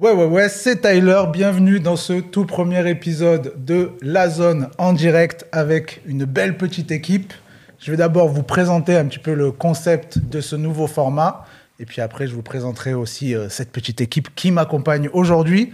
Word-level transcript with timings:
Ouais, 0.00 0.12
ouais, 0.12 0.26
ouais, 0.26 0.48
c'est 0.48 0.82
Tyler. 0.82 1.24
Bienvenue 1.32 1.80
dans 1.80 1.96
ce 1.96 2.12
tout 2.12 2.44
premier 2.44 2.88
épisode 2.88 3.54
de 3.64 3.90
La 4.00 4.28
Zone 4.28 4.70
en 4.78 4.92
direct 4.92 5.44
avec 5.50 6.02
une 6.06 6.24
belle 6.24 6.56
petite 6.56 6.92
équipe. 6.92 7.32
Je 7.80 7.90
vais 7.90 7.96
d'abord 7.96 8.28
vous 8.28 8.44
présenter 8.44 8.94
un 8.94 9.06
petit 9.06 9.18
peu 9.18 9.34
le 9.34 9.50
concept 9.50 10.18
de 10.18 10.40
ce 10.40 10.54
nouveau 10.54 10.86
format. 10.86 11.46
Et 11.80 11.84
puis 11.84 12.00
après, 12.00 12.28
je 12.28 12.34
vous 12.36 12.42
présenterai 12.42 12.94
aussi 12.94 13.34
euh, 13.34 13.48
cette 13.48 13.72
petite 13.72 14.00
équipe 14.00 14.32
qui 14.36 14.52
m'accompagne 14.52 15.10
aujourd'hui. 15.12 15.72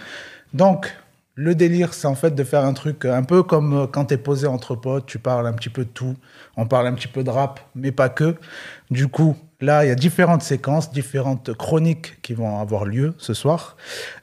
Donc, 0.54 0.96
le 1.34 1.54
délire, 1.54 1.92
c'est 1.92 2.06
en 2.06 2.14
fait 2.14 2.34
de 2.34 2.44
faire 2.44 2.64
un 2.64 2.72
truc 2.72 3.04
un 3.04 3.24
peu 3.24 3.42
comme 3.42 3.74
euh, 3.74 3.86
quand 3.86 4.06
tu 4.06 4.14
es 4.14 4.16
posé 4.16 4.46
entre 4.46 4.74
potes, 4.74 5.04
tu 5.04 5.18
parles 5.18 5.46
un 5.46 5.52
petit 5.52 5.68
peu 5.68 5.84
de 5.84 5.90
tout. 5.90 6.16
On 6.56 6.66
parle 6.66 6.86
un 6.86 6.94
petit 6.94 7.08
peu 7.08 7.24
de 7.24 7.30
rap, 7.30 7.60
mais 7.74 7.92
pas 7.92 8.08
que. 8.08 8.36
Du 8.90 9.06
coup, 9.06 9.36
Là, 9.60 9.84
il 9.84 9.88
y 9.88 9.90
a 9.90 9.94
différentes 9.94 10.42
séquences, 10.42 10.92
différentes 10.92 11.54
chroniques 11.54 12.20
qui 12.22 12.34
vont 12.34 12.60
avoir 12.60 12.84
lieu 12.84 13.14
ce 13.18 13.34
soir. 13.34 13.76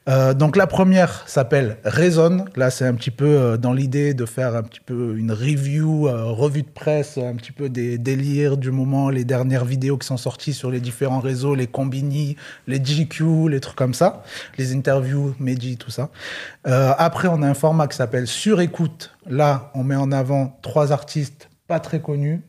Euh, 0.09 0.33
donc 0.33 0.55
la 0.57 0.67
première 0.67 1.27
s'appelle 1.27 1.77
Raison. 1.83 2.45
Là, 2.55 2.69
c'est 2.69 2.85
un 2.85 2.93
petit 2.93 3.11
peu 3.11 3.25
euh, 3.25 3.57
dans 3.57 3.71
l'idée 3.71 4.13
de 4.13 4.25
faire 4.25 4.55
un 4.55 4.63
petit 4.63 4.81
peu 4.81 5.15
une 5.17 5.31
review, 5.31 6.07
euh, 6.07 6.25
revue 6.25 6.63
de 6.63 6.69
presse, 6.69 7.17
un 7.17 7.35
petit 7.35 7.53
peu 7.53 7.69
des 7.69 7.97
délires 7.97 8.57
du 8.57 8.71
moment, 8.71 9.09
les 9.09 9.23
dernières 9.23 9.65
vidéos 9.65 9.97
qui 9.97 10.07
sont 10.07 10.17
sorties 10.17 10.53
sur 10.53 10.69
les 10.69 10.81
différents 10.81 11.21
réseaux, 11.21 11.55
les 11.55 11.67
combini, 11.67 12.35
les 12.67 12.79
GQ, 12.79 13.49
les 13.49 13.61
trucs 13.61 13.77
comme 13.77 13.93
ça, 13.93 14.23
les 14.57 14.75
interviews, 14.75 15.33
Meiji, 15.39 15.77
tout 15.77 15.91
ça. 15.91 16.09
après, 16.63 17.27
on 17.29 17.41
a 17.41 17.47
un 17.47 17.53
format 17.53 17.87
qui 17.87 17.95
s'appelle 17.95 18.27
Sur 18.27 18.59
écoute. 18.59 19.11
Là, 19.27 19.71
on 19.75 19.83
met 19.83 19.95
en 19.95 20.11
avant 20.11 20.59
trois 20.61 20.91
artistes 20.91 21.49
pas 21.67 21.79
très 21.79 22.01
connus 22.01 22.41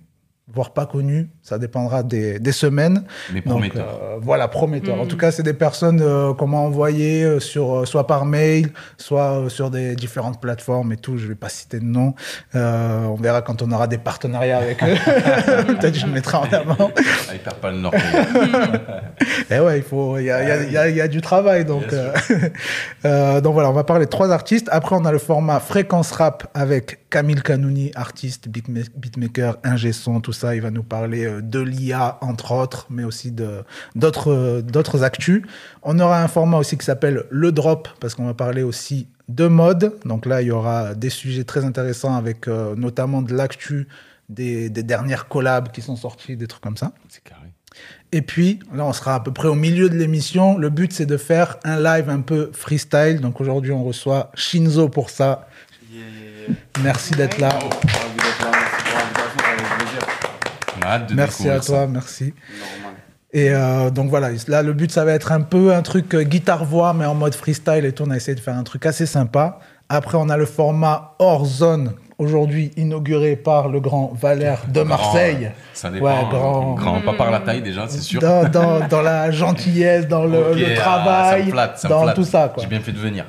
voire 0.55 0.73
pas 0.73 0.87
connus. 0.87 1.29
Ça 1.43 1.59
dépendra 1.59 2.03
des, 2.03 2.39
des 2.39 2.53
semaines. 2.53 3.05
Mais 3.33 3.41
prometteurs. 3.41 4.01
Euh, 4.03 4.19
voilà, 4.21 4.49
prometteurs. 4.49 5.01
En 5.01 5.05
mm. 5.05 5.09
tout 5.09 5.17
cas, 5.17 5.31
c'est 5.31 5.43
des 5.43 5.55
personnes 5.55 6.01
euh, 6.01 6.35
qu'on 6.35 6.47
m'a 6.47 6.59
envoyées 6.59 7.25
euh, 7.25 7.41
sur, 7.41 7.75
euh, 7.75 7.85
soit 7.85 8.07
par 8.07 8.25
mail, 8.25 8.71
soit 8.97 9.45
sur 9.49 9.71
des 9.71 9.97
différentes 9.97 10.41
plateformes 10.41 10.93
et 10.93 10.97
tout. 10.97 11.19
Je 11.19 11.27
vais 11.27 11.35
pas 11.35 11.49
citer 11.49 11.81
de 11.81 11.85
nom. 11.85 12.15
on 12.55 13.17
verra 13.21 13.43
quand 13.43 13.63
on 13.63 13.73
aura 13.73 13.87
des 13.87 13.99
partenariats 13.99 14.59
avec 14.59 14.83
eux. 14.83 14.95
Peut-être 15.67 15.95
je 15.95 16.07
le 16.07 16.13
mettrai 16.13 16.37
en 16.37 16.45
avant. 16.45 16.91
Ah, 16.97 17.33
ils 17.33 17.39
perdent 17.39 17.57
pas 17.57 17.71
le 17.71 17.79
nord. 17.79 17.95
et 17.95 19.55
eh 19.57 19.61
ouais, 19.61 19.79
il 19.79 19.85
faut, 19.85 20.19
il 20.19 20.25
y 20.25 20.31
a, 20.31 20.65
y, 20.65 20.77
a, 20.77 20.89
y 20.89 21.01
a, 21.01 21.09
du 21.09 21.21
travail. 21.21 21.65
Donc, 21.65 21.85
donc 23.05 23.53
voilà, 23.53 23.71
on 23.71 23.75
va 23.75 23.85
parler 23.85 24.05
de 24.05 24.11
trois 24.11 24.31
artistes. 24.31 24.69
Après, 24.71 24.97
on 24.97 25.05
a 25.05 25.13
le 25.13 25.19
format 25.19 25.61
fréquence 25.61 26.13
rap 26.13 26.49
avec 26.55 27.09
Camille 27.11 27.43
Canouni, 27.43 27.93
artiste, 27.95 28.49
beatmaker, 28.49 29.59
ingé 29.65 29.93
son, 29.93 30.21
tout 30.21 30.33
ça 30.33 30.42
il 30.55 30.61
va 30.61 30.71
nous 30.71 30.83
parler 30.83 31.25
euh, 31.25 31.41
de 31.41 31.61
l'IA, 31.61 32.19
entre 32.21 32.53
autres, 32.53 32.87
mais 32.91 33.05
aussi 33.05 33.33
d'autres 33.95 34.33
euh, 34.33 34.63
d'autres 34.63 35.03
actus. 35.03 35.43
On 35.83 35.99
aura 35.99 36.23
un 36.23 36.29
format 36.29 36.59
aussi 36.59 36.77
qui 36.77 36.85
s'appelle 36.85 37.25
le 37.31 37.53
drop, 37.53 37.89
parce 38.01 38.15
qu'on 38.15 38.27
va 38.27 38.35
parler 38.35 38.63
aussi 38.63 39.09
de 39.29 39.47
mode. 39.47 39.95
Donc 40.05 40.27
là, 40.27 40.43
il 40.43 40.49
y 40.49 40.51
aura 40.51 40.95
des 40.95 41.11
sujets 41.11 41.45
très 41.45 41.65
intéressants 41.65 42.17
avec 42.17 42.49
euh, 42.49 42.75
notamment 42.77 43.23
de 43.23 43.35
l'actu 43.35 43.89
des, 44.29 44.71
des, 44.71 44.83
dernières 44.83 45.29
collabs 45.29 45.71
qui 45.71 45.83
sont 45.83 45.97
sorties, 45.97 46.37
des 46.37 46.47
trucs 46.47 46.63
comme 46.63 46.77
ça. 46.77 46.93
C'est 47.09 47.23
carré. 47.23 47.53
Et 48.13 48.21
puis, 48.23 48.61
là, 48.75 48.85
on 48.85 48.93
sera 48.93 49.15
à 49.15 49.21
peu 49.21 49.33
près 49.33 49.49
au 49.49 49.55
milieu 49.55 49.89
de 49.89 49.97
l'émission. 49.97 50.59
Le 50.59 50.69
but, 50.69 50.93
c'est 50.93 51.07
de 51.07 51.17
faire 51.17 51.57
un 51.65 51.81
live 51.81 52.11
un 52.11 52.21
peu 52.21 52.51
freestyle. 52.53 53.21
Donc 53.21 53.41
aujourd'hui, 53.41 53.73
on 53.73 53.83
reçoit 53.85 54.31
Shinzo 54.35 54.89
pour 54.89 55.09
ça. 55.11 55.49
Merci 56.83 57.15
d'être 57.15 57.39
là. 57.39 57.59
Merci 61.15 61.49
à 61.49 61.61
toi, 61.61 61.87
merci. 61.87 62.35
Et 63.35 63.51
euh, 63.51 63.91
donc 63.91 64.11
voilà, 64.11 64.29
là 64.47 64.63
le 64.63 64.75
but 64.75 64.93
ça 64.93 65.07
va 65.07 65.13
être 65.13 65.33
un 65.33 65.41
peu 65.41 65.73
un 65.73 65.81
truc 65.81 66.15
euh, 66.15 66.23
guitare-voix, 66.23 66.93
mais 66.93 67.07
en 67.07 67.15
mode 67.15 67.35
freestyle 67.35 67.87
et 67.87 67.93
tout. 67.93 68.05
On 68.07 68.11
a 68.11 68.17
essayé 68.17 68.35
de 68.35 68.41
faire 68.41 68.57
un 68.57 68.63
truc 68.63 68.85
assez 68.85 69.07
sympa. 69.07 69.59
Après, 69.89 70.19
on 70.19 70.29
a 70.29 70.37
le 70.37 70.47
format 70.47 71.15
hors 71.19 71.45
zone, 71.45 71.93
aujourd'hui 72.19 72.73
inauguré 72.77 73.37
par 73.37 73.69
le 73.69 73.81
grand 73.81 74.13
Valère 74.15 74.61
de 74.69 74.83
Marseille. 74.83 75.51
ça 75.75 75.91
dépend. 75.91 76.07
Ouais, 76.07 76.29
grand, 76.31 76.75
grand, 76.75 77.01
pas 77.01 77.13
par 77.15 77.31
la 77.31 77.41
taille 77.41 77.63
déjà, 77.63 77.87
c'est 77.89 78.01
sûr. 78.01 78.21
Dans, 78.21 78.49
dans, 78.49 78.87
dans, 78.87 79.03
la 79.03 79.31
gentillesse, 79.31 80.09
dans 80.09 80.25
le, 80.25 80.55
le 80.55 80.75
travail, 80.75 81.53
ah, 81.57 81.73
ça 81.77 81.89
me 81.89 81.93
dans 81.93 82.13
tout 82.15 82.25
ça. 82.25 82.53
J'ai 82.59 82.67
bien 82.67 82.81
fait 82.81 82.93
de 82.93 82.99
venir. 82.99 83.27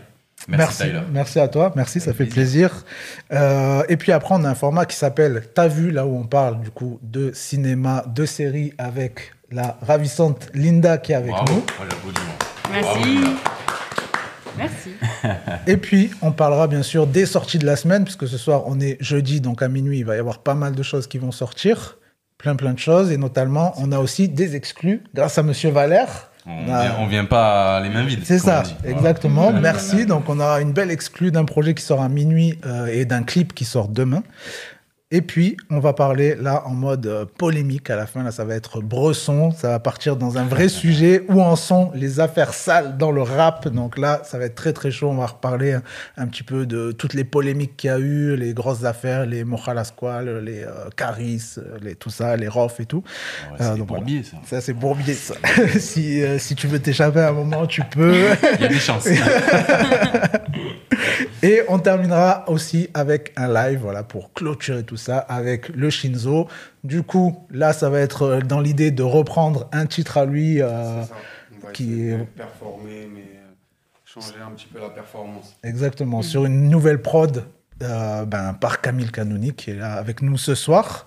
Merci, 0.48 0.84
merci, 1.12 1.40
à 1.40 1.48
toi, 1.48 1.72
merci, 1.76 2.00
ça 2.00 2.14
fait 2.14 2.26
plaisir. 2.26 2.84
Euh, 3.32 3.84
et 3.88 3.98
puis 3.98 4.12
après, 4.12 4.36
on 4.36 4.44
a 4.44 4.50
un 4.50 4.56
format 4.56 4.86
qui 4.86 4.96
s'appelle 4.96 5.44
T'as 5.54 5.68
vu, 5.68 5.92
là 5.92 6.06
où 6.06 6.18
on 6.18 6.26
parle 6.26 6.60
du 6.62 6.70
coup 6.70 7.00
de 7.02 7.32
cinéma, 7.34 8.04
de 8.14 8.26
séries 8.26 8.74
avec 8.78 9.34
la 9.52 9.78
ravissante 9.82 10.50
Linda 10.54 10.98
qui 10.98 11.12
est 11.12 11.16
avec 11.16 11.34
nous. 11.48 11.64
Merci. 12.72 13.20
Merci. 14.58 14.90
Et 15.68 15.78
puis, 15.78 16.12
on 16.22 16.32
parlera 16.32 16.68
bien 16.68 16.84
sûr 16.84 17.08
des 17.08 17.26
sorties 17.26 17.60
de 17.60 17.66
la 17.66 17.76
semaine, 17.76 18.04
puisque 18.04 18.28
ce 18.28 18.38
soir, 18.38 18.64
on 18.66 18.80
est 18.80 18.98
jeudi, 19.00 19.42
donc 19.42 19.62
à 19.62 19.68
minuit, 19.68 20.00
il 20.00 20.06
va 20.06 20.16
y 20.16 20.20
avoir 20.20 20.40
pas 20.40 20.56
mal 20.56 20.76
de 20.76 20.84
choses 20.84 21.08
qui 21.08 21.18
vont 21.18 21.32
sortir. 21.32 21.98
Plein, 22.38 22.56
plein 22.56 22.74
de 22.74 22.80
choses. 22.80 23.12
Et 23.12 23.18
notamment, 23.18 23.74
on 23.78 23.92
a 23.92 24.00
aussi 24.00 24.28
des 24.30 24.56
exclus 24.56 25.04
grâce 25.14 25.38
à 25.38 25.44
Monsieur 25.44 25.70
Valère. 25.70 26.30
On, 26.46 26.66
vient, 26.66 27.08
vient 27.08 27.26
pas 27.26 27.80
les 27.80 27.90
mains 27.90 28.04
vides. 28.04 28.22
C'est 28.26 28.40
ça, 28.40 28.64
exactement. 28.84 29.52
Merci. 29.54 30.06
Donc, 30.06 30.28
on 30.28 30.40
aura 30.40 30.62
une 30.62 30.74
belle 30.74 30.92
exclue 30.92 31.32
d'un 31.32 31.46
projet 31.46 31.74
qui 31.74 31.84
sort 31.84 32.02
à 32.02 32.10
minuit 32.10 32.60
euh, 32.66 32.88
et 32.88 33.06
d'un 33.06 33.24
clip 33.24 33.54
qui 33.54 33.64
sort 33.64 33.88
demain. 33.88 34.24
Et 35.16 35.22
puis, 35.22 35.58
on 35.70 35.80
va 35.80 35.94
parler 35.94 36.34
là 36.34 36.64
en 36.66 36.72
mode 36.72 37.06
euh, 37.06 37.26
polémique 37.38 37.92
à 37.92 37.96
la 37.96 38.08
fin. 38.08 38.24
Là, 38.24 38.32
ça 38.32 38.46
va 38.46 38.56
être 38.56 38.82
Bresson. 38.82 39.52
Ça 39.52 39.70
va 39.70 39.78
partir 39.78 40.16
dans 40.16 40.40
un 40.40 40.44
vrai 40.44 40.68
sujet. 40.70 41.24
Où 41.30 41.40
en 41.40 41.56
sont 41.56 41.92
les 41.94 42.20
affaires 42.20 42.56
sales 42.56 42.98
dans 42.98 43.12
le 43.12 43.22
rap? 43.22 43.68
Donc 43.68 44.00
là, 44.00 44.22
ça 44.24 44.40
va 44.40 44.46
être 44.46 44.56
très 44.56 44.74
très 44.74 44.90
chaud. 44.90 45.10
On 45.10 45.18
va 45.18 45.28
reparler 45.28 45.78
un, 46.18 46.26
petit 46.26 46.42
peu 46.42 46.66
de 46.66 46.92
toutes 46.92 47.14
les 47.14 47.26
polémiques 47.26 47.78
qu'il 47.78 47.92
y 47.92 47.94
a 47.94 48.00
eu, 48.00 48.36
les 48.36 48.56
grosses 48.56 48.86
affaires, 48.86 49.28
les 49.28 49.44
Mochalasqual, 49.44 50.40
les 50.44 50.64
euh, 50.64 50.90
Caris, 50.98 51.58
les 51.84 51.94
tout 51.94 52.10
ça, 52.10 52.36
les 52.36 52.48
Rof 52.48 52.80
et 52.80 52.88
tout. 52.88 53.04
c'est 53.60 53.66
euh, 53.66 53.76
Bourbier, 53.84 54.24
ça. 54.24 54.38
Ça, 54.48 54.62
c'est 54.62 54.74
Bourbier, 54.74 55.14
ça. 55.14 55.36
si, 55.80 56.24
euh, 56.24 56.40
si 56.40 56.56
tu 56.56 56.66
veux 56.66 56.80
t'échapper 56.80 57.20
à 57.20 57.30
un 57.30 57.34
moment, 57.34 57.68
tu 57.68 57.84
peux. 57.84 58.16
Il 58.56 58.62
y 58.62 58.66
a 58.66 58.68
des 58.68 58.80
chances. 58.80 59.08
et 61.44 61.62
on 61.70 61.78
terminera 61.78 62.46
aussi 62.48 62.90
avec 62.96 63.32
un 63.36 63.54
live, 63.54 63.82
voilà, 63.84 64.02
pour 64.02 64.34
clôturer 64.34 64.82
tout 64.82 64.98
ça 64.98 65.03
ça 65.04 65.18
avec 65.20 65.70
le 65.70 65.90
Shinzo. 65.90 66.48
Du 66.84 67.04
coup, 67.04 67.38
là, 67.52 67.74
ça 67.74 67.90
va 67.90 68.00
être 68.00 68.24
euh, 68.24 68.40
dans 68.42 68.60
l'idée 68.60 68.92
de 68.92 69.04
reprendre 69.04 69.68
un 69.72 69.86
titre 69.86 70.18
à 70.18 70.26
lui 70.26 70.62
euh, 70.62 71.04
qui 71.74 72.10
est 72.10 72.18
performer, 72.36 73.10
mais 73.14 73.22
euh, 73.22 73.52
changer 74.06 74.36
un 74.46 74.52
petit 74.52 74.68
peu 74.72 74.80
la 74.80 74.90
performance. 74.90 75.56
Exactement, 75.64 76.22
sur 76.22 76.46
une 76.46 76.70
nouvelle 76.70 77.02
prod. 77.02 77.44
ben, 77.80 78.54
par 78.54 78.80
Camille 78.80 79.12
Canouni 79.12 79.52
qui 79.52 79.72
est 79.72 79.76
là 79.76 79.94
avec 79.96 80.22
nous 80.22 80.38
ce 80.38 80.56
soir. 80.56 81.06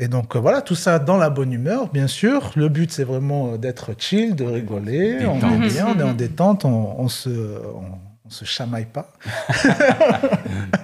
Et 0.00 0.08
donc 0.08 0.34
voilà, 0.34 0.60
tout 0.60 0.74
ça 0.74 0.98
dans 0.98 1.18
la 1.18 1.30
bonne 1.30 1.52
humeur, 1.52 1.88
bien 1.92 2.08
sûr. 2.08 2.50
Le 2.56 2.68
but, 2.68 2.90
c'est 2.90 3.04
vraiment 3.04 3.56
d'être 3.56 3.92
chill, 3.96 4.34
de 4.34 4.44
rigoler. 4.44 5.24
On 5.26 5.38
est 5.38 5.68
bien, 5.68 5.86
on 5.94 6.00
est 6.00 6.02
en 6.02 6.14
détente, 6.14 6.64
on, 6.64 7.08
se, 7.08 7.30
on 7.30 8.05
se 8.28 8.44
chamaille 8.44 8.86
pas. 8.86 9.12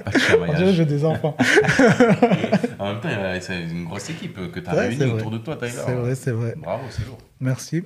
pas 0.05 0.55
de 0.59 0.73
j'ai 0.73 0.85
des 0.85 1.05
enfants. 1.05 1.37
en 2.79 2.93
même 2.93 3.01
temps, 3.01 3.09
c'est 3.41 3.63
une 3.63 3.85
grosse 3.85 4.11
équipe 4.11 4.51
que 4.51 4.61
tu 4.61 4.69
as 4.69 4.73
réunie 4.73 5.05
autour 5.05 5.31
de 5.31 5.39
toi, 5.39 5.57
Tyler. 5.57 5.73
C'est 5.73 5.95
vrai, 5.95 6.15
c'est 6.15 6.31
vrai. 6.31 6.55
Bravo, 6.57 6.85
c'est 6.91 7.07
lourd. 7.07 7.19
Merci. 7.41 7.83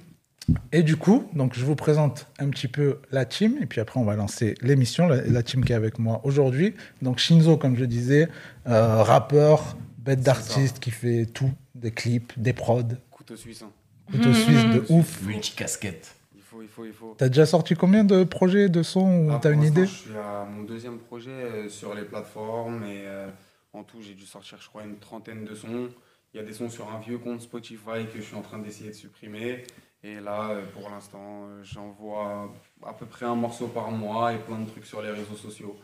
Et 0.72 0.82
du 0.82 0.96
coup, 0.96 1.28
donc 1.34 1.54
je 1.54 1.64
vous 1.64 1.74
présente 1.74 2.28
un 2.38 2.48
petit 2.50 2.68
peu 2.68 3.00
la 3.10 3.24
team, 3.24 3.56
et 3.60 3.66
puis 3.66 3.80
après 3.80 3.98
on 3.98 4.04
va 4.04 4.14
lancer 4.14 4.54
l'émission, 4.62 5.08
la, 5.08 5.42
team 5.42 5.64
qui 5.64 5.72
est 5.72 5.76
avec 5.76 5.98
moi 5.98 6.20
aujourd'hui. 6.24 6.74
Donc 7.02 7.18
Shinzo, 7.18 7.56
comme 7.56 7.76
je 7.76 7.84
disais, 7.84 8.28
euh, 8.68 9.02
rappeur, 9.02 9.76
bête 9.98 10.20
d'artiste 10.20 10.78
qui 10.78 10.92
fait 10.92 11.26
tout, 11.26 11.50
des 11.74 11.90
clips, 11.90 12.32
des 12.36 12.52
prods. 12.52 12.82
Couteau 13.10 13.36
suisse. 13.36 13.62
Hein. 13.62 13.70
Couteau 14.10 14.32
suisse 14.32 14.64
de 14.66 14.84
ouf. 14.88 15.22
Multicasquette 15.22 16.15
il 16.62 16.68
faut, 16.68 16.84
il 16.84 16.92
faut. 16.92 17.14
T'as 17.16 17.28
déjà 17.28 17.46
sorti 17.46 17.74
combien 17.74 18.04
de 18.04 18.24
projets 18.24 18.68
de 18.68 18.82
sons 18.82 19.28
ah, 19.30 19.38
T'as 19.40 19.52
une 19.52 19.62
idée 19.62 19.86
Je 19.86 19.92
suis 19.92 20.16
à 20.16 20.44
mon 20.44 20.62
deuxième 20.62 20.98
projet 20.98 21.30
euh, 21.30 21.68
sur 21.68 21.94
les 21.94 22.02
plateformes 22.02 22.84
et 22.84 23.04
euh, 23.06 23.28
en 23.72 23.82
tout 23.82 24.00
j'ai 24.00 24.14
dû 24.14 24.26
sortir 24.26 24.58
je 24.60 24.68
crois 24.68 24.84
une 24.84 24.98
trentaine 24.98 25.44
de 25.44 25.54
sons. 25.54 25.88
Il 26.34 26.38
y 26.38 26.40
a 26.40 26.42
des 26.42 26.52
sons 26.52 26.68
sur 26.68 26.92
un 26.92 26.98
vieux 27.00 27.18
compte 27.18 27.40
Spotify 27.40 28.06
que 28.12 28.18
je 28.18 28.22
suis 28.22 28.36
en 28.36 28.42
train 28.42 28.58
d'essayer 28.58 28.90
de 28.90 28.94
supprimer. 28.94 29.64
Et 30.02 30.20
là, 30.20 30.50
euh, 30.50 30.62
pour 30.74 30.90
l'instant, 30.90 31.48
j'envoie 31.62 32.52
à 32.84 32.92
peu 32.92 33.06
près 33.06 33.26
un 33.26 33.34
morceau 33.34 33.68
par 33.68 33.90
mois 33.90 34.32
et 34.34 34.38
plein 34.38 34.58
de 34.58 34.68
trucs 34.68 34.84
sur 34.84 35.02
les 35.02 35.10
réseaux 35.10 35.36
sociaux, 35.36 35.76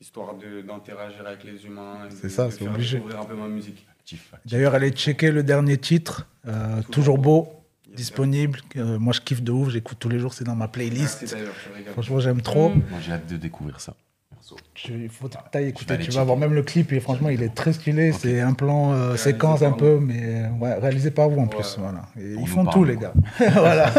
histoire 0.00 0.34
d'interagir 0.34 1.26
avec 1.26 1.44
les 1.44 1.64
humains. 1.64 2.08
C'est 2.10 2.28
ça, 2.28 2.50
c'est 2.50 2.68
obligé. 2.68 2.98
Découvrir 2.98 3.22
un 3.22 3.24
peu 3.24 3.34
ma 3.34 3.48
musique. 3.48 3.86
D'ailleurs, 4.44 4.74
allez 4.74 4.90
checker 4.90 5.30
le 5.30 5.42
dernier 5.42 5.78
titre, 5.78 6.28
toujours 6.90 7.16
beau 7.16 7.63
disponible. 7.94 8.60
Euh, 8.76 8.98
moi, 8.98 9.12
je 9.12 9.20
kiffe 9.20 9.42
de 9.42 9.52
ouf. 9.52 9.70
J'écoute 9.70 9.98
tous 9.98 10.08
les 10.08 10.18
jours. 10.18 10.34
C'est 10.34 10.44
dans 10.44 10.54
ma 10.54 10.68
playlist. 10.68 11.36
franchement, 11.92 12.20
j'aime 12.20 12.42
trop. 12.42 12.70
Moi, 12.70 13.00
j'ai 13.04 13.12
hâte 13.12 13.26
de 13.26 13.36
découvrir 13.36 13.80
ça. 13.80 13.94
il 14.88 15.08
faut 15.08 15.28
que 15.28 15.58
écouter. 15.58 15.98
Tu 15.98 16.10
vas 16.10 16.24
voir 16.24 16.36
même 16.36 16.54
le 16.54 16.62
clip. 16.62 16.92
Et 16.92 17.00
franchement, 17.00 17.28
il 17.28 17.42
est 17.42 17.54
très 17.54 17.72
stylé. 17.72 18.12
C'est 18.12 18.40
un 18.40 18.52
plan 18.52 18.92
euh, 18.92 19.16
séquence 19.16 19.62
un 19.62 19.72
peu, 19.72 19.98
mais 20.00 20.44
ouais, 20.60 20.74
réalisé 20.74 21.10
par 21.10 21.28
vous 21.28 21.40
en 21.40 21.46
plus. 21.46 21.76
Voilà. 21.78 22.02
ils 22.16 22.48
font 22.48 22.64
tout, 22.66 22.84
les 22.84 22.96
gars. 22.96 23.14
voilà. 23.52 23.92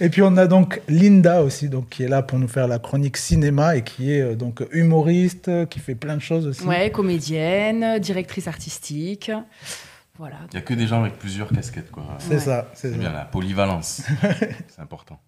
et 0.00 0.08
puis 0.08 0.22
on 0.22 0.36
a 0.36 0.46
donc 0.46 0.80
Linda 0.88 1.42
aussi, 1.42 1.68
donc 1.68 1.88
qui 1.90 2.02
est 2.02 2.08
là 2.08 2.22
pour 2.22 2.38
nous 2.38 2.48
faire 2.48 2.66
la 2.66 2.78
chronique 2.78 3.16
cinéma 3.16 3.76
et 3.76 3.82
qui 3.82 4.12
est 4.12 4.22
euh, 4.22 4.34
donc 4.34 4.62
humoriste, 4.72 5.50
qui 5.68 5.78
fait 5.78 5.94
plein 5.94 6.16
de 6.16 6.22
choses 6.22 6.46
aussi. 6.46 6.64
Ouais, 6.64 6.90
comédienne, 6.90 7.98
directrice 7.98 8.48
artistique. 8.48 9.30
Voilà. 10.16 10.36
Il 10.52 10.54
n'y 10.54 10.58
a 10.58 10.62
que 10.62 10.74
des 10.74 10.86
gens 10.86 11.00
avec 11.00 11.18
plusieurs 11.18 11.48
casquettes, 11.48 11.90
quoi. 11.90 12.04
C'est 12.18 12.38
ça. 12.38 12.68
C'est 12.74 12.96
bien 12.96 13.12
la 13.12 13.24
polyvalence. 13.24 14.02
c'est 14.68 14.80
important. 14.80 15.18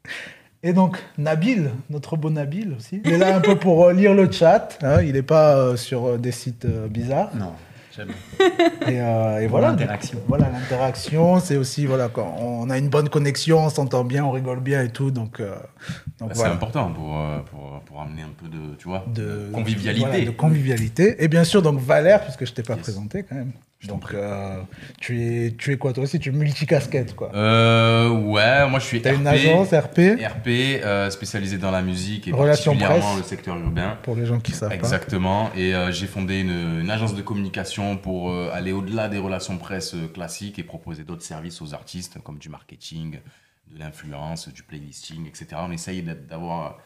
Et 0.62 0.72
donc, 0.72 0.96
Nabil, 1.18 1.70
notre 1.90 2.16
beau 2.16 2.30
Nabil 2.30 2.74
aussi, 2.76 3.02
il 3.04 3.12
est 3.12 3.18
là 3.18 3.36
un 3.36 3.40
peu 3.40 3.56
pour 3.56 3.84
euh, 3.84 3.92
lire 3.92 4.14
le 4.14 4.30
chat. 4.30 4.78
Hein, 4.82 5.02
il 5.02 5.12
n'est 5.12 5.22
pas 5.22 5.56
euh, 5.56 5.76
sur 5.76 6.06
euh, 6.06 6.18
des 6.18 6.32
sites 6.32 6.66
bizarres. 6.66 7.30
Non. 7.34 7.52
Et, 8.86 8.96
et 8.96 9.46
voilà. 9.46 9.70
L'interaction. 9.70 10.20
Voilà, 10.28 10.50
l'interaction, 10.50 11.40
c'est 11.40 11.56
aussi, 11.56 11.86
voilà, 11.86 12.10
quand 12.10 12.36
on 12.40 12.68
a 12.68 12.76
une 12.76 12.90
bonne 12.90 13.08
connexion, 13.08 13.60
on 13.60 13.70
s'entend 13.70 14.04
bien, 14.04 14.22
on 14.22 14.32
rigole 14.32 14.60
bien 14.60 14.82
et 14.82 14.90
tout. 14.90 15.10
Donc, 15.10 15.40
donc 16.18 16.32
c'est 16.34 16.44
important 16.44 16.92
pour, 16.92 17.18
pour, 17.50 17.80
pour, 17.86 18.02
amener 18.02 18.20
un 18.20 18.32
peu 18.36 18.48
de, 18.48 18.74
tu 18.76 18.88
vois, 18.88 19.02
de 19.06 19.48
convivialité. 19.50 20.26
de 20.26 20.30
convivialité. 20.30 21.24
Et 21.24 21.28
bien 21.28 21.44
sûr, 21.44 21.62
donc 21.62 21.80
Valère, 21.80 22.22
puisque 22.22 22.44
je 22.44 22.50
ne 22.50 22.56
t'ai 22.56 22.62
pas 22.62 22.76
présenté 22.76 23.22
quand 23.22 23.36
même. 23.36 23.52
Donc, 23.84 24.14
euh, 24.14 24.62
tu, 25.00 25.22
es, 25.22 25.54
tu 25.56 25.72
es 25.72 25.76
quoi 25.76 25.92
toi 25.92 26.04
aussi 26.04 26.18
Tu 26.18 26.30
es 26.30 26.32
multicasquette 26.32 27.14
quoi 27.14 27.30
euh, 27.34 28.08
Ouais, 28.08 28.68
moi 28.68 28.78
je 28.78 28.86
suis. 28.86 29.02
T'as 29.02 29.14
une 29.14 29.26
agence 29.26 29.68
RP 29.68 30.18
RP 30.18 30.48
euh, 30.48 31.10
spécialisée 31.10 31.58
dans 31.58 31.70
la 31.70 31.82
musique 31.82 32.26
et 32.26 32.32
particulièrement 32.32 33.16
le 33.16 33.22
secteur 33.22 33.56
urbain. 33.58 33.98
Pour 34.02 34.16
les 34.16 34.26
gens 34.26 34.40
qui 34.40 34.52
savent 34.52 34.72
Exactement. 34.72 35.50
Et 35.54 35.74
euh, 35.74 35.92
j'ai 35.92 36.06
fondé 36.06 36.40
une, 36.40 36.80
une, 36.80 36.90
agence 36.90 37.14
de 37.14 37.22
communication 37.22 37.96
pour 37.96 38.34
aller 38.52 38.72
au-delà 38.72 39.08
des 39.08 39.18
relations 39.18 39.58
presse 39.58 39.94
classiques 40.14 40.58
et 40.58 40.62
proposer 40.62 41.04
d'autres 41.04 41.22
services 41.22 41.60
aux 41.60 41.74
artistes 41.74 42.18
comme 42.22 42.38
du 42.38 42.48
marketing, 42.48 43.18
de 43.70 43.78
l'influence, 43.78 44.48
du 44.48 44.62
playlisting, 44.62 45.26
etc. 45.26 45.48
On 45.58 45.70
essaye 45.70 46.02
d'avoir 46.02 46.78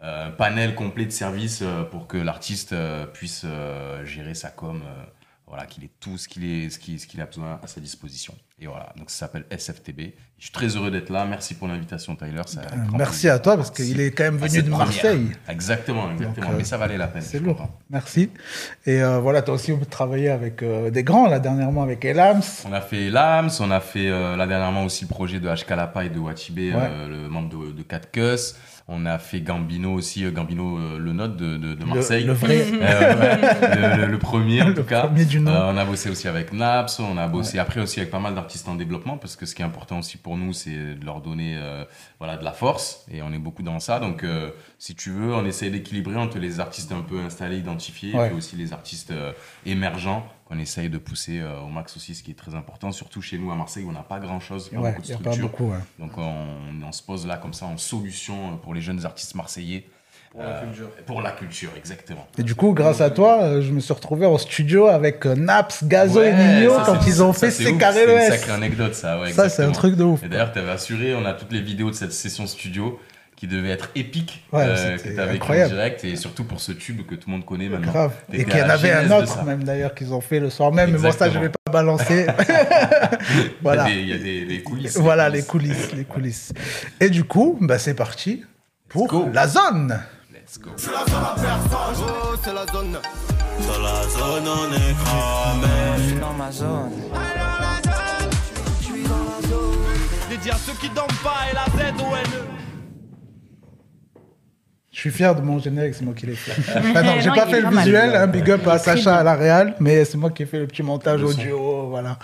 un 0.00 0.30
panel 0.30 0.76
complet 0.76 1.06
de 1.06 1.10
services 1.10 1.64
pour 1.90 2.06
que 2.06 2.16
l'artiste 2.16 2.74
puisse 3.12 3.44
gérer 4.04 4.34
sa 4.34 4.50
com 4.50 4.80
voilà, 5.48 5.66
qu'il 5.66 5.84
ait 5.84 5.90
tout 5.98 6.18
ce 6.18 6.28
qu'il 6.28 6.70
ce 6.70 6.78
qu'il 6.78 7.20
a 7.20 7.26
besoin 7.26 7.58
à 7.62 7.66
sa 7.66 7.80
disposition. 7.80 8.34
Et 8.60 8.66
voilà, 8.66 8.92
donc 8.96 9.08
ça 9.08 9.20
s'appelle 9.20 9.44
SFTB. 9.50 10.12
Je 10.38 10.44
suis 10.44 10.52
très 10.52 10.66
heureux 10.66 10.90
d'être 10.90 11.10
là. 11.10 11.24
Merci 11.24 11.54
pour 11.54 11.68
l'invitation, 11.68 12.16
Tyler. 12.16 12.42
Ça 12.46 12.60
euh, 12.60 12.76
Merci 12.96 13.28
à 13.28 13.38
toi 13.38 13.56
parce 13.56 13.70
qu'il 13.70 14.00
est 14.00 14.10
quand 14.10 14.24
même 14.24 14.36
venu 14.36 14.62
de 14.62 14.68
Marseille. 14.68 15.30
Exactement, 15.48 16.10
exactement. 16.12 16.50
Mais 16.56 16.64
ça 16.64 16.76
valait 16.76 16.98
la 16.98 17.06
peine. 17.08 17.22
C'est 17.22 17.38
lourd. 17.38 17.68
Merci. 17.88 18.30
Et 18.84 19.02
euh, 19.02 19.20
voilà, 19.20 19.40
as 19.40 19.50
aussi 19.50 19.72
travaillé 19.88 20.28
avec 20.28 20.62
euh, 20.62 20.90
des 20.90 21.02
grands, 21.02 21.28
là, 21.28 21.38
dernièrement 21.38 21.82
avec 21.82 22.04
Elams. 22.04 22.42
On 22.66 22.72
a 22.72 22.80
fait 22.80 23.06
Elams, 23.06 23.50
on 23.60 23.70
a 23.70 23.80
fait 23.80 24.10
là 24.10 24.46
dernièrement 24.46 24.84
aussi 24.84 25.04
le 25.04 25.08
projet 25.08 25.40
de 25.40 25.48
HK 25.48 26.04
et 26.04 26.08
de 26.10 26.18
Wachibé, 26.18 26.72
le 26.72 27.28
membre 27.28 27.48
de, 27.48 27.72
de 27.72 27.82
Cat 27.82 28.00
Cuss. 28.12 28.56
On 28.90 29.04
a 29.04 29.18
fait 29.18 29.42
Gambino 29.42 29.92
aussi, 29.92 30.24
euh, 30.24 30.30
Gambino 30.30 30.78
euh, 30.78 30.98
le 30.98 31.12
note 31.12 31.36
de, 31.36 31.58
de, 31.58 31.84
Marseille. 31.84 32.24
Le, 32.24 32.32
vrai. 32.32 32.64
Euh, 32.72 34.06
le, 34.06 34.18
premier 34.18 34.62
en 34.62 34.72
tout 34.74 34.82
cas. 34.82 35.02
Premier 35.02 35.26
du 35.26 35.40
nom. 35.40 35.52
on 35.52 35.76
a 35.76 35.84
bossé 35.84 36.08
aussi 36.08 36.26
avec 36.26 36.54
Naps, 36.54 36.98
on 36.98 37.18
a 37.18 37.28
bossé 37.28 37.58
après 37.58 37.82
aussi 37.82 38.00
avec 38.00 38.10
pas 38.10 38.18
mal 38.18 38.34
d'artistes 38.34 38.66
en 38.66 38.76
développement 38.76 39.18
parce 39.18 39.36
que 39.36 39.44
ce 39.44 39.54
qui 39.54 39.60
est 39.60 39.64
important 39.66 39.98
aussi 39.98 40.16
pour 40.16 40.38
nous, 40.38 40.54
c'est 40.54 40.94
de 40.94 41.04
leur 41.04 41.20
donner 41.20 41.60
voilà, 42.18 42.38
de 42.38 42.44
la 42.44 42.52
force 42.52 43.04
et 43.12 43.20
on 43.20 43.30
est 43.34 43.38
beaucoup 43.38 43.62
dans 43.62 43.78
ça. 43.78 44.00
Donc 44.00 44.24
si 44.78 44.94
tu 44.94 45.10
veux, 45.10 45.34
on 45.34 45.44
essaie 45.44 45.68
d'équilibrer 45.68 46.16
entre 46.16 46.38
les 46.38 46.58
artistes 46.58 46.92
un 46.92 47.02
peu 47.02 47.20
installés, 47.20 47.58
identifiés 47.58 48.14
et 48.14 48.32
aussi 48.32 48.56
les 48.56 48.72
artistes 48.72 49.12
émergents 49.66 50.26
qu'on 50.48 50.58
essaye 50.58 50.88
de 50.88 50.98
pousser 50.98 51.40
euh, 51.40 51.60
au 51.60 51.68
max 51.68 51.96
aussi, 51.96 52.14
ce 52.14 52.22
qui 52.22 52.30
est 52.30 52.38
très 52.38 52.54
important, 52.54 52.90
surtout 52.90 53.20
chez 53.20 53.38
nous 53.38 53.52
à 53.52 53.54
Marseille 53.54 53.84
où 53.84 53.90
on 53.90 53.92
n'a 53.92 54.02
pas 54.02 54.18
grand 54.18 54.40
chose, 54.40 54.70
pas 54.70 54.78
beaucoup 54.78 55.02
de 55.02 55.06
structures. 55.06 55.50
Donc 55.98 56.12
on, 56.16 56.92
se 56.92 57.02
pose 57.02 57.26
là 57.26 57.36
comme 57.36 57.52
ça 57.52 57.66
en 57.66 57.76
solution 57.76 58.34
euh, 58.34 58.56
pour 58.56 58.72
les 58.72 58.80
jeunes 58.80 59.04
artistes 59.04 59.34
marseillais. 59.34 59.86
Pour 60.32 60.42
la 60.42 60.60
culture. 60.60 60.86
Euh, 60.86 61.02
pour 61.06 61.22
la 61.22 61.30
culture, 61.32 61.70
exactement. 61.76 62.26
Et 62.38 62.42
du 62.42 62.54
coup, 62.54 62.72
grâce 62.72 63.00
à 63.00 63.10
toi, 63.10 63.60
je 63.60 63.72
me 63.72 63.80
suis 63.80 63.92
retrouvé 63.92 64.26
en 64.26 64.38
studio 64.38 64.86
avec 64.86 65.24
Naps, 65.24 65.84
Gazo 65.84 66.22
et 66.22 66.32
Nino 66.32 66.74
quand 66.84 67.06
ils 67.06 67.22
ont 67.22 67.32
fait 67.32 67.50
ces 67.50 67.76
carrés 67.76 68.04
C'est 68.06 68.26
une 68.26 68.32
sacrée 68.32 68.52
anecdote, 68.52 68.94
ça. 68.94 69.20
Ouais, 69.20 69.32
ça, 69.32 69.48
c'est 69.48 69.64
un 69.64 69.72
truc 69.72 69.96
de 69.96 70.04
ouf. 70.04 70.22
Et 70.22 70.28
d'ailleurs, 70.28 70.52
tu 70.52 70.58
avais 70.58 70.70
assuré, 70.70 71.14
on 71.14 71.24
a 71.24 71.34
toutes 71.34 71.52
les 71.52 71.62
vidéos 71.62 71.90
de 71.90 71.94
cette 71.94 72.12
session 72.12 72.46
studio 72.46 72.98
qui 73.38 73.46
devait 73.46 73.70
être 73.70 73.90
épique 73.94 74.42
euh, 74.52 74.98
que 74.98 75.10
tu 75.10 75.20
avais 75.20 75.40
en 75.40 75.68
direct 75.68 76.02
et 76.02 76.16
surtout 76.16 76.42
pour 76.42 76.58
ce 76.58 76.72
tube 76.72 77.06
que 77.06 77.14
tout 77.14 77.28
le 77.28 77.34
monde 77.34 77.44
connaît 77.44 77.68
maintenant. 77.68 77.92
Grave. 77.92 78.12
Et 78.32 78.44
qu'il 78.44 78.58
y 78.58 78.62
en 78.62 78.68
avait 78.68 78.90
un 78.90 79.08
autre 79.12 79.44
même 79.44 79.62
d'ailleurs 79.62 79.94
qu'ils 79.94 80.12
ont 80.12 80.20
fait 80.20 80.40
le 80.40 80.50
soir 80.50 80.72
même, 80.72 80.90
mais 80.90 80.98
bon 80.98 81.12
ça 81.12 81.30
je 81.30 81.38
vais 81.38 81.48
pas 81.48 81.70
balancer. 81.70 82.26
voilà. 83.62 83.88
Il 83.90 84.08
y 84.08 84.12
a 84.12 84.18
des, 84.18 84.62
coulisses. 84.64 84.96
Voilà 84.96 85.28
les 85.28 85.44
coulisses, 85.44 85.92
les 85.92 86.04
coulisses. 86.04 86.52
Et 86.98 87.10
du 87.10 87.22
coup, 87.22 87.56
bah, 87.60 87.78
c'est 87.78 87.94
parti 87.94 88.44
pour 88.88 89.28
la 89.32 89.46
zone. 89.46 90.00
Let's 90.32 90.58
go. 90.58 90.70
C'est 90.76 90.90
la 90.90 91.04
zone 91.04 91.14
à 91.14 91.36
personne. 91.40 92.06
Oh, 92.08 92.34
c'est 92.42 92.52
la 92.52 92.66
zone. 92.66 92.98
Dans 93.68 93.82
la 93.82 94.02
zone, 94.02 94.48
on 94.48 94.72
est 94.74 94.94
cramé. 95.04 95.68
Je 95.96 96.02
suis 96.02 96.18
dans 96.18 96.32
ma 96.32 96.50
zone. 96.50 96.90
Je 98.80 98.84
suis 98.84 99.02
dans 99.04 99.10
la 99.10 99.48
zone. 99.48 100.28
Dédié 100.28 100.50
à 100.50 100.56
ceux 100.56 100.72
qui 100.80 100.88
dorment 100.90 101.08
pas 101.22 101.46
et 101.48 101.54
la 101.54 101.66
Z 101.66 101.92
O 102.00 102.16
N 102.16 102.32
E. 102.34 102.67
Je 104.98 105.02
suis 105.02 105.10
fier 105.12 105.32
de 105.32 105.40
mon 105.42 105.60
générique, 105.60 105.94
c'est 105.94 106.04
moi 106.04 106.12
qui 106.12 106.26
l'ai 106.26 106.34
fait. 106.34 106.60
Enfin, 106.76 107.02
non, 107.04 107.20
j'ai 107.20 107.30
pas 107.30 107.46
fait 107.46 107.60
le 107.60 107.68
visuel, 107.68 108.16
hein, 108.16 108.26
big 108.26 108.50
up 108.50 108.66
à 108.66 108.80
Sacha 108.80 109.18
à 109.18 109.22
la 109.22 109.36
Real, 109.36 109.76
mais 109.78 110.04
c'est 110.04 110.18
moi 110.18 110.28
qui 110.30 110.42
ai 110.42 110.46
fait 110.46 110.58
le 110.58 110.66
petit 110.66 110.82
montage 110.82 111.22
audio, 111.22 111.86
voilà. 111.88 112.18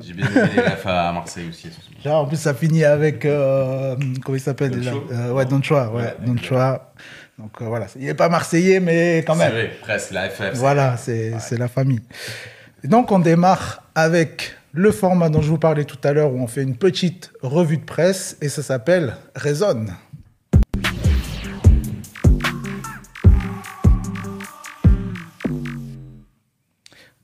J'ai 0.00 0.12
bien 0.12 0.26
aimé 0.26 0.48
les 0.56 0.62
refs 0.62 0.86
à 0.86 1.12
Marseille 1.12 1.46
aussi. 1.48 1.70
Genre, 2.04 2.24
en 2.24 2.26
plus, 2.26 2.36
ça 2.36 2.52
finit 2.52 2.84
avec, 2.84 3.24
euh, 3.24 3.94
comment 4.24 4.36
il 4.36 4.40
s'appelle 4.40 4.72
déjà 4.72 4.90
euh, 4.90 5.30
Ouais, 5.30 5.44
Don 5.44 5.62
Chua, 5.62 5.88
ouais, 5.92 6.16
Don 6.26 6.36
Chua. 6.36 6.94
Donc 7.38 7.52
euh, 7.62 7.66
voilà, 7.66 7.86
il 7.94 8.06
n'est 8.06 8.14
pas 8.14 8.28
marseillais, 8.28 8.80
mais 8.80 9.22
quand 9.24 9.36
même. 9.36 9.48
C'est 9.48 9.54
vrai, 9.54 9.70
presque, 9.80 10.10
la 10.10 10.30
FF. 10.30 10.54
Voilà, 10.54 10.96
c'est 10.96 11.58
la 11.58 11.68
famille. 11.68 12.02
Et 12.82 12.88
donc 12.88 13.12
on 13.12 13.20
démarre 13.20 13.84
avec 13.94 14.56
le 14.72 14.90
format 14.90 15.28
dont 15.28 15.42
je 15.42 15.48
vous 15.48 15.58
parlais 15.58 15.84
tout 15.84 15.98
à 16.02 16.12
l'heure, 16.12 16.32
où 16.32 16.40
on 16.40 16.48
fait 16.48 16.62
une 16.62 16.76
petite 16.76 17.30
revue 17.40 17.78
de 17.78 17.84
presse, 17.84 18.36
et 18.40 18.48
ça 18.48 18.62
s'appelle 18.62 19.14
Raisonne. 19.36 19.94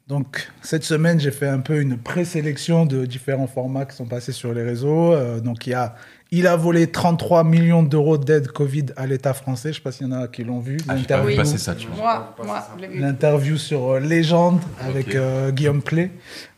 Donc, 0.06 0.51
cette 0.61 0.85
semaine, 0.85 1.19
j'ai 1.19 1.31
fait 1.31 1.49
un 1.49 1.61
peu 1.61 1.81
une 1.81 1.97
présélection 1.97 2.85
de 2.85 3.06
différents 3.06 3.47
formats 3.47 3.87
qui 3.87 3.97
sont 3.97 4.05
passés 4.05 4.33
sur 4.33 4.53
les 4.53 4.62
réseaux. 4.62 5.15
Euh, 5.15 5.41
donc, 5.41 5.67
il 5.67 5.71
y 5.71 5.75
a 5.75 5.95
Il 6.31 6.47
a 6.47 6.56
volé 6.56 6.89
33 6.89 7.43
millions 7.43 7.83
d'euros 7.83 8.19
d'aide 8.19 8.49
Covid 8.49 8.87
à 8.97 9.06
l'État 9.06 9.33
français. 9.33 9.69
Je 9.69 9.69
ne 9.69 9.75
sais 9.77 9.81
pas 9.81 9.93
s'il 9.93 10.06
y 10.09 10.11
en 10.11 10.12
a 10.12 10.29
qui 10.29 10.45
l'ont 10.45 10.61
vu. 10.61 10.77
Ah, 10.89 10.95
L'interview, 10.95 11.37
pas 11.37 11.47
ça, 11.47 11.75
tu 11.75 11.87
vois. 11.89 12.34
Moi, 12.37 12.44
moi, 12.44 12.69
L'interview 12.94 13.56
sur 13.56 13.93
euh, 13.93 14.01
Légende 14.01 14.61
avec 14.79 15.15
euh, 15.15 15.51
Guillaume 15.53 15.82
Play. 15.82 16.11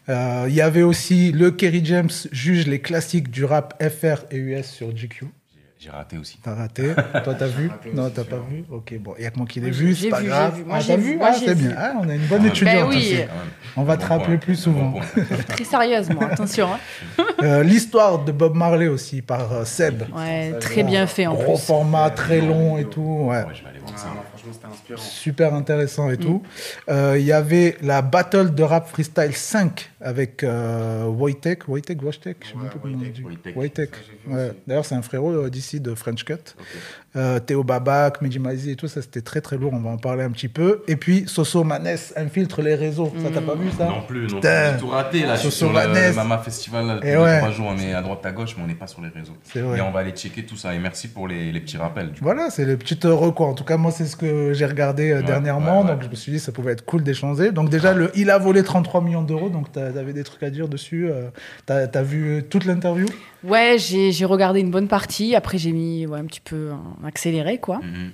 Il 0.09 0.55
y 0.55 0.61
avait 0.61 0.83
aussi 0.83 1.31
le 1.31 1.51
Kerry 1.51 1.85
James 1.85 2.11
juge 2.33 2.67
les 2.67 2.81
classiques 2.81 3.31
du 3.31 3.45
rap 3.45 3.81
FR 3.83 4.25
et 4.31 4.39
US 4.39 4.67
sur 4.67 4.91
GQ. 4.91 5.27
J'ai 5.87 5.93
raté 5.93 6.19
aussi. 6.19 6.37
T'as 6.43 6.55
raté 6.55 6.95
Toi, 7.25 7.35
t'as 7.39 7.47
vu 7.47 7.71
Non, 7.95 8.11
t'as 8.11 8.25
pas 8.25 8.41
vu 8.51 8.65
Ok, 8.73 8.95
bon, 8.99 9.15
il 9.19 9.23
y 9.23 9.27
a 9.27 9.31
que 9.31 9.39
moi 9.39 9.47
qui 9.47 9.61
l'ai 9.61 9.71
vu, 9.71 9.95
c'est 9.95 10.09
pas 10.09 10.21
grave. 10.21 10.65
Moi, 10.67 10.79
ah, 10.81 10.85
t'as 10.85 10.97
vu 10.97 11.17
Ah, 11.23 11.33
c'est 11.33 11.55
bien. 11.55 11.75
Ah, 11.79 11.93
on 12.03 12.09
a 12.09 12.15
une 12.17 12.27
bonne 12.27 12.43
ah, 12.43 12.49
étudiante 12.49 12.91
ben 12.91 12.97
aussi. 12.97 13.19
On 13.77 13.85
va 13.85 13.97
te 13.97 14.05
rappeler 14.05 14.39
plus 14.39 14.57
souvent. 14.57 14.95
Très 15.49 15.63
sérieusement, 15.63 16.23
attention. 16.23 16.71
Hein. 16.75 17.25
Euh, 17.43 17.63
l'histoire 17.63 18.25
de 18.25 18.33
Bob 18.33 18.57
Marley 18.57 18.89
aussi, 18.89 19.23
par 19.23 19.53
euh, 19.53 19.65
Seb. 19.65 20.03
Ouais, 20.13 20.55
très 20.59 20.83
bien 20.83 21.07
fait 21.07 21.29
en 21.29 21.37
plus. 21.37 21.45
Gros 21.45 21.57
format, 21.57 22.11
très 22.11 22.41
long 22.41 22.79
et 22.79 22.87
tout. 22.87 23.27
Ouais. 23.29 23.45
je 23.55 23.63
vais 23.63 23.69
aller 23.69 23.79
voir 23.79 23.97
ça. 23.97 24.09
Franchement, 24.47 24.53
c'était 24.53 24.67
inspirant. 24.67 25.03
Super 25.03 25.55
intéressant 25.55 26.11
et 26.11 26.17
tout. 26.17 26.43
Euh, 26.89 27.17
il 27.19 27.25
y 27.25 27.33
avait 27.33 27.77
la 27.83 28.03
Battle 28.03 28.55
de 28.55 28.63
Rap 28.63 28.89
Freestyle 28.89 29.35
5 29.35 29.91
avec 30.01 30.45
Wojtek. 30.45 31.69
Wojtek, 31.69 32.03
Wojtek 32.03 32.39
Je 32.43 32.49
sais 32.49 32.55
pas 32.55 32.79
comment 32.81 32.95
on 32.95 32.99
dit. 32.99 33.53
Wojtek. 33.55 33.91
D'ailleurs, 34.67 34.85
c'est 34.85 34.95
un 34.95 35.03
frérot 35.03 35.49
d'ici 35.49 35.81
de 35.81 35.95
French 35.95 36.25
Cut. 36.25 36.55
Euh, 37.17 37.39
Théo 37.39 37.65
Babac, 37.65 38.21
Meji 38.21 38.71
et 38.71 38.77
tout 38.77 38.89
ça, 38.89 39.01
c'était 39.01 39.23
très 39.23 39.41
très 39.41 39.57
lourd. 39.57 39.73
On 39.73 39.81
va 39.81 39.91
en 39.91 39.97
parler 39.97 40.25
un 40.25 40.31
petit 40.31 40.49
peu. 40.49 40.83
Et 40.87 40.97
puis 40.97 41.25
Soso 41.27 41.65
Manès 41.65 42.13
infiltre 42.17 42.63
les 42.63 42.75
réseaux. 42.75 43.13
Ça, 43.23 43.31
t'as 43.33 43.41
pas 43.41 43.55
vu 43.55 43.71
ça 43.77 43.87
Non 43.87 44.03
plus, 44.07 44.27
non 44.29 44.41
plus. 44.41 44.49
J'ai 44.49 44.79
tout 44.79 44.89
raté 44.89 45.23
là. 45.23 45.37
Soso 45.37 45.51
sur 45.51 45.73
le 45.73 46.15
Mama 46.15 46.39
Festival. 46.39 47.01
Et 47.03 47.17
ouais. 47.17 47.39
trois 47.39 47.51
jours, 47.51 47.69
on 47.71 47.79
est 47.79 47.95
à 47.95 48.03
droite 48.03 48.25
à 48.25 48.33
gauche, 48.33 48.55
mais 48.57 48.65
on 48.65 48.67
n'est 48.67 48.75
pas 48.75 48.87
sur 48.87 49.01
les 49.01 49.09
réseaux. 49.09 49.37
Et 49.55 49.81
on 49.81 49.91
va 49.91 50.01
aller 50.01 50.13
checker 50.13 50.45
tout 50.45 50.57
ça. 50.57 50.75
Et 50.75 50.79
merci 50.79 51.09
pour 51.09 51.29
les, 51.29 51.53
les 51.53 51.61
petits 51.61 51.77
rappels. 51.77 52.13
Voilà, 52.21 52.51
c'est 52.51 52.65
les 52.65 52.77
petites 52.77 53.05
recours. 53.05 53.49
En 53.49 53.55
tout 53.55 53.65
cas, 53.65 53.77
moi, 53.77 53.91
c'est 53.91 54.07
ce 54.07 54.17
que 54.17 54.53
j'ai 54.53 54.67
regardé 54.67 55.11
euh, 55.11 55.23
dernièrement. 55.23 55.85
donc 55.85 56.03
je 56.03 56.09
me 56.09 56.15
suis 56.15 56.33
dit, 56.33 56.39
ça 56.39 56.53
pouvait 56.53 56.73
être 56.73 56.85
cool 56.85 57.03
d'échanger. 57.03 57.53
Donc 57.53 57.71
déjà, 57.71 57.95
le, 57.95 58.11
il 58.15 58.31
a 58.31 58.39
volé 58.39 58.63
33 58.63 59.01
millions 59.01 59.23
d'euros. 59.23 59.49
Donc 59.49 59.73
tu 59.73 59.79
avais 59.79 60.13
des 60.13 60.25
trucs 60.25 60.43
à 60.43 60.51
dire 60.51 60.69
dessus. 60.69 61.09
Euh, 61.11 61.29
t'as 61.65 61.87
as 61.87 62.03
vu 62.03 62.45
toute 62.49 62.65
l'interview? 62.65 63.07
Ouais, 63.47 63.77
j'ai 63.79 64.25
regardé 64.25 64.61
une 64.61 64.71
bonne 64.71 64.89
partie. 64.89 65.35
Après, 65.35 65.59
j'ai 65.59 65.73
mis 65.73 66.07
ouais, 66.07 66.19
un 66.19 66.25
petit 66.25 66.41
peu 66.41 66.71
accéléré, 67.05 67.59
quoi. 67.59 67.79
Mhm. 67.79 68.13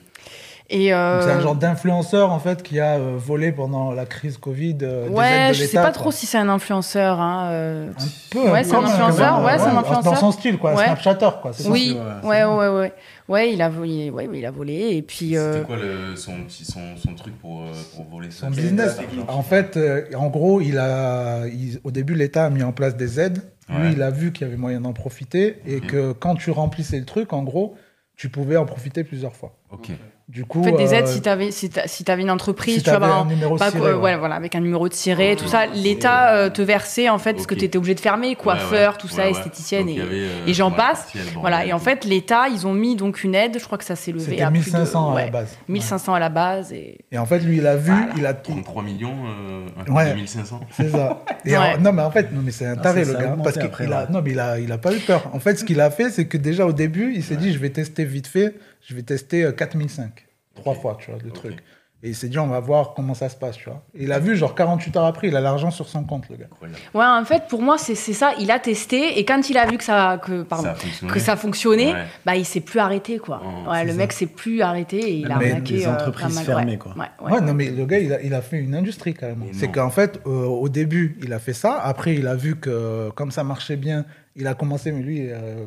Et 0.74 0.94
euh, 0.94 1.20
C'est 1.20 1.30
un 1.32 1.40
genre 1.40 1.54
d'influenceur 1.54 2.30
en 2.32 2.38
fait 2.38 2.62
qui 2.62 2.80
a 2.80 2.94
euh, 2.94 3.14
volé 3.18 3.52
pendant 3.52 3.92
la 3.92 4.06
crise 4.06 4.38
Covid. 4.38 4.78
euh, 4.82 5.02
des 5.02 5.06
aides 5.10 5.12
Ouais, 5.18 5.48
de 5.50 5.52
je 5.52 5.64
sais 5.64 5.76
pas 5.76 5.82
quoi. 5.82 5.90
trop 5.92 6.10
si 6.10 6.24
c'est 6.24 6.38
un 6.38 6.48
influenceur. 6.48 7.20
Hein, 7.20 7.48
euh. 7.50 7.90
Un 7.90 8.04
peu. 8.30 8.38
Ouais, 8.50 8.60
un 8.60 8.62
c'est 8.64 8.70
peu, 8.70 8.76
un 8.76 8.80
quand 8.80 8.86
influenceur, 8.88 9.36
même, 9.36 9.44
ouais, 9.44 9.58
c'est 9.58 9.64
un 9.66 9.72
Dans 9.74 9.78
influenceur. 9.80 10.16
son 10.16 10.32
style, 10.32 10.56
quoi, 10.58 10.70
un 10.72 10.76
Ouais. 10.76 10.84
Snapchatter, 10.86 11.28
quoi. 11.42 11.50
Oui, 11.68 11.94
ouais, 12.24 12.44
ouais, 12.44 12.68
ouais. 12.68 12.92
Ouais, 13.28 13.52
il 13.52 13.60
a 13.60 13.68
volé, 13.68 14.08
ouais, 14.10 14.28
il 14.32 14.46
a 14.46 14.50
volé. 14.50 14.96
Et 14.96 15.02
puis. 15.02 15.36
euh, 15.36 15.52
C'était 15.52 15.66
quoi 15.66 15.76
le, 15.76 16.16
son, 16.16 16.32
petit, 16.44 16.64
son, 16.64 16.96
son 16.96 17.14
truc 17.14 17.38
pour, 17.38 17.62
euh, 17.64 17.72
pour 17.94 18.06
voler 18.06 18.30
ça 18.30 18.46
Son 18.46 18.50
business. 18.50 18.98
En 19.28 19.42
fait, 19.42 19.76
euh, 19.76 20.04
en 20.16 20.28
gros, 20.28 20.62
il 20.62 20.78
a, 20.78 21.46
il- 21.48 21.80
au 21.84 21.90
début, 21.90 22.14
l'État 22.14 22.46
a 22.46 22.50
mis 22.50 22.62
en 22.62 22.72
place 22.72 22.96
des 22.96 23.20
aides. 23.20 23.42
Lui, 23.68 23.76
Ouais. 23.76 23.92
il 23.92 24.02
a 24.02 24.10
vu 24.10 24.32
qu'il 24.32 24.46
y 24.46 24.50
avait 24.50 24.58
moyen 24.58 24.80
d'en 24.80 24.92
profiter 24.94 25.58
et 25.66 25.80
que 25.80 26.12
quand 26.12 26.34
tu 26.34 26.50
remplissais 26.50 26.98
le 26.98 27.04
truc, 27.04 27.32
en 27.34 27.42
gros, 27.42 27.74
tu 28.16 28.28
pouvais 28.28 28.56
en 28.56 28.64
profiter 28.66 29.04
plusieurs 29.04 29.34
fois. 29.36 29.54
Ok. 29.70 29.90
Du 30.32 30.46
coup, 30.46 30.60
En 30.60 30.64
fait, 30.64 30.72
des 30.72 30.94
aides, 30.94 31.04
euh, 31.04 31.12
si 31.12 31.20
tu 31.20 31.28
avais, 31.28 31.50
si 31.50 31.68
t'a- 31.68 31.86
si 31.86 32.04
t'avais 32.04 32.22
une 32.22 32.30
entreprise, 32.30 32.76
si 32.76 32.82
tu 32.82 32.90
par 32.90 33.02
un 33.20 33.26
numéro 33.26 33.56
Pas 33.56 33.70
ciré, 33.70 33.80
que- 33.82 33.86
ouais. 33.96 34.00
ouais, 34.00 34.16
voilà, 34.16 34.34
avec 34.36 34.54
un 34.54 34.60
numéro 34.60 34.88
de 34.88 34.94
ciré, 34.94 35.36
tout 35.36 35.46
ça. 35.46 35.66
L'État 35.66 36.34
euh, 36.36 36.48
te 36.48 36.62
versait, 36.62 37.10
en 37.10 37.18
fait, 37.18 37.38
ce 37.38 37.46
que 37.46 37.54
tu 37.54 37.66
étais 37.66 37.76
obligé 37.76 37.94
de 37.94 38.00
fermer, 38.00 38.34
coiffeur, 38.34 38.96
tout 38.96 39.08
ça, 39.08 39.28
esthéticienne. 39.28 39.88
Donc, 39.88 39.96
et, 39.98 40.00
avait, 40.00 40.16
euh, 40.22 40.46
et 40.46 40.54
j'en 40.54 40.70
ouais, 40.70 40.76
passe. 40.78 41.08
bon, 41.34 41.40
voilà. 41.42 41.66
Et 41.66 41.74
en 41.74 41.78
fait, 41.78 42.06
l'État, 42.06 42.48
ils 42.48 42.66
ont 42.66 42.72
mis 42.72 42.96
donc 42.96 43.24
une 43.24 43.34
aide, 43.34 43.58
je 43.60 43.64
crois 43.66 43.76
que 43.76 43.84
ça 43.84 43.94
s'est 43.94 44.10
levé 44.12 44.40
à 44.40 44.50
plus 44.50 44.60
de- 44.60 44.64
1500 44.64 45.10
à 45.10 45.14
ouais, 45.14 45.24
la 45.26 45.30
base. 45.30 45.58
1500 45.68 46.14
à 46.14 46.18
la 46.18 46.28
base. 46.30 46.72
Et... 46.72 46.96
Et 47.12 47.18
en 47.18 47.26
fait, 47.26 47.40
lui, 47.40 47.58
il 47.58 47.66
a 47.66 47.76
vu, 47.76 47.92
Voilà. 47.92 48.12
il 48.16 48.24
a 48.24 48.32
33 48.32 48.82
millions, 48.82 49.12
euh, 49.26 49.66
un 49.78 49.84
peu 49.84 49.92
Ouais. 49.92 50.06
2500. 50.14 50.60
C'est 50.70 50.88
ça. 50.88 51.22
Et 51.44 51.50
Ouais. 51.58 51.74
en- 51.76 51.78
non, 51.78 51.92
mais 51.92 52.02
en 52.02 52.10
fait, 52.10 52.32
non, 52.32 52.40
mais 52.42 52.52
c'est 52.52 52.64
un 52.66 52.76
taré 52.76 53.04
le 53.04 53.12
gars. 53.12 53.36
Parce 53.44 53.58
qu'il 53.58 53.92
a, 53.92 54.06
non, 54.08 54.22
mais 54.24 54.30
il 54.30 54.40
a, 54.40 54.58
il 54.58 54.72
a 54.72 54.78
pas 54.78 54.94
eu 54.94 54.98
peur. 55.00 55.24
En 55.34 55.40
fait, 55.40 55.56
ce 55.58 55.64
qu'il 55.64 55.78
a 55.82 55.90
fait, 55.90 56.08
c'est 56.08 56.24
que 56.24 56.38
déjà 56.38 56.64
au 56.64 56.72
début, 56.72 57.12
il 57.14 57.22
s'est 57.22 57.36
dit, 57.36 57.52
je 57.52 57.58
vais 57.58 57.68
tester 57.68 58.06
vite 58.06 58.26
fait, 58.28 58.54
je 58.86 58.94
vais 58.94 59.02
tester 59.02 59.44
euh, 59.44 59.52
4005. 59.52 60.26
Trois 60.54 60.74
fois, 60.74 60.98
tu 61.00 61.10
vois, 61.10 61.20
le 61.22 61.30
truc. 61.30 61.58
Et 62.04 62.08
il 62.08 62.16
s'est 62.16 62.28
dit, 62.28 62.36
on 62.40 62.48
va 62.48 62.58
voir 62.58 62.94
comment 62.94 63.14
ça 63.14 63.28
se 63.28 63.36
passe, 63.36 63.56
tu 63.56 63.66
vois. 63.70 63.84
Et 63.94 64.02
il 64.02 64.12
a 64.12 64.18
vu, 64.18 64.34
genre 64.36 64.56
48 64.56 64.96
heures 64.96 65.04
après, 65.04 65.28
il 65.28 65.36
a 65.36 65.40
l'argent 65.40 65.70
sur 65.70 65.88
son 65.88 66.02
compte, 66.02 66.28
le 66.30 66.36
gars. 66.36 66.46
Ouais, 66.94 67.04
en 67.04 67.24
fait, 67.24 67.44
pour 67.48 67.62
moi, 67.62 67.78
c'est 67.78 67.94
c'est 67.94 68.12
ça. 68.12 68.32
Il 68.40 68.50
a 68.50 68.58
testé 68.58 69.20
et 69.20 69.24
quand 69.24 69.48
il 69.48 69.56
a 69.56 69.66
vu 69.66 69.78
que 69.78 69.84
ça, 69.84 70.20
que, 70.20 70.42
pardon, 70.42 70.70
Ça 70.74 71.06
que 71.06 71.20
ça 71.20 71.36
fonctionnait, 71.36 71.92
Ouais. 71.92 72.04
bah, 72.26 72.34
il 72.34 72.44
s'est 72.44 72.60
plus 72.60 72.80
arrêté, 72.80 73.18
quoi. 73.18 73.40
Oh, 73.44 73.70
ouais, 73.70 73.84
le 73.84 73.92
ça. 73.92 73.96
mec 73.98 74.12
s'est 74.12 74.26
plus 74.26 74.62
arrêté 74.62 74.98
et 74.98 75.12
il 75.14 75.30
a 75.30 75.36
arnaqué. 75.36 75.74
des 75.76 75.86
euh, 75.86 75.92
entreprises 75.94 76.34
mal, 76.34 76.44
fermées, 76.44 76.72
ouais. 76.72 76.78
quoi. 76.78 76.92
Ouais, 76.98 77.06
Ouais, 77.24 77.32
ouais. 77.34 77.40
non, 77.40 77.54
mais 77.54 77.70
le 77.70 77.86
gars, 77.86 78.00
il 78.00 78.12
a, 78.12 78.20
il 78.20 78.34
a 78.34 78.42
fait 78.42 78.58
une 78.58 78.74
industrie 78.74 79.14
carrément. 79.14 79.46
C'est 79.52 79.68
qu'en 79.70 79.90
fait, 79.90 80.18
euh, 80.26 80.30
au 80.44 80.68
début, 80.68 81.16
il 81.22 81.32
a 81.32 81.38
fait 81.38 81.52
ça. 81.54 81.78
Après, 81.80 82.16
il 82.16 82.26
a 82.26 82.34
vu 82.34 82.56
que 82.56 83.10
comme 83.14 83.30
ça 83.30 83.44
marchait 83.44 83.76
bien, 83.76 84.04
il 84.36 84.46
a 84.46 84.54
commencé, 84.54 84.92
mais 84.92 85.02
lui, 85.02 85.28
euh, 85.30 85.66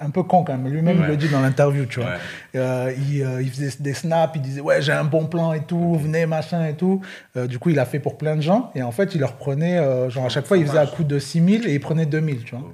un, 0.00 0.06
un 0.06 0.10
peu 0.10 0.22
con 0.22 0.44
quand 0.44 0.56
même. 0.56 0.72
Lui-même, 0.72 0.96
il 0.98 1.02
Ouais. 1.02 1.08
le 1.08 1.16
dit 1.16 1.28
dans 1.28 1.40
l'interview, 1.40 1.84
tu 1.86 2.00
vois. 2.00 2.10
Ouais. 2.10 2.16
Euh, 2.60 2.92
il, 3.10 3.22
euh, 3.22 3.42
il 3.42 3.50
faisait 3.50 3.70
des 3.80 3.92
snaps, 3.94 4.32
il 4.36 4.42
disait 4.42 4.60
ouais 4.60 4.80
j'ai 4.82 4.92
un 4.92 5.04
bon 5.04 5.26
plan 5.26 5.52
et 5.52 5.62
tout, 5.64 5.94
venez 5.96 6.26
machin 6.26 6.66
et 6.66 6.74
tout. 6.74 7.00
Du 7.48 7.58
coup 7.58 7.70
il 7.70 7.78
a 7.78 7.84
fait 7.84 7.98
pour 7.98 8.16
plein 8.16 8.36
de 8.36 8.40
gens 8.42 8.70
et 8.74 8.82
en 8.82 8.92
fait 8.92 9.14
il 9.14 9.20
leur 9.20 9.34
prenait 9.36 9.76
genre 10.10 10.26
à 10.26 10.28
chaque 10.28 10.46
fois 10.46 10.56
il 10.56 10.66
faisait 10.66 10.78
à 10.78 10.86
coup 10.86 11.02
de 11.04 11.18
6000 11.18 11.66
et 11.66 11.74
il 11.74 11.80
prenait 11.80 12.06
2000 12.06 12.44
tu 12.44 12.54
vois. 12.54 12.64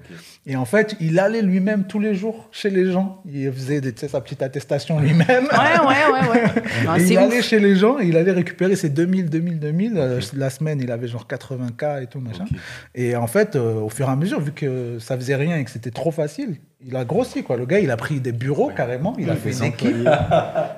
Et 0.46 0.56
en 0.56 0.64
fait 0.64 0.96
il 1.00 1.18
allait 1.18 1.42
lui-même 1.42 1.84
tous 1.86 1.98
les 2.00 2.14
jours 2.14 2.48
chez 2.50 2.70
les 2.70 2.90
gens, 2.90 3.22
il 3.30 3.52
faisait 3.52 3.80
des- 3.82 3.92
tu 3.92 4.00
sais, 4.00 4.08
sa 4.08 4.20
petite 4.22 4.42
attestation 4.42 4.98
lui-même. 4.98 5.44
Ouais, 5.44 5.86
ouais, 5.86 6.12
ouais, 6.12 6.28
ouais. 6.30 6.62
Non, 6.86 6.96
il 6.96 7.12
ouf. 7.12 7.18
allait 7.18 7.42
chez 7.42 7.60
les 7.60 7.76
gens 7.76 7.98
et 7.98 8.06
il 8.06 8.16
allait 8.16 8.32
récupérer 8.32 8.74
ses 8.74 8.88
2000, 8.88 9.28
2000, 9.28 9.58
2000. 9.60 9.92
Euh, 9.98 10.20
la 10.34 10.48
semaine, 10.48 10.80
il 10.80 10.90
avait 10.90 11.08
genre 11.08 11.26
80K 11.28 12.02
et 12.02 12.06
tout, 12.06 12.20
machin. 12.20 12.46
Et 12.94 13.16
en 13.16 13.26
fait, 13.26 13.54
euh, 13.54 13.74
au 13.74 13.90
fur 13.90 14.08
et 14.08 14.12
à 14.12 14.16
mesure, 14.16 14.40
vu 14.40 14.52
que 14.52 14.98
ça 14.98 15.14
faisait 15.16 15.36
rien 15.36 15.56
et 15.58 15.64
que 15.64 15.70
c'était 15.70 15.90
trop 15.90 16.10
facile, 16.10 16.56
il 16.82 16.96
a 16.96 17.04
grossi, 17.04 17.42
quoi. 17.42 17.58
Le 17.58 17.66
gars, 17.66 17.78
il 17.80 17.90
a 17.90 17.96
pris 17.98 18.20
des 18.20 18.32
bureaux 18.32 18.70
carrément, 18.74 19.14
il 19.18 19.28
a 19.28 19.36
fait 19.36 19.52
une 19.52 19.64
équipe 19.64 20.08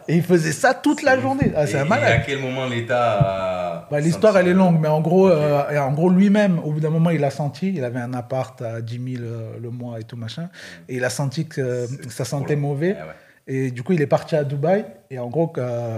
et 0.09 0.17
il 0.17 0.23
faisait 0.25 0.51
ça 0.51 0.75
toute 0.75 1.03
la 1.05 1.21
journée. 1.21 1.53
Ah, 1.55 1.67
c'est 1.69 1.77
un 1.77 1.79
et 1.79 1.83
à 1.83 1.85
malade. 1.85 2.23
quel 2.27 2.41
moment 2.41 2.67
l'État. 2.67 3.52
Bah, 3.93 4.01
L'histoire, 4.01 4.39
elle 4.39 4.49
est 4.49 4.55
longue, 4.55 4.79
mais 4.81 4.89
en 4.89 5.03
gros, 5.03 5.29
euh, 5.29 5.79
en 5.79 5.93
gros 5.93 6.09
lui-même, 6.09 6.59
au 6.61 6.73
bout 6.73 6.81
d'un 6.81 6.89
moment, 6.89 7.11
il 7.11 7.23
a 7.25 7.31
senti, 7.31 7.75
il 7.75 7.85
avait 7.85 8.01
un 8.01 8.15
appart 8.15 8.63
à 8.63 8.81
10 8.81 9.17
000 9.17 9.23
euh, 9.23 9.59
le 9.61 9.69
mois 9.69 10.01
et 10.01 10.05
tout, 10.05 10.17
machin, 10.17 10.49
et 10.89 10.97
il 10.97 11.05
a 11.05 11.11
senti 11.11 11.47
que 11.47 11.61
euh, 11.61 11.87
ça 12.09 12.25
sentait 12.25 12.57
mauvais. 12.57 12.93
Ouais. 12.93 12.97
Et 13.47 13.71
du 13.71 13.83
coup, 13.83 13.93
il 13.93 14.01
est 14.01 14.07
parti 14.07 14.35
à 14.35 14.45
Dubaï. 14.45 14.87
Et 15.11 15.19
en 15.19 15.29
gros, 15.29 15.53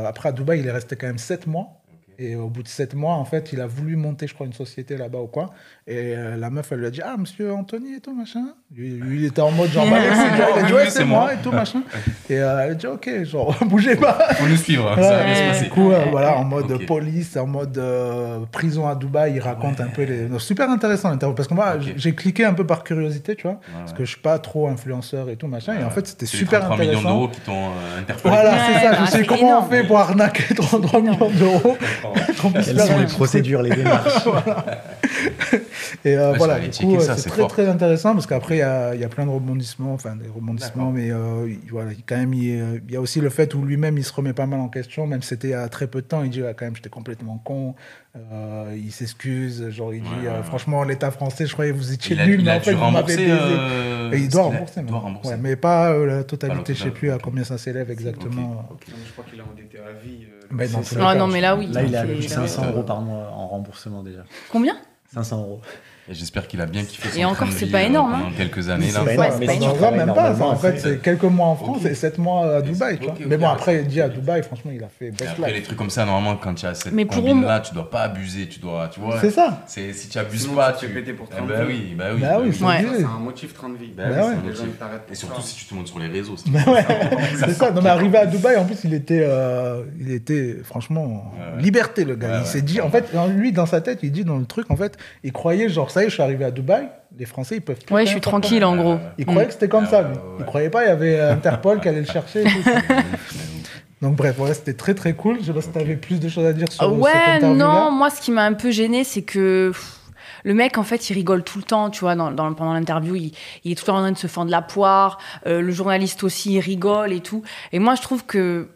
après 0.07 0.31
à 0.31 0.33
Dubaï, 0.33 0.59
il 0.59 0.67
est 0.67 0.73
resté 0.73 0.97
quand 0.97 1.07
même 1.07 1.19
7 1.19 1.47
mois. 1.47 1.83
Et 2.19 2.35
au 2.35 2.49
bout 2.49 2.65
de 2.65 2.69
7 2.69 2.95
mois, 2.95 3.15
en 3.15 3.25
fait, 3.25 3.53
il 3.53 3.61
a 3.61 3.69
voulu 3.69 3.95
monter, 3.95 4.27
je 4.27 4.35
crois, 4.35 4.47
une 4.49 4.53
société 4.55 4.97
là-bas 4.97 5.21
ou 5.21 5.29
quoi. 5.29 5.55
Et 5.87 6.15
euh, 6.17 6.37
la 6.39 6.49
meuf, 6.49 6.73
elle 6.73 6.79
lui 6.79 6.87
a 6.87 6.91
dit 6.91 7.03
Ah, 7.05 7.17
monsieur 7.19 7.53
Anthony 7.53 7.97
et 7.97 8.01
tout, 8.01 8.15
machin. 8.15 8.41
Lui, 8.75 8.93
lui, 8.93 9.19
il 9.21 9.25
était 9.27 9.43
en 9.43 9.51
mode 9.51 9.71
genre, 9.71 9.85
bah, 9.87 9.99
il 10.01 10.63
a 10.65 10.67
dit 10.67 10.73
Ouais, 10.73 10.89
c'est 10.89 11.05
moi 11.05 11.21
moi. 11.25 11.35
et 11.35 11.37
tout, 11.43 11.53
machin. 11.53 11.83
Et 12.31 12.39
euh, 12.39 12.59
elle 12.65 12.71
a 12.71 12.75
dit 12.75 12.87
Ok, 12.87 13.11
genre, 13.25 13.55
bougez 13.67 13.95
pas. 13.97 14.17
Faut 14.37 14.47
nous 14.47 14.57
suivre, 14.57 14.91
hein, 14.91 14.97
Ouais, 14.97 15.03
ça 15.03 15.17
va 15.19 15.25
bien 15.25 15.35
se 15.35 15.41
ouais. 15.43 15.47
passer. 15.49 15.65
Du 15.65 15.71
coup, 15.71 15.93
euh, 15.93 16.07
voilà, 16.11 16.39
en 16.39 16.45
mode 16.45 16.87
police, 16.87 17.37
en 17.37 17.47
mode 17.47 17.77
euh, 17.77 18.39
prison 18.51 18.89
à 18.89 18.95
Dubaï, 18.95 19.35
il 19.35 19.41
raconte 19.41 19.79
un 19.83 19.89
peu 19.89 20.05
les. 20.05 20.23
non, 20.27 20.39
super 20.39 20.71
intéressant 20.71 21.11
l'interview. 21.11 21.35
Parce 21.35 21.49
que 21.49 21.55
moi, 21.55 21.75
j'ai 21.97 22.15
cliqué 22.15 22.47
un 22.47 22.55
peu 22.55 22.67
par 22.67 22.83
curiosité, 22.83 23.37
tu 23.37 23.43
vois. 23.43 23.61
Parce 23.81 23.93
que 23.93 24.07
je 24.07 24.11
suis 24.13 24.21
pas 24.23 24.39
trop 24.39 24.69
influenceur 24.69 25.29
et 25.29 25.37
tout, 25.37 25.49
machin. 25.49 25.75
Et 25.79 25.85
en 25.85 25.91
fait, 25.91 26.07
c'était 26.07 26.25
super 26.25 26.61
33 26.61 26.77
intéressant. 26.77 27.01
millions 27.03 27.15
d'euros 27.15 27.29
qui 27.29 27.41
t'ont 27.41 27.69
interpellé. 27.99 28.35
Voilà, 28.35 28.53
Ouais, 28.53 28.59
c'est 28.73 28.81
ça. 28.87 28.91
bah, 28.91 28.97
je 28.97 29.01
me 29.03 29.07
suis 29.09 29.21
dit, 29.21 29.27
comment 29.27 29.41
énorme. 29.49 29.65
on 29.67 29.71
fait 29.71 29.85
pour 29.85 29.99
arnaquer 29.99 30.55
33 30.55 31.01
millions 31.03 31.31
d'euros? 31.31 31.77
Quelles 32.55 32.81
sont 32.81 32.99
les 32.99 33.05
procédures, 33.07 33.61
les 33.61 33.77
démarches? 33.77 34.25
Et 36.05 36.17
euh, 36.17 36.29
Ouais, 36.29 36.33
je 36.35 36.39
voilà, 36.39 36.59
du 36.61 36.71
coup, 36.71 36.97
euh, 36.97 37.01
c'est 37.17 37.29
très 37.31 37.41
fort. 37.43 37.49
très 37.49 37.67
intéressant 37.69 38.13
parce 38.15 38.27
qu'après, 38.27 38.57
il 38.57 38.59
y 38.59 38.63
a, 38.63 38.95
il 38.95 39.01
y 39.01 39.05
a 39.05 39.09
plein 39.09 39.27
de 39.27 39.31
rebondissements, 39.31 39.93
enfin 39.95 40.17
des 40.17 40.29
rebondissements, 40.29 40.91
mais 40.93 41.11
euh, 41.11 41.49
il- 41.49 41.71
voilà, 41.71 41.93
il- 41.93 42.03
quand 42.05 42.17
même, 42.17 42.35
il, 42.35 42.83
il 42.89 42.93
y 42.93 42.97
a 42.97 43.01
aussi 43.01 43.21
le 43.21 43.31
fait 43.31 43.55
où 43.55 43.63
lui-même, 43.65 43.97
il 43.99 44.05
se 44.05 44.13
remet 44.13 44.33
pas 44.33 44.47
mal 44.47 44.61
en 44.61 44.69
question, 44.69 45.07
même 45.07 45.23
si 45.23 45.29
c'était 45.29 45.49
il 45.49 45.53
y 45.53 45.55
a 45.55 45.69
très 45.69 45.87
peu 45.87 46.01
de 46.03 46.07
temps, 46.07 46.23
il 46.23 46.31
dit, 46.31 46.43
ouais, 46.43 46.55
quand 46.57 46.65
même, 46.65 46.77
j'étais 46.77 46.89
complètement 46.91 47.39
con, 47.39 47.75
euh, 48.17 48.75
il 48.77 48.93
s'excuse, 48.93 49.69
genre, 49.71 49.93
il 49.93 50.03
dit, 50.03 50.09
Ouais, 50.23 50.29
euh, 50.29 50.43
franchement, 50.43 50.85
l'État 50.85 51.11
français, 51.11 51.47
je 51.47 51.53
croyais 51.53 51.73
que 51.73 51.77
vous 51.77 51.93
étiez 51.93 52.17
nul, 52.27 52.43
mais 52.45 52.53
en 52.53 52.61
fait, 52.61 52.73
vous 52.75 52.91
m'avez 52.91 53.17
baisé. 53.17 53.27
euh, 53.31 54.13
Et 54.13 54.19
il 54.19 54.29
doit 54.29 54.43
rembourser, 54.43 54.81
Il 54.81 54.87
doit 54.87 54.97
même. 54.99 55.05
rembourser. 55.07 55.29
Ouais, 55.31 55.37
mais 55.41 55.57
pas 55.57 55.91
euh, 55.93 56.07
la 56.07 56.25
totalité, 56.25 56.75
je 56.75 56.79
sais 56.79 56.85
totale, 56.85 56.99
plus 56.99 57.11
à 57.11 57.19
combien 57.19 57.43
ça 57.45 57.59
s'élève 57.59 57.91
exactement. 57.91 58.69
Je 58.87 59.13
crois 59.13 59.25
qu'il 59.29 59.41
a 59.41 59.45
endetté 59.45 59.79
à 59.79 59.93
vie. 59.93 60.27
euh, 60.27 61.01
Ah 61.01 61.15
non, 61.17 61.27
mais 61.27 61.41
là, 61.41 61.57
oui. 61.57 61.67
Là, 61.73 61.83
il 61.83 61.97
a 61.97 62.07
c'est- 62.07 62.29
500 62.29 62.69
euros 62.71 62.83
par 62.85 63.01
mois 63.01 63.31
en 63.33 63.49
remboursement 63.49 64.03
déjà. 64.03 64.25
Combien? 64.51 64.77
500 65.15 65.33
euros. 65.33 65.61
Et 66.07 66.13
j'espère 66.13 66.47
qu'il 66.47 66.61
a 66.61 66.67
bien 66.67 66.85
kiffé 66.85 67.09
son 67.09 67.17
Et 67.19 67.25
encore, 67.25 67.49
c'est 67.51 67.65
pas 67.71 67.79
euh, 67.79 67.87
énorme, 67.87 68.13
Pendant 68.13 68.27
hein. 68.27 68.33
quelques 68.37 68.69
années, 68.69 68.89
C'est 68.89 68.99
là. 68.99 69.05
pas 69.05 69.07
Ouais, 69.07 69.15
énorme, 69.15 69.33
c'est 69.33 69.39
mais 69.41 69.47
pas 69.47 69.75
travailles 69.75 69.99
même 69.99 70.15
pas, 70.15 70.43
en 70.43 70.57
fait, 70.57 70.79
c'est 70.79 71.01
quelques 71.01 71.23
mois 71.25 71.47
en 71.47 71.57
France 71.57 71.85
et 71.87 71.95
7 71.95 72.19
mois 72.19 72.57
à 72.57 72.61
Dubaï, 72.63 72.99
Mais 73.27 73.39
bon, 73.39 73.49
après, 73.49 73.77
il 73.81 73.87
dit 73.87 74.03
à 74.03 74.11
Dubaï, 74.11 74.43
franchement, 74.43 74.71
il 74.75 74.85
a 74.85 74.89
fait 74.89 75.11
best 75.13 75.31
après, 75.31 75.53
les 75.55 75.63
trucs 75.63 75.79
comme 75.79 75.89
ça, 75.89 76.05
normalement, 76.05 76.37
quand 76.37 76.53
tu 76.55 76.67
as 76.67 76.75
cette 76.75 76.93
Mais 76.93 77.07
pour 77.07 77.17
combine 77.17 77.39
moi- 77.39 77.49
là, 77.49 77.61
tu 77.61 77.73
dois 77.73 77.89
pas 77.89 78.03
abuser, 78.03 78.47
tu 78.49 78.59
dois, 78.61 78.89
tu 78.93 79.01
vois. 79.01 79.19
C'est 79.19 79.31
ça. 79.31 79.63
C'est 79.67 79.95
si 79.95 80.11
tu 80.11 80.19
abuses 80.19 80.43
Sinon, 80.43 80.57
pas, 80.57 80.73
tu 80.75 80.87
te 80.89 80.99
tu 80.99 81.15
pour 81.15 81.27
Eh 81.31 81.35
train 81.37 81.43
de 81.47 81.49
bah 81.49 81.61
oui, 81.67 81.95
bah 81.97 82.05
oui. 82.15 82.21
Bah 82.21 82.39
oui, 82.43 82.51
c'est 82.53 82.59
c'est 82.99 83.05
un 83.05 83.19
motif 83.19 83.55
train 83.55 83.71
de 83.71 83.77
vie. 83.79 83.93
Bah 83.97 84.05
oui, 84.11 84.53
c'est 84.55 85.13
Et 85.13 85.15
surtout 85.15 85.41
si 85.41 85.57
tu 85.57 85.65
te 85.65 85.75
montes 85.75 85.89
sur 85.89 85.99
les 86.01 86.09
réseaux. 86.09 86.37
c'est- 86.37 86.51
Bah 86.51 86.61
c'est 87.39 87.53
ça. 87.55 87.71
Non, 87.71 87.81
mais 87.81 87.89
arrivé 87.89 88.19
à 88.19 88.27
Dubaï, 88.27 88.57
en 88.57 88.67
plus, 88.67 88.77
il 88.85 88.93
était, 88.93 89.25
euh, 89.27 89.83
il 89.99 90.11
était 90.13 90.59
franchement 90.63 91.33
liberté, 91.59 92.05
le 92.05 92.15
gars. 92.17 92.41
Il 92.41 92.47
s'est 92.47 92.61
dit, 92.63 92.83
en 92.83 92.91
fait, 92.91 93.07
lui, 93.35 93.53
dans 93.53 93.65
sa 93.67 93.81
tête, 93.81 94.01
il 94.03 94.13
dit 94.13 94.25
dans 94.25 94.37
le 94.37 94.45
truc, 94.45 94.71
en 94.71 94.77
fait, 94.77 94.99
il 95.23 95.33
croyait, 95.33 95.71
genre, 95.71 95.91
ça 95.95 96.03
y 96.03 96.07
est, 96.07 96.09
je 96.09 96.15
suis 96.15 96.23
arrivé 96.23 96.45
à 96.45 96.51
Dubaï, 96.51 96.89
les 97.19 97.25
Français, 97.27 97.57
ils 97.57 97.61
peuvent 97.63 97.79
plus 97.85 97.95
Ouais, 97.95 98.05
je 98.05 98.11
suis 98.11 98.21
tranquille, 98.21 98.65
en 98.65 98.77
gros. 98.77 98.99
Il 99.19 99.25
croyait 99.27 99.47
que 99.47 99.53
c'était 99.53 99.69
comme 99.69 99.85
Ah 99.87 99.91
ça, 99.91 100.03
ouais, 100.03 100.09
lui. 100.09 100.15
ouais, 100.17 100.21
ouais. 100.23 100.37
Il 100.41 100.45
croyait 100.45 100.71
pas, 100.71 100.85
il 100.85 100.89
y 100.89 100.91
avait 100.91 101.21
Interpol 101.21 101.81
qui 101.81 101.89
allait 101.89 102.01
le 102.01 102.07
chercher. 102.07 102.43
et 102.43 102.45
tout 102.45 102.63
ça. 102.63 102.73
Donc, 104.03 104.17
bref, 104.17 104.35
voilà, 104.37 104.53
c'était 104.55 104.75
très, 104.75 104.95
très 104.95 105.15
cool. 105.15 105.39
Je 105.41 105.47
sais 105.47 105.53
pas 105.53 105.63
si 105.63 105.71
tu 105.71 105.79
avais 105.79 105.97
plus 105.97 106.21
de 106.21 106.29
choses 106.29 106.45
à 106.45 106.53
dire 106.53 106.71
sur 106.71 106.83
Ah 106.83 106.87
cette 106.93 107.01
ouais, 107.03 107.37
interview-là. 107.37 107.65
non, 107.65 107.91
moi 107.93 108.11
ce 108.11 108.21
qui 108.21 108.33
m'a 108.33 108.43
un 108.45 108.53
peu 108.53 108.71
gêné, 108.71 109.03
c'est 109.05 109.23
que 109.23 109.71
pff, 109.73 110.01
le 110.45 110.53
mec, 110.53 110.77
en 110.77 110.83
fait, 110.83 111.09
il 111.09 111.15
rigole 111.15 111.43
tout 111.43 111.57
le 111.57 111.65
temps, 111.65 111.89
tu 111.89 112.01
vois, 112.01 112.15
dans, 112.15 112.31
dans- 112.31 112.53
pendant 112.53 112.75
l'interview, 112.75 113.15
il, 113.15 113.33
il 113.65 113.73
est 113.73 113.75
tout 113.77 113.85
le 113.85 113.87
temps 113.87 113.97
en 113.97 114.01
train 114.03 114.13
de 114.13 114.19
se 114.19 114.27
fendre 114.27 114.51
la 114.51 114.61
poire, 114.61 115.19
euh, 115.47 115.63
le 115.63 115.73
journaliste 115.73 116.23
aussi, 116.23 116.55
il 116.55 116.61
rigole 116.61 117.13
et 117.15 117.21
tout. 117.21 117.43
Et 117.73 117.79
moi, 117.79 117.95
je 117.95 118.03
trouve 118.03 118.27
que. 118.27 118.69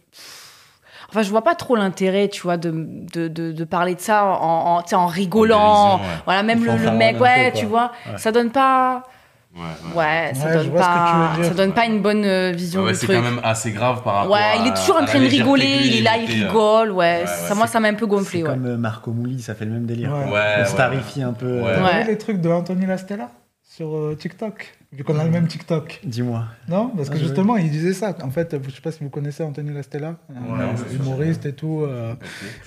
Enfin, 1.11 1.23
je 1.23 1.31
vois 1.31 1.43
pas 1.43 1.55
trop 1.55 1.75
l'intérêt, 1.75 2.29
tu 2.29 2.43
vois, 2.43 2.57
de, 2.59 2.71
de, 3.15 3.29
de, 3.29 3.51
de 3.53 3.65
parler 3.65 3.95
de 3.95 4.01
ça 4.01 4.25
en, 4.27 4.77
en, 4.77 4.83
tu 4.83 4.91
sais, 4.91 4.95
en 4.97 5.07
rigolant. 5.07 5.97
ouais. 5.99 6.03
Voilà, 6.27 6.43
même 6.43 6.63
le, 6.65 6.91
mec, 6.93 7.17
peu, 7.17 7.23
ouais, 7.25 7.53
tu 7.53 7.65
vois, 7.65 7.93
Ouais. 8.07 8.19
ça 8.19 8.31
donne 8.31 8.51
pas. 8.51 9.03
Ouais, 9.57 9.63
ouais. 9.63 9.97
Ouais, 9.97 10.33
ça 10.35 10.53
donne 10.53 10.71
pas. 10.73 11.31
Ça 11.43 11.55
donne 11.55 11.73
pas 11.73 11.87
une 11.87 12.03
bonne 12.03 12.25
euh, 12.27 12.53
vision 12.53 12.83
Ouais, 12.83 12.93
du 12.93 12.99
c'est 12.99 13.07
truc. 13.07 13.17
quand 13.17 13.23
même 13.23 13.41
assez 13.43 13.73
grave 13.73 14.03
par 14.03 14.15
rapport 14.17 14.33
Ouais, 14.33 14.39
à. 14.39 14.57
il 14.57 14.67
est 14.69 14.75
toujours 14.75 14.97
en 15.01 15.07
train 15.07 15.19
de 15.19 15.27
rigoler, 15.27 15.79
il 15.85 15.97
est 15.97 16.03
là, 16.03 16.19
il 16.19 16.31
euh, 16.43 16.47
rigole, 16.47 16.91
ouais. 16.93 17.21
ouais, 17.21 17.27
ça, 17.27 17.55
moi, 17.55 17.67
c'est- 17.67 17.73
ça 17.73 17.81
m'a 17.81 17.89
un 17.89 17.95
peu 17.95 18.07
gonflé, 18.07 18.41
C'est 18.41 18.47
ouais. 18.47 18.51
comme 18.55 18.67
euh, 18.67 18.77
Marco 18.77 19.11
Mouli, 19.11 19.41
ça 19.41 19.55
fait 19.55 19.65
le 19.65 19.71
même 19.73 19.87
délire. 19.87 20.13
Ouais. 20.13 20.25
On 20.29 20.33
ouais, 20.33 20.65
starifie 20.67 21.23
un 21.23 21.33
peu. 21.33 21.63
Ouais. 21.63 21.69
euh, 21.71 21.83
Ouais. 21.85 22.05
les 22.05 22.19
trucs 22.19 22.41
de 22.43 22.51
Anthony 22.51 22.85
Lastella 22.85 23.31
sur 23.65 23.97
euh, 23.97 24.15
TikTok? 24.15 24.75
Vu 24.91 25.05
qu'on 25.05 25.19
a 25.19 25.25
le 25.25 25.31
même 25.31 25.47
TikTok. 25.47 26.01
Dis-moi. 26.03 26.45
Non 26.67 26.91
Parce 26.97 27.11
que 27.11 27.17
Ah, 27.17 27.19
justement, 27.19 27.59
il 27.59 27.71
disait 27.71 27.93
ça. 27.93 28.17
En 28.23 28.31
fait, 28.31 28.57
je 28.67 28.71
sais 28.75 28.81
pas 28.81 28.91
si 28.91 29.05
vous 29.05 29.11
connaissez 29.11 29.43
Anthony 29.43 29.71
Lastella, 29.75 30.17
Ouais, 30.31 30.95
humoriste 30.95 31.45
et 31.45 31.53
tout. 31.53 31.83
euh, 31.83 32.15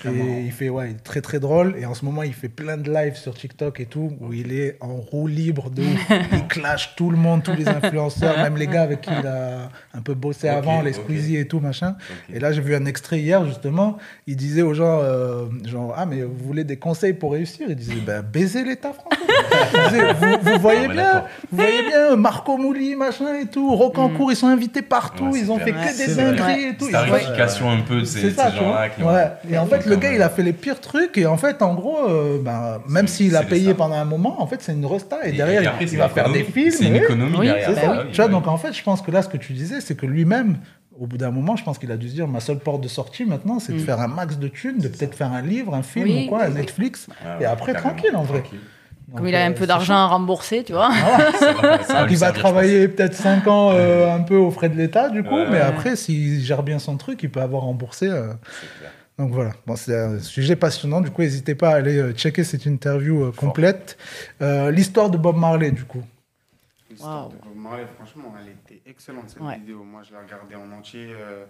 Ok. 0.06 0.12
et 0.14 0.42
il 0.46 0.52
fait, 0.52 0.70
ouais, 0.70 0.92
il 0.92 0.96
est 0.98 1.04
très 1.04 1.22
très 1.22 1.40
drôle. 1.40 1.74
Et 1.80 1.86
en 1.88 1.96
ce 1.96 2.06
moment, 2.06 2.22
il 2.22 2.34
fait 2.34 2.48
plein 2.48 2.78
de 2.78 2.94
lives 2.94 3.16
sur 3.16 3.34
TikTok 3.34 3.80
et 3.80 3.88
tout, 3.88 4.12
où 4.22 4.34
il 4.34 4.54
est 4.54 4.78
en 4.82 4.98
roue 4.98 5.26
libre 5.26 5.72
de 5.72 5.82
ouf. 5.82 6.10
il 6.34 6.46
clash 6.48 6.96
tout 6.96 7.10
le 7.10 7.18
monde, 7.18 7.42
tous 7.42 7.56
les 7.56 7.68
influenceurs, 7.68 8.38
même 8.38 8.56
les 8.56 8.68
gars 8.68 8.84
avec 8.84 9.02
qui 9.02 9.10
il 9.20 9.26
a 9.26 9.70
un 9.96 10.02
peu 10.02 10.14
bossé 10.14 10.48
avant, 10.48 10.84
les 10.84 10.96
ok. 10.96 11.06
Squeezy 11.06 11.38
et 11.38 11.48
tout, 11.48 11.60
machin. 11.60 11.96
Et 12.32 12.38
là, 12.40 12.52
j'ai 12.52 12.62
vu 12.62 12.76
un 12.76 12.86
extrait 12.86 13.20
hier, 13.20 13.44
justement. 13.48 13.98
Il 14.28 14.36
disait 14.36 14.62
aux 14.62 14.76
gens, 14.76 15.00
euh, 15.02 15.46
genre, 15.66 15.96
ah, 15.98 16.06
mais 16.06 16.22
vous 16.22 16.36
voulez 16.46 16.66
des 16.66 16.78
conseils 16.78 17.14
pour 17.14 17.32
réussir? 17.32 17.66
Il 17.68 17.76
disait, 17.76 17.96
ben, 18.06 18.22
baisez 18.22 18.64
l'État 18.64 18.94
français. 18.94 19.18
Il 19.74 19.90
disait, 19.90 20.14
vous, 20.14 20.52
vous 20.54 20.60
voyez 20.62 20.88
bien, 20.88 21.24
vous 21.52 21.58
voyez 21.58 21.82
bien, 21.88 22.11
Marco 22.16 22.58
Mouli, 22.58 22.96
machin 22.96 23.36
et 23.42 23.46
tout, 23.46 23.76
Rocancourt, 23.76 24.32
ils 24.32 24.36
sont 24.36 24.48
invités 24.48 24.82
partout, 24.82 25.26
Ouais, 25.26 25.32
c'est 25.34 25.40
ils 25.40 25.52
ont 25.52 25.60
fait 25.60 25.72
que 25.72 25.78
des 25.98 26.06
c'est 26.06 26.16
dingueries 26.16 26.64
et 26.70 26.76
tout. 26.76 26.86
Ils- 26.86 26.90
Starification 26.90 27.70
un 27.72 27.82
peu 27.82 28.00
de 28.02 28.06
ces, 28.06 28.32
c'est 28.32 28.36
gens-là 28.36 28.90
qui 28.90 29.04
ont- 29.04 29.08
Ouais. 29.12 29.28
Et 29.50 29.58
en 29.58 29.66
fait, 29.66 29.86
le 29.86 29.96
gars, 29.96 30.14
il 30.14 30.22
a 30.22 30.30
fait 30.30 30.44
les 30.44 30.54
pires 30.54 30.80
trucs. 30.80 31.18
Et 31.18 31.26
en 31.26 31.38
fait, 31.38 31.62
en 31.62 31.74
gros, 31.74 31.98
euh, 32.10 32.40
ben, 32.42 32.80
même 32.88 33.08
C'est- 33.08 33.24
s'il 33.24 33.36
a 33.36 33.40
c'est 33.42 33.48
payé 33.48 33.74
pendant 33.74 33.96
un 33.96 34.06
moment, 34.06 34.42
en 34.42 34.48
fait, 34.48 34.62
c'est 34.62 34.74
une 34.74 34.86
resta. 34.86 35.18
Et, 35.26 35.30
Et- 35.30 35.32
derrière, 35.34 35.64
et 35.64 35.68
après, 35.68 35.86
il 35.86 35.90
c'est 35.90 35.98
va 35.98 36.10
faire 36.10 36.32
des 36.32 36.44
films. 36.44 36.72
C'est 36.72 36.86
une 36.86 36.96
économie 36.96 37.36
Oui, 37.38 37.46
derrière. 37.48 37.70
C'est 37.70 37.76
Bah 37.76 37.82
ça. 37.82 37.92
oui. 38.04 38.10
Tu 38.12 38.16
vois, 38.18 38.26
bah 38.28 38.32
donc 38.34 38.48
en 38.48 38.58
fait, 38.58 38.74
je 38.74 38.84
pense 38.84 39.02
que 39.02 39.12
là, 39.12 39.22
ce 39.22 39.30
que 39.30 39.38
tu 39.38 39.54
disais, 39.54 39.82
c'est 39.82 39.96
que 39.96 40.06
lui-même, 40.06 40.58
au 41.00 41.08
bout 41.08 41.18
d'un 41.18 41.32
moment, 41.32 41.56
je 41.56 41.64
pense 41.64 41.80
qu'il 41.80 41.92
a 41.92 41.98
dû 41.98 42.10
se 42.10 42.14
dire 42.14 42.28
ma 42.28 42.40
seule 42.42 42.60
porte 42.60 42.82
de 42.82 42.88
sortie 42.88 43.26
maintenant, 43.26 43.60
c'est 43.60 43.74
de 43.74 43.78
Mm. 43.78 43.86
faire 43.86 44.00
un 44.02 44.08
max 44.08 44.38
de 44.38 44.48
thunes, 44.48 44.78
de 44.78 44.88
peut-être 44.88 45.16
faire 45.16 45.32
un 45.32 45.42
livre, 45.42 45.74
un 45.74 45.82
film 45.82 46.06
Oui. 46.06 46.26
ou 46.26 46.30
quoi, 46.30 46.44
un 46.44 46.50
Netflix. 46.50 47.08
Ouais, 47.10 47.44
Et 47.44 47.46
après, 47.46 47.74
tranquille, 47.74 48.16
en 48.16 48.24
vrai. 48.24 48.44
Comme 49.16 49.28
il 49.28 49.36
a 49.36 49.44
un 49.46 49.52
euh, 49.52 49.54
peu 49.54 49.68
d'argent 49.68 49.96
à 49.96 50.06
rembourser, 50.08 50.64
tu 50.64 50.74
vois. 50.74 50.90
Ah. 50.92 51.80
Ça 51.84 52.06
lui 52.06 52.14
il 52.14 52.18
va 52.18 52.32
travailler 52.32 52.88
peut-être 52.88 53.14
5 53.14 53.46
ans 53.48 53.72
euh, 53.74 54.14
un 54.14 54.22
peu 54.22 54.36
aux 54.38 54.52
frais 54.52 54.70
de 54.70 54.78
l'État, 54.78 55.10
du 55.10 55.24
coup, 55.24 55.36
Ouais. 55.36 55.50
mais 55.50 55.60
après, 55.60 55.96
s'il 55.96 56.40
gère 56.42 56.64
bien 56.64 56.80
son 56.80 56.98
truc, 56.98 57.22
il 57.24 57.30
peut 57.30 57.42
avoir 57.42 57.64
remboursé. 57.64 58.08
euh. 58.08 58.34
Donc 59.20 59.32
voilà, 59.34 59.52
bon, 59.68 59.76
c'est 59.76 59.96
un 60.00 60.20
sujet 60.20 60.56
passionnant. 60.56 61.02
Du 61.02 61.12
coup, 61.12 61.22
n'hésitez 61.22 61.54
pas 61.56 61.72
à 61.72 61.76
aller 61.76 61.98
euh, 61.98 62.12
checker 62.14 62.44
cette 62.44 62.66
interview 62.66 63.26
euh, 63.26 63.32
complète. 63.32 63.98
Euh, 64.42 64.72
L'histoire 64.72 65.10
de 65.10 65.18
Bob 65.18 65.38
Marley, 65.38 65.72
du 65.72 65.84
coup. 65.84 66.02
L'histoire 66.90 67.30
de 67.30 67.36
Bob 67.36 67.56
Marley, 67.56 67.86
franchement, 67.98 68.34
elle 68.42 68.52
était 68.54 68.82
excellente 68.90 69.26
cette 69.30 69.42
Ouais. 69.42 69.58
vidéo. 69.60 69.84
Moi, 69.84 70.02
je 70.04 70.12
l'ai 70.12 70.20
regardée 70.22 70.56
en 70.56 70.72
entier, 70.76 71.10
euh, 71.12 71.44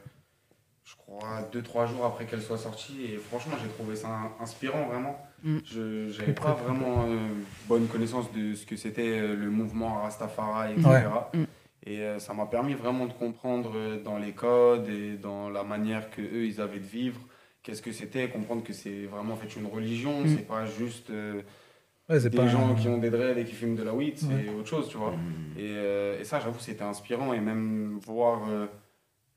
je 0.84 0.96
crois, 0.96 1.48
2-3 1.54 1.88
jours 1.88 2.06
après 2.06 2.26
qu'elle 2.26 2.42
soit 2.42 2.58
sortie. 2.58 2.98
Et 3.14 3.18
franchement, 3.30 3.54
j'ai 3.62 3.70
trouvé 3.70 3.96
ça 3.96 4.08
in- 4.08 4.44
inspirant, 4.44 4.88
vraiment. 4.92 5.24
Mm. 5.44 5.58
Je 5.66 6.20
n'avais 6.20 6.34
pas 6.34 6.54
vraiment 6.54 7.06
euh, 7.08 7.18
bonne 7.68 7.88
connaissance 7.88 8.32
de 8.34 8.54
ce 8.54 8.66
que 8.66 8.76
c'était 8.76 9.20
euh, 9.20 9.36
le 9.36 9.50
mouvement 9.50 10.02
Rastafari, 10.02 10.74
etc. 10.74 10.88
Ouais. 10.90 11.40
Mm. 11.40 11.46
Et 11.88 12.00
euh, 12.02 12.20
ça 12.20 12.34
m'a 12.34 12.46
permis 12.46 12.74
vraiment 12.76 13.08
de 13.08 13.14
comprendre 13.14 13.72
euh, 13.76 14.02
dans 14.04 14.18
les 14.20 14.34
codes 14.34 14.88
et 14.90 15.14
dans 15.18 15.50
la 15.50 15.64
manière 15.64 16.10
que 16.12 16.22
eux 16.22 16.46
ils 16.46 16.62
avaient 16.62 16.80
de 16.80 16.86
vivre, 16.86 17.20
qu'est-ce 17.64 17.82
que 17.82 17.92
c'était, 17.92 18.30
comprendre 18.30 18.64
que 18.64 18.74
c'est 18.74 19.06
vraiment 19.06 19.34
en 19.34 19.38
fait 19.38 19.56
une 19.60 19.66
religion, 19.66 20.22
Mm. 20.22 20.28
c'est 20.28 20.48
pas 20.48 20.66
juste 20.66 21.10
euh, 21.10 21.42
Ouais, 22.10 22.20
des 22.20 22.30
pas 22.30 22.48
gens 22.48 22.72
un- 22.72 22.76
qui 22.76 22.88
ont 22.90 22.98
des 22.98 23.10
dreads 23.10 23.38
et 23.40 23.46
qui 23.46 23.54
fument 23.54 23.76
de 23.76 23.84
la 23.84 23.94
weed, 23.94 24.18
c'est 24.18 24.26
Ouais. 24.28 24.50
autre 24.60 24.68
chose, 24.68 24.90
tu 24.90 24.98
vois. 24.98 25.12
Mm. 25.12 25.58
Et, 25.58 25.62
euh, 25.78 26.20
et 26.20 26.24
ça, 26.24 26.40
j'avoue, 26.40 26.60
c'était 26.60 26.84
inspirant 26.84 27.32
et 27.34 27.40
même 27.40 27.98
voir 28.06 28.42
euh, 28.50 28.68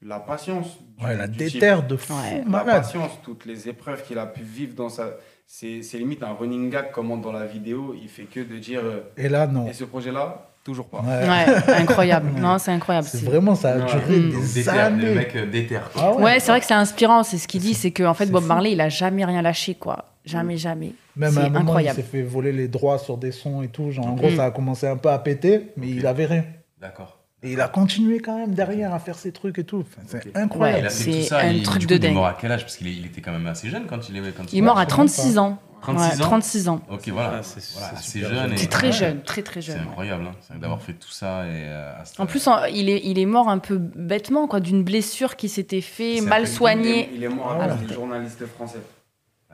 la 0.03 0.19
patience. 0.21 0.79
du- 0.99 1.05
Ouais, 1.05 1.17
la 1.17 1.29
déterre 1.29 1.87
de 1.87 1.97
fou 1.97 2.13
Ouais. 2.15 2.41
La 2.41 2.45
malade. 2.45 2.83
patience, 2.83 3.13
toutes 3.23 3.47
les 3.47 3.69
épreuves 3.71 4.05
qu'il 4.05 4.19
a 4.19 4.27
pu 4.27 4.43
vivre 4.43 4.75
dans 4.75 4.89
sa. 4.91 5.15
C'est 5.47 5.81
limite 5.99 6.23
un 6.23 6.33
running 6.33 6.71
gag, 6.71 6.87
comment 6.93 7.17
dans 7.17 7.33
la 7.33 7.47
vidéo, 7.47 7.95
il 8.01 8.09
fait 8.09 8.25
que 8.25 8.41
de 8.41 8.59
dire 8.59 8.81
euh, 8.83 9.01
Et 9.17 9.29
là, 9.29 9.47
non. 9.47 9.69
Et 9.69 9.73
ce 9.73 9.85
projet-là, 9.85 10.49
toujours 10.65 10.87
pas. 10.89 10.99
Ouais. 11.01 11.29
Ouais, 11.29 11.75
incroyable. 11.81 12.31
Non, 12.41 12.59
c'est 12.59 12.73
incroyable. 12.73 13.07
C'est 13.07 13.23
vraiment, 13.25 13.55
ça 13.55 13.75
a 13.75 13.79
Ouais. 13.79 13.85
duré 13.87 14.19
Mm. 14.19 14.31
des 14.55 14.69
années. 14.69 15.05
le 15.07 15.15
mec 15.15 15.37
euh, 15.37 15.47
déterre. 15.47 15.91
quoi. 15.93 16.03
Ah 16.05 16.21
Ouais, 16.21 16.41
c'est 16.41 16.51
vrai 16.51 16.61
que 16.61 16.67
c'est 16.67 16.75
inspirant. 16.75 17.23
C'est 17.23 17.39
ce 17.39 17.47
qu'il 17.47 17.61
dit, 17.61 17.75
c'est 17.75 17.93
qu'en 17.93 18.15
fait, 18.15 18.27
Bob 18.27 18.43
fou. 18.43 18.49
Marley, 18.49 18.73
il 18.73 18.81
a 18.81 18.89
jamais 18.89 19.25
rien 19.25 19.43
lâché, 19.43 19.75
quoi. 19.75 20.07
Jamais, 20.25 20.57
jamais. 20.57 20.93
Même 21.17 21.31
à 21.31 21.33
c'est 21.33 21.47
un 21.47 21.51
moment, 21.51 21.61
incroyable. 21.61 21.99
il 22.01 22.03
s'est 22.03 22.09
fait 22.11 22.23
voler 22.23 22.51
les 22.53 22.67
droits 22.67 22.99
sur 22.99 23.19
des 23.19 23.31
sons 23.31 23.63
et 23.63 23.69
tout. 23.69 23.91
Genre, 23.91 24.07
en 24.07 24.15
gros, 24.15 24.31
Mm. 24.31 24.37
ça 24.37 24.45
a 24.47 24.51
commencé 24.51 24.87
un 24.89 24.97
peu 24.97 25.11
à 25.11 25.19
péter, 25.19 25.69
mais 25.77 25.89
il 25.91 26.07
avait 26.07 26.27
rien. 26.27 26.45
D'accord. 26.81 27.19
Et 27.45 27.53
il 27.53 27.61
a 27.61 27.69
continué 27.69 28.19
quand 28.21 28.39
même 28.39 28.55
derrière 28.55 28.93
à 28.95 28.99
faire 28.99 29.17
ses 29.19 29.31
trucs 29.31 29.59
et 29.59 29.65
tout. 29.65 29.81
Enfin, 29.87 30.03
c'est. 30.07 30.25
Il 30.27 30.37
incroyable. 30.37 30.87
a 30.87 30.91
fait 30.91 31.13
C'est 31.13 31.21
tout 31.21 31.27
ça. 31.27 31.39
un 31.41 31.51
il, 31.51 31.63
truc 31.63 31.81
du 31.83 31.87
de 31.87 31.93
coup, 31.95 32.01
Il 32.01 32.05
est 32.05 32.09
dingue. 32.09 32.15
mort 32.15 32.27
à 32.27 32.37
quel 32.41 32.51
âge? 32.51 32.63
Parce 32.63 32.77
qu'il 32.77 32.89
il 32.89 33.05
était 33.07 33.21
quand 33.21 33.33
même 33.33 33.47
assez 33.47 33.69
jeune 33.69 33.85
quand 33.87 34.09
il 34.09 34.17
est. 34.17 34.33
Quand 34.33 34.51
Il 34.53 34.59
est 34.59 34.63
mort 34.63 34.79
à 34.79 34.83
je 34.85 34.87
sais 34.87 34.91
36 34.91 35.39
ans. 35.39 35.59
36 35.83 36.17
Ouais, 36.17 36.23
ans 36.23 36.29
36 36.29 36.69
ans. 36.71 36.81
Ok, 36.91 37.09
voilà. 37.09 37.33
Ah, 37.35 37.43
c'est- 37.43 37.73
Voilà, 37.75 37.89
c'est 37.91 37.97
assez 37.99 38.11
super 38.13 38.29
jeune. 38.31 38.39
jeune. 38.45 38.53
et- 38.55 38.57
C'est 38.57 38.67
très 38.69 38.87
Ouais. 38.87 38.93
jeune, 38.95 39.23
très 39.23 39.43
très 39.43 39.61
C'est 39.61 39.73
jeune. 39.73 39.83
incroyable, 39.83 40.25
hein. 40.27 40.33
C'est 40.41 40.59
d'avoir 40.59 40.81
fait 40.81 40.95
tout 40.95 41.11
ça 41.11 41.45
et 41.45 41.49
euh, 41.67 42.01
à 42.01 42.05
ce- 42.07 42.23
En 42.23 42.25
plus, 42.25 42.47
en- 42.49 42.65
il 42.65 42.89
est, 42.89 43.03
il 43.05 43.19
est 43.19 43.27
mort 43.27 43.51
un 43.51 43.59
peu 43.59 43.77
bêtement, 43.77 44.47
quoi, 44.47 44.61
d'une 44.61 44.83
blessure 44.83 45.37
qui 45.37 45.51
s'était 45.51 45.83
fait, 45.83 46.21
C'est 46.21 46.21
mal 46.23 46.45
Il 46.45 46.49
soignée. 46.49 47.11
il 47.15 47.23
est 47.23 47.29
mort 47.29 47.55
Ah 47.61 47.65
à 47.65 47.69
ouais. 47.69 47.75
cause 47.77 47.87
des 47.89 47.95
journalistes 47.95 48.47
français. 48.47 48.79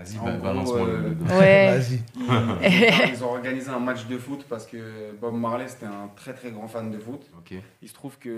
Vas-y, 0.03 0.19
En 0.19 0.25
ba- 0.25 0.31
gros, 0.33 0.43
balance-moi 0.43 0.87
le- 0.87 0.93
euh, 0.93 1.15
le. 1.29 1.39
Ouais. 1.39 1.79
Vas-y. 1.79 3.13
Ils, 3.15 3.25
ont 3.25 3.31
organisé 3.33 3.71
un 3.71 3.79
match 3.81 4.07
de 4.07 4.19
foot 4.19 4.45
parce 4.49 4.67
que 4.67 5.13
Bob 5.21 5.35
Marley 5.35 5.69
c'était 5.69 5.87
un 5.87 6.09
très 6.17 6.33
très 6.35 6.51
grand 6.51 6.69
fan 6.69 6.91
de 6.91 6.99
foot. 6.99 7.23
Il 7.83 7.89
se 7.89 7.95
trouve 7.95 8.19
que 8.19 8.29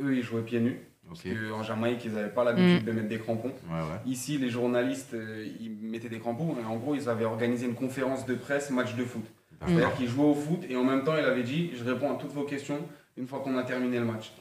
eux 0.00 0.16
ils 0.16 0.22
jouaient 0.22 0.42
pieds 0.42 0.60
nus. 0.60 0.80
ok. 1.10 1.18
Parce 1.22 1.22
qu'en 1.50 1.62
Jamaïque 1.62 2.04
ils 2.04 2.12
n'avaient 2.12 2.28
pas 2.28 2.44
l'habitude 2.44 2.82
Mm. 2.82 2.86
de 2.86 2.92
mettre 2.92 3.08
des 3.08 3.18
crampons. 3.18 3.52
Ouais, 3.70 3.78
ouais. 3.80 4.00
Ici 4.06 4.38
les 4.38 4.48
journalistes 4.50 5.14
euh, 5.14 5.46
ils 5.60 5.70
mettaient 5.70 6.08
des 6.08 6.18
crampons 6.20 6.56
et 6.60 6.64
en 6.64 6.76
gros 6.76 6.94
ils 6.94 7.08
avaient 7.08 7.24
organisé 7.26 7.66
une 7.66 7.74
conférence 7.74 8.24
de 8.26 8.34
presse 8.34 8.70
match 8.70 8.94
de 8.96 9.04
foot. 9.04 9.24
C'est-à-dire 9.66 9.94
qu'ils 9.94 10.08
jouaient 10.08 10.24
au 10.26 10.34
foot 10.34 10.60
et 10.68 10.76
en 10.76 10.84
même 10.84 11.04
temps 11.04 11.16
il 11.18 11.24
avait 11.24 11.42
dit 11.42 11.70
je 11.76 11.84
réponds 11.84 12.12
à 12.14 12.16
toutes 12.18 12.32
vos 12.32 12.44
questions 12.44 12.78
une 13.16 13.26
fois 13.28 13.38
qu'on 13.40 13.56
a 13.56 13.62
terminé 13.62 13.98
le 14.00 14.04
match. 14.04 14.32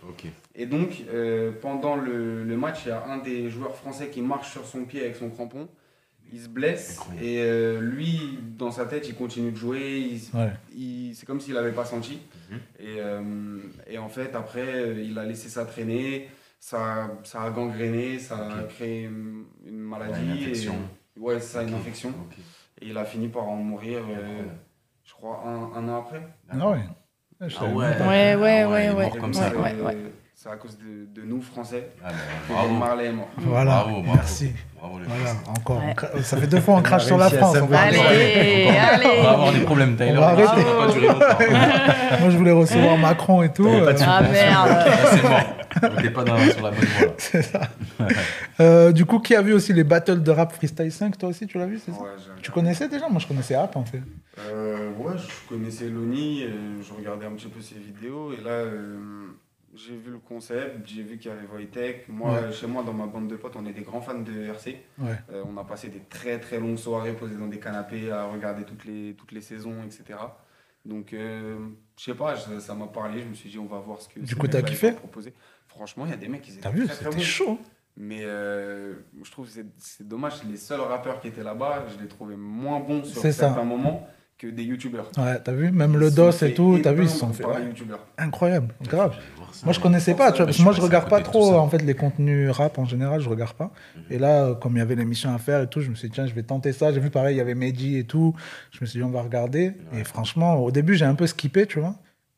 Et 0.55 0.65
donc, 0.65 1.03
euh, 1.13 1.51
pendant 1.61 1.95
le, 1.95 2.43
le 2.43 2.57
match, 2.57 2.79
il 2.85 2.89
y 2.89 2.91
a 2.91 3.05
un 3.05 3.19
des 3.19 3.47
joueurs 3.51 3.75
français 3.75 4.07
qui 4.07 4.19
marche 4.23 4.49
sur 4.51 4.65
son 4.65 4.83
pied 4.85 5.01
avec 5.01 5.15
son 5.15 5.29
crampon. 5.29 5.67
Il 6.33 6.39
se 6.41 6.47
blesse 6.49 6.97
Incroyable. 6.99 7.25
et 7.27 7.41
euh, 7.43 7.79
lui, 7.79 8.39
dans 8.57 8.71
sa 8.71 8.85
tête, 8.85 9.07
il 9.07 9.13
continue 9.13 9.51
de 9.51 9.55
jouer. 9.55 10.19
Ouais. 10.33 10.49
c'est 11.13 11.25
comme 11.27 11.39
s'il 11.39 11.53
n'avait 11.53 11.71
pas 11.71 11.85
senti. 11.85 12.19
Mhm. 12.49 12.59
Et, 12.79 12.95
euh, 12.99 13.57
et 13.87 13.97
en 13.99 14.09
fait, 14.09 14.33
après, 14.35 14.65
euh, 14.65 15.01
il 15.03 15.17
a 15.19 15.25
laissé 15.25 15.47
ça 15.47 15.63
traîner. 15.65 16.27
Ça, 16.59 17.11
ça 17.23 17.43
a 17.43 17.49
gangréné, 17.51 18.17
ça 18.19 18.37
a 18.47 18.63
créé 18.63 19.03
une, 19.03 19.43
une 19.65 19.75
Ouais, 19.91 19.99
maladie. 19.99 20.23
une 20.25 20.31
infection. 20.31 20.75
Et, 21.15 21.19
ouais, 21.19 21.39
ça, 21.39 21.61
une 21.61 21.69
Ok, 21.73 21.81
infection. 21.81 22.13
Et 22.81 22.87
il 22.87 22.97
a 22.97 23.05
fini 23.05 23.27
par 23.27 23.43
en 23.47 23.57
mourir, 23.57 23.99
euh, 24.09 24.43
je 25.03 25.13
crois, 25.13 25.43
un, 25.45 25.73
un 25.77 25.87
an 25.89 25.99
après. 25.99 26.21
Ah 26.49 26.71
ouais. 26.71 26.79
Je 27.41 27.45
Ah 27.57 27.59
savais 27.59 27.73
ouais. 27.73 27.85
Ouais, 27.85 28.35
ouais, 28.35 28.61
Ah 28.61 28.69
ouais, 28.69 28.89
ouais. 28.91 29.33
ça. 29.33 29.49
donc, 29.51 29.61
Ouais, 29.63 29.73
euh, 29.77 29.85
ouais. 29.85 29.97
C'est 30.43 30.49
à 30.49 30.57
cause 30.57 30.77
de, 30.77 31.21
de 31.21 31.25
nous, 31.25 31.41
Français, 31.41 31.87
Ah, 32.03 32.09
bah, 32.09 32.15
bravo. 32.49 32.73
Marley 32.73 33.13
mort. 33.13 33.29
Voilà. 33.37 33.83
Bravo, 33.83 34.01
bravo. 34.01 34.11
Merci. 34.15 34.51
Bravo, 34.77 34.99
les 34.99 35.05
Voilà, 35.05 35.35
encore. 35.47 35.77
Ouais. 35.77 35.95
on 36.15 36.21
Ça 36.21 36.35
fait 36.35 36.47
deux 36.47 36.59
fois 36.59 36.73
on 36.73 36.77
On 36.79 36.81
crache 36.81 37.05
sur 37.05 37.17
la 37.17 37.29
France. 37.29 37.55
On 37.61 37.65
va. 37.65 37.79
Allez, 37.79 37.97
allez. 37.97 39.07
On 39.19 39.23
va 39.23 39.31
avoir 39.31 39.53
des 39.53 39.61
problèmes, 39.61 39.95
Tyler. 39.95 40.11
On 40.11 40.19
va 40.19 40.27
arrêter. 40.27 40.47
Ça 40.49 40.55
va 40.55 40.85
pas 40.85 40.91
durer 40.91 41.07
longtemps. 41.07 41.25
Moi, 42.19 42.29
je 42.29 42.37
voulais 42.37 42.51
recevoir 42.51 42.97
Macron 42.97 43.41
et 43.41 43.53
tout. 43.53 43.63
Pas 43.63 43.69
euh, 43.69 43.93
de 43.93 43.99
Ah 44.05 44.21
merde. 44.21 44.91
C'est 45.11 45.23
mort. 45.23 45.95
T'es 46.01 46.09
pas 46.09 46.23
dans- 46.25 46.37
sur 46.37 46.61
la 46.61 46.71
bonne 46.71 46.85
voie. 46.89 47.07
c'est 47.17 47.41
ça. 47.41 47.61
Euh, 48.59 48.91
du 48.91 49.05
coup, 49.05 49.19
qui 49.19 49.35
a 49.35 49.41
vu 49.41 49.53
aussi 49.53 49.71
les 49.71 49.85
battles 49.85 50.21
de 50.23 50.31
rap 50.31 50.51
Freestyle 50.51 50.91
5 50.91 51.17
Toi 51.17 51.29
aussi, 51.29 51.47
tu 51.47 51.57
l'as 51.57 51.67
vu, 51.67 51.79
c'est 51.79 51.93
ça 51.93 52.01
Ouais, 52.01 52.09
Tu 52.41 52.51
connaissais 52.51 52.89
déjà 52.89 53.07
Moi, 53.07 53.19
je 53.21 53.27
connaissais 53.27 53.55
Rap 53.55 53.77
en 53.77 53.85
fait. 53.85 54.01
Euh, 54.39 54.89
Ouais, 54.99 55.13
je 55.17 55.47
connaissais 55.47 55.85
Loni, 55.87 56.43
je 56.85 56.93
regardais 56.93 57.25
un 57.27 57.31
petit 57.31 57.47
peu 57.47 57.61
ses 57.61 57.75
vidéos 57.75 58.33
et 58.33 58.43
là, 58.43 58.51
euh, 58.51 58.97
j'ai 59.75 59.95
vu 59.97 60.11
le 60.11 60.19
concept, 60.19 60.85
j'ai 60.87 61.01
vu 61.03 61.17
qu'il 61.17 61.31
y 61.31 61.33
avait 61.33 61.47
Wojtek. 61.47 62.07
Moi, 62.09 62.31
Ouais. 62.33 62.51
chez 62.51 62.67
moi, 62.67 62.83
dans 62.83 62.93
ma 62.93 63.07
bande 63.07 63.27
de 63.27 63.35
potes, 63.35 63.55
on 63.55 63.65
est 63.65 63.73
des 63.73 63.81
grands 63.81 64.01
fans 64.01 64.19
de 64.19 64.43
RC. 64.43 64.77
Ouais. 64.99 65.15
Euh, 65.31 65.43
on 65.47 65.57
a 65.57 65.63
passé 65.63 65.89
des 65.89 65.99
très 66.01 66.39
très 66.39 66.59
longues 66.59 66.77
soirées 66.77 67.13
posées 67.13 67.35
dans 67.35 67.47
des 67.47 67.59
canapés 67.59 68.11
à 68.11 68.25
regarder 68.25 68.63
toutes 68.65 68.85
les, 68.85 69.15
toutes 69.15 69.31
les 69.31 69.41
saisons, 69.41 69.83
etc. 69.83 70.19
Donc, 70.85 71.13
euh, 71.13 71.57
je 71.97 72.03
sais 72.03 72.13
pas, 72.13 72.35
ça 72.35 72.75
m'a 72.75 72.87
parlé, 72.87 73.21
je 73.21 73.27
me 73.27 73.33
suis 73.33 73.49
dit, 73.49 73.57
on 73.57 73.65
va 73.65 73.79
voir 73.79 74.01
ce 74.01 74.09
que 74.09 74.19
Du 74.19 74.35
coup, 74.35 74.47
t'as 74.47 74.61
kiffé 74.61 74.91
vont 74.91 74.97
proposer. 74.97 75.33
Franchement, 75.67 76.05
il 76.05 76.11
y 76.11 76.13
a 76.13 76.17
des 76.17 76.27
mecs 76.27 76.41
qui 76.41 76.51
étaient 76.51 76.61
T'as 76.61 76.71
vu 76.71 76.87
C'était 76.87 77.19
chaud. 77.21 77.57
Mais 77.95 78.21
euh, 78.23 78.95
je 79.23 79.31
trouve 79.31 79.45
que 79.47 79.63
c'est- 79.77 80.03
dommage, 80.03 80.43
les 80.49 80.57
seuls 80.57 80.81
rappeurs 80.81 81.19
qui 81.21 81.27
étaient 81.27 81.43
là-bas, 81.43 81.85
je 81.95 82.01
les 82.01 82.07
trouvais 82.07 82.35
moins 82.35 82.79
bons 82.79 83.03
sur 83.03 83.21
ça. 83.21 83.31
certains 83.31 83.63
moments 83.63 84.07
que 84.43 84.51
des 84.51 84.63
youtubeurs. 84.63 85.09
Ouais, 85.17 85.39
t'as 85.43 85.51
vu 85.53 85.71
Même 85.71 85.97
le 85.97 86.11
DOS 86.11 86.43
et 86.43 86.53
tout, 86.53 86.79
t'as 86.83 86.91
vu 86.91 87.03
Ils 87.03 87.09
se 87.09 87.17
sont 87.19 87.31
fait. 87.31 87.45
ouais. 87.45 87.53
Incroyable, 88.17 88.73
grave. 88.83 89.15
Moi, 89.63 89.71
je 89.71 89.79
connaissais 89.79 90.13
pas, 90.15 90.31
tu 90.31 90.37
vois, 90.37 90.47
parce 90.47 90.57
que 90.57 90.61
Je 90.61 90.63
moi, 90.63 90.73
je 90.73 90.81
regarde 90.81 91.09
pas 91.09 91.21
trop 91.21 91.55
en 91.55 91.69
fait 91.69 91.77
les 91.77 91.93
contenus 91.93 92.49
rap 92.51 92.77
en 92.77 92.85
général, 92.85 93.21
je 93.21 93.29
regarde 93.29 93.53
pas. 93.53 93.71
Et 94.09 94.17
là, 94.17 94.45
euh, 94.45 94.55
comme 94.55 94.75
il 94.75 94.79
y 94.79 94.81
avait 94.81 94.95
l'émission 94.95 95.33
à 95.33 95.37
faire 95.37 95.61
et 95.61 95.67
tout, 95.67 95.79
je 95.81 95.89
me 95.89 95.95
suis 95.95 96.09
dit 96.09 96.15
tiens, 96.15 96.25
je 96.25 96.33
vais 96.33 96.43
tenter 96.43 96.73
ça. 96.73 96.91
J'ai 96.91 96.99
vu 96.99 97.09
pareil, 97.09 97.35
il 97.35 97.37
y 97.37 97.41
avait 97.41 97.55
Mehdi 97.55 97.97
et 97.97 98.03
tout. 98.03 98.33
Je 98.71 98.79
me 98.81 98.85
suis 98.85 98.99
dit 98.99 99.03
on 99.03 99.11
va 99.11 99.21
regarder. 99.21 99.73
Et 99.95 100.03
franchement, 100.03 100.55
au 100.57 100.71
début, 100.71 100.95
j'ai 100.95 101.05
un 101.05 101.15
peu 101.15 101.27
skippé, 101.27 101.65
tu 101.65 101.79
vois. 101.79 101.95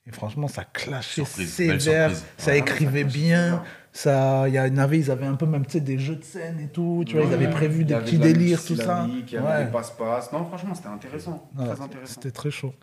Et 0.08 0.12
franchement, 0.12 0.48
ça 0.48 0.64
clashait 0.64 1.26
sévère, 1.26 2.12
ça 2.38 2.56
écrivait 2.56 3.04
bien. 3.06 3.64
Ça, 3.98 4.44
il 4.50 4.54
y 4.54 4.60
en 4.60 4.78
avait, 4.78 5.00
ils 5.00 5.10
avaient 5.10 5.26
un 5.26 5.36
peu 5.36 5.46
même 5.46 5.66
tu 5.66 5.72
sais, 5.72 5.80
des 5.80 5.98
jeux 5.98 6.18
de 6.18 6.24
scène 6.26 6.60
et 6.62 6.68
tout. 6.68 7.06
Tu 7.08 7.16
vois, 7.16 7.26
ils 7.26 7.34
avaient 7.34 7.50
prévu 7.50 7.86
des 7.86 7.96
petits 7.96 8.18
de 8.18 8.24
délires, 8.24 8.62
tout 8.62 8.76
ça. 8.76 9.04
multisyllabique, 9.04 9.32
Il 9.32 9.36
y 9.36 9.38
avait 9.38 9.48
Ouais. 9.48 9.66
des 9.68 9.72
passe-passe. 9.72 10.34
Non, 10.34 10.44
franchement, 10.44 10.76
c'était 10.76 10.90
intéressant. 10.90 11.50
Ouais, 11.58 11.64
Très 11.64 11.82
intéressant. 11.82 12.14
C'était 12.16 12.32
très 12.32 12.52
chaud. 12.52 12.74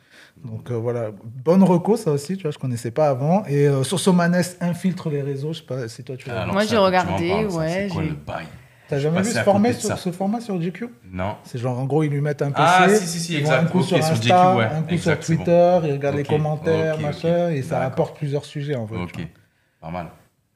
Donc 0.42 0.70
euh, 0.70 0.75
voilà, 0.75 1.11
bonne 1.44 1.62
reco 1.64 1.98
ça 1.98 2.12
aussi, 2.12 2.38
tu 2.38 2.44
vois, 2.44 2.51
je 2.51 2.57
connaissais 2.57 2.90
pas 2.92 3.11
avant. 3.11 3.44
Et 3.44 3.68
euh, 3.68 3.85
Sosomanes 3.85 4.42
infiltre 4.62 5.11
les 5.11 5.20
réseaux, 5.20 5.53
je 5.53 5.59
sais 5.59 5.66
pas 5.66 5.87
si 5.87 6.03
toi 6.03 6.16
tu 6.16 6.31
Alors, 6.31 6.46
vu. 6.46 6.53
Moi, 6.53 6.64
j'ai 6.64 6.79
regardé, 6.79 7.29
parles, 7.29 7.46
ouais, 7.48 7.87
C'est 7.88 7.94
quoi 7.94 8.03
j'ai- 8.05 8.09
le 8.09 8.14
bail? 8.14 8.46
T'as 8.88 8.98
jamais 8.98 9.20
vu 9.20 9.31
ce, 9.33 9.38
format 9.40 9.72
sur, 9.75 9.98
ce 9.98 10.12
format 10.12 10.40
sur 10.40 10.59
GQ? 10.62 10.88
Non. 11.12 11.37
C'est 11.44 11.59
genre 11.59 11.79
en 11.79 11.85
gros 11.85 12.03
ils 12.05 12.11
lui 12.11 12.20
mettent 12.22 12.40
un 12.42 12.53
PC, 12.53 12.62
Ah, 12.66 12.88
si, 12.88 13.07
si, 13.07 13.20
si, 13.20 13.40
vont 13.40 13.51
un 13.51 13.57
exact. 13.59 13.70
coup 13.70 13.83
sur 13.83 13.96
sur 14.03 14.07
Insta, 14.12 14.14
GQ, 14.55 14.59
ouais, 14.59 14.64
un 14.64 14.83
coup 14.83 14.94
exact, 14.94 15.22
sur 15.25 15.37
bon. 15.37 15.44
Twitter, 15.44 15.81
ils 15.85 15.92
regardent 15.92 16.16
les 16.16 16.25
commentaires, 16.25 16.94
ok, 16.94 17.01
ok. 17.01 17.07
machin, 17.07 17.51
et 17.51 17.61
ça 17.62 17.83
apporte 17.83 18.16
plusieurs 18.16 18.46
sujets 18.46 18.75
en 18.77 18.87
fait. 18.87 18.94
tu 18.94 19.20
Ok, 19.22 19.29
pas 19.81 19.90
mal. 19.90 20.07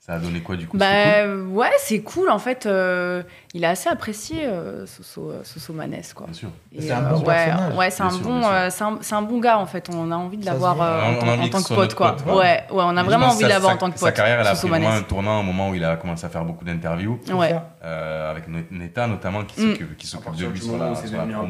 Ça 0.06 0.12
a 0.14 0.18
donné 0.20 0.38
quoi 0.40 0.54
du 0.54 0.68
coup 0.68 0.76
Bah 0.78 1.26
ouais, 1.50 1.70
c'est 1.78 2.00
cool 2.02 2.30
en 2.30 2.38
fait. 2.38 2.64
euh, 2.66 3.24
il 3.54 3.64
a 3.64 3.70
assez 3.70 3.88
apprécié 3.88 4.44
euh, 4.46 4.86
Soso, 4.86 5.30
euh, 5.30 5.40
Soso 5.42 5.72
Manès 5.72 6.12
quoi. 6.14 6.26
Bien 6.26 6.34
sûr. 6.34 6.48
C'est 6.78 6.92
un 6.92 7.04
euh, 7.06 7.10
bon 7.10 7.18
ouais, 7.20 7.24
personnage. 7.24 7.74
Ouais, 7.76 7.90
c'est 7.90 8.02
un 8.04 8.10
sûr, 8.10 8.20
bon, 8.20 8.42
euh, 8.44 8.68
c'est 8.70 8.84
un, 8.84 8.98
c'est 9.00 9.14
un 9.16 9.22
bon 9.22 9.40
gars 9.40 9.58
en 9.58 9.66
fait. 9.66 9.88
On 9.92 10.12
a 10.12 10.14
envie 10.16 10.36
de 10.36 10.46
l'avoir 10.46 10.76
voit. 10.76 10.84
euh, 10.86 11.00
On 11.22 11.28
a- 11.28 11.32
en, 11.36 11.40
en 11.40 11.44
que 11.46 11.50
tant 11.50 11.62
que 11.62 11.74
pote 11.74 11.94
quoi. 11.96 12.12
pote, 12.16 12.26
Ouais, 12.26 12.34
ouais. 12.34 12.64
ouais, 12.70 12.84
on 12.86 12.96
a 12.96 13.02
vraiment 13.02 13.26
envie 13.26 13.38
de 13.38 13.42
sa- 13.42 13.48
l'avoir 13.48 13.72
en 13.72 13.74
sa- 13.74 13.80
tant 13.80 13.90
que 13.90 13.98
Sa 13.98 14.06
pote. 14.06 14.14
carrière, 14.14 14.38
elle 14.40 14.46
a 14.46 14.54
Soso 14.54 14.68
pris 14.72 14.80
Manès. 14.80 15.00
un 15.00 15.02
tournant 15.02 15.40
au 15.40 15.42
moment 15.42 15.70
où 15.70 15.74
il 15.74 15.84
a 15.84 15.96
commencé 15.96 16.24
à 16.24 16.28
faire 16.28 16.44
beaucoup 16.44 16.64
d'interviews. 16.64 17.18
Ouais. 17.32 17.56
euh, 17.84 18.30
avec 18.32 18.44
Neta 18.72 19.06
notamment 19.06 19.44
qui 19.44 19.60
Mm. 19.60 19.70
s'occupe 19.70 20.36
de 20.36 20.46
lui 20.46 20.60
sur 20.60 20.76
la, 20.76 20.94
sur 20.96 21.08
promo. 21.16 21.32
hein. 21.34 21.48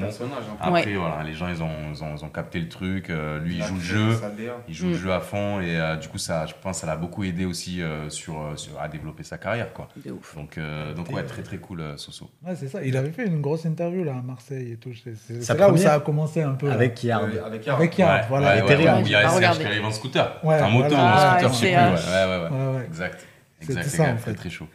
Après, 0.60 0.70
Ouais. 0.84 0.94
voilà, 0.94 1.22
les 1.24 1.32
gens 1.32 1.48
ils 1.48 1.62
ont, 1.62 1.70
ils 1.94 2.04
ont, 2.04 2.14
ils 2.14 2.24
ont 2.24 2.28
capté 2.28 2.58
le 2.58 2.68
truc. 2.68 3.08
euh, 3.10 3.38
lui, 3.40 3.56
il 3.56 3.62
a 3.62 3.66
joue 3.66 3.74
le 3.76 3.80
jeu. 3.80 4.14
sa. 4.16 4.30
Il 4.68 4.74
joue 4.74 4.88
le 4.88 4.94
jeu 4.96 5.12
à 5.12 5.20
fond 5.20 5.60
et 5.60 5.78
euh, 5.80 5.96
du 5.96 6.08
coup, 6.08 6.18
ça, 6.18 6.44
je 6.46 6.52
pense, 6.62 6.78
ça 6.78 6.86
l'a 6.86 6.96
beaucoup 6.96 7.24
aidé 7.24 7.46
aussi 7.46 7.80
euh, 7.82 8.10
sur, 8.10 8.38
euh, 8.38 8.45
sur- 8.54 8.80
à 8.80 8.86
développer 8.88 9.22
sa 9.24 9.38
carrière, 9.38 9.72
quoi. 9.72 9.88
De 10.04 10.12
ouf. 10.12 10.36
Donc, 10.36 10.58
euh, 10.58 10.94
donc 10.94 11.10
ouais, 11.10 11.24
très 11.24 11.42
très 11.42 11.56
cool, 11.56 11.80
euh, 11.80 11.96
Soso. 11.96 12.30
Ouais, 12.46 12.54
c'est 12.54 12.68
ça. 12.68 12.82
Il 12.84 12.96
avait 12.96 13.10
fait 13.10 13.26
une 13.26 13.40
grosse 13.40 13.64
interview 13.66 14.04
là 14.04 14.12
à 14.18 14.22
Marseille 14.22 14.72
et 14.72 14.76
tout. 14.76 14.90
C'est 15.02 15.16
c'est- 15.16 15.40
Sa 15.42 15.54
c'est 15.54 15.60
là 15.60 15.70
où 15.70 15.76
ça 15.76 15.94
a 15.94 16.00
commencé 16.00 16.42
un 16.42 16.52
peu. 16.54 16.70
Avec 16.70 17.02
Yard. 17.02 17.30
Euh, 17.34 17.44
Avec 17.46 17.66
Yard. 17.66 17.78
Avec 17.80 17.98
Yard, 17.98 18.20
Ouais, 18.20 18.26
voilà. 18.28 18.56
il 18.56 19.10
y 19.10 19.14
a 19.14 19.28
SCH 19.28 19.58
qui 19.58 19.64
arrive 19.66 19.84
en 19.84 19.90
scooter. 19.90 20.40
Ouais, 20.44 20.60
en 20.60 20.70
moto, 20.70 20.88
voilà. 20.90 21.02
en 21.04 21.06
Ah, 21.16 21.38
scooter, 21.40 21.52
je 21.52 21.58
sais 21.58 21.66
plus. 21.66 22.12
Ouais, 22.12 22.24
ouais, 22.24 22.26
ouais. 22.50 22.56
Ouais, 22.70 22.76
ouais. 22.78 22.84
Exact. 22.86 23.26
C'était 23.60 23.72
Exact, 23.80 23.88
ça, 23.88 24.04
très 24.04 24.16
fait. 24.18 24.34
très 24.34 24.50
chaud. 24.50 24.66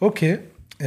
Ok. 0.00 0.22
Et 0.22 0.40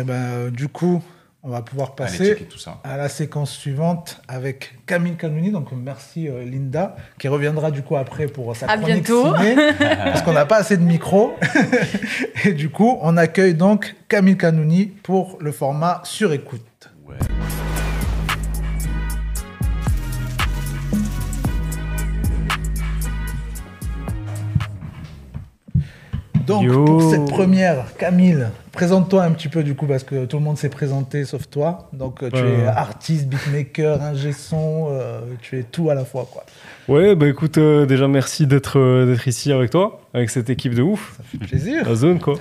ben 0.04 0.12
euh, 0.14 0.50
du 0.52 0.68
coup, 0.68 1.04
on 1.46 1.50
va 1.50 1.62
pouvoir 1.62 1.94
passer 1.94 2.26
checker 2.26 2.46
tout 2.46 2.58
ça. 2.58 2.80
à 2.86 2.96
la 2.96 3.10
séquence 3.10 3.52
suivante 3.52 4.22
avec 4.30 4.76
Camille 4.86 5.16
Canouni. 5.18 5.52
Donc 5.52 5.68
merci 5.74 6.30
euh, 6.30 6.46
Linda, 6.46 6.96
qui 7.20 7.28
reviendra 7.28 7.70
du 7.70 7.82
coup 7.82 7.98
après 7.98 8.28
pour 8.28 8.56
sa 8.56 8.68
À 8.68 8.78
chronique 8.78 9.04
bientôt. 9.06 9.36
ciné, 9.36 9.56
parce 9.78 10.22
qu'on 10.22 10.32
n'a 10.32 10.46
pas 10.46 10.58
assez 10.58 10.78
de 10.78 10.84
micros. 10.84 11.34
Et 12.46 12.54
du 12.54 12.70
coup, 12.70 12.98
on 13.02 13.18
accueille 13.18 13.56
donc 13.56 13.96
Camille 14.08 14.38
Canouni 14.38 14.86
pour 14.86 15.38
le 15.42 15.52
format 15.52 16.02
sur 16.06 16.32
écoute. 16.32 16.62
Donc 26.48 26.64
Yo. 26.64 26.84
pour 26.86 27.02
cette 27.10 27.26
première, 27.30 27.86
Camille, 27.98 28.46
présente-toi 28.72 29.24
un 29.24 29.32
petit 29.32 29.48
peu 29.48 29.64
du 29.64 29.76
coup 29.76 29.86
parce 29.86 30.04
que 30.04 30.26
tout 30.26 30.38
le 30.38 30.44
monde 30.44 30.58
s'est 30.58 30.70
présenté 30.70 31.24
sauf 31.26 31.48
toi. 31.50 31.90
Donc 31.94 32.22
euh, 32.24 32.30
tu 32.32 32.40
Euh. 32.40 32.64
es 32.64 32.68
artiste, 32.68 33.28
beatmaker, 33.28 34.02
ingé 34.02 34.34
son, 34.34 34.88
euh, 34.92 35.22
tu 35.42 35.60
es 35.60 35.64
tout 35.64 35.90
à 35.90 35.96
la 35.96 36.04
fois 36.06 36.28
quoi. 36.32 36.44
Ouais, 36.90 37.16
bah 37.16 37.28
écoute, 37.28 37.58
euh, 37.58 37.86
déjà 37.86 38.08
merci 38.10 38.46
d'être 38.46 38.78
euh, 38.78 39.06
d'être 39.06 39.26
ici 39.28 39.54
avec 39.54 39.70
toi, 39.70 40.02
avec 40.14 40.30
cette 40.30 40.50
équipe 40.50 40.74
de 40.76 40.82
ouf, 40.82 41.14
Ça 41.18 41.24
fait 41.24 41.38
plaisir. 41.38 41.88
la 41.88 41.96
zone 41.96 42.20
quoi. 42.20 42.34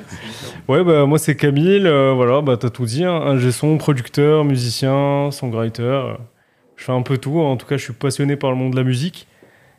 Ouais, 0.68 0.82
bah 0.82 1.06
moi 1.06 1.18
c'est 1.18 1.36
Camille, 1.36 1.86
euh, 1.86 2.12
voilà, 2.14 2.40
bah 2.40 2.56
t'as 2.56 2.70
tout 2.70 2.84
dit, 2.86 3.04
hein, 3.04 3.12
ingé 3.14 3.52
son, 3.52 3.78
producteur, 3.78 4.44
musicien, 4.44 5.30
songwriter. 5.30 5.82
euh, 5.82 6.14
je 6.76 6.84
fais 6.84 6.92
un 6.92 7.02
peu 7.02 7.18
tout, 7.18 7.38
en 7.38 7.56
tout 7.56 7.66
cas 7.66 7.76
je 7.76 7.84
suis 7.84 7.92
passionné 7.92 8.34
par 8.36 8.50
le 8.50 8.56
monde 8.56 8.72
de 8.72 8.76
la 8.76 8.82
musique 8.84 9.28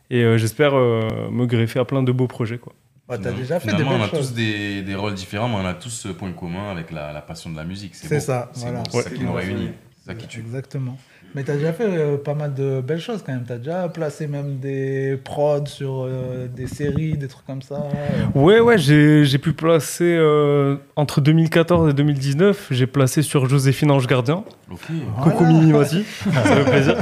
et 0.09 0.23
euh, 0.23 0.37
j'espère 0.37 0.73
euh, 0.77 1.01
me 1.31 1.45
greffer 1.45 1.79
à 1.79 1.85
plein 1.85 2.03
de 2.03 2.11
beaux 2.13 2.27
projets 2.27 2.57
quoi. 2.59 2.71
Bah, 3.07 3.17
t'as 3.17 3.31
déjà 3.33 3.59
fait 3.59 3.71
des 3.71 3.77
belles 3.83 3.87
on 3.87 4.01
a 4.01 4.07
choses. 4.07 4.29
tous 4.29 4.33
des, 4.33 4.81
des 4.81 4.95
rôles 4.95 5.13
différents, 5.13 5.49
mais 5.49 5.55
on 5.55 5.65
a 5.65 5.73
tous 5.73 5.89
ce 5.89 6.07
point 6.07 6.31
commun 6.31 6.71
avec 6.71 6.89
la, 6.91 7.11
la 7.11 7.21
passion 7.21 7.49
de 7.49 7.57
la 7.57 7.65
musique. 7.65 7.95
C'est 7.95 8.19
ça, 8.19 8.49
C'est 8.53 8.61
voilà. 8.61 8.79
beau, 8.83 8.89
c'est 8.91 9.01
ça 9.03 9.09
qui 9.09 9.23
nous 9.23 9.33
réunit. 9.33 9.71
C'est 9.99 10.05
ça 10.11 10.15
qui 10.15 10.27
tue. 10.27 10.39
Exactement. 10.39 10.97
Mais 11.35 11.43
tu 11.43 11.51
as 11.51 11.55
déjà 11.55 11.73
fait 11.73 11.85
euh, 11.87 12.17
pas 12.17 12.33
mal 12.33 12.53
de 12.53 12.81
belles 12.81 12.99
choses 12.99 13.23
quand 13.25 13.33
même. 13.33 13.43
Tu 13.45 13.53
as 13.53 13.57
déjà 13.57 13.89
placé 13.89 14.27
même 14.27 14.57
des 14.57 15.19
prods 15.23 15.65
sur 15.65 16.03
euh, 16.03 16.47
des 16.47 16.67
séries, 16.67 17.17
des 17.17 17.27
trucs 17.27 17.45
comme 17.45 17.61
ça. 17.61 17.87
Ouais, 18.35 18.59
ouais, 18.59 18.77
j'ai 18.77 19.25
j'ai 19.25 19.37
pu 19.37 19.53
placer 19.53 20.15
euh, 20.17 20.75
entre 20.95 21.21
2014 21.21 21.89
et 21.89 21.93
2019, 21.93 22.67
j'ai 22.71 22.87
placé 22.87 23.21
sur 23.21 23.47
Joséphine 23.47 23.91
Ange 23.91 24.07
Gardien. 24.07 24.43
Ok. 24.71 24.79
Coco 25.23 25.37
Voilà. 25.39 25.53
Mimi 25.53 25.71
Mati, 25.71 26.03
ça 26.23 26.41
fait 26.41 26.63
plaisir. 26.69 26.95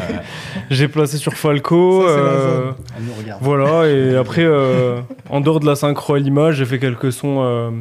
J'ai 0.70 0.88
placé 0.88 1.18
sur 1.18 1.34
Falco. 1.34 2.08
Ça, 2.08 2.14
c'est 2.16 2.24
la 2.24 2.40
zone. 2.40 2.74
Elle 2.98 3.04
nous 3.04 3.14
regarde. 3.14 3.40
voilà, 3.42 3.90
et 3.90 4.16
après, 4.16 4.44
euh, 4.44 5.02
en 5.30 5.42
dehors 5.42 5.60
de 5.60 5.66
la 5.66 5.76
synchro 5.76 6.16
à 6.16 6.20
l'image, 6.20 6.56
j'ai 6.56 6.66
fait 6.66 6.80
quelques 6.80 7.12
sons 7.12 7.42
euh, 7.42 7.72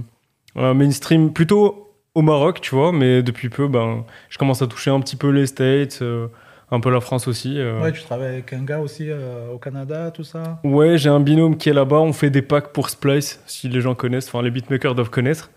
euh, 0.57 0.75
mainstream, 0.75 1.33
plutôt 1.33 1.90
au 2.15 2.23
Maroc, 2.23 2.61
tu 2.61 2.75
vois, 2.75 2.93
mais 2.93 3.23
depuis 3.23 3.49
peu, 3.49 3.69
ben, 3.69 4.05
je 4.29 4.39
commence 4.39 4.63
à 4.63 4.67
toucher 4.67 4.91
un 4.91 5.01
petit 5.01 5.17
peu 5.17 5.31
les 5.31 5.47
States, 5.47 5.99
euh, 6.03 6.29
un 6.71 6.81
peu 6.81 6.91
la 6.91 7.01
France 7.01 7.29
aussi. 7.29 7.59
euh. 7.59 7.81
Ouais, 7.83 7.93
tu 7.93 8.03
travailles 8.03 8.33
avec 8.35 8.53
un 8.53 8.63
gars 8.65 8.81
aussi 8.81 9.07
euh, 9.11 9.51
au 9.53 9.59
Canada, 9.59 10.11
tout 10.11 10.25
ça? 10.25 10.61
Ouais, 10.65 10.99
j'ai 10.99 11.09
un 11.11 11.21
binôme 11.21 11.57
qui 11.57 11.69
est 11.69 11.73
là-bas, 11.75 12.01
on 12.01 12.13
fait 12.13 12.31
des 12.31 12.43
packs 12.43 12.73
pour 12.73 12.91
Splice, 12.91 13.41
si 13.47 13.69
les 13.69 13.81
gens 13.81 13.95
connaissent, 13.95 14.29
enfin 14.29 14.43
les 14.43 14.51
beatmakers 14.51 14.95
doivent 14.95 15.11
connaître. 15.11 15.51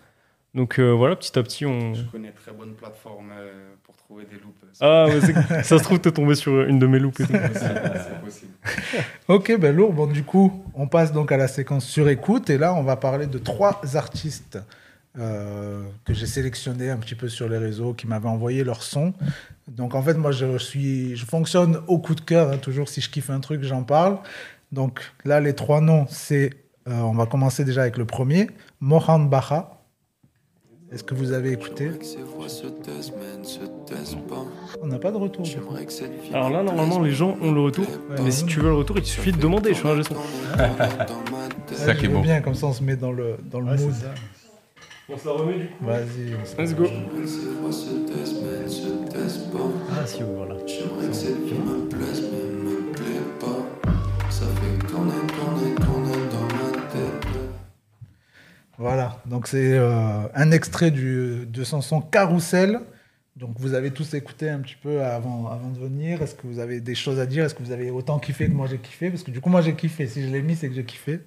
Donc 0.53 0.79
euh, 0.79 0.91
voilà, 0.91 1.15
petit 1.15 1.37
à 1.37 1.43
petit, 1.43 1.65
on... 1.65 1.93
Je 1.95 2.03
connais 2.03 2.31
très 2.31 2.51
bonne 2.51 2.73
plateforme 2.73 3.31
euh, 3.35 3.51
pour 3.83 3.97
trouver 3.97 4.25
des 4.25 4.35
loupes. 4.35 4.53
Ah, 4.81 5.05
ouais, 5.07 5.63
ça 5.63 5.77
se 5.77 5.83
trouve, 5.83 5.99
t'es 5.99 6.11
tombé 6.11 6.35
sur 6.35 6.61
une 6.63 6.79
de 6.79 6.87
mes. 6.87 6.99
C'est 6.99 7.27
possible. 7.27 7.51
c'est 7.53 8.21
possible. 8.21 8.51
Ok, 9.27 9.55
ben 9.59 9.75
lourd. 9.75 9.93
Bon, 9.93 10.07
du 10.07 10.23
coup, 10.23 10.63
on 10.73 10.87
passe 10.87 11.11
donc 11.13 11.31
à 11.31 11.37
la 11.37 11.47
séquence 11.47 11.85
sur 11.85 12.09
écoute. 12.09 12.49
Et 12.49 12.57
là, 12.57 12.73
on 12.73 12.83
va 12.83 12.95
parler 12.95 13.27
de 13.27 13.37
trois 13.37 13.81
artistes 13.95 14.57
euh, 15.19 15.83
que 16.05 16.13
j'ai 16.13 16.25
sélectionnés 16.25 16.89
un 16.89 16.97
petit 16.97 17.15
peu 17.15 17.29
sur 17.29 17.47
les 17.47 17.57
réseaux, 17.57 17.93
qui 17.93 18.07
m'avaient 18.07 18.29
envoyé 18.29 18.63
leur 18.63 18.81
son. 18.83 19.13
Donc, 19.67 19.95
en 19.95 20.01
fait, 20.01 20.15
moi, 20.15 20.31
je, 20.31 20.57
suis, 20.57 21.15
je 21.15 21.25
fonctionne 21.25 21.79
au 21.87 21.99
coup 21.99 22.15
de 22.15 22.21
cœur. 22.21 22.51
hein, 22.51 22.57
toujours, 22.57 22.89
si 22.89 22.99
je 23.01 23.09
kiffe 23.09 23.29
un 23.29 23.39
truc, 23.39 23.63
j'en 23.63 23.83
parle. 23.83 24.17
Donc, 24.71 25.01
là, 25.23 25.39
les 25.39 25.53
trois 25.53 25.81
noms, 25.81 26.05
c'est. 26.09 26.51
euh, 26.87 26.93
on 26.99 27.13
va 27.13 27.25
commencer 27.27 27.63
déjà 27.63 27.81
avec 27.83 27.97
le 27.97 28.05
premier, 28.05 28.49
Mohan 28.81 29.19
Baha. 29.19 29.79
Est-ce 30.91 31.03
que 31.03 31.15
vous 31.15 31.31
avez 31.31 31.51
écouté? 31.51 31.89
On 34.81 34.87
n'a 34.87 34.99
pas 34.99 35.11
de 35.11 35.17
retour. 35.17 35.43
Alors 36.33 36.49
là, 36.51 36.61
normalement, 36.61 36.99
les 36.99 37.11
gens 37.13 37.35
ont 37.41 37.51
le 37.51 37.61
retour, 37.61 37.85
mais 38.21 38.29
si 38.31 38.45
tu 38.45 38.59
veux 38.59 38.69
le 38.69 38.75
retour, 38.75 38.97
il 38.97 39.03
te 39.03 39.07
suffit 39.07 39.31
de 39.31 39.37
demander, 39.39 39.73
je 39.73 39.79
suis 39.79 39.87
un 39.87 40.03
son. 40.03 40.15
C'est 41.67 41.75
ça 41.85 41.95
qui 41.95 42.05
est 42.05 42.09
beau. 42.09 42.21
bien, 42.21 42.41
comme 42.41 42.53
ça, 42.53 42.67
on 42.67 42.73
se 42.73 42.83
met 42.83 42.95
dans 42.95 43.11
le, 43.11 43.37
dans 43.49 43.59
le 43.59 43.75
mood. 43.75 43.93
On 45.09 45.17
se 45.17 45.27
la 45.27 45.33
remet 45.33 45.59
du 45.59 45.67
coup. 45.67 45.85
Vas-y. 45.85 46.35
on 46.41 46.45
se- 46.45 46.55
Let's 46.61 46.73
go. 46.75 46.85
Ah, 49.91 50.05
si, 50.07 50.21
voilà. 50.23 50.55
Voilà, 58.77 59.17
donc 59.25 59.47
c'est 59.47 59.77
euh, 59.77 60.27
un 60.33 60.51
extrait 60.51 60.89
du, 60.91 61.45
de 61.45 61.63
son 61.63 61.81
son 61.81 62.01
Carousel. 62.01 62.79
Donc 63.35 63.55
vous 63.59 63.73
avez 63.73 63.91
tous 63.91 64.13
écouté 64.13 64.49
un 64.49 64.59
petit 64.59 64.75
peu 64.81 65.03
avant, 65.03 65.47
avant 65.47 65.69
de 65.69 65.79
venir. 65.79 66.21
Est-ce 66.21 66.35
que 66.35 66.45
vous 66.47 66.59
avez 66.59 66.81
des 66.81 66.95
choses 66.95 67.19
à 67.19 67.25
dire? 67.25 67.45
Est-ce 67.45 67.55
que 67.55 67.63
vous 67.63 67.71
avez 67.71 67.91
autant 67.91 68.19
kiffé 68.19 68.47
que 68.47 68.51
moi 68.53 68.67
j'ai 68.67 68.77
kiffé? 68.79 69.09
Parce 69.09 69.23
que 69.23 69.31
du 69.31 69.41
coup 69.41 69.49
moi 69.49 69.61
j'ai 69.61 69.75
kiffé. 69.75 70.07
Si 70.07 70.23
je 70.23 70.27
l'ai 70.31 70.41
mis, 70.41 70.55
c'est 70.55 70.69
que 70.69 70.75
j'ai 70.75 70.85
kiffé. 70.85 71.21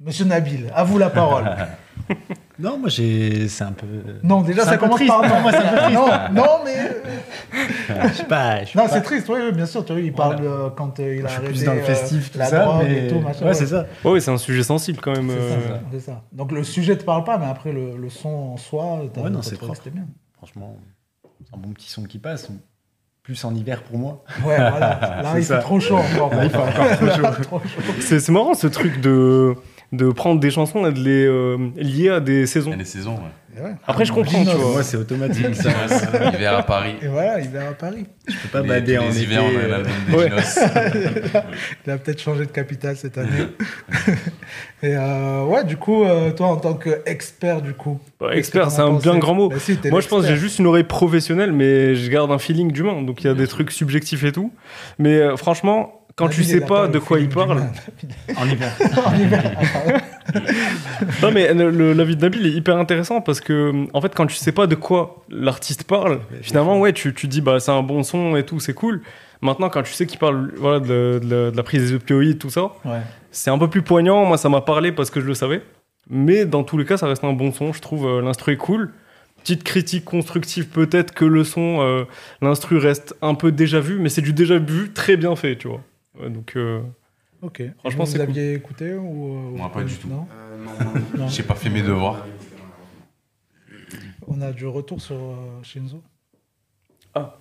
Monsieur 0.00 0.24
Nabil, 0.24 0.70
à 0.74 0.84
vous 0.84 0.98
la 0.98 1.10
parole. 1.10 1.44
Non, 2.58 2.78
moi, 2.78 2.88
j'ai. 2.88 3.48
C'est 3.48 3.64
un 3.64 3.72
peu. 3.72 3.86
non, 4.22 4.40
déjà 4.40 4.64
ça 4.64 4.78
commence 4.78 4.96
triste. 4.96 5.12
par 5.12 5.22
non. 5.28 5.40
Moi, 5.42 5.50
c'est 5.52 5.58
un 5.58 5.72
peu 5.72 5.76
triste. 5.76 5.92
non, 5.94 6.08
non, 6.32 6.58
mais 6.64 8.08
Je 8.08 8.14
sais 8.14 8.24
pas. 8.24 8.64
je 8.64 8.78
non, 8.78 8.84
pas. 8.84 8.88
c'est 8.90 9.02
triste. 9.02 9.28
Oui, 9.28 9.38
oui, 9.44 9.52
bien 9.52 9.66
sûr. 9.66 9.84
Tu 9.84 9.92
vois, 9.92 10.00
il 10.00 10.12
parle 10.12 10.38
euh, 10.42 10.70
quand 10.70 10.98
euh, 10.98 11.16
il 11.16 11.24
a 11.26 11.28
Je 11.28 11.32
suis 11.32 11.38
arrêté 11.38 11.52
plus 11.52 11.64
dans 11.64 11.74
le 11.74 11.80
euh, 11.80 11.84
festif, 11.84 12.32
tout 12.32 12.38
la 12.38 12.46
ça. 12.46 12.78
mais... 12.82 13.06
et 13.06 13.08
tout. 13.08 13.20
Machin, 13.20 13.46
ouais, 13.46 13.54
c'est 13.54 13.66
ça. 13.66 13.86
Ouais, 14.04 14.12
ouais, 14.12 14.20
c'est 14.20 14.30
un 14.30 14.38
sujet 14.38 14.62
sensible 14.62 15.00
quand 15.02 15.12
même. 15.12 15.28
C'est 15.28 15.36
euh, 15.36 15.68
ça, 15.68 15.80
c'est 15.92 16.00
ça. 16.00 16.22
Donc 16.32 16.50
le 16.52 16.64
sujet 16.64 16.96
te 16.96 17.04
parle 17.04 17.24
pas, 17.24 17.36
mais 17.36 17.46
après 17.46 17.72
le, 17.72 17.96
le 17.96 18.08
son 18.08 18.28
en 18.28 18.56
soi, 18.56 19.02
t'as 19.12 19.20
Ouais, 19.20 19.30
non, 19.30 19.42
c'est 19.42 19.56
c'était 19.74 19.90
bien. 19.90 20.06
Franchement, 20.34 20.76
c'est 21.44 21.54
un 21.54 21.58
bon 21.58 21.72
petit 21.72 21.90
son 21.90 22.04
qui 22.04 22.18
passe. 22.18 22.48
Plus 23.22 23.44
en 23.44 23.54
hiver 23.56 23.82
pour 23.82 23.98
moi. 23.98 24.22
Ouais, 24.44 24.56
voilà. 24.56 25.00
Là, 25.22 25.34
il 25.36 25.44
fait 25.44 25.58
trop 25.58 25.80
chaud 25.80 25.96
encore. 25.96 26.32
Là, 26.32 26.44
il 26.44 26.50
fait 26.50 26.56
encore 26.56 27.40
trop 27.42 27.58
chaud. 27.58 27.92
C'est 28.00 28.28
marrant 28.30 28.54
ce 28.54 28.68
truc 28.68 29.00
de, 29.00 29.56
de 29.92 30.10
prendre 30.10 30.40
des 30.40 30.50
chansons 30.50 30.86
et 30.86 30.92
de 30.92 30.98
les 30.98 31.26
euh, 31.26 31.56
lier 31.76 32.08
à 32.10 32.20
des 32.20 32.46
saisons. 32.46 32.76
Des 32.76 32.84
saisons, 32.84 33.14
ouais. 33.14 33.30
Après, 33.86 34.04
je 34.04 34.12
comprends, 34.12 34.44
tu 34.44 34.50
vois. 34.50 34.72
Moi, 34.72 34.82
c'est 34.82 34.98
automatique. 34.98 35.54
ça. 35.54 35.70
Hiver 36.34 36.58
à 36.58 36.62
Paris. 36.62 36.96
Et 37.00 37.06
voilà, 37.08 37.40
il 37.40 37.48
va 37.48 37.68
à 37.68 37.72
Paris. 37.72 38.04
Je 38.28 38.34
peux 38.34 38.48
pas 38.48 38.60
Les- 38.60 38.68
bader 38.68 38.98
en 38.98 39.06
les 39.06 39.16
été. 39.16 39.22
hivers, 39.22 39.44
on 39.44 39.48
a 39.48 39.60
euh, 39.62 39.68
l'album 39.68 39.92
des 40.10 40.14
Ouais. 40.14 40.28
Dinos. 40.28 40.58
Il 41.86 41.90
a 41.90 41.96
peut-être 41.96 42.20
changé 42.20 42.40
de 42.44 42.50
capitale 42.50 42.96
cette 42.98 43.16
année. 43.16 43.30
Et 44.82 44.94
euh, 44.94 45.44
ouais, 45.44 45.64
du 45.64 45.78
coup, 45.78 46.04
euh, 46.04 46.32
toi, 46.32 46.48
en 46.48 46.56
tant 46.56 46.74
qu'expert, 46.74 47.62
du 47.62 47.72
coup. 47.72 47.98
Bah, 48.20 48.34
expert, 48.36 48.70
c'est 48.70 48.82
un 48.82 48.88
pensé 48.90 49.08
bien 49.08 49.18
grand 49.18 49.34
mot. 49.34 49.48
Bah 49.48 49.56
si, 49.58 49.78
Moi, 49.90 50.00
je 50.02 50.08
pense 50.08 50.22
que 50.22 50.28
j'ai 50.28 50.36
juste 50.36 50.58
une 50.58 50.66
oreille 50.66 50.84
professionnelle, 50.84 51.52
mais 51.52 51.94
je 51.94 52.10
garde 52.10 52.30
un 52.30 52.38
feeling 52.38 52.70
d'humain. 52.72 53.00
Donc, 53.02 53.24
il 53.24 53.26
y 53.26 53.30
a 53.30 53.34
des 53.34 53.46
trucs 53.46 53.70
subjectifs 53.70 54.22
et 54.24 54.32
tout. 54.32 54.52
Mais 54.98 55.14
euh, 55.18 55.36
franchement, 55.36 55.95
quand 56.16 56.28
tu 56.28 56.42
sais 56.44 56.60
pas 56.62 56.88
de 56.88 56.98
quoi 56.98 57.20
il 57.20 57.28
parle. 57.28 57.62
En 58.36 58.46
hiver. 58.48 58.72
En 59.06 59.14
hiver. 59.14 59.52
Non, 61.22 61.30
mais 61.30 61.54
le- 61.54 61.70
le- 61.70 61.92
l'avis 61.92 62.16
de 62.16 62.22
Nabil 62.22 62.46
est 62.46 62.50
hyper 62.50 62.76
intéressant 62.76 63.20
parce 63.20 63.40
que, 63.40 63.86
en 63.92 64.00
fait, 64.00 64.12
quand 64.14 64.26
tu 64.26 64.34
sais 64.34 64.50
pas 64.52 64.66
de 64.66 64.74
quoi 64.74 65.24
l'artiste 65.30 65.84
parle, 65.84 66.20
finalement, 66.42 66.80
ouais, 66.80 66.92
tu, 66.92 67.14
tu 67.14 67.28
dis, 67.28 67.40
bah, 67.40 67.60
c'est 67.60 67.70
un 67.70 67.82
bon 67.82 68.02
son 68.02 68.34
et 68.36 68.44
tout, 68.44 68.58
c'est 68.58 68.74
cool. 68.74 69.02
Maintenant, 69.40 69.68
quand 69.68 69.82
tu 69.84 69.92
sais 69.92 70.04
qu'il 70.06 70.18
parle 70.18 70.52
voilà, 70.56 70.80
de, 70.80 71.20
de 71.22 71.28
la- 71.30 71.50
de 71.52 71.56
la 71.56 71.62
prise 71.62 71.82
des 71.90 71.94
opioïdes, 71.94 72.38
tout 72.38 72.50
ça, 72.50 72.72
Ouais. 72.84 73.00
c'est 73.30 73.50
un 73.50 73.58
peu 73.58 73.68
plus 73.68 73.82
poignant. 73.82 74.24
Moi, 74.24 74.36
ça 74.36 74.48
m'a 74.48 74.62
parlé 74.62 74.90
parce 74.92 75.10
que 75.10 75.20
je 75.20 75.26
le 75.26 75.34
savais. 75.34 75.62
Mais 76.10 76.44
dans 76.44 76.64
tous 76.64 76.76
les 76.78 76.84
cas, 76.84 76.96
ça 76.96 77.06
reste 77.06 77.22
un 77.24 77.32
bon 77.32 77.52
son. 77.52 77.72
Je 77.72 77.80
trouve 77.80 78.06
euh, 78.06 78.20
l'instru 78.22 78.52
est 78.52 78.56
cool. 78.56 78.90
Petite 79.42 79.62
critique 79.62 80.04
constructive, 80.04 80.66
peut-être 80.68 81.14
que 81.14 81.24
le 81.24 81.44
son, 81.44 81.78
euh, 81.82 82.04
l'instru 82.42 82.78
reste 82.78 83.14
un 83.22 83.34
peu 83.34 83.52
déjà 83.52 83.78
vu, 83.80 83.98
mais 84.00 84.08
c'est 84.08 84.22
du 84.22 84.32
déjà 84.32 84.58
vu 84.58 84.90
très 84.92 85.16
bien 85.16 85.36
fait, 85.36 85.56
tu 85.56 85.68
vois. 85.68 85.82
Ouais, 86.20 86.30
donc, 86.30 86.52
euh, 86.56 86.82
Ok. 87.42 87.62
Franchement, 87.80 88.04
vous 88.04 88.12
cool. 88.12 88.20
aviez 88.22 88.54
écouté 88.54 88.94
ou 88.94 89.36
euh, 89.36 89.56
Moi, 89.56 89.66
ou 89.66 89.70
pas 89.70 89.84
du 89.84 89.94
tout. 89.96 90.08
Non. 90.08 90.26
Euh, 90.32 90.64
non, 90.64 90.72
non, 90.94 91.02
Non. 91.24 91.28
J'ai 91.28 91.42
pas 91.42 91.54
fait 91.54 91.68
mes 91.70 91.82
devoirs. 91.82 92.26
On 94.26 94.40
a 94.40 94.52
du 94.52 94.66
retour 94.66 95.00
sur 95.00 95.16
euh, 95.16 95.62
Shinzo. 95.62 96.02
Ah. 97.14 97.38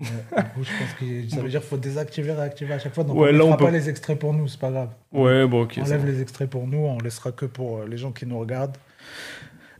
Ouais, 0.00 0.06
du 0.42 0.50
coup, 0.50 0.64
je 0.64 0.70
pense 0.78 0.92
que 0.98 1.28
ça 1.28 1.40
veut 1.40 1.48
dire 1.48 1.60
qu'il 1.60 1.68
faut 1.68 1.76
désactiver, 1.76 2.32
réactiver 2.32 2.74
à 2.74 2.78
chaque 2.80 2.94
fois. 2.94 3.04
Donc 3.04 3.16
Ouais, 3.16 3.30
on 3.30 3.32
ne 3.32 3.38
fera 3.38 3.56
pas 3.56 3.66
peut- 3.66 3.70
les 3.72 3.88
extraits 3.88 4.18
pour 4.18 4.32
nous, 4.34 4.48
c'est 4.48 4.58
pas 4.58 4.70
grave. 4.70 4.90
ouais, 5.12 5.46
bon, 5.46 5.62
ok. 5.62 5.74
on 5.78 5.82
enlève 5.84 6.04
les 6.06 6.20
extraits 6.20 6.50
pour 6.50 6.66
nous, 6.66 6.78
on 6.78 6.98
laissera 6.98 7.30
que 7.32 7.46
pour 7.46 7.78
euh, 7.78 7.86
les 7.86 7.96
gens 7.96 8.10
qui 8.10 8.26
nous 8.26 8.38
regardent. 8.38 8.76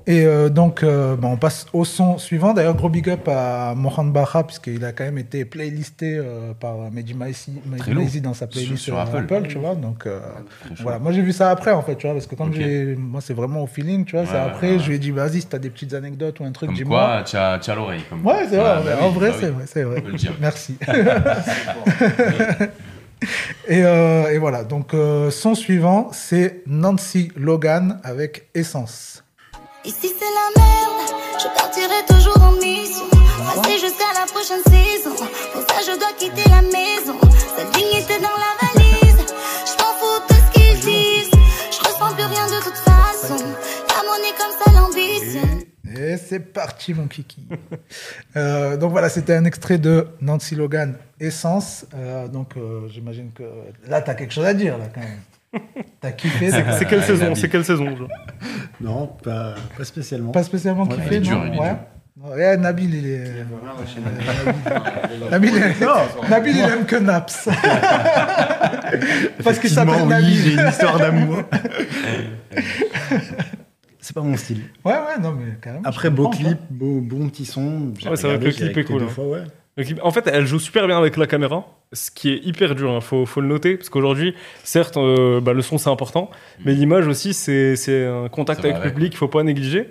Et 0.06 0.26
euh, 0.26 0.50
donc, 0.50 0.82
euh, 0.82 1.16
bah, 1.16 1.28
on 1.30 1.38
passe 1.38 1.64
au 1.72 1.86
son 1.86 2.18
suivant. 2.18 2.52
D'ailleurs, 2.52 2.74
gros 2.74 2.90
big 2.90 3.08
up 3.08 3.26
à 3.26 3.72
Mohan 3.74 4.04
Baha, 4.04 4.42
puisqu'il 4.44 4.84
a 4.84 4.92
quand 4.92 5.04
même 5.04 5.16
été 5.16 5.46
playlisté 5.46 6.16
euh, 6.18 6.52
par 6.52 6.76
Mehdi. 6.92 7.14
Maizi 7.14 8.20
dans 8.20 8.34
sa 8.34 8.46
playlist 8.46 8.76
Sur- 8.76 8.94
sur, 8.94 8.98
Apple. 8.98 9.16
Apple. 9.34 9.48
tu 9.48 9.56
vois. 9.58 9.74
Donc, 9.74 10.06
voilà. 10.80 10.98
Moi, 10.98 11.12
j'ai 11.12 11.22
vu 11.22 11.32
ça 11.32 11.50
après, 11.50 11.70
en 11.72 11.80
fait, 11.82 11.96
tu 11.96 12.06
vois, 12.06 12.14
parce 12.14 12.26
que 12.26 12.34
comme 12.34 12.52
j'ai. 12.52 12.94
Moi, 12.96 13.20
c'est 13.22 13.32
vraiment 13.34 13.62
au 13.62 13.66
feeling, 13.66 14.04
tu 14.04 14.16
vois. 14.16 14.26
c'est 14.26 14.36
après, 14.36 14.72
ouais. 14.72 14.78
je 14.78 14.88
lui 14.88 14.96
ai 14.96 14.98
dit, 14.98 15.10
vas-y, 15.10 15.40
si 15.40 15.46
t'as 15.46 15.58
des 15.58 15.70
petites 15.70 15.94
anecdotes 15.94 16.38
ou 16.40 16.44
un 16.44 16.52
truc, 16.52 16.72
dis-moi. 16.74 16.98
quoi, 17.06 17.22
tu 17.24 17.36
as, 17.36 17.52
as 17.54 17.74
l'oreille. 17.74 18.02
comme 18.10 18.26
Ouais, 18.26 18.46
c'est 18.50 18.56
vrai. 18.56 18.82
Bah 18.84 18.98
en 19.00 19.08
oui, 19.08 19.14
vrai, 19.14 19.30
bah 19.30 19.36
c'est 19.40 19.46
oui. 19.46 19.52
vrai, 19.52 19.64
c'est 19.66 19.82
vrai. 19.84 20.02
Merci. 20.40 20.76
et, 23.68 23.78
et 23.78 24.38
voilà, 24.38 24.64
donc 24.64 24.92
son 25.30 25.54
suivant, 25.54 26.08
c'est 26.12 26.62
Nancy 26.66 27.30
Logan 27.36 28.00
avec 28.04 28.48
Essence. 28.54 29.23
Ici 29.86 30.10
c'est 30.18 30.32
la 30.40 30.62
merde, 30.62 31.12
je 31.38 31.48
partirai 31.60 32.00
toujours 32.08 32.42
en 32.42 32.52
mission. 32.52 33.04
Rester 33.54 33.78
jusqu'à 33.86 34.12
la 34.18 34.24
prochaine 34.24 34.62
saison. 34.64 35.14
Pour 35.52 35.60
ça 35.60 35.82
je 35.82 35.98
dois 35.98 36.12
quitter 36.18 36.48
la 36.48 36.62
maison. 36.62 37.18
Sa 37.54 37.64
dignité 37.78 38.14
dans 38.18 38.38
la 38.44 38.52
valise. 38.62 39.26
Je 39.66 39.82
m'en 39.82 39.92
fous 39.98 40.22
de 40.26 40.34
ce 40.34 40.50
qu'ils 40.52 40.80
disent. 40.80 41.30
Je 41.70 41.78
ressens 41.80 42.14
plus 42.14 42.24
rien 42.24 42.46
de 42.46 42.64
toute 42.64 42.78
façon. 42.78 43.36
La 43.36 44.02
monnaie 44.08 44.34
comme 44.38 44.56
ça 44.64 44.72
l'ambition. 44.72 45.64
Et 45.96 46.16
c'est 46.16 46.40
parti, 46.40 46.94
mon 46.94 47.06
kiki. 47.06 47.46
Euh, 48.36 48.76
donc 48.76 48.90
voilà, 48.90 49.08
c'était 49.08 49.36
un 49.36 49.44
extrait 49.44 49.78
de 49.78 50.08
Nancy 50.20 50.56
Logan, 50.56 50.96
Essence. 51.20 51.86
Euh, 51.94 52.26
donc 52.26 52.56
euh, 52.56 52.88
j'imagine 52.88 53.30
que 53.32 53.44
là, 53.86 54.02
t'as 54.02 54.14
quelque 54.14 54.34
chose 54.34 54.44
à 54.44 54.54
dire, 54.54 54.76
là, 54.76 54.86
quand 54.92 55.02
même. 55.02 55.20
T'as 56.00 56.12
kiffé 56.12 56.50
C'est 56.50 56.84
quelle 56.86 57.02
saison 57.02 57.24
Nabil. 57.24 57.36
C'est 57.36 57.48
quelle 57.48 57.64
saison 57.64 57.96
genre 57.96 58.08
Non, 58.80 59.06
pas, 59.22 59.54
pas 59.76 59.84
spécialement. 59.84 60.32
Pas 60.32 60.42
spécialement 60.42 60.84
Ouais, 60.84 60.94
kiffé, 60.96 61.06
il 61.10 61.14
est 61.14 61.20
dur, 61.20 61.38
non 61.38 61.46
il 61.46 61.54
est 61.54 61.60
Ouais. 61.60 61.68
dur. 61.70 61.78
Ouais, 62.30 62.56
Nabil, 62.56 62.94
il 62.94 63.06
est. 63.06 63.44
Nabil, 65.30 65.52
Nabil, 66.30 66.56
il 66.56 66.62
aime 66.62 66.86
que 66.86 66.96
Naps. 66.96 67.48
Parce 69.44 69.58
qu'il 69.58 69.68
s'appelle 69.70 69.94
Effectivement, 69.94 70.02
oui, 70.04 70.08
Nabil. 70.08 70.34
j'ai 70.36 70.52
une 70.54 70.68
histoire 70.68 70.98
d'amour. 70.98 71.42
C'est 74.00 74.14
pas 74.14 74.20
mon 74.20 74.36
style. 74.36 74.62
Ouais, 74.84 74.92
ouais, 74.92 75.18
non, 75.20 75.32
mais 75.32 75.54
carrément. 75.60 75.82
Après, 75.84 76.08
je 76.08 76.14
beau 76.14 76.28
clip, 76.28 76.58
beau, 76.70 77.00
bon 77.00 77.28
petit 77.30 77.46
son. 77.46 77.92
Ouais, 78.04 78.16
c'est 78.16 78.26
vrai 78.28 78.38
que 78.38 78.44
le 78.44 78.52
clip 78.52 78.76
est 78.76 78.84
cool, 78.84 79.00
deux 79.00 79.06
hein. 79.06 79.08
fois, 79.08 79.26
ouais. 79.26 79.42
En 80.02 80.10
fait, 80.12 80.28
elle 80.28 80.46
joue 80.46 80.60
super 80.60 80.86
bien 80.86 80.96
avec 80.96 81.16
la 81.16 81.26
caméra, 81.26 81.66
ce 81.92 82.10
qui 82.12 82.30
est 82.30 82.44
hyper 82.46 82.76
dur, 82.76 82.92
il 82.94 83.00
faut, 83.00 83.26
faut 83.26 83.40
le 83.40 83.48
noter, 83.48 83.76
parce 83.76 83.88
qu'aujourd'hui, 83.88 84.34
certes, 84.62 84.96
euh, 84.96 85.40
bah, 85.40 85.52
le 85.52 85.62
son 85.62 85.78
c'est 85.78 85.90
important, 85.90 86.30
mais 86.64 86.74
l'image 86.74 87.08
aussi, 87.08 87.34
c'est 87.34 87.74
c'est 87.74 88.06
un 88.06 88.28
contact 88.28 88.64
avec 88.64 88.76
le 88.84 88.90
public, 88.90 89.12
il 89.12 89.16
faut 89.16 89.26
pas 89.28 89.42
négliger. 89.42 89.90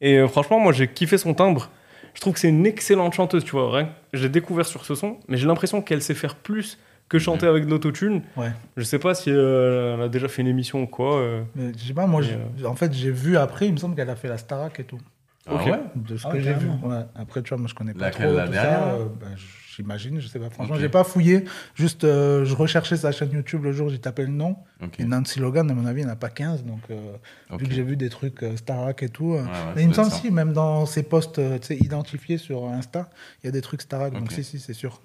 Et 0.00 0.18
euh, 0.18 0.26
franchement, 0.26 0.58
moi 0.58 0.72
j'ai 0.72 0.88
kiffé 0.88 1.18
son 1.18 1.34
timbre. 1.34 1.70
Je 2.14 2.20
trouve 2.20 2.32
que 2.34 2.40
c'est 2.40 2.48
une 2.48 2.66
excellente 2.66 3.14
chanteuse, 3.14 3.44
tu 3.44 3.52
vois. 3.52 3.70
Rien 3.72 3.84
que- 3.84 3.90
Je 4.12 4.24
l'ai 4.24 4.28
découvert 4.28 4.66
sur 4.66 4.84
ce 4.84 4.94
son, 4.96 5.18
mais 5.28 5.36
j'ai 5.36 5.46
l'impression 5.46 5.80
qu'elle 5.82 6.02
sait 6.02 6.14
faire 6.14 6.34
plus 6.34 6.78
que 7.08 7.18
chanter 7.20 7.46
avec 7.46 7.64
de 7.66 7.70
l'autotune. 7.70 8.22
Ouais. 8.36 8.50
Je 8.76 8.82
sais 8.82 8.98
pas 8.98 9.14
si 9.14 9.30
euh, 9.30 9.94
elle 9.94 10.02
a 10.02 10.08
déjà 10.08 10.26
fait 10.28 10.42
une 10.42 10.48
émission 10.48 10.82
ou 10.82 10.86
quoi. 10.86 11.16
euh. 11.18 11.42
Mais 11.54 11.70
je 11.78 11.84
sais 11.86 11.94
pas, 11.94 12.06
moi, 12.06 12.22
en 12.66 12.74
fait, 12.74 12.92
j'ai 12.92 13.10
vu 13.12 13.36
après, 13.36 13.66
il 13.68 13.72
me 13.72 13.76
semble 13.78 13.94
qu'elle 13.94 14.10
a 14.10 14.16
fait 14.16 14.28
la 14.28 14.38
Starac 14.38 14.80
et 14.80 14.84
tout. 14.84 14.98
Ah 15.46 15.56
ouais 15.56 15.80
De 15.96 16.16
ce 16.16 16.26
Ah, 16.26 16.32
que 16.32 16.40
j'ai 16.40 16.52
vu. 16.54 16.68
Ouais. 16.68 17.04
Après, 17.16 17.42
tu 17.42 17.48
vois, 17.48 17.58
moi, 17.58 17.66
je 17.68 17.74
connais 17.74 17.94
pas 17.94 18.06
Laquelle, 18.06 18.28
trop 18.28 18.36
la 18.36 18.46
tout 18.46 18.52
dernière, 18.52 18.78
ça. 18.78 18.90
euh, 18.94 19.06
bah, 19.20 19.26
J'imagine, 19.74 20.20
je 20.20 20.28
sais 20.28 20.38
pas. 20.38 20.50
Franchement, 20.50 20.76
j'ai 20.78 20.88
pas 20.90 21.02
fouillé. 21.02 21.44
Juste, 21.74 22.04
euh, 22.04 22.44
je 22.44 22.54
recherchais 22.54 22.96
sa 22.96 23.10
chaîne 23.10 23.32
YouTube 23.32 23.64
le 23.64 23.72
jour, 23.72 23.88
j'ai 23.88 23.98
tapé 23.98 24.22
le 24.22 24.28
nom. 24.28 24.56
Ok. 24.82 25.00
Et 25.00 25.04
Nancy 25.04 25.40
Logan, 25.40 25.68
à 25.70 25.74
mon 25.74 25.86
avis, 25.86 26.02
il 26.02 26.04
n'y 26.04 26.10
en 26.10 26.12
a 26.12 26.16
pas 26.16 26.28
15. 26.28 26.64
Donc, 26.64 26.80
euh, 26.90 27.16
vu 27.58 27.66
que 27.66 27.72
j'ai 27.72 27.82
vu 27.82 27.96
des 27.96 28.10
trucs 28.10 28.42
euh, 28.42 28.56
Starac 28.56 29.02
et 29.02 29.08
tout. 29.08 29.32
Ouais, 29.32 29.38
ouais, 29.40 29.46
mais 29.74 29.82
il 29.82 29.88
me 29.88 29.94
semble 29.94 30.10
si, 30.10 30.30
même 30.30 30.52
dans 30.52 30.84
ses 30.86 31.02
posts 31.02 31.38
euh, 31.38 31.58
tu 31.58 31.68
sais, 31.68 31.76
identifiés 31.76 32.36
sur 32.38 32.66
Insta, 32.68 33.08
il 33.42 33.46
y 33.46 33.48
a 33.48 33.52
des 33.52 33.62
trucs 33.62 33.80
Starac. 33.82 34.12
Donc, 34.12 34.30
si, 34.30 34.44
si, 34.44 34.60
c'est 34.60 34.74
sûr. 34.74 35.00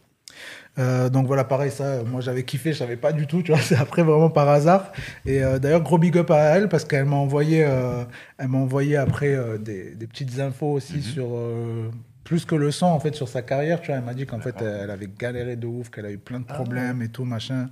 Euh, 0.79 1.09
donc 1.09 1.25
voilà, 1.25 1.43
pareil, 1.43 1.71
ça, 1.71 2.03
moi 2.03 2.21
j'avais 2.21 2.43
kiffé, 2.43 2.71
je 2.71 2.77
savais 2.77 2.97
pas 2.97 3.11
du 3.11 3.25
tout, 3.25 3.41
tu 3.41 3.51
vois, 3.51 3.61
c'est 3.63 3.75
après 3.77 4.03
vraiment 4.03 4.29
par 4.29 4.47
hasard. 4.49 4.91
Et 5.25 5.43
euh, 5.43 5.57
d'ailleurs, 5.57 5.81
gros 5.81 5.97
big 5.97 6.15
up 6.17 6.29
à 6.31 6.37
elle 6.55 6.69
parce 6.69 6.85
qu'elle 6.85 7.05
m'a 7.05 7.15
envoyé, 7.15 7.63
euh, 7.65 8.03
elle 8.37 8.49
m'a 8.49 8.59
envoyé 8.59 8.95
après 8.97 9.35
des, 9.59 9.95
des 9.95 10.07
petites 10.07 10.39
infos 10.39 10.73
aussi 10.73 10.97
Mhm. 10.97 11.01
sur 11.01 11.27
plus 12.23 12.43
que 12.45 12.55
le 12.55 12.71
son 12.71 12.87
en 12.87 12.99
fait 12.99 13.15
sur 13.15 13.27
sa 13.29 13.41
carrière, 13.41 13.79
tu 13.81 13.87
vois. 13.87 13.95
Elle 13.95 14.03
m'a 14.03 14.13
dit 14.13 14.25
qu'en 14.25 14.39
fait 14.39 14.55
elle 14.61 14.91
avait 14.91 15.09
galéré 15.17 15.55
de 15.55 15.65
ouf, 15.65 15.89
qu'elle 15.89 16.05
a 16.05 16.11
eu 16.11 16.17
plein 16.17 16.41
de 16.41 16.45
problèmes 16.45 17.01
et 17.01 17.07
tout 17.09 17.23
machin. 17.23 17.69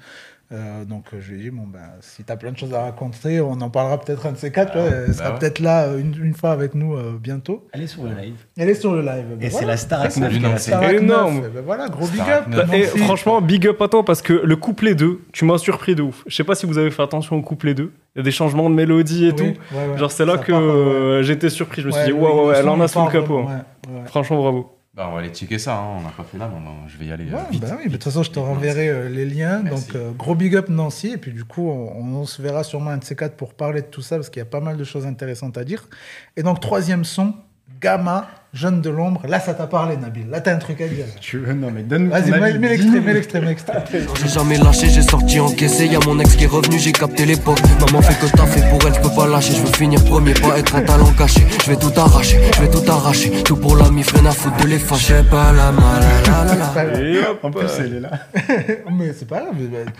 Euh, 0.51 0.85
donc 0.85 1.05
je 1.19 1.31
lui 1.31 1.39
ai 1.39 1.43
dit 1.45 1.49
bon 1.49 1.63
ben 1.65 1.79
si 2.01 2.23
t'as 2.23 2.35
plein 2.35 2.51
de 2.51 2.57
choses 2.57 2.71
à 2.73 2.81
raconter, 2.83 3.41
on 3.41 3.53
en 3.61 3.69
parlera 3.71 3.99
peut-être 3.99 4.27
un 4.27 4.31
de 4.33 4.37
ces 4.37 4.51
quatre. 4.51 4.73
tu. 4.73 4.77
Ah, 4.77 4.85
elle 4.85 5.07
bah 5.07 5.13
sera 5.13 5.31
ouais. 5.33 5.39
peut-être 5.39 5.59
là 5.59 5.85
euh, 5.87 5.97
une, 5.97 6.15
une 6.23 6.35
fois 6.35 6.51
avec 6.51 6.75
nous 6.75 6.93
euh, 6.95 7.17
bientôt. 7.19 7.65
Elle 7.73 7.81
est 7.81 7.87
sur 7.87 8.03
le 8.03 8.11
live. 8.11 8.35
Elle 8.55 8.69
est 8.69 8.75
sur 8.75 8.93
le 8.93 9.01
live. 9.01 9.25
Ben 9.37 9.41
Et 9.41 9.45
c'est 9.49 9.51
voilà. 9.53 9.67
la 9.69 9.77
Starac 9.77 10.11
C'est 10.11 10.19
ça, 10.19 10.25
9 10.27 10.33
du 10.33 10.37
qu'elle 10.37 10.45
a 10.45 10.51
Nancy. 10.51 10.63
Starac 10.69 10.93
Énorme. 10.93 11.41
9. 11.41 11.51
Ben 11.51 11.63
voilà, 11.65 11.89
gros 11.89 12.05
big 12.07 12.21
up. 12.21 12.47
9. 12.47 12.73
Et 12.75 12.83
franchement, 12.83 13.41
big 13.41 13.65
up 13.67 13.81
à 13.81 13.87
toi 13.87 14.05
parce 14.05 14.21
que 14.21 14.33
le 14.33 14.55
couplet 14.55 14.93
2, 14.93 15.19
tu 15.33 15.45
m'as 15.45 15.57
surpris 15.57 15.95
de 15.95 16.03
ouf. 16.03 16.23
Je 16.27 16.35
sais 16.35 16.43
pas 16.43 16.53
si 16.53 16.67
vous 16.67 16.77
avez 16.77 16.91
fait 16.91 17.01
attention 17.01 17.37
au 17.37 17.41
couplet 17.41 17.73
2. 17.73 17.91
Il 18.15 18.19
y 18.19 18.21
a 18.21 18.23
des 18.23 18.31
changements 18.31 18.69
de 18.69 18.75
mélodie 18.75 19.25
et 19.25 19.29
Oui, 19.31 19.35
tout. 19.35 19.43
ouais, 19.43 19.87
ouais. 19.93 19.97
Genre, 19.97 20.11
c'est 20.11 20.25
là 20.25 20.37
Ça 20.37 20.43
que 20.43 20.53
euh, 20.53 21.23
j'étais 21.23 21.49
surpris. 21.49 21.81
Je 21.81 21.87
me 21.87 21.91
suis 21.91 22.01
Ouais, 22.01 22.07
dit, 22.07 22.13
ouais, 22.13 22.53
elle 22.57 22.69
en 22.69 22.79
a 22.81 22.87
sous 22.87 23.03
le 23.03 23.11
capot. 23.11 23.39
hein. 23.39 23.63
Franchement, 24.05 24.37
bravo. 24.41 24.74
Bah, 24.95 25.07
on 25.09 25.13
va 25.13 25.19
aller 25.19 25.29
checker 25.29 25.59
ça, 25.59 25.75
hein. 25.77 25.97
on 25.97 26.01
n'a 26.03 26.09
pas 26.09 26.23
fait 26.23 26.37
là, 26.37 26.49
mais 26.49 26.57
on- 26.69 26.87
je 26.87 26.97
vais 26.97 27.05
y 27.07 27.11
aller. 27.11 27.25
euh, 27.29 27.35
Ouais, 27.35 27.41
vite. 27.51 27.61
bah 27.61 27.67
oui, 27.71 27.81
mais 27.83 27.87
de 27.87 27.91
toute 27.93 28.03
façon, 28.05 28.23
je 28.23 28.31
te 28.31 28.39
renverrai 28.39 28.87
euh, 28.87 29.09
les 29.09 29.25
liens. 29.25 29.61
Merci. 29.61 29.87
Donc, 29.87 29.95
euh, 29.95 30.11
gros 30.11 30.35
big 30.35 30.55
up 30.55 30.69
Nancy. 30.69 31.09
Et 31.09 31.17
puis, 31.17 31.33
du 31.33 31.43
coup, 31.43 31.69
on, 31.69 31.97
on 32.21 32.25
se 32.25 32.41
verra 32.41 32.63
sûrement 32.63 32.91
un 32.91 32.97
de 32.97 33.03
ces 33.03 33.15
quatre 33.15 33.35
pour 33.35 33.53
parler 33.53 33.81
de 33.81 33.87
tout 33.87 34.01
ça 34.01 34.15
parce 34.15 34.29
qu'il 34.29 34.39
y 34.39 34.43
a 34.43 34.45
pas 34.45 34.61
mal 34.61 34.77
de 34.77 34.83
choses 34.85 35.05
intéressantes 35.05 35.57
à 35.57 35.65
dire. 35.65 35.89
Et 36.37 36.43
donc, 36.43 36.61
troisième 36.61 37.03
son, 37.03 37.33
Gamma, 37.81 38.27
Jeune 38.55 38.79
de 38.79 38.89
l'ombre. 38.89 39.21
Là, 39.27 39.41
ça 39.41 39.53
t'a 39.53 39.67
parlé, 39.67 39.97
Nabil. 39.97 40.29
Là, 40.29 40.39
t'as 40.39 40.53
un 40.55 40.59
truc 40.59 40.79
à 40.79 40.87
dire. 40.87 41.03
Tu 41.19 41.39
veux 41.39 41.51
Non, 41.53 41.71
mais 41.71 41.83
donne-nous 41.83 42.09
Vas-y, 42.09 42.31
mets 42.31 42.37
avis. 42.41 42.57
mets 42.59 42.69
l'extrait, 42.69 43.01
mets 43.01 43.13
l'extrait, 43.13 43.41
mets 43.41 43.47
l'extrait. 43.47 43.83
J'ai 44.21 44.29
jamais 44.29 44.57
lâché, 44.57 44.87
j'ai 44.89 45.01
sorti 45.01 45.41
encaissé. 45.41 45.87
Y'a 45.87 45.99
mon 46.05 46.17
ex 46.19 46.35
qui 46.37 46.45
est 46.45 46.47
revenu, 46.47 46.79
j'ai 46.79 46.93
capté 46.93 47.25
l'époque. 47.25 47.59
Maman 47.81 48.01
fait 48.01 48.17
que 48.17 48.31
t'as 48.31 48.45
fait 48.45 48.61
pour 48.69 48.79
elle, 48.87 48.93
je 48.95 49.01
peux 49.01 49.13
pas 49.13 49.27
lâcher. 49.27 49.53
Je 49.55 49.61
veux 49.61 49.73
finir 49.73 50.01
premier, 50.05 50.33
pas 50.33 50.57
être 50.57 50.73
un 50.75 50.81
talent 50.83 51.11
caché. 51.17 51.41
Je 51.65 51.69
vais 51.71 51.75
tout 51.77 51.91
arracher, 51.99 52.39
je 52.55 52.61
vais 52.61 52.69
tout 52.69 52.89
arracher. 52.89 53.43
Tout 53.43 53.57
pour 53.57 53.75
la 53.75 53.89
mif, 53.91 54.11
rien 54.13 54.25
à 54.25 54.31
foutre 54.31 54.55
de 54.63 54.67
les 54.69 54.79
fâcher. 54.79 55.21
Pas 55.29 55.51
la 55.51 55.73
mal, 55.73 56.01
la 56.25 56.45
la 56.45 56.55
la. 56.55 56.65
Pas 56.67 56.85
grave. 56.85 57.01
Et 57.03 57.19
hop, 57.19 57.39
En 57.43 57.51
plus, 57.51 57.67
elle 57.79 57.95
est 57.95 57.99
là. 57.99 58.11
mais 58.97 59.11
c'est 59.11 59.27
pas 59.27 59.41
grave, 59.41 59.55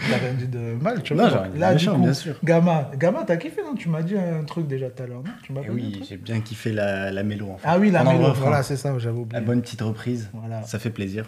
t'as 0.10 0.18
rien 0.18 0.34
dit 0.38 0.48
de 0.48 0.82
mal, 0.82 1.02
tu 1.04 1.14
Non, 1.14 1.24
vois. 1.28 1.30
j'ai 1.30 1.38
rien 1.40 1.48
dit 1.50 1.56
de 1.56 1.60
Là, 1.60 1.70
du 1.70 1.74
méchant, 1.76 1.96
coup, 1.96 2.02
bien 2.04 2.14
sûr. 2.14 2.36
Gamma, 2.44 2.92
Gamma, 2.98 3.24
t'as 3.28 3.36
kiffé, 3.36 3.62
non? 3.68 3.76
Tu 3.76 3.90
m'as 3.90 4.02
dit 4.02 4.16
un 4.16 4.44
truc 4.46 4.66
déjà 4.68 4.88
tout 4.90 5.04
à 5.04 5.08
l'heure, 5.08 5.18
non? 5.26 5.32
Tu 5.44 5.52
m'as 5.52 5.60
un 5.60 5.74
oui, 5.74 6.02
j'ai 6.08 6.16
bien 6.18 6.40
kiffé 6.40 6.72
la, 6.72 7.12
la 7.12 7.24
mélo. 7.24 7.48
En 7.52 7.58
fait. 7.58 7.68
Ah 7.68 7.78
oui, 7.78 7.92
la 7.92 8.04
mélo. 8.06 8.34
Voilà, 8.48 8.64
c'est 8.64 8.78
ça, 8.78 8.98
j'avais 8.98 9.18
oublié. 9.20 9.40
La 9.40 9.46
bonne 9.46 9.62
petite 9.62 9.82
reprise. 9.82 10.30
Voilà. 10.34 10.64
Ça 10.64 10.80
fait 10.80 10.90
plaisir. 10.90 11.26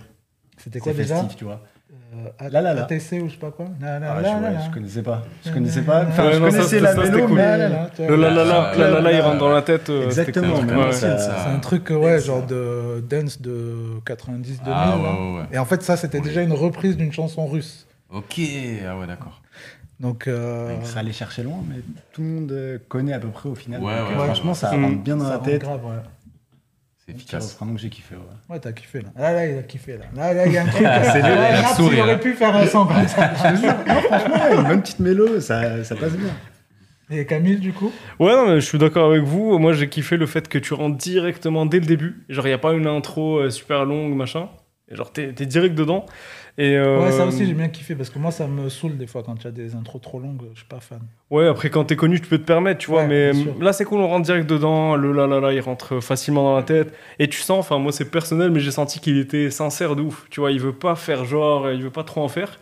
C'était 0.57 0.79
quoi 0.79 0.91
C'est 0.93 0.97
déjà 0.99 1.15
festif, 1.17 1.37
tu 1.37 1.43
vois. 1.45 1.61
euh, 2.15 2.49
La 2.49 2.61
La 2.61 2.73
La. 2.73 2.83
ATC 2.83 3.21
ou 3.21 3.27
je 3.27 3.33
sais 3.33 3.37
pas 3.39 3.51
quoi. 3.51 3.67
La, 3.79 3.99
la, 3.99 4.11
Ah, 4.13 4.21
la, 4.21 4.29
je, 4.29 4.35
ouais, 4.43 4.53
la. 4.53 4.59
je 4.65 4.71
connaissais 4.71 5.03
pas. 5.03 5.23
Je 5.45 5.51
connaissais 5.51 5.81
pas. 5.83 6.03
Enfin, 6.05 6.23
la. 6.25 6.31
je 6.31 6.37
Ouais, 6.37 6.39
non, 6.45 6.51
ça, 6.51 6.57
connaissais 6.57 6.69
c'était- 6.69 6.81
la 6.81 6.95
ça, 6.95 7.01
mélo, 7.11 7.27
cool. 7.27 7.35
mais 7.35 7.41
La, 7.43 7.57
la, 7.57 7.69
la, 7.69 7.85
tu 7.95 8.01
vois. 8.01 8.07
Le 8.07 8.15
la 8.21 8.29
la 8.31 8.43
la, 8.45 8.61
Ah, 8.71 8.75
la 8.77 8.89
la 8.89 9.01
la, 9.01 9.11
il 9.11 9.15
ouais. 9.15 9.21
rentre 9.21 9.37
dans 9.37 9.49
la 9.49 9.61
tête. 9.61 9.89
euh, 9.91 10.05
Exactement, 10.05 10.55
Ouais. 10.55 10.91
ça- 10.93 11.17
ça. 11.19 11.35
C'est 11.43 11.49
un 11.51 11.59
truc, 11.59 11.89
ouais, 11.91 12.19
genre 12.19 12.45
de 12.45 13.03
dance 13.07 13.39
de 13.41 13.99
90-2000. 14.05 14.61
Ah 14.65 14.85
là. 14.89 14.97
ouais, 14.97 15.03
ouais, 15.03 15.37
ouais. 15.41 15.45
Et 15.51 15.57
en 15.59 15.65
fait, 15.65 15.83
ça, 15.83 15.95
c'était 15.97 16.19
déjà 16.21 16.41
une 16.41 16.53
reprise 16.53 16.97
d'une 16.97 17.13
chanson 17.13 17.45
russe. 17.45 17.85
Ok, 18.09 18.39
ah 18.87 18.97
ouais, 18.97 19.05
d'accord. 19.07 19.41
Donc, 19.99 20.27
euh, 20.27 20.75
Ça 20.83 20.99
allait 20.99 21.11
chercher 21.11 21.41
loin, 21.43 21.57
mais 21.67 21.77
tout 22.13 22.21
le 22.21 22.27
monde 22.27 22.51
euh, 22.51 22.77
connaît 22.87 23.13
à 23.13 23.19
peu 23.19 23.29
près 23.29 23.49
au 23.49 23.55
final. 23.55 23.81
Ouais, 23.81 23.95
Donc, 23.97 24.07
ouais, 24.09 24.15
euh, 24.15 24.19
ouais. 24.19 24.25
franchement, 24.25 24.53
ça 24.53 24.75
Mm. 24.75 24.85
rentre 24.85 24.97
bien 25.03 25.17
dans 25.17 25.25
ça 25.25 25.31
la 25.31 25.37
tête. 25.39 25.61
grave, 25.61 25.83
ouais. 25.85 25.91
C'est 27.07 27.15
efficace. 27.15 27.53
refrain, 27.53 27.65
donc 27.67 27.77
j'ai 27.77 27.89
kiffé. 27.89 28.15
Ouais. 28.15 28.21
Ouais, 28.55 28.59
t'as 28.59 28.73
kiffé 28.73 28.99
là. 29.01 29.09
Là, 29.15 29.31
là, 29.33 29.45
il 29.47 29.57
a 29.57 29.63
kiffé 29.63 29.97
là. 29.97 30.05
Là, 30.13 30.33
là, 30.33 30.45
il 30.45 30.51
y 30.53 30.57
a 30.57 30.63
un 30.63 30.65
truc. 30.67 30.77
C'est 31.03 31.21
là, 31.21 31.29
le- 31.29 31.61
là, 31.61 31.73
sourire, 31.75 31.93
il 31.93 32.01
aurait 32.01 32.11
là. 32.13 32.17
pu 32.17 32.33
faire 32.33 32.55
un 32.55 32.65
son 32.67 32.85
comme 32.85 33.07
ça. 33.07 33.31
Je 33.35 33.55
te 33.55 33.61
jure, 33.61 33.75
non, 33.87 34.01
franchement, 34.01 34.35
ouais, 34.35 34.55
une 34.57 34.63
bonne 34.67 34.81
petite 34.81 34.99
mélo, 34.99 35.39
ça, 35.39 35.83
ça 35.85 35.95
passe 35.95 36.13
bien. 36.17 36.33
Et 37.09 37.25
Camille, 37.25 37.57
du 37.59 37.71
coup? 37.71 37.91
Ouais, 38.19 38.33
non, 38.33 38.47
mais 38.47 38.59
je 38.59 38.65
suis 38.65 38.77
d'accord 38.77 39.09
avec 39.11 39.23
vous. 39.23 39.57
Moi, 39.57 39.71
j'ai 39.71 39.87
kiffé 39.87 40.17
le 40.17 40.25
fait 40.25 40.49
que 40.49 40.57
tu 40.57 40.73
rentres 40.73 40.97
directement 40.97 41.65
dès 41.65 41.79
le 41.79 41.85
début. 41.85 42.25
Genre, 42.27 42.45
il 42.45 42.49
n'y 42.49 42.53
a 42.53 42.57
pas 42.57 42.73
une 42.73 42.85
intro 42.87 43.37
euh, 43.37 43.49
super 43.49 43.85
longue, 43.85 44.13
machin. 44.13 44.49
Et 44.89 44.95
genre, 44.97 45.13
t'es 45.13 45.31
t'es 45.31 45.45
direct 45.45 45.73
dedans. 45.75 46.05
Et, 46.59 46.75
euh, 46.75 46.99
Ouais, 46.99 47.11
ça 47.11 47.25
aussi, 47.25 47.45
j'ai 47.45 47.53
bien 47.53 47.67
kiffé 47.67 47.93
parce 47.93 48.09
que 48.09 48.17
moi, 48.17 48.31
ça 48.31 48.47
me 48.47 48.67
saoule 48.69 48.97
des 48.97 49.05
fois 49.05 49.21
quand 49.23 49.35
il 49.35 49.45
y 49.45 49.47
a 49.47 49.51
des 49.51 49.75
intros 49.75 50.01
trop 50.01 50.19
longues. 50.19 50.41
Je 50.53 50.59
suis 50.59 50.67
pas 50.67 50.79
fan. 50.79 51.01
Ouais, 51.29 51.47
après, 51.47 51.69
quand 51.69 51.83
t'es 51.85 51.95
connu, 51.95 52.19
tu 52.19 52.27
peux 52.27 52.39
te 52.39 52.45
permettre, 52.45 52.79
tu 52.79 52.89
vois. 52.89 53.05
Ouais, 53.05 53.07
mais 53.07 53.31
là, 53.61 53.73
c'est 53.73 53.85
cool, 53.85 53.99
on 53.99 54.07
rentre 54.07 54.25
direct 54.25 54.49
dedans. 54.49 54.95
Le 54.95 55.11
la 55.11 55.27
la 55.27 55.39
la, 55.39 55.53
il 55.53 55.59
rentre 55.59 55.99
facilement 55.99 56.43
dans 56.43 56.55
la 56.55 56.63
tête. 56.63 56.93
Et 57.19 57.27
tu 57.27 57.39
sens, 57.41 57.59
enfin, 57.59 57.77
moi, 57.77 57.91
c'est 57.91 58.09
personnel, 58.09 58.49
mais 58.49 58.59
j'ai 58.59 58.71
senti 58.71 58.99
qu'il 58.99 59.19
était 59.19 59.51
sincère 59.51 59.95
de 59.95 60.01
ouf. 60.01 60.25
Tu 60.31 60.39
vois, 60.39 60.51
il 60.51 60.59
veut 60.59 60.73
pas 60.73 60.95
faire 60.95 61.25
genre, 61.25 61.69
il 61.71 61.83
veut 61.83 61.91
pas 61.91 62.03
trop 62.03 62.21
en 62.21 62.27
faire. 62.27 62.59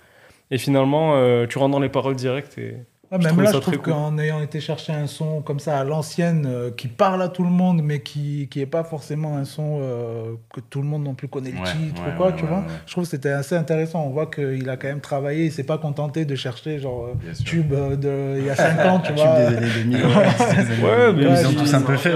Et 0.52 0.58
finalement, 0.58 1.14
euh, 1.16 1.48
tu 1.48 1.58
rentres 1.58 1.72
dans 1.72 1.80
les 1.80 1.90
paroles 1.90 2.16
directes. 2.16 2.58
Et... 2.58 2.76
Ouais, 3.12 3.18
Je 3.20 3.24
même 3.26 3.34
trouve 3.34 3.44
là, 3.44 3.52
je 3.54 3.58
trouve 3.60 3.78
cool. 3.78 3.94
qu'en 3.94 4.18
ayant 4.18 4.42
été 4.42 4.60
chercher 4.60 4.92
un 4.94 5.06
son 5.08 5.42
comme 5.42 5.60
ça 5.60 5.78
à 5.80 5.84
l'ancienne, 5.84 6.46
euh, 6.48 6.72
qui 6.72 6.88
parle 6.88 7.22
à 7.22 7.30
tout 7.30 7.44
le 7.44 7.50
monde, 7.52 7.82
mais 7.84 8.02
qui 8.02 8.48
qui 8.50 8.62
est 8.62 8.66
pas 8.66 8.84
forcément 8.84 9.38
un 9.38 9.46
son 9.46 9.80
euh, 9.82 10.34
que 10.54 10.60
tout 10.60 10.82
le 10.82 10.88
monde 10.88 11.04
non 11.04 11.14
plus 11.14 11.28
connaît 11.28 11.52
le 11.52 11.58
Ouais, 11.58 11.64
titre 11.66 12.02
ouais, 12.02 12.14
ou 12.14 12.18
quoi, 12.18 12.28
ouais, 12.28 12.34
tu 12.36 12.44
ouais, 12.44 12.50
vois. 12.50 12.58
ouais. 12.60 12.66
Je 12.88 12.92
trouve 12.92 13.04
que 13.04 13.10
c'était 13.12 13.30
assez 13.30 13.56
intéressant. 13.56 14.04
On 14.06 14.10
voit 14.10 14.26
qu'il 14.26 14.68
a 14.70 14.76
quand 14.78 14.88
même 14.88 15.02
travaillé. 15.02 15.46
Il 15.46 15.52
s'est 15.52 15.64
pas 15.64 15.78
contenté 15.78 16.26
de 16.26 16.36
chercher 16.36 16.80
genre 16.80 17.06
euh, 17.06 17.14
Bien 17.16 17.34
tube 17.34 17.74
euh, 17.74 17.96
de 17.96 18.40
il 18.40 18.46
y 18.46 18.50
a 18.50 18.56
5 18.56 18.80
ans, 18.88 19.00
tu 19.00 19.08
Tube 19.14 19.18
vois. 19.24 19.40
des 19.52 19.58
années 19.58 19.70
2000. 19.84 19.98
Ouais, 20.06 21.14
mais 21.14 21.24
ils 21.42 21.48
ont 21.48 21.54
tous 21.54 21.74
un 21.74 21.82
peu 21.82 21.98
fait. 21.98 22.16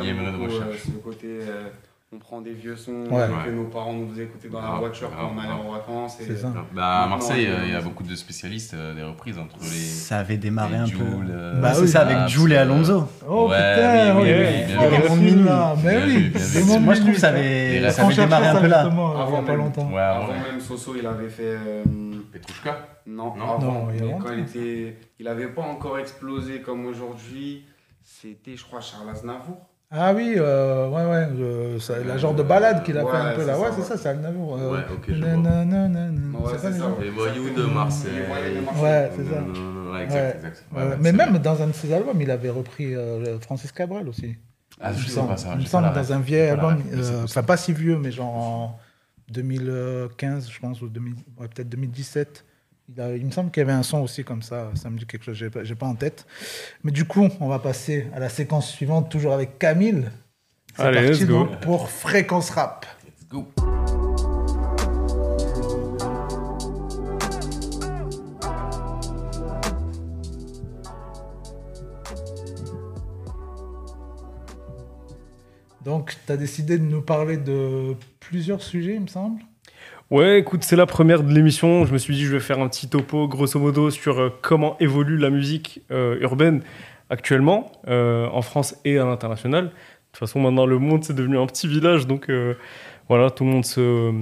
Il 0.00 0.06
y 0.06 0.08
a 0.08 0.12
une 0.12 0.42
recherche. 0.42 0.82
ce 0.86 0.90
côté, 1.04 1.26
euh, 1.42 1.68
on 2.12 2.18
prend 2.18 2.40
des 2.40 2.52
vieux 2.52 2.74
sons 2.74 3.04
Ouais. 3.08 3.28
que 3.44 3.50
Ouais. 3.50 3.54
nos 3.54 3.66
parents 3.68 3.92
nous 3.92 4.08
faisaient 4.10 4.24
écouter 4.24 4.48
dans 4.48 4.60
la 4.60 4.78
voiture 4.80 5.10
quand 5.16 5.30
on 5.32 5.38
allait 5.38 5.52
en 5.52 5.70
vacances. 5.70 6.20
et- 6.20 6.24
C'est 6.24 6.38
ça. 6.38 6.52
Bah, 6.74 7.02
à 7.02 7.06
Marseille, 7.06 7.44
il 7.44 7.48
y 7.48 7.52
a- 7.52 7.58
euh, 7.60 7.66
il 7.66 7.72
y 7.72 7.74
a 7.76 7.80
beaucoup 7.80 8.02
de 8.02 8.16
spécialistes 8.16 8.74
euh, 8.74 8.94
des 8.96 9.04
reprises 9.04 9.38
entre 9.38 9.56
les. 9.60 9.68
Ça 9.68 10.18
avait 10.18 10.36
démarré 10.36 10.74
un 10.74 10.88
peu. 10.88 10.98
Euh, 11.30 11.60
Bah 11.60 11.72
c'est 11.72 11.82
oui. 11.82 11.88
ça, 11.88 12.00
avec 12.00 12.26
Jules 12.28 12.52
et 12.52 12.56
Alonso. 12.56 13.04
Oh 13.28 13.48
Ouais, 13.48 13.74
putain, 13.74 14.16
oui, 14.16 14.22
oui, 14.22 14.28
oui, 14.28 14.34
oui, 14.34 14.42
oui, 14.42 14.74
oui, 14.80 14.88
bien 14.88 15.00
oui, 15.02 15.30
sûr. 15.30 15.38
oui, 15.38 15.44
là. 15.44 15.76
Mais 15.84 15.90
Bien 15.98 16.06
oui, 16.06 16.32
bien 16.66 16.78
Moi, 16.80 16.94
je 16.94 17.00
trouve 17.00 17.12
que 17.14 17.20
ça 17.20 17.28
avait, 17.28 17.90
ça 17.92 18.04
avait 18.04 18.14
démarré 18.16 18.46
un 18.48 18.60
peu 18.60 18.66
là. 18.66 18.80
Avant 18.80 19.42
pas 19.44 19.52
même. 19.52 19.56
longtemps. 19.58 19.96
Avant 19.96 20.26
même 20.32 20.60
Soso, 20.60 20.94
il 20.98 21.06
avait 21.06 21.28
fait. 21.28 21.56
Petrouchka 22.32 22.88
non, 23.06 23.34
Non. 23.36 23.54
avant. 23.56 23.88
Quand 24.20 24.32
il 24.32 24.40
était, 24.40 24.96
il 25.20 25.28
avait 25.28 25.48
pas 25.48 25.62
encore 25.62 25.98
explosé 25.98 26.60
comme 26.60 26.86
aujourd'hui. 26.86 27.64
C'était, 28.02 28.56
je 28.56 28.64
crois, 28.64 28.80
Charles 28.80 29.10
Aznavour. 29.10 29.58
Ah 29.92 30.12
oui, 30.14 30.34
euh, 30.36 30.88
ouais, 30.88 31.04
ouais, 31.04 31.28
euh, 31.42 31.80
ça- 31.80 31.98
la 32.04 32.16
genre 32.16 32.32
de 32.34 32.44
balade 32.44 32.84
qu'il 32.84 32.96
a 32.96 33.04
Ouais, 33.04 33.10
fait 33.10 33.16
un 33.16 33.32
peu 33.34 33.40
c'est 33.40 33.46
là. 33.48 33.54
ça, 33.54 33.60
Ouais, 33.60 33.68
c'est 33.74 33.82
ça, 33.82 33.96
c'est 33.96 34.08
Alnavour. 34.08 34.56
euh, 34.56 34.70
Ouais, 34.76 34.84
ok, 34.92 35.04
je 35.08 35.14
vois. 35.14 35.26
nananana, 35.36 36.38
Ouais, 36.38 36.52
c'est 36.60 36.72
ça. 36.74 36.94
Les 37.00 37.10
voyous 37.10 37.50
de 37.56 37.64
Marseille. 37.64 38.12
Ouais, 38.80 39.10
c'est 39.16 39.24
ça. 39.24 39.42
Ouais, 39.92 40.04
exact, 40.04 40.36
exact. 40.36 40.64
Mais 41.00 41.10
même 41.12 41.38
dans 41.38 41.60
un 41.60 41.66
de 41.66 41.72
ses 41.72 41.92
albums, 41.92 42.20
il 42.22 42.30
avait 42.30 42.50
repris 42.50 42.94
euh, 42.94 43.40
Francis 43.40 43.72
Cabrel 43.72 44.08
aussi. 44.08 44.36
Ah, 44.80 44.92
il 44.92 44.98
je 44.98 45.02
me 45.02 45.08
sais 45.08 45.14
semble, 45.14 45.28
pas 45.30 45.36
ça. 45.36 45.50
il 45.54 45.60
me 45.60 45.64
semble 45.66 45.92
dans 45.92 46.12
un 46.12 46.20
vieil 46.20 46.48
album, 46.50 46.80
euh, 46.94 47.24
enfin 47.24 47.42
pas 47.42 47.56
si 47.56 47.72
vieux, 47.72 47.98
mais 47.98 48.12
genre 48.12 48.32
en 48.34 48.78
2015, 49.28 50.48
je 50.50 50.58
pense, 50.60 50.80
ou 50.82 50.88
2000 50.88 51.14
ouais, 51.38 51.48
peut-être 51.48 51.68
2017. 51.68 52.44
Il, 52.92 53.00
a- 53.00 53.14
il 53.16 53.24
me 53.24 53.30
semble 53.30 53.50
qu'il 53.50 53.60
y 53.60 53.64
avait 53.64 53.72
un 53.72 53.82
son 53.82 53.98
aussi 54.00 54.24
comme 54.24 54.42
ça, 54.42 54.70
ça 54.74 54.90
me 54.90 54.98
dit 54.98 55.06
quelque 55.06 55.24
chose, 55.24 55.36
j'ai 55.36 55.48
pas, 55.50 55.62
j'ai 55.64 55.74
pas 55.76 55.86
en 55.86 55.94
tête. 55.94 56.26
Mais 56.82 56.90
du 56.90 57.04
coup, 57.04 57.28
on 57.40 57.48
va 57.48 57.58
passer 57.58 58.08
à 58.14 58.18
la 58.18 58.28
séquence 58.28 58.68
suivante, 58.70 59.10
toujours 59.10 59.32
avec 59.32 59.58
Camille. 59.58 60.08
C'est 60.74 60.82
Allez, 60.82 61.06
parti 61.06 61.20
let's 61.20 61.26
go. 61.28 61.44
donc 61.44 61.60
pour 61.60 61.88
Fréquence 61.90 62.50
Rap. 62.50 62.86
Let's 63.06 63.28
go. 63.28 63.48
Donc, 75.84 76.16
tu 76.26 76.32
as 76.32 76.36
décidé 76.36 76.78
de 76.78 76.84
nous 76.84 77.02
parler 77.02 77.36
de 77.38 77.96
plusieurs 78.20 78.62
sujets, 78.62 78.94
il 78.94 79.00
me 79.02 79.06
semble. 79.06 79.40
Ouais, 80.10 80.40
écoute, 80.40 80.64
c'est 80.64 80.76
la 80.76 80.86
première 80.86 81.22
de 81.22 81.32
l'émission. 81.32 81.84
Je 81.84 81.92
me 81.92 81.98
suis 81.98 82.14
dit, 82.14 82.24
je 82.24 82.32
vais 82.32 82.40
faire 82.40 82.58
un 82.58 82.68
petit 82.68 82.88
topo, 82.88 83.28
grosso 83.28 83.58
modo, 83.60 83.90
sur 83.90 84.18
euh, 84.20 84.30
comment 84.42 84.76
évolue 84.80 85.16
la 85.16 85.30
musique 85.30 85.82
euh, 85.92 86.18
urbaine 86.20 86.62
actuellement, 87.10 87.70
euh, 87.88 88.26
en 88.32 88.42
France 88.42 88.74
et 88.84 88.98
à 88.98 89.04
l'international. 89.04 89.66
De 89.66 89.70
toute 90.12 90.18
façon, 90.18 90.40
maintenant, 90.40 90.66
le 90.66 90.78
monde, 90.78 91.04
c'est 91.04 91.14
devenu 91.14 91.38
un 91.38 91.46
petit 91.46 91.68
village. 91.68 92.08
Donc, 92.08 92.28
euh, 92.28 92.54
voilà, 93.08 93.30
tout 93.30 93.44
le 93.44 93.50
monde 93.50 93.64
se. 93.64 94.12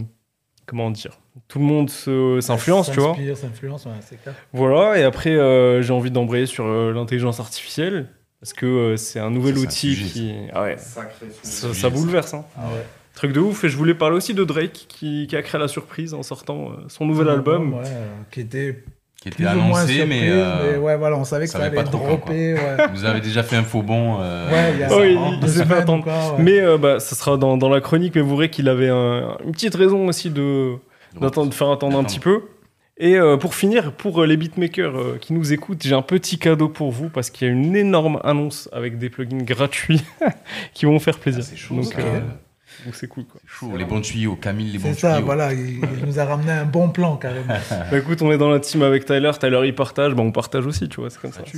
Comment 0.67 0.91
dire 0.91 1.19
Tout 1.49 1.59
le 1.61 1.65
monde 1.65 1.89
se- 1.89 2.39
s'influence, 2.43 2.91
tu 2.91 3.01
vois. 3.01 3.15
S'inspire, 3.15 3.37
s'influence, 3.39 3.87
ouais, 3.87 3.93
c'est 4.03 4.21
clair. 4.21 4.35
Voilà, 4.53 4.99
et 4.99 5.03
après, 5.05 5.31
euh, 5.31 5.81
j'ai 5.81 5.95
envie 5.95 6.11
d'embrayer 6.11 6.45
sur 6.45 6.67
euh, 6.67 6.93
l'intelligence 6.93 7.41
artificielle. 7.41 8.09
Parce 8.41 8.53
que 8.53 8.67
euh, 8.67 8.97
c'est 8.97 9.19
un 9.19 9.31
nouvel 9.31 9.57
outil 9.59 9.95
sujet, 9.95 10.05
qui. 10.11 10.35
Ah 10.53 10.63
ouais, 10.63 10.77
Sacré 10.77 11.27
ça, 11.43 11.69
sujet. 11.69 11.81
ça 11.81 11.89
bouleverse. 11.91 12.35
Hein. 12.35 12.45
Ah 12.57 12.67
ouais. 12.69 12.85
Truc 13.19 13.33
de 13.33 13.41
ouf. 13.41 13.65
Et 13.65 13.69
je 13.69 13.77
voulais 13.77 13.95
parler 13.95 14.17
aussi 14.17 14.33
de 14.35 14.45
Drake 14.45 14.87
qui, 14.89 15.27
qui 15.29 15.37
a 15.37 15.43
créé 15.43 15.61
la 15.61 15.69
surprise 15.69 16.15
en 16.15 16.23
sortant 16.23 16.71
euh, 16.71 16.85
son 16.89 17.05
nouvel 17.05 17.29
album. 17.29 17.75
Ouais, 17.75 17.83
qui 18.31 18.41
était 18.41 18.85
Qui 19.21 19.29
était 19.29 19.37
plus 19.39 19.47
ou 19.47 19.49
moins 19.61 19.81
annoncé, 19.81 19.95
surprise, 19.95 20.09
mais. 20.09 20.29
euh, 20.31 20.79
ouais, 20.79 20.97
voilà, 20.97 21.17
on 21.17 21.25
savait 21.25 21.47
que 21.47 21.51
ça 21.51 21.59
ça 21.59 21.65
allait 21.65 21.75
pas 21.77 21.83
trop 21.83 21.99
quand, 21.99 22.07
dropper. 22.07 22.55
ouais. 22.55 22.77
Vous 22.95 23.05
avez 23.05 23.21
déjà 23.21 23.43
fait 23.43 23.57
un 23.57 23.65
faux 23.65 23.83
bond. 23.83 24.19
euh, 24.21 24.49
Ouais, 24.53 24.73
il 24.75 24.79
y 24.81 24.85
a 24.85 24.97
Oui, 24.97 25.15
ça, 25.17 25.31
il 25.35 25.41
deux 25.41 25.47
s'est 25.49 25.59
fait 25.59 25.65
semaines 25.65 25.79
attendre. 25.83 26.01
ou 26.01 26.03
quoi, 26.05 26.37
ouais. 26.37 26.43
Mais 26.43 26.61
euh, 26.61 26.79
bah, 26.79 27.01
ça 27.01 27.17
sera 27.17 27.37
dans, 27.37 27.57
dans 27.57 27.69
la 27.69 27.81
chronique, 27.81 28.15
mais 28.15 28.21
vous 28.21 28.37
verrez 28.37 28.51
qu'il 28.51 28.69
avait 28.69 28.89
un- 28.89 29.37
une 29.45 29.51
petite 29.53 29.75
raison 29.75 30.07
aussi 30.07 30.31
de, 30.31 30.75
d'attendre, 31.21 31.51
de 31.51 31.55
faire 31.55 31.71
attendre 31.71 31.99
un 31.99 32.05
petit 32.05 32.21
peu. 32.21 32.43
Et 33.01 33.17
euh, 33.17 33.37
pour 33.37 33.55
finir, 33.57 33.93
pour 33.93 34.25
les 34.25 34.37
beatmakers 34.37 34.97
euh, 34.97 35.19
qui 35.21 35.33
nous 35.33 35.53
écoutent, 35.53 35.83
j'ai 35.85 35.95
un 35.95 36.03
petit 36.03 36.39
cadeau 36.39 36.69
pour 36.69 36.91
vous 36.93 37.09
parce 37.09 37.31
qu'il 37.31 37.47
y 37.47 37.51
a 37.51 37.53
une 37.53 37.75
énorme 37.77 38.21
annonce 38.25 38.69
avec 38.73 38.99
des 38.99 39.09
plugins 39.11 39.39
gratuits 39.43 40.03
qui 40.75 40.85
vont 40.87 40.99
faire 41.01 41.15
Ah, 41.19 41.23
plaisir. 41.23 41.43
c'est 41.45 41.57
chaud. 41.57 41.75
donc, 41.77 41.85
ça. 41.85 41.99
euh, 42.01 42.21
donc 42.89 42.95
c'est 42.95 43.07
cool. 43.07 43.25
Quoi. 43.25 43.39
Chaud. 43.47 43.77
Les 43.77 43.85
bons 43.85 44.01
tuyaux, 44.01 44.35
Camille, 44.37 44.73
les 44.73 44.79
bons 44.79 44.89
C'est 44.95 45.01
ça, 45.01 45.13
tuyaux. 45.17 45.27
voilà, 45.27 45.53
il, 45.53 45.79
il 45.99 46.07
nous 46.07 46.19
a 46.19 46.25
ramené 46.25 46.51
un 46.53 46.65
bon 46.65 46.89
plan 46.89 47.17
carrément. 47.17 47.45
Bah, 47.91 47.99
écoute, 47.99 48.23
on 48.23 48.33
est 48.33 48.39
dans 48.39 48.49
la 48.49 48.61
team 48.61 48.83
avec 48.83 49.05
Tyler. 49.05 49.31
Tyler 49.39 49.61
il 49.67 49.75
partage, 49.75 50.15
bah, 50.15 50.23
on 50.23 50.33
partage 50.33 50.65
aussi, 50.67 50.89
tu 50.89 51.01
vois, 51.01 51.11
c'est 51.11 51.21
comme 51.21 51.33
ça. 51.33 51.43
Ça 51.45 51.53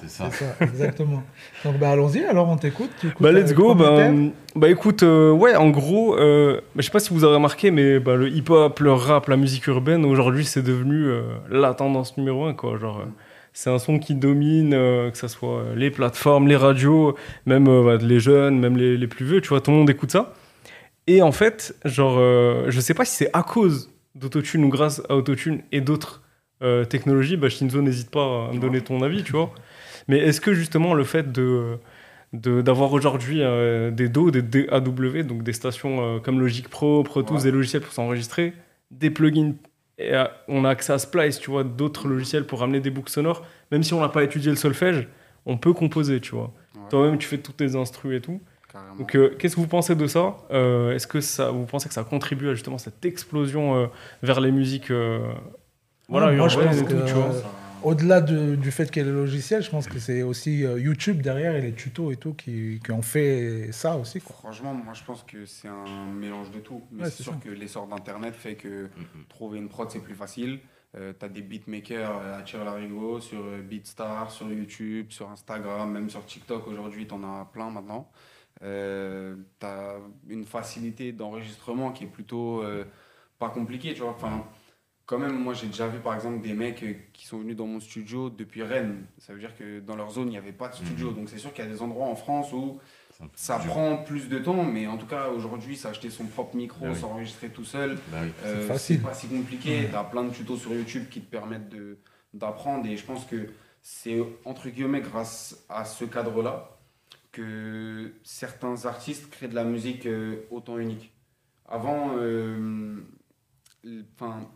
c'est 0.00 0.08
ça, 0.10 0.30
ça. 0.30 0.44
Exactement. 0.60 1.22
Donc 1.64 1.78
bah 1.78 1.90
allons-y, 1.90 2.22
alors 2.24 2.48
on 2.48 2.56
t'écoute. 2.56 2.90
Bah 3.18 3.32
let's 3.32 3.50
le 3.50 3.54
go. 3.56 3.74
Bah, 3.74 4.10
bah 4.54 4.68
écoute, 4.68 5.02
euh, 5.02 5.32
ouais, 5.32 5.56
en 5.56 5.70
gros, 5.70 6.16
euh, 6.18 6.56
bah, 6.74 6.80
je 6.80 6.82
sais 6.82 6.90
pas 6.90 7.00
si 7.00 7.14
vous 7.14 7.24
avez 7.24 7.34
remarqué, 7.34 7.70
mais 7.70 7.98
bah, 7.98 8.14
le 8.14 8.28
hip-hop, 8.28 8.78
le 8.80 8.92
rap, 8.92 9.28
la 9.28 9.36
musique 9.38 9.66
urbaine, 9.68 10.04
aujourd'hui, 10.04 10.44
c'est 10.44 10.62
devenu 10.62 11.06
euh, 11.06 11.22
la 11.50 11.72
tendance 11.72 12.16
numéro 12.18 12.44
un, 12.44 12.52
quoi. 12.54 12.76
Genre, 12.78 12.98
euh, 13.00 13.08
c'est 13.52 13.70
un 13.70 13.78
son 13.78 13.98
qui 13.98 14.14
domine, 14.14 14.72
euh, 14.74 15.10
que 15.10 15.18
ce 15.18 15.28
soit 15.28 15.58
euh, 15.60 15.74
les 15.74 15.90
plateformes, 15.90 16.48
les 16.48 16.56
radios, 16.56 17.16
même 17.46 17.68
euh, 17.68 17.82
bah, 17.84 17.96
les 18.04 18.20
jeunes, 18.20 18.58
même 18.58 18.76
les, 18.76 18.96
les 18.96 19.06
plus 19.06 19.24
vieux, 19.26 19.40
tu 19.40 19.48
vois, 19.50 19.60
tout 19.60 19.70
le 19.70 19.76
monde 19.78 19.90
écoute 19.90 20.10
ça. 20.10 20.32
Et 21.06 21.20
en 21.22 21.32
fait, 21.32 21.74
genre, 21.84 22.16
euh, 22.18 22.66
je 22.68 22.80
sais 22.80 22.94
pas 22.94 23.04
si 23.04 23.16
c'est 23.16 23.30
à 23.32 23.42
cause 23.42 23.90
d'autotune 24.14 24.64
ou 24.64 24.68
grâce 24.68 25.02
à 25.08 25.16
autotune 25.16 25.62
et 25.72 25.80
d'autres 25.80 26.22
technologies. 26.88 27.36
Bah, 27.36 27.48
Shinzo, 27.48 27.82
n'hésite 27.82 28.10
pas 28.10 28.48
à 28.48 28.52
me 28.52 28.60
donner 28.60 28.80
ton 28.82 29.02
avis, 29.02 29.24
tu 29.24 29.32
vois. 29.32 29.50
Mais 30.06 30.18
est-ce 30.18 30.40
que 30.40 30.54
justement 30.54 30.94
le 30.94 31.02
fait 31.02 31.32
de 31.32 31.78
de- 32.32 32.62
d'avoir 32.62 32.92
aujourd'hui 32.92 33.38
des 33.92 34.08
DAW, 34.08 34.30
des 34.30 34.42
DAW, 34.42 35.22
donc 35.24 35.42
des 35.42 35.52
stations 35.52 36.20
comme 36.20 36.38
Logic 36.38 36.68
Pro, 36.68 37.02
Pro 37.02 37.24
Tools, 37.24 37.38
Ouais. 37.38 37.42
des 37.42 37.50
logiciels 37.50 37.82
pour 37.82 37.92
s'enregistrer, 37.92 38.52
des 38.92 39.10
plugins, 39.10 39.54
et 40.06 40.14
euh, 40.14 40.24
on 40.48 40.64
a 40.64 40.70
accès 40.70 40.92
à 40.92 40.98
Splice, 40.98 41.38
tu 41.38 41.50
vois, 41.50 41.64
d'autres 41.64 42.08
logiciels 42.08 42.44
pour 42.46 42.62
amener 42.62 42.80
des 42.80 42.90
boucles 42.90 43.10
sonores, 43.10 43.44
même 43.70 43.82
si 43.82 43.94
on 43.94 44.00
n'a 44.00 44.08
pas 44.08 44.22
étudié 44.24 44.50
le 44.50 44.56
solfège, 44.56 45.08
on 45.46 45.56
peut 45.56 45.72
composer, 45.72 46.20
tu 46.20 46.34
vois. 46.34 46.52
Ouais, 46.74 46.80
Toi-même, 46.90 47.18
tu 47.18 47.26
fais 47.28 47.38
toutes 47.38 47.56
tes 47.56 47.74
instrus 47.76 48.16
et 48.16 48.20
tout. 48.20 48.40
carrément. 48.70 48.94
Donc, 48.96 49.14
euh, 49.16 49.34
qu'est-ce 49.38 49.56
que 49.56 49.60
vous 49.60 49.66
pensez 49.66 49.94
de 49.94 50.06
ça? 50.06 50.36
Euh, 50.50 50.94
Est-ce 50.94 51.06
que 51.06 51.20
ça, 51.20 51.50
vous 51.50 51.64
pensez 51.66 51.88
que 51.88 51.94
ça 51.94 52.04
contribue 52.04 52.48
à 52.48 52.54
justement 52.54 52.78
cette 52.78 53.04
explosion 53.04 53.76
euh, 53.76 53.86
vers 54.22 54.40
les 54.40 54.50
musiques 54.52 54.90
euh, 54.90 55.20
voilà, 56.08 56.26
Ouais, 56.28 56.36
moi, 56.36 56.48
je 56.48 56.58
pense 56.58 56.76
et 56.76 56.80
tout, 56.84 56.86
que- 56.88 57.06
tu 57.06 57.12
vois? 57.14 57.32
Ça- 57.32 57.46
au-delà 57.84 58.20
de- 58.20 58.54
du 58.56 58.70
fait 58.70 58.90
qu'il 58.90 59.02
y 59.02 59.04
ait 59.04 59.08
le 59.08 59.14
logiciel, 59.14 59.62
je 59.62 59.70
pense 59.70 59.86
que 59.88 59.98
c'est 59.98 60.22
aussi 60.22 60.64
euh, 60.64 60.78
YouTube 60.78 61.20
derrière 61.22 61.54
et 61.56 61.60
les 61.60 61.72
tutos 61.72 62.10
et 62.12 62.16
tout 62.16 62.34
qui, 62.34 62.80
qui 62.84 62.90
ont 62.92 63.02
fait 63.02 63.70
ça 63.72 63.96
aussi. 63.96 64.20
Quoi. 64.20 64.34
Franchement, 64.36 64.74
moi 64.74 64.94
je 64.94 65.02
pense 65.04 65.22
que 65.22 65.44
c'est 65.46 65.68
un 65.68 66.06
mélange 66.12 66.50
de 66.50 66.60
tout. 66.60 66.82
Mais 66.90 67.04
Ouais, 67.04 67.10
c'est 67.10 67.22
sûr 67.22 67.32
ça. 67.32 67.38
que 67.42 67.50
l'essor 67.50 67.86
d'Internet 67.86 68.34
fait 68.34 68.54
que 68.56 68.88
trouver 69.28 69.58
une 69.58 69.68
prod 69.68 69.90
c'est 69.90 70.00
plus 70.02 70.14
facile. 70.14 70.60
Euh, 70.94 71.12
T'as 71.18 71.28
des 71.28 71.40
beatmakers 71.40 72.18
euh, 72.22 72.38
à 72.38 72.42
tirer 72.42 72.64
l'arigot 72.64 73.18
sur 73.20 73.38
euh, 73.40 73.62
Beatstar, 73.62 74.30
sur 74.30 74.46
YouTube, 74.52 75.06
sur 75.10 75.30
Instagram, 75.30 75.90
même 75.90 76.10
sur 76.10 76.24
TikTok 76.26 76.66
aujourd'hui, 76.68 77.06
t'en 77.06 77.22
as 77.24 77.46
plein 77.50 77.70
maintenant. 77.70 78.10
Euh, 78.62 79.36
T'as 79.58 79.94
une 80.28 80.44
facilité 80.44 81.12
d'enregistrement 81.12 81.92
qui 81.92 82.04
est 82.04 82.08
plutôt 82.08 82.62
euh, 82.62 82.84
pas 83.38 83.48
compliquée, 83.48 83.94
tu 83.94 84.02
vois. 84.02 84.10
Enfin, 84.10 84.44
quand 85.06 85.18
même, 85.18 85.36
moi 85.38 85.52
j'ai 85.54 85.66
déjà 85.66 85.88
vu 85.88 85.98
par 85.98 86.14
exemple 86.14 86.40
des 86.42 86.54
mecs 86.54 86.82
euh, 86.82 86.94
qui 87.12 87.26
sont 87.26 87.38
venus 87.38 87.56
dans 87.56 87.66
mon 87.66 87.80
studio 87.80 88.30
depuis 88.30 88.62
Rennes. 88.62 89.04
Ça 89.18 89.32
veut 89.34 89.40
dire 89.40 89.54
que 89.56 89.80
dans 89.80 89.96
leur 89.96 90.10
zone 90.10 90.28
il 90.28 90.32
n'y 90.32 90.38
avait 90.38 90.52
pas 90.52 90.68
de 90.68 90.74
studio. 90.74 91.10
Donc 91.12 91.28
c'est 91.28 91.38
sûr 91.38 91.52
qu'il 91.52 91.64
y 91.64 91.68
a 91.68 91.70
des 91.70 91.82
endroits 91.82 92.06
en 92.06 92.14
France 92.14 92.52
où 92.52 92.78
ça 93.34 93.58
dur. 93.58 93.70
prend 93.70 93.98
plus 93.98 94.28
de 94.28 94.38
temps, 94.38 94.64
mais 94.64 94.86
en 94.86 94.96
tout 94.96 95.06
cas, 95.06 95.28
aujourd'hui, 95.28 95.76
s'acheter 95.76 96.10
son 96.10 96.24
propre 96.26 96.56
micro, 96.56 96.86
Ah 96.86 96.90
oui. 96.92 96.98
s'enregistrer 96.98 97.50
tout 97.50 97.64
seul, 97.64 97.96
Bah 98.10 98.18
oui. 98.22 98.30
euh, 98.44 98.76
c'est 98.78 98.98
pas 99.02 99.14
si 99.14 99.28
compliqué. 99.28 99.86
Tu 99.90 99.94
as 99.94 100.02
plein 100.04 100.24
de 100.24 100.30
tutos 100.30 100.56
sur 100.56 100.72
YouTube 100.72 101.04
qui 101.10 101.20
te 101.20 101.30
permettent 101.30 101.68
de- 101.68 101.98
d'apprendre, 102.34 102.86
et 102.88 102.96
je 102.96 103.04
pense 103.04 103.24
que 103.26 103.48
c'est 103.80 104.18
entre 104.44 104.68
guillemets 104.70 105.02
grâce 105.02 105.64
à 105.68 105.84
ce 105.84 106.04
cadre-là 106.04 106.78
que 107.30 108.12
certains 108.22 108.86
artistes 108.86 109.30
créent 109.30 109.48
de 109.48 109.54
la 109.54 109.64
musique 109.64 110.06
euh, 110.06 110.42
autant 110.50 110.78
unique. 110.78 111.12
Avant, 111.68 112.16
euh, 112.16 112.96
enfin, 114.14 114.48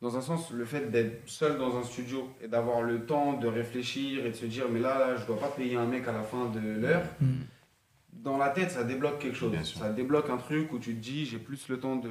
dans 0.00 0.16
un 0.16 0.22
sens, 0.22 0.50
le 0.50 0.64
fait 0.64 0.90
d'être 0.90 1.28
seul 1.28 1.58
dans 1.58 1.76
un 1.76 1.82
studio 1.82 2.28
et 2.42 2.48
d'avoir 2.48 2.80
le 2.82 3.04
temps 3.04 3.34
de 3.34 3.46
réfléchir 3.46 4.24
et 4.24 4.30
de 4.30 4.34
se 4.34 4.46
dire, 4.46 4.64
mais 4.70 4.80
là, 4.80 4.98
là 4.98 5.16
je 5.16 5.26
dois 5.26 5.38
pas 5.38 5.48
payer 5.48 5.76
un 5.76 5.86
mec 5.86 6.08
à 6.08 6.12
la 6.12 6.22
fin 6.22 6.46
de 6.46 6.60
l'heure 6.60 7.02
Mm. 7.20 7.42
dans 8.12 8.38
la 8.38 8.48
tête, 8.48 8.70
ça 8.70 8.82
débloque 8.84 9.18
quelque 9.18 9.36
chose. 9.36 9.52
Bien 9.52 9.62
sûr. 9.62 9.78
Ça 9.78 9.90
débloque 9.90 10.30
un 10.30 10.38
truc 10.38 10.72
où 10.72 10.78
tu 10.78 10.94
te 10.94 11.00
dis, 11.00 11.26
j'ai 11.26 11.38
plus 11.38 11.68
le 11.68 11.78
temps 11.78 11.96
de, 11.96 12.10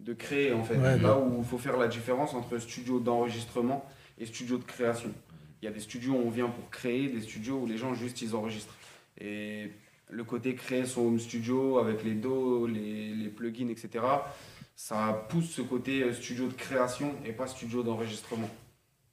de 0.00 0.12
créer, 0.12 0.52
en 0.52 0.64
fait. 0.64 0.76
Ouais, 0.76 0.98
Là 0.98 1.18
où 1.18 1.38
il 1.38 1.44
faut 1.44 1.58
faire 1.58 1.76
la 1.76 1.86
différence 1.86 2.34
entre 2.34 2.58
studio 2.58 2.98
d'enregistrement 2.98 3.84
et 4.18 4.26
studio 4.26 4.58
de 4.58 4.64
création. 4.64 5.10
Il 5.62 5.66
y 5.66 5.68
a 5.68 5.72
des 5.72 5.80
studios 5.80 6.14
où 6.14 6.22
on 6.26 6.30
vient 6.30 6.48
pour 6.48 6.68
créer, 6.70 7.08
des 7.08 7.20
studios 7.20 7.58
où 7.58 7.66
les 7.66 7.76
gens 7.76 7.94
juste 7.94 8.22
ils 8.22 8.34
enregistrent. 8.34 8.74
Et 9.20 9.70
le 10.08 10.24
côté 10.24 10.54
créer 10.54 10.84
son 10.84 11.02
home 11.02 11.20
studio 11.20 11.78
avec 11.78 12.02
les 12.02 12.14
dos, 12.14 12.66
les, 12.66 13.14
les 13.14 13.28
plugins, 13.28 13.68
etc., 13.68 14.04
ça 14.82 15.26
pousse 15.28 15.50
ce 15.50 15.60
côté 15.60 16.02
euh, 16.02 16.12
studio 16.14 16.46
de 16.48 16.54
création 16.54 17.12
et 17.26 17.32
pas 17.32 17.46
studio 17.46 17.82
d'enregistrement. 17.82 18.48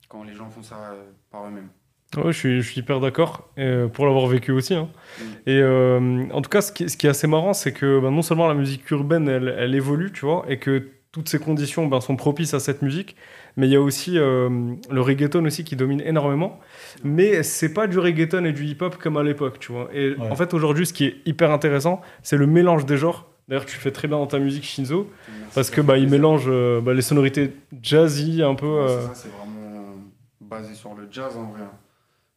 Quand 0.08 0.24
les 0.24 0.34
gens 0.34 0.50
font 0.50 0.64
ça 0.64 0.92
euh, 0.94 1.04
par 1.30 1.46
eux-mêmes. 1.46 1.68
Ouais, 2.16 2.32
je 2.32 2.38
suis, 2.38 2.62
je 2.62 2.70
suis 2.72 2.80
hyper 2.80 3.02
d'accord, 3.02 3.50
euh, 3.58 3.90
pour 3.90 4.06
l'avoir 4.06 4.28
vécu 4.28 4.54
aussi. 4.54 4.74
hein. 4.76 4.88
Mm. 5.20 5.24
Et 5.46 5.60
euh, 5.62 6.24
en 6.32 6.42
tout 6.42 6.50
cas, 6.50 6.62
ce 6.62 6.72
qui, 6.72 6.86
est- 6.86 6.88
ce 6.88 6.96
qui 6.96 7.06
est 7.06 7.10
assez 7.10 7.28
marrant, 7.28 7.54
c'est 7.54 7.74
que 7.74 8.00
bah, 8.00 8.10
non 8.10 8.22
seulement 8.22 8.48
la 8.48 8.54
musique 8.54 8.90
urbaine, 8.92 9.28
elle, 9.28 9.54
elle 9.60 9.76
évolue, 9.76 10.14
tu 10.14 10.22
vois, 10.26 10.46
et 10.48 10.58
que 10.58 10.88
toutes 11.12 11.28
ces 11.28 11.38
conditions 11.38 11.86
ben, 11.88 12.00
sont 12.00 12.16
propices 12.16 12.54
à 12.54 12.62
cette 12.62 12.82
musique, 12.82 13.18
mais 13.58 13.68
il 13.68 13.74
y 13.74 13.76
a 13.76 13.82
aussi 13.82 14.18
euh, 14.18 14.74
le 14.90 15.02
reggaeton 15.02 15.44
aussi 15.46 15.66
qui 15.66 15.76
domine 15.76 16.00
énormément. 16.00 16.62
Mais 17.04 17.44
c'est 17.44 17.74
pas 17.74 17.88
du 17.88 18.00
reggaeton 18.00 18.46
et 18.46 18.54
du 18.54 18.64
hip-hop 18.66 18.96
comme 18.96 19.18
à 19.18 19.24
l'époque, 19.24 19.60
tu 19.60 19.74
vois. 19.74 19.90
Et 19.94 20.12
Ouais. 20.12 20.32
en 20.32 20.36
fait, 20.38 20.54
aujourd'hui, 20.54 20.86
ce 20.86 20.94
qui 20.94 21.04
est 21.06 21.16
hyper 21.26 21.52
intéressant, 21.52 22.00
c'est 22.24 22.38
le 22.38 22.48
mélange 22.48 22.86
des 22.86 22.96
genres. 22.96 23.30
D'ailleurs, 23.48 23.66
tu 23.66 23.78
fais 23.78 23.92
très 23.92 24.08
bien 24.08 24.18
dans 24.18 24.28
ta 24.28 24.40
musique 24.40 24.64
Shinzo, 24.64 25.10
Merci, 25.40 25.56
parce 25.56 25.70
que 25.70 25.80
bah, 25.80 25.98
il 25.98 26.10
mélange 26.10 26.46
euh, 26.48 26.82
bah, 26.82 26.94
les 26.94 27.02
sonorités 27.02 27.54
jazzy, 27.82 28.44
un 28.44 28.56
peu. 28.56 28.66
Ouais, 28.66 28.88
c'est 28.88 28.94
euh, 28.94 29.08
ça, 29.08 29.16
c'est 29.16 29.30
vraiment 29.30 29.96
basé 30.42 30.74
sur 30.74 30.94
le 30.96 31.08
jazz 31.10 31.38
en 31.38 31.46
vrai. 31.52 31.64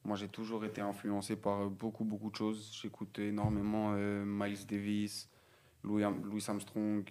Moi, 0.05 0.17
j'ai 0.17 0.29
toujours 0.29 0.65
été 0.65 0.81
influencé 0.81 1.37
par 1.37 1.63
euh, 1.63 1.69
beaucoup, 1.69 2.05
beaucoup 2.05 2.31
de 2.31 2.37
choses. 2.37 2.79
J'écoute 2.81 3.19
énormément 3.19 3.93
euh, 3.95 4.25
Miles 4.25 4.67
Davis, 4.69 5.29
Louis, 5.83 6.05
Am- 6.05 6.23
Louis 6.25 6.45
Armstrong 6.47 7.05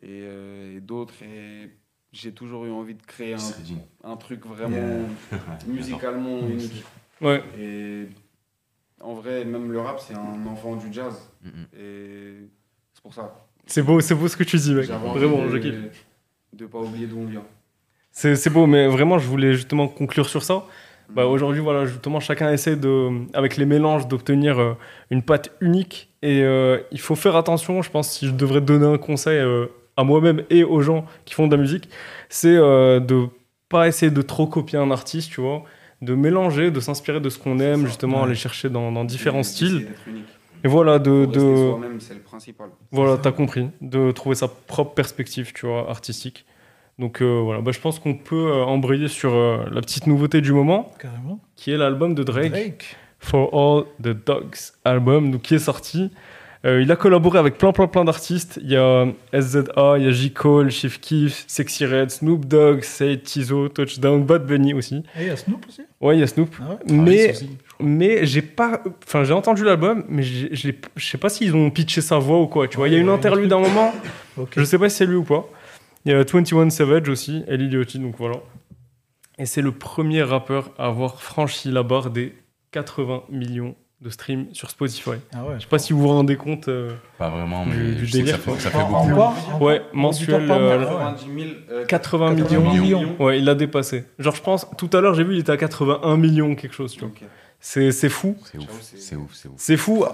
et, 0.00 0.20
euh, 0.22 0.76
et 0.76 0.80
d'autres. 0.80 1.22
Et 1.22 1.70
j'ai 2.12 2.32
toujours 2.32 2.64
eu 2.66 2.70
envie 2.70 2.94
de 2.94 3.02
créer 3.02 3.34
un, 4.04 4.16
truc 4.16 4.46
vraiment 4.46 5.08
musicalement 5.66 6.46
unique. 6.48 6.84
Ouais, 7.20 7.42
Et 7.58 8.08
en 9.00 9.14
vrai, 9.14 9.44
même 9.44 9.72
le 9.72 9.80
rap, 9.80 10.00
c'est 10.00 10.14
un 10.14 10.46
enfant 10.46 10.76
du 10.76 10.92
jazz. 10.92 11.30
Et 11.76 12.48
pour 13.04 13.14
ça. 13.14 13.32
c'est 13.66 13.82
beau, 13.82 14.00
c'est 14.00 14.14
beau 14.16 14.26
ce 14.26 14.36
que 14.36 14.42
tu 14.42 14.56
dis, 14.56 14.74
mec. 14.74 14.86
Vraiment, 14.88 15.44
de, 15.44 15.50
je 15.50 15.56
kiffe. 15.58 16.04
de 16.52 16.66
pas 16.66 16.78
oublier 16.78 17.06
d'où 17.06 17.18
on 17.20 17.26
vient. 17.26 17.44
C'est 18.10 18.34
c'est 18.34 18.50
beau, 18.50 18.66
mais 18.66 18.88
vraiment, 18.88 19.18
je 19.18 19.28
voulais 19.28 19.52
justement 19.54 19.86
conclure 19.86 20.28
sur 20.28 20.42
ça. 20.42 20.64
Bah, 21.14 21.26
Aujourd'hui, 21.26 21.60
voilà, 21.60 21.84
justement, 21.84 22.18
chacun 22.18 22.50
essaie 22.50 22.76
de, 22.76 23.10
avec 23.36 23.56
les 23.58 23.66
mélanges 23.66 24.08
d'obtenir 24.08 24.58
euh, 24.58 24.72
une 25.10 25.22
pâte 25.22 25.50
unique. 25.60 26.08
Et 26.22 26.40
euh, 26.42 26.78
il 26.92 26.98
faut 27.00 27.14
faire 27.14 27.36
attention, 27.36 27.82
je 27.82 27.90
pense, 27.90 28.10
si 28.10 28.26
je 28.26 28.32
devrais 28.32 28.62
donner 28.62 28.86
un 28.86 28.96
conseil 28.98 29.38
euh, 29.38 29.66
à 29.98 30.02
moi-même 30.04 30.42
et 30.48 30.64
aux 30.64 30.80
gens 30.80 31.04
qui 31.26 31.34
font 31.34 31.46
de 31.46 31.54
la 31.54 31.60
musique, 31.60 31.88
c'est 32.30 32.56
de 32.56 33.26
pas 33.68 33.86
essayer 33.86 34.10
de 34.10 34.22
trop 34.22 34.46
copier 34.46 34.78
un 34.78 34.90
artiste, 34.90 35.30
tu 35.30 35.40
vois, 35.42 35.62
de 36.00 36.14
mélanger, 36.14 36.70
de 36.70 36.80
s'inspirer 36.80 37.20
de 37.20 37.28
ce 37.28 37.38
qu'on 37.38 37.58
aime, 37.58 37.84
justement, 37.86 38.18
Ouais. 38.20 38.24
aller 38.28 38.34
chercher 38.34 38.70
dans, 38.70 38.90
dans 38.90 39.04
différents 39.04 39.42
styles. 39.42 39.80
d'être 39.86 40.08
unique. 40.08 40.33
Et 40.64 40.68
voilà, 40.68 40.98
de, 40.98 41.26
de, 41.26 41.40
soi-même, 41.40 42.00
c'est 42.00 42.14
le 42.14 42.20
principal. 42.20 42.70
voilà, 42.90 43.18
t'as 43.18 43.32
compris, 43.32 43.68
de 43.82 44.10
trouver 44.12 44.34
sa 44.34 44.48
propre 44.48 44.94
perspective, 44.94 45.52
tu 45.52 45.66
vois, 45.66 45.90
artistique. 45.90 46.46
Donc 46.98 47.20
euh, 47.20 47.40
voilà, 47.42 47.60
bah, 47.60 47.70
je 47.72 47.80
pense 47.80 47.98
qu'on 47.98 48.14
peut 48.14 48.50
euh, 48.50 48.64
embrayer 48.64 49.08
sur 49.08 49.34
euh, 49.34 49.64
la 49.70 49.80
petite 49.82 50.06
nouveauté 50.06 50.40
du 50.40 50.52
moment, 50.52 50.90
Carrément. 50.98 51.38
qui 51.54 51.70
est 51.70 51.76
l'album 51.76 52.14
de 52.14 52.22
Drake, 52.22 52.52
Drake. 52.52 52.96
For 53.18 53.50
All 53.52 53.84
the 54.02 54.16
Dogs 54.24 54.72
album, 54.84 55.32
donc, 55.32 55.42
qui 55.42 55.54
est 55.54 55.58
sorti. 55.58 56.10
Euh, 56.64 56.80
il 56.80 56.90
a 56.90 56.96
collaboré 56.96 57.38
avec 57.38 57.58
plein 57.58 57.72
plein 57.72 57.86
plein 57.86 58.04
d'artistes. 58.04 58.58
Il 58.62 58.70
y 58.70 58.76
a 58.76 59.06
SZA, 59.38 59.98
il 59.98 60.04
y 60.04 60.08
a 60.08 60.10
J. 60.10 60.32
Cole, 60.32 60.70
Chief 60.70 60.98
Keef, 60.98 61.44
Sexy 61.46 61.84
Red, 61.84 62.10
Snoop 62.10 62.46
Dogg, 62.46 62.82
Say 62.82 63.18
Tizo, 63.18 63.68
Touchdown, 63.68 64.24
Bad 64.24 64.46
Bunny 64.46 64.72
aussi. 64.72 65.02
Et 65.18 65.22
il 65.22 65.26
y 65.26 65.30
a 65.30 65.36
Snoop 65.36 65.66
aussi. 65.68 65.82
Ouais, 66.00 66.16
il 66.16 66.20
y 66.20 66.22
a 66.22 66.26
Snoop. 66.26 66.54
Ah 66.60 66.70
ouais 66.70 66.76
Mais, 66.86 67.30
aussi. 67.32 67.50
Mais 67.80 68.24
j'ai 68.26 68.42
pas. 68.42 68.80
Enfin, 69.06 69.24
j'ai 69.24 69.32
entendu 69.34 69.64
l'album, 69.64 70.04
mais 70.08 70.22
je 70.22 70.72
sais 70.98 71.18
pas 71.18 71.28
s'ils 71.28 71.54
ont 71.54 71.70
pitché 71.70 72.00
sa 72.00 72.18
voix 72.18 72.40
ou 72.40 72.46
quoi. 72.46 72.68
Tu 72.68 72.76
vois, 72.76 72.88
il 72.88 72.94
y 72.94 72.96
a 72.96 73.00
une 73.00 73.08
Ouais, 73.08 73.14
interlude 73.14 73.48
d'un 73.48 73.60
moment. 73.60 73.92
Ok. 74.36 74.54
Je 74.56 74.64
sais 74.64 74.78
pas 74.78 74.88
si 74.88 74.96
c'est 74.96 75.06
lui 75.06 75.14
ou 75.14 75.22
pas. 75.22 75.46
Il 76.04 76.10
y 76.10 76.14
a 76.14 76.18
21 76.24 76.68
Savage 76.70 77.08
aussi, 77.08 77.44
et 77.46 77.56
Lil 77.56 77.72
Yachty, 77.72 78.00
donc 78.00 78.16
voilà. 78.18 78.36
Et 79.38 79.46
c'est 79.46 79.62
le 79.62 79.70
premier 79.72 80.22
rappeur 80.22 80.70
à 80.78 80.86
avoir 80.86 81.22
franchi 81.22 81.70
la 81.70 81.82
barre 81.84 82.10
des 82.10 82.34
80 82.72 83.22
millions 83.30 83.74
de 84.00 84.10
streams 84.10 84.46
sur 84.52 84.70
Spotify. 84.70 85.10
Ah 85.32 85.44
ouais. 85.44 85.54
Je 85.56 85.62
sais 85.62 85.68
pas 85.68 85.78
si 85.78 85.92
vous 85.92 86.00
vous 86.00 86.08
rendez 86.08 86.36
compte. 86.36 86.66
euh, 86.68 86.90
Pas 87.16 87.30
vraiment, 87.30 87.64
mais 87.64 87.74
Du- 87.76 87.94
du 87.94 88.06
je 88.06 88.12
sais 88.12 88.22
que 88.22 88.26
ça 88.28 88.36
délire, 88.36 88.40
fait, 88.56 88.60
ça 88.60 88.70
fait 88.70 88.78
En- 88.78 89.06
beaucoup. 89.06 89.64
Ouais, 89.64 89.82
mensuel, 89.92 90.34
Auditoire 90.34 90.58
par 90.58 90.66
mois, 90.66 90.74
euh, 90.74 90.78
ouais. 90.80 90.86
90 91.14 91.24
000, 91.44 91.54
euh, 91.70 91.84
80 91.86 92.34
80 92.36 92.58
millions. 92.60 92.72
millions. 93.00 93.16
Ouais, 93.20 93.38
il 93.38 93.44
l'a 93.44 93.54
dépassé. 93.54 94.04
Genre, 94.18 94.34
je 94.34 94.42
pense, 94.42 94.66
tout 94.76 94.90
à 94.92 95.00
l'heure, 95.00 95.14
j'ai 95.14 95.24
vu, 95.24 95.34
il 95.34 95.40
était 95.40 95.52
à 95.52 95.56
81 95.56 96.16
millions, 96.16 96.54
quelque 96.56 96.74
chose, 96.74 96.92
tu 96.92 97.00
vois. 97.00 97.08
Ok. 97.08 97.22
C'est 97.66 97.92
c'est 97.92 98.10
fou. 98.10 98.36
C'est 98.52 98.58
ouf, 98.58 98.66
c'est- 98.82 99.16
ouf, 99.16 99.30
c'est 99.32 99.48
ouf. 99.48 99.54
C'est 99.56 99.76
fou. 99.78 100.04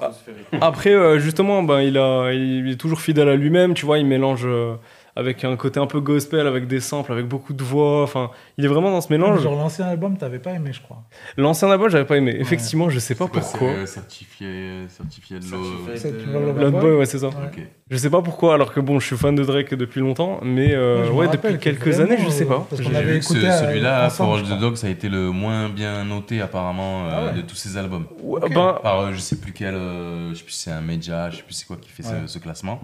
Après, 0.61 0.95
euh, 0.95 1.19
justement, 1.19 1.65
ben, 1.65 1.81
il, 1.81 1.99
a, 1.99 2.31
il 2.33 2.71
est 2.71 2.77
toujours 2.77 3.01
fidèle 3.01 3.29
à 3.29 3.35
lui-même, 3.35 3.75
tu 3.75 3.85
vois, 3.87 3.99
il 3.99 4.07
mélange 4.07 4.43
euh, 4.47 4.77
avec 5.17 5.45
un 5.45 5.57
côté 5.57 5.81
un 5.81 5.87
peu 5.87 6.01
gospel, 6.01 6.47
avec 6.47 6.67
des 6.67 6.81
samples, 6.81 7.13
avec 7.13 7.27
beaucoup 7.27 7.53
de 7.53 7.63
voix, 7.63 8.03
enfin, 8.03 8.31
il 8.59 8.65
est 8.65 8.69
vraiment 8.69 8.91
dans 8.91 9.01
ce 9.01 9.13
mélange. 9.13 9.41
Genre 9.43 9.55
l'ancien 9.57 9.87
album, 9.87 10.17
t'avais 10.17 10.39
pas 10.39 10.53
aimé, 10.53 10.71
je 10.73 10.81
crois. 10.81 11.03
L'ancien 11.37 11.71
album, 11.71 11.89
j'avais 11.91 12.05
pas 12.05 12.17
aimé. 12.17 12.37
Effectivement, 12.39 12.89
je 12.91 12.99
sais 12.99 13.15
pas 13.15 13.27
quoi, 13.27 13.41
pourquoi. 13.41 13.69
euh, 13.69 13.87
certifié, 13.87 14.87
certifié 14.89 15.39
de 15.39 15.45
le- 15.45 16.53
Blood 16.53 16.81
Boy, 16.81 16.93
ouais, 16.93 17.07
c'est 17.07 17.19
ça. 17.19 17.29
Ouais. 17.29 17.35
Ok. 17.53 17.61
Je 17.91 17.97
sais 17.97 18.11
pas 18.11 18.23
pourquoi, 18.23 18.55
alors 18.55 18.73
que 18.73 18.79
bon, 18.81 19.01
je 19.01 19.07
suis 19.07 19.17
fan 19.17 19.35
de 19.35 19.43
Drake 19.43 19.75
depuis 19.75 20.01
longtemps, 20.01 20.39
mais 20.43 20.75
euh, 20.75 21.11
ouais, 21.11 21.27
depuis 21.29 21.55
que 21.55 21.59
quelques 21.59 21.99
années, 21.99 22.17
je 22.25 22.29
sais 22.31 22.45
euh, 22.45 22.49
pas. 22.49 22.67
parce 22.71 22.81
qu'on 22.81 22.95
avait 22.95 23.21
ce- 23.21 23.35
euh, 23.35 23.51
celui-là, 23.67 24.07
ensemble, 24.07 24.29
For 24.31 24.37
je 24.39 24.41
All 24.43 24.47
crois. 24.47 24.57
the 24.59 24.61
Dog, 24.61 24.77
ça 24.77 24.87
a 24.87 24.91
été 24.91 25.09
le 25.09 25.31
moins 25.33 25.69
bien 25.69 26.05
noté 26.05 26.41
apparemment 26.41 27.07
euh, 27.07 27.11
Ah 27.13 27.25
ouais. 27.27 27.33
de 27.33 27.41
tous 27.43 27.57
ces 27.57 27.77
albums. 27.77 28.07
Ouais, 28.23 28.41
Ok. 28.45 28.55
ben, 28.55 28.79
Par 28.83 29.01
euh, 29.01 29.11
je 29.13 29.19
sais 29.19 29.37
plus 29.37 29.53
quel, 29.53 29.75
euh, 29.75 30.31
je 30.31 30.35
sais 30.39 30.45
plus 30.45 30.53
si 30.53 30.63
c'est 30.63 30.71
un 30.71 30.81
média, 30.81 31.31
je 31.31 31.39
sais 31.39 31.43
plus 31.43 31.55
c'est 31.55 31.67
quoi 31.67 31.77
qui 31.81 31.89
fait 31.91 32.05
ce, 32.05 32.39
classement. 32.39 32.81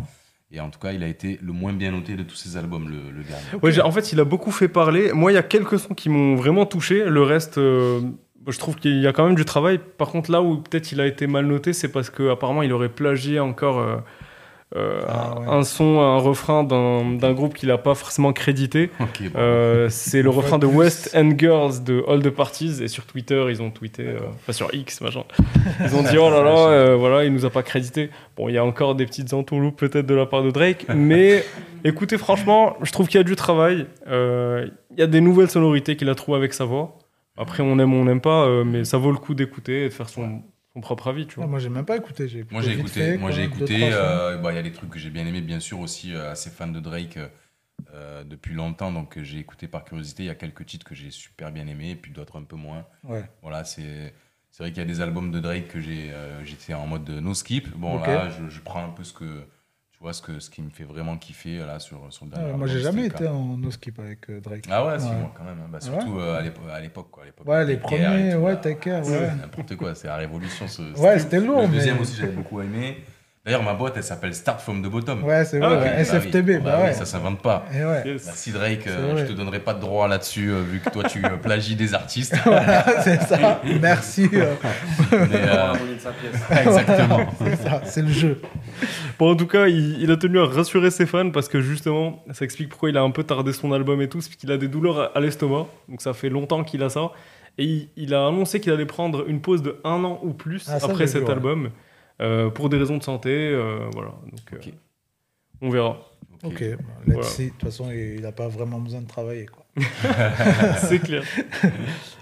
Et 0.53 0.61
en 0.61 0.70
tout 0.70 0.78
cas, 0.78 0.92
il 0.92 1.03
a 1.03 1.09
été 1.09 1.40
le 1.42 1.53
moins 1.53 1.72
bien 1.72 1.90
noté 1.90 2.14
de 2.14 2.22
tous 2.22 2.36
ces 2.36 2.57
albums, 2.57 2.88
le, 2.88 3.22
gars. 3.22 3.59
Ouais, 3.62 3.80
en 3.80 3.90
fait, 3.90 4.12
il 4.12 4.20
a 4.20 4.24
beaucoup 4.24 4.53
fait 4.53 4.68
parler. 4.68 5.12
Moi, 5.12 5.32
il 5.32 5.34
y 5.34 5.38
a 5.38 5.42
quelques 5.42 5.78
sons 5.78 5.94
qui 5.94 6.09
m'ont 6.09 6.36
vraiment 6.36 6.66
touché. 6.66 7.05
Le 7.05 7.22
reste, 7.22 7.59
euh, 7.59 8.01
je 8.47 8.59
trouve 8.59 8.76
qu'il 8.76 9.01
y 9.01 9.07
a 9.09 9.12
quand 9.12 9.26
même 9.26 9.34
du 9.34 9.44
travail. 9.44 9.80
Par 9.99 10.09
contre, 10.09 10.30
là 10.30 10.42
où 10.42 10.59
peut-être 10.59 10.92
il 10.92 11.01
a 11.01 11.07
été 11.07 11.26
mal 11.26 11.47
noté, 11.47 11.72
c'est 11.72 11.88
parce 11.88 12.11
qu'apparemment, 12.11 12.62
il 12.62 12.72
aurait 12.72 12.88
plagié 12.88 13.40
encore 13.40 13.80
euh, 13.80 13.97
euh, 14.74 15.00
Ah, 15.08 15.34
un, 15.36 15.40
ouais. 15.40 15.46
un 15.48 15.62
son, 15.62 16.00
un 16.00 16.18
refrain 16.18 16.64
d'un 16.64 17.12
d'un 17.14 17.32
groupe 17.32 17.54
qu'il 17.54 17.68
n'a 17.68 17.78
pas 17.78 17.94
forcément 17.94 18.32
crédité. 18.32 18.90
Bon. 18.98 19.06
Euh, 19.36 19.88
c'est 19.88 20.22
le 20.22 20.30
refrain 20.30 20.58
de 20.58 20.66
plus. 20.66 20.76
West 20.76 21.10
End 21.14 21.30
Girls 21.38 21.84
de 21.84 22.04
All 22.08 22.22
the 22.22 22.30
Parties. 22.30 22.82
Et 22.82 22.88
sur 22.88 23.04
Twitter, 23.06 23.44
ils 23.48 23.62
ont 23.62 23.70
tweeté, 23.70 24.02
euh, 24.02 24.18
enfin 24.34 24.52
sur 24.52 24.74
X, 24.74 25.00
machin. 25.00 25.22
Ils 25.84 25.94
ont 25.94 26.02
dit, 26.02 26.18
oh 26.18 26.30
là 26.30 26.42
là, 26.42 26.68
euh, 26.68 26.96
voilà, 26.96 27.24
il 27.24 27.32
nous 27.32 27.44
a 27.44 27.50
pas 27.50 27.62
crédité. 27.62 28.10
Bon, 28.36 28.48
il 28.48 28.54
y 28.54 28.58
a 28.58 28.64
encore 28.64 28.94
des 28.94 29.06
petites 29.06 29.32
entourloupes 29.32 29.76
peut-être 29.76 30.06
de 30.06 30.14
la 30.14 30.26
part 30.26 30.42
de 30.42 30.50
Drake. 30.50 30.86
mais 30.94 31.44
écoutez, 31.84 32.18
franchement, 32.18 32.76
je 32.82 32.90
trouve 32.92 33.06
qu'il 33.08 33.18
y 33.18 33.20
a 33.20 33.24
du 33.24 33.36
travail. 33.36 33.86
Euh, 34.08 34.66
Il 34.92 34.98
y 35.00 35.02
a 35.02 35.06
des 35.06 35.20
nouvelles 35.20 35.50
sonorités 35.50 35.96
qu'il 35.96 36.08
a 36.08 36.14
trouvées 36.14 36.38
avec 36.38 36.52
sa 36.54 36.64
voix. 36.64 36.98
Après, 37.38 37.62
on 37.62 37.78
aime 37.78 37.92
ou 37.92 37.96
on 37.96 38.04
n'aime 38.06 38.20
pas, 38.22 38.46
euh, 38.46 38.64
mais 38.64 38.84
ça 38.84 38.96
vaut 38.98 39.10
le 39.10 39.18
coup 39.18 39.34
d'écouter 39.34 39.84
et 39.84 39.88
de 39.88 39.92
faire 39.94 40.08
son, 40.08 40.42
son 40.77 40.81
propre 40.83 41.09
avis, 41.09 41.27
tu 41.27 41.35
Ah, 41.35 41.37
vois. 41.39 41.47
moi, 41.47 41.59
j'ai 41.59 41.70
même 41.70 41.87
pas 41.87 41.97
écouté. 41.97 42.29
J'ai 42.29 42.41
écouté 42.41 42.53
Moi 42.55 42.62
j'ai 42.62 42.72
écouté, 42.74 43.01
fait, 43.01 43.16
moi 43.18 43.31
j'ai 43.31 43.45
écouté. 43.45 43.89
euh, 43.93 44.37
bah, 44.37 44.53
Il 44.53 44.57
y 44.57 44.59
a 44.59 44.62
des 44.62 44.72
trucs 44.72 44.91
que 44.91 44.99
j'ai 44.99 45.11
bien 45.11 45.27
aimé, 45.27 45.41
bien 45.41 45.59
sûr 45.61 45.81
aussi 45.81 46.14
euh, 46.14 46.31
assez 46.31 46.51
fan 46.51 46.72
de 46.72 46.81
Drake 46.81 47.18
euh, 47.95 48.24
depuis 48.24 48.55
longtemps, 48.55 48.93
donc 48.93 49.16
euh, 49.18 49.24
j'ai 49.24 49.39
écouté 49.39 49.68
par 49.68 49.85
curiosité. 49.85 50.24
Il 50.24 50.27
y 50.27 50.31
a 50.31 50.35
quelques 50.35 50.66
titres 50.66 50.87
que 50.87 50.95
j'ai 50.95 51.11
super 51.11 51.51
bien 51.53 51.66
aimés, 51.66 51.91
et 51.93 51.97
puis 51.97 52.12
d'autres 52.12 52.39
un 52.39 52.45
peu 52.45 52.57
moins. 52.57 52.87
Ouais. 53.05 53.24
Voilà, 53.43 53.64
c'est 53.64 54.14
c'est 54.51 54.62
vrai 54.62 54.70
qu'il 54.72 54.79
y 54.79 54.83
a 54.83 54.87
des 54.87 55.01
albums 55.01 55.31
de 55.31 55.41
Drake 55.41 55.68
que 55.68 55.81
j'ai 55.81 56.12
euh, 56.12 56.45
j'étais 56.45 56.74
en 56.74 56.87
mode 56.87 57.09
no 57.11 57.35
skip. 57.35 57.68
Bon 57.77 57.99
là, 57.99 58.29
je, 58.31 58.49
je 58.49 58.61
prends 58.61 58.85
un 58.85 58.91
peu 58.91 59.05
ce 59.05 59.12
que 59.12 59.45
vois 60.07 60.12
ce 60.12 60.22
que 60.22 60.38
ce 60.38 60.50
qui 60.50 60.62
me 60.62 60.70
fait 60.70 60.84
vraiment 60.84 61.16
kiffer 61.16 61.59
là 61.66 61.80
sur 61.80 61.98
sur 62.11 62.26
le 62.26 62.30
Ah, 62.34 62.36
dernier. 62.36 62.52
moi, 62.52 62.66
album, 62.66 62.68
j'ai 62.76 62.80
jamais 62.80 63.07
été 63.07 63.26
en 63.26 63.57
no 63.57 63.70
skip 63.72 63.98
avec 63.98 64.30
euh, 64.30 64.40
Drake. 64.40 64.64
Ah 64.70 64.86
ouais, 64.86 64.98
si 65.00 65.07
Ouais. 65.09 65.14
moi 65.16 65.32
quand 65.36 65.42
même. 65.42 65.59
hein. 65.64 65.68
Bah, 65.70 65.80
surtout 65.80 66.18
euh, 66.20 66.38
à 66.38 66.42
l'épo- 66.42 66.68
à 66.72 66.80
l'époque 66.80 67.09
quoi. 67.11 67.24
à 67.24 67.48
Ouais, 67.48 67.64
les 67.66 67.76
premiers, 67.76 68.34
ouais, 68.36 68.50
là. 68.52 68.57
Take 68.57 68.78
Care, 68.78 69.04
C'est 69.04 69.18
ouais. 69.18 69.30
N'importe 69.40 69.74
quoi, 69.76 69.94
c'est 69.96 70.07
la 70.07 70.14
révolution. 70.16 70.68
Ce, 70.68 70.82
Ouais, 71.00 71.18
c'était 71.18 71.40
lourd, 71.40 71.62
Le 71.62 71.68
deuxième 71.68 71.96
mais- 71.96 72.02
aussi, 72.02 72.16
j'avais 72.20 72.32
beaucoup 72.32 72.61
aimé. 72.61 72.98
D'ailleurs, 73.47 73.62
ma 73.62 73.74
boîte, 73.74 73.92
elle 73.97 74.03
s'appelle 74.03 74.34
Start 74.34 74.61
from 74.61 74.82
the 74.82 74.86
Bottom. 74.90 75.22
Ouais, 75.22 75.44
c'est 75.44 75.62
Ah, 75.62 75.68
vrai. 75.68 75.76
ok. 75.76 75.82
ouais, 75.84 75.90
Bah 75.90 75.94
oui. 75.99 76.05
SFTB, 76.05 76.62
bah, 76.64 76.78
oui, 76.80 76.86
ouais. 76.86 76.92
ça 76.94 77.05
s'invente 77.05 77.40
pas. 77.40 77.64
Et 77.72 77.84
ouais. 77.84 78.03
Yes. 78.05 78.26
Merci 78.26 78.51
Drake, 78.51 78.80
C'est 78.82 78.90
euh, 78.90 79.16
je 79.18 79.24
te 79.24 79.32
donnerai 79.32 79.61
pas 79.61 79.72
de 79.72 79.80
droit 79.80 80.09
là-dessus 80.09 80.49
euh, 80.51 80.62
vu 80.62 80.80
que 80.80 80.90
toi 80.90 81.05
tu 81.05 81.24
euh, 81.24 81.36
plagies 81.36 81.76
des 81.76 81.94
artistes. 81.94 82.34
voilà, 82.44 82.84
c'est 83.03 83.22
ça. 83.22 83.62
Merci. 83.80 84.28
Mais, 84.32 84.49
exactement. 86.61 87.20
c'est 87.38 87.57
ça, 87.57 87.82
c'est 87.84 88.03
le 88.03 88.09
jeu. 88.11 88.40
Bon, 89.16 89.30
en 89.30 89.36
tout 89.36 89.47
cas, 89.47 89.68
il, 89.68 90.03
il 90.03 90.11
a 90.11 90.16
tenu 90.16 90.40
à 90.40 90.47
rassurer 90.47 90.90
ses 90.90 91.07
fans 91.07 91.30
parce 91.30 91.49
que 91.49 91.61
justement, 91.61 92.24
ça 92.32 92.44
explique 92.44 92.68
pourquoi 92.70 92.90
il 92.90 92.97
a 92.97 93.03
un 93.03 93.12
peu 93.12 93.22
tardé 93.22 93.53
son 93.53 93.72
album 93.72 94.03
et 94.03 94.09
tout, 94.09 94.20
c'est 94.20 94.34
qu'il 94.34 94.51
a 94.51 94.57
des 94.57 94.66
douleurs 94.66 95.16
à, 95.16 95.20
l'estomac. 95.20 95.66
Donc 95.88 96.03
ça 96.03 96.14
fait 96.14 96.30
longtemps 96.30 96.64
qu'il 96.64 96.82
a 96.82 96.88
ça. 96.88 97.12
Et 97.59 97.64
il, 97.64 97.88
il 97.97 98.12
a 98.12 98.26
annoncé 98.26 98.59
qu'il 98.59 98.72
allait 98.72 98.86
prendre 98.86 99.24
une 99.28 99.40
pause 99.40 99.62
de 99.62 99.76
un 99.84 100.03
an 100.03 100.18
ou 100.24 100.32
plus 100.32 100.64
Ah, 100.68 100.80
ça, 100.80 100.86
après 100.86 101.07
cet 101.07 101.22
vu, 101.22 101.26
ouais. 101.28 101.32
album 101.32 101.70
euh, 102.20 102.50
pour 102.50 102.68
des 102.68 102.76
raisons 102.78 102.96
de 102.98 103.02
santé. 103.02 103.30
euh, 103.30 103.88
voilà. 103.92 104.10
Donc 104.30 104.52
euh, 104.52 104.56
Ok. 104.56 104.72
on 105.62 105.70
verra. 105.70 105.98
Ok, 106.44 106.52
Ok. 106.52 106.60
bon, 106.60 106.84
let's 107.06 107.14
Voilà. 107.14 107.22
see. 107.22 107.44
De 107.46 107.50
toute 107.50 107.62
façon, 107.62 107.90
il 107.90 108.20
n'a 108.20 108.32
pas 108.32 108.48
vraiment 108.48 108.78
besoin 108.78 109.00
de 109.00 109.06
travailler. 109.08 109.46
Quoi. 109.46 109.64
c'est 110.78 110.98
clair. 111.00 111.22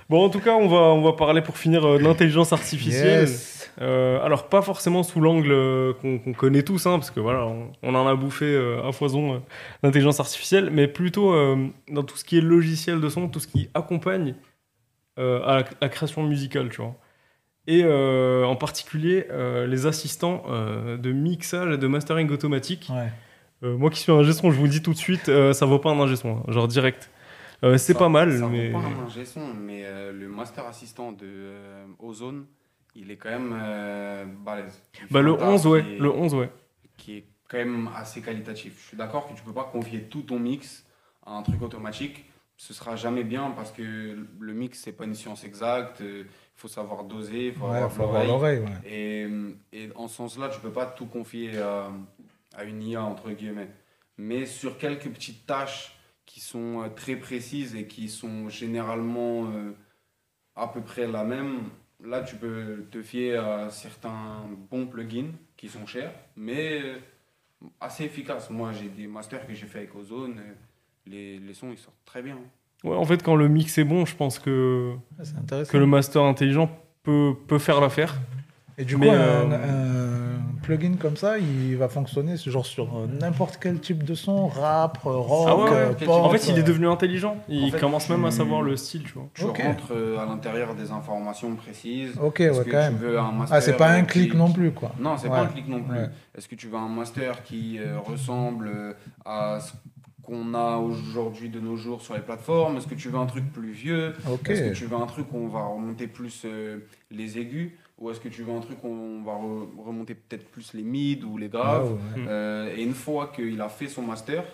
Bon, 0.08 0.24
en 0.24 0.28
tout 0.28 0.40
cas, 0.40 0.54
on 0.54 0.68
va, 0.68 0.76
on 0.76 1.02
va 1.02 1.12
parler 1.12 1.40
pour 1.40 1.56
finir 1.56 1.84
euh, 1.84 1.98
de 1.98 2.04
l'intelligence 2.04 2.52
artificielle. 2.52 3.20
Yes. 3.22 3.70
Euh, 3.80 4.20
alors, 4.22 4.48
pas 4.48 4.62
forcément 4.62 5.02
sous 5.02 5.20
l'angle 5.20 5.94
qu'on 6.00 6.32
connaît 6.34 6.62
tous, 6.62 6.86
hein, 6.86 6.98
parce 6.98 7.10
que 7.10 7.18
voilà, 7.20 7.44
on, 7.46 7.72
on 7.82 7.94
en 7.94 8.06
a 8.06 8.14
bouffé 8.14 8.44
euh, 8.44 8.86
à 8.86 8.92
foison 8.92 9.34
euh, 9.34 9.38
l'intelligence 9.82 10.20
artificielle, 10.20 10.70
mais 10.70 10.86
plutôt 10.86 11.32
euh, 11.34 11.66
dans 11.90 12.04
tout 12.04 12.16
ce 12.16 12.24
qui 12.24 12.38
est 12.38 12.42
logiciel 12.42 13.00
de 13.00 13.08
son, 13.08 13.28
tout 13.28 13.40
ce 13.40 13.48
qui 13.48 13.68
accompagne 13.74 14.34
euh, 15.18 15.42
à 15.44 15.56
la, 15.60 15.64
la 15.80 15.88
création 15.88 16.22
musicale, 16.22 16.68
tu 16.68 16.82
vois. 16.82 16.94
Et 17.66 17.82
euh, 17.84 18.44
en 18.44 18.56
particulier, 18.56 19.26
euh, 19.30 19.66
les 19.66 19.86
assistants 19.86 20.42
euh, 20.48 20.96
de 20.98 21.12
mixage 21.12 21.74
et 21.74 21.78
de 21.78 21.86
mastering 21.86 22.30
automatique. 22.30 22.88
Ouais. 22.90 23.10
Euh, 23.62 23.76
moi 23.78 23.88
qui 23.90 23.98
suis 24.00 24.12
un 24.12 24.16
ingé 24.16 24.32
son, 24.34 24.50
je 24.50 24.56
vous 24.58 24.64
le 24.64 24.68
dis 24.70 24.82
tout 24.82 24.92
de 24.92 24.98
suite, 24.98 25.28
euh, 25.30 25.52
ça 25.54 25.64
vaut 25.64 25.78
pas 25.78 25.90
un 25.90 25.98
ingé 26.00 26.16
son, 26.16 26.36
hein, 26.38 26.42
genre 26.52 26.68
direct. 26.68 27.10
Euh, 27.62 27.78
c'est 27.78 27.94
pas 27.94 28.10
mal, 28.10 28.38
ça 28.38 28.48
mais. 28.48 28.68
vaut 28.70 28.78
pas 28.80 28.84
un 28.86 29.06
ingé 29.06 29.24
son, 29.24 29.54
mais 29.54 29.82
euh, 29.84 30.12
le 30.12 30.28
master 30.28 30.66
assistant 30.66 31.12
de 31.12 31.24
euh, 31.24 31.86
Ozone, 32.00 32.44
il 32.94 33.10
est 33.10 33.16
quand 33.16 33.30
même 33.30 33.56
euh, 33.58 34.26
balèze. 34.44 34.82
Bah, 35.10 35.22
le 35.22 35.32
un 35.32 35.36
taf 35.36 35.48
11, 35.48 35.66
ouais. 35.68 35.82
qui 35.84 35.92
est- 35.94 35.98
Le 35.98 36.10
11, 36.12 36.34
ouais. 36.34 36.50
qui 36.98 37.16
est 37.16 37.24
quand 37.48 37.56
même 37.56 37.88
assez 37.96 38.20
qualitatif. 38.20 38.74
Je 38.82 38.88
suis 38.88 38.96
d'accord 38.98 39.26
que 39.28 39.34
tu 39.34 39.42
peux 39.42 39.52
pas 39.54 39.64
confier 39.72 40.02
tout 40.02 40.22
ton 40.22 40.38
mix 40.38 40.84
à 41.24 41.32
un 41.32 41.42
truc 41.42 41.62
automatique. 41.62 42.26
Ce 42.58 42.74
sera 42.74 42.94
jamais 42.96 43.24
bien 43.24 43.52
parce 43.56 43.72
que 43.72 43.82
le 44.38 44.52
mix, 44.52 44.80
c'est 44.80 44.92
pas 44.92 45.04
une 45.04 45.14
science 45.14 45.42
exacte. 45.44 46.02
Il 46.56 46.60
faut 46.60 46.68
savoir 46.68 47.04
doser, 47.04 47.48
il 47.48 47.54
faut 47.54 47.66
Ouais, 47.66 47.78
avoir 47.78 48.24
l'oreille. 48.24 48.60
Ouais. 48.60 48.68
Et, 48.90 49.28
et 49.72 49.90
en 49.96 50.08
ce 50.08 50.16
sens-là, 50.16 50.48
tu 50.48 50.60
peux 50.60 50.72
pas 50.72 50.86
tout 50.86 51.06
confier 51.06 51.58
à, 51.58 51.90
à 52.56 52.64
une 52.64 52.82
IA, 52.82 53.02
entre 53.02 53.30
guillemets. 53.30 53.70
Mais 54.16 54.46
sur 54.46 54.78
quelques 54.78 55.10
petites 55.10 55.46
tâches 55.46 55.96
qui 56.26 56.40
sont 56.40 56.82
euh, 56.82 56.88
très 56.88 57.16
précises 57.16 57.74
et 57.74 57.86
qui 57.86 58.08
sont 58.08 58.48
généralement 58.48 59.46
euh, 59.50 59.72
à 60.56 60.68
peu 60.68 60.80
près 60.80 61.06
la 61.06 61.24
même, 61.24 61.70
là, 62.02 62.22
tu 62.22 62.36
peux 62.36 62.86
te 62.90 63.02
fier 63.02 63.36
à 63.36 63.70
certains 63.70 64.46
bons 64.70 64.86
plugins 64.86 65.32
qui 65.56 65.68
sont 65.68 65.86
chers, 65.86 66.14
mais 66.36 66.82
euh, 66.82 66.98
assez 67.80 68.04
efficaces. 68.04 68.50
Moi, 68.50 68.72
j'ai 68.72 68.88
des 68.88 69.06
masters 69.08 69.46
que 69.46 69.54
j'ai 69.54 69.66
fait 69.66 69.78
avec 69.78 69.94
Ozone. 69.96 70.40
Les, 71.06 71.38
les 71.38 71.54
sons, 71.54 71.70
ils 71.72 71.78
sortent 71.78 72.04
très 72.04 72.22
bien. 72.22 72.38
Ouais, 72.84 72.96
en 72.96 73.04
fait, 73.04 73.22
quand 73.22 73.34
le 73.34 73.48
mix 73.48 73.76
est 73.78 73.84
bon, 73.84 74.04
je 74.04 74.14
pense 74.14 74.38
que, 74.38 74.92
intéressant. 75.38 75.72
que 75.72 75.76
le 75.78 75.86
master 75.86 76.22
intelligent 76.22 76.70
peut, 77.02 77.32
peut 77.48 77.58
faire 77.58 77.80
l'affaire. 77.80 78.14
Et 78.76 78.84
du 78.84 78.96
Mais, 78.96 79.06
coup, 79.06 79.12
un, 79.12 79.52
euh, 79.52 80.36
un 80.36 80.60
plugin 80.62 80.94
comme 80.98 81.16
ça, 81.16 81.38
il 81.38 81.76
va 81.76 81.88
fonctionner 81.88 82.36
ce 82.36 82.50
genre 82.50 82.66
sur 82.66 82.84
euh, 82.96 83.06
n'importe 83.06 83.58
quel 83.62 83.78
type 83.78 84.02
de 84.02 84.14
son, 84.14 84.48
rap, 84.48 84.98
euh, 85.06 85.10
rock, 85.10 85.46
Ah 85.48 85.56
ouais, 85.56 85.70
ouais. 85.70 85.86
En 85.86 85.94
pop. 85.94 86.08
En 86.26 86.30
fait, 86.30 86.48
il 86.48 86.58
est 86.58 86.62
devenu 86.64 86.88
intelligent. 86.88 87.36
Il 87.48 87.66
En 87.66 87.70
fait, 87.70 87.78
commence 87.78 88.08
même 88.10 88.24
à 88.24 88.32
savoir 88.32 88.62
le 88.62 88.76
style, 88.76 89.04
tu 89.04 89.12
vois. 89.12 89.28
Tu 89.32 89.44
Ok. 89.44 89.62
rentres 89.62 89.92
à 90.20 90.26
l'intérieur 90.26 90.74
des 90.74 90.90
informations 90.90 91.54
précises. 91.54 92.18
Ok, 92.20 92.40
ouais, 92.40 92.48
que 92.50 92.70
quand 92.70 92.76
même. 92.78 92.96
tu 92.98 93.04
veux 93.04 93.18
un 93.18 93.30
master 93.30 93.56
Ah, 93.56 93.60
c'est 93.60 93.76
pas 93.76 93.90
un 93.92 94.02
clic 94.02 94.32
qui- 94.32 94.36
non 94.36 94.50
plus, 94.50 94.72
quoi. 94.72 94.90
Non, 94.98 95.16
c'est 95.18 95.28
Ouais. 95.28 95.36
pas 95.36 95.42
un 95.42 95.46
clic 95.46 95.68
non 95.68 95.80
plus. 95.82 95.96
Ouais. 95.96 96.08
Est-ce 96.36 96.48
que 96.48 96.56
tu 96.56 96.66
veux 96.66 96.76
un 96.76 96.88
master 96.88 97.44
qui 97.44 97.78
euh, 97.78 97.98
ressemble 98.00 98.96
à 99.24 99.60
ce 99.60 99.72
qu'on 100.24 100.54
a 100.54 100.76
aujourd'hui 100.78 101.48
de 101.48 101.60
nos 101.60 101.76
jours 101.76 102.00
sur 102.02 102.14
les 102.14 102.20
plateformes? 102.20 102.76
Est-ce 102.76 102.86
que 102.88 102.94
tu 102.94 103.08
veux 103.08 103.18
un 103.18 103.26
truc 103.26 103.44
plus 103.52 103.70
vieux? 103.72 104.14
Est-ce 104.48 104.62
que 104.70 104.74
tu 104.74 104.86
veux 104.86 104.96
un 104.96 105.06
truc 105.06 105.26
où 105.32 105.38
on 105.38 105.48
va 105.48 105.62
remonter 105.64 106.06
plus 106.06 106.42
euh, 106.44 106.78
les 107.10 107.38
aigus? 107.38 107.72
Ou 107.98 108.10
est-ce 108.10 108.18
que 108.20 108.28
tu 108.28 108.42
veux 108.42 108.52
un 108.52 108.60
truc 108.60 108.82
où 108.82 108.88
on 108.88 109.22
va 109.22 109.32
re- 109.32 109.68
remonter 109.84 110.14
peut-être 110.14 110.46
plus 110.50 110.74
les 110.74 110.82
mids 110.82 111.22
ou 111.24 111.38
les 111.38 111.46
Ah, 111.46 111.56
graves 111.56 111.92
ouais. 111.92 112.22
Mm. 112.22 112.26
Euh, 112.28 112.74
Et 112.76 112.82
une 112.82 112.94
fois 112.94 113.28
qu'il 113.34 113.60
a 113.60 113.68
fait 113.68 113.86
son 113.88 114.02
master, 114.02 114.44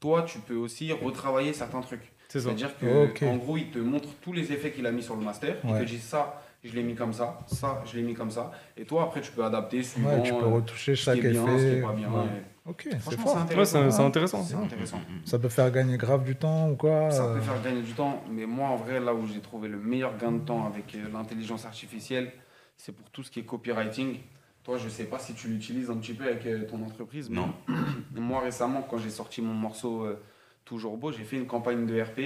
toi, 0.00 0.22
tu 0.22 0.38
peux 0.38 0.56
aussi 0.56 0.92
retravailler 0.92 1.52
certains 1.54 1.80
trucs. 1.80 2.12
C'est-à-dire 2.28 2.76
que 2.78 3.06
Ok. 3.10 3.22
en 3.22 3.36
gros, 3.36 3.56
il 3.56 3.70
te 3.70 3.78
montre 3.78 4.08
tous 4.20 4.32
les 4.32 4.52
effets 4.52 4.70
qu'il 4.70 4.86
a 4.86 4.92
mis 4.92 5.02
sur 5.02 5.16
le 5.16 5.22
master. 5.22 5.56
Il 5.64 5.70
Ouais. 5.72 5.80
te 5.80 5.84
dit 5.84 5.98
ça, 5.98 6.40
je 6.62 6.72
l'ai 6.74 6.82
mis 6.82 6.94
comme 6.94 7.12
ça, 7.14 7.40
ça, 7.46 7.82
je 7.86 7.96
l'ai 7.96 8.02
mis 8.02 8.14
comme 8.14 8.30
ça. 8.30 8.52
Et 8.76 8.84
toi, 8.84 9.04
après, 9.04 9.20
tu 9.22 9.32
peux 9.32 9.42
adapter 9.44 9.82
suivant 9.82 10.10
Ouais, 10.10 10.22
tu 10.22 10.32
peux 10.34 10.44
euh, 10.44 10.48
retoucher 10.48 10.94
ce 10.94 11.02
chaque 11.04 11.18
qui 11.20 11.26
est 11.26 11.30
bien, 11.30 11.44
ce 11.46 11.50
qui 11.62 11.66
effet. 11.68 11.78
est 11.78 11.82
pas 11.82 11.92
bien. 11.92 12.08
Et 12.08 12.42
Ok, 12.70 12.82
c'est 12.90 13.00
Franchement, 13.00 13.22
fort. 13.24 13.32
c'est 13.32 13.36
Ouais, 13.38 13.42
intéressant. 13.42 13.90
c'est 13.90 13.96
c'est 13.96 14.02
intéressant. 14.02 14.42
C'est 14.44 14.54
intéressant. 14.54 15.00
Ça 15.24 15.38
peut 15.38 15.48
faire 15.48 15.70
gagner 15.70 15.96
grave 15.96 16.24
du 16.24 16.36
temps 16.36 16.70
ou 16.70 16.76
quoi 16.76 17.10
Ça 17.10 17.24
euh, 17.24 17.34
peut 17.34 17.40
faire 17.40 17.60
gagner 17.62 17.82
du 17.82 17.92
temps, 17.92 18.22
mais 18.30 18.46
moi, 18.46 18.68
en 18.68 18.76
vrai, 18.76 19.00
là 19.00 19.12
où 19.14 19.26
j'ai 19.26 19.40
trouvé 19.40 19.68
le 19.68 19.78
meilleur 19.78 20.16
gain 20.16 20.32
de 20.32 20.38
temps 20.40 20.66
avec 20.66 20.94
euh, 20.94 20.98
l'intelligence 21.12 21.66
artificielle, 21.66 22.32
c'est 22.76 22.92
pour 22.92 23.10
tout 23.10 23.22
ce 23.22 23.30
qui 23.30 23.40
est 23.40 23.44
copywriting. 23.44 24.18
Toi, 24.62 24.76
je 24.78 24.88
sais 24.88 25.04
pas 25.04 25.18
si 25.18 25.34
tu 25.34 25.48
l'utilises 25.48 25.90
un 25.90 25.96
petit 25.96 26.12
peu 26.14 26.24
avec 26.24 26.46
euh, 26.46 26.66
ton 26.66 26.82
entreprise. 26.84 27.28
mais 27.28 27.36
Non. 27.36 27.52
moi, 28.14 28.40
récemment, 28.40 28.82
quand 28.88 28.98
j'ai 28.98 29.10
sorti 29.10 29.42
mon 29.42 29.54
morceau 29.54 30.04
euh, 30.04 30.22
Toujours 30.64 30.96
Beau, 30.96 31.10
j'ai 31.10 31.24
fait 31.24 31.36
une 31.36 31.46
campagne 31.46 31.84
de 31.86 32.00
RP 32.00 32.20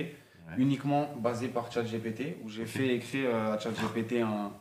uniquement 0.58 1.08
basée 1.18 1.48
par 1.48 1.72
ChatGPT, 1.72 2.36
où 2.44 2.50
j'ai 2.50 2.66
fait 2.66 2.94
écrire 2.96 3.30
euh, 3.32 3.54
à 3.54 3.58
ChatGPT 3.58 4.20
un, 4.20 4.52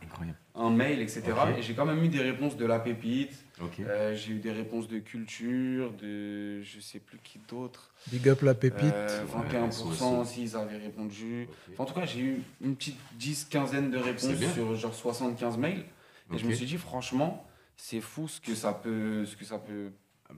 un 0.56 0.70
mail, 0.70 1.02
etc. 1.02 1.24
Et 1.58 1.62
j'ai 1.62 1.74
quand 1.74 1.86
même 1.86 2.02
eu 2.02 2.08
des 2.08 2.22
réponses 2.22 2.56
de 2.56 2.66
la 2.66 2.80
pépite, 2.80 3.43
Euh, 3.88 4.16
j'ai 4.16 4.34
eu 4.34 4.40
des 4.40 4.52
réponses 4.52 4.88
de 4.88 4.98
culture, 5.00 5.92
de 5.94 6.62
je 6.62 6.80
sais 6.80 7.00
plus 7.00 7.20
qui 7.24 7.40
d'autre. 7.50 7.92
Big 8.12 8.28
up 8.28 8.42
la 8.42 8.54
pépite. 8.56 8.84
Euh, 8.94 9.24
Ouais, 9.36 9.44
21% 9.70 9.94
SO. 9.94 10.06
aussi, 10.22 10.44
ils 10.44 10.56
avaient 10.56 10.78
répondu. 10.78 11.48
Enfin, 11.72 11.84
en 11.84 11.86
tout 11.86 11.94
cas, 11.94 12.06
j'ai 12.06 12.20
eu 12.20 12.42
une 12.62 12.76
petite 12.76 12.98
10, 13.18 13.46
quinzaine 13.50 13.92
de 13.92 13.98
réponses 13.98 14.32
bien. 14.34 14.50
sur 14.52 14.76
genre 14.76 14.94
75 14.94 15.58
mails. 15.58 15.86
Et 16.34 16.38
je 16.38 16.46
me 16.48 16.54
suis 16.54 16.66
dit, 16.66 16.78
franchement, 16.78 17.46
c'est 17.78 18.02
fou 18.02 18.28
ce 18.28 18.42
que 18.42 18.56
ça 18.56 18.74
peut, 18.74 19.26
ce 19.26 19.36
que 19.36 19.46
ça 19.46 19.60
peut 19.60 19.92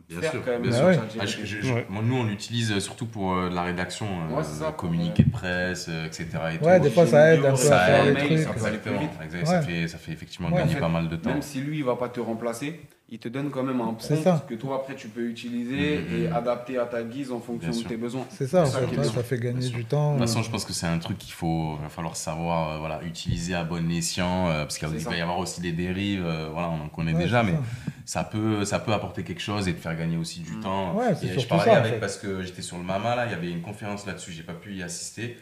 Bien 0.09 0.19
faire 0.19 0.31
sûr, 0.31 0.43
quand 0.43 0.51
même 0.51 0.61
bien 0.63 0.71
sûr. 0.73 0.85
ouais. 0.87 0.99
Ah, 1.21 1.25
je- 1.25 1.45
je- 1.45 1.61
je- 1.61 1.73
Ouais. 1.73 1.85
moi, 1.87 2.03
nous, 2.03 2.15
on 2.17 2.23
l'utilise 2.25 2.69
euh, 2.73 2.81
surtout 2.81 3.05
pour 3.05 3.33
euh, 3.33 3.49
de 3.49 3.55
la 3.55 3.63
rédaction, 3.63 4.05
euh, 4.29 4.35
Ouais, 4.35 4.43
c'est 4.43 4.59
ça, 4.59 4.73
communiqué 4.73 5.23
de 5.23 5.29
presse, 5.31 5.85
euh, 5.87 6.05
etc. 6.05 6.27
et 6.53 6.57
tout. 6.57 6.65
Ouais, 6.65 6.81
des 6.81 6.89
fois, 6.89 7.07
ça 7.07 7.33
aide 7.33 7.45
un 7.45 7.51
peu 7.51 7.55
ça 7.55 7.79
à 7.81 7.85
faire 7.85 8.05
aide, 8.07 8.17
les 8.29 8.37
ça 8.39 8.49
trucs. 8.49 8.57
peut 8.59 8.65
aller 8.65 8.77
plus 8.77 8.89
Exactement, 8.91 8.99
vite. 8.99 9.09
exact, 9.23 9.45
ça, 9.47 9.59
Ouais. 9.59 9.65
fait, 9.65 9.87
ça 9.87 9.97
fait 9.97 10.11
effectivement 10.11 10.49
en 10.49 10.51
gagner 10.51 10.73
fait, 10.73 10.79
pas 10.81 10.89
mal 10.89 11.07
de 11.07 11.15
temps. 11.15 11.29
Même 11.29 11.41
si 11.41 11.61
lui, 11.61 11.77
il 11.77 11.83
va 11.85 11.95
pas 11.95 12.09
te 12.09 12.19
remplacer, 12.19 12.77
il 13.07 13.19
te 13.19 13.27
donne 13.29 13.51
quand 13.51 13.61
même 13.61 13.81
un 13.81 13.93
prompt 13.93 14.23
ça. 14.23 14.43
que 14.49 14.55
toi, 14.55 14.77
après, 14.77 14.95
tu 14.95 15.09
peux 15.09 15.27
utiliser 15.29 15.99
Mhm. 15.99 16.15
et 16.23 16.27
adapter 16.27 16.79
à 16.79 16.85
ta 16.85 17.03
guise 17.03 17.31
en 17.31 17.39
fonction 17.39 17.71
de 17.71 17.83
tes 17.87 17.97
besoins. 17.97 18.25
C'est 18.31 18.47
ça, 18.47 18.65
ça 18.65 18.79
fait, 18.87 19.03
ça 19.21 19.37
gagner 19.37 19.69
du 19.69 19.85
temps. 19.85 20.15
De 20.15 20.19
toute 20.19 20.27
façon, 20.27 20.41
je 20.41 20.49
pense 20.49 20.65
que 20.65 20.73
c'est 20.73 20.87
un 20.87 20.97
truc 20.97 21.19
qu'il 21.19 21.33
faut, 21.33 21.75
va 21.81 21.89
falloir 21.89 22.15
savoir, 22.15 22.71
euh, 22.71 22.79
voilà, 22.79 23.03
utiliser 23.03 23.53
à 23.53 23.63
bon 23.63 23.91
escient, 23.91 24.47
euh, 24.49 24.63
parce 24.63 24.79
qu'il 24.79 24.87
va 24.87 25.15
y 25.15 25.21
avoir 25.21 25.37
aussi 25.37 25.61
des 25.61 25.71
dérives, 25.71 26.25
euh, 26.25 26.49
voilà, 26.51 26.69
on 26.69 26.85
en 26.85 26.89
connaît 26.89 27.13
Ouais, 27.13 27.19
déjà, 27.23 27.43
mais 27.43 27.51
ça. 28.05 28.21
ça 28.21 28.23
peut, 28.23 28.65
ça 28.65 28.79
peut 28.79 28.91
apporter 28.93 29.23
quelque 29.23 29.41
chose 29.41 29.67
et 29.67 29.73
te 29.75 29.79
faire 29.81 29.95
gagner 29.95 30.17
aussi 30.17 30.39
du 30.39 30.53
Mm. 30.53 30.61
temps. 30.61 30.95
Ouais, 30.97 31.13
c'est 31.13 31.27
Et 31.27 31.39
je 31.39 31.47
parlais 31.47 31.65
ça, 31.65 31.73
en 31.73 31.75
avec 31.75 31.93
fait. 31.93 31.99
parce 31.99 32.17
que 32.17 32.41
j'étais 32.41 32.63
sur 32.63 32.77
le 32.77 32.83
Mama 32.83 33.15
là, 33.15 33.25
il 33.27 33.31
y 33.31 33.35
avait 33.35 33.51
une 33.51 33.61
conférence 33.61 34.07
là-dessus, 34.07 34.31
j'ai 34.31 34.43
pas 34.43 34.53
pu 34.53 34.73
y 34.73 34.81
assister. 34.83 35.37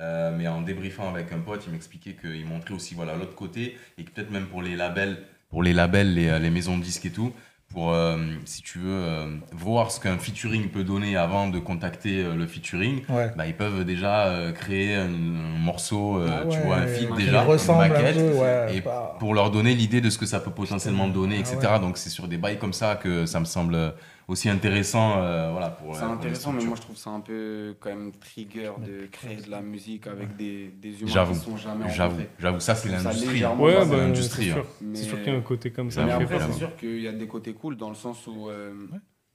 euh, 0.00 0.36
mais 0.36 0.48
en 0.48 0.60
débriefant 0.60 1.08
avec 1.08 1.30
un 1.32 1.38
pote, 1.38 1.62
il 1.68 1.72
m'expliquait 1.72 2.14
qu'il 2.20 2.44
montrait 2.46 2.74
aussi 2.74 2.96
voilà 2.96 3.14
l'autre 3.14 3.36
côté 3.36 3.78
et 3.96 4.02
que 4.02 4.10
peut-être 4.10 4.32
même 4.32 4.46
pour 4.46 4.60
les 4.60 4.74
labels, 4.74 5.18
pour 5.54 5.62
les 5.62 5.72
labels, 5.72 6.14
les, 6.14 6.26
euh, 6.30 6.40
les 6.40 6.50
maisons 6.50 6.76
de 6.76 6.82
disques 6.82 7.06
et 7.06 7.10
tout, 7.10 7.30
pour, 7.72 7.92
euh, 7.92 8.16
si 8.44 8.60
tu 8.60 8.80
veux, 8.80 8.90
euh, 8.90 9.26
voir 9.52 9.92
ce 9.92 10.00
qu'un 10.00 10.18
featuring 10.18 10.68
peut 10.68 10.82
donner 10.82 11.16
avant 11.16 11.46
de 11.48 11.60
contacter 11.60 12.24
euh, 12.24 12.34
le 12.34 12.44
featuring, 12.48 13.02
Ouais. 13.08 13.30
bah, 13.36 13.46
ils 13.46 13.54
peuvent 13.56 13.84
déjà 13.84 14.50
créer 14.52 14.96
un, 14.96 15.04
un 15.06 15.58
morceau, 15.60 16.20
Ah 16.26 16.42
tu 16.50 16.58
vois, 16.58 16.78
un 16.78 16.88
feed 16.88 17.08
déjà, 17.14 17.44
une 17.44 17.70
un 17.70 17.78
maquette, 17.78 18.16
peu, 18.16 18.32
ouais, 18.36 18.76
et 18.78 18.82
pour 19.20 19.32
leur 19.32 19.52
donner 19.52 19.76
l'idée 19.76 20.00
de 20.00 20.10
ce 20.10 20.18
que 20.18 20.26
ça 20.26 20.40
peut 20.40 20.50
potentiellement 20.50 21.06
donner, 21.06 21.36
Ah 21.38 21.40
etc. 21.52 21.72
Donc 21.80 21.98
c'est 21.98 22.10
sur 22.10 22.26
des 22.26 22.36
bails 22.36 22.58
comme 22.58 22.72
ça 22.72 22.96
que 22.96 23.24
ça 23.24 23.38
me 23.38 23.44
semble 23.44 23.94
aussi 24.28 24.48
intéressant, 24.48 25.18
euh, 25.22 25.50
voilà, 25.50 25.70
pour. 25.70 25.94
C'est 25.94 26.02
euh, 26.02 26.06
pour 26.06 26.14
les 26.14 26.18
intéressant, 26.20 26.52
mais 26.52 26.60
structures. 26.60 26.68
moi 26.68 26.76
je 26.76 26.82
trouve 26.82 26.96
ça 26.96 27.10
un 27.10 27.20
peu 27.20 27.76
quand 27.80 27.90
même 27.90 28.12
trigger 28.12 28.72
de 28.84 29.06
créer 29.06 29.36
de 29.36 29.50
la 29.50 29.60
musique 29.60 30.06
avec 30.06 30.36
des, 30.36 30.68
des 30.68 31.00
humains 31.02 31.10
J'avoue, 31.12 31.34
qui 31.34 31.40
sont 31.40 31.56
jamais 31.56 31.88
J'avoue, 31.90 32.22
j'avoue, 32.38 32.60
ça 32.60 32.74
c'est 32.74 32.88
l'industrie. 32.88 33.44
Ouais, 33.44 33.54
Ouais, 33.76 33.84
c'est 33.84 33.90
bah, 33.90 33.96
l'industrie. 33.98 34.44
c'est 34.46 34.52
sûr. 34.52 34.66
Mais- 34.80 34.96
C'est 34.96 35.04
sûr 35.04 35.18
qu'il 35.22 35.32
y 35.32 35.36
a 35.36 35.38
un 35.38 35.42
côté 35.42 35.70
comme 35.70 35.90
ça. 35.90 36.04
Mais 36.04 36.12
après, 36.12 36.40
c'est 36.40 36.52
sûr 36.52 36.76
qu'il 36.76 37.00
y 37.00 37.08
a 37.08 37.12
des 37.12 37.26
côtés 37.26 37.52
cool 37.54 37.76
dans 37.76 37.88
le 37.90 37.94
sens 37.94 38.26
où, 38.26 38.48
euh, 38.48 38.72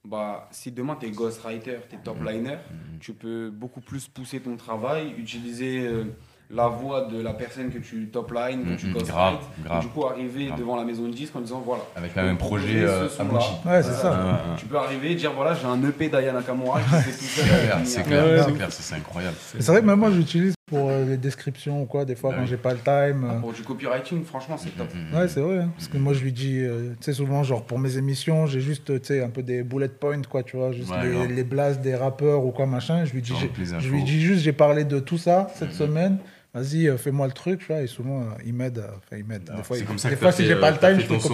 bah, 0.04 0.48
si 0.50 0.72
demain 0.72 0.96
tu 0.98 1.06
es 1.06 1.10
ghostwriter, 1.10 1.76
tu 1.88 1.96
es 1.96 1.98
top 2.02 2.22
liner, 2.24 2.56
tu 3.00 3.12
peux 3.14 3.50
beaucoup 3.50 3.80
plus 3.80 4.08
pousser 4.08 4.40
ton 4.40 4.56
travail, 4.56 5.14
utiliser 5.18 5.80
euh, 5.86 6.04
la 6.52 6.66
voix 6.66 7.06
de 7.06 7.20
la 7.22 7.32
personne 7.32 7.70
que 7.70 7.78
tu 7.78 8.08
top 8.12 8.32
line, 8.32 8.64
que 8.64 8.80
tu 8.80 8.88
ghostwrite, 8.88 9.06
grave, 9.14 9.38
et 9.60 9.68
grave. 9.68 9.80
du 9.82 9.88
coup 9.88 10.04
arriver 10.06 10.46
Grave. 10.46 10.58
devant 10.58 10.76
la 10.76 10.84
maison 10.84 11.04
de 11.04 11.12
disque 11.12 11.34
en 11.36 11.40
disant 11.40 11.62
voilà. 11.64 11.82
Avec 11.94 12.16
un 12.16 12.24
même 12.24 12.38
projet 12.38 12.82
euh, 12.82 13.08
ce. 13.08 13.22
Ouais, 13.22 13.82
c'est 13.82 13.92
ça. 13.92 14.40
Tu 14.58 14.66
peux 14.66 14.76
arriver 14.76 15.12
et 15.12 15.14
dire 15.14 15.32
voilà, 15.34 15.54
j'ai 15.54 15.66
un 15.66 15.80
EP 15.88 16.08
d'Aya 16.08 16.32
Nakamura 16.32 16.80
qui 16.80 16.88
fait 16.88 17.10
tout 17.12 17.24
seul. 17.24 17.46
C'est 17.84 18.02
clair, 18.02 18.44
c'est 18.44 18.52
clair, 18.54 18.72
c'est 18.72 18.94
incroyable. 18.96 19.36
C'est 19.38 19.66
vrai 19.70 19.80
que 19.80 19.86
même 19.86 19.98
moi, 20.00 20.10
j'utilise 20.10 20.54
pour 20.66 20.88
euh, 20.88 21.04
les 21.04 21.16
descriptions 21.16 21.82
ou 21.82 21.84
quoi, 21.86 22.04
des 22.04 22.14
fois 22.14 22.30
Bah 22.30 22.36
quand 22.36 22.42
oui. 22.42 22.48
j'ai 22.48 22.56
pas 22.56 22.72
le 22.72 22.78
time. 22.78 23.26
Ah, 23.28 23.34
euh, 23.34 23.40
Pour 23.40 23.52
du 23.52 23.62
copywriting, 23.62 24.24
franchement, 24.24 24.56
c'est 24.56 24.70
top. 24.76 24.86
Ouais, 25.12 25.26
c'est 25.26 25.40
vrai. 25.40 25.58
hein. 25.58 25.70
Parce 25.76 25.88
que 25.88 25.98
moi, 25.98 26.12
je 26.12 26.22
lui 26.22 26.32
dis, 26.32 26.60
euh, 26.60 26.90
tu 27.00 27.06
sais, 27.06 27.12
souvent, 27.12 27.42
genre, 27.42 27.64
pour 27.64 27.80
mes 27.80 27.96
émissions, 27.96 28.46
j'ai 28.46 28.60
juste, 28.60 28.84
tu 29.00 29.06
sais, 29.06 29.20
un 29.22 29.30
peu 29.30 29.42
des 29.42 29.64
bullet 29.64 29.88
points, 29.88 30.22
quoi, 30.30 30.44
tu 30.44 30.56
vois, 30.56 30.70
juste 30.70 30.90
Ouais, 30.92 31.26
les, 31.26 31.26
les 31.34 31.42
blasts 31.44 31.80
des 31.80 31.96
rappeurs 31.96 32.44
ou 32.44 32.52
quoi, 32.52 32.66
machin. 32.66 33.04
Je 33.04 33.12
lui 33.12 33.20
dis, 33.22 33.32
je 33.80 33.88
lui 33.88 34.04
dis 34.04 34.20
juste, 34.20 34.42
j'ai 34.42 34.52
parlé 34.52 34.84
de 34.84 35.00
tout 35.00 35.18
ça 35.18 35.48
cette 35.56 35.72
semaine. 35.72 36.18
Vas-y, 36.52 36.88
euh, 36.88 36.96
fais-moi 36.96 37.28
le 37.28 37.32
truc, 37.32 37.64
vois. 37.68 37.80
Et 37.82 37.86
souvent, 37.86 38.22
euh, 38.22 38.24
il 38.44 38.54
m'aide. 38.54 38.78
euh, 38.78 38.88
Enfin, 38.96 39.16
il 39.18 39.24
m'aide. 39.24 39.42
Alors, 39.48 39.60
Des 39.60 39.64
fois, 39.64 39.76
des 39.76 40.36
si 40.36 40.46
j'ai 40.46 40.56
pas 40.56 40.72
le 40.72 40.78
time, 40.78 40.96
je 41.00 41.06
du 41.06 41.18
coup, 41.18 41.28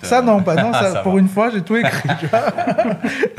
t'as- 0.00 0.06
Ça, 0.06 0.22
non, 0.22 0.42
pas 0.44 0.54
non. 0.54 0.72
Ça 0.72 0.80
Ça, 0.82 0.90
va. 0.92 1.00
pour 1.02 1.18
une 1.18 1.26
fois, 1.26 1.50
j'ai 1.50 1.62
tout 1.62 1.74
écrit, 1.74 2.08
tu 2.20 2.26
vois. 2.26 2.44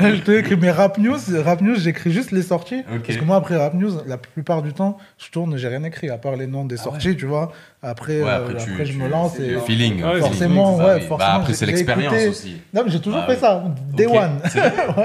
j'ai 0.00 0.20
tout 0.20 0.32
écrit. 0.32 0.56
Mais 0.60 0.70
Rap 0.70 0.98
News, 0.98 1.16
Rap 1.42 1.62
News 1.62 1.76
j'écris 1.76 2.12
juste 2.12 2.32
les 2.32 2.42
sorties. 2.42 2.82
Parce 3.06 3.16
que 3.18 3.24
moi, 3.24 3.36
après 3.36 3.56
Rap 3.56 3.72
News, 3.72 3.92
la 4.06 4.18
plupart 4.18 4.60
du 4.62 4.74
temps, 4.74 4.98
je 5.18 5.30
tourne, 5.30 5.56
j'ai 5.56 5.68
rien 5.68 5.82
écrit, 5.84 6.10
à 6.10 6.18
part 6.18 6.36
les 6.36 6.46
noms 6.46 6.66
des 6.66 6.76
Ah 6.78 6.82
sorties, 6.84 7.16
tu 7.16 7.24
vois. 7.24 7.50
Après, 7.88 8.20
Ouais, 8.20 8.28
euh, 8.28 8.36
après, 8.48 8.54
tu- 8.56 8.84
je 8.84 8.98
me 8.98 9.08
lance. 9.08 9.38
Et... 9.38 9.58
feeling. 9.60 10.02
Ouais, 10.02 10.18
forcément, 10.20 10.72
feeling, 10.76 10.78
ça, 10.78 10.94
ouais, 10.94 11.00
oui. 11.00 11.06
forcément, 11.06 11.16
Bah, 11.18 11.34
après, 11.40 11.54
c'est 11.54 11.66
l'expérience 11.66 12.12
écouté. 12.14 12.28
aussi. 12.28 12.56
Non, 12.74 12.82
mais 12.84 12.90
j'ai 12.90 13.00
toujours 13.00 13.20
Ah 13.22 13.26
fait 13.28 13.34
oui. 13.34 13.40
ça. 13.40 13.64
Day 13.96 14.06
Ok. 14.06 14.14
one. 14.16 14.40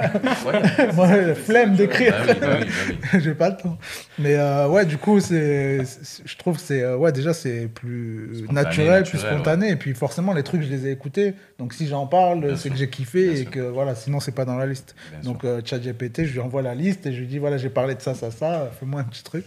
La 1.27 1.35
flemme 1.35 1.75
d'écrire. 1.75 2.15
Bah 2.25 2.33
oui, 2.33 2.39
bah 2.41 2.47
oui, 2.59 2.95
bah. 3.13 3.19
J'ai 3.19 3.33
pas 3.33 3.49
le 3.49 3.57
temps. 3.57 3.77
Mais 4.17 4.35
euh, 4.35 4.67
ouais, 4.67 4.85
du 4.85 4.97
coup, 4.97 5.19
c'est, 5.19 5.81
je 6.25 6.37
trouve 6.37 6.55
que 6.55 6.61
c'est, 6.61 6.81
euh, 6.81 6.97
ouais, 6.97 7.11
déjà, 7.11 7.33
c'est 7.33 7.67
plus 7.67 8.29
Spontané, 8.43 8.53
naturel, 8.63 9.03
plus 9.03 9.17
spontané. 9.19 9.69
Et 9.69 9.75
puis, 9.75 9.93
forcément, 9.93 10.33
les 10.33 10.43
trucs, 10.43 10.63
je 10.63 10.69
les 10.69 10.87
ai 10.87 10.91
écoutés. 10.91 11.33
Donc, 11.59 11.73
si 11.73 11.87
j'en 11.87 12.07
parle, 12.07 12.57
c'est 12.57 12.69
que 12.69 12.77
j'ai 12.77 12.89
kiffé 12.89 13.25
Bien 13.25 13.33
et 13.33 13.41
sûr. 13.43 13.51
que, 13.51 13.59
voilà, 13.59 13.93
sinon, 13.95 14.19
c'est 14.19 14.33
pas 14.33 14.45
dans 14.45 14.57
la 14.57 14.65
liste. 14.65 14.95
Bien 15.11 15.31
Donc, 15.31 15.43
euh, 15.43 15.61
ChatGPT, 15.63 16.25
je 16.25 16.33
lui 16.33 16.39
envoie 16.39 16.61
la 16.63 16.73
liste 16.73 17.05
et 17.05 17.13
je 17.13 17.19
lui 17.19 17.27
dis, 17.27 17.37
voilà, 17.37 17.57
j'ai 17.57 17.69
parlé 17.69 17.93
de 17.95 18.01
ça, 18.01 18.13
ça, 18.15 18.31
ça, 18.31 18.71
fais-moi 18.79 19.01
un 19.01 19.05
petit 19.05 19.23
truc. 19.23 19.45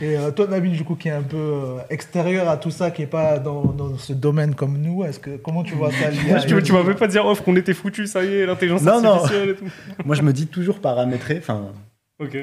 et 0.00 0.16
toi, 0.34 0.46
Nabil, 0.48 0.72
du 0.72 0.82
coup, 0.84 0.96
qui 0.96 1.08
est 1.08 1.12
un 1.12 1.22
peu 1.22 1.76
extérieur 1.90 2.48
à 2.48 2.56
tout 2.56 2.70
ça, 2.72 2.90
qui 2.90 3.02
est 3.02 3.06
pas 3.06 3.38
dans, 3.38 3.66
dans 3.66 3.96
ce 3.96 4.12
domaine 4.12 4.54
comme 4.56 4.78
nous, 4.78 5.04
est-ce 5.04 5.20
que, 5.20 5.36
comment 5.36 5.62
tu 5.62 5.74
vois 5.74 5.92
ça 5.92 6.10
l'IA 6.10 6.40
Tu, 6.40 6.60
tu 6.62 6.72
m'avais 6.72 6.94
pas 6.94 7.06
dire 7.06 7.24
off 7.26 7.42
qu'on 7.42 7.54
était 7.56 7.74
foutus, 7.74 8.10
ça 8.10 8.24
y 8.24 8.28
est, 8.34 8.46
l'intelligence 8.46 8.82
Non, 8.82 9.00
non. 9.00 9.10
artificielle 9.14 9.50
et 9.50 9.54
tout. 9.54 9.66
Moi, 10.04 10.16
je 10.16 10.22
me 10.22 10.32
dis 10.32 10.46
toujours 10.48 10.80
paramétrer. 10.80 11.38
Enfin, 11.38 11.72
Ok. 12.18 12.36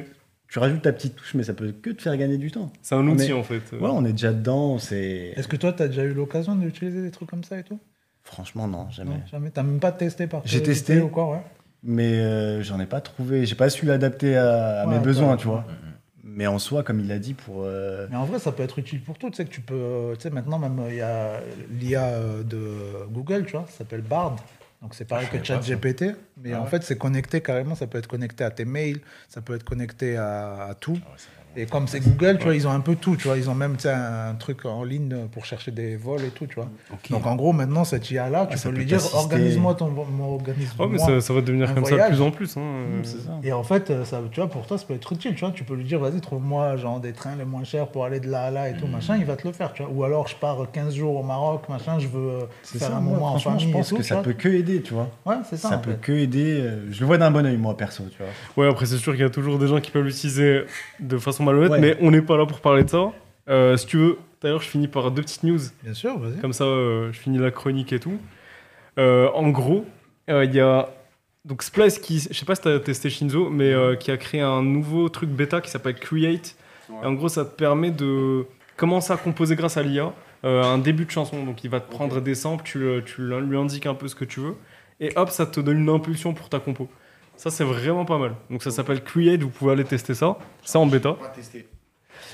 tu 0.48 0.60
rajoutes 0.60 0.82
ta 0.82 0.94
petite 0.94 1.16
touche, 1.16 1.34
mais 1.36 1.44
ça 1.44 1.54
peut 1.54 1.72
que 1.72 1.90
te 1.90 2.02
faire 2.02 2.16
gagner 2.18 2.38
du 2.38 2.52
temps. 2.52 2.72
C'est 2.82 2.96
un 2.96 3.00
On 3.00 3.12
outil 3.12 3.30
est- 3.32 3.34
en 3.34 3.44
fait. 3.44 3.62
Ouais, 3.74 3.90
on 3.92 4.06
est 4.06 4.12
déjà 4.14 4.32
dedans. 4.32 4.78
C'est 4.78 5.34
Est-ce 5.36 5.48
que 5.48 5.58
toi, 5.58 5.74
tu 5.74 5.84
as 5.84 5.88
déjà 5.88 6.04
eu 6.04 6.14
l'occasion 6.14 6.56
d'utiliser 6.56 7.02
des 7.02 7.12
trucs 7.12 7.30
comme 7.30 7.44
ça 7.44 7.58
et 7.60 7.64
tout? 7.64 7.80
Franchement 8.24 8.68
non, 8.68 8.88
jamais. 8.92 9.12
Non, 9.12 9.22
jamais. 9.32 9.50
T'as 9.50 9.64
même 9.64 9.80
pas 9.80 9.92
testé 9.92 10.28
par 10.28 10.42
J'ai 10.46 10.62
testé. 10.62 11.02
ou 11.02 11.08
quoi, 11.10 11.32
ouais. 11.32 11.42
Mais 11.82 12.20
euh, 12.20 12.62
j'en 12.62 12.80
ai 12.80 12.86
pas 12.86 13.00
trouvé. 13.02 13.46
J'ai 13.46 13.56
pas 13.56 13.70
su 13.70 13.86
l'adapter 13.86 14.36
à, 14.36 14.82
à 14.82 14.88
Ouais, 14.88 14.96
mes 14.96 15.00
besoins, 15.00 15.38
tu 15.38 15.48
vois. 15.48 15.64
Mais 16.40 16.48
en 16.48 16.58
soi, 16.58 16.84
comme 16.84 17.02
il 17.02 17.08
l'a 17.10 17.20
dit, 17.20 17.34
pour 17.34 17.64
euh, 17.66 18.08
Mais 18.10 18.16
en 18.16 18.24
vrai, 18.24 18.40
ça 18.40 18.54
peut 18.54 18.64
être 18.64 18.80
utile 18.80 19.02
pour 19.04 19.18
tout. 19.18 19.30
Tu 19.30 19.36
sais 19.36 19.44
que 19.44 19.50
tu 19.52 19.60
peux. 19.60 19.74
euh, 19.76 20.16
Tu 20.16 20.22
sais, 20.22 20.30
maintenant, 20.30 20.58
même, 20.58 20.82
il 20.88 20.96
y 20.96 21.02
a 21.02 21.42
l'IA 21.70 22.06
euh, 22.06 22.44
de 22.44 23.06
Google, 23.12 23.44
tu 23.46 23.52
vois, 23.58 23.66
ça 23.70 23.80
s'appelle 23.80 24.02
Bard. 24.04 24.38
Donc, 24.82 24.96
c'est 24.96 25.04
pareil 25.04 25.28
Ah, 25.34 25.38
que. 25.38 25.44
ChatGPT. 25.44 26.16
Mais 26.42 26.54
Ah 26.54 26.62
en 26.62 26.64
ouais. 26.64 26.70
fait, 26.70 26.82
c'est 26.84 26.98
connecté 26.98 27.42
carrément. 27.42 27.76
Ça 27.76 27.88
peut 27.88 27.98
être 27.98 28.08
connecté 28.08 28.46
à 28.46 28.52
tes 28.52 28.64
mails, 28.64 29.02
ça 29.28 29.42
peut 29.42 29.54
être 29.54 29.66
connecté 29.66 30.16
à, 30.16 30.68
à 30.70 30.74
tout. 30.76 30.98
Ah 31.06 31.10
ouais, 31.12 31.18
Et 31.60 31.66
comme 31.66 31.88
c'est 31.88 31.99
Google, 31.99 32.38
tu 32.38 32.45
vois, 32.45 32.55
ils 32.55 32.68
ont 32.68 32.72
un 32.72 32.80
peu 32.80 32.95
tout. 32.95 33.16
Tu 33.18 33.28
vois, 33.28 33.38
ils 33.38 33.49
ont 33.49 33.55
même 33.55 33.76
un 33.86 34.34
truc 34.36 34.66
en 34.66 34.84
ligne 34.84 35.16
pour 35.32 35.45
chercher 35.45 35.72
des 35.72 35.95
vols 35.97 36.24
et 36.24 36.30
tout, 36.30 36.47
tu 36.47 36.55
vois. 36.55 36.70
Donc, 37.10 37.26
en 37.26 37.36
gros, 37.36 37.51
maintenant, 37.53 37.84
cette 37.84 38.10
IA-là, 38.10 38.47
tu 38.49 38.55
Ah, 38.57 38.62
peux 38.64 38.70
peut 38.72 38.78
lui 38.78 38.86
dire 38.86 39.01
organise-moi 39.14 39.76
ton. 39.76 39.93
Organise 40.22 40.70
Oh, 40.80 40.88
mais 40.88 40.97
ça, 40.97 41.20
ça 41.22 41.34
va 41.34 41.41
devenir 41.41 41.74
comme 41.74 41.86
ça 41.86 41.95
de 41.97 42.07
plus 42.10 42.22
en 42.22 42.32
plus. 42.32 42.55
Hein. 42.57 42.62
Mmh, 43.01 43.03
ça. 43.03 43.18
Et 43.43 43.51
en 43.51 43.64
fait, 43.64 43.91
ça, 44.05 44.22
tu 44.32 44.39
vois, 44.39 44.49
pour 44.49 44.66
toi, 44.66 44.78
ça 44.78 44.86
peut 44.86 44.93
être 44.93 45.12
utile. 45.14 45.34
Tu 45.36 45.41
vois, 45.41 45.51
tu 45.51 45.64
peux 45.64 45.76
lui 45.76 45.84
dire, 45.84 45.99
vas-y, 45.99 46.22
trouve-moi 46.22 46.78
genre 46.78 46.99
des 46.99 47.12
trains 47.12 47.36
les 47.38 47.45
moins 47.45 47.64
chers 47.64 47.88
pour 47.88 48.05
aller 48.05 48.20
de 48.20 48.30
là 48.30 48.43
à 48.43 48.51
là 48.51 48.70
et 48.70 48.74
tout, 48.76 48.88
machin. 48.88 49.18
Il 49.18 49.26
va 49.26 49.36
te 49.36 49.45
le 49.47 49.53
faire, 49.53 49.74
tu 49.74 49.84
vois. 49.84 49.91
Ou 49.91 50.03
alors, 50.03 50.28
je 50.28 50.36
pars 50.36 50.57
15 50.72 50.95
jours 50.95 51.18
au 51.18 51.24
Maroc, 51.24 51.68
machin. 51.70 51.99
Je 51.99 52.07
veux 52.07 52.30
euh, 52.30 52.39
C'est 52.64 52.80
faire 52.80 52.89
ça, 52.89 52.97
un 52.97 53.01
moi, 53.01 53.14
moment 53.14 53.34
en 53.34 53.39
famille 53.39 53.68
je 53.68 53.72
pense 53.72 53.88
et 53.88 53.89
tout, 53.89 53.97
que 53.97 54.03
ça 54.03 54.18
peut 54.18 54.34
que 54.34 54.49
aider, 54.49 54.82
tu 54.82 54.93
vois. 54.93 55.10
Ouais, 55.26 55.36
c'est 55.49 55.57
ça. 55.57 55.70
Ça, 55.70 55.78
peut 55.78 55.91
fait. 55.91 56.01
que 56.01 56.12
aider. 56.14 56.60
euh, 56.62 56.86
Je 56.91 56.99
le 57.01 57.05
vois 57.05 57.18
d'un 57.18 57.32
bon 57.32 57.45
oeil, 57.45 57.57
moi, 57.57 57.76
perso, 57.76 58.03
tu 58.12 58.18
vois. 58.18 58.64
Ouais, 58.66 58.70
après, 58.72 58.86
c'est 58.86 58.97
sûr 58.97 59.14
qu'il 59.14 59.22
y 59.22 59.26
a 59.26 59.30
toujours 59.30 59.60
des 59.60 59.68
gens 59.68 59.80
qui 59.80 59.91
peuvent 59.91 60.05
l'utiliser 60.05 60.64
de 60.99 61.18
façon 61.18 61.43
malhonnête, 61.50 61.72
Ouais. 61.72 61.80
mais 61.80 61.97
on 62.02 62.12
n'est 62.12 62.22
pas 62.22 62.38
là 62.38 62.45
pour 62.45 62.60
parler 62.62 62.84
de 62.84 62.89
ça. 62.89 63.12
Euh, 63.50 63.78
si 63.78 63.86
tu 63.88 63.97
veux, 63.97 64.18
d'ailleurs, 64.41 64.62
je 64.62 64.68
finis 64.70 64.88
par 64.88 65.12
deux 65.12 65.22
petites 65.22 65.43
news. 65.43 65.60
Bien 65.84 65.93
sûr, 65.93 66.18
vas-y. 66.20 66.39
Comme 66.39 66.54
ça, 66.54 66.64
euh, 66.66 67.12
je 67.12 67.20
finis 67.20 67.38
la 67.39 67.52
chronique 67.52 67.91
et 67.93 68.00
tout. 68.00 68.18
Euh, 68.97 69.30
en 69.34 69.50
gros, 69.50 69.86
euh, 70.30 70.45
il 70.45 70.54
y 70.54 70.60
a 70.60 70.89
donc 71.45 71.64
Splice 71.64 72.00
qui, 72.00 72.20
je 72.20 72.34
sais 72.38 72.45
pas 72.45 72.56
si 72.56 72.62
t'as 72.62 72.80
testé 72.80 73.10
Shinzo, 73.10 73.50
mais 73.50 73.72
euh, 73.74 73.95
qui 73.95 74.12
a 74.12 74.18
créé 74.18 74.41
un 74.41 74.62
nouveau 74.62 75.10
truc 75.10 75.30
bêta 75.30 75.62
qui 75.62 75.70
s'appelle 75.72 75.95
Create. 75.95 76.56
Ouais. 76.89 76.97
Et 77.04 77.06
en 77.06 77.14
gros, 77.14 77.30
ça 77.30 77.45
te 77.45 77.56
permet 77.56 77.91
de 77.91 78.45
commencer 78.78 79.14
à 79.14 79.18
composer 79.18 79.56
grâce 79.56 79.78
à 79.78 79.84
l'IA 79.84 80.14
euh, 80.45 80.64
un 80.64 80.78
début 80.78 81.06
de 81.06 81.12
chanson. 81.12 81.43
Donc, 81.43 81.64
il 81.64 81.70
va 81.70 81.80
te 81.80 81.89
prendre 81.89 82.22
des 82.22 82.36
samples, 82.36 82.64
tu, 82.66 82.86
tu 83.06 83.22
lui 83.22 83.58
indiques 83.58 83.86
un 83.86 83.93
peu 83.95 84.08
ce 84.08 84.16
que 84.16 84.26
tu 84.26 84.39
veux, 84.41 84.56
et 85.00 85.12
hop, 85.16 85.30
ça 85.30 85.45
te 85.45 85.60
donne 85.60 85.80
une 85.80 85.89
impulsion 85.89 86.34
pour 86.34 86.50
ta 86.50 86.60
compo. 86.60 86.88
Ça, 87.40 87.50
c'est 87.50 87.64
vraiment 87.64 88.04
pas 88.04 88.18
mal. 88.18 88.36
Donc, 88.50 88.62
ça 88.62 88.70
s'appelle 88.70 89.02
Create. 89.02 89.42
Vous 89.42 89.50
pouvez 89.50 89.72
aller 89.72 89.86
tester 89.86 90.14
ça. 90.14 90.38
C'est 90.62 90.78
en 90.78 90.86
bêta. 90.86 91.16
J'ai 91.18 91.26
pas 91.26 91.34
testé. 91.34 91.68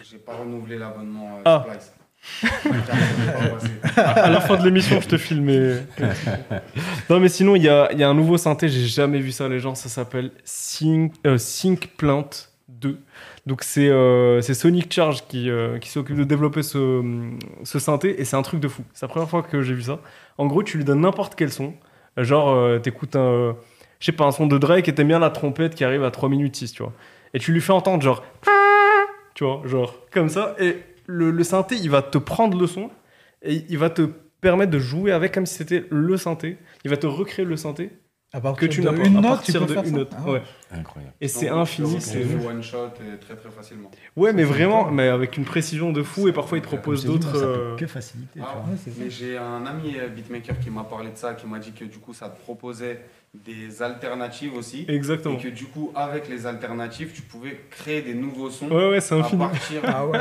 J'ai 0.10 0.18
pas 0.18 0.34
renouvelé 0.36 0.80
l'abonnement 0.80 1.38
euh, 1.38 1.42
Ah. 1.46 1.64
Splice. 1.70 1.94
À 3.98 4.32
la 4.32 4.42
fin 4.42 4.58
de 4.58 4.64
l'émission, 4.66 5.00
je 5.00 5.08
te 5.08 5.18
filme. 5.20 5.46
non, 7.12 7.20
mais 7.20 7.30
sinon, 7.30 7.56
il 7.56 7.62
y 7.62 7.70
a, 7.70 7.88
il 7.92 8.00
y 8.00 8.04
a 8.04 8.10
un 8.10 8.16
nouveau 8.16 8.40
synthé. 8.40 8.68
J'ai 8.68 8.88
jamais 8.88 9.20
vu 9.20 9.32
ça, 9.32 9.48
les 9.48 9.60
gens. 9.60 9.76
Ça 9.76 9.90
s'appelle 9.90 10.32
Sync, 10.44 11.14
euh, 11.28 11.38
Sync 11.38 11.92
Plant 11.98 12.28
2. 12.70 13.00
Donc, 13.46 13.62
c'est 13.62 13.88
euh, 13.88 14.42
c'est 14.42 14.56
Sonic 14.56 14.92
Charge 14.92 15.28
qui, 15.28 15.52
euh, 15.52 15.78
qui 15.78 15.90
s'occupe 15.90 16.18
de 16.18 16.24
développer 16.24 16.64
ce, 16.64 17.30
ce 17.64 17.78
synthé. 17.78 18.20
Et 18.20 18.26
c'est 18.26 18.38
un 18.38 18.42
truc 18.42 18.60
de 18.60 18.68
fou. 18.68 18.82
C'est 18.94 19.06
la 19.06 19.10
première 19.10 19.30
fois 19.30 19.44
que 19.44 19.62
j'ai 19.62 19.76
vu 19.76 19.84
ça. 19.84 20.00
En 20.40 20.48
gros, 20.48 20.64
tu 20.64 20.78
lui 20.78 20.84
donnes 20.84 21.02
n'importe 21.02 21.36
quel 21.36 21.52
son. 21.52 21.76
Genre, 22.18 22.50
euh, 22.50 22.80
t'écoutes 22.80 23.16
un. 23.16 23.56
Je 24.06 24.12
sais 24.12 24.16
pas, 24.16 24.26
un 24.26 24.32
son 24.32 24.46
de 24.46 24.60
Drake 24.60 24.88
et 24.88 24.94
t'aimes 24.94 25.08
bien 25.08 25.18
la 25.18 25.32
trompette 25.32 25.74
qui 25.74 25.84
arrive 25.84 26.04
à 26.04 26.12
3 26.12 26.30
minutes 26.30 26.56
6, 26.56 26.74
tu 26.74 26.84
vois. 26.84 26.94
Et 27.34 27.40
tu 27.40 27.52
lui 27.52 27.60
fais 27.60 27.74
entendre 27.74 28.04
genre. 28.04 28.24
Tu 29.34 29.44
vois, 29.44 29.64
genre 29.66 29.96
comme 30.12 30.30
ça. 30.30 30.56
Et 30.60 30.78
le, 31.08 31.32
le 31.32 31.44
synthé, 31.44 31.76
il 31.76 31.90
va 31.90 32.04
te 32.04 32.20
prendre 32.20 32.56
le 32.56 32.68
son 32.68 32.92
et 33.42 33.64
il 33.68 33.78
va 33.80 33.90
te 33.90 34.04
permettre 34.42 34.72
de 34.72 34.78
jouer 34.80 35.12
avec 35.12 35.34
comme 35.34 35.48
si 35.48 35.56
c'était 35.56 35.86
le 35.90 36.18
synthé. 36.18 36.58
Il 36.84 36.92
va 36.92 36.98
te 36.98 37.08
recréer 37.08 37.46
le 37.46 37.58
synthé 37.58 37.90
À 38.32 38.40
partir 38.40 38.70
que 38.70 38.74
tu 38.74 38.82
de 38.82 38.86
n'as 38.86 38.94
pas. 38.94 39.06
une 39.08 39.18
à 39.18 39.22
note, 39.22 39.42
tu 39.44 39.52
partir 39.54 39.62
peux 39.62 39.66
de 39.68 39.74
faire 39.74 39.84
une 39.84 39.90
ça 39.90 39.96
note. 39.98 40.12
Ah 40.16 40.30
ouais. 40.32 40.42
Incroyable. 40.72 41.14
Et 41.20 41.28
c'est 41.28 41.50
infini. 41.50 41.96
tu 41.96 42.02
c'est- 42.02 42.48
one 42.48 42.62
shot 42.62 42.78
euh, 42.78 43.18
très 43.20 43.36
très 43.36 43.50
facilement. 43.50 43.90
Ouais, 44.16 44.34
mais 44.34 44.44
vraiment, 44.44 44.90
mais 44.92 45.08
avec 45.10 45.36
une 45.36 45.46
précision 45.46 45.92
de 45.92 46.04
fou. 46.04 46.28
Et 46.28 46.32
parfois, 46.32 46.60
il 46.60 46.62
te 46.62 46.68
propose 46.68 47.04
Comme 47.06 47.16
je 47.16 47.18
t'ai 47.18 47.26
dit, 47.26 47.34
d'autres. 47.34 47.44
euh, 47.44 47.76
que 47.76 47.88
faciliter, 47.88 48.40
tu 48.40 48.46
Ah, 48.48 48.54
vois. 48.64 48.72
Ouais, 48.74 48.94
Mais 49.00 49.10
j'ai 49.10 49.38
un 49.38 49.66
ami 49.66 49.96
euh, 50.00 50.08
beatmaker 50.10 50.60
qui 50.60 50.70
m'a 50.70 50.84
parlé 50.84 51.10
de 51.12 51.18
ça, 51.18 51.34
qui 51.34 51.48
m'a 51.48 51.58
dit 51.60 51.72
que 51.74 51.84
du 51.86 51.98
coup 51.98 52.14
ça 52.14 52.30
te 52.30 52.40
proposait 52.40 53.02
des 53.46 53.82
alternatives 53.82 54.56
aussi. 54.56 54.86
Exactement. 54.88 55.36
Et 55.38 55.42
que 55.42 55.48
du 55.50 55.66
coup, 55.66 55.92
avec 55.96 56.30
les 56.30 56.46
alternatives, 56.46 57.12
tu 57.14 57.22
pouvais 57.22 57.60
créer 57.70 58.02
des 58.02 58.14
nouveaux 58.14 58.50
sons 58.50 58.70
Ouais, 58.70 58.90
ouais, 58.90 59.02
c'est 59.02 59.16
à 59.16 59.20
infini. 59.20 59.40
partir 59.42 59.82
Ah 59.86 60.06
ouais. 60.08 60.20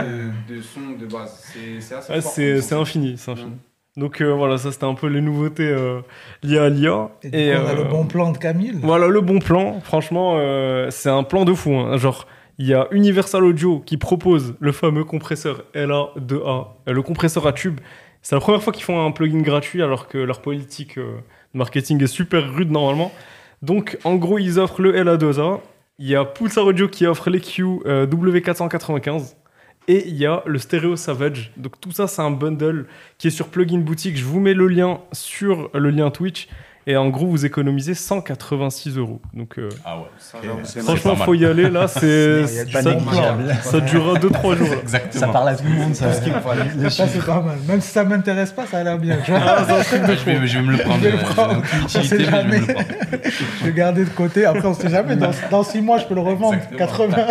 de, 0.48 0.54
de 0.56 0.60
sons 0.62 0.90
de 0.98 1.06
base. 1.06 1.42
C'est 1.52 1.80
c'est 1.80 1.94
assez 1.94 2.12
Ouais, 2.12 2.20
fort 2.20 2.32
c'est 2.32 2.72
infini, 2.74 3.14
c'est 3.16 3.30
infini. 3.30 3.52
Donc 3.96 4.20
euh, 4.20 4.32
voilà, 4.32 4.58
ça 4.58 4.72
c'était 4.72 4.86
un 4.86 4.94
peu 4.94 5.06
les 5.06 5.20
nouveautés 5.20 5.68
euh, 5.68 6.00
liées 6.42 6.58
à 6.58 6.68
l'IA. 6.68 7.10
Et, 7.22 7.28
du 7.30 7.56
coup, 7.56 7.62
on 7.62 7.66
a 7.66 7.70
euh, 7.70 7.76
le 7.76 7.84
bon 7.84 8.04
plan 8.06 8.32
de 8.32 8.38
Camille. 8.38 8.72
Voilà 8.82 9.06
le 9.06 9.20
bon 9.20 9.38
plan. 9.38 9.80
Franchement, 9.80 10.34
euh, 10.38 10.88
c'est 10.90 11.10
un 11.10 11.22
plan 11.22 11.44
de 11.44 11.54
fou. 11.54 11.74
hein. 11.74 11.96
Genre, 11.96 12.26
il 12.58 12.66
y 12.66 12.74
a 12.74 12.88
Universal 12.90 13.44
Audio 13.44 13.78
qui 13.80 13.96
propose 13.96 14.54
le 14.58 14.72
fameux 14.72 15.04
compresseur 15.04 15.62
LA2A, 15.74 16.66
euh, 16.88 16.92
le 16.92 17.02
compresseur 17.02 17.46
à 17.46 17.52
tube. 17.52 17.78
C'est 18.22 18.34
la 18.34 18.40
première 18.40 18.62
fois 18.62 18.72
qu'ils 18.72 18.84
font 18.84 19.04
un 19.04 19.10
plugin 19.12 19.42
gratuit 19.42 19.82
alors 19.82 20.08
que 20.08 20.18
leur 20.18 20.40
politique 20.40 20.98
euh, 20.98 21.18
Le 21.54 21.58
marketing 21.58 22.02
est 22.02 22.08
super 22.08 22.52
rude 22.52 22.70
normalement. 22.70 23.12
Donc, 23.62 23.96
en 24.04 24.16
gros, 24.16 24.38
ils 24.38 24.58
offrent 24.58 24.82
le 24.82 24.92
LA2A. 24.92 25.60
Il 26.00 26.08
y 26.08 26.16
a 26.16 26.24
Pulsar 26.24 26.66
Audio 26.66 26.88
qui 26.88 27.06
offre 27.06 27.30
l'EQ 27.30 27.64
euh, 27.86 28.06
W495. 28.06 29.34
Et 29.86 30.08
il 30.08 30.16
y 30.16 30.26
a 30.26 30.42
le 30.46 30.58
Stereo 30.58 30.96
Savage. 30.96 31.52
Donc, 31.56 31.80
tout 31.80 31.92
ça, 31.92 32.08
c'est 32.08 32.22
un 32.22 32.32
bundle 32.32 32.86
qui 33.18 33.28
est 33.28 33.30
sur 33.30 33.48
Plugin 33.48 33.78
Boutique. 33.78 34.16
Je 34.16 34.24
vous 34.24 34.40
mets 34.40 34.54
le 34.54 34.66
lien 34.66 35.00
sur 35.12 35.70
le 35.72 35.90
lien 35.90 36.10
Twitch. 36.10 36.48
Et 36.86 36.96
en 36.96 37.08
gros, 37.08 37.26
vous 37.26 37.46
économisez 37.46 37.94
186 37.94 38.98
euros. 38.98 39.20
Donc, 39.32 39.58
euh, 39.58 39.70
Ah 39.86 39.98
ouais. 39.98 40.04
Ça, 40.18 40.38
j'avoue, 40.42 40.58
c'est 40.64 40.80
franchement, 40.80 41.16
mal. 41.16 41.24
faut 41.24 41.34
y 41.34 41.46
aller. 41.46 41.70
Là, 41.70 41.88
c'est 41.88 42.42
Il 42.42 42.72
ça, 42.72 42.82
ça 43.62 43.80
durera 43.80 44.18
2-3 44.18 44.56
jours. 44.56 44.68
là. 44.68 44.76
Exactement. 44.82 45.20
Ça 45.20 45.28
parle 45.28 45.48
à 45.48 45.54
tout 45.56 45.64
le 45.64 45.70
monde, 45.70 45.94
ça. 45.94 46.12
Ça, 46.12 46.20
c'est 47.08 47.24
pas 47.24 47.40
mal. 47.40 47.56
Même 47.66 47.80
si 47.80 47.90
ça 47.90 48.04
m'intéresse 48.04 48.52
pas, 48.52 48.66
ça 48.66 48.78
a 48.78 48.84
l'air 48.84 48.98
bien. 48.98 49.18
Ah, 49.28 49.64
je, 49.90 49.96
vais, 50.30 50.46
je 50.46 50.58
vais 50.58 50.62
me 50.62 50.72
le 50.72 50.78
prendre. 50.78 50.98
Je 51.02 51.08
vais 51.08 51.12
le 51.12 51.18
euh, 51.18 51.22
prendre. 51.22 51.62
On 51.84 51.88
sait 51.88 52.00
utilité, 52.00 52.18
mais 52.18 52.58
je 52.58 52.66
vais 52.66 52.74
jamais. 52.74 52.90
Je 53.60 53.64
vais 53.66 53.72
garder 53.72 54.04
de 54.04 54.10
côté. 54.10 54.44
Après, 54.44 54.66
on 54.66 54.74
sait 54.74 54.90
jamais. 54.90 55.16
Dans, 55.16 55.30
dans 55.50 55.62
six 55.62 55.80
mois, 55.80 55.98
je 55.98 56.04
peux 56.04 56.14
le 56.14 56.20
revendre. 56.20 56.54
Exactement. 56.54 57.08
80. 57.08 57.26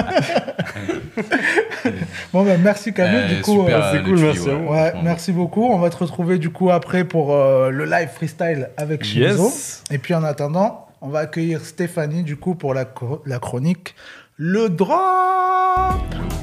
bon, 2.34 2.44
ben, 2.44 2.60
merci 2.62 2.94
Camille. 2.94 3.16
Euh, 3.16 3.36
du 3.36 3.42
coup, 3.42 3.62
super, 3.62 3.86
euh, 3.86 3.92
c'est 3.94 4.04
cool, 4.04 4.20
merci 4.20 4.50
ouais, 4.50 4.94
merci 5.04 5.32
beaucoup. 5.32 5.66
On 5.66 5.78
va 5.80 5.90
te 5.90 5.98
retrouver 5.98 6.38
du 6.38 6.50
coup 6.50 6.72
après 6.72 7.04
pour 7.04 7.34
euh, 7.34 7.70
le 7.70 7.86
live 7.86 8.10
freestyle 8.14 8.70
avec 8.78 9.04
Shinzo. 9.04 9.43
Et 9.92 9.98
puis 9.98 10.14
en 10.14 10.24
attendant, 10.24 10.88
on 11.02 11.10
va 11.10 11.20
accueillir 11.20 11.66
Stéphanie 11.66 12.24
du 12.24 12.38
coup 12.38 12.56
pour 12.56 12.74
la, 12.74 12.86
chronique 12.86 13.96
Le 14.38 14.70
Drop. 14.70 14.96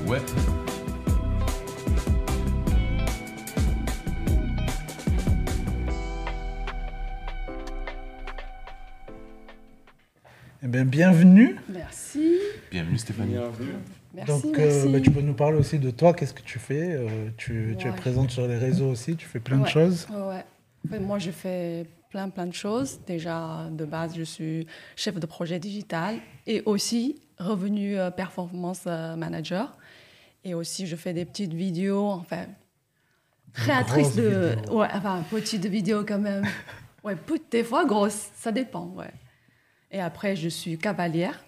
Ouais. 0.06 0.18
Eh 10.62 10.66
bien, 10.66 10.84
bienvenue. 10.84 11.56
Merci. 11.70 12.38
Bienvenue 12.70 12.98
Stéphanie. 12.98 13.32
Bienvenue. 13.32 13.72
Merci. 14.12 14.42
Donc, 14.42 14.58
euh, 14.58 14.92
bah, 14.92 15.00
tu 15.00 15.10
peux 15.10 15.22
nous 15.22 15.32
parler 15.32 15.56
aussi 15.56 15.78
de 15.78 15.90
toi. 15.90 16.12
Qu'est-ce 16.12 16.34
que 16.34 16.42
tu 16.42 16.58
fais 16.58 16.96
Euh, 16.96 17.30
tu, 17.38 17.76
tu 17.78 17.88
es 17.88 17.92
présente 17.92 18.30
sur 18.30 18.46
les 18.46 18.58
réseaux 18.58 18.90
aussi. 18.90 19.16
Tu 19.16 19.26
fais 19.26 19.40
plein 19.40 19.58
de 19.58 19.68
choses. 19.68 20.06
Ouais, 20.10 20.98
Moi, 21.00 21.18
je 21.18 21.30
fais 21.30 21.86
plein, 22.10 22.28
plein 22.28 22.46
de 22.46 22.54
choses. 22.54 23.00
Déjà, 23.06 23.68
de 23.70 23.84
base, 23.84 24.14
je 24.16 24.22
suis 24.22 24.66
chef 24.96 25.18
de 25.18 25.26
projet 25.26 25.58
digital 25.58 26.16
et 26.46 26.62
aussi 26.66 27.20
revenu 27.38 27.96
euh, 27.98 28.10
performance 28.10 28.82
euh, 28.86 29.16
manager. 29.16 29.76
Et 30.44 30.54
aussi, 30.54 30.86
je 30.86 30.96
fais 30.96 31.12
des 31.12 31.24
petites 31.24 31.54
vidéos, 31.54 32.10
enfin, 32.10 32.46
créatrice 33.52 34.16
de. 34.16 34.56
Ouais, 34.70 34.88
enfin, 34.92 35.24
petites 35.30 35.66
vidéos 35.66 36.04
quand 36.04 36.18
même. 36.20 36.44
Ouais, 37.02 37.16
des 37.50 37.64
fois 37.64 37.86
grosses, 37.86 38.28
ça 38.34 38.52
dépend, 38.52 38.88
ouais. 38.88 39.10
Et 39.90 40.02
après, 40.02 40.36
je 40.36 40.50
suis 40.50 40.76
cavalière. 40.76 41.42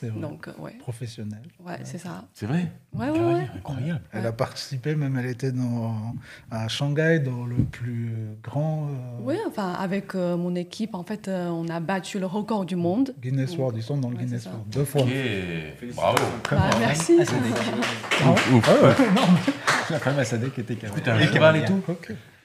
C'est 0.00 0.08
vrai. 0.08 0.20
Donc, 0.20 0.48
euh, 0.48 0.52
ouais, 0.58 0.74
Professionnelle. 0.78 1.48
ouais 1.64 1.78
c'est 1.84 1.98
ça. 1.98 2.24
C'est 2.34 2.46
vrai 2.46 2.70
Ouais, 2.94 3.10
ouais, 3.10 3.18
ouais. 3.18 3.46
Incroyable. 3.56 4.00
Elle 4.12 4.26
a 4.26 4.32
participé, 4.32 4.94
même 4.94 5.16
elle 5.18 5.26
était 5.26 5.52
dans, 5.52 6.14
à 6.50 6.68
Shanghai, 6.68 7.18
dans 7.18 7.44
le 7.44 7.56
plus 7.56 8.14
grand 8.42 8.88
euh, 8.88 9.18
Oui, 9.22 9.36
enfin, 9.46 9.72
avec 9.72 10.14
euh, 10.14 10.36
mon 10.36 10.54
équipe, 10.54 10.94
en 10.94 11.02
fait, 11.02 11.28
euh, 11.28 11.48
on 11.48 11.68
a 11.68 11.80
battu 11.80 12.18
le 12.18 12.26
record 12.26 12.64
du 12.64 12.76
monde. 12.76 13.14
Guinness 13.20 13.50
Donc, 13.50 13.58
World. 13.58 13.76
Ils 13.78 13.82
sont 13.82 13.98
dans 13.98 14.10
le 14.10 14.16
ouais, 14.16 14.24
Guinness. 14.24 14.46
World. 14.46 14.68
Deux 14.68 14.84
fois. 14.84 15.02
Ok. 15.02 15.94
Bravo. 15.94 16.22
Bah, 16.50 16.70
merci. 16.78 17.18
Ouf, 17.20 18.52
ouf. 18.52 18.70
La 19.90 19.98
femme 20.00 20.18
à 20.18 20.24
Sadek 20.24 20.58
était 20.58 20.74
carré. 20.76 21.00
T'as 21.02 21.14
un 21.14 21.26
cheval 21.26 21.56
et 21.56 21.64
tout. 21.64 21.82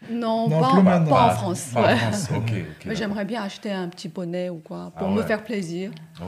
Non, 0.09 0.49
Non, 0.49 0.59
pas, 0.61 0.67
en, 0.69 0.81
maintenant. 0.83 1.09
pas 1.11 1.25
en 1.25 1.27
Ah, 1.27 1.35
France. 1.35 1.65
pas 1.73 1.93
en. 1.93 2.43
Mais 2.87 2.95
j'aimerais 2.95 3.23
bien 3.25 3.43
acheter 3.43 3.71
un 3.71 3.87
petit 3.87 4.09
poney 4.09 4.49
ou 4.49 4.57
quoi, 4.57 4.91
pour 4.97 5.07
Ah 5.07 5.11
me 5.11 5.19
ouais. 5.19 5.27
faire 5.27 5.43
plaisir. 5.43 5.91
Ok. 6.19 6.27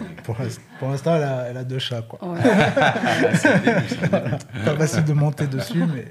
ok. 0.00 0.06
Pour 0.24 0.36
l'inst- 0.38 0.60
pour 0.78 0.88
l'instant, 0.90 1.16
elle 1.16 1.22
a, 1.24 1.42
elle 1.50 1.56
a 1.56 1.64
deux 1.64 1.78
chats. 1.80 2.02
Quoi. 2.02 2.18
Ouais. 2.22 2.38
Ah, 2.44 3.58
début. 3.58 4.64
Pas 4.64 4.76
facile 4.76 5.04
de 5.04 5.12
monter 5.12 5.46
dessus, 5.46 5.82
mais. 5.84 6.06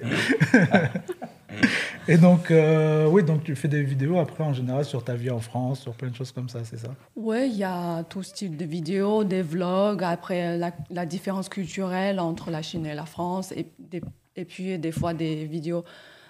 Et 2.09 2.17
donc, 2.17 2.51
euh, 2.51 3.05
oui, 3.07 3.23
donc 3.23 3.43
tu 3.43 3.55
fais 3.55 3.67
des 3.67 3.83
vidéos 3.83 4.17
après 4.19 4.43
en 4.43 4.53
général 4.53 4.85
sur 4.85 5.03
ta 5.03 5.13
vie 5.15 5.29
en 5.29 5.39
France, 5.39 5.81
sur 5.81 5.93
plein 5.93 6.09
de 6.09 6.15
choses 6.15 6.31
comme 6.31 6.47
ça, 6.47 6.59
c'est 6.63 6.77
ça? 6.77 6.89
Ouais, 7.15 7.49
il 7.49 7.55
y 7.57 7.63
a 7.65 8.03
tout 8.03 8.23
style 8.23 8.55
de 8.55 8.63
vidéos, 8.65 9.23
des 9.25 9.41
vlogs, 9.41 10.03
après 10.03 10.57
la, 10.57 10.71
la 10.89 11.05
différence 11.05 11.49
culturelle 11.49 12.19
entre 12.19 12.49
la 12.49 12.61
Chine 12.61 12.85
et 12.85 12.93
la 12.95 13.05
France, 13.05 13.51
et, 13.51 13.67
des- 13.79 14.01
et 14.37 14.45
puis 14.45 14.77
des 14.77 14.91
fois 14.91 15.13
des 15.13 15.45
vidéos. 15.45 15.83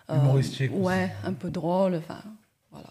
Euh, 0.10 0.16
Humoristiques 0.16 0.72
aussi. 0.72 0.82
Ouais, 0.82 1.12
un 1.24 1.34
peu. 1.34 1.50
Enfin, 1.56 2.22
voilà. 2.72 2.88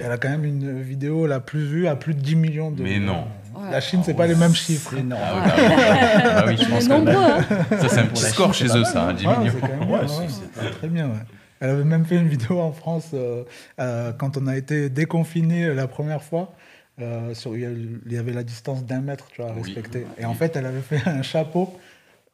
Elle 0.00 0.10
a 0.10 0.16
quand 0.18 0.30
même 0.30 0.44
une 0.44 0.80
vidéo 0.82 1.26
la 1.26 1.40
plus 1.40 1.64
vue 1.64 1.86
à 1.86 1.96
plus 1.96 2.14
de 2.14 2.20
10 2.20 2.36
millions 2.36 2.70
de. 2.70 2.82
Mais 2.82 2.98
non. 2.98 3.24
Ouais. 3.54 3.70
La 3.70 3.80
Chine, 3.80 4.02
c'est 4.04 4.14
pas 4.14 4.26
les 4.26 4.34
mêmes 4.34 4.54
chiffres. 4.54 4.94
Énorme. 4.96 5.22
Ah, 5.24 5.36
ouais, 5.36 5.46
bah 5.46 5.54
oui. 5.68 6.24
Bah 6.24 6.44
oui, 6.48 6.56
je 6.60 6.68
pense 6.68 6.88
nombreux, 6.88 7.14
hein. 7.14 7.40
ça, 7.80 7.88
c'est 7.88 8.00
un 8.00 8.06
petit 8.06 8.22
score 8.24 8.52
Chine, 8.52 8.68
chez 8.68 8.76
eux, 8.78 8.84
ça, 8.84 9.04
hein, 9.04 9.08
Ouais, 9.08 9.14
10 9.14 9.26
millions. 9.28 9.52
c'est 9.54 9.60
quand 9.60 9.68
même 9.68 9.78
bien, 9.78 9.88
Ouais, 9.88 10.00
ouais. 10.00 10.08
c'est- 10.28 10.60
c'est- 10.60 10.70
très 10.70 10.88
bien, 10.88 11.06
ouais. 11.08 11.14
Elle 11.60 11.70
avait 11.70 11.84
même 11.84 12.04
fait 12.04 12.16
une 12.16 12.26
vidéo 12.28 12.60
en 12.60 12.72
France 12.72 13.10
euh, 13.14 13.44
euh, 13.80 14.12
quand 14.12 14.36
on 14.36 14.48
a 14.48 14.56
été 14.56 14.90
déconfiné 14.90 15.72
la 15.72 15.86
première 15.86 16.22
fois. 16.22 16.52
euh, 17.00 17.34
sur, 17.34 17.56
il 17.56 17.62
y 17.62 17.66
a- 17.66 17.70
il 17.70 18.12
y 18.12 18.18
avait 18.18 18.32
la 18.32 18.44
distance 18.44 18.84
d'un 18.84 19.00
mètre 19.00 19.26
tu 19.28 19.40
vois, 19.42 19.50
à 19.50 19.54
Oui. 19.54 19.62
respecter. 19.64 20.06
Et 20.16 20.24
en 20.24 20.34
fait, 20.34 20.54
elle 20.56 20.64
avait 20.66 20.80
fait 20.80 21.00
un 21.08 21.22
chapeau 21.22 21.76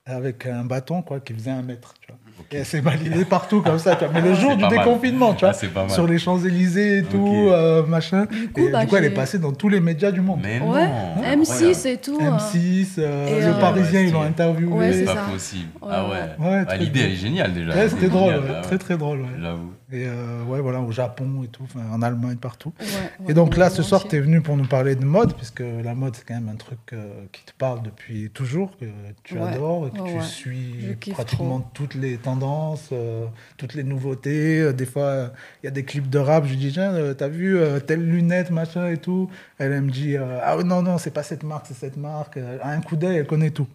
avec 0.05 0.44
un 0.46 0.64
bâton 0.64 1.01
quoi, 1.03 1.18
qui 1.20 1.32
faisait 1.32 1.51
un 1.51 1.62
mètre. 1.62 1.94
Tu 2.03 2.09
vois. 2.09 2.18
S'est 2.64 2.80
baladée 2.80 3.24
partout 3.24 3.62
comme 3.62 3.78
ça. 3.78 3.97
Tu 3.97 4.05
vois. 4.05 4.14
Mais 4.14 4.20
le 4.20 4.34
jour 4.34 4.51
c'est 4.51 4.57
du 4.57 4.62
pas 4.64 4.70
mal. 4.70 4.78
déconfinement, 4.78 5.34
tu 5.34 5.45
vois, 5.45 5.53
c'est 5.55 5.68
pas 5.68 5.80
mal. 5.82 5.91
sur 5.91 6.07
les 6.07 6.18
Champs-Élysées 6.18 6.99
et 6.99 7.03
tout, 7.05 7.49
euh, 7.51 7.84
machin. 7.86 8.26
coup, 8.26 8.61
et 8.68 8.70
bah, 8.70 8.80
du 8.82 8.86
coup, 8.88 8.97
elle 8.97 9.05
est 9.05 9.11
passée 9.11 9.38
dans 9.38 9.53
tous 9.53 9.68
les 9.68 9.80
médias 9.80 10.11
du 10.11 10.20
monde. 10.20 10.41
Mais 10.43 10.59
non. 10.61 10.70
Ouais, 10.72 10.82
incroyable. 11.24 11.43
M6 11.43 11.86
et 11.88 11.97
tout. 11.99 12.18
hein. 12.20 12.36
M6, 12.38 12.86
euh, 12.99 13.26
Et, 13.28 13.41
Le 13.41 13.47
euh, 13.49 13.61
Parisien, 13.61 14.01
ouais, 14.01 14.07
ils 14.09 14.12
l'ont 14.12 14.22
c'est- 14.22 14.28
interviewé. 14.28 14.72
Ouais, 14.72 14.93
C'est 14.93 14.99
c'est 15.01 15.05
pas 15.07 15.14
ça. 15.14 15.20
possible. 15.32 15.68
Ah 15.88 16.09
ouais. 16.09 16.16
Ah, 16.43 16.64
très 16.66 16.78
L'idée, 16.78 17.01
elle 17.01 17.12
est 17.12 17.16
géniale 17.16 17.53
déjà. 17.53 17.74
Ouais, 17.74 17.88
c'était 17.88 18.09
drôle, 18.09 18.32
Génial, 18.34 18.41
ouais, 18.51 18.57
ah 18.59 18.62
très 18.62 18.78
très 18.78 18.97
drôle. 18.97 19.20
ouais. 19.20 19.26
J'avoue. 19.41 19.72
Et 19.93 20.07
euh, 20.07 20.45
ouais, 20.45 20.61
voilà, 20.61 20.80
au 20.80 20.93
Japon 20.93 21.43
et 21.43 21.49
tout, 21.49 21.64
en 21.93 22.01
Allemagne, 22.01 22.36
partout. 22.36 22.72
Ouais, 22.78 22.86
Et 23.28 23.34
donc 23.34 23.57
là, 23.57 23.70
ce 23.70 23.82
soir, 23.82 24.07
tu 24.07 24.14
es 24.14 24.20
venu 24.20 24.41
pour 24.41 24.57
nous 24.57 24.66
parler 24.66 24.95
de 24.95 25.05
mode, 25.05 25.34
puisque 25.34 25.61
la 25.61 25.95
mode, 25.97 26.14
c'est 26.14 26.24
quand 26.24 26.34
même 26.34 26.49
un 26.49 26.57
truc 26.57 26.78
euh, 26.93 27.24
qui 27.32 27.45
te 27.45 27.53
parle 27.59 27.82
depuis 27.82 28.30
toujours, 28.30 28.76
que 28.78 28.84
tu 29.24 29.34
Ouais, 29.34 29.49
adores 29.49 29.88
et 29.88 29.91
que 29.91 30.18
tu 30.18 30.24
suis 30.24 30.97
pratiquement 31.12 31.61
toutes 31.74 31.95
les 31.95 32.18
tendances, 32.18 32.91
euh, 32.93 33.26
toutes 33.57 33.74
les 33.74 33.82
nouveautés. 33.82 34.72
Des 34.72 34.86
fois, 34.86 35.32
il 35.62 35.66
y 35.66 35.68
a 35.68 35.72
des 35.72 35.84
clips 35.84 36.09
de 36.09 36.18
rap, 36.18 36.47
je 36.47 36.55
dis, 36.55 36.70
tiens, 36.72 36.93
t'as 37.16 37.28
vu 37.28 37.59
telle 37.86 38.07
lunette, 38.07 38.51
machin 38.51 38.88
et 38.88 38.97
tout. 38.99 39.28
Elle, 39.59 39.72
elle 39.72 39.82
me 39.82 39.91
dit, 39.91 40.16
ah 40.16 40.57
non, 40.64 40.82
non, 40.82 40.99
c'est 40.99 41.11
pas 41.11 41.24
cette 41.24 41.43
marque, 41.43 41.66
c'est 41.66 41.74
cette 41.74 41.97
marque. 41.97 42.38
À 42.62 42.70
un 42.70 42.80
coup 42.80 42.95
d'œil, 42.95 43.16
elle 43.16 43.26
connaît 43.26 43.51
tout. 43.51 43.66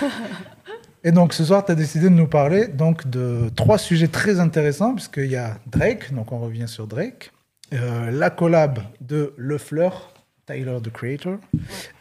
Et 1.06 1.12
donc 1.12 1.34
ce 1.34 1.44
soir, 1.44 1.64
tu 1.64 1.70
as 1.70 1.76
décidé 1.76 2.06
de 2.06 2.14
nous 2.14 2.26
parler 2.26 2.66
donc, 2.66 3.08
de 3.08 3.48
trois 3.54 3.78
sujets 3.78 4.08
très 4.08 4.40
intéressants, 4.40 4.92
puisqu'il 4.92 5.30
y 5.30 5.36
a 5.36 5.56
Drake, 5.68 6.12
donc 6.12 6.32
on 6.32 6.40
revient 6.40 6.66
sur 6.66 6.88
Drake, 6.88 7.30
euh, 7.74 8.10
la 8.10 8.28
collab 8.28 8.80
de 9.00 9.32
Le 9.36 9.56
Fleur, 9.56 10.12
Tyler 10.46 10.78
the 10.82 10.90
Creator, 10.90 11.38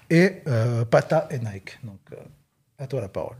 et 0.09 0.41
euh, 0.47 0.85
Pata 0.85 1.27
et 1.29 1.37
Nike. 1.37 1.77
Donc 1.83 1.99
euh, 2.13 2.15
à 2.79 2.87
toi 2.87 2.99
la 2.99 3.07
parole. 3.07 3.37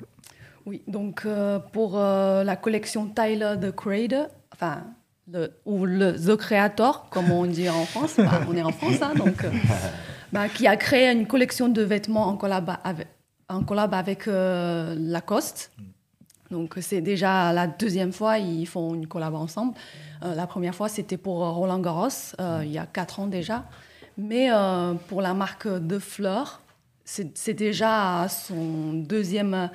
Oui, 0.68 0.84
donc 0.88 1.24
euh, 1.26 1.57
pour 1.57 1.97
la 1.97 2.55
collection 2.57 3.07
Tyler 3.07 3.55
the 3.59 3.72
Creator, 3.72 4.28
enfin, 4.53 4.84
le, 5.32 5.51
ou 5.66 5.88
le 5.88 6.13
The 6.13 6.36
Creator, 6.36 7.09
comme 7.09 7.32
on 7.32 7.47
dit 7.47 7.70
en 7.70 7.86
France, 7.86 8.18
bah, 8.18 8.41
on 8.47 8.55
est 8.55 8.61
en 8.61 8.72
France, 8.72 9.01
hein, 9.01 9.13
donc, 9.16 9.43
bah, 10.32 10.47
qui 10.47 10.68
a 10.68 10.78
créé 10.78 11.11
une 11.11 11.26
collection 11.26 11.70
de 11.70 11.82
vêtements 11.82 12.28
en 12.28 12.38
collab 12.38 12.78
avec, 12.84 13.07
en 13.49 13.63
collab 13.63 13.93
avec 13.93 14.27
euh, 14.27 14.95
Lacoste. 14.97 15.71
Donc 16.51 16.77
c'est 16.81 17.01
déjà 17.01 17.51
la 17.53 17.67
deuxième 17.67 18.11
fois 18.13 18.37
ils 18.37 18.65
font 18.67 18.93
une 18.93 19.07
collab 19.07 19.33
ensemble. 19.35 19.73
Euh, 20.23 20.35
la 20.35 20.47
première 20.47 20.75
fois 20.75 20.89
c'était 20.89 21.17
pour 21.17 21.37
Roland 21.39 21.79
Garros 21.79 22.07
euh, 22.39 22.61
il 22.63 22.71
y 22.71 22.77
a 22.77 22.85
quatre 22.85 23.19
ans 23.19 23.27
déjà, 23.27 23.65
mais 24.17 24.49
pour 25.07 25.21
la 25.21 25.33
marque 25.33 25.67
de 25.67 25.99
Fleur 25.99 26.61
c'est 27.03 27.53
déjà 27.53 28.27
son 28.29 28.93
deuxième 28.93 29.69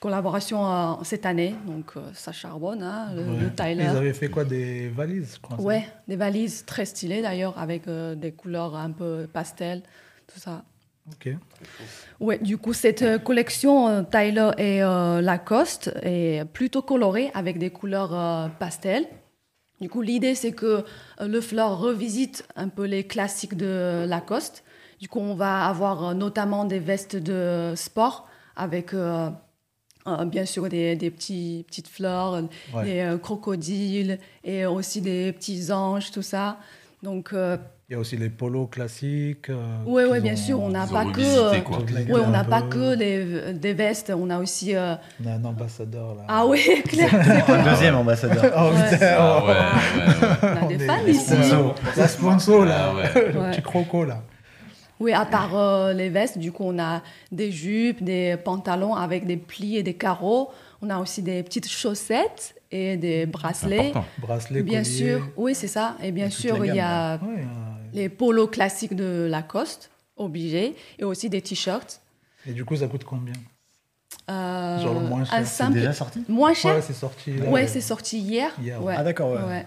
collaboration 0.00 0.66
euh, 0.68 0.94
cette 1.04 1.26
année, 1.26 1.54
donc 1.64 1.92
euh, 1.96 2.00
ça 2.12 2.32
charbonne, 2.32 2.82
hein, 2.82 3.10
le, 3.14 3.22
le 3.22 3.54
Tyler. 3.54 3.84
Ils 3.84 3.96
avaient 3.96 4.12
fait 4.12 4.28
quoi 4.28 4.44
Des 4.44 4.88
valises, 4.88 5.34
je 5.36 5.40
crois. 5.40 5.56
ça? 5.56 5.62
Ouais, 5.62 5.86
des 6.08 6.16
valises 6.16 6.64
très 6.66 6.84
stylées 6.84 7.22
d'ailleurs, 7.22 7.56
avec 7.56 7.86
euh, 7.86 8.16
des 8.16 8.32
couleurs 8.32 8.74
un 8.74 8.90
peu 8.90 9.28
pastel, 9.32 9.80
tout 10.26 10.40
ça. 10.40 10.64
Ouais, 12.20 12.38
du 12.38 12.58
coup, 12.58 12.72
cette 12.72 13.02
euh, 13.02 13.18
collection 13.18 13.88
euh, 13.88 14.02
Tyler 14.02 14.50
et 14.58 14.82
euh, 14.82 15.20
Lacoste 15.20 15.92
est 16.02 16.44
plutôt 16.52 16.82
colorée 16.82 17.30
avec 17.34 17.58
des 17.58 17.70
couleurs 17.70 18.14
euh, 18.14 18.48
pastel. 18.58 19.06
Du 19.80 19.88
coup, 19.88 20.00
l'idée, 20.02 20.34
c'est 20.34 20.52
que 20.52 20.84
euh, 21.20 21.26
le 21.28 21.40
Fleur 21.40 21.78
revisite 21.78 22.46
un 22.54 22.68
peu 22.68 22.84
les 22.84 23.04
classiques 23.04 23.56
de 23.56 24.04
Lacoste. 24.06 24.62
Du 25.00 25.08
coup, 25.08 25.18
on 25.18 25.34
va 25.34 25.66
avoir 25.66 26.14
notamment 26.14 26.64
des 26.64 26.78
vestes 26.78 27.16
de 27.16 27.72
sport 27.76 28.28
avec 28.54 28.94
bien 30.26 30.46
sûr 30.46 30.68
des, 30.68 30.94
des 30.94 31.10
petits, 31.10 31.64
petites 31.66 31.88
fleurs, 31.88 32.44
Ouais. 32.72 32.84
des 32.84 33.16
crocodiles 33.20 34.20
et 34.44 34.64
aussi 34.66 35.00
des 35.00 35.32
petits 35.32 35.72
anges, 35.72 36.12
tout 36.12 36.22
ça. 36.22 36.58
Donc, 37.02 37.34
Il 37.92 37.96
y 37.96 37.98
a 37.98 38.00
aussi 38.00 38.16
les 38.16 38.30
polos 38.30 38.68
classiques. 38.70 39.50
euh, 39.50 39.76
Oui, 39.84 40.04
oui, 40.06 40.12
qu'ils 40.14 40.22
bien 40.22 40.32
ont- 40.32 40.36
sûr, 40.36 40.62
on 40.62 40.70
n'a 40.70 40.86
pas 40.86 41.04
que. 41.04 41.20
euh, 41.20 41.50
ouais, 42.14 42.22
on 42.26 42.30
n'a 42.30 42.42
pas 42.42 42.62
que 42.62 42.94
les, 42.96 43.52
des 43.52 43.74
vestes, 43.74 44.10
on 44.18 44.30
a 44.30 44.38
aussi. 44.38 44.74
euh, 44.74 44.94
On 45.22 45.28
a 45.28 45.32
un 45.34 45.44
ambassadeur 45.44 46.14
là. 46.14 46.22
Ah 46.26 46.46
oui, 46.46 46.58
clair. 46.88 47.10
Un 47.48 47.62
deuxième 47.70 47.94
ambassadeur. 47.96 48.50
Oh 48.56 48.70
Ouais. 48.74 48.90
putain, 48.94 49.14
Ah 49.18 49.42
oh. 49.42 49.46
ouais, 49.46 49.52
ouais, 49.52 50.48
ouais. 50.48 50.58
On 50.62 50.64
a 50.64 50.68
des 50.68 50.78
fans 50.86 51.06
ici. 51.06 51.34
La 51.98 52.08
sponsor 52.08 52.64
là, 52.64 52.92
Ah 52.92 52.94
ouais. 52.94 53.30
le 53.34 53.38
Ouais. 53.40 53.50
petit 53.50 53.60
croco 53.60 54.06
là. 54.06 54.22
Oui, 54.98 55.12
à 55.12 55.26
part 55.26 55.54
euh, 55.54 55.92
les 55.92 56.08
vestes, 56.08 56.38
du 56.38 56.50
coup, 56.50 56.64
on 56.66 56.78
a 56.78 57.02
des 57.30 57.52
jupes, 57.52 58.02
des 58.02 58.38
pantalons 58.42 58.94
avec 58.94 59.26
des 59.26 59.36
plis 59.36 59.76
et 59.76 59.82
des 59.82 59.92
carreaux. 59.94 60.48
On 60.80 60.88
a 60.88 60.96
aussi 60.98 61.20
des 61.20 61.42
petites 61.42 61.68
chaussettes 61.68 62.54
et 62.70 62.96
des 62.96 63.26
bracelets. 63.26 63.88
important. 63.90 64.04
Bracelet, 64.16 64.62
Bien 64.62 64.82
collier. 64.82 64.96
sûr, 64.96 65.28
oui, 65.36 65.54
c'est 65.54 65.66
ça. 65.68 65.96
Et 66.02 66.10
bien 66.10 66.30
sûr, 66.30 66.64
il 66.64 66.74
y 66.74 66.80
a 66.80 67.16
Ouais, 67.16 67.20
euh, 67.40 67.81
les 67.92 68.08
polos 68.08 68.50
classiques 68.50 68.94
de 68.94 69.26
Lacoste, 69.30 69.90
obligés, 70.16 70.74
et 70.98 71.04
aussi 71.04 71.28
des 71.30 71.42
t-shirts. 71.42 72.00
Et 72.46 72.52
du 72.52 72.64
coup, 72.64 72.76
ça 72.76 72.88
coûte 72.88 73.04
combien? 73.04 73.34
Euh, 74.30 74.78
Genre 74.78 74.94
le 74.94 75.00
moins 75.08 75.24
cher, 75.24 75.38
un 75.38 75.44
c'est 75.44 75.70
déjà 75.70 75.92
sorti? 75.92 76.24
Moins 76.28 76.54
cher? 76.54 76.74
Ouais, 76.76 76.82
c'est 76.82 76.92
sorti. 76.92 77.32
là, 77.32 77.50
Ouais, 77.50 77.64
euh, 77.64 77.68
c'est 77.68 77.80
sorti 77.80 78.18
hier. 78.18 78.52
Hier, 78.60 78.82
Ouais. 78.82 78.94
Ah 78.96 79.02
d'accord, 79.04 79.32
ouais. 79.32 79.42
Ouais. 79.42 79.66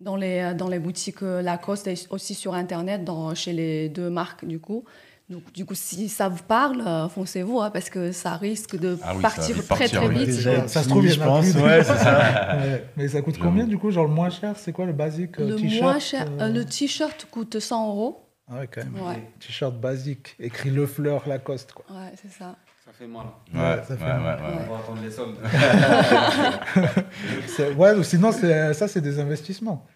Dans 0.00 0.16
les, 0.16 0.40
euh, 0.40 0.54
dans 0.54 0.68
les 0.68 0.78
boutiques 0.78 1.22
euh, 1.22 1.40
Lacoste 1.40 1.86
et 1.86 1.94
aussi 2.10 2.34
sur 2.34 2.54
Internet, 2.54 3.04
dans, 3.04 3.34
chez 3.34 3.52
les 3.52 3.88
deux 3.88 4.10
marques, 4.10 4.44
du 4.44 4.58
coup. 4.58 4.84
Donc, 5.30 5.52
du 5.54 5.64
coup, 5.64 5.74
si 5.74 6.10
ça 6.10 6.28
vous 6.28 6.42
parle, 6.42 6.82
euh, 6.86 7.08
foncez-vous, 7.08 7.58
hein, 7.60 7.70
parce 7.70 7.88
que 7.88 8.12
ça 8.12 8.36
risque 8.36 8.76
de 8.78 8.98
Ah 9.02 9.14
oui, 9.16 9.22
partir 9.22 9.56
très, 9.56 9.62
partir, 9.66 9.90
très 10.00 10.08
oui. 10.08 10.18
vite. 10.18 10.26
Déjà. 10.26 10.68
Ça 10.68 10.82
se 10.82 10.88
trouve, 10.90 11.06
je 11.06 11.18
pense. 11.18 11.50
plus. 11.50 11.60
Ouais, 11.62 11.82
c'est 11.82 11.96
ça. 11.96 12.56
Ouais. 12.58 12.84
Mais 12.96 13.08
ça 13.08 13.22
coûte 13.22 13.38
combien 13.40 13.66
du 13.66 13.78
coup 13.78 13.90
Genre 13.90 14.04
le 14.06 14.10
moins 14.12 14.28
cher, 14.30 14.54
c'est 14.58 14.72
quoi 14.72 14.84
le 14.84 14.92
basique 14.92 15.40
euh, 15.40 15.48
Le 15.48 15.56
t-shirt 15.56 15.82
moins 15.82 15.98
cher, 15.98 16.26
euh, 16.38 16.42
euh, 16.42 16.52
le 16.52 16.64
t-shirt 16.66 17.26
coûte 17.30 17.58
100 17.58 17.88
euros. 17.88 18.20
Ah 18.50 18.58
ouais, 18.58 18.68
quand 18.70 18.84
même. 18.84 19.02
Ouais, 19.02 19.22
T-shirt 19.40 19.74
basique, 19.80 20.36
écrit 20.38 20.68
Le 20.70 20.86
Fleur 20.86 21.22
Lacoste 21.26 21.72
quoi. 21.72 21.86
ouais 21.90 22.12
c'est 22.20 22.30
ça. 22.30 22.56
Ça 22.84 22.90
fait 22.92 23.06
mal. 23.06 23.22
Ouais, 23.54 23.82
ça 23.88 23.96
fait 23.96 24.04
ouais, 24.04 24.18
mal. 24.18 24.38
ouais. 24.40 24.58
On 24.68 24.72
va 24.74 24.78
attendre 24.78 25.00
les 25.02 25.10
soldes. 25.10 25.36
Ouais, 27.78 27.94
ou 27.94 28.02
sinon, 28.02 28.30
c'est- 28.32 28.74
ça, 28.74 28.88
c'est 28.88 29.00
des 29.00 29.18
investissements. 29.18 29.86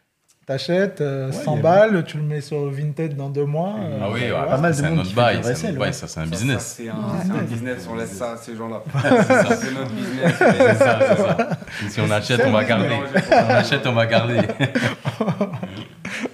T'achètes 0.49 1.03
euh, 1.03 1.27
Ouais, 1.27 1.33
100 1.45 1.53
il 1.53 1.57
y 1.57 1.59
a- 1.59 1.63
balles, 1.63 2.05
tu 2.07 2.17
le 2.17 2.23
mets 2.23 2.41
sur 2.41 2.71
Vinted 2.71 3.15
dans 3.15 3.29
deux 3.29 3.45
mois. 3.45 3.75
euh, 3.81 3.99
Ah 4.03 4.07
oui, 4.11 4.21
ouais, 4.23 4.33
ouais. 4.33 4.47
pas 4.49 4.57
mal 4.57 4.73
de 4.73 4.77
c'est 4.79 4.85
un 4.87 4.89
monde 4.89 4.99
autre 5.01 5.09
qui 5.09 5.15
fait 5.15 5.21
bail, 5.21 5.43
vaisselle, 5.43 5.79
ouais. 5.79 5.93
ça 5.93 6.09
c'est 6.09 6.21
un 6.21 6.25
Ça, 6.25 6.31
business. 6.31 6.59
ça, 6.63 6.75
C'est 6.83 6.89
un, 6.89 6.93
Ouais. 6.95 7.01
c'est 7.23 7.31
un 7.33 7.43
business, 7.43 7.89
on 7.93 7.97
laisse 7.97 8.13
ça 8.13 8.33
à 8.33 8.37
ces 8.39 8.57
gens-là. 8.57 8.83
C'est 8.95 9.25
ça. 9.35 9.57
C'est 9.57 9.75
notre 9.75 9.91
business. 9.93 10.35
C'est 10.39 10.75
ça, 10.75 10.99
c'est 11.01 11.17
ça. 11.23 11.49
Si 11.91 12.01
on 12.01 12.11
achète, 12.11 12.41
on 12.47 12.51
va 12.53 12.65
garder. 12.65 12.89
On 13.31 13.51
achète, 13.51 13.87
on 13.87 13.93
va 13.93 14.07
garder. 14.07 14.39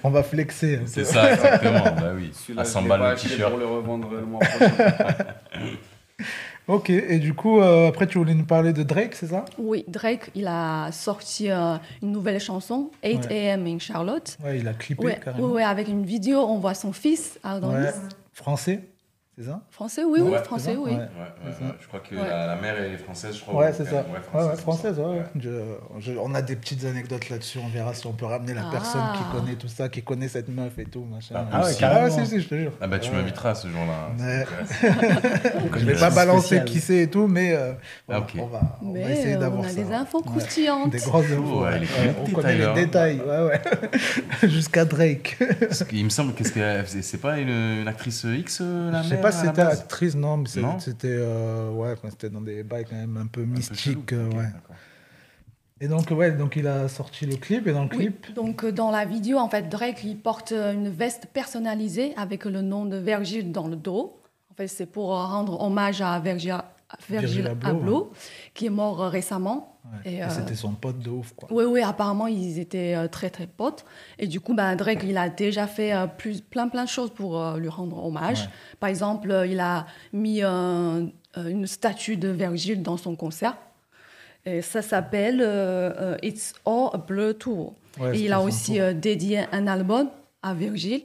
On 0.03 0.09
va 0.09 0.23
flexer. 0.23 0.81
C'est 0.85 1.03
ça, 1.03 1.33
exactement. 1.33 1.83
Bah 1.83 2.11
oui. 2.15 2.31
Celui-là, 2.33 2.61
À 2.61 2.63
je 2.63 2.69
100 2.69 2.81
l'ai 2.83 2.87
balles 2.87 3.01
le 3.11 3.15
t-shirt. 3.15 3.49
pour 3.51 3.59
le 3.59 3.65
revendre 3.65 4.07
le 4.11 4.21
mois 4.21 4.39
prochain. 4.39 4.71
Ok, 6.67 6.89
et 6.89 7.19
du 7.19 7.33
coup, 7.35 7.59
euh, 7.59 7.87
après, 7.89 8.07
tu 8.07 8.17
voulais 8.17 8.33
nous 8.33 8.45
parler 8.45 8.73
de 8.73 8.81
Drake, 8.81 9.13
c'est 9.13 9.27
ça? 9.27 9.45
Oui, 9.59 9.85
Drake, 9.87 10.31
il 10.33 10.47
a 10.47 10.91
sorti 10.91 11.51
euh, 11.51 11.75
une 12.01 12.11
nouvelle 12.11 12.39
chanson, 12.39 12.89
8 13.03 13.27
Ouais. 13.29 13.49
AM 13.51 13.67
in 13.67 13.77
Charlotte. 13.77 14.35
Ouais, 14.43 14.57
il 14.59 14.67
a 14.67 14.73
clippé 14.73 15.03
Ouais, 15.05 15.19
carrément. 15.23 15.51
ouais, 15.51 15.61
avec 15.63 15.87
une 15.87 16.03
vidéo, 16.05 16.39
on 16.39 16.57
voit 16.57 16.73
son 16.73 16.91
fils, 16.91 17.39
Adonis. 17.43 17.85
Français, 18.33 18.81
c'est 19.37 19.43
ça? 19.43 19.59
Français, 19.69 20.03
oui, 20.05 20.19
oui, 20.21 20.29
Ouais, 20.31 20.43
français, 20.43 20.73
ça? 20.75 20.79
oui. 20.79 20.91
Ouais. 20.91 20.97
Ouais, 20.97 21.01
ouais, 21.01 21.07
C'est 21.51 21.59
ça? 21.59 21.65
ouais. 21.65 21.75
Je 21.81 21.87
crois 21.87 21.99
que 21.99 22.15
Ouais. 22.15 22.21
la, 22.29 22.47
la 22.47 22.55
mère 22.55 22.79
est 22.81 22.97
française, 22.97 23.35
je 23.35 23.41
crois. 23.41 23.55
Ouais, 23.65 23.69
ou- 23.69 23.73
c'est 23.75 23.83
ça. 23.85 23.95
Ouais, 23.95 24.21
française, 24.31 24.59
française, 24.61 24.99
ouais. 24.99 25.05
ouais. 25.05 25.23
Je- 25.37 25.75
je- 25.99 26.11
on 26.17 26.33
a 26.33 26.41
des 26.41 26.55
petites 26.55 26.85
anecdotes 26.85 27.29
là-dessus, 27.29 27.59
on 27.63 27.67
verra 27.67 27.93
si 27.93 28.07
on 28.07 28.13
peut 28.13 28.25
ramener 28.25 28.53
la 28.53 28.61
Ah. 28.67 28.71
personne 28.71 29.01
qui 29.17 29.37
connaît 29.37 29.55
tout 29.55 29.67
ça, 29.67 29.89
qui 29.89 30.01
connaît 30.03 30.29
cette 30.29 30.47
meuf 30.47 30.79
et 30.79 30.85
tout, 30.85 31.03
machin. 31.03 31.35
Ah 31.35 31.63
ouais, 31.65 31.71
Ah 31.83 32.09
si, 32.09 32.25
si, 32.25 32.39
je 32.41 32.47
te 32.47 32.55
jure. 32.55 32.71
Ah 32.79 32.87
bah 32.87 32.97
tu 32.99 33.09
Ouais. 33.11 33.17
m'inviteras 33.17 33.55
ce 33.55 33.67
jour-là. 33.67 34.09
ça 34.17 34.23
m'intéresse. 34.23 35.71
Je 35.79 35.85
vais 35.85 35.95
pas 35.99 36.09
balancer 36.11 36.63
qui 36.65 36.79
c'est 36.79 36.99
et 37.03 37.09
tout, 37.09 37.27
mais 37.27 37.53
euh, 37.53 37.73
Ah, 37.73 37.77
voilà, 38.07 38.25
on 38.39 38.45
va, 38.47 38.61
on 38.81 38.85
va 38.87 38.91
Mais 38.93 39.11
essayer 39.11 39.35
euh, 39.35 39.39
d'avoir 39.39 39.61
on 39.63 39.65
a 39.65 39.69
ça. 39.69 39.75
des 39.75 39.91
infos 39.91 40.21
croustillantes. 40.21 40.91
Des 40.91 40.99
grosses 40.99 41.25
infos. 41.25 41.65
On 42.25 42.31
connaît 42.31 42.55
les 42.57 42.73
détails, 42.73 43.19
ouais, 43.19 43.45
ouais. 43.47 43.61
Jusqu'à 44.49 44.85
Drake. 44.85 45.37
Qu'il 45.89 46.05
me 46.05 46.09
semble 46.09 46.33
que 46.33 46.43
c'est 46.45 47.01
c'est 47.01 47.17
pas 47.19 47.37
une, 47.37 47.85
actrice 47.87 48.23
X, 48.23 48.59
euh, 48.61 48.91
la 48.91 49.01
mère, 49.03 49.09
pas 49.25 49.31
si 49.31 49.45
c'était 49.47 49.61
actrice, 49.61 50.15
non, 50.15 50.37
mais 50.37 50.47
c'était 50.79 51.07
euh, 51.09 51.71
ouais, 51.71 51.95
dans 52.31 52.41
des 52.41 52.63
bails 52.63 52.85
quand 52.89 52.95
même 52.95 53.17
un 53.17 53.27
peu 53.27 53.43
mystiques. 53.43 54.13
euh, 54.13 54.29
ouais. 54.31 54.47
Et 55.81 55.87
donc, 55.89 56.09
ouais, 56.11 56.31
donc 56.31 56.55
il 56.55 56.67
a 56.67 56.87
sorti 56.87 57.25
le 57.25 57.35
clip, 57.35 57.67
et 57.67 57.73
dans 57.73 57.83
le 57.83 57.89
Oui, 57.91 57.97
clip, 57.97 58.33
donc 58.33 58.63
euh, 58.63 58.71
dans 58.71 58.91
la 58.91 59.03
vidéo, 59.03 59.37
en 59.39 59.49
fait, 59.49 59.67
Drake, 59.67 60.03
il 60.05 60.17
porte 60.17 60.53
euh, 60.53 60.73
une 60.73 60.89
veste 60.89 61.27
personnalisée 61.33 62.13
avec 62.15 62.45
le 62.45 62.61
nom 62.61 62.85
de 62.85 62.95
Virgil 62.97 63.51
dans 63.51 63.67
le 63.67 63.75
dos. 63.75 64.17
En 64.51 64.53
fait, 64.55 64.67
c'est 64.67 64.85
pour 64.85 65.09
rendre 65.09 65.61
hommage 65.61 66.01
à 66.01 66.17
Virgil, 66.19 66.51
à 66.51 66.74
Virgil 67.09 67.43
Virgil 67.43 67.47
Abloh, 67.47 67.69
Abloh, 67.69 68.11
qui 68.53 68.65
est 68.67 68.69
mort 68.69 69.01
euh, 69.03 69.09
récemment. 69.09 69.77
ouais, 69.85 70.11
Et, 70.11 70.15
et 70.17 70.23
euh, 70.23 70.29
c'était 70.29 70.55
son 70.55 70.73
pote 70.73 70.99
de 70.99 71.09
ouf, 71.09 71.33
quoi. 71.35 71.49
Oui, 71.51 71.63
oui, 71.65 71.81
apparemment, 71.81 72.27
ils 72.27 72.59
étaient 72.59 72.95
euh, 72.95 73.07
très, 73.07 73.29
très 73.29 73.47
potes. 73.47 73.85
Et 74.19 74.27
du 74.27 74.39
coup, 74.39 74.53
bah, 74.53 74.75
Drake, 74.75 75.03
il 75.03 75.17
a 75.17 75.29
déjà 75.29 75.67
fait 75.67 75.93
plus, 76.17 76.41
plein, 76.41 76.67
plein 76.67 76.83
de 76.83 76.89
choses 76.89 77.09
pour 77.11 77.41
lui 77.57 77.69
rendre 77.69 78.03
hommage. 78.03 78.41
Ouais. 78.41 78.49
Par 78.79 78.89
exemple, 78.89 79.45
il 79.49 79.59
a 79.59 79.85
mis 80.13 80.41
une 80.43 81.67
statue 81.67 82.17
de 82.17 82.29
Virgile 82.29 82.81
dans 82.83 82.97
son 82.97 83.15
concert. 83.15 83.57
Et 84.45 84.61
ça 84.61 84.81
s'appelle 84.83 85.41
euh, 85.41 86.15
It's 86.21 86.53
All 86.65 86.89
a 86.93 86.97
Blur 86.99 87.35
Tour. 87.37 87.73
Ouais, 87.99 88.15
et 88.17 88.25
il 88.25 88.33
a 88.33 88.41
aussi 88.41 88.79
euh, 88.79 88.93
dédié 88.93 89.45
un 89.51 89.65
album 89.65 90.09
à 90.43 90.53
Virgile. 90.53 91.01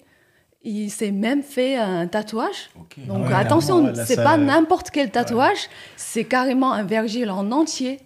Il 0.63 0.91
s'est 0.91 1.11
même 1.11 1.43
fait 1.43 1.77
un 1.77 2.07
tatouage. 2.07 2.71
Donc 2.99 3.27
ouais, 3.29 3.33
attention, 3.35 3.95
c'est 3.95 4.17
ça- 4.17 4.23
pas 4.23 4.37
n'importe 4.37 4.91
quel 4.91 5.11
tatouage, 5.11 5.69
c'est 5.97 6.25
carrément 6.25 6.73
un 6.73 6.83
Virgile 6.85 7.31
en 7.31 7.51
entier. 7.51 8.01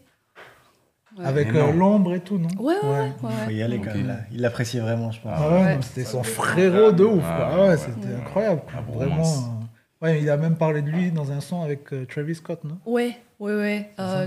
Ouais. 1.18 1.24
Avec 1.26 1.54
euh, 1.54 1.72
l'ombre 1.72 2.14
et 2.14 2.20
tout, 2.20 2.38
non 2.38 2.48
Ouais, 2.58 2.74
ouais, 2.82 2.88
ouais. 2.90 3.10
Il 3.22 3.26
ouais. 3.26 3.32
faut 3.44 3.50
y 3.50 3.62
aller 3.62 3.80
quand 3.80 3.94
même. 3.94 4.06
Là. 4.08 4.16
Il 4.32 4.40
l'appréciait 4.40 4.80
vraiment, 4.80 5.12
je 5.12 5.20
pense. 5.20 5.32
Ah 5.34 5.48
ouais, 5.48 5.62
Ouais. 5.62 5.78
c'était 5.82 6.04
son 6.04 6.22
frérot 6.24 6.90
de 6.92 7.04
ouf. 7.04 7.22
Ah 7.24 7.36
quoi. 7.36 7.48
Ah 7.50 7.54
ouais, 7.56 7.62
ouais, 7.62 7.68
ouais. 7.70 7.76
c'était 7.76 8.14
incroyable. 8.14 8.62
Ah, 8.76 8.80
bon, 8.86 8.94
Vraiment. 8.94 9.22
euh, 9.22 10.04
Ouais, 10.06 10.20
il 10.20 10.28
a 10.28 10.36
même 10.36 10.56
parlé 10.56 10.82
de 10.82 10.90
lui 10.90 11.10
dans 11.12 11.30
un 11.32 11.40
son 11.40 11.62
avec 11.62 11.92
euh, 11.92 12.04
Travis 12.04 12.34
Scott, 12.34 12.62
non? 12.64 12.78
Oui, 12.84 13.14
oui, 13.40 13.52
oui. 13.52 13.82
Euh, 13.98 14.26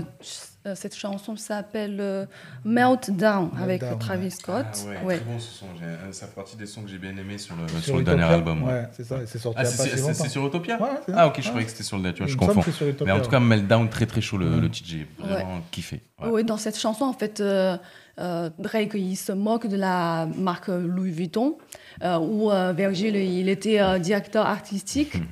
cette 0.74 0.94
chanson 0.96 1.36
s'appelle 1.36 1.98
euh, 2.00 2.26
Meltdown 2.64 3.50
avec 3.60 3.82
Travis 3.98 4.24
ouais. 4.24 4.30
Scott. 4.30 4.66
Ah 4.72 4.88
ouais, 4.88 4.96
Ouais. 5.04 5.16
très 5.16 5.24
bon 5.24 5.38
ce 5.38 5.50
son. 5.58 5.66
Euh, 5.82 6.12
Ça 6.12 6.26
fait 6.26 6.34
partie 6.34 6.56
des 6.56 6.66
sons 6.66 6.82
que 6.82 6.88
j'ai 6.88 6.98
bien 6.98 7.16
aimés 7.16 7.38
sur 7.38 7.54
le, 7.56 7.66
sur 7.68 7.80
Sur 7.82 7.96
le 7.96 8.02
Utopia 8.02 8.18
dernier 8.18 8.34
album. 8.34 8.62
ouais. 8.64 8.72
Ouais, 8.72 8.88
c'est 8.92 9.04
ça, 9.04 9.16
c'est 9.26 9.38
sorti 9.38 9.58
Ah, 9.60 9.64
c'est 9.64 10.28
sur 10.28 10.46
Utopia. 10.46 10.78
Ah 11.14 11.26
ok, 11.28 11.34
je 11.36 11.40
Ouais. 11.42 11.48
croyais 11.48 11.64
que 11.64 11.70
c'était 11.72 11.82
sur 11.84 11.96
le 11.96 12.02
dernier, 12.02 12.16
tu 12.16 12.22
vois, 12.22 12.28
Il 12.30 12.32
je 12.32 12.36
confonds. 12.38 13.04
Mais 13.04 13.12
en 13.12 13.20
tout 13.20 13.30
cas, 13.30 13.40
Meltdown, 13.40 13.88
très 13.88 14.06
très 14.06 14.20
chaud 14.20 14.38
le, 14.38 14.46
Mm. 14.48 14.60
le 14.60 14.70
titre, 14.70 14.88
j'ai 14.90 15.06
vraiment 15.18 15.60
kiffé. 15.70 16.00
Ouais. 16.22 16.28
Oui, 16.30 16.44
dans 16.44 16.56
cette 16.56 16.78
chanson, 16.78 17.04
en 17.04 17.12
fait, 17.12 17.40
euh, 17.40 17.76
euh, 18.18 18.50
Drake, 18.58 18.92
il 18.94 19.16
se 19.16 19.32
moque 19.32 19.66
de 19.68 19.76
la 19.76 20.26
marque 20.36 20.68
Louis 20.68 21.10
Vuitton, 21.12 21.56
euh, 22.02 22.18
où 22.18 22.50
euh, 22.50 22.72
Virgil, 22.76 23.14
il 23.16 23.48
était 23.48 23.80
euh, 23.80 23.98
directeur 23.98 24.46
artistique. 24.46 25.12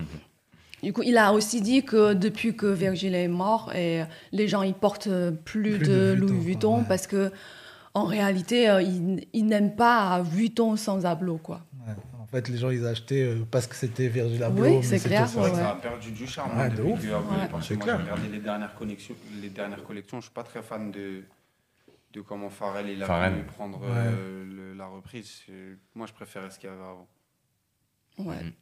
Du 0.82 0.92
coup, 0.92 1.02
il 1.02 1.16
a 1.16 1.32
aussi 1.32 1.60
dit 1.62 1.84
que 1.84 2.12
depuis 2.14 2.54
que 2.54 2.66
Virgil 2.66 3.14
est 3.14 3.28
mort, 3.28 3.72
et 3.74 4.02
les 4.32 4.46
gens 4.48 4.62
ils 4.62 4.74
portent 4.74 5.08
plus, 5.44 5.78
Plus 5.78 5.78
de, 5.78 6.12
Louis 6.18 6.38
Vuitton 6.38 6.78
ouais. 6.78 6.84
parce 6.88 7.06
que 7.06 7.32
en 7.94 8.04
réalité, 8.04 8.68
euh, 8.68 8.82
ils, 8.82 9.26
ils 9.32 9.46
n'aiment 9.46 9.74
pas 9.74 10.20
Vuitton 10.22 10.76
sans 10.76 11.06
Abloh, 11.06 11.38
quoi. 11.38 11.62
Ouais. 11.86 11.94
En 12.20 12.26
fait, 12.26 12.48
les 12.48 12.58
gens, 12.58 12.68
ils 12.68 12.84
achetaient 12.86 13.22
euh, 13.22 13.46
parce 13.50 13.66
que 13.66 13.74
c'était 13.74 14.08
Virgil 14.08 14.42
Abloh. 14.42 14.64
Oui, 14.64 14.82
c'est 14.82 14.98
c'était 14.98 15.10
clair, 15.14 15.28
ça. 15.28 15.32
C'est 15.34 15.38
vrai 15.40 15.50
que 15.50 15.56
Ouais. 15.56 15.62
ça 15.62 15.70
a 15.70 15.74
perdu 15.76 16.10
du 16.12 16.26
charme 16.26 16.58
Ouais, 16.58 16.68
de 16.68 16.76
depuis 16.76 16.90
ouf. 16.92 17.00
que 17.00 17.06
Abloh 17.14 17.36
clair. 17.58 17.60
j'ai 17.62 17.74
regardé 18.02 18.28
les 18.30 18.38
dernières, 18.40 18.74
connexions, 18.74 19.14
les 19.40 19.48
dernières 19.48 19.82
collections. 19.82 20.18
Je 20.20 20.26
suis 20.26 20.34
pas 20.34 20.42
très 20.42 20.60
fan 20.62 20.90
de, 20.90 21.22
de 22.12 22.20
comment 22.20 22.50
Pharrell 22.50 22.90
il 22.90 23.02
a 23.02 23.06
Pharrell. 23.06 23.32
voulu 23.32 23.44
prendre 23.44 23.80
euh, 23.82 24.44
le- 24.44 24.74
la 24.74 24.86
reprise. 24.88 25.40
Moi, 25.94 26.06
je 26.06 26.12
préférais 26.12 26.50
ce 26.50 26.58
qu'il 26.58 26.68
y 26.68 26.72
avait 26.72 26.82
avant. 26.82 27.08
Ouais. 28.18 28.42
Mhm. 28.44 28.52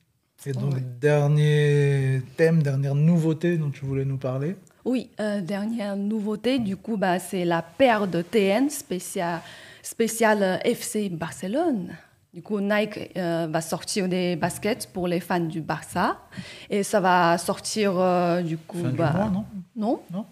Et 0.46 0.52
donc, 0.52 0.74
Ouais. 0.74 0.80
dernier 1.00 2.22
thème, 2.36 2.62
dernière 2.62 2.94
nouveauté 2.94 3.56
dont 3.56 3.70
tu 3.70 3.84
voulais 3.84 4.04
nous 4.04 4.18
parler. 4.18 4.56
Oui, 4.84 5.10
euh, 5.20 5.40
dernière 5.40 5.96
nouveauté, 5.96 6.58
du 6.58 6.76
coup, 6.76 6.96
bah, 6.98 7.18
c'est 7.18 7.44
la 7.46 7.62
paire 7.62 8.06
de 8.06 8.20
TN 8.20 8.68
spéciale, 8.68 9.40
spéciale 9.82 10.42
euh, 10.42 10.56
FC 10.64 11.08
Barcelone. 11.08 11.94
Du 12.34 12.42
coup, 12.42 12.60
Nike 12.60 13.12
euh, 13.16 13.46
va 13.48 13.60
sortir 13.60 14.08
des 14.08 14.36
baskets 14.36 14.88
pour 14.92 15.06
les 15.08 15.20
fans 15.20 15.38
du 15.40 15.60
Barça. 15.62 16.18
Et 16.68 16.82
ça 16.82 17.00
va 17.00 17.38
sortir, 17.38 17.92
euh, 17.96 18.42
du 18.42 18.58
coup, 18.58 18.82
Fin 18.82 18.90
du 18.90 18.96
bah, 18.98 19.12
mois, 19.14 19.30
non? 19.30 19.44
non 19.76 20.00
Non. 20.12 20.26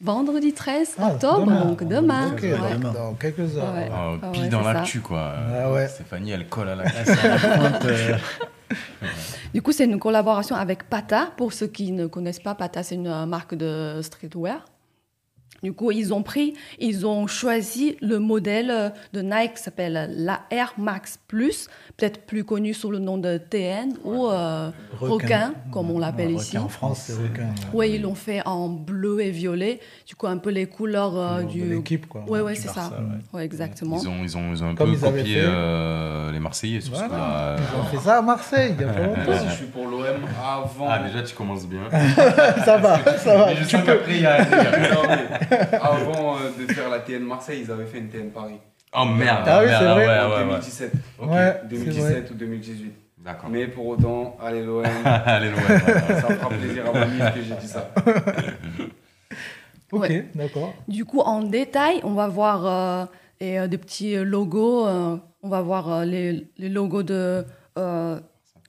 Vendredi 0.00 0.52
13 0.52 0.96
Ah, 0.98 1.12
octobre, 1.12 1.46
demain. 1.46 1.64
donc 1.66 1.84
demain. 1.84 2.32
Ok, 2.32 2.42
ouais. 2.42 2.50
donc 2.58 2.70
Demain. 2.80 2.92
dans 2.92 3.14
quelques 3.14 3.56
heures. 3.56 3.72
Ouais. 3.74 3.88
Ah, 3.92 4.12
Ah 4.22 4.28
pile 4.32 4.42
ouais, 4.42 4.48
dans 4.48 4.60
l'actu 4.62 5.00
quoi. 5.00 5.32
Ah 5.54 5.72
ouais. 5.72 5.88
Stéphanie, 5.88 6.32
elle 6.32 6.46
colle 6.48 6.68
à 6.70 6.74
la 6.74 6.84
Là, 6.84 6.90
Du 9.56 9.62
coup, 9.62 9.72
c'est 9.72 9.86
une 9.86 9.98
collaboration 9.98 10.54
avec 10.54 10.86
Pata. 10.90 11.32
Pour 11.38 11.54
ceux 11.54 11.66
qui 11.66 11.90
ne 11.90 12.06
connaissent 12.06 12.40
pas, 12.40 12.54
Pata, 12.54 12.82
c'est 12.82 12.94
une 12.94 13.24
marque 13.24 13.54
de 13.54 14.00
streetwear. 14.02 14.62
Du 15.62 15.72
coup, 15.72 15.90
ils 15.90 16.12
ont 16.12 16.22
pris, 16.22 16.54
ils 16.78 17.06
ont 17.06 17.26
choisi 17.26 17.96
le 18.00 18.18
modèle 18.18 18.70
euh, 18.70 18.88
de 19.12 19.22
Nike 19.22 19.54
qui 19.54 19.62
s'appelle 19.62 20.10
la 20.16 20.40
Air 20.50 20.72
Max 20.78 21.18
Plus, 21.28 21.68
peut-être 21.96 22.20
plus 22.26 22.44
connu 22.44 22.74
sous 22.74 22.90
le 22.90 22.98
nom 22.98 23.18
de 23.18 23.38
TN 23.38 23.94
ou 24.04 24.26
euh, 24.28 24.70
requin, 25.00 25.54
comme 25.72 25.90
on 25.90 25.98
l'appelle 25.98 26.28
Ouais, 26.28 26.34
ici. 26.34 26.56
requin 26.56 26.66
En 26.66 26.68
France, 26.68 27.04
c'est 27.06 27.14
requin. 27.14 27.48
Oui, 27.72 27.92
ils 27.94 28.02
l'ont 28.02 28.14
fait 28.14 28.42
en 28.46 28.68
bleu 28.68 29.20
et 29.20 29.30
violet. 29.30 29.80
Du 30.06 30.14
coup, 30.14 30.26
un 30.26 30.36
peu 30.38 30.50
les 30.50 30.66
couleurs 30.66 31.16
euh, 31.18 31.42
De 31.42 31.48
du. 31.48 31.64
l'équipe, 31.76 32.06
quoi. 32.06 32.24
Oui, 32.28 32.40
oui, 32.44 32.54
c'est 32.54 32.68
ça. 32.68 32.90
Ouais. 33.32 33.38
Ouais, 33.40 33.44
exactement. 33.44 33.98
Ils 34.00 34.08
ont, 34.08 34.22
ils 34.22 34.36
ont, 34.36 34.52
ils 34.52 34.62
ont 34.62 34.68
un 34.70 34.74
Comme 34.74 34.92
peu 34.94 34.98
copié 35.06 35.34
fait. 35.36 35.40
euh, 35.44 36.30
les 36.32 36.38
Marseillais 36.38 36.80
sur 36.80 36.94
ce 36.94 36.98
Voilà. 37.04 37.08
coup-là. 37.08 37.56
Ils 37.56 37.80
ont 37.80 37.84
fait 37.84 38.04
ça 38.06 38.18
à 38.18 38.22
Marseille, 38.22 38.74
il 38.78 38.80
y 38.80 38.88
a 38.88 38.92
pas 38.92 39.00
longtemps. 39.00 39.20
Je 39.50 39.54
suis 39.54 39.66
pour 39.66 39.86
l'OM 39.86 40.00
avant. 40.38 40.86
Ah, 40.88 41.00
déjà, 41.06 41.22
tu 41.22 41.34
commences 41.34 41.66
bien. 41.66 41.80
ça 42.64 42.76
va, 42.78 42.98
ça 43.18 43.36
va. 43.36 43.46
Mais 43.50 43.56
je 43.56 43.64
Tu 43.64 43.70
sens 43.70 43.80
peux- 43.80 43.86
qu'après, 43.92 44.14
il 44.16 44.22
y 44.22 44.26
a. 44.26 44.46
avant 45.80 46.36
euh, 46.36 46.50
de 46.58 46.72
faire 46.72 46.88
la 46.88 47.00
TN 47.00 47.22
Marseille, 47.22 47.62
ils 47.64 47.70
avaient 47.70 47.86
fait 47.86 47.98
une 47.98 48.08
TN 48.08 48.30
Paris. 48.30 48.58
Oh 48.98 49.04
merde. 49.04 49.42
Ah 49.46 49.60
oui, 49.60 49.66
merde, 49.66 49.82
c'est 49.82 49.88
vrai. 49.92 50.06
Ouais, 50.06 50.20
en 50.20 50.28
ouais, 50.30 50.36
ouais. 50.36 50.44
2017. 50.44 50.92
Ok. 51.18 51.30
Ouais, 51.30 51.56
c'est 51.62 51.68
2017 51.68 52.30
ou 52.30 52.34
2018. 52.34 52.92
D'accord. 53.24 53.50
Mais 53.50 53.66
pour 53.66 53.86
autant, 53.88 54.36
allez 54.42 54.64
l'OM, 54.64 54.84
Allez, 55.04 55.48
ouais. 55.48 55.78
ça 55.78 56.28
fera 56.28 56.48
plaisir 56.48 56.84
à 56.88 56.92
ma 56.92 57.30
que 57.32 57.42
j'ai 57.42 57.54
dit 57.56 57.66
ça. 57.68 57.90
Ok, 59.92 60.00
Ouais. 60.02 60.26
d'accord. 60.34 60.74
Du 60.88 61.04
coup, 61.04 61.20
en 61.20 61.42
détail, 61.42 62.00
on 62.02 62.12
va 62.14 62.26
voir 62.26 62.66
euh, 62.66 63.04
et, 63.40 63.58
euh, 63.60 63.68
des 63.68 63.78
petits 63.78 64.16
logos. 64.16 64.86
euh, 64.86 65.16
on 65.42 65.48
va 65.48 65.60
voir 65.62 65.92
euh, 65.92 66.04
les, 66.04 66.48
les 66.58 66.68
logos 66.68 67.04
de, 67.04 67.44
euh, 67.78 68.18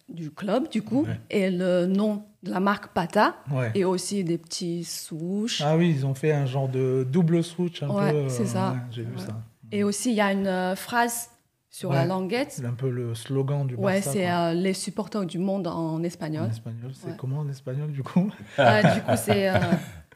du 0.10 0.30
club, 0.32 0.70
du 0.70 0.84
coup, 0.84 1.06
Ouais. 1.08 1.20
et 1.32 1.50
le 1.50 1.88
nom 1.88 2.24
de 2.44 2.52
la 2.52 2.60
marque 2.60 2.88
Pata, 2.94 3.36
Ouais. 3.52 3.72
et 3.76 3.84
aussi 3.86 4.24
des 4.24 4.38
petits 4.38 4.84
souches. 4.84 5.62
Ah 5.66 5.76
oui, 5.78 5.90
ils 5.90 6.06
ont 6.06 6.14
fait 6.14 6.32
un 6.32 6.46
genre 6.46 6.68
de 6.70 7.06
double 7.10 7.44
switch 7.44 7.82
un 7.84 7.90
Ouais, 7.90 8.12
peu. 8.12 8.18
euh, 8.18 8.30
c'est 8.30 8.46
ça. 8.46 8.72
ouais, 8.72 8.78
J'ai 8.92 9.04
vu 9.04 9.14
Ouais. 9.16 9.22
ça. 9.26 9.42
Et 9.72 9.84
aussi, 9.84 10.12
il 10.12 10.16
y 10.16 10.22
a 10.22 10.32
une 10.32 10.48
euh, 10.48 10.76
phrase 10.76 11.30
sur 11.70 11.92
la 11.92 12.02
Ouais. 12.02 12.08
languette. 12.08 12.52
C'est 12.52 12.66
un 12.66 12.74
peu 12.74 12.90
le 12.90 13.14
slogan 13.16 13.66
du 13.68 13.76
Ouais, 13.76 13.96
Barça. 13.96 14.12
c'est 14.12 14.24
quoi. 14.24 14.32
euh, 14.50 14.54
les 14.54 14.74
supporters 14.74 15.26
du 15.26 15.40
monde 15.40 15.68
en 15.68 16.02
espagnol. 16.04 16.44
En 16.46 16.50
espagnol, 16.50 16.92
c'est 16.94 17.08
Ouais. 17.08 17.14
comment 17.18 17.40
en 17.40 17.50
espagnol 17.50 17.92
du 17.92 18.02
coup? 18.04 18.32
Euh, 18.60 18.82
du 18.82 19.02
coup, 19.02 19.12
c'est 19.18 19.50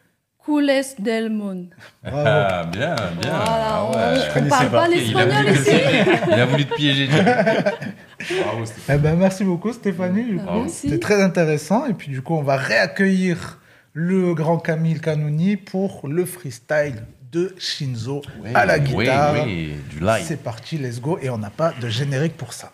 Cules 0.44 0.96
del 0.98 1.30
Mundo. 1.30 1.70
Ah, 2.04 2.64
bien, 2.72 2.96
bien. 3.22 3.30
Voilà, 3.30 3.46
Ah 3.46 3.86
on- 3.86 3.92
ouais. 3.96 4.44
on, 4.44 4.50
parle 4.50 4.70
pas 4.72 4.84
a, 4.84 4.88
l'espagnol 4.88 5.50
ici. 5.50 5.64
piéger. 5.64 6.06
Il 6.28 6.34
a 6.34 6.46
voulu 6.48 6.66
te 6.66 6.74
piéger. 6.74 7.08
Bravo. 8.44 8.64
Eh 8.90 8.98
ben, 8.98 9.16
merci 9.16 9.44
beaucoup 9.44 9.72
Stéphanie. 9.72 10.38
Ah. 10.48 10.64
C'était 10.68 11.00
très 11.00 11.22
intéressant. 11.22 11.86
Et 11.86 11.94
puis 11.94 12.10
du 12.10 12.22
coup, 12.24 12.34
on 12.36 12.42
va 12.42 12.56
réaccueillir 12.58 13.60
le 13.94 14.34
grand 14.34 14.58
Camille 14.58 15.00
Canouni 15.00 15.58
pour 15.58 16.08
le 16.08 16.26
freestyle 16.26 17.04
de 17.32 17.54
Shinzo 17.60 18.22
à 18.56 18.66
la 18.66 18.80
guitare. 18.80 19.46
du 19.46 20.00
live. 20.02 20.24
C'est 20.26 20.42
parti, 20.42 20.78
let's 20.80 21.00
go. 21.00 21.20
Et 21.22 21.30
on 21.30 21.38
n'a 21.38 21.52
pas 21.52 21.72
de 21.80 21.88
générique 21.88 22.36
pour 22.36 22.54
ça. 22.54 22.72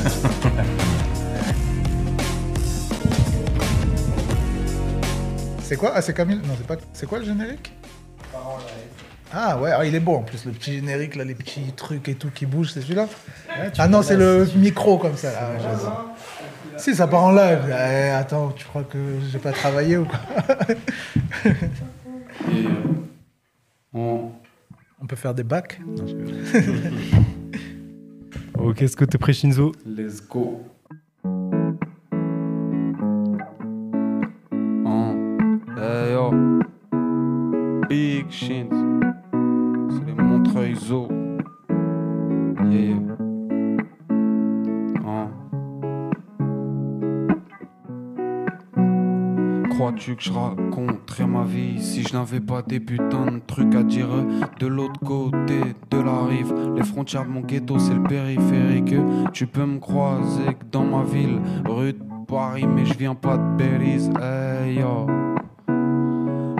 c'est 5.70 5.76
quoi? 5.76 5.92
Ah, 5.94 6.02
c'est 6.02 6.12
Camille 6.14 6.38
Non, 6.38 6.54
c'est 6.58 6.66
pas. 6.66 6.76
C'est 6.92 7.06
quoi 7.06 7.20
le 7.20 7.24
générique? 7.24 7.72
Ah 9.32 9.56
ouais, 9.60 9.70
ah, 9.72 9.86
il 9.86 9.94
est 9.94 10.00
beau 10.00 10.16
en 10.16 10.22
plus, 10.22 10.44
le 10.44 10.50
petit 10.50 10.72
générique, 10.72 11.14
là, 11.14 11.22
les 11.22 11.36
petits 11.36 11.72
trucs 11.76 12.08
et 12.08 12.16
tout 12.16 12.30
qui 12.34 12.44
bougent, 12.44 12.72
c'est 12.72 12.80
celui-là? 12.80 13.06
Ah 13.78 13.86
non, 13.86 14.02
c'est 14.02 14.16
le 14.16 14.48
micro 14.56 14.98
comme 14.98 15.16
ça. 15.16 15.30
Là, 15.30 15.50
ouais, 15.50 15.58
je 15.60 15.78
sais. 15.78 16.90
Si, 16.90 16.96
ça 16.96 17.06
part 17.06 17.22
en 17.22 17.30
live. 17.30 17.60
Eh, 17.68 18.08
attends, 18.08 18.50
tu 18.50 18.64
crois 18.64 18.82
que 18.82 18.98
j'ai 19.30 19.38
pas 19.38 19.52
travaillé 19.52 19.96
ou 19.96 20.06
quoi? 20.06 20.18
Et 22.50 22.66
euh, 22.66 22.70
on, 23.94 24.32
On 25.00 25.06
peut 25.06 25.14
faire 25.14 25.34
des 25.34 25.44
bacs? 25.44 25.80
Non, 25.86 26.04
je 26.04 26.16
rigole. 26.16 26.34
Ok, 28.58 28.82
est-ce 28.82 28.96
que 28.96 29.04
t'es 29.04 29.18
prêt, 29.18 29.32
Shinzo? 29.32 29.72
Let's 29.86 30.20
go. 30.20 30.62
Big 37.88 38.30
shit. 38.30 38.68
C'est 38.70 40.06
les 40.06 40.12
Montreuil 40.12 40.74
Zoo. 40.74 41.08
Yeah. 42.70 42.96
Oh. 45.04 45.26
Crois-tu 49.70 50.14
que 50.14 50.22
je 50.22 50.32
raconterais 50.32 51.26
ma 51.26 51.44
vie 51.44 51.80
si 51.80 52.02
je 52.02 52.12
n'avais 52.12 52.40
pas 52.40 52.62
des 52.62 52.80
putains 52.80 53.32
de 53.32 53.40
trucs 53.46 53.74
à 53.74 53.82
dire? 53.82 54.08
De 54.58 54.66
l'autre 54.66 55.00
côté 55.00 55.60
de 55.90 55.98
la 55.98 56.24
rive 56.26 56.54
Les 56.76 56.84
frontières 56.84 57.24
de 57.24 57.30
mon 57.30 57.40
ghetto 57.40 57.78
c'est 57.78 57.94
le 57.94 58.02
périphérique 58.02 58.94
Tu 59.32 59.46
peux 59.46 59.64
me 59.64 59.78
croiser 59.78 60.54
que 60.54 60.64
dans 60.70 60.84
ma 60.84 61.02
ville 61.02 61.40
rue 61.66 61.94
de 61.94 62.02
Paris 62.28 62.66
mais 62.66 62.84
je 62.84 62.94
viens 62.94 63.14
pas 63.14 63.38
de 63.38 63.56
Belize 63.56 64.10
Hey 64.20 64.80
yo 64.80 65.29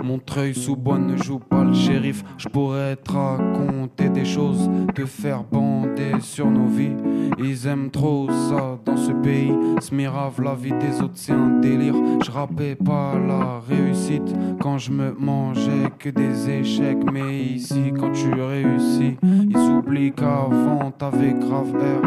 Montreuil 0.03 0.55
sous 0.55 0.75
bois 0.75 0.97
ne 0.97 1.15
joue 1.15 1.39
pas 1.39 1.63
le 1.63 1.73
shérif. 1.73 2.23
Je 2.37 2.47
pourrais 2.49 2.95
te 2.95 3.11
raconter 3.11 4.09
des 4.09 4.25
choses, 4.25 4.69
te 4.95 5.05
faire 5.05 5.43
bander 5.43 6.19
sur 6.21 6.49
nos 6.49 6.67
vies. 6.67 6.95
Ils 7.37 7.67
aiment 7.67 7.91
trop 7.91 8.27
ça 8.49 8.79
dans 8.85 8.97
ce 8.97 9.11
pays. 9.11 9.53
Smirave, 9.79 10.41
la 10.41 10.55
vie 10.55 10.73
des 10.79 11.01
autres, 11.01 11.13
c'est 11.15 11.33
un 11.33 11.59
délire. 11.59 11.95
Je 12.23 12.31
rappais 12.31 12.75
pas 12.75 13.13
la 13.17 13.59
réussite 13.67 14.33
quand 14.59 14.77
je 14.77 14.91
me 14.91 15.13
mangeais 15.13 15.89
que 15.99 16.09
des 16.09 16.49
échecs. 16.49 17.03
Mais 17.11 17.43
ici, 17.43 17.93
quand 17.97 18.11
tu 18.11 18.33
réussis, 18.33 19.17
ils 19.23 19.57
oublient 19.57 20.13
qu'avant 20.13 20.91
t'avais 20.91 21.33
grave 21.33 21.75
air. 21.75 22.01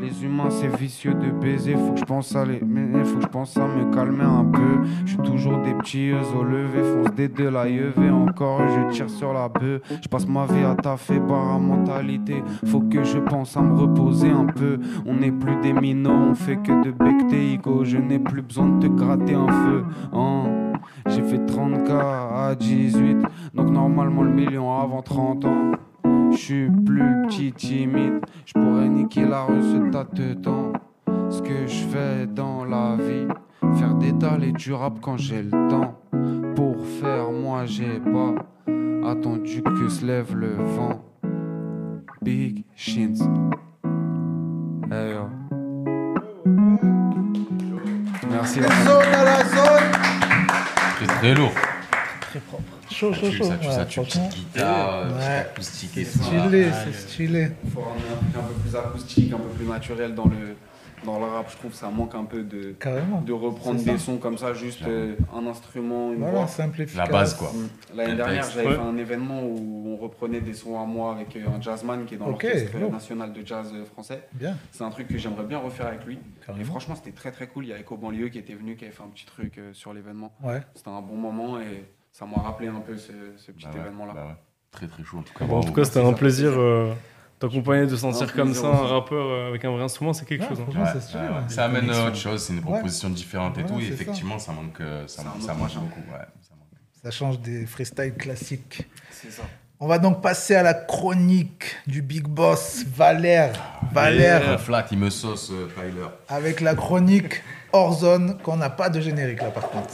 Les 0.00 0.24
humains, 0.24 0.50
c'est 0.50 0.74
vicieux 0.76 1.14
de 1.14 1.30
baiser. 1.30 1.74
Faut 1.74 1.92
que 1.92 2.00
je 2.00 2.04
pense 2.04 2.36
à 2.36 2.44
les. 2.44 2.60
Faut 2.60 3.16
que 3.16 3.22
je 3.22 3.26
pense 3.26 3.56
à 3.56 3.66
me 3.66 3.92
calmer 3.92 4.24
un 4.24 4.44
peu. 4.44 4.86
Je 5.04 5.12
suis 5.12 5.22
toujours 5.22 5.58
des 5.62 5.74
petits 5.74 6.06
yeux 6.06 6.20
au 6.38 6.44
lever. 6.44 6.82
Fonce 6.82 7.14
des 7.14 7.28
deux 7.38 7.50
la 7.50 7.68
yeuve. 7.68 7.94
Encore, 8.12 8.60
je 8.68 8.90
tire 8.92 9.08
sur 9.08 9.32
la 9.32 9.48
bœuf. 9.48 9.80
Je 10.02 10.08
passe 10.08 10.26
ma 10.26 10.44
vie 10.46 10.64
à 10.64 10.74
taffer 10.74 11.20
par 11.20 11.52
la 11.52 11.58
mentalité. 11.58 12.42
Faut 12.66 12.80
que 12.80 13.04
je 13.04 13.18
pense 13.18 13.56
à 13.56 13.62
me 13.62 13.78
reposer 13.78 14.30
un 14.30 14.44
peu. 14.46 14.78
On 15.06 15.14
n'est 15.14 15.30
plus 15.32 15.56
des 15.62 15.72
minots, 15.72 16.10
on 16.30 16.34
fait 16.34 16.56
que 16.56 16.84
de 16.84 16.90
becter 16.90 17.52
ego. 17.54 17.84
Je 17.84 17.96
n'ai 17.96 18.18
plus 18.18 18.42
besoin 18.42 18.68
de 18.68 18.86
te 18.88 18.92
gratter 18.92 19.34
un 19.34 19.46
feu. 19.46 19.84
hein. 20.12 20.72
J'ai 21.06 21.22
fait 21.22 21.38
30K 21.38 21.90
à 21.90 22.54
18. 22.54 23.18
Donc, 23.54 23.70
normalement, 23.70 24.22
le 24.22 24.32
million 24.32 24.76
avant 24.78 25.02
30 25.02 25.44
ans. 25.44 25.72
Je 26.32 26.36
suis 26.36 26.70
plus 26.84 27.22
petit, 27.26 27.52
timide. 27.52 28.20
Je 28.44 28.52
pourrais 28.52 28.88
niquer 28.88 29.24
la 29.24 29.44
rue 29.44 29.62
ce 29.62 29.90
tas 29.90 30.06
de 30.12 30.34
temps. 30.34 30.72
Ce 31.30 31.40
que 31.40 31.66
je 31.66 31.84
fais 31.86 32.26
dans 32.26 32.64
la 32.64 32.96
vie, 32.96 33.28
faire 33.78 33.94
des 33.94 34.12
dalles 34.12 34.44
et 34.44 34.52
du 34.52 34.72
rap 34.72 34.98
quand 35.00 35.16
j'ai 35.16 35.42
le 35.42 35.50
temps. 35.68 35.94
Pour 36.54 36.76
faire, 36.84 37.07
moi 37.38 37.64
j'ai 37.66 38.00
pas 38.00 38.34
attendu 39.10 39.62
que 39.62 39.88
se 39.88 40.04
lève 40.04 40.34
le 40.34 40.54
vent. 40.54 41.02
Big 42.22 42.64
shins. 42.76 43.14
Hey, 44.90 45.12
yo. 45.12 45.28
Merci. 48.30 48.60
la 48.60 48.68
Zone 48.68 49.14
à 49.14 49.24
la 49.24 49.44
zone 49.44 49.92
Très 50.96 51.06
très 51.06 51.34
lourd. 51.34 51.52
Très 52.20 52.40
propre. 52.40 52.62
Chaud, 52.90 53.12
chaud, 53.12 53.28
Tu 53.30 53.36
chaud. 53.38 53.44
ça, 53.44 53.56
tu 53.58 53.68
Ouais, 53.68 53.74
ça, 53.74 53.84
petite 53.84 54.34
guitare, 54.34 55.06
Ouais. 55.16 55.36
acoustique 55.40 55.96
et 55.98 56.04
C'est 56.04 56.18
tout. 56.18 56.24
stylé, 56.24 56.66
Ah, 56.72 56.76
c'est 56.84 56.94
stylé. 56.94 57.48
Il 57.64 57.70
faut 57.70 57.80
ramener 57.80 58.02
un 58.12 58.16
truc 58.16 58.36
un 58.36 58.46
peu 58.48 58.54
plus 58.54 58.76
acoustique, 58.76 59.32
un 59.32 59.36
peu 59.38 59.48
plus 59.56 59.66
naturel 59.66 60.14
dans 60.14 60.24
le, 60.26 60.56
dans 61.04 61.18
le 61.18 61.24
rap. 61.26 61.50
Je 61.50 61.56
trouve 61.56 61.70
que 61.70 61.76
ça 61.76 61.88
manque 61.90 62.14
un 62.14 62.24
peu 62.24 62.42
de, 62.42 62.72
Carrément. 62.72 63.20
de 63.22 63.32
reprendre 63.32 63.82
des 63.82 63.98
sons 63.98 64.18
comme 64.18 64.38
ça, 64.38 64.54
juste 64.54 64.82
euh, 64.86 65.14
un 65.34 65.46
instrument, 65.46 66.12
une 66.12 66.18
Voilà, 66.20 66.38
voix. 66.38 66.46
simple, 66.46 66.84
La 66.96 67.06
base, 67.06 67.34
quoi. 67.34 67.50
Mm. 67.52 67.96
L'année 67.96 68.14
dernière, 68.16 68.48
j'avais 68.50 68.74
fait 68.74 68.80
un 68.80 68.96
événement 68.96 69.42
où 69.42 69.84
on 69.88 69.96
reprenait 69.96 70.40
des 70.40 70.54
sons 70.54 70.80
à 70.80 70.84
moi 70.84 71.12
avec 71.14 71.34
euh, 71.36 71.48
un 71.48 71.60
jazzman 71.60 72.04
qui 72.04 72.14
est 72.14 72.18
dans 72.18 72.28
Ok, 72.28 72.42
l'orchestre 72.44 72.78
national 72.90 73.32
de 73.32 73.46
jazz 73.46 73.70
euh, 73.74 73.84
français. 73.84 74.28
C'est 74.72 74.84
un 74.84 74.90
truc 74.90 75.08
que 75.08 75.18
j'aimerais 75.18 75.44
bien 75.44 75.58
refaire 75.58 75.86
avec 75.86 76.04
lui. 76.04 76.14
Et 76.14 76.46
Carrément. 76.46 76.64
franchement, 76.64 76.94
c'était 76.94 77.12
très 77.12 77.30
très 77.32 77.46
cool. 77.46 77.64
Il 77.66 77.68
y 77.68 77.72
a 77.72 77.78
Echo 77.78 77.96
Banlieue 77.96 78.28
qui 78.28 78.38
était 78.38 78.54
venu, 78.54 78.76
qui 78.76 78.84
avait 78.84 78.94
fait 78.94 79.02
un 79.02 79.08
petit 79.08 79.26
truc 79.26 79.58
euh, 79.58 79.72
sur 79.72 79.92
l'événement. 79.94 80.32
Ouais. 80.42 80.60
C'était 80.74 80.90
un 80.90 81.00
bon 81.02 81.16
moment 81.16 81.58
et 81.60 81.84
ça 82.12 82.26
m'a 82.26 82.42
rappelé 82.42 82.68
un 82.68 82.80
peu 82.80 82.96
ce, 82.96 83.12
ce 83.36 83.52
petit 83.52 83.64
Bah 83.66 83.70
ouais, 83.74 83.80
événement-là. 83.80 84.12
bah 84.14 84.26
ouais. 84.28 84.34
Très 84.70 84.86
très 84.86 85.02
chaud 85.02 85.18
en 85.18 85.22
tout 85.22 85.32
cas. 85.32 85.44
Bon, 85.46 85.58
en 85.58 85.62
tout 85.62 85.72
cas, 85.72 85.84
c'était 85.84 86.00
un 86.04 86.12
plaisir 86.12 86.50
plaisir. 86.50 86.60
euh, 86.60 86.92
t'accompagner, 87.38 87.86
de 87.86 87.96
sentir 87.96 88.32
comme 88.34 88.52
ça 88.54 88.66
un 88.66 88.86
rappeur 88.86 89.26
euh, 89.26 89.48
avec 89.48 89.64
un 89.64 89.70
vrai 89.70 89.82
instrument, 89.84 90.12
c'est 90.12 90.24
quelque 90.26 90.42
Ouais, 90.42 90.48
chose. 90.48 90.58
hein. 90.60 91.44
Ça 91.48 91.64
amène 91.64 91.82
Connexion. 91.82 92.06
autre 92.06 92.16
chose, 92.16 92.42
c'est 92.42 92.52
une 92.52 92.58
Ouais. 92.60 92.64
proposition 92.64 93.10
différente 93.10 93.56
et 93.58 93.62
Ouais, 93.62 93.66
tout. 93.68 93.80
Et 93.80 93.86
effectivement, 93.88 94.38
ça 94.38 94.52
manque, 94.52 94.80
euh, 94.80 95.06
ça 95.06 95.22
beaucoup. 95.22 96.00
Ouais, 96.10 96.18
ça 96.42 96.54
manque. 96.58 96.68
Ça 97.02 97.10
change 97.10 97.38
des 97.40 97.66
freestyles 97.66 98.14
classiques. 98.14 98.86
C'est 99.10 99.30
ça. 99.30 99.42
On 99.80 99.86
va 99.86 99.98
donc 100.00 100.20
passer 100.20 100.56
à 100.56 100.64
la 100.64 100.74
chronique 100.74 101.76
du 101.86 102.02
big 102.02 102.24
boss 102.26 102.84
Valère. 102.96 103.52
Valère, 103.92 104.42
Yeah, 104.42 104.58
Flat, 104.58 104.86
il 104.90 104.98
me 104.98 105.08
sauce, 105.08 105.50
euh, 105.52 105.68
Tyler. 105.76 106.06
avec 106.28 106.60
la 106.60 106.74
chronique 106.74 107.42
hors 107.72 107.92
zone, 107.94 108.38
qu'on 108.42 108.56
n'a 108.56 108.70
pas 108.70 108.88
de 108.90 109.00
générique 109.00 109.40
là 109.40 109.50
par 109.52 109.68
contre. 109.70 109.90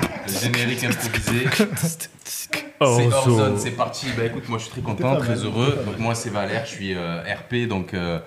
Générique 0.38 0.84
improvisé. 0.84 1.46
Oh, 2.82 2.96
c'est 2.96 3.10
zone, 3.30 3.58
c'est 3.58 3.72
parti. 3.72 4.06
Bah 4.16 4.24
écoute, 4.24 4.48
moi 4.48 4.56
je 4.56 4.64
suis 4.64 4.72
très 4.72 4.80
content, 4.80 5.16
très 5.16 5.34
heureux. 5.44 5.82
Donc 5.84 5.98
moi 5.98 6.14
c'est 6.14 6.30
Valère, 6.30 6.64
je 6.64 6.70
suis 6.70 6.94
euh, 6.94 7.20
RP, 7.22 7.68
donc 7.68 7.92
euh, 7.92 8.18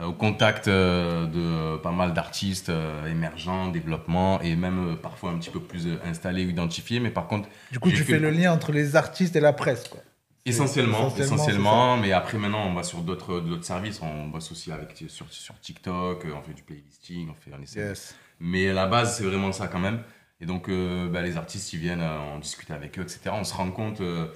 au 0.00 0.12
contact 0.12 0.68
euh, 0.68 1.26
de 1.26 1.76
pas 1.78 1.90
mal 1.90 2.12
d'artistes 2.14 2.68
euh, 2.68 3.10
émergents, 3.10 3.66
développement 3.66 4.40
et 4.42 4.54
même 4.54 4.92
euh, 4.92 4.94
parfois 4.96 5.30
un 5.30 5.38
petit 5.38 5.50
peu 5.50 5.58
plus 5.58 5.88
euh, 5.88 5.96
installés 6.04 6.46
ou 6.46 6.50
identifiés. 6.50 7.00
Mais 7.00 7.10
par 7.10 7.26
contre, 7.26 7.48
Du 7.72 7.80
coup, 7.80 7.90
tu 7.90 8.04
fais 8.04 8.20
le 8.20 8.30
lien 8.30 8.52
entre 8.52 8.70
les 8.70 8.94
artistes 8.94 9.34
et 9.34 9.40
la 9.40 9.52
presse, 9.52 9.88
quoi. 9.88 10.00
Essentiellement, 10.44 11.08
Essentiellement, 11.08 11.34
essentiellement, 11.34 11.96
mais 11.96 12.12
après 12.12 12.38
maintenant 12.38 12.64
on 12.68 12.74
va 12.74 12.84
sur 12.84 12.98
d'autres 13.00 13.42
services, 13.62 14.00
on 14.00 14.28
bosse 14.28 14.52
aussi 14.52 14.70
avec 14.70 14.90
sur, 15.08 15.26
sur 15.30 15.58
TikTok, 15.58 16.24
on 16.32 16.42
fait 16.46 16.54
du 16.54 16.62
playlisting, 16.62 17.28
on 17.28 17.34
fait 17.34 17.50
on 17.58 17.60
essaie. 17.60 17.80
Yes. 17.80 18.14
Mais 18.38 18.72
la 18.72 18.86
base 18.86 19.16
c'est 19.16 19.24
vraiment 19.24 19.50
ça 19.50 19.66
quand 19.66 19.80
même. 19.80 19.98
Et 20.40 20.46
donc 20.46 20.68
euh, 20.68 21.08
bah, 21.08 21.22
les 21.22 21.36
artistes 21.36 21.72
ils 21.72 21.78
viennent, 21.80 22.00
euh, 22.02 22.18
on 22.34 22.38
discute 22.38 22.70
avec 22.70 22.98
eux, 22.98 23.02
etc. 23.02 23.20
On 23.32 23.44
se 23.44 23.54
rend 23.54 23.70
compte 23.70 24.00
euh, 24.02 24.26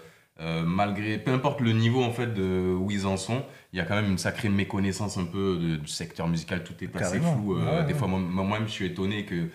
euh, 0.40 0.62
malgré 0.64 1.18
peu 1.18 1.30
importe 1.32 1.60
le 1.60 1.72
niveau 1.72 2.02
en 2.02 2.12
fait 2.12 2.28
de 2.32 2.74
où 2.74 2.90
ils 2.90 3.06
en 3.06 3.16
sont, 3.18 3.42
il 3.72 3.78
y 3.78 3.82
a 3.82 3.84
quand 3.84 3.96
même 3.96 4.10
une 4.10 4.16
sacrée 4.18 4.48
méconnaissance 4.48 5.18
un 5.18 5.24
peu 5.24 5.58
de- 5.58 5.76
du 5.76 5.88
secteur 5.88 6.26
musical, 6.28 6.64
tout 6.64 6.72
est 6.82 6.86
assez 6.96 7.18
Carrément. 7.18 7.34
flou. 7.36 7.56
euh, 7.56 7.80
Ouais, 7.80 7.84
des 7.86 7.92
ouais. 7.92 7.98
fois 7.98 8.08
moi- 8.08 8.18
moi-même 8.20 8.66
je 8.66 8.72
suis 8.72 8.86
étonné 8.86 9.26
que 9.26 9.48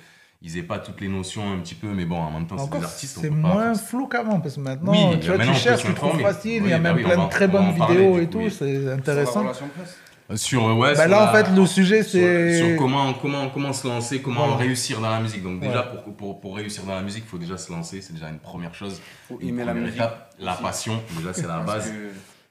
ils 0.43 0.57
aient 0.59 0.63
pas 0.63 0.77
toutes 0.77 1.01
les 1.01 1.07
notions 1.07 1.51
un 1.51 1.57
petit 1.57 1.73
peu, 1.73 1.87
mais 1.87 2.05
bon 2.05 2.17
en 2.17 2.29
même 2.29 2.45
temps 2.45 2.57
c'est 2.59 2.65
Encore, 2.65 2.81
des 2.81 2.85
artistes. 2.85 3.17
on 3.17 3.21
c'est 3.21 3.29
peut 3.29 3.41
pas 3.41 3.53
moins 3.53 3.73
flou 3.73 4.05
qu'avant, 4.07 4.39
parce 4.39 4.55
que 4.57 4.59
maintenant, 4.59 4.91
Oui, 4.91 5.19
tu, 5.19 5.25
vois, 5.27 5.37
maintenant, 5.37 5.53
tu 5.53 5.57
peut 5.63 5.69
cherches, 5.69 5.81
tu 5.81 5.93
trouves 5.95 6.11
s'informer. 6.11 6.23
facile, 6.23 6.51
il 6.51 6.57
y 6.57 6.61
Oui, 6.61 6.73
a 6.73 6.77
bah 6.77 6.83
même 6.83 6.95
oui, 6.97 7.01
on 7.03 7.07
plein 7.07 7.17
va- 7.17 7.25
de 7.25 7.29
très 7.31 7.45
on 7.45 7.51
va 7.51 7.59
en 7.59 7.63
bonnes 7.69 7.77
parler, 7.79 7.95
vidéos 7.95 8.15
du 8.17 8.21
et 8.21 8.25
coup, 8.27 8.31
tout, 8.33 8.37
oui. 8.39 8.51
c'est 8.51 8.75
Sur 8.75 8.85
la 8.87 8.93
intéressant. 8.93 9.39
relation 9.41 9.67
presse. 9.69 9.97
Sur, 10.33 10.63
ouais, 10.77 10.95
Bah 10.95 11.01
sur 11.03 11.07
là, 11.11 11.29
en 11.29 11.33
fait, 11.35 11.51
le 11.55 11.65
sujet, 11.67 12.01
c'est... 12.01 12.57
Sur, 12.57 12.77
comment, 12.77 13.13
comment, 13.13 13.47
comment 13.49 13.71
se 13.73 13.87
lancer, 13.87 14.21
comment 14.23 14.55
réussir 14.55 14.99
dans 14.99 15.11
la 15.11 15.19
musique. 15.19 15.43
Donc 15.43 15.59
déjà, 15.59 15.81
Ouais. 15.81 15.99
pour, 16.03 16.15
pour, 16.15 16.39
pour 16.41 16.55
réussir 16.55 16.83
dans 16.83 16.95
la 16.95 17.01
musique, 17.03 17.25
il 17.27 17.29
faut 17.29 17.37
déjà 17.37 17.57
se 17.57 17.71
lancer, 17.71 18.01
c'est 18.01 18.13
déjà 18.13 18.29
une 18.29 18.39
première 18.39 18.73
chose. 18.73 18.99
Faut 19.27 19.37
Une 19.39 19.49
aimer 19.49 19.65
la 19.65 19.73
musique. 19.75 19.95
étape. 19.97 20.31
La 20.39 20.53
passion, 20.53 20.99
déjà 21.17 21.31
c'est 21.33 21.47
la 21.47 21.59
base. 21.59 21.91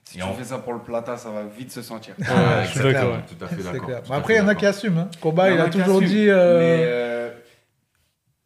si 0.05 0.19
Et 0.19 0.21
tu 0.21 0.25
on- 0.25 0.35
fais 0.35 0.45
ça 0.45 0.59
pour 0.59 0.73
le 0.75 0.79
plata, 0.81 1.17
ça 1.17 1.31
va 1.31 1.43
vite 1.59 1.73
se 1.73 1.83
sentir. 1.83 2.15
Ouais, 2.19 2.25
je 2.27 2.31
suis 2.71 2.79
exactement, 2.79 2.93
d'accord, 2.93 3.11
ouais. 3.13 3.37
Tout 3.39 3.45
à 3.45 3.49
fait 3.49 3.57
C'est 3.59 3.73
d'accord. 3.73 3.91
Après, 4.17 4.35
il 4.35 4.37
y 4.37 4.41
en 4.41 4.49
a 4.49 4.55
qui 4.55 4.67
assument. 4.67 4.99
Hein. 4.99 5.09
Koba, 5.21 5.51
il, 5.51 5.61
a 5.61 5.69
toujours 5.69 6.01
dit... 6.01 6.29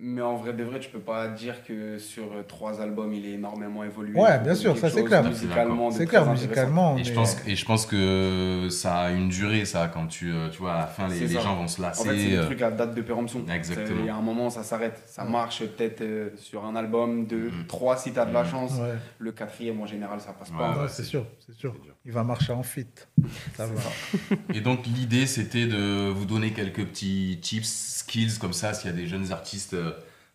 euh, 0.01 0.05
Mais, 0.05 0.21
euh, 0.21 0.27
en 0.27 0.37
vrai 0.37 0.53
de 0.53 0.63
vrai, 0.65 0.79
tu 0.81 0.91
peux 0.91 1.01
pas 1.01 1.29
dire 1.29 1.65
que 1.65 1.99
sur 1.99 2.25
euh, 2.33 2.43
trois 2.47 2.81
albums, 2.81 3.13
il 3.13 3.27
est 3.27 3.33
énormément 3.33 3.83
évolué. 3.85 4.19
Ouais, 4.19 4.39
bien 4.41 4.55
sûr, 4.55 4.77
ça, 4.79 4.89
c'est 4.91 5.05
clair. 5.05 5.25
Musicalement, 5.25 5.91
C'est 5.91 6.07
clair, 6.07 6.31
musicalement. 6.31 6.97
Et 6.97 7.05
je, 7.05 7.13
pense, 7.13 7.37
et 7.47 7.57
je 7.57 7.65
pense 7.65 7.85
que 7.87 8.69
ça 8.71 8.97
a 8.99 9.11
une 9.11 9.29
durée, 9.29 9.65
ça, 9.65 9.89
quand 9.93 10.07
tu, 10.07 10.33
euh, 10.33 10.49
tu 10.51 10.59
vois, 10.59 10.75
à 10.75 10.79
la 10.81 10.87
fin, 10.87 11.09
les, 11.09 11.29
gens 11.29 11.57
vont 11.57 11.69
se 11.69 11.81
En 11.81 11.85
lasser. 11.87 12.09
fait, 12.09 12.19
c'est 12.19 12.31
le 12.31 12.39
euh, 12.41 12.47
truc 12.47 12.63
à 12.63 12.71
date 12.71 12.95
de 12.95 13.03
péremption. 13.03 13.45
Exactement. 13.53 14.01
Il 14.01 14.07
y 14.07 14.11
a 14.11 14.17
un 14.17 14.23
moment, 14.23 14.51
ça 14.51 14.63
s'arrête. 14.63 15.03
Ça 15.07 15.25
marche 15.25 15.65
peut-être 15.65 16.01
euh, 16.03 16.31
sur 16.37 16.65
un 16.65 16.77
album, 16.77 17.27
deux, 17.27 17.51
Mhm. 17.51 17.67
trois 17.67 17.97
si 17.97 18.13
t'as 18.13 18.25
de 18.27 18.33
la 18.33 18.45
Mhm. 18.45 18.51
chance. 18.51 18.73
Ouais, 18.75 18.95
Le 19.19 19.33
quatrième, 19.33 19.81
en 19.81 19.87
général, 19.87 20.21
ça 20.21 20.33
passe 20.33 20.51
Ouais, 20.51 20.57
pas. 20.59 20.83
ouais, 20.83 20.89
c'est 20.89 21.03
sûr, 21.05 21.27
c'est 21.45 21.55
sûr. 21.57 21.75
Il 22.05 22.13
va 22.13 22.23
marcher 22.25 22.53
en 22.53 22.63
fit. 22.63 22.87
Ça 23.57 23.67
va. 23.67 23.81
ça. 23.81 23.91
Et 24.55 24.61
donc 24.61 24.87
l'idée 24.87 25.27
c'était 25.27 25.67
de 25.67 26.09
vous 26.09 26.25
donner 26.25 26.53
quelques 26.53 26.85
petits 26.87 27.39
tips, 27.43 27.98
skills 28.09 28.39
comme 28.39 28.53
ça, 28.55 28.73
s'il 28.75 28.91
y 28.91 28.93
a 28.93 28.97
des 28.97 29.07
jeunes 29.07 29.33
artistes 29.33 29.75
euh, 29.75 29.93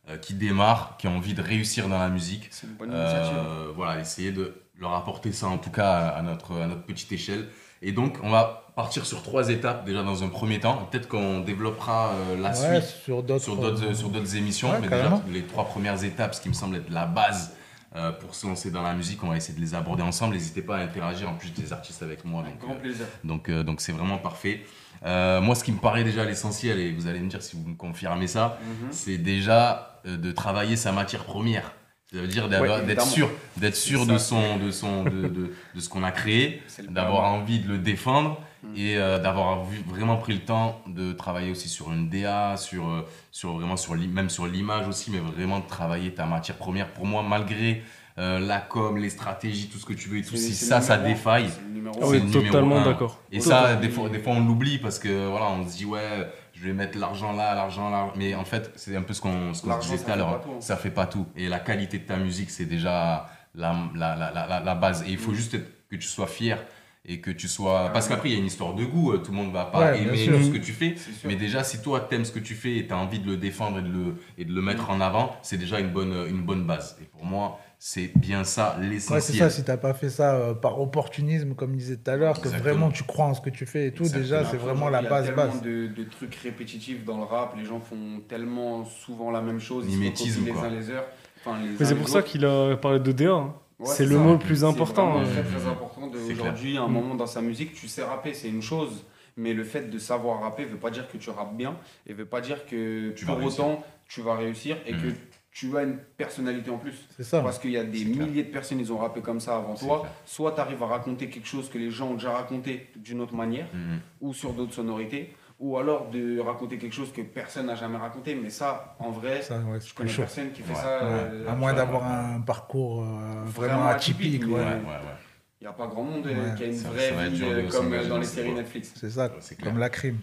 euh, 0.10 0.18
qui 0.18 0.34
démarrent, 0.36 0.96
qui 0.98 1.08
ont 1.08 1.18
envie 1.18 1.34
de 1.34 1.42
réussir 1.42 1.88
dans 1.90 1.98
la 2.00 2.10
musique. 2.10 2.48
C'est 2.52 2.68
une 2.68 2.74
bonne 2.74 2.92
initiative. 2.92 3.34
Euh, 3.36 3.72
voilà, 3.76 4.00
essayer 4.00 4.32
de 4.32 4.54
leur 4.80 4.94
apporter 4.94 5.32
ça 5.32 5.48
en 5.48 5.58
tout 5.58 5.72
cas 5.72 5.90
à, 5.92 6.08
à 6.10 6.22
notre, 6.22 6.60
à 6.62 6.68
notre 6.68 6.84
petite 6.84 7.12
échelle. 7.12 7.48
Et 7.82 7.92
donc 7.92 8.18
on 8.24 8.30
va 8.30 8.72
partir 8.76 9.06
sur 9.06 9.22
trois 9.24 9.50
étapes 9.50 9.86
déjà 9.86 10.04
dans 10.04 10.24
un 10.24 10.30
premier 10.30 10.60
temps. 10.60 10.88
Peut-être 10.92 11.08
qu'on 11.08 11.40
développera 11.42 12.10
euh, 12.12 12.42
la 12.42 12.50
Ouais, 12.50 12.82
suite 12.82 12.90
sur 13.04 13.24
d'autres... 13.24 13.44
sur 13.44 13.56
d'autres 13.58 13.94
sur 13.96 14.10
d'autres 14.10 14.36
émissions. 14.36 14.72
Ouais, 14.72 14.80
mais 14.82 14.88
déjà 14.90 15.22
les 15.32 15.44
trois 15.44 15.66
premières 15.66 16.04
étapes, 16.04 16.34
ce 16.36 16.42
qui 16.42 16.50
me 16.50 16.54
semble 16.54 16.76
être 16.78 16.90
la 16.90 17.06
base. 17.06 17.54
euh, 17.96 18.12
pour 18.12 18.34
se 18.34 18.48
lancer 18.48 18.72
dans 18.72 18.82
la 18.82 18.94
musique, 18.96 19.24
on 19.24 19.28
va 19.30 19.38
essayer 19.38 19.54
de 19.54 19.64
les 19.64 19.76
aborder 19.76 20.02
ensemble. 20.02 20.34
N'hésitez 20.34 20.64
pas 20.64 20.78
à 20.78 20.80
interagir 20.80 21.30
en 21.30 21.36
plus 21.36 21.52
des 21.54 21.72
artistes 21.72 22.02
avec 22.02 22.26
moi. 22.26 22.42
Avec 22.42 22.54
donc, 22.54 22.62
grand 22.68 22.74
euh, 22.76 22.80
plaisir. 22.80 23.06
donc, 23.24 23.50
euh, 23.50 23.62
donc 23.64 23.82
c'est 23.82 23.92
vraiment 23.92 24.18
parfait. 24.18 24.64
Euh, 25.06 25.42
moi, 25.42 25.56
ce 25.56 25.64
qui 25.64 25.72
me 25.72 25.80
paraît 25.80 26.04
déjà 26.04 26.24
l'essentiel, 26.24 26.80
et 26.80 26.92
vous 26.92 27.08
allez 27.08 27.20
me 27.20 27.30
dire 27.30 27.42
si 27.42 27.56
vous 27.56 27.68
me 27.68 27.76
confirmez 27.76 28.28
ça, 28.28 28.58
Mhm. 28.62 28.88
c'est 28.92 29.18
déjà 29.18 30.00
euh, 30.06 30.18
de 30.18 30.32
travailler 30.32 30.76
sa 30.76 30.92
matière 30.92 31.24
première. 31.26 31.74
Ça 32.12 32.20
veut 32.20 32.28
dire 32.28 32.48
Ouais, 32.48 32.86
d'être 32.86 33.02
sûr, 33.08 33.30
d'être 33.58 33.76
sûr 33.76 34.06
de, 34.06 34.18
son, 34.18 34.58
de, 34.58 34.70
son, 34.70 35.04
de, 35.04 35.10
de, 35.28 35.54
de 35.76 35.80
ce 35.80 35.90
qu'on 35.90 36.04
a 36.04 36.12
créé, 36.12 36.62
d'avoir 36.90 37.24
envie 37.34 37.60
de 37.60 37.68
le 37.70 37.78
défendre 37.80 38.40
Mhm. 38.64 38.78
et 38.78 38.98
euh, 38.98 39.20
d'avoir 39.20 39.64
vraiment 39.88 40.16
pris 40.16 40.34
le 40.34 40.40
temps 40.40 40.82
de 40.88 41.12
travailler 41.12 41.52
aussi 41.52 41.68
sur 41.68 41.92
une 41.92 42.10
DA, 42.10 42.56
sur, 42.56 43.06
sur 43.32 43.58
vraiment 43.58 43.76
sur 43.76 43.94
même 43.96 44.30
sur 44.30 44.46
l'image 44.46 44.88
aussi, 44.88 45.12
mais 45.12 45.18
vraiment 45.20 45.60
de 45.60 45.68
travailler 45.68 46.14
ta 46.14 46.26
matière 46.26 46.56
première. 46.58 46.88
Pour 46.94 47.06
moi, 47.06 47.24
malgré 47.24 47.84
euh, 48.20 48.40
la 48.40 48.60
com, 48.60 48.98
les 48.98 49.10
stratégies, 49.10 49.70
tout 49.70 49.78
ce 49.80 49.86
que 49.86 49.94
tu 49.94 50.10
veux 50.10 50.18
et 50.20 50.24
tout, 50.24 50.36
si 50.36 50.54
ça, 50.54 50.82
ça 50.82 50.98
défaille, 50.98 51.50
C'est 51.50 52.00
Ah 52.02 52.08
oui, 52.08 52.32
totalement 52.32 52.84
d'accord. 52.84 53.20
et 53.32 53.40
Totalement. 53.40 53.68
ça, 53.68 53.76
des 53.76 53.90
fois, 53.90 54.10
des 54.10 54.20
fois 54.20 54.34
on 54.34 54.46
l'oublie 54.46 54.78
parce 54.78 55.00
que 55.00 55.28
voilà, 55.28 55.48
on 55.50 55.68
se 55.68 55.76
dit 55.78 55.86
ouais, 55.86 56.28
je 56.54 56.64
vais 56.66 56.74
mettre 56.74 56.98
l'argent 56.98 57.34
là, 57.34 57.56
l'argent 57.56 57.90
là. 57.90 58.12
Mais 58.16 58.36
en 58.36 58.46
fait, 58.46 58.72
c'est 58.76 58.96
un 58.96 59.02
peu 59.02 59.14
ce 59.14 59.22
qu'on 59.22 59.54
ce 59.54 59.64
disait 59.82 59.98
ça 59.98 60.04
tout 60.06 60.10
à 60.12 60.14
fait 60.14 60.20
l'heure. 60.20 60.40
pas 60.40 60.44
tout, 60.46 60.52
hein. 60.52 60.62
Ça 60.62 60.78
fait 60.78 60.92
pas 60.92 61.06
tout. 61.08 61.26
Et 61.36 61.48
la 61.50 61.60
qualité 61.60 61.98
de 62.00 62.06
ta 62.06 62.18
musique, 62.18 62.50
c'est 62.52 62.66
déjà 62.66 63.28
la, 63.56 63.76
la, 63.96 64.16
la, 64.16 64.32
la, 64.32 64.60
la 64.60 64.76
base. 64.76 65.04
Et 65.08 65.12
il 65.12 65.18
faut 65.18 65.32
Mm. 65.32 65.36
juste 65.36 65.54
être- 65.56 65.72
que 65.90 65.96
tu 65.96 66.08
sois 66.08 66.26
fier 66.26 66.58
et 67.06 67.20
que 67.22 67.30
tu 67.30 67.48
sois. 67.48 67.92
Parce 67.94 68.08
qu'après, 68.08 68.30
il 68.30 68.34
y 68.34 68.36
a 68.36 68.40
une 68.40 68.48
histoire 68.48 68.74
de 68.74 68.84
goût. 68.86 69.16
Tout 69.18 69.30
le 69.32 69.38
monde 69.38 69.52
va 69.52 69.66
pas 69.66 69.92
Ouais, 69.92 70.02
aimer 70.02 70.26
tout 70.26 70.42
ce 70.44 70.50
que 70.50 70.58
tu 70.58 70.72
fais. 70.72 70.96
Mais 71.26 71.36
déjà, 71.36 71.64
si 71.64 71.80
toi, 71.82 72.00
t'aimes 72.00 72.26
ce 72.26 72.32
que 72.32 72.40
tu 72.40 72.56
fais 72.56 72.78
et 72.78 72.88
t'as 72.88 72.96
envie 72.96 73.20
de 73.20 73.28
le 73.28 73.38
défendre 73.38 73.78
et 73.80 73.82
de 73.84 73.90
le, 73.90 74.16
et 74.40 74.46
de 74.46 74.54
le 74.54 74.62
mettre 74.64 74.90
en 74.90 75.02
avant, 75.02 75.36
c'est 75.44 75.58
déjà 75.58 75.80
une 75.80 75.90
bonne, 75.92 76.26
une 76.30 76.42
bonne 76.42 76.64
base. 76.66 76.98
Et 77.02 77.06
pour 77.06 77.26
moi, 77.26 77.60
c'est 77.86 78.18
bien 78.18 78.46
ça 78.46 78.78
Ouais, 78.80 78.84
c'est 78.86 78.90
l'essentiel. 78.92 79.38
ça, 79.40 79.50
si 79.50 79.64
t'as 79.66 79.76
pas 79.76 79.94
fait 79.94 80.10
ça 80.10 80.36
euh, 80.36 80.54
par 80.54 80.80
opportunisme, 80.80 81.54
comme 81.54 81.76
disait 81.76 81.98
tout 81.98 82.10
à 82.12 82.16
l'heure, 82.16 82.36
que 82.40 82.48
Exactement. 82.48 82.64
vraiment 82.64 82.92
tu 82.92 83.04
crois 83.04 83.26
en 83.26 83.34
ce 83.34 83.42
que 83.42 83.50
tu 83.50 83.66
fais 83.66 83.88
et 83.88 83.92
tout, 83.92 84.04
Exactement. 84.04 84.24
déjà, 84.40 84.50
c'est 84.50 84.56
vraiment 84.56 84.88
la 84.90 85.02
base 85.02 85.26
Il 85.26 85.30
y 85.30 85.32
a 85.34 85.36
base. 85.36 85.60
tellement 85.62 85.66
de, 85.66 85.88
de 85.94 86.04
trucs 86.10 86.34
répétitifs 86.36 87.04
dans 87.04 87.18
le 87.18 87.24
rap, 87.26 87.58
les 87.58 87.66
gens 87.66 87.82
font 87.82 88.22
tellement 88.30 88.86
souvent 88.86 89.32
la 89.32 89.42
même 89.42 89.60
chose, 89.60 89.84
ils 89.90 90.16
se 90.16 90.40
les 90.40 90.52
quoi. 90.52 90.64
uns 90.64 90.70
les 90.70 90.90
heures. 90.92 91.06
Enfin, 91.46 91.60
les 91.62 91.72
Mais 91.72 91.82
uns 91.82 91.86
c'est 91.86 91.96
pour 91.96 92.08
ça 92.08 92.22
qu'il 92.22 92.46
a 92.46 92.78
parlé 92.78 93.00
de 93.02 93.12
DA. 93.12 93.32
hein. 93.32 93.54
Ouais, 93.80 93.88
c'est 93.90 94.06
le 94.06 94.16
ça. 94.16 94.22
mot 94.22 94.32
le 94.32 94.40
plus 94.40 94.56
C'est 94.60 94.64
important. 94.64 95.12
vraiment 95.12 95.26
hein. 95.28 95.34
très 95.34 95.44
très 95.44 95.68
important 95.70 96.10
C'est 96.26 96.32
aujourd'hui, 96.32 96.78
à 96.78 96.84
un 96.84 96.88
moment 96.88 97.16
dans 97.16 97.28
sa 97.28 97.42
musique, 97.42 97.74
tu 97.74 97.90
sais 97.90 98.02
rapper, 98.04 98.34
c'est 98.34 98.48
une 98.48 98.62
chose. 98.62 99.04
Mais 99.36 99.54
le 99.54 99.66
fait 99.66 99.90
de 99.90 99.98
savoir 99.98 100.42
rapper 100.42 100.64
veut 100.64 100.78
pas 100.78 100.92
dire 100.92 101.06
que 101.12 101.18
tu 101.18 101.32
rappes 101.32 101.58
bien 101.58 101.76
et 102.08 102.14
veut 102.14 102.24
pas 102.24 102.40
dire 102.40 102.66
que 102.66 103.10
Tu 103.12 103.26
vas 103.26 103.34
pour 103.34 103.42
réussir. 103.42 103.66
autant 103.66 103.84
tu 104.08 104.22
vas 104.22 104.36
réussir 104.36 104.78
et 104.86 104.92
que 104.92 105.08
Mhm. 105.08 105.16
Tu 105.54 105.78
as 105.78 105.84
une 105.84 105.98
personnalité 106.18 106.70
en 106.72 106.78
plus. 106.78 107.08
C'est 107.16 107.24
ça. 107.24 107.42
Parce 107.42 107.60
qu'il 107.60 107.72
y 107.72 107.78
a 107.78 107.84
des 107.84 108.04
clair. 108.04 108.26
milliers 108.28 108.44
de 108.44 108.50
personnes, 108.52 108.80
ils 108.80 108.92
ont 108.92 108.98
rappé 108.98 109.22
comme 109.22 109.40
ça 109.40 109.56
avant 109.58 109.76
toi. 109.76 110.00
clair. 110.02 110.12
Soit 110.26 110.52
tu 110.54 110.62
arrives 110.62 110.82
à 110.82 110.88
raconter 110.88 111.30
quelque 111.30 111.48
chose 111.48 111.70
que 111.70 111.78
les 111.78 111.92
gens 111.92 112.10
ont 112.10 112.14
déjà 112.16 112.32
raconté 112.32 112.90
d'une 112.96 113.22
autre 113.22 113.36
manière 113.36 113.68
Mhm. 113.74 114.00
ou 114.22 114.34
sur 114.34 114.54
d'autres 114.54 114.74
sonorités, 114.74 115.36
ou 115.60 115.78
alors 115.78 116.10
de 116.10 116.40
raconter 116.40 116.78
quelque 116.78 116.94
chose 116.96 117.12
que 117.14 117.22
personne 117.22 117.68
n'a 117.68 117.76
jamais 117.76 117.98
raconté. 117.98 118.34
Mais 118.36 118.50
ça, 118.50 118.96
en 119.00 119.12
vrai, 119.12 119.42
Ça, 119.44 119.60
ouais, 119.60 119.80
je 119.80 119.94
connais 119.94 120.10
chaud. 120.10 120.24
personne 120.24 120.52
qui 120.52 120.62
fait 120.64 120.74
Ouais. 120.74 120.80
ça. 120.80 120.98
Ouais. 121.06 121.10
euh, 121.12 121.48
à 121.50 121.56
moins 121.56 121.74
d'avoir 121.74 122.04
un 122.12 122.42
parcours 122.42 123.04
euh, 123.04 123.06
vraiment, 123.06 123.46
Vraiment 123.46 123.86
atypique. 123.88 124.36
atypique, 124.42 124.48
ouais. 124.52 124.60
Ouais, 124.60 124.66
ouais, 124.66 124.74
ouais. 124.74 125.18
Il 125.62 125.66
n'y 125.66 125.70
a 125.70 125.74
pas 125.74 125.88
grand 125.88 126.04
monde 126.04 126.28
euh, 126.28 126.50
Ouais. 126.50 126.56
qui 126.58 126.64
a 126.64 126.66
une 126.68 126.74
Ça- 126.74 126.90
vraie 126.90 127.30
vie 127.30 127.42
comme 127.72 127.90
dans 128.10 128.18
les 128.18 128.26
séries. 128.26 128.52
Netflix. 128.54 128.92
C'est 128.98 129.10
ça, 129.12 129.32
C'est 129.40 129.56
clair. 129.56 129.72
comme 129.72 129.80
la 129.80 129.90
crime. 129.90 130.18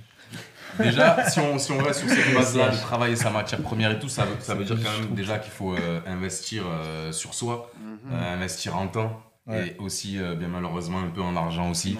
Déjà, 0.79 1.29
si 1.29 1.41
on, 1.41 1.59
si 1.59 1.73
on 1.73 1.79
reste 1.79 2.01
sur 2.01 2.09
cette 2.09 2.33
base-là, 2.35 2.69
de 2.71 2.77
travailler 2.77 3.17
sa 3.17 3.31
matière 3.31 3.61
première 3.61 3.91
et 3.91 3.99
tout, 3.99 4.09
ça 4.09 4.25
veut, 4.25 4.37
ça 4.41 4.55
veut 4.55 4.65
dire 4.65 4.77
quand 4.83 4.99
même 5.01 5.15
déjà 5.15 5.39
qu'il 5.39 5.53
faut 5.53 5.75
euh, 5.75 6.01
investir 6.07 6.63
euh, 6.67 7.11
sur 7.13 7.35
soi, 7.35 7.71
Mhm. 7.81 7.99
euh, 8.13 8.35
investir 8.35 8.77
en 8.77 8.87
temps 8.87 9.21
Ouais. 9.47 9.75
et 9.77 9.81
aussi, 9.81 10.19
euh, 10.19 10.37
bien 10.37 10.47
malheureusement, 10.49 11.01
un 11.01 11.09
peu 11.11 11.23
en 11.23 11.35
argent 11.35 11.71
aussi. 11.71 11.99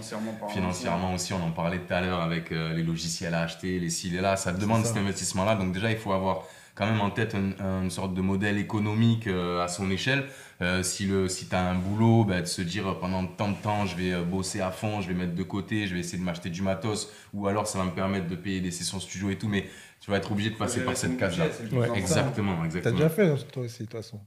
Financièrement 0.53 1.15
aussi, 1.15 1.33
on 1.33 1.43
en 1.45 1.51
parlait 1.51 1.79
tout 1.79 1.93
à 1.93 2.01
l'heure 2.01 2.21
avec 2.21 2.53
euh, 2.53 2.73
les 2.75 2.83
logiciels 2.83 3.35
à 3.35 3.43
acheter, 3.43 3.79
les 3.81 3.91
ci, 3.91 4.09
les 4.11 4.21
là, 4.21 4.37
ça 4.37 4.53
demande 4.53 4.83
ça. 4.85 4.89
cet 4.89 4.99
investissement-là. 4.99 5.57
Donc 5.57 5.73
déjà, 5.73 5.91
il 5.91 5.97
faut 5.99 6.13
avoir 6.13 6.43
quand 6.75 6.87
même 6.87 7.01
en 7.01 7.11
tête 7.11 7.35
un- 7.35 7.83
une 7.83 7.91
sorte 7.91 8.15
de 8.15 8.21
modèle 8.21 8.57
économique 8.59 9.27
euh, 9.27 9.63
à 9.65 9.69
son 9.69 9.91
échelle. 9.91 10.27
Euh, 10.63 10.83
si 10.83 11.07
le, 11.07 11.29
si 11.29 11.49
tu 11.49 11.55
as 11.55 11.71
un 11.71 11.75
boulot, 11.75 12.25
bah, 12.25 12.43
de 12.43 12.47
se 12.47 12.61
dire 12.61 12.87
euh, 12.87 12.95
pendant 12.95 13.27
tant 13.27 13.51
de 13.51 13.57
temps, 13.57 13.87
je 13.87 13.97
vais 13.97 14.13
euh, 14.13 14.23
bosser 14.23 14.61
à 14.61 14.71
fond, 14.71 15.01
je 15.01 15.09
vais 15.09 15.15
mettre 15.15 15.35
de 15.35 15.43
côté, 15.43 15.87
je 15.87 15.95
vais 15.95 16.01
essayer 16.01 16.19
de 16.19 16.23
m'acheter 16.23 16.51
du 16.51 16.61
matos, 16.61 17.11
ou 17.33 17.47
alors 17.47 17.67
ça 17.67 17.79
va 17.79 17.85
me 17.85 17.93
permettre 17.93 18.29
de 18.29 18.37
payer 18.37 18.61
des 18.61 18.71
sessions 18.71 19.01
studio 19.01 19.31
et 19.31 19.39
tout, 19.39 19.49
mais 19.49 19.65
tu 20.01 20.11
vas 20.11 20.19
être 20.19 20.31
obligé 20.31 20.51
de 20.51 20.57
passer 20.57 20.85
par 20.85 20.97
cette 20.97 21.17
case-là. 21.17 21.47
Ouais. 21.73 21.99
Exactement, 21.99 22.57
T'as 22.59 22.65
exactement. 22.67 22.97
déjà 22.97 23.09
fait 23.09 23.37
toi 23.51 23.63
aussi, 23.63 23.79
de 23.79 23.85
toute 23.85 23.93
façon. 23.93 24.21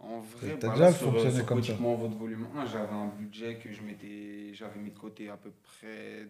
En 0.00 0.18
vrai, 0.20 0.56
T'as 0.58 0.66
bah 0.66 0.72
déjà 0.74 0.86
là, 0.86 0.92
sur, 0.92 1.12
fonctionné 1.12 1.36
sur 1.36 1.46
comme 1.46 1.62
ça. 1.62 1.74
Votre 1.74 2.16
volume 2.16 2.46
1, 2.56 2.66
j'avais 2.66 2.92
un 2.92 3.06
budget 3.16 3.54
que 3.54 3.72
je 3.72 3.82
m'étais, 3.82 4.52
j'avais 4.54 4.80
mis 4.80 4.90
de 4.90 4.98
côté 4.98 5.28
à 5.28 5.36
peu 5.36 5.52
près 5.62 6.26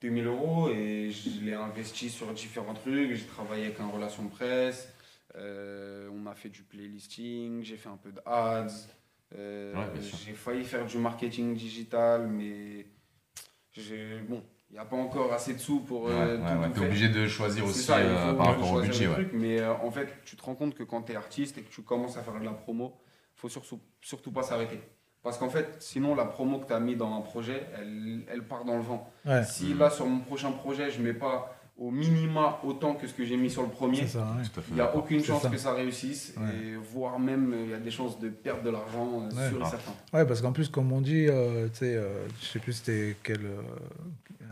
2000 0.00 0.26
euros 0.26 0.68
et 0.68 1.10
je 1.10 1.44
l'ai 1.44 1.54
investi 1.54 2.08
sur 2.08 2.32
différents 2.32 2.74
trucs. 2.74 3.14
J'ai 3.14 3.24
travaillé 3.24 3.66
avec 3.66 3.80
un 3.80 3.88
relation 3.88 4.28
presse, 4.28 4.91
euh, 5.36 6.08
on 6.12 6.26
a 6.26 6.34
fait 6.34 6.48
du 6.48 6.62
playlisting, 6.62 7.62
j'ai 7.62 7.76
fait 7.76 7.88
un 7.88 7.96
peu 7.96 8.12
de 8.12 8.20
ads, 8.26 8.66
euh, 9.36 9.74
Ouais, 9.74 10.00
j'ai 10.24 10.32
failli 10.34 10.64
faire 10.64 10.84
du 10.86 10.98
marketing 10.98 11.54
digital, 11.54 12.26
mais 12.26 12.86
j'ai, 13.72 14.20
bon, 14.28 14.42
il 14.70 14.74
n'y 14.74 14.78
a 14.78 14.84
pas 14.84 14.96
encore 14.96 15.32
assez 15.32 15.54
de 15.54 15.58
sous 15.58 15.80
pour. 15.80 16.08
Euh, 16.08 16.36
ouais, 16.38 16.38
tout- 16.38 16.42
ouais. 16.60 16.66
tout 16.68 16.72
T'es 16.74 16.78
faire. 16.80 16.88
obligé 16.88 17.08
de 17.08 17.26
choisir 17.28 17.64
aussi 17.64 17.80
ça, 17.82 18.00
il 18.02 18.06
euh, 18.06 18.30
faut 18.30 18.36
par 18.36 18.46
rapport 18.46 18.72
au 18.72 18.80
budget. 18.82 19.04
le 19.04 19.10
Ouais. 19.10 19.14
truc, 19.16 19.30
mais 19.32 19.60
euh, 19.60 19.72
en 19.74 19.90
fait, 19.90 20.08
tu 20.24 20.36
te 20.36 20.42
rends 20.42 20.54
compte 20.54 20.74
que 20.74 20.82
quand 20.82 21.02
tu 21.02 21.12
es 21.12 21.16
artiste 21.16 21.58
et 21.58 21.62
que 21.62 21.70
tu 21.72 21.82
commences 21.82 22.16
à 22.16 22.22
faire 22.22 22.38
de 22.38 22.44
la 22.44 22.52
promo, 22.52 22.98
faut 23.34 23.48
surtout, 23.48 23.80
surtout 24.00 24.32
pas 24.32 24.42
s'arrêter. 24.42 24.80
Parce 25.22 25.38
qu'en 25.38 25.48
fait, 25.50 25.76
sinon, 25.80 26.14
la 26.16 26.24
promo 26.26 26.58
que 26.58 26.66
tu 26.66 26.72
as 26.72 26.80
mis 26.80 26.96
dans 26.96 27.14
un 27.16 27.20
projet, 27.20 27.66
elle, 27.78 28.24
elle 28.28 28.42
part 28.46 28.64
dans 28.64 28.76
le 28.76 28.82
vent. 28.82 29.08
Ouais, 29.24 29.44
Si 29.44 29.72
là, 29.72 29.88
sur 29.88 30.04
mon 30.06 30.18
prochain 30.20 30.50
projet, 30.52 30.90
je 30.90 31.00
mets 31.00 31.14
pas 31.14 31.56
au 31.82 31.90
minima 31.90 32.60
autant 32.64 32.94
que 32.94 33.06
ce 33.08 33.12
que 33.12 33.24
j'ai 33.24 33.36
mis 33.36 33.50
sur 33.50 33.62
le 33.62 33.68
premier, 33.68 34.06
ça. 34.06 34.20
ouais. 34.20 34.42
Il 34.68 34.74
n'y 34.74 34.80
a 34.80 34.94
aucune 34.96 35.22
chance 35.24 35.42
ça. 35.42 35.48
que 35.48 35.56
ça 35.56 35.72
réussisse, 35.74 36.34
Ouais. 36.38 36.48
et 36.54 36.76
voire 36.76 37.18
même, 37.18 37.52
il 37.64 37.70
y 37.70 37.74
a 37.74 37.78
des 37.78 37.90
chances 37.90 38.20
de 38.20 38.28
perdre 38.28 38.62
de 38.62 38.70
l'argent 38.70 39.22
euh, 39.22 39.34
Ouais. 39.34 39.48
et 39.58 39.62
Ah. 39.62 39.66
certain. 39.68 39.92
Ouais, 40.12 40.24
parce 40.24 40.40
qu'en 40.40 40.52
plus, 40.52 40.68
comme 40.68 40.92
on 40.92 41.00
dit, 41.00 41.26
euh, 41.28 41.66
tu 41.72 41.78
sais, 41.78 41.96
euh, 41.96 42.26
je 42.40 42.46
sais 42.46 42.58
plus 42.60 42.72
c'était 42.74 43.16
quel 43.24 43.44
euh, 43.44 43.60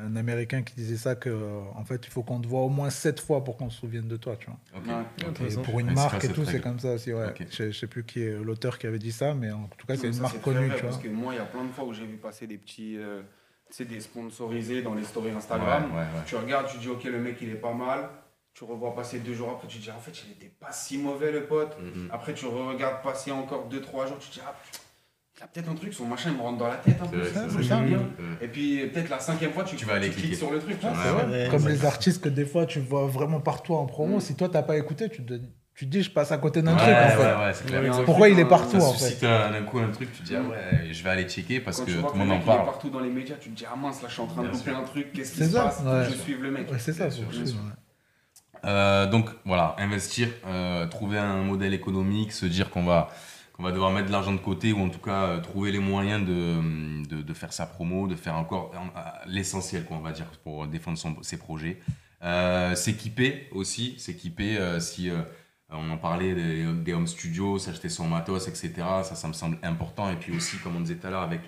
un 0.01 0.16
Américain 0.16 0.62
qui 0.62 0.74
disait 0.74 0.97
ça 0.97 1.15
que 1.15 1.28
euh, 1.28 1.61
en 1.77 1.85
fait, 1.85 2.05
il 2.07 2.11
faut 2.11 2.23
qu'on 2.23 2.40
te 2.40 2.48
voit 2.48 2.62
au 2.62 2.69
moins 2.69 2.90
sept 2.90 3.20
fois 3.20 3.44
pour 3.44 3.57
qu'on 3.57 3.70
se 3.70 3.78
souvienne 3.78 4.09
de 4.09 4.16
toi, 4.16 4.36
tu 4.36 4.47
vois. 4.47 5.05
Et 5.48 5.55
pour 5.62 5.78
une 5.78 5.93
marque 5.93 6.24
et 6.24 6.28
tout, 6.28 6.44
c'est 6.44 6.61
comme 6.61 6.81
ça 6.81 6.94
aussi. 6.94 7.12
Ouais. 7.12 7.27
Je, 7.51 7.70
je 7.70 7.78
sais 7.78 7.86
plus 7.86 8.02
qui 8.05 8.23
est 8.23 8.32
l'auteur 8.43 8.77
qui 8.78 8.86
avait 8.89 8.98
dit 8.98 9.12
ça, 9.12 9.35
mais 9.35 9.51
en 9.52 9.69
tout 9.78 9.86
cas, 9.86 9.94
c'est 9.97 10.09
une 10.09 10.19
marque 10.20 10.40
connue, 10.40 10.66
vrai, 10.66 10.77
tu 10.77 10.82
vois. 10.82 10.90
Parce 10.90 11.02
que 11.02 11.09
moi, 11.09 11.35
il 11.35 11.36
y 11.36 11.40
a 11.40 11.44
plein 11.44 11.65
de 11.65 11.70
fois 11.70 11.85
où 11.85 11.93
j'ai 11.93 12.07
vu 12.07 12.16
passer 12.16 12.47
des 12.47 12.57
petits, 12.59 12.97
tu 13.70 13.76
sais, 13.76 13.84
des 13.84 14.01
sponsorisés 14.01 14.82
dans 14.82 14.94
les 14.94 15.05
stories 15.05 15.30
Instagram. 15.30 15.84
ouais, 15.92 15.98
ouais. 15.98 16.05
Tu 16.26 16.36
regardes, 16.36 16.66
tu 16.68 16.78
dis, 16.78 16.88
ok, 16.88 17.05
le 17.05 17.18
mec, 17.18 17.36
il 17.40 17.51
est 17.51 17.55
pas 17.55 17.72
mal. 17.72 18.09
Tu 18.52 18.64
revois 18.64 18.94
passer 18.94 19.20
deux 19.20 19.32
jours 19.32 19.51
après, 19.51 19.68
tu 19.68 19.78
te 19.78 19.82
dis, 19.84 19.90
en 19.90 20.01
fait, 20.01 20.12
il 20.26 20.32
était 20.32 20.52
pas 20.59 20.72
si 20.72 20.98
mauvais, 20.98 21.30
le 21.30 21.44
pote. 21.44 21.76
Mhm. 21.80 22.09
Après, 22.12 22.34
tu 22.34 22.47
regardes 22.47 23.02
passer 23.02 23.30
encore 23.30 23.66
deux, 23.68 23.80
trois 23.80 24.06
jours, 24.06 24.18
tu 24.18 24.28
te 24.28 24.34
dis, 24.34 24.40
ah, 24.44 24.55
putain, 24.64 24.78
il 25.38 25.42
a 25.44 25.47
peut-être 25.47 25.70
un 25.70 25.74
truc, 25.74 25.94
son 25.94 26.05
machin, 26.06 26.30
il 26.32 26.36
me 26.36 26.42
rentre 26.42 26.59
dans 26.59 26.66
la 26.68 26.76
tête 26.76 26.97
un 27.01 27.05
C'est 27.05 27.10
peu. 27.12 27.18
vrai, 27.20 27.30
ça, 27.30 27.42
c'est 27.44 27.48
c'est 27.48 27.55
vrai. 27.55 27.64
ça, 27.64 27.80
bien. 27.80 28.02
Et 28.42 28.48
puis, 28.48 28.86
peut-être 28.88 29.09
la 29.09 29.20
cinquième 29.20 29.52
fois, 29.52 29.62
tu, 29.64 29.76
Tu 29.76 29.84
vas 29.86 29.94
aller 29.94 30.09
cliques 30.10 30.18
cliquer. 30.24 30.36
sur 30.36 30.51
le 30.51 30.59
truc. 30.59 30.76
c'est. 30.82 31.48
Comme 31.51 31.68
les 31.68 31.84
artistes 31.86 32.22
que 32.22 32.28
des 32.28 32.44
fois, 32.44 32.66
tu 32.66 32.80
vois 32.80 33.06
vraiment 33.06 33.40
partout 33.40 33.74
en 33.74 33.86
promo. 33.86 34.16
Mm. 34.16 34.20
Si 34.20 34.34
toi, 34.34 34.48
t'as 34.51 34.62
pas 34.62 34.76
écouté, 34.76 35.09
tu 35.09 35.24
te, 35.24 35.34
tu 35.81 35.86
te 35.86 35.90
dis, 35.93 36.02
je 36.02 36.11
passe 36.11 36.31
à 36.31 36.36
côté 36.36 36.61
d'un 36.61 36.73
Ouais, 36.77 36.78
truc, 36.78 36.94
en 36.94 37.09
fait. 37.09 37.73
ouais, 37.73 37.81
clair. 37.81 38.02
Pourquoi 38.05 38.28
il 38.28 38.39
est 38.39 38.44
partout, 38.44 38.78
Ça 38.78 38.86
en 38.86 38.93
fait 38.93 38.98
suscite 39.07 39.24
un, 39.24 39.51
d'un 39.51 39.62
coup 39.62 39.78
un 39.78 39.89
truc, 39.90 40.12
tu 40.12 40.20
te 40.20 40.27
dis, 40.27 40.36
ah 40.36 40.43
ouais, 40.43 40.93
je 40.93 41.02
vais 41.02 41.09
aller 41.09 41.24
checker 41.27 41.59
parce 41.61 41.78
Quand 41.78 41.86
que 41.86 41.90
tout 41.93 42.12
le 42.12 42.19
monde 42.19 42.32
en 42.32 42.40
parle. 42.40 42.66
partout 42.66 42.90
dans 42.90 43.01
les 43.01 43.09
médias, 43.09 43.36
tu 43.40 43.48
te 43.48 43.57
dis 43.57 43.65
ah 43.66 43.77
mince 43.77 44.02
là 44.02 44.09
je 44.09 44.12
suis 44.12 44.23
en 44.23 44.27
train 44.27 44.43
de 44.43 44.48
Bien 44.48 44.59
louper 44.59 44.70
sûr. 44.73 44.78
un 44.78 44.82
truc, 44.85 45.12
qu'est-ce 45.15 45.32
qui 45.32 45.39
se 45.39 45.51
ça, 45.51 45.62
passe 45.65 45.82
Je 46.11 46.15
suive 46.16 46.43
le 46.43 46.51
mec. 46.51 46.70
Ouais, 46.70 46.78
c'est 46.78 46.93
ça, 46.93 47.11
sûr, 47.11 47.24
sûr. 47.32 47.57
Euh, 48.66 49.07
donc 49.07 49.31
voilà, 49.47 49.74
investir, 49.78 50.28
euh, 50.47 50.86
trouver 50.86 51.16
un 51.16 51.43
modèle 51.43 51.73
économique, 51.73 52.31
se 52.32 52.44
dire 52.44 52.69
qu'on 52.69 52.85
va, 52.85 53.09
qu'on 53.55 53.62
va 53.62 53.73
devoir 53.73 53.90
mettre 53.90 54.09
de 54.09 54.12
l'argent 54.12 54.32
de 54.32 54.39
côté 54.39 54.73
ou 54.74 54.81
en 54.82 54.90
tout 54.90 54.98
cas 55.01 55.23
euh, 55.24 55.39
trouver 55.40 55.73
les 55.73 55.78
moyens 55.78 56.27
de, 56.27 57.07
de, 57.09 57.23
de 57.23 57.35
faire 57.35 57.55
sa 57.55 57.65
promo, 57.65 58.07
de 58.07 58.16
faire 58.16 58.35
encore 58.36 58.73
l'essentiel, 59.27 59.85
quoi, 59.86 59.97
on 59.97 60.01
va 60.01 60.12
dire, 60.12 60.27
pour 60.44 60.66
défendre 60.66 60.98
son- 60.98 61.23
ses 61.23 61.39
projets. 61.39 61.78
Euh, 62.23 62.74
s'équiper 62.74 63.48
aussi, 63.52 63.98
s'équiper 63.98 64.59
euh, 64.59 64.78
si 64.78 65.09
euh, 65.09 65.23
on 65.72 65.90
en 65.90 65.97
parlait 65.97 66.34
des, 66.34 66.64
des 66.64 66.92
home 66.94 67.06
studios, 67.06 67.59
s'acheter 67.59 67.88
son 67.88 68.09
matos, 68.09 68.48
etc. 68.48 68.72
Ça, 69.05 69.14
ça 69.14 69.28
me 69.28 69.32
semble 69.32 69.59
important. 69.62 70.10
Et 70.10 70.16
puis 70.16 70.36
aussi, 70.36 70.56
comme 70.59 70.76
on 70.76 70.80
disait 70.80 70.97
tout 70.97 71.06
à 71.06 71.10
l'heure, 71.10 71.22
avec 71.22 71.42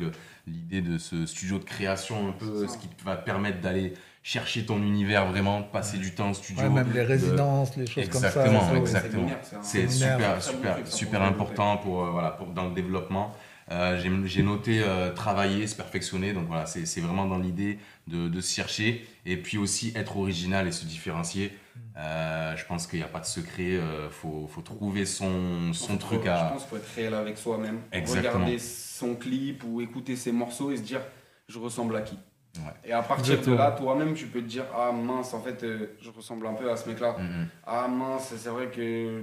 l'idée 0.46 0.80
de 0.80 0.98
ce 0.98 1.26
studio 1.26 1.58
de 1.58 1.64
création, 1.64 2.28
un 2.28 2.32
peu, 2.32 2.66
ce 2.68 2.76
qui 2.78 2.88
va 3.04 3.16
te 3.16 3.24
permettre 3.24 3.60
d'aller 3.60 3.94
chercher 4.22 4.64
ton 4.64 4.78
univers 4.80 5.26
vraiment, 5.26 5.60
de 5.60 5.66
passer 5.66 5.98
du 5.98 6.12
temps 6.14 6.28
en 6.28 6.34
studio. 6.34 6.62
Ouais, 6.62 6.70
même 6.70 6.92
les 6.92 7.00
de- 7.02 7.06
résidences, 7.06 7.76
les 7.76 7.86
choses 7.86 8.08
comme 8.08 8.20
ça. 8.20 8.28
Exactement, 8.28 8.60
ça, 8.60 8.72
ouais. 8.72 8.78
exactement. 8.80 9.28
c'est 9.62 9.88
super, 9.90 10.42
super, 10.42 10.76
super 10.86 11.22
important 11.22 11.76
pour, 11.78 12.04
euh, 12.04 12.10
voilà, 12.10 12.30
pour, 12.30 12.46
dans 12.48 12.68
le 12.68 12.74
développement. 12.74 13.34
Euh, 13.70 13.98
j'ai- 14.26 14.42
noté 14.42 14.82
euh, 14.84 15.12
travailler, 15.12 15.66
se 15.66 15.74
perfectionner. 15.74 16.32
Donc 16.32 16.46
voilà, 16.46 16.66
c'est 16.66 16.84
c'est 16.86 17.00
vraiment 17.00 17.26
dans 17.26 17.38
l'idée 17.38 17.78
de, 18.06 18.28
de 18.28 18.40
se 18.40 18.54
chercher 18.54 19.06
et 19.24 19.36
puis 19.36 19.56
aussi 19.58 19.92
être 19.96 20.16
original 20.16 20.66
et 20.68 20.72
se 20.72 20.84
différencier. 20.84 21.52
Euh, 21.96 22.56
je 22.56 22.64
pense 22.66 22.86
qu'il 22.86 22.98
n'y 22.98 23.04
a 23.04 23.08
pas 23.08 23.20
de 23.20 23.26
secret. 23.26 23.72
Il 23.74 24.10
faut, 24.10 24.48
faut 24.52 24.62
trouver 24.62 25.04
son, 25.06 25.72
son 25.72 25.92
Faut- 25.92 25.96
truc 25.98 26.20
Je 26.24 26.30
à. 26.30 26.44
pense 26.52 26.62
qu'il 26.62 26.70
faut 26.70 26.76
être 26.76 26.94
réel 26.96 27.14
avec 27.14 27.38
soi-même. 27.38 27.80
Exactement. 27.92 28.34
Regarder 28.34 28.58
son 28.58 29.14
clip 29.14 29.62
ou 29.64 29.80
écouter 29.80 30.16
ses 30.16 30.32
morceaux 30.32 30.70
et 30.70 30.76
se 30.76 30.82
dire 30.82 31.00
je 31.48 31.58
ressemble 31.58 31.96
à 31.96 32.02
qui 32.02 32.18
Ouais. 32.58 32.72
Et 32.84 32.92
à 32.92 33.00
partir 33.02 33.32
Exactement. 33.32 33.56
de 33.56 33.60
là, 33.62 33.70
toi-même, 33.72 34.12
tu 34.12 34.26
peux 34.26 34.40
te 34.42 34.46
dire 34.46 34.64
ah 34.76 34.92
mince, 34.92 35.32
en 35.32 35.40
fait, 35.40 35.62
euh, 35.64 35.96
je 36.02 36.10
ressemble 36.10 36.46
un 36.46 36.52
peu 36.52 36.70
à 36.70 36.76
ce 36.76 36.86
mec-là. 36.88 37.16
Mhm. 37.18 37.46
Ah 37.66 37.88
mince, 37.88 38.34
c'est 38.36 38.50
vrai 38.50 38.66
que 38.70 39.22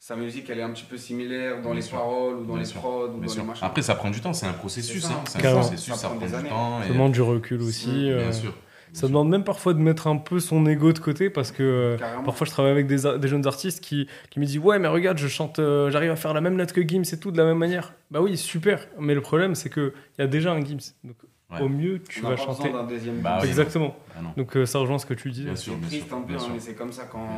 sa 0.00 0.16
musique, 0.16 0.50
elle 0.50 0.58
est 0.58 0.62
un 0.62 0.72
petit 0.72 0.82
peu 0.84 0.96
similaire 0.98 1.56
dans 1.58 1.68
Bien 1.70 1.74
les 1.74 1.82
sûr. 1.82 1.96
paroles 1.98 2.34
ou 2.38 2.44
dans 2.44 2.54
Bien 2.54 2.58
les 2.58 2.64
sûr. 2.64 2.80
prods 2.80 3.06
ou 3.06 3.18
Bien 3.18 3.26
dans 3.26 3.28
sûr. 3.32 3.42
les 3.42 3.48
machins. 3.48 3.64
Après, 3.66 3.80
ça 3.82 3.94
prend 3.94 4.10
du 4.10 4.20
temps. 4.20 4.32
C'est 4.32 4.46
un 4.46 4.52
processus. 4.54 5.02
C'est 5.02 5.08
ça. 5.08 5.14
hein. 5.14 5.48
Un 5.48 5.52
processus. 5.60 5.92
Ça 5.92 5.96
Ça 5.98 6.08
prend 6.08 6.16
prend 6.16 6.26
des 6.26 6.32
du 6.32 6.36
années. 6.38 6.48
temps. 6.48 6.80
Ça 6.80 6.86
et- 6.86 6.88
demande 6.88 7.12
du 7.12 7.22
recul 7.22 7.62
aussi. 7.62 7.90
Bien 7.90 8.12
euh, 8.14 8.32
sûr. 8.32 8.52
Ça 8.94 9.08
demande 9.08 9.28
même 9.28 9.44
parfois 9.44 9.74
de 9.74 9.80
mettre 9.80 10.06
un 10.06 10.16
peu 10.16 10.38
son 10.38 10.64
ego 10.66 10.92
de 10.92 11.00
côté 11.00 11.28
parce 11.28 11.50
que 11.50 11.62
euh, 11.62 11.96
Carrément. 11.98 12.22
parfois 12.22 12.46
je 12.46 12.52
travaille 12.52 12.70
avec 12.72 12.86
des, 12.86 12.98
jeunes 13.28 13.46
artistes 13.46 13.82
qui, 13.82 14.06
qui 14.30 14.38
me 14.40 14.44
disent 14.46 14.58
ouais 14.58 14.78
mais 14.78 14.88
regarde 14.88 15.18
je 15.18 15.26
chante 15.28 15.58
euh, 15.58 15.90
j'arrive 15.90 16.12
à 16.12 16.16
faire 16.16 16.32
la 16.32 16.40
même 16.40 16.54
note 16.54 16.72
que 16.72 16.80
Gims 16.80 17.02
et 17.12 17.18
tout 17.18 17.30
de 17.32 17.36
la 17.36 17.44
même 17.44 17.58
manière. 17.58 17.92
Bah 18.10 18.20
oui 18.22 18.36
super. 18.36 18.86
Mais 18.98 19.14
le 19.14 19.20
problème 19.20 19.54
c'est 19.54 19.68
que 19.68 19.92
il 20.16 20.22
y 20.22 20.24
a 20.24 20.28
déjà 20.28 20.52
un 20.52 20.64
Gims. 20.64 20.92
Donc 21.02 21.16
Ouais. 21.50 21.60
au 21.60 21.68
mieux 21.68 22.00
tu 22.08 22.20
vas 22.22 22.36
chanter 22.36 22.64
besoin 22.68 22.82
d'un 22.82 22.88
deuxième 22.88 23.20
Bah 23.20 23.38
exactement. 23.44 23.94
Ah 24.16 24.22
non. 24.22 24.30
donc 24.36 24.56
euh, 24.56 24.64
ça 24.64 24.78
rejoint 24.78 24.98
ce 24.98 25.04
que 25.06 25.14
tu 25.14 25.30
disais. 25.30 25.54
C'est 25.56 25.78
triste 25.82 26.12
un 26.12 26.22
peu, 26.22 26.34
hein, 26.34 26.48
mais 26.52 26.58
c'est 26.58 26.74
comme 26.74 26.90
ça 26.90 27.04
quand, 27.04 27.36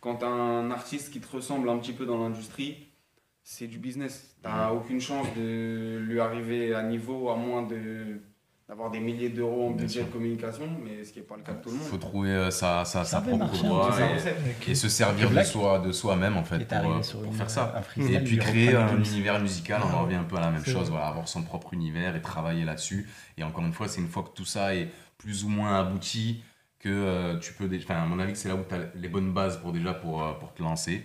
quand 0.00 0.14
t'as 0.16 0.28
un 0.28 0.70
artiste 0.70 1.12
qui 1.12 1.20
te 1.20 1.36
ressemble 1.36 1.68
un 1.68 1.76
petit 1.78 1.92
peu 1.92 2.06
dans 2.06 2.18
l'industrie, 2.18 2.86
c'est 3.42 3.66
du 3.66 3.78
business. 3.78 4.34
T'as 4.42 4.70
aucune 4.72 5.00
chance 5.00 5.26
de 5.36 5.98
lui 5.98 6.20
arriver 6.20 6.74
à 6.74 6.82
niveau 6.82 7.28
à 7.28 7.36
moins 7.36 7.62
de 7.62 8.18
d'avoir 8.68 8.90
des 8.90 8.98
milliers 9.00 9.28
d'euros 9.28 9.66
en 9.66 9.70
Bien 9.72 9.82
budget 9.84 9.98
sûr. 10.00 10.06
de 10.06 10.12
communication, 10.12 10.64
mais 10.82 11.04
ce 11.04 11.12
qui 11.12 11.18
n'est 11.18 11.24
pas 11.26 11.36
le 11.36 11.42
cas 11.42 11.52
de 11.52 11.62
tout 11.62 11.68
le 11.68 11.74
Il 11.76 11.80
faut 11.82 11.92
monde. 11.92 12.00
trouver 12.00 12.30
euh, 12.30 12.50
sa, 12.50 12.84
sa, 12.86 13.04
propre 13.20 13.44
voie 13.46 13.92
ça, 13.92 14.06
et- 14.66 14.74
se 14.74 14.88
servir 14.88 15.30
de 15.30 15.42
soi 15.42 15.78
de 15.80 15.92
soi-même 15.92 16.36
en 16.38 16.44
fait 16.44 16.66
pour, 16.66 16.78
euh, 16.78 17.00
pour 17.12 17.24
une- 17.24 17.32
faire 17.32 17.50
ça. 17.50 17.74
un 17.76 18.02
et 18.06 18.20
puis 18.20 18.38
créer 18.38 18.74
un 18.74 18.96
univers 18.96 19.38
musical 19.40 19.82
on 19.84 19.94
en 19.94 20.02
revient 20.04 20.14
un 20.16 20.24
peu 20.24 20.36
à 20.36 20.40
la 20.40 20.50
même 20.50 20.64
chose 20.64 20.88
voilà 20.90 21.06
avoir 21.08 21.28
son 21.28 21.42
propre 21.42 21.74
univers 21.74 22.16
et 22.16 22.22
travailler 22.22 22.64
là-dessus. 22.64 23.08
Et 23.36 23.44
encore 23.44 23.64
une 23.64 23.72
fois 23.74 23.86
c'est 23.86 24.00
une 24.00 24.08
fois 24.08 24.22
que 24.22 24.30
tout 24.34 24.46
ça 24.46 24.74
est 24.74 24.88
plus 25.18 25.44
ou 25.44 25.48
moins 25.50 25.78
abouti 25.78 26.42
que 26.78 26.88
euh, 26.88 27.38
tu 27.38 27.52
peux 27.52 27.68
enfin 27.82 28.02
à 28.02 28.06
mon 28.06 28.18
avis 28.18 28.34
c'est 28.34 28.48
là 28.48 28.54
où 28.56 28.64
tu 28.66 28.74
as 28.74 28.78
les 28.94 29.08
bonnes 29.08 29.32
bases 29.32 29.58
pour 29.60 29.72
déjà 29.72 29.92
pour, 29.92 30.22
euh, 30.22 30.32
pour 30.32 30.54
te 30.54 30.62
lancer 30.62 31.04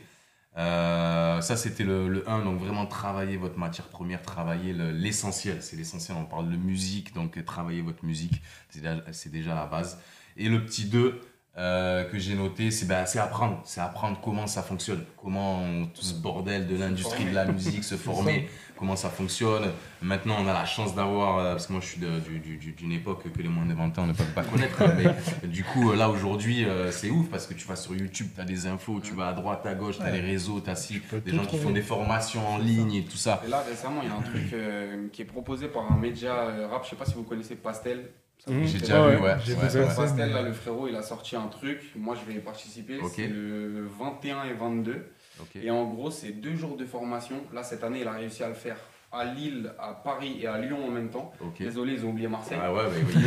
Euh, 0.60 1.42
ça 1.42 1.58
c'était 1.58 1.86
le, 1.86 2.10
le 2.10 2.30
1 2.30 2.44
donc 2.44 2.60
vraiment 2.60 2.86
travailler 2.86 3.38
votre 3.38 3.58
matière 3.58 3.88
première 3.88 4.22
travailler 4.22 4.74
le- 4.74 4.92
l'essentiel. 4.92 5.64
C'est 5.64 5.78
l'essentiel 5.78 6.18
on 6.20 6.26
parle 6.26 6.52
de 6.52 6.58
musique 6.58 7.14
donc 7.16 7.44
travailler 7.46 7.82
votre 7.82 8.06
musique 8.06 8.42
c'est 8.70 8.82
déjà, 8.82 9.02
déjà 9.32 9.56
la 9.56 9.66
base. 9.68 10.00
Et 10.38 10.50
le 10.50 10.66
petit 10.66 10.86
2 10.86 11.22
euh, 11.58 12.04
que 12.06 12.18
j'ai 12.20 12.36
noté, 12.36 12.72
c'est 12.72 12.86
ben, 12.86 13.06
c'est 13.06 13.20
apprendre. 13.20 13.60
C'est 13.66 13.82
apprendre 13.82 14.20
comment 14.24 14.48
ça 14.48 14.62
fonctionne, 14.62 15.04
comment 15.22 15.62
on- 15.62 15.86
tout 15.88 16.02
ce 16.04 16.14
bordel 16.14 16.68
de 16.68 16.78
l'industrie 16.78 17.26
de 17.26 17.34
la 17.36 17.46
musique 17.46 17.84
se 17.84 17.96
former, 17.96 18.48
comment 18.78 18.96
ça 18.96 19.10
fonctionne. 19.10 19.72
Maintenant, 20.02 20.38
on 20.40 20.48
a 20.48 20.54
la 20.54 20.64
chance 20.66 20.96
d'avoir, 20.96 21.40
euh, 21.40 21.52
parce 21.54 21.68
que 21.68 21.74
moi 21.74 21.82
je 21.82 21.88
suis 21.88 22.00
de- 22.00 22.20
du- 22.20 22.40
du- 22.40 22.56
du- 22.58 22.72
d'une 22.72 22.94
époque 22.94 23.24
que 23.30 23.42
les 23.42 23.50
moins 23.50 23.66
de 23.66 23.74
20 23.74 23.98
ans 24.00 24.08
ne 24.08 24.14
peuvent 24.14 24.32
pas 24.34 24.44
connaître, 24.44 24.82
hein, 24.82 24.94
mais 24.96 25.04
du 25.50 25.66
coup, 25.66 25.92
là 25.92 26.10
aujourd'hui, 26.10 26.64
euh, 26.64 26.92
c'est 26.92 27.10
ouf 27.10 27.30
parce 27.30 27.46
que 27.46 27.54
tu 27.54 27.68
vas 27.68 27.76
sur 27.76 27.94
YouTube, 27.94 28.28
tu 28.34 28.40
as 28.40 28.46
des 28.46 28.66
infos, 28.68 29.02
tu 29.02 29.14
vas 29.14 29.28
à 29.28 29.34
droite, 29.34 29.66
à 29.66 29.74
gauche, 29.74 29.98
tu 29.98 30.04
as 30.04 30.06
Ouais. 30.06 30.22
les 30.22 30.22
réseaux, 30.22 30.62
tu 30.62 30.70
as 30.70 30.76
si, 30.76 31.02
des 31.26 31.36
gens 31.36 31.46
qui 31.46 31.58
font 31.58 31.72
des 31.72 31.82
formations 31.82 32.48
en 32.48 32.58
ligne 32.58 32.94
et 32.94 33.04
tout 33.04 33.18
ça. 33.18 33.42
Et 33.46 33.50
là, 33.50 33.62
récemment, 33.68 34.00
il 34.02 34.08
y 34.08 34.12
a 34.12 34.16
un 34.16 34.22
truc 34.22 34.54
euh, 34.54 35.08
qui 35.12 35.24
est 35.24 35.26
proposé 35.26 35.68
par 35.68 35.92
un 35.92 35.98
média 35.98 36.34
rap, 36.72 36.86
je 36.86 36.92
sais 36.92 36.96
pas 36.96 37.06
si 37.06 37.16
vous 37.16 37.24
connaissez 37.24 37.56
Pastel. 37.56 38.12
Dit 38.50 38.68
J'ai 38.68 38.80
déjà 38.80 39.06
Ouais, 39.06 39.16
vu, 39.16 39.22
ouais. 39.22 39.36
j'ai 39.46 39.54
ouais, 39.54 39.64
vu 39.64 39.70
ça. 39.70 39.86
Pastel, 39.96 40.28
mais- 40.30 40.34
là, 40.34 40.42
le 40.42 40.54
frérot, 40.54 40.88
il 40.88 40.96
a 40.96 41.02
sorti 41.02 41.36
un 41.36 41.48
truc. 41.48 41.80
Moi, 41.96 42.16
je 42.20 42.30
vais 42.32 42.38
y 42.38 42.42
participer. 42.42 43.00
C'est 43.16 43.28
le 43.28 43.88
21 44.00 44.44
et 44.46 44.54
22. 44.54 45.06
Ok. 45.42 45.56
Et 45.62 45.72
en 45.72 45.86
gros, 45.86 46.12
c'est 46.12 46.32
deux 46.32 46.56
jours 46.56 46.76
de 46.78 46.86
formation. 46.86 47.38
Là, 47.54 47.64
cette 47.64 47.84
année, 47.84 48.00
il 48.02 48.08
a 48.08 48.12
réussi 48.14 48.44
à 48.44 48.48
le 48.50 48.54
faire 48.56 48.78
à 49.12 49.26
Lille, 49.26 49.72
à 49.80 49.94
Paris 49.94 50.38
et 50.42 50.46
à 50.48 50.60
Lyon 50.60 50.86
en 50.86 50.92
même 50.92 51.10
temps. 51.10 51.32
Désolé, 51.60 51.94
ils 51.94 52.06
ont 52.06 52.10
oublié 52.10 52.28
Marseille. 52.28 52.60
Ah 52.62 52.72
ouais, 52.72 52.84
mais 52.94 53.02
oui, 53.08 53.24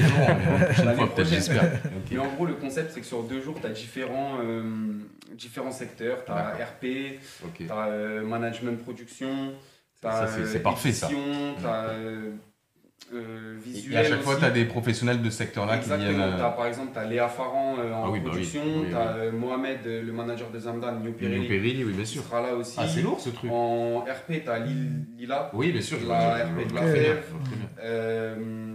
mais 0.84 0.94
peut-être, 1.08 1.26
j'espère. 1.28 1.72
Et 2.12 2.18
en 2.18 2.28
gros, 2.34 2.46
le 2.46 2.54
concept, 2.54 2.92
c'est 2.92 3.00
que 3.00 3.06
sur 3.06 3.24
deux 3.24 3.40
jours, 3.40 3.56
tu 3.60 3.66
as 3.66 3.70
différents, 3.70 4.38
euh, 4.44 4.62
différents 5.34 5.72
secteurs. 5.72 6.24
Tu 6.24 6.30
as 6.30 6.34
D'accord. 6.36 6.66
RP, 6.76 7.18
tu 7.56 7.68
as 7.70 8.22
management 8.22 8.80
production, 8.80 9.54
tu 10.00 10.02
Ça, 10.02 10.22
as 10.22 10.26
c'est- 10.28 10.46
c'est 10.46 10.60
parfait, 10.62 10.92
ça. 10.92 11.08
tu 11.08 11.16
as 11.66 11.90
euh, 13.14 13.56
Et 13.58 13.70
visuel. 13.70 13.98
à 13.98 14.04
chaque 14.08 14.22
fois, 14.22 14.36
tu 14.36 14.44
as 14.44 14.50
des 14.50 14.64
professionnels 14.64 15.20
de 15.20 15.28
ce 15.30 15.36
secteur-là 15.38 15.78
qui 15.78 15.84
Exactement. 15.84 16.08
viennent. 16.10 16.20
euh, 16.34 16.38
T'as, 16.38 16.50
par 16.50 16.66
exemple, 16.66 16.90
tu 16.92 16.98
as 16.98 17.04
Léa 17.04 17.28
Farran 17.28 17.76
euh, 17.78 17.92
en 17.92 18.04
Ah 18.06 18.10
oui, 18.10 18.18
bah 18.20 18.24
oui. 18.26 18.30
production, 18.30 18.60
Oui, 18.64 18.86
tu 18.90 18.94
as 18.96 19.30
Mohamed, 19.32 19.78
euh, 19.86 20.02
le 20.02 20.12
manager 20.12 20.50
de 20.50 20.58
Zamdan, 20.58 21.00
New 21.02 21.12
Perry, 21.12 21.84
oui, 21.84 21.92
bien 21.92 22.04
qui 22.04 22.06
sûr. 22.10 22.22
sera 22.22 22.40
là 22.42 22.54
aussi. 22.54 22.76
Ah, 22.78 22.86
c'est 22.88 23.02
lourd 23.02 23.20
ce 23.20 23.30
truc. 23.30 23.50
En 23.52 23.98
RP, 24.00 24.42
tu 24.44 24.48
as 24.50 24.58
Lila, 24.60 25.50
Oui, 25.52 25.72
bien 25.72 25.80
sûr. 25.82 25.98
La 26.08 26.38
je 26.38 26.44
RP 26.44 26.68
de 26.70 26.74
la 26.74 26.82
Fève. 26.82 27.24
euh, 27.82 28.34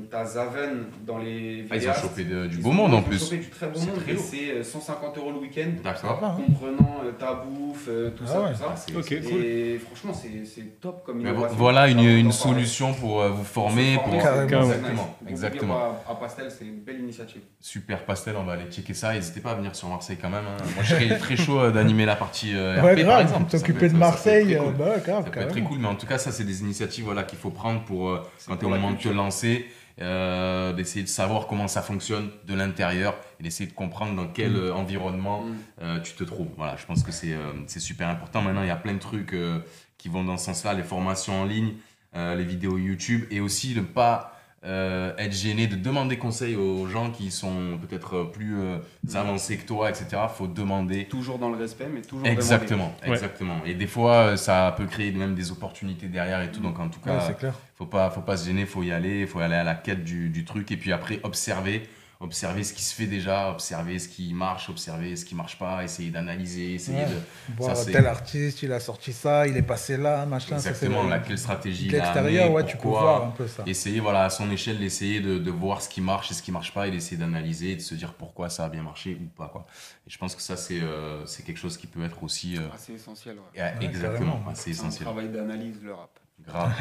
tu 0.10 0.16
as 0.16 0.26
Zaven 0.26 0.86
dans 1.06 1.18
les 1.18 1.66
Ah, 1.70 1.76
ils 1.78 1.90
ont 1.90 1.94
chopé 1.94 2.24
de- 2.24 2.48
du 2.48 2.58
Ils 2.58 2.62
beau 2.64 2.72
monde 2.72 2.94
en 2.94 2.98
ils 2.98 3.00
ont 3.00 3.04
plus. 3.04 3.20
chopé 3.20 3.38
du 3.38 3.50
très 3.50 3.68
beau 3.68 3.80
monde 3.80 4.04
très 4.04 4.14
et 4.14 4.18
c'est 4.18 4.52
euh, 4.52 4.64
150 4.64 5.18
euros 5.18 5.32
le 5.32 5.40
week-end, 5.40 5.70
D'accord. 5.84 6.20
Hein. 6.24 6.38
comprenant 6.46 7.02
euh, 7.06 7.12
ta 7.18 7.34
bouffe, 7.34 7.86
euh, 7.90 8.12
tout 8.12 8.24
Ah 8.28 8.32
ça, 8.32 8.74
tout 8.94 9.02
ça. 9.02 9.12
Ah. 9.12 9.14
Et 9.44 9.80
franchement, 9.86 10.14
c'est, 10.14 10.46
c'est 10.46 10.80
top 10.80 11.04
comme 11.06 11.24
voilà 11.54 11.88
une, 11.88 12.32
solution 12.32 12.94
pour 12.94 13.22
euh, 13.22 13.30
vous 13.30 13.44
former, 13.44 13.98
pour 14.04 14.17
Carrément. 14.20 14.64
Exactement, 14.64 15.18
exactement. 15.28 15.78
À, 16.08 16.12
à 16.12 16.16
Pastel, 16.16 16.52
c'est 16.52 16.66
une 16.66 16.80
belle 16.82 17.00
initiative. 17.00 17.42
Super 17.60 18.06
Pastel, 18.06 18.36
on 18.38 18.44
va 18.44 18.54
aller 18.54 18.66
checker 18.72 18.94
ça. 18.94 19.14
N'hésitez 19.14 19.40
pas 19.42 19.52
à 19.52 19.56
venir 19.56 19.76
sur 19.76 19.88
Marseille 19.90 20.18
quand 20.22 20.30
même. 20.30 20.46
hein. 20.46 20.64
Moi, 20.76 20.84
je 20.84 20.96
serais 20.96 21.18
très 21.18 21.36
chaud 21.38 21.60
euh, 21.60 21.72
d'animer 21.72 22.06
la 22.06 22.16
partie 22.16 22.56
euh, 22.56 22.82
Ouais, 22.82 22.94
RP, 22.94 23.02
par 23.02 23.06
grave, 23.06 23.22
exemple. 23.22 23.52
Ça 23.52 23.58
peut 23.58 23.74
t'occuper 23.74 23.74
de 23.74 23.80
ça 23.80 23.80
peut 23.80 23.96
être 23.96 24.00
Marseille, 24.00 24.46
très 24.46 24.56
euh, 24.56 24.64
cool. 24.64 24.74
bah 24.74 24.86
ouais, 24.86 25.02
grave, 25.06 25.06
Ça 25.06 25.12
peut 25.12 25.16
être 25.28 25.32
très 25.34 25.46
carrément. 25.48 25.68
cool, 25.70 25.80
mais 25.80 25.88
en 25.88 25.96
tout 25.96 26.08
cas, 26.08 26.18
ça, 26.18 26.32
c'est 26.32 26.44
des 26.44 26.62
initiatives 26.62 27.04
voilà, 27.06 27.24
qu'il 27.24 27.40
faut 27.40 27.50
prendre 27.52 27.84
pour, 27.84 28.10
euh, 28.10 28.24
quand 28.48 28.58
tu 28.58 28.64
es 28.64 28.66
au 28.66 28.70
moment 28.70 28.92
de 28.92 28.98
te 28.98 29.10
lancer, 29.10 29.66
euh, 30.00 30.74
d'essayer 30.74 31.04
de 31.04 31.10
savoir 31.10 31.48
comment 31.48 31.68
ça 31.68 31.82
fonctionne 31.82 32.30
de 32.46 32.54
l'intérieur 32.54 33.16
et 33.40 33.44
d'essayer 33.44 33.68
de 33.70 33.74
comprendre 33.74 34.16
dans 34.16 34.28
quel 34.28 34.56
euh, 34.56 34.74
environnement 34.76 35.42
Mm. 35.42 35.56
euh, 35.82 36.00
tu 36.02 36.14
te 36.14 36.24
trouves. 36.24 36.48
Voilà, 36.58 36.76
je 36.78 36.86
pense 36.86 37.02
que 37.04 37.12
c'est 37.12 37.34
euh, 37.34 37.52
super 37.68 38.08
important. 38.10 38.42
Maintenant, 38.42 38.62
il 38.62 38.68
y 38.68 38.72
a 38.72 38.76
plein 38.76 38.94
de 38.94 39.00
trucs 39.00 39.34
euh, 39.34 39.60
qui 39.98 40.10
vont 40.10 40.24
dans 40.24 40.38
ce 40.38 40.46
sens-là, 40.46 40.74
les 40.76 40.84
formations 40.84 41.42
en 41.42 41.46
ligne, 41.46 41.74
les 42.36 42.44
vidéos 42.44 42.78
YouTube 42.78 43.24
et 43.32 43.40
aussi 43.40 43.76
ne 43.76 43.82
pas 43.82 44.34
euh, 44.66 45.14
être 45.18 45.34
gêné 45.34 45.68
de 45.68 45.76
demander 45.76 46.18
conseil 46.18 46.56
aux 46.56 46.88
gens 46.88 47.12
qui 47.12 47.30
sont 47.32 47.78
peut-être 47.80 48.24
plus 48.24 48.58
euh, 48.60 48.80
avancés 49.14 49.56
que 49.58 49.66
toi, 49.68 49.90
etc. 49.90 50.24
faut 50.36 50.48
demander 50.48 51.06
Toujours 51.06 51.38
dans 51.38 51.50
le 51.50 51.58
respect, 51.58 51.88
mais 51.94 52.02
toujours 52.02 52.26
Exactement, 52.28 52.94
Ouais. 53.04 53.14
exactement. 53.14 53.58
Et 53.66 53.76
des 53.76 53.88
fois, 53.88 54.14
euh, 54.32 54.36
ça 54.36 54.74
peut 54.76 54.86
créer 54.88 55.12
même 55.12 55.36
des 55.36 55.52
opportunités 55.52 56.08
derrière 56.08 56.42
et 56.42 56.52
tout. 56.52 56.60
Donc, 56.60 56.80
en 56.80 56.90
tout 56.90 57.00
Ouais, 57.06 57.12
cas, 57.14 57.20
c'est 57.28 57.38
clair. 57.38 57.54
faut 57.76 57.86
pas, 57.86 58.10
faut 58.10 58.22
pas 58.22 58.36
se 58.36 58.48
gêner, 58.48 58.66
faut 58.66 58.82
y 58.84 58.92
aller, 58.92 59.28
faut 59.28 59.40
aller 59.40 59.56
à 59.56 59.64
la 59.64 59.76
quête 59.76 60.04
du, 60.04 60.30
du 60.30 60.44
truc. 60.44 60.72
Et 60.72 60.78
puis 60.78 60.92
après, 60.92 61.20
observer, 61.24 61.84
observer 62.20 62.64
ce 62.64 62.74
qui 62.74 62.84
se 62.84 62.96
fait 62.96 63.06
déjà, 63.06 63.52
observer 63.52 64.00
ce 64.00 64.08
qui 64.10 64.34
marche, 64.34 64.70
observer 64.70 65.16
ce 65.16 65.24
qui 65.24 65.36
marche 65.36 65.60
pas, 65.60 65.84
essayer 65.84 66.10
d'analyser, 66.10 66.74
essayer 66.74 66.98
Ouais. 67.04 67.06
de. 67.60 67.64
Ça, 67.64 67.76
c'est- 67.76 67.92
tel 67.92 68.08
artiste, 68.08 68.64
il 68.64 68.72
a 68.74 68.80
sorti 68.80 69.14
ça, 69.14 69.46
il 69.46 69.56
est 69.56 69.62
passé 69.62 69.98
là, 69.98 70.26
machin. 70.26 70.58
ça, 70.58 70.70
Exactement, 70.70 71.04
le- 71.04 71.10
laquelle 71.10 71.38
stratégie. 71.38 71.88
De 71.88 71.90
il 71.90 71.96
a 71.96 72.04
l'extérieur, 72.04 72.52
ouais, 72.52 72.66
tu 72.66 72.76
peux 72.76 72.82
pourquoi. 72.84 73.02
voir 73.02 73.24
un 73.26 73.32
peu 73.32 73.48
ça. 73.48 73.64
Essayer, 73.68 74.00
voilà, 74.00 74.24
à 74.26 74.30
son 74.32 74.50
échelle, 74.50 74.80
d'essayer 74.80 75.20
de, 75.22 75.38
de 75.38 75.52
voir 75.52 75.82
ce 75.82 75.90
qui 75.90 76.02
marche 76.02 76.32
et 76.32 76.34
ce 76.34 76.42
qui 76.42 76.52
marche 76.52 76.74
pas 76.74 76.88
et 76.88 76.92
d'essayer 76.92 77.18
d'analyser 77.18 77.72
et 77.72 77.76
de 77.76 77.82
se 77.82 77.94
dire 77.94 78.14
pourquoi 78.14 78.50
ça 78.50 78.66
a 78.66 78.70
bien 78.70 78.82
marché 78.82 79.18
ou 79.22 79.26
pas. 79.38 79.50
Quoi. 79.50 79.68
Et 80.08 80.10
je 80.10 80.18
pense 80.18 80.36
que 80.36 80.42
ça, 80.42 80.58
c'est 80.58 80.82
euh, 80.82 81.26
c'est 81.28 81.44
quelque 81.46 81.60
chose 81.60 81.78
qui 81.78 81.86
peut 81.88 82.04
être 82.04 82.24
aussi. 82.24 82.58
euh, 82.58 82.62
Assez 82.74 82.94
essentiel. 82.94 83.36
ouais. 83.56 83.62
ouais, 83.62 83.74
exactement, 83.86 84.42
c'est 84.56 84.64
C'est 84.64 84.70
un 84.70 84.88
essentiel. 84.88 85.04
travail 85.06 85.30
d'analyse, 85.30 85.76
le 85.84 85.94
rap. 85.94 86.10
Grave. 86.48 86.72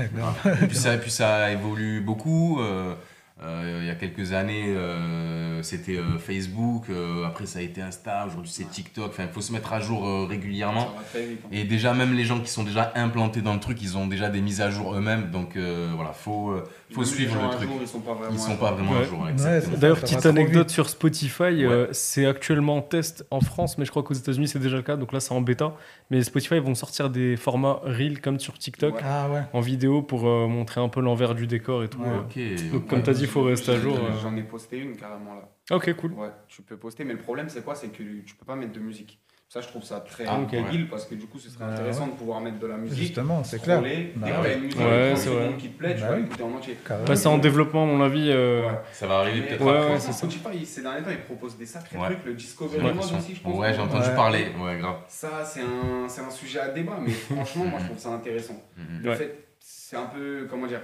Et 0.62 0.66
puis 0.66 0.76
ça, 0.76 0.94
et 0.94 0.98
puis 0.98 1.10
ça 1.10 1.50
évolue 1.50 2.00
beaucoup. 2.00 2.60
euh, 2.60 2.94
euh, 3.42 3.80
il 3.82 3.86
y 3.86 3.90
a 3.90 3.94
quelques 3.94 4.32
années, 4.32 4.64
euh, 4.68 5.62
c'était 5.62 5.96
euh, 5.98 6.18
Facebook. 6.18 6.84
euh, 6.88 7.24
après, 7.26 7.44
ça 7.44 7.58
a 7.58 7.62
été 7.62 7.82
Insta. 7.82 8.24
Aujourd'hui, 8.26 8.50
c'est 8.50 8.64
TikTok. 8.70 9.08
Enfin, 9.10 9.24
il 9.24 9.28
faut 9.28 9.42
se 9.42 9.52
mettre 9.52 9.72
à 9.74 9.80
jour 9.80 10.06
euh, 10.08 10.24
régulièrement. 10.26 10.88
Vite. 11.14 11.40
hein. 11.44 11.48
Et 11.52 11.64
déjà, 11.64 11.92
même 11.92 12.14
les 12.14 12.24
gens 12.24 12.40
qui 12.40 12.48
sont 12.50 12.62
déjà 12.64 12.92
implantés 12.94 13.42
dans 13.42 13.52
le 13.52 13.60
truc, 13.60 13.82
ils 13.82 13.98
ont 13.98 14.06
déjà 14.06 14.30
des 14.30 14.40
mises 14.40 14.62
à 14.62 14.70
jour 14.70 14.94
eux-mêmes. 14.94 15.30
Donc 15.30 15.56
euh, 15.56 15.92
voilà, 15.94 16.12
faut, 16.12 16.50
euh, 16.52 16.64
faut 16.94 17.04
suivre 17.04 17.36
le 17.42 17.50
truc. 17.50 17.68
jour, 17.68 17.78
ils 17.82 17.86
sont 17.86 18.00
pas 18.00 18.14
vraiment. 18.14 18.38
Sont 18.38 18.56
pas 18.56 18.72
vraiment 18.72 18.96
à 18.96 19.02
jour. 19.04 19.20
Ouais, 19.20 19.32
D'ailleurs, 19.76 20.00
petite 20.00 20.24
anecdote 20.24 20.70
sur 20.70 20.88
Spotify, 20.88 21.42
euh, 21.64 21.88
c'est 21.92 22.24
actuellement 22.24 22.76
en 22.76 22.82
test 22.82 23.26
en 23.30 23.40
France, 23.42 23.76
mais 23.76 23.84
je 23.84 23.90
crois 23.90 24.02
qu'aux 24.02 24.14
États-Unis 24.14 24.48
c'est 24.48 24.58
déjà 24.60 24.76
le 24.76 24.82
cas, 24.82 24.96
donc 24.96 25.12
là 25.12 25.20
c'est 25.20 25.32
en 25.34 25.42
bêta. 25.42 25.74
Mais 26.10 26.22
Spotify 26.22 26.58
vont 26.58 26.74
sortir 26.74 27.10
des 27.10 27.36
formats 27.36 27.80
Reel 27.84 28.20
comme 28.20 28.38
sur 28.40 28.56
TikTok 28.58 28.94
Ouais. 28.94 29.00
Ah 29.04 29.28
ouais. 29.30 29.40
en 29.52 29.60
vidéo 29.60 30.00
pour 30.02 30.26
euh, 30.28 30.46
montrer 30.46 30.80
un 30.80 30.88
peu 30.88 31.00
l'envers 31.00 31.34
du 31.34 31.46
décor 31.46 31.82
et 31.84 31.88
tout. 31.88 31.98
Donc, 31.98 32.86
comme 32.86 33.02
t'as 33.02 33.12
dit, 33.12 33.25
il 33.26 33.30
faut 33.30 33.42
rester 33.42 33.72
à 33.72 33.76
jour. 33.76 33.96
euh. 33.96 34.12
J'en 34.22 34.36
ai 34.36 34.42
posté 34.42 34.78
une 34.78 34.96
carrément 34.96 35.34
là. 35.34 35.48
Ok, 35.70 35.92
cool. 35.96 36.12
Ouais, 36.12 36.30
tu 36.48 36.62
peux 36.62 36.76
poster, 36.76 37.04
mais 37.04 37.12
le 37.12 37.18
problème 37.18 37.48
c'est 37.48 37.62
quoi? 37.64 37.74
C'est 37.74 37.88
que 37.88 38.02
tu 38.24 38.34
peux 38.36 38.46
pas 38.46 38.56
mettre 38.56 38.72
de 38.72 38.80
musique. 38.80 39.20
Ça, 39.48 39.60
je 39.60 39.68
trouve 39.68 39.84
ça 39.84 40.00
très 40.00 40.24
Ah, 40.26 40.40
ok. 40.40 40.50
débile 40.50 40.88
parce 40.88 41.04
que 41.04 41.14
du 41.14 41.26
coup, 41.28 41.38
ce 41.38 41.48
serait 41.48 41.64
Bah, 41.64 41.70
intéressant 41.70 42.08
de 42.08 42.12
pouvoir 42.14 42.40
mettre 42.40 42.58
de 42.58 42.66
la 42.66 42.76
musique. 42.76 42.98
Justement, 42.98 43.44
c'est 43.44 43.62
clair. 43.62 43.80
Bah 43.80 43.86
dès 43.88 44.32
que 44.32 44.42
ouais. 44.42 44.54
une 44.56 44.60
musique 44.62 44.78
Ouais, 44.80 44.84
de 44.84 45.06
30 45.14 45.18
c'est 45.18 45.28
vrai. 45.30 45.44
secondes 45.44 45.56
qui 45.58 45.68
te 45.68 45.78
plaît, 45.78 45.94
tu 45.94 46.00
Bah 46.00 46.08
vas 46.08 46.16
oui. 46.16 46.22
l'écouter 46.22 46.42
en 46.42 46.52
entier. 46.52 46.76
Bah, 47.06 47.14
c'est 47.16 47.28
en 47.28 47.38
développement, 47.38 47.84
à 47.84 47.86
mon 47.86 48.00
avis. 48.02 48.28
euh, 48.28 48.66
Ouais. 48.66 48.78
Ça 48.90 49.06
va 49.06 49.18
arriver 49.20 49.42
peut-être 49.46 49.60
Ouais, 49.64 49.68
après. 49.70 49.80
ouais, 49.82 49.86
franchement, 50.00 50.12
c'est 50.12 50.26
ça. 50.26 50.30
Spotify, 50.42 50.66
ces 50.66 50.82
derniers 50.82 51.02
temps, 51.04 51.10
ils 51.12 51.20
proposent 51.20 51.56
des 51.56 51.66
sacrés 51.66 51.96
Ouais. 51.96 52.06
trucs. 52.06 52.24
Le 52.24 52.34
Discovery 52.34 52.80
Mode 52.82 52.96
aussi, 52.98 53.34
je 53.36 53.40
pense. 53.40 53.56
Ouais, 53.56 53.72
j'ai 53.72 53.80
entendu 53.80 54.08
Ouais. 54.08 54.14
parler. 54.16 54.46
Ouais, 54.60 54.78
grave. 54.80 54.96
Ça, 55.06 55.44
c'est 55.44 55.60
un, 55.60 56.08
c'est 56.08 56.22
un 56.22 56.30
sujet 56.30 56.58
à 56.58 56.68
débat, 56.70 56.98
mais 57.00 57.10
franchement, 57.30 57.66
moi, 57.66 57.78
je 57.78 57.84
trouve 57.84 57.98
ça 57.98 58.08
intéressant. 58.08 58.60
Mhm. 58.76 59.02
Le 59.04 59.14
fait, 59.14 59.46
c'est 59.60 59.96
un 59.96 60.06
peu, 60.06 60.48
comment 60.50 60.66
dire, 60.66 60.80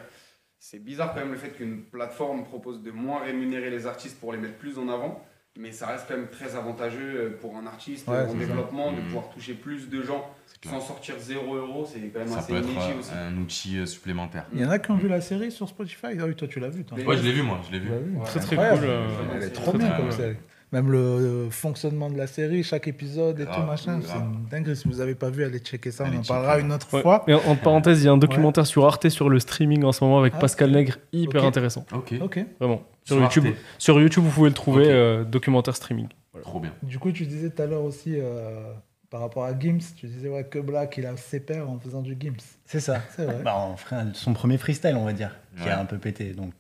c'est 0.65 0.79
bizarre 0.79 1.13
quand 1.13 1.19
même 1.19 1.33
le 1.33 1.37
fait 1.39 1.49
qu'une 1.49 1.83
plateforme 1.83 2.45
propose 2.45 2.85
de 2.85 2.93
moins 2.93 3.21
rémunérer 3.25 3.69
les 3.69 3.89
artistes 3.89 4.21
pour 4.21 4.33
les 4.33 4.39
mettre 4.39 4.55
plus 4.59 4.79
en 4.79 4.89
avant, 4.89 5.21
mais 5.59 5.73
ça 5.73 5.89
reste 5.89 6.05
quand 6.07 6.17
même 6.17 6.29
très 6.29 6.55
avantageux 6.55 7.15
euh, 7.17 7.31
pour 7.41 7.57
un 7.57 7.67
artiste 7.67 8.07
Ouais, 8.07 8.19
en 8.29 8.33
développement 8.35 8.93
de 8.93 8.99
Mhm. 8.99 9.07
pouvoir 9.07 9.29
toucher 9.31 9.55
plus 9.55 9.89
de 9.91 10.03
gens 10.03 10.25
sans 10.65 10.81
sortir 10.81 11.17
0 11.19 11.57
euros, 11.57 11.85
c'est 11.93 11.99
quand 12.11 12.21
même 12.21 12.29
Ça 12.29 12.39
assez 12.39 12.53
peut 12.53 12.59
être 12.61 12.69
niché 12.69 12.95
aussi. 12.97 13.11
un 13.13 13.37
outil 13.39 13.79
euh, 13.79 13.87
supplémentaire. 13.87 14.47
Il 14.55 14.61
y 14.61 14.65
en 14.65 14.71
a 14.71 14.79
qui 14.79 14.93
ont 14.93 14.97
vu 14.97 15.09
la 15.09 15.21
série 15.21 15.51
sur 15.51 15.69
Spotify? 15.69 16.07
Ah 16.21 16.27
oui, 16.27 16.37
toi 16.37 16.47
tu 16.47 16.61
l'as 16.61 16.69
vu. 16.69 16.85
toi. 16.85 16.97
Ouais, 16.97 17.17
je 17.17 17.23
l'ai 17.25 17.33
vu, 17.33 17.43
moi, 17.43 17.61
je 17.67 17.73
l'ai 17.73 17.81
vu. 17.81 17.91
Ouais. 17.91 18.25
Très 18.27 18.39
très 18.39 18.55
cool. 18.55 18.65
euh, 18.85 19.09
Elle 19.35 19.43
est 19.43 19.47
c'est 19.47 19.53
trop 19.55 19.73
bien 19.77 19.91
comme 19.97 20.13
série. 20.13 20.37
Même 20.73 20.91
le 20.91 20.99
euh, 20.99 21.51
fonctionnement 21.51 22.09
de 22.09 22.17
la 22.17 22.27
série, 22.27 22.63
chaque 22.63 22.89
épisode 22.89 23.39
et 23.41 23.45
Grave, 23.45 23.61
tout 23.61 23.67
machin, 23.67 24.01
c'est 24.03 24.17
une 24.17 24.47
dinguerie. 24.51 24.75
Si 24.75 24.89
vous 24.89 24.97
n'avez 24.97 25.15
pas 25.15 25.29
vu, 25.29 25.45
allez 25.45 25.59
checker 25.59 25.91
ça. 25.91 26.07
Allez 26.07 26.17
on 26.17 26.21
en 26.21 26.25
parlera 26.25 26.59
une 26.61 26.73
autre 26.73 26.87
Ouais. 26.95 27.03
fois. 27.03 27.25
Mais 27.29 27.35
entre 27.35 27.61
parenthèses, 27.61 28.03
il 28.03 28.07
y 28.07 28.09
a 28.09 28.13
un 28.13 28.17
documentaire 28.17 28.67
sur 28.67 28.87
Arte 28.87 29.11
sur 29.11 29.29
le 29.29 29.39
streaming 29.39 29.85
en 29.85 29.93
ce 29.93 30.03
moment 30.03 30.19
avec 30.19 30.33
Ah, 30.37 30.41
Pascal. 30.41 30.71
Nègre, 30.71 30.97
hyper 31.13 31.45
intéressant. 31.45 31.85
Ok. 31.93 32.15
Ok. 32.23 32.45
Vraiment. 32.59 32.83
Sur, 33.05 33.17
Sur 33.17 33.23
YouTube, 33.23 33.45
Arte. 33.49 33.57
sur 33.79 34.01
YouTube, 34.01 34.23
vous 34.25 34.31
pouvez 34.31 34.49
le 34.49 34.55
trouver, 34.55 34.87
euh, 34.89 35.25
documentaire 35.25 35.77
streaming. 35.77 36.09
Trop 36.43 36.59
bien. 36.61 36.73
Du 36.83 36.99
coup, 36.99 37.13
tu 37.13 37.27
disais 37.27 37.51
tout 37.51 37.61
à 37.61 37.67
l'heure 37.67 37.83
aussi 37.85 38.15
euh, 38.17 38.73
par 39.11 39.21
rapport 39.21 39.45
à 39.45 39.53
Gims, 39.59 39.81
tu 39.95 40.07
disais 40.07 40.31
ouais, 40.31 40.45
que 40.45 40.59
Black 40.59 40.95
il 40.97 41.05
a 41.05 41.15
ses 41.19 41.41
pairs 41.41 41.69
en 41.69 41.79
faisant 41.79 42.01
du 42.01 42.17
Gims. 42.19 42.33
C'est 42.65 42.81
ça. 42.81 43.03
C'est 43.15 43.27
vrai. 43.27 43.43
Bah, 43.45 43.55
on 43.71 43.77
ferait 43.77 43.97
un- 43.97 44.15
son 44.15 44.33
premier 44.33 44.57
freestyle, 44.57 44.97
on 44.97 45.05
va 45.05 45.13
dire, 45.13 45.37
qui 45.59 45.65
Ouais. 45.65 45.71
a 45.71 45.79
un 45.81 45.85
peu 45.85 45.99
pété. 45.99 46.33
Donc, 46.33 46.53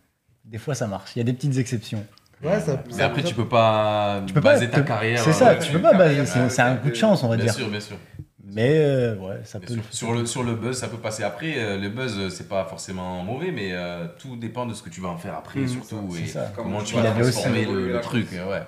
des 0.44 0.58
fois, 0.58 0.74
ça 0.74 0.86
marche. 0.86 1.16
Il 1.16 1.20
y 1.20 1.22
a 1.22 1.24
des 1.24 1.32
petites 1.32 1.56
exceptions. 1.56 2.04
Ouais, 2.42 2.60
ça, 2.60 2.82
Mais 2.96 3.02
après, 3.02 3.22
tu 3.22 3.34
peux 3.34 3.48
pas 3.48 4.22
Tu 4.26 4.32
peux 4.34 4.40
pas. 4.40 4.54
baser 4.54 4.68
ta 4.70 4.80
te- 4.80 4.86
carrière. 4.88 5.18
C'est 5.20 5.32
ça, 5.32 5.50
euh, 5.50 5.58
tu 5.58 5.70
peux 5.72 5.80
pas 5.80 5.92
pas 5.92 5.98
baser. 5.98 6.26
C'est 6.26 6.60
euh, 6.60 6.66
un 6.66 6.76
coup 6.76 6.86
de 6.86 6.90
de- 6.90 6.96
chance, 6.96 7.22
on 7.22 7.28
va 7.28 7.36
Bien 7.36 7.44
dire. 7.46 7.54
sûr, 7.54 7.68
bien 7.68 7.80
sûr. 7.80 7.96
Mais 8.54 8.78
euh, 8.84 9.16
ouais, 9.16 9.40
ça 9.44 9.58
Bien 9.60 9.68
peut. 9.68 9.74
sûr. 9.74 9.82
Sur, 9.90 10.12
le, 10.12 10.26
sur 10.26 10.42
le 10.42 10.54
buzz, 10.56 10.76
ça 10.76 10.88
peut 10.88 10.96
passer 10.98 11.22
après. 11.22 11.54
euh, 11.56 11.78
le 11.78 11.88
buzz, 11.88 12.18
euh, 12.18 12.28
c'est 12.30 12.48
pas 12.48 12.64
forcément 12.64 13.22
mauvais, 13.22 13.50
mais 13.52 13.70
euh, 13.72 14.06
tout 14.18 14.36
dépend 14.36 14.66
de 14.66 14.74
ce 14.74 14.82
que 14.82 14.90
tu 14.90 15.00
vas 15.00 15.08
en 15.08 15.16
faire 15.16 15.34
après, 15.36 15.60
Mhm. 15.60 15.68
surtout. 15.68 16.08
C'est 16.12 16.22
et 16.22 16.26
ça. 16.26 16.52
comment 16.54 16.78
Comme 16.78 16.86
tu 16.86 16.94
vas 16.96 17.10
aussi 17.12 17.30
transformer 17.32 17.64
le, 17.64 18.00
truc. 18.00 18.26
euh, 18.34 18.50
Ouais. 18.50 18.62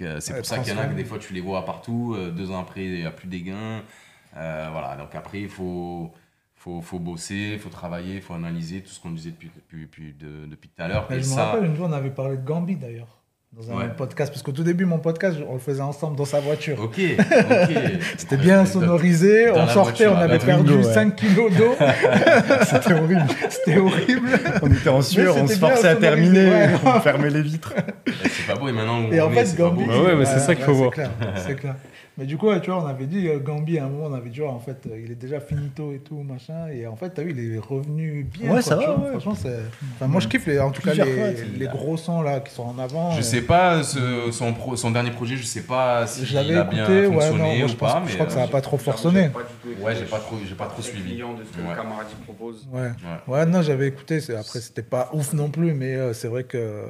Euh, 0.00 0.18
c'est 0.20 0.32
Ouais, 0.32 0.38
pour 0.38 0.46
ça 0.46 0.58
qu'il 0.60 0.72
y 0.72 0.76
en 0.76 0.80
a 0.80 0.86
que 0.86 0.94
des 0.94 1.04
fois, 1.04 1.18
tu 1.18 1.34
les 1.34 1.40
vois 1.40 1.64
partout. 1.64 2.14
euh, 2.16 2.30
deux 2.30 2.52
ans 2.52 2.60
après, 2.60 2.84
il 2.84 3.00
n'y 3.00 3.06
a 3.06 3.10
plus 3.10 3.26
des 3.26 3.40
gains. 3.40 3.82
Euh, 4.36 4.68
voilà. 4.70 4.96
Donc 4.96 5.14
après, 5.14 5.40
il 5.40 5.48
faut. 5.48 6.12
Faut, 6.60 6.80
faut 6.82 6.98
bosser, 6.98 7.50
il 7.54 7.58
faut 7.60 7.68
travailler, 7.68 8.16
il 8.16 8.20
faut 8.20 8.34
analyser 8.34 8.80
tout 8.80 8.90
ce 8.90 9.00
qu'on 9.00 9.10
disait 9.12 9.30
depuis, 9.30 9.48
depuis, 9.54 9.82
depuis, 9.82 10.14
de- 10.18 10.46
depuis 10.50 10.68
tout 10.68 10.82
à 10.82 10.88
l'heure. 10.88 11.06
Mais 11.08 11.16
Et 11.18 11.22
je 11.22 11.28
me 11.30 11.34
rappelle, 11.34 11.64
une 11.64 11.76
fois, 11.76 11.86
on 11.88 11.92
avait 11.92 12.10
parlé 12.10 12.36
de 12.36 12.42
Gambi 12.44 12.74
d'ailleurs, 12.74 13.20
dans 13.52 13.70
un 13.70 13.76
Ouais. 13.76 13.88
podcast. 13.96 14.32
Parce 14.32 14.42
qu'au 14.42 14.50
tout 14.50 14.64
début, 14.64 14.84
mon 14.84 14.98
podcast, 14.98 15.38
on 15.48 15.52
le 15.54 15.60
faisait 15.60 15.82
ensemble 15.82 16.16
dans 16.16 16.24
sa 16.24 16.40
voiture. 16.40 16.80
Ok, 16.82 16.98
ok. 17.18 17.78
C'était 18.16 18.36
bien 18.36 18.66
sonorisé, 18.66 19.46
Dans 19.52 19.62
on 19.62 19.68
sortait, 19.68 20.04
voiture, 20.06 20.12
on 20.14 20.16
avait 20.20 20.38
perdu 20.40 20.74
ouais. 20.74 20.82
5 20.82 21.14
kilos 21.14 21.52
d'eau. 21.56 21.76
C'était 22.64 22.94
horrible. 22.94 23.26
C'était 23.50 23.78
horrible. 23.78 24.28
On 24.60 24.70
était 24.72 24.88
en 24.88 25.00
sueur, 25.02 25.36
on 25.36 25.46
se 25.46 25.54
forçait 25.54 25.88
à 25.88 25.94
terminer, 25.96 26.50
ouais. 26.50 26.68
on 26.84 27.00
fermait 27.00 27.30
les 27.30 27.42
vitres. 27.42 27.72
C'est 28.24 28.46
pas 28.52 28.58
beau 28.58 28.68
et 28.68 28.72
maintenant 28.72 28.98
on 28.98 29.12
Et 29.12 29.20
en 29.20 29.30
est, 29.30 29.34
fait, 29.34 29.46
c'est 29.46 29.56
pas 29.56 29.62
Gambi. 29.68 29.84
beau. 29.84 29.92
Ouais, 30.06 30.16
mais 30.16 30.24
c'est 30.24 30.40
ça 30.40 30.56
qu'il 30.56 30.64
faut 30.64 30.72
c'est 30.72 30.78
voir. 30.78 30.90
clair, 30.90 31.10
C'est 31.36 31.54
clair. 31.54 31.76
Mais 32.18 32.26
du 32.26 32.36
coup, 32.36 32.48
tu 32.60 32.68
vois, 32.70 32.82
on 32.82 32.86
avait 32.86 33.06
dit 33.06 33.28
euh, 33.28 33.38
Gambi 33.38 33.78
à 33.78 33.84
un 33.84 33.88
moment, 33.88 34.06
on 34.10 34.14
avait 34.14 34.28
dit, 34.30 34.40
ouais, 34.40 34.48
en 34.48 34.58
fait, 34.58 34.76
euh, 34.90 35.00
il 35.04 35.12
est 35.12 35.14
déjà 35.14 35.38
finito 35.38 35.92
et 35.92 36.00
tout, 36.00 36.16
machin. 36.24 36.66
Et 36.72 36.84
en 36.86 36.96
fait, 36.96 37.10
t'as 37.10 37.22
vu, 37.22 37.30
il 37.30 37.54
est 37.54 37.58
revenu 37.60 38.24
bien. 38.24 38.48
Ouais, 38.48 38.52
quoi, 38.54 38.62
ça 38.62 38.76
tu 38.76 38.84
va, 38.86 38.94
vois. 38.94 39.04
ouais. 39.04 39.10
Franchement, 39.12 39.34
c'est. 39.36 39.56
Enfin, 39.94 40.08
moi, 40.08 40.20
je 40.20 40.26
kiffe, 40.26 40.46
les, 40.46 40.58
en 40.58 40.72
tout 40.72 40.82
cas, 40.82 40.94
les, 40.94 41.02
fois, 41.04 41.26
c'est- 41.36 41.58
les 41.58 41.66
gros 41.68 41.96
sons 41.96 42.20
là 42.22 42.40
qui 42.40 42.52
sont 42.52 42.64
en 42.64 42.76
avant. 42.80 43.12
Je 43.12 43.20
euh, 43.20 43.22
sais 43.22 43.42
pas, 43.42 43.84
ce- 43.84 44.32
son, 44.32 44.52
pro- 44.52 44.74
son 44.74 44.90
dernier 44.90 45.12
projet, 45.12 45.36
je 45.36 45.44
sais 45.44 45.62
pas 45.62 46.08
si 46.08 46.26
Je 46.26 46.32
il 46.32 46.38
a 46.38 46.64
bien 46.64 46.82
écouté, 46.82 46.92
ouais, 46.92 47.08
non, 47.08 47.12
fonctionné 47.20 47.38
moi, 47.58 47.64
ou 47.64 47.68
je 47.68 47.74
pense- 47.76 47.92
pas, 47.92 48.00
je 48.00 48.06
mais 48.08 48.14
crois 48.14 48.26
que 48.26 48.32
ça 48.32 48.42
a 48.42 48.48
pas 48.48 48.60
trop 48.60 48.78
écouté. 49.40 49.80
Ouais, 49.84 49.94
j'ai 49.94 50.04
pas 50.06 50.18
trop, 50.18 50.36
j'ai 50.44 50.54
pas 50.56 50.66
trop 50.66 50.82
suivi. 50.82 51.14
de 51.14 51.18
ce 51.18 51.56
que 51.56 51.62
Ouais. 51.62 51.74
le 51.76 52.24
propose. 52.24 52.66
Ouais. 52.72 52.80
Ouais. 53.28 53.34
Ouais, 53.34 53.46
non, 53.46 53.62
j'avais 53.62 53.86
écouté. 53.86 54.20
c'est- 54.20 54.34
Après, 54.34 54.60
c'était 54.60 54.82
pas 54.82 55.08
ouf 55.12 55.32
non 55.34 55.50
plus, 55.50 55.72
mais 55.72 55.94
euh, 55.94 56.12
c'est 56.14 56.26
vrai 56.28 56.42
que, 56.42 56.84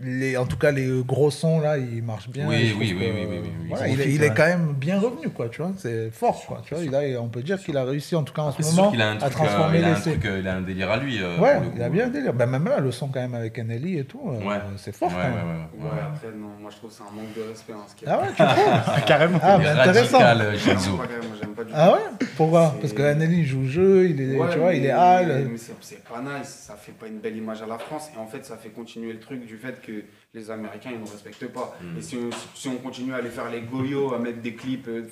les, 0.00 0.36
en 0.36 0.46
tout 0.46 0.56
cas, 0.58 0.70
les 0.70 1.02
gros 1.04 1.30
sons 1.30 1.58
là, 1.60 1.76
ils 1.76 2.02
marchent 2.02 2.28
bien. 2.28 2.46
Oui, 2.48 2.68
je 2.68 2.74
oui, 2.74 2.94
oui, 2.96 2.96
oui, 3.00 3.06
oui, 3.12 3.26
oui, 3.30 3.38
oui. 3.42 3.66
voilà, 3.68 3.88
Ils 3.88 3.94
il, 3.94 4.00
est, 4.00 4.14
il 4.14 4.24
quand 4.34 4.46
même 4.46 4.59
bien 4.60 4.98
revenu, 5.00 5.28
quoi. 5.30 5.48
Tu 5.48 5.62
vois, 5.62 5.72
c'est 5.78 6.10
fort, 6.10 6.44
quoi. 6.46 6.62
Tu 6.64 6.74
vois, 6.74 6.82
il 6.84 6.94
a, 6.94 7.20
on 7.20 7.28
peut 7.28 7.42
dire 7.42 7.58
qu'il 7.58 7.76
a 7.76 7.84
réussi, 7.84 8.14
en 8.16 8.22
tout 8.22 8.32
cas 8.34 8.42
en 8.42 8.48
Après, 8.50 8.62
ce 8.62 8.74
moment, 8.76 8.90
qu'il 8.90 9.02
a 9.02 9.08
un 9.10 9.16
à 9.16 9.18
truc, 9.18 9.32
euh, 9.32 9.34
transformer 9.44 9.78
il 9.78 9.84
a 9.84 9.88
un 9.88 9.90
l'essai. 9.94 10.10
truc, 10.12 10.24
euh, 10.26 10.38
il 10.40 10.48
a 10.48 10.56
un 10.56 10.60
délire 10.62 10.90
à 10.90 10.96
lui. 10.98 11.22
euh, 11.22 11.38
Ouais, 11.38 11.58
il 11.74 11.82
a 11.82 11.88
bien 11.88 12.06
un 12.06 12.08
délire. 12.08 12.32
Ben, 12.32 12.46
même 12.46 12.64
là, 12.66 12.78
le 12.80 12.90
son 12.92 13.08
quand 13.08 13.20
même 13.20 13.34
avec 13.34 13.58
Anneli 13.58 13.98
et 13.98 14.04
tout, 14.04 14.20
euh, 14.26 14.46
Ouais. 14.48 14.56
c'est 14.76 14.94
fort 14.94 15.08
Ouais, 15.08 15.14
quand 15.14 15.22
ouais, 15.28 15.34
même. 15.34 15.46
ouais, 15.46 15.84
ouais. 15.84 15.90
Ouais, 15.90 16.00
après, 16.14 16.28
non, 16.36 16.48
moi 16.60 16.70
je 16.70 16.76
trouve 16.76 16.90
que 16.90 16.96
c'est 16.96 17.02
un 17.02 17.14
manque 17.16 17.34
de 17.36 17.48
respect. 17.48 17.72
Hein, 17.72 17.84
ce 17.88 17.94
qu'il 17.94 18.08
y 18.08 18.10
a. 18.10 18.14
Ah 18.14 18.20
ouais, 18.22 18.28
tu 18.28 18.36
trouves 18.94 19.04
Carrément. 19.06 19.38
Ah, 19.42 19.54
intéressant. 19.56 20.18
radical, 20.18 20.40
euh, 20.40 20.52
pas 20.52 20.74
quand 20.74 20.98
même, 20.98 21.28
moi, 21.28 21.36
j'aime 21.40 21.50
pas 21.54 21.64
du 21.64 21.70
Ah 21.74 21.88
tout. 21.88 21.94
ouais 22.22 22.26
Pourquoi 22.36 22.74
Parce 22.80 22.92
que 22.92 23.02
Anneli 23.02 23.44
joue 23.44 23.62
le 23.62 23.68
jeu, 23.68 24.08
il 24.10 24.20
est, 24.20 24.36
Ouais, 24.36 24.48
tu 24.52 24.58
vois, 24.58 24.74
il 24.74 24.84
est 24.84 24.90
hal. 24.90 25.48
Mais 25.50 25.56
c'est 25.80 26.02
pas 26.04 26.20
nice, 26.20 26.48
ça 26.66 26.74
fait 26.76 26.92
pas 26.92 27.06
une 27.06 27.18
belle 27.18 27.36
image 27.36 27.62
à 27.62 27.66
la 27.66 27.78
France. 27.78 28.10
Et 28.14 28.18
en 28.18 28.26
fait, 28.26 28.44
ça 28.44 28.56
fait 28.56 28.70
continuer 28.70 29.12
le 29.12 29.20
truc 29.20 29.46
du 29.46 29.56
fait 29.56 29.80
que 29.80 30.04
les 30.34 30.50
Américains, 30.50 30.90
ils 30.92 31.00
ne 31.00 31.06
respectent 31.06 31.48
pas. 31.48 31.76
Mm. 31.82 31.98
Et 31.98 32.02
si 32.02 32.16
on, 32.16 32.30
si 32.54 32.68
on 32.68 32.76
continue 32.76 33.12
à 33.12 33.16
aller 33.16 33.30
faire 33.30 33.50
les 33.50 33.62
goyos, 33.62 34.14
à 34.14 34.18
mettre 34.18 34.40
des 34.40 34.54
clips 34.54 34.88
euh, 34.88 35.04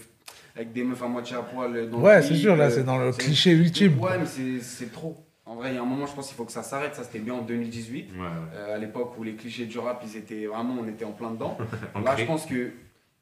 avec 0.55 0.73
des 0.73 0.85
meufs 0.85 1.03
à 1.03 1.09
moitié 1.09 1.36
à 1.36 1.43
poil 1.43 1.90
dans 1.90 1.99
le 1.99 2.05
Ouais, 2.05 2.23
c'est 2.23 2.35
sûr, 2.36 2.57
là, 2.57 2.66
euh, 2.66 2.70
c'est 2.70 2.85
dans 2.85 2.99
le 2.99 3.12
cliché 3.12 3.53
ultime. 3.53 3.99
Ouais, 4.01 4.19
mais 4.19 4.61
c'est- 4.61 4.93
trop. 4.93 5.16
En 5.45 5.55
vrai, 5.57 5.70
il 5.73 5.77
y 5.77 5.78
a 5.78 5.82
un 5.82 5.86
moment, 5.86 6.05
je 6.07 6.15
pense 6.15 6.27
qu'il 6.28 6.36
faut 6.36 6.45
que 6.45 6.53
ça 6.53 6.62
s'arrête. 6.62 6.95
Ça, 6.95 7.05
c'était 7.05 7.20
bien 7.20 7.32
en 7.35 7.40
2018. 7.43 8.11
Ouais, 8.12 8.19
ouais. 8.19 8.27
Euh, 8.55 8.74
à 8.74 8.78
l'époque 8.78 9.16
où 9.19 9.23
les 9.23 9.35
clichés 9.35 9.65
du 9.65 9.78
rap, 9.78 10.03
ils 10.05 10.16
étaient 10.16 10.45
vraiment, 10.47 10.77
on 10.81 10.86
était 10.86 11.07
en 11.07 11.12
plein 11.12 11.31
dedans. 11.31 11.57
Là, 12.05 12.15
je 12.16 12.24
pense 12.24 12.45
que 12.45 12.70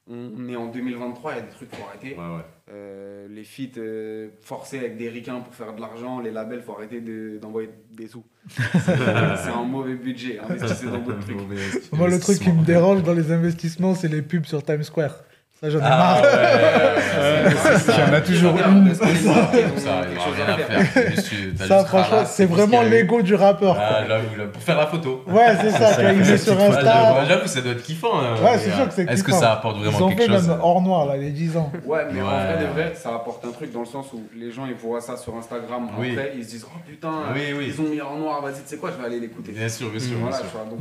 on 0.08 0.48
est 0.48 0.56
en 0.56 0.66
2023, 0.66 1.32
il 1.32 1.36
y 1.36 1.38
a 1.38 1.42
des 1.42 1.48
trucs 1.50 1.68
qu'il 1.70 1.78
faut 1.78 1.84
arrêter. 1.88 2.10
Ouais, 2.16 2.36
ouais. 2.36 2.42
Euh, 2.70 3.26
les 3.28 3.44
feats 3.44 3.78
euh, 3.78 4.28
forcés 4.40 4.78
avec 4.78 4.96
des 4.96 5.08
ricains 5.08 5.40
pour 5.40 5.54
faire 5.54 5.72
de 5.74 5.80
l'argent, 5.80 6.20
les 6.20 6.30
labels, 6.30 6.62
faut 6.62 6.72
arrêter 6.74 7.00
de- 7.00 7.38
d'envoyer 7.40 7.70
des 7.92 8.06
sous. 8.08 8.24
C'est 8.48 9.50
un 9.50 9.64
mauvais 9.64 9.94
budget. 9.94 10.38
Investissez 10.38 10.86
dans 10.86 10.98
d'autres 10.98 11.20
trucs. 11.26 11.92
Moi, 11.92 12.08
le 12.08 12.18
truc 12.18 12.38
qui 12.38 12.50
me 12.50 12.64
dérange 12.64 13.02
dans 13.02 13.14
les 13.14 13.32
investissements, 13.32 13.94
c'est 13.94 14.08
les 14.08 14.22
pubs 14.22 14.46
sur 14.46 14.62
Times 14.64 14.82
Square. 14.82 15.16
Ça, 15.66 15.70
j'en 15.70 15.78
ai 15.80 15.82
Ah, 15.84 15.88
marre. 15.98 16.22
ouais, 16.22 16.28
ouais, 16.28 16.36
ouais, 16.36 17.44
ouais. 17.44 17.80
Il 17.88 17.94
y 17.98 18.10
en 18.10 18.12
a 18.14 18.20
toujours 18.20 18.54
une. 18.68 18.94
Ça, 18.94 19.04
ils 21.66 21.72
ont 21.72 21.84
franchement, 21.84 22.22
c'est 22.26 22.46
vraiment 22.46 22.82
l'ego 22.82 23.22
du 23.22 23.34
rappeur. 23.34 23.76
Ah, 23.80 24.02
pour 24.52 24.62
faire 24.62 24.76
la 24.78 24.86
photo. 24.86 25.24
Ouais, 25.26 25.56
c'est 25.60 25.70
ça, 25.70 26.12
il 26.12 26.38
sur 26.38 26.56
Ah, 26.60 26.64
Insta. 26.68 27.24
j'avoue, 27.28 27.46
ça 27.46 27.60
doit 27.60 27.72
être 27.72 27.82
kiffant. 27.82 28.20
hein, 28.20 28.34
Ouais, 28.42 28.58
c'est 28.58 28.70
sûr 28.72 28.86
que 28.88 28.94
c'est 28.94 29.10
Est-ce 29.10 29.24
que 29.24 29.32
ça 29.32 29.52
apporte 29.54 29.76
Ils 29.80 29.84
vraiment 29.86 30.06
ont 30.06 30.08
quelque 30.10 30.22
fait 30.22 30.28
chose 30.38 30.48
même 30.48 30.58
hors 30.62 30.80
noir, 30.82 31.06
là, 31.06 31.16
les 31.16 31.30
10 31.30 31.56
ans. 31.56 31.72
Ouais, 31.84 32.00
mais 32.12 32.20
en 32.22 32.26
vrai 32.26 32.58
de 32.60 32.66
vrai, 32.72 32.92
ça 32.94 33.10
apporte 33.14 33.44
un 33.44 33.50
truc 33.52 33.72
dans 33.72 33.80
le 33.80 33.86
sens 33.86 34.06
où 34.12 34.22
les 34.36 34.50
gens 34.50 34.66
ils 34.66 34.74
voient 34.74 35.00
ça 35.00 35.16
sur 35.16 35.34
Instagram. 35.36 35.88
Après, 35.92 36.32
ils 36.36 36.44
se 36.44 36.50
disent 36.50 36.66
Oh 36.68 36.78
putain, 36.86 37.10
ils 37.36 37.80
ont 37.80 37.84
mis 37.88 38.00
en 38.00 38.16
noir, 38.16 38.42
vas-y, 38.42 38.54
tu 38.54 38.60
sais 38.66 38.76
quoi, 38.76 38.90
je 38.96 39.00
vais 39.00 39.06
aller 39.08 39.20
l'écouter. 39.20 39.52
Bien 39.52 39.68
sûr, 39.68 39.88
bien 39.90 40.00
sûr. 40.00 40.16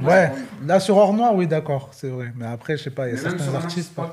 Ouais, 0.06 0.32
là, 0.66 0.80
sur 0.80 0.98
hors 0.98 1.14
noir, 1.14 1.34
oui, 1.36 1.48
d'accord, 1.48 1.90
c'est 1.92 2.10
vrai. 2.10 2.32
Mais 2.38 2.46
après, 2.46 2.78
je 2.78 2.84
sais 2.84 2.90
pas, 2.90 3.08
il 3.08 3.16
y 3.16 3.18
a 3.18 3.22
certains 3.22 3.54
artistes, 3.56 3.58
artiste 3.66 3.96
pas 3.96 4.12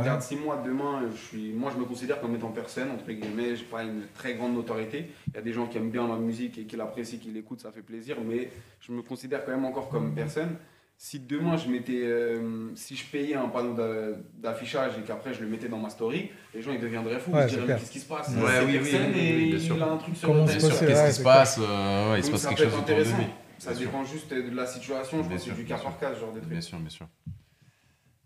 regarde 0.00 0.22
6 0.22 0.36
mois, 0.36 0.62
demain, 0.64 1.02
je 1.10 1.16
suis, 1.20 1.52
moi 1.52 1.70
je 1.74 1.78
me 1.80 1.84
considère 1.84 2.20
comme 2.20 2.34
étant 2.34 2.50
personne, 2.50 2.90
entre 2.90 3.10
guillemets, 3.10 3.56
j'ai 3.56 3.64
pas 3.64 3.82
une 3.84 4.02
très 4.14 4.34
grande 4.34 4.54
notoriété. 4.54 5.10
Il 5.28 5.34
y 5.34 5.38
a 5.38 5.42
des 5.42 5.52
gens 5.52 5.66
qui 5.66 5.78
aiment 5.78 5.90
bien 5.90 6.06
ma 6.06 6.16
musique 6.16 6.58
et 6.58 6.64
qui 6.64 6.76
l'apprécient, 6.76 7.18
qui 7.18 7.28
l'écoutent, 7.30 7.60
ça 7.60 7.70
fait 7.72 7.82
plaisir, 7.82 8.16
mais 8.26 8.50
je 8.80 8.92
me 8.92 9.02
considère 9.02 9.44
quand 9.44 9.52
même 9.52 9.64
encore 9.64 9.88
comme 9.88 10.14
personne. 10.14 10.56
Si 11.02 11.18
demain 11.18 11.56
je 11.56 11.70
mettais, 11.70 12.02
euh, 12.04 12.68
si 12.74 12.94
je 12.94 13.06
payais 13.06 13.34
un 13.34 13.48
panneau 13.48 13.72
d'a- 13.72 14.18
d'affichage 14.34 14.98
et 14.98 15.02
qu'après 15.02 15.32
je 15.32 15.40
le 15.40 15.46
mettais 15.48 15.68
dans 15.68 15.78
ma 15.78 15.88
story, 15.88 16.28
les 16.54 16.60
gens 16.60 16.72
ils 16.72 16.80
deviendraient 16.80 17.18
fous, 17.18 17.32
Ouais, 17.32 17.46
ils 17.46 17.54
diraient 17.56 17.78
qu'est-ce 17.78 17.90
qui 17.90 18.00
se 18.00 18.06
passe? 18.06 18.28
Ouais, 18.28 18.60
oui, 18.66 18.72
oui, 18.72 18.78
oui, 18.82 19.18
et 19.18 19.54
oui, 19.54 19.60
il 19.74 19.82
a 19.82 19.86
un 19.86 19.96
truc 19.96 20.14
sur 20.14 20.28
Comment 20.28 20.44
le 20.44 20.52
qu'est-ce 20.52 20.66
ouais, 20.66 21.08
qui 21.08 21.14
se 21.14 21.22
passe 21.22 21.58
euh, 21.58 22.12
ouais, 22.12 22.18
Il 22.18 22.24
se 22.24 22.30
passe 22.30 22.42
ça 22.42 22.48
quelque 22.50 22.58
chose 22.64 22.66
être 22.66 22.74
autour 22.82 22.96
de 22.96 23.00
intéressant. 23.00 23.16
lui. 23.16 23.26
Ça 23.58 23.72
dépend 23.74 24.04
juste 24.04 24.32
de 24.34 24.54
la 24.54 24.66
situation, 24.66 25.22
je 25.22 25.28
pense 25.28 25.32
que 25.32 25.38
sûr, 25.38 25.52
c'est 25.56 25.62
du 25.62 25.66
cas 25.68 25.78
par 25.78 25.98
cas, 25.98 26.14
genre 26.14 26.32
de 26.34 26.40
truc. 26.40 26.50
Bien 26.50 26.60
sûr, 26.60 26.78
bien 26.78 26.88
sûr. 26.90 27.06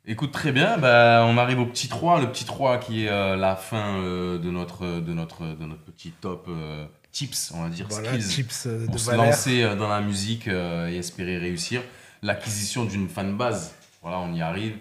Écoute, 0.07 0.33
très 0.33 0.53
bien. 0.53 0.77
Bah, 0.79 1.25
on 1.27 1.39
arrive 1.39 1.61
au 1.61 1.67
petit 1.67 1.89
3. 1.89 2.21
Le 2.21 2.31
petit 2.31 2.45
3 2.45 2.79
qui 2.79 3.07
est 3.07 3.09
euh, 3.11 3.37
la 3.37 3.57
fin 3.57 3.99
euh, 4.01 4.39
de, 4.39 4.51
notre, 4.51 5.01
de, 5.01 5.13
notre, 5.15 5.45
de 5.45 5.65
notre 5.65 5.83
petit 5.83 6.11
top 6.11 6.47
euh, 6.49 6.85
tips, 7.11 7.53
on 7.55 7.63
va 7.63 7.69
dire, 7.71 7.87
Voilà, 7.89 8.21
skills. 8.21 8.45
euh, 8.67 8.83
de 8.83 8.87
pour 8.87 9.01
se 9.01 9.13
lancer 9.13 9.63
euh, 9.63 9.77
dans 9.77 9.89
la 9.89 10.01
musique 10.03 10.49
euh, 10.49 10.89
et 10.91 10.97
espérer 10.97 11.39
réussir. 11.39 11.81
L'acquisition 12.23 12.85
d'une 12.85 13.09
fanbase, 13.09 13.75
voilà, 14.03 14.19
on 14.19 14.33
y 14.35 14.43
arrive. 14.43 14.77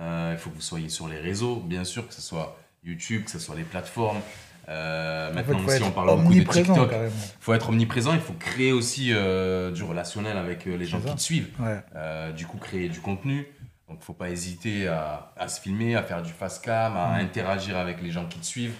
Euh, 0.00 0.32
il 0.36 0.38
faut 0.38 0.50
que 0.50 0.54
vous 0.54 0.60
soyez 0.60 0.88
sur 0.88 1.08
les 1.08 1.18
réseaux, 1.18 1.56
bien 1.56 1.82
sûr, 1.82 2.06
que 2.06 2.14
ce 2.14 2.22
soit 2.22 2.56
YouTube, 2.84 3.24
que 3.24 3.30
ce 3.32 3.40
soit 3.40 3.56
les 3.56 3.64
plateformes. 3.64 4.20
Euh, 4.68 5.32
maintenant 5.32 5.58
aussi, 5.64 5.82
on 5.82 5.90
parle 5.90 6.20
beaucoup 6.20 6.34
de 6.34 6.42
TikTok. 6.44 6.92
Il 6.92 7.10
faut 7.40 7.54
être 7.54 7.70
omniprésent, 7.70 8.12
il 8.14 8.20
faut 8.20 8.34
créer 8.34 8.70
aussi 8.70 9.12
euh, 9.12 9.72
du 9.72 9.82
relationnel 9.82 10.36
avec 10.36 10.66
euh, 10.66 10.76
les 10.76 10.84
gens 10.84 11.00
qui 11.00 11.14
te 11.14 11.20
suivent. 11.20 11.48
Ouais. 11.58 11.80
Euh, 11.96 12.30
du 12.32 12.46
coup, 12.46 12.58
créer 12.58 12.88
du 12.88 13.00
contenu. 13.00 13.46
Donc, 13.88 14.02
faut 14.02 14.12
pas 14.12 14.28
hésiter 14.30 14.86
à, 14.88 15.32
à 15.36 15.48
se 15.48 15.60
filmer, 15.60 15.96
à 15.96 16.02
faire 16.02 16.22
du 16.22 16.32
fast 16.32 16.64
cam, 16.64 16.96
à 16.96 17.16
Mm. 17.18 17.20
interagir 17.24 17.76
avec 17.76 18.02
les 18.02 18.10
gens 18.10 18.26
qui 18.26 18.38
te 18.38 18.44
suivent. 18.46 18.74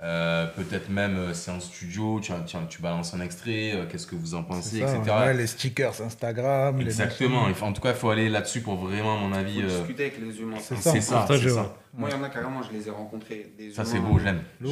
Euh, 0.00 0.46
Peut-être 0.54 0.90
même 0.90 1.16
euh, 1.16 1.34
c'est 1.34 1.50
en 1.50 1.58
studio, 1.58 2.20
tu, 2.20 2.30
tu 2.68 2.80
balances 2.80 3.14
un 3.14 3.20
extrait, 3.20 3.72
euh, 3.74 3.84
qu'est-ce 3.90 4.06
que 4.06 4.14
vous 4.14 4.36
en 4.36 4.44
pensez, 4.44 4.78
ça, 4.78 4.96
etc. 4.96 5.16
ouais, 5.18 5.34
les 5.34 5.48
stickers 5.48 6.00
Instagram. 6.00 6.80
Exactement. 6.80 7.42
en 7.60 7.72
tout 7.72 7.80
cas, 7.80 7.88
il 7.90 7.96
faut 7.96 8.10
aller 8.10 8.28
là-dessus 8.28 8.60
pour 8.60 8.76
vraiment, 8.76 9.16
à 9.16 9.20
mon 9.20 9.32
avis. 9.32 9.60
faut 9.60 9.66
euh, 9.68 9.78
discuter 9.78 10.02
avec 10.04 10.20
les 10.20 10.40
humains. 10.40 10.56
C'est 10.60 10.76
ça. 10.76 10.92
ça. 11.00 11.26
c'est 11.26 11.48
ça, 11.48 11.62
ouais. 11.62 11.68
Moi, 11.94 12.10
il 12.10 12.16
y 12.16 12.20
en 12.20 12.22
a 12.22 12.28
carrément, 12.28 12.62
je 12.62 12.70
les 12.70 12.86
ai 12.86 12.92
rencontrés. 12.92 13.52
Des 13.58 13.72
Ça, 13.72 13.84
c'est 13.84 13.98
beau, 13.98 14.20
j'aime. 14.20 14.40
Je, 14.60 14.68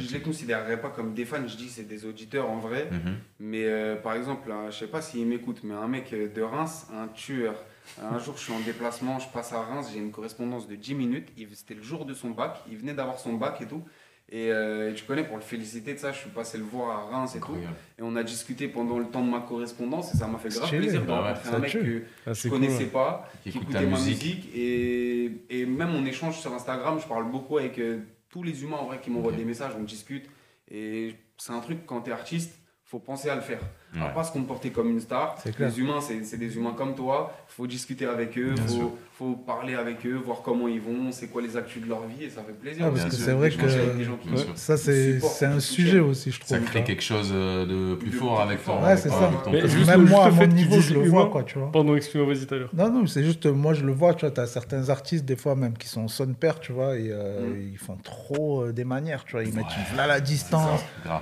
je 0.00 0.12
les 0.12 0.20
considérerais 0.20 0.80
pas 0.80 0.88
comme 0.90 1.14
des 1.14 1.24
fans, 1.26 1.46
je 1.46 1.56
dis 1.56 1.68
c'est 1.68 1.86
des 1.86 2.04
auditeurs 2.04 2.50
en 2.50 2.58
vrai. 2.58 2.88
Mhm. 2.90 3.16
Mais 3.38 3.64
euh, 3.66 3.94
par 3.94 4.14
exemple, 4.14 4.48
là, 4.48 4.68
je 4.70 4.78
sais 4.78 4.86
pas 4.88 5.00
s'ils 5.00 5.26
m'écoutent, 5.28 5.62
mais 5.62 5.74
un 5.74 5.86
mec 5.86 6.10
de 6.12 6.42
Reims, 6.42 6.86
un 6.92 7.06
tueur. 7.08 7.54
Un 8.02 8.18
jour, 8.18 8.34
je 8.36 8.42
suis 8.42 8.52
en 8.52 8.60
déplacement, 8.60 9.18
je 9.18 9.28
passe 9.28 9.52
à 9.52 9.60
Reims, 9.62 9.88
j'ai 9.92 9.98
une 10.00 10.10
correspondance 10.10 10.66
de 10.68 10.74
10 10.74 10.94
minutes. 10.94 11.28
C'était 11.54 11.74
le 11.74 11.82
jour 11.82 12.04
de 12.04 12.14
son 12.14 12.30
bac, 12.30 12.60
il 12.70 12.76
venait 12.78 12.94
d'avoir 12.94 13.18
son 13.18 13.34
bac 13.34 13.60
et 13.60 13.66
tout. 13.66 13.82
Et, 14.30 14.50
euh, 14.50 14.92
tu 14.94 15.04
connais, 15.04 15.22
pour 15.22 15.36
le 15.36 15.42
féliciter 15.42 15.92
de 15.94 15.98
ça, 15.98 16.10
je 16.10 16.18
suis 16.18 16.30
passé 16.30 16.56
le 16.56 16.64
voir 16.64 16.98
à 16.98 17.04
Reims 17.16 17.36
et 17.36 17.40
tout. 17.40 17.56
Et 17.98 18.02
on 18.02 18.16
a 18.16 18.22
discuté 18.22 18.68
pendant 18.68 18.98
le 18.98 19.04
temps 19.06 19.22
de 19.24 19.30
ma 19.30 19.40
correspondance 19.40 20.14
et 20.14 20.16
ça 20.16 20.26
m'a 20.26 20.38
fait 20.38 20.48
grave 20.48 20.70
plaisir 20.70 21.02
de 21.02 21.06
Bah 21.06 21.22
ouais, 21.22 21.28
rencontrer 21.34 21.54
un 21.54 21.58
mec 21.58 21.70
tue. 21.70 22.06
que 22.24 22.30
Ah, 22.30 22.32
je 22.32 22.48
connaissais 22.48 22.74
cool, 22.76 22.84
ouais. 22.86 22.90
pas, 22.90 23.28
Qui 23.42 23.48
écoutait 23.50 23.72
ma 23.74 23.86
musique. 23.98 24.24
musique. 24.24 24.50
Et, 24.56 25.30
et 25.50 25.66
même 25.66 25.94
on 25.94 26.04
échange 26.06 26.38
sur 26.40 26.52
Instagram, 26.54 26.98
je 27.00 27.06
parle 27.06 27.30
beaucoup 27.30 27.58
avec 27.58 27.78
euh, 27.78 27.98
tous 28.30 28.42
les 28.42 28.62
humains 28.62 28.78
en 28.78 28.86
vrai 28.86 28.98
qui 29.00 29.10
m'envoient 29.10 29.32
des 29.32 29.44
messages, 29.44 29.72
on 29.78 29.82
discute. 29.84 30.24
Et 30.70 31.14
c'est 31.36 31.52
un 31.52 31.60
truc, 31.60 31.84
quand 31.86 32.00
tu 32.00 32.10
es 32.10 32.12
artiste, 32.14 32.58
faut 32.82 32.98
penser 32.98 33.28
à 33.28 33.34
le 33.34 33.42
faire. 33.42 33.60
Ouais. 33.94 34.02
À 34.02 34.08
pas 34.08 34.24
se 34.24 34.32
comporter 34.32 34.70
comme 34.70 34.90
une 34.90 35.00
star. 35.00 35.36
Les 35.58 35.78
humains, 35.80 36.00
c'est 36.00 36.24
c'est 36.24 36.36
des 36.38 36.56
humains 36.56 36.74
comme 36.76 36.94
toi. 36.94 37.32
faut 37.48 37.66
discuter 37.66 38.06
avec 38.06 38.36
eux, 38.36 38.54
faut, 38.66 38.98
faut 39.16 39.34
parler 39.36 39.74
avec 39.76 40.04
eux, 40.04 40.16
voir 40.16 40.42
comment 40.42 40.66
ils 40.66 40.80
vont, 40.80 41.12
c'est 41.12 41.28
quoi 41.28 41.40
les 41.42 41.56
actus 41.56 41.80
de 41.82 41.88
leur 41.88 42.02
vie 42.06 42.24
et 42.24 42.30
ça 42.30 42.42
fait 42.42 42.52
plaisir. 42.52 42.84
Ah, 42.86 42.90
parce 42.90 43.02
Bien 43.02 43.08
que 43.10 43.14
c'est 43.16 43.32
vrai 43.32 43.50
que-. 43.50 44.56
Ça, 44.56 44.76
c'est 44.76 45.46
un 45.46 45.60
sujet 45.60 46.00
aussi, 46.00 46.30
je 46.32 46.40
trouve. 46.40 46.56
Ça 46.56 46.58
crée 46.64 46.82
quelque 46.82 47.02
chose 47.02 47.30
euh, 47.32 47.64
de 47.92 47.94
plus 47.94 48.10
De 48.10 48.16
fort 48.16 48.36
plus 48.36 48.42
avec 48.42 48.64
ton. 48.64 48.82
Ouais, 48.82 48.96
c'est 48.96 49.08
ça. 49.10 49.26
avec 49.28 49.42
ton 49.44 49.50
Mais 49.52 49.60
contenu. 49.60 49.76
juste 49.78 49.88
Même 49.90 50.08
moi, 50.08 50.24
à 50.26 50.30
mon 50.30 50.46
niveau, 50.46 50.80
je 50.80 50.94
le 50.94 51.08
vois, 51.08 51.28
quoi, 51.30 51.44
tu 51.44 51.58
vois. 51.58 51.70
Pardon, 51.70 51.94
excuse-moi, 51.94 52.34
vas-y 52.34 52.46
tout 52.46 52.54
à 52.54 52.58
l'heure. 52.58 52.70
Non, 52.74 52.90
non, 52.90 53.06
c'est 53.06 53.22
juste, 53.22 53.46
moi, 53.46 53.74
je 53.74 53.84
le 53.84 53.92
vois, 53.92 54.14
tu 54.14 54.22
vois, 54.26 54.30
t'as 54.32 54.46
certains 54.46 54.88
artistes, 54.88 55.24
des 55.24 55.36
fois 55.36 55.54
même, 55.54 55.76
qui 55.78 55.86
sont 55.88 56.08
son 56.08 56.32
père, 56.34 56.58
tu 56.58 56.72
vois, 56.72 56.96
et 56.96 57.10
euh, 57.10 57.42
Mm. 57.44 57.70
ils 57.72 57.78
font 57.78 57.96
trop 58.02 58.62
euh, 58.64 58.72
des 58.72 58.84
manières, 58.84 59.24
tu 59.24 59.32
vois, 59.32 59.44
ils 59.44 59.54
mettent 59.54 59.64
là 59.96 60.06
la 60.08 60.18
distance. 60.20 60.80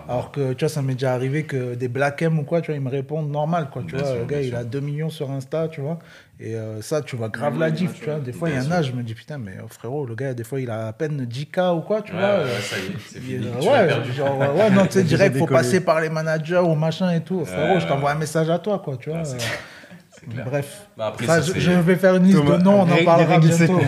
Alors 0.09 0.33
que, 0.33 0.53
tu 0.55 0.65
vois, 0.65 0.69
ça 0.71 0.81
m'est 0.81 0.95
déjà 0.95 1.13
arrivé 1.13 1.45
que 1.45 1.75
des 1.75 1.89
Black 1.89 2.23
M 2.23 2.39
ou 2.39 2.45
quoi, 2.45 2.62
tu 2.63 2.69
vois, 2.71 2.77
ils 2.77 2.81
me 2.81 2.89
répondent 2.89 3.31
normal, 3.31 3.69
quoi, 3.71 3.83
tu 3.87 3.95
Bien 3.95 4.05
vois. 4.05 4.13
sûr, 4.13 4.21
le 4.21 4.27
gars, 4.27 4.41
il 4.41 4.49
sûr. 4.49 4.59
a 4.59 4.65
2 4.65 4.81
millions 4.81 5.11
sur 5.11 5.31
Insta, 5.31 5.69
tu 5.69 5.83
vois. 5.83 5.99
Et 6.41 6.57
euh, 6.57 6.81
ça, 6.81 7.03
tu 7.03 7.15
vois 7.17 7.29
grave 7.29 7.59
la 7.59 7.71
diff, 7.71 7.93
tu 8.01 8.07
vois. 8.07 8.19
Des 8.19 8.33
fois, 8.33 8.49
il 8.51 8.57
y 8.57 8.59
en 8.59 8.71
a, 8.71 8.81
je 8.83 8.93
me 8.93 9.03
dis, 9.03 9.15
putain, 9.15 9.37
mais 9.39 9.53
euh, 9.59 9.69
frérot, 9.69 10.07
le 10.07 10.15
gars, 10.15 10.33
des 10.35 10.43
fois, 10.45 10.59
il 10.61 10.71
a 10.71 10.89
à 10.89 10.93
peine 10.95 11.25
10K 11.27 11.77
ou 11.77 11.81
quoi, 11.83 12.01
tu 12.03 12.13
Ouais, 12.13 12.19
vois. 12.19 12.29
ouais, 12.31 12.35
euh, 12.45 12.59
ça 12.61 12.77
y 12.79 12.81
est, 12.81 12.85
c'est 13.07 13.19
il- 13.19 13.25
fini. 13.25 13.47
euh, 13.47 13.59
Tu 13.61 13.67
l'as 13.67 13.73
ouais, 13.73 13.87
perdu. 13.89 14.13
genre, 14.13 14.39
ouais, 14.57 14.71
non, 14.71 14.87
tu 14.87 14.93
sais, 14.93 15.01
Il 15.03 15.07
direct, 15.07 15.37
faut 15.37 15.47
passer 15.47 15.81
par 15.81 16.01
les 16.01 16.09
managers 16.09 16.59
ou 16.65 16.75
machin 16.75 17.11
et 17.13 17.21
tout. 17.21 17.45
Frérot, 17.45 17.79
je 17.81 17.87
t'envoie 17.87 18.13
un 18.13 18.17
message 18.17 18.49
à 18.51 18.59
toi, 18.59 18.81
quoi, 18.83 18.97
tu 18.97 19.11
vois. 19.11 19.23
Clair. 20.31 20.45
Bref. 20.47 20.87
Bah, 20.97 21.07
après, 21.09 21.27
Ça, 21.27 21.43
ça, 21.43 21.53
je, 21.59 21.71
vais 21.73 21.97
faire 21.97 22.15
une 22.15 22.25
liste 22.25 22.37
Thomas, 22.39 22.59
de 22.59 22.63
noms, 22.63 22.83
on 22.83 22.91
en 22.93 23.05
parlera 23.05 23.39
bientôt. 23.41 23.81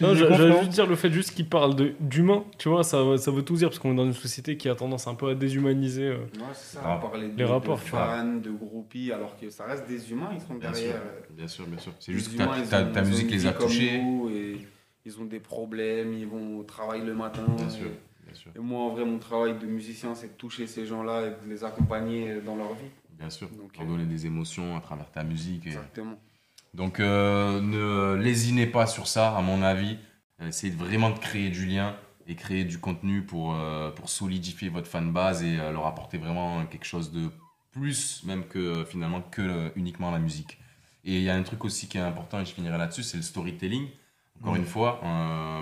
Non, 0.00 0.14
je- 0.14 0.24
Florent 0.24 0.60
juste 0.60 0.70
dire 0.72 0.86
le 0.86 0.96
fait 0.96 1.10
juste 1.10 1.30
qu'il 1.34 1.48
parle 1.48 1.76
de- 1.76 1.94
d'humain, 2.00 2.44
tu 2.58 2.68
vois, 2.68 2.82
ça, 2.84 2.98
ça 3.18 3.30
veut 3.30 3.42
tout 3.42 3.54
dire 3.56 3.68
parce 3.68 3.78
qu'on 3.78 3.92
est 3.92 3.96
dans 3.96 4.06
une 4.06 4.12
société 4.12 4.56
qui 4.56 4.68
a 4.68 4.74
tendance 4.74 5.06
un 5.06 5.14
peu 5.14 5.28
à 5.30 5.34
déshumaniser. 5.34 6.04
euh. 6.08 6.16
Ouais, 6.18 6.40
c'est 6.54 6.76
ça, 6.78 6.82
Ah. 6.84 7.16
de, 7.16 7.36
Les 7.36 7.44
rapports, 7.44 7.76
de 7.78 7.82
fans, 7.82 8.24
de 8.36 8.50
groupies, 8.50 9.12
alors 9.12 9.36
que 9.38 9.50
ça 9.50 9.64
reste 9.64 9.86
des 9.88 10.10
humains, 10.10 10.30
ils 10.34 10.40
sont 10.40 10.54
Bien 10.54 10.72
sûr, 10.72 10.82
derrière. 10.84 11.00
euh, 11.02 11.20
bien 11.32 11.48
sûr, 11.48 11.66
bien 11.66 11.78
sûr. 11.78 11.92
C'est 12.00 12.12
juste 12.12 12.30
que 12.36 12.42
humains, 12.42 12.60
ta, 12.68 12.82
ta- 12.82 12.90
ta 12.90 13.02
musique 13.02 13.30
les 13.30 13.46
a 13.46 13.52
touchés. 13.52 14.00
et 14.32 14.56
ils 15.06 15.20
ont 15.20 15.24
des 15.26 15.40
problèmes, 15.40 16.12
ils 16.14 16.26
vont 16.26 16.58
au 16.58 16.62
travail 16.64 17.02
le 17.04 17.14
matin. 17.14 17.44
Bien 17.56 17.68
sûr, 17.68 17.86
Et, 17.86 18.26
bien 18.26 18.34
sûr, 18.34 18.50
et 18.56 18.58
moi, 18.58 18.80
en 18.82 18.90
vrai, 18.90 19.04
mon 19.04 19.18
travail 19.18 19.58
de 19.58 19.66
musicien, 19.66 20.14
c'est 20.14 20.28
de 20.28 20.32
toucher 20.38 20.66
ces 20.66 20.86
gens-là 20.86 21.26
et 21.26 21.30
de 21.46 21.50
les 21.50 21.62
accompagner 21.64 22.40
dans 22.44 22.56
leur 22.56 22.72
vie. 22.74 22.88
bien 23.18 23.30
sûr. 23.30 23.48
Euh, 23.80 23.84
donner 23.86 24.06
des 24.06 24.26
émotions 24.26 24.76
à 24.76 24.80
travers 24.80 25.10
ta 25.10 25.22
musique. 25.22 25.66
et- 25.66 25.68
Exactement. 25.68 26.18
Donc, 26.74 26.98
euh, 26.98 27.60
ne 27.60 28.20
lésinez 28.20 28.66
pas 28.66 28.86
sur 28.86 29.06
ça, 29.06 29.36
à 29.36 29.40
mon 29.40 29.62
avis. 29.62 29.96
Euh, 30.40 30.48
Essayez 30.48 30.74
vraiment 30.74 31.10
de 31.10 31.18
créer 31.18 31.48
du 31.48 31.66
lien 31.66 31.96
et 32.26 32.34
créer 32.34 32.64
du 32.64 32.78
contenu 32.78 33.22
pour, 33.22 33.54
euh, 33.54 33.90
pour 33.92 34.08
solidifier 34.08 34.70
votre 34.70 34.88
fanbase 34.88 35.44
et 35.44 35.58
euh, 35.60 35.70
leur 35.70 35.86
apporter 35.86 36.18
vraiment 36.18 36.66
quelque 36.66 36.84
chose 36.84 37.12
de 37.12 37.30
plus, 37.70 38.22
même 38.24 38.44
que 38.46 38.84
finalement, 38.84 39.22
que 39.22 39.72
uniquement 39.76 40.10
la 40.10 40.18
musique. 40.18 40.58
Et 41.04 41.18
il 41.18 41.22
y 41.22 41.30
a 41.30 41.36
un 41.36 41.42
truc 41.42 41.64
aussi 41.64 41.86
qui 41.86 41.96
est 41.98 42.00
important, 42.00 42.40
et 42.40 42.44
je 42.44 42.52
finirai 42.52 42.76
là-dessus, 42.76 43.04
c'est 43.04 43.18
le 43.18 43.22
storytelling. 43.22 43.88
Encore 44.40 44.56
une 44.56 44.64
fois, 44.64 45.00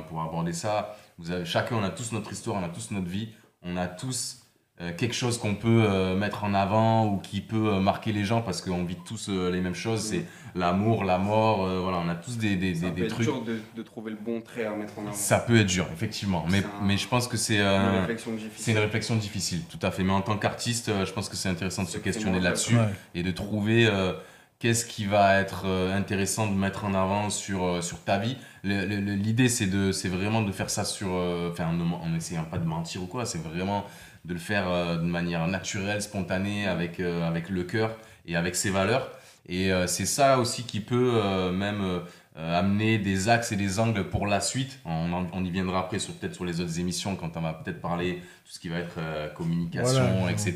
pour 0.09 0.23
aborder 0.23 0.53
ça, 0.53 0.97
vous 1.19 1.31
avez, 1.31 1.45
chacun, 1.45 1.77
on 1.77 1.83
a 1.83 1.91
tous 1.91 2.13
notre 2.13 2.33
histoire, 2.33 2.57
on 2.57 2.65
a 2.65 2.69
tous 2.69 2.91
notre 2.91 3.09
vie, 3.09 3.31
on 3.63 3.77
a 3.77 3.87
tous 3.87 4.42
quelque 4.91 5.15
chose 5.15 5.39
qu'on 5.39 5.55
peut 5.55 5.85
euh, 5.87 6.17
mettre 6.17 6.43
en 6.45 6.55
avant 6.55 7.07
ou 7.07 7.19
qui 7.19 7.41
peut 7.41 7.69
euh, 7.75 7.81
marquer 7.81 8.11
les 8.13 8.25
gens 8.25 8.43
parce 8.43 8.61
qu'on 8.61 8.83
vit 8.85 8.97
tous 9.07 9.29
euh, 9.29 9.51
les 9.51 9.61
mêmes 9.61 9.75
choses. 9.77 10.01
C'est 10.01 10.25
l'amour, 10.55 11.05
la 11.05 11.19
mort, 11.19 11.65
euh, 11.65 11.81
voilà, 11.81 11.99
on 12.05 12.09
a 12.09 12.15
tous 12.17 12.37
des, 12.37 12.57
des, 12.57 12.75
Ça 12.75 12.81
des- 12.87 12.89
peut 12.91 12.95
des 13.01 13.03
être 13.07 13.15
trucs. 13.15 13.27
dur 13.27 13.43
de, 13.43 13.61
de 13.77 13.83
trouver 13.83 14.11
le 14.11 14.19
bon 14.21 14.41
trait 14.41 14.67
à 14.67 14.71
mettre 14.75 14.99
en 14.99 15.03
avant. 15.03 15.13
Ça 15.13 15.39
peut 15.39 15.59
être 15.61 15.67
dur, 15.67 15.87
effectivement. 15.93 16.45
Mais, 16.51 16.61
C'est 16.61 16.67
un- 16.67 16.85
mais 16.85 16.97
je 16.97 17.09
pense 17.09 17.29
que 17.29 17.37
c'est 17.37 17.55
C'est 17.55 17.61
euh, 17.61 17.93
une 17.93 17.99
réflexion 18.01 18.33
difficile. 18.33 18.53
c'est 18.65 18.73
une 18.73 18.79
réflexion 18.79 19.17
difficile, 19.17 19.61
tout 19.71 19.79
à 19.87 19.91
fait. 19.91 20.03
Mais 20.03 20.13
en 20.13 20.21
tant 20.21 20.37
qu'artiste, 20.37 20.89
euh, 20.89 21.07
je 21.07 21.13
pense 21.13 21.29
que 21.29 21.37
c'est 21.37 21.49
intéressant 21.49 21.83
de 21.85 21.89
se 21.89 21.95
C'est 21.95 22.01
questionner 22.03 22.41
là-dessus 22.41 22.77
Ouais. 22.77 22.89
et 23.15 23.23
de 23.23 23.31
trouver 23.31 23.87
euh, 23.87 24.13
qu'est-ce 24.59 24.85
qui 24.85 25.07
va 25.07 25.41
être 25.41 25.63
euh, 25.67 25.97
intéressant 25.97 26.47
de 26.47 26.55
mettre 26.55 26.85
en 26.85 26.93
avant 26.95 27.31
sur, 27.31 27.65
euh, 27.65 27.81
sur 27.81 28.03
ta 28.05 28.19
vie. 28.19 28.37
L'idée, 28.65 29.49
c'est 29.49 29.67
de- 29.67 29.93
c'est 29.93 30.09
vraiment 30.09 30.43
de 30.43 30.53
faire 30.53 30.71
ça 30.71 30.85
sur. 30.85 31.09
euh, 31.13 31.51
Enfin, 31.51 31.67
en, 31.67 31.81
en 32.11 32.15
essayant 32.15 32.45
pas 32.45 32.59
de 32.59 32.65
mentir 32.67 33.03
ou 33.03 33.07
quoi, 33.07 33.25
c'est 33.27 33.43
vraiment 33.43 33.85
de 34.25 34.33
le 34.35 34.39
faire 34.41 34.69
euh, 34.71 34.97
de 34.97 35.03
manière 35.03 35.47
naturelle, 35.49 36.01
spontanée, 36.03 36.67
avec, 36.67 37.01
euh, 37.01 37.27
avec 37.27 37.49
le 37.49 37.65
cœur 37.65 37.97
et 38.27 38.37
avec 38.37 38.55
ses 38.57 38.71
valeurs. 38.71 39.11
Et 39.49 39.73
euh, 39.73 39.87
c'est 39.89 40.07
ça 40.07 40.39
aussi 40.39 40.63
qui 40.63 40.79
peut 40.81 41.21
même 41.53 42.01
amener 42.37 42.99
des 42.99 43.29
axes 43.29 43.51
et 43.53 43.57
des 43.57 43.81
angles 43.81 44.09
pour 44.09 44.27
la 44.29 44.41
suite. 44.41 44.79
On, 44.85 45.13
en- 45.13 45.27
on 45.33 45.45
y 45.45 45.51
viendra 45.51 45.81
après, 45.81 45.99
sur- 45.99 46.15
peut-être 46.15 46.35
sur 46.35 46.45
les 46.45 46.61
autres 46.61 46.79
émissions, 46.79 47.17
quand 47.17 47.37
on 47.37 47.41
va 47.41 47.53
peut-être 47.53 47.81
parler 47.81 48.23
tout 48.45 48.53
ce 48.53 48.59
qui 48.61 48.69
va 48.69 48.79
être 48.79 48.99
communication, 49.35 50.07
Voilà, 50.21 50.31
etc. 50.33 50.55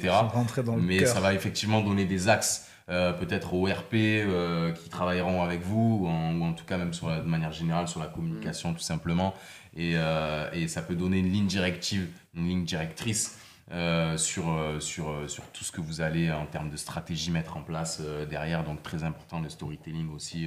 dans 0.65 0.77
le 0.77 0.83
Mais 0.83 0.99
cœur. 0.99 1.09
ça 1.09 1.21
va 1.21 1.35
effectivement 1.35 1.81
donner 1.83 2.05
des 2.05 2.29
axes, 2.29 2.69
euh, 2.89 3.13
peut-être 3.13 3.53
au 3.55 3.65
RP 3.65 3.95
euh, 3.95 4.73
qui 4.73 4.89
travailleront 4.89 5.43
avec 5.43 5.63
vous, 5.63 5.99
ou 6.03 6.09
en, 6.09 6.35
ou 6.37 6.45
en 6.45 6.53
tout 6.53 6.65
cas 6.65 6.79
même 6.79 6.95
sur 6.95 7.09
la- 7.09 7.19
de 7.21 7.27
manière 7.29 7.53
générale 7.53 7.89
sur 7.89 7.99
la 8.01 8.07
communication 8.07 8.73
tout 8.73 8.79
simplement. 8.81 9.35
Et, 9.77 9.95
euh, 9.97 10.49
et 10.53 10.69
ça 10.69 10.81
peut 10.81 10.95
donner 10.95 11.19
une 11.19 11.31
ligne 11.33 11.47
directive, 11.49 12.07
une 12.37 12.47
ligne 12.49 12.65
directrice 12.65 13.37
euh, 13.73 14.17
sur, 14.17 14.51
euh, 14.53 14.79
sur, 14.81 15.11
euh, 15.11 15.27
sur 15.29 15.45
tout 15.51 15.65
ce 15.65 15.73
que 15.73 15.81
vous 15.81 16.01
allez 16.01 16.31
en 16.31 16.47
termes 16.47 16.71
de 16.71 16.77
stratégie 16.77 17.31
mettre 17.31 17.57
en 17.57 17.63
place 17.63 18.01
derrière. 18.31 18.63
Donc 18.65 18.83
très 18.83 19.03
important 19.05 19.41
le 19.41 19.49
storytelling 19.49 20.13
aussi, 20.15 20.47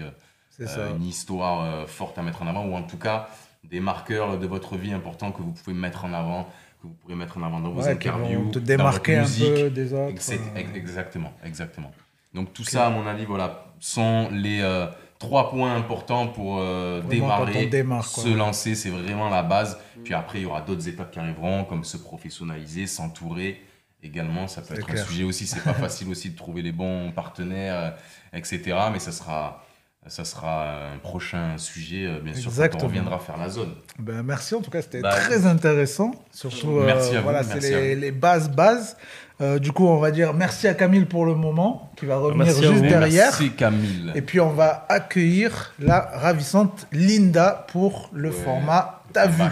C'est 0.50 0.68
ça. 0.68 0.90
une 0.90 1.04
histoire 1.04 1.88
forte 1.90 2.18
à 2.18 2.22
mettre 2.22 2.42
en 2.42 2.48
avant, 2.48 2.66
ou 2.66 2.76
en 2.76 2.84
tout 2.84 2.98
cas 2.98 3.28
des 3.66 3.82
marqueurs 3.82 4.38
de 4.40 4.48
votre 4.48 4.78
vie 4.78 4.94
importants 4.94 5.32
que 5.34 5.42
vous 5.42 5.52
pouvez 5.52 5.76
mettre 5.76 6.06
en 6.06 6.14
avant, 6.14 6.46
que 6.82 6.88
vous 6.88 6.94
pourrez 6.94 7.16
mettre 7.16 7.38
en 7.38 7.44
avant 7.44 7.60
dans 7.60 7.72
vos 7.72 7.82
Ouais, 7.82 7.92
interviews, 7.92 8.52
te 8.52 8.60
dans 8.60 8.66
démarquer 8.66 9.18
un 9.18 9.24
votre 9.24 9.32
musique. 9.34 9.54
peu 9.56 9.70
des 9.70 9.94
autres. 9.94 10.12
Ex- 10.12 10.32
ex-. 10.32 10.76
Exactement, 10.76 11.34
exactement. 11.44 11.92
Donc 12.34 12.54
tout 12.54 12.64
ça, 12.64 12.88
à 12.88 12.90
mon 12.90 13.06
avis, 13.06 13.26
voilà, 13.26 13.66
sont 13.82 14.30
les 14.32 14.62
euh, 14.62 14.86
trois 15.20 15.50
points 15.50 15.76
importants 15.76 16.28
pour 16.28 16.58
euh, 16.60 17.02
démarrer, 17.02 17.68
démarre, 17.68 18.06
se 18.06 18.30
lancer, 18.30 18.74
c'est 18.74 18.90
vraiment 18.90 19.30
la 19.30 19.44
base. 19.44 19.78
Puis 20.04 20.14
après, 20.14 20.40
il 20.40 20.44
y 20.44 20.46
aura 20.46 20.62
d'autres 20.62 20.88
étapes 20.88 21.12
qui 21.12 21.20
arriveront, 21.20 21.66
comme 21.66 21.84
se 21.84 21.98
professionnaliser, 21.98 22.88
s'entourer. 22.88 23.62
Également, 24.02 24.48
ça 24.48 24.62
peut 24.62 24.76
être 24.76 24.88
clair. 24.88 25.04
un 25.04 25.06
sujet 25.06 25.26
aussi. 25.26 25.46
C'est 25.46 25.62
pas 25.62 25.74
facile 25.88 26.08
aussi 26.10 26.30
de 26.30 26.38
trouver 26.38 26.62
les 26.62 26.72
bons 26.72 27.12
partenaires, 27.12 27.76
euh, 27.76 28.38
etc. 28.38 28.78
Mais 28.94 29.00
ça 29.00 29.12
sera, 29.12 29.66
ça 30.08 30.24
sera 30.26 30.92
un 30.94 30.98
prochain 30.98 31.58
sujet, 31.58 32.06
euh, 32.06 32.20
bien 32.20 32.34
sûr, 32.34 32.52
quand 32.56 32.84
on 32.84 32.88
reviendra 32.88 33.20
faire 33.20 33.38
la 33.38 33.50
zone. 33.50 33.74
Ben, 34.00 34.24
merci, 34.24 34.56
en 34.56 34.62
tout 34.62 34.72
cas, 34.72 34.82
c'était 34.82 35.02
Bah, 35.02 35.12
très 35.12 35.46
intéressant. 35.46 36.12
Surtout, 36.32 36.82
Merci 36.86 37.14
euh, 37.14 37.18
à 37.18 37.18
vous, 37.18 37.24
voilà, 37.24 37.44
c'est 37.44 37.54
merci 37.56 37.74
à 37.74 37.96
les, 37.96 38.12
bases, 38.12 38.50
bases. 38.50 38.98
Euh, 39.42 39.60
du 39.60 39.72
coup, 39.72 39.88
on 39.88 40.00
va 40.00 40.12
dire 40.12 40.34
merci 40.34 40.68
à 40.68 40.74
Camille 40.74 41.06
pour 41.06 41.26
le 41.26 41.36
moment, 41.36 41.92
qui 41.96 42.06
va 42.06 42.18
revenir 42.18 42.46
Merci 42.46 42.64
juste 42.64 42.82
derrière. 42.82 43.26
Merci 43.26 43.52
Camille. 43.52 44.12
Et 44.16 44.22
puis, 44.22 44.40
on 44.40 44.52
va 44.52 44.86
accueillir 44.90 45.74
la 45.80 46.00
ravissante 46.00 46.88
Linda 46.92 47.66
pour 47.72 48.10
le 48.14 48.30
Ouais. 48.30 48.36
format 48.36 49.04
T'as 49.14 49.28
vu 49.28 49.44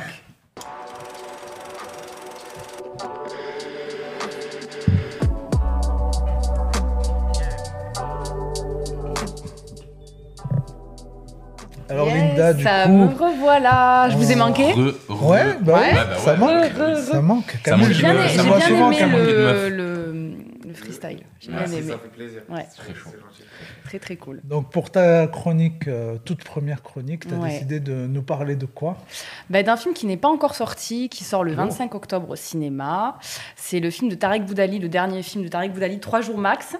Alors, 11.89 12.07
Yes, 12.07 12.15
Linda, 12.15 12.53
du 12.53 12.63
ça 12.63 12.83
coup. 12.85 12.91
me 12.91 13.05
revoilà. 13.07 14.09
Je 14.09 14.17
vous 14.17 14.31
ai 14.31 14.35
manqué. 14.35 14.63
Re- 14.73 14.93
re- 15.09 15.25
Ouais, 15.25 15.57
bah 15.61 15.73
Ouais. 15.79 15.93
bah 15.93 16.07
ça 16.17 16.33
ouais. 16.33 16.37
manque. 16.37 16.51
Re- 16.51 16.77
re- 16.95 17.03
Ça 17.11 17.21
manque. 17.21 17.51
Ça 17.51 17.57
Camille, 17.63 17.85
manque 17.85 17.93
J'ai 17.93 18.01
bien, 18.03 18.27
ça 18.29 18.43
vois 18.43 18.59
bien 18.59 19.07
aimé 19.07 19.17
le, 19.17 19.69
le, 19.69 20.33
le 20.67 20.73
freestyle. 20.73 21.19
J'ai 21.39 21.47
bien 21.49 21.59
Merci, 21.59 21.75
aimé. 21.77 21.91
ça 21.91 21.97
fait 21.99 22.07
plaisir. 22.09 22.41
Ouais. 22.49 22.65
C'est 22.69 22.81
Très 22.83 22.93
chaud. 22.93 23.09
Très 23.85 23.99
très 23.99 24.15
cool. 24.17 24.41
Donc, 24.43 24.69
pour 24.69 24.89
ta 24.91 25.27
chronique, 25.27 25.87
euh, 25.87 26.17
toute 26.25 26.43
première 26.43 26.83
chronique, 26.83 27.25
tu 27.25 27.33
as 27.33 27.37
Ouais. 27.37 27.49
décidé 27.51 27.79
de 27.79 27.93
nous 28.07 28.21
parler 28.21 28.57
de 28.57 28.65
quoi? 28.65 28.97
Bah, 29.49 29.63
D'un 29.63 29.77
film 29.77 29.93
qui 29.93 30.07
n'est 30.07 30.17
pas 30.17 30.27
encore 30.27 30.55
sorti, 30.55 31.07
qui 31.07 31.23
sort 31.23 31.45
le 31.45 31.53
Oh. 31.53 31.55
25 31.55 31.95
octobre 31.95 32.29
au 32.31 32.35
cinéma. 32.35 33.17
C'est 33.55 33.79
le 33.79 33.89
film 33.91 34.09
de 34.09 34.15
Tarek 34.15 34.43
Boudali, 34.45 34.79
le 34.79 34.89
dernier 34.89 35.23
film 35.23 35.45
de 35.45 35.49
Tarek 35.49 35.71
Boudali, 35.71 35.99
3 36.01 36.19
jours 36.19 36.37
max. 36.37 36.75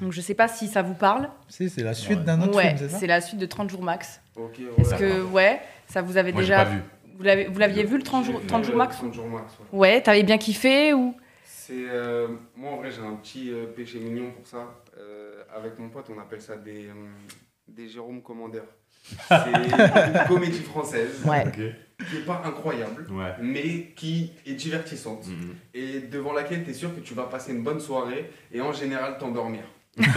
Donc 0.00 0.12
je 0.12 0.20
sais 0.20 0.34
pas 0.34 0.48
si 0.48 0.66
ça 0.68 0.82
vous 0.82 0.94
parle. 0.94 1.28
Si, 1.48 1.70
c'est 1.70 1.82
la 1.82 1.94
suite 1.94 2.18
Ouais. 2.18 2.24
d'un 2.24 2.42
autre 2.42 2.56
ouais, 2.56 2.66
film, 2.68 2.78
c'est 2.78 2.88
ça 2.88 2.98
c'est 2.98 3.06
la 3.06 3.20
suite 3.20 3.38
de 3.38 3.46
30 3.46 3.70
jours 3.70 3.82
max. 3.82 4.20
Ok, 4.36 4.58
ouais. 4.58 4.66
Est-ce 4.78 4.94
que 4.96 5.22
ouais, 5.22 5.60
ça 5.86 6.02
vous 6.02 6.16
avez 6.16 6.32
Moi, 6.32 6.42
j'ai 6.42 6.48
déjà 6.48 6.64
pas 6.64 6.70
vu. 6.70 6.78
vous 7.16 7.22
l'avez 7.22 7.44
vous 7.46 7.58
l'aviez 7.58 7.84
vu 7.84 7.96
le 7.96 8.02
30 8.02 8.24
jours, 8.24 8.40
J'ai 8.40 8.46
30 8.48 8.62
vu 8.62 8.66
jours 8.68 8.76
max 8.76 8.96
30 8.96 9.14
jours 9.14 9.28
max, 9.28 9.52
ouais. 9.72 9.78
Ouais, 9.78 10.02
t'avais 10.02 10.24
bien 10.24 10.38
kiffé 10.38 10.92
ou 10.92 11.14
C'est 11.44 11.72
euh, 11.88 12.28
moi 12.56 12.72
en 12.72 12.76
vrai 12.78 12.90
j'ai 12.90 13.00
un 13.02 13.14
petit 13.14 13.50
euh, 13.52 13.66
péché 13.66 14.00
mignon 14.00 14.32
pour 14.32 14.46
ça. 14.46 14.74
Euh, 14.98 15.42
avec 15.56 15.78
mon 15.78 15.88
pote 15.88 16.06
on 16.14 16.20
appelle 16.20 16.40
ça 16.42 16.56
des 16.56 16.86
euh, 16.88 16.92
des 17.68 17.88
Jérôme 17.88 18.22
Commandeur. 18.22 18.64
C'est 19.28 19.34
une 19.52 20.24
comédie 20.28 20.62
française 20.62 21.22
Ouais. 21.26 21.44
qui 21.52 22.16
est 22.16 22.24
pas 22.26 22.42
incroyable 22.46 23.06
Ouais. 23.10 23.32
mais 23.42 23.92
qui 23.96 24.32
est 24.46 24.54
divertissante 24.54 25.26
Mhm. 25.28 25.54
et 25.74 26.00
devant 26.00 26.32
laquelle 26.32 26.64
tu 26.64 26.70
es 26.70 26.74
sûr 26.74 26.94
que 26.94 27.00
tu 27.00 27.12
vas 27.14 27.24
passer 27.24 27.52
une 27.52 27.62
bonne 27.62 27.80
soirée 27.80 28.30
et 28.52 28.60
en 28.62 28.72
général 28.72 29.18
t'endormir. 29.18 29.62
Pas 29.96 30.10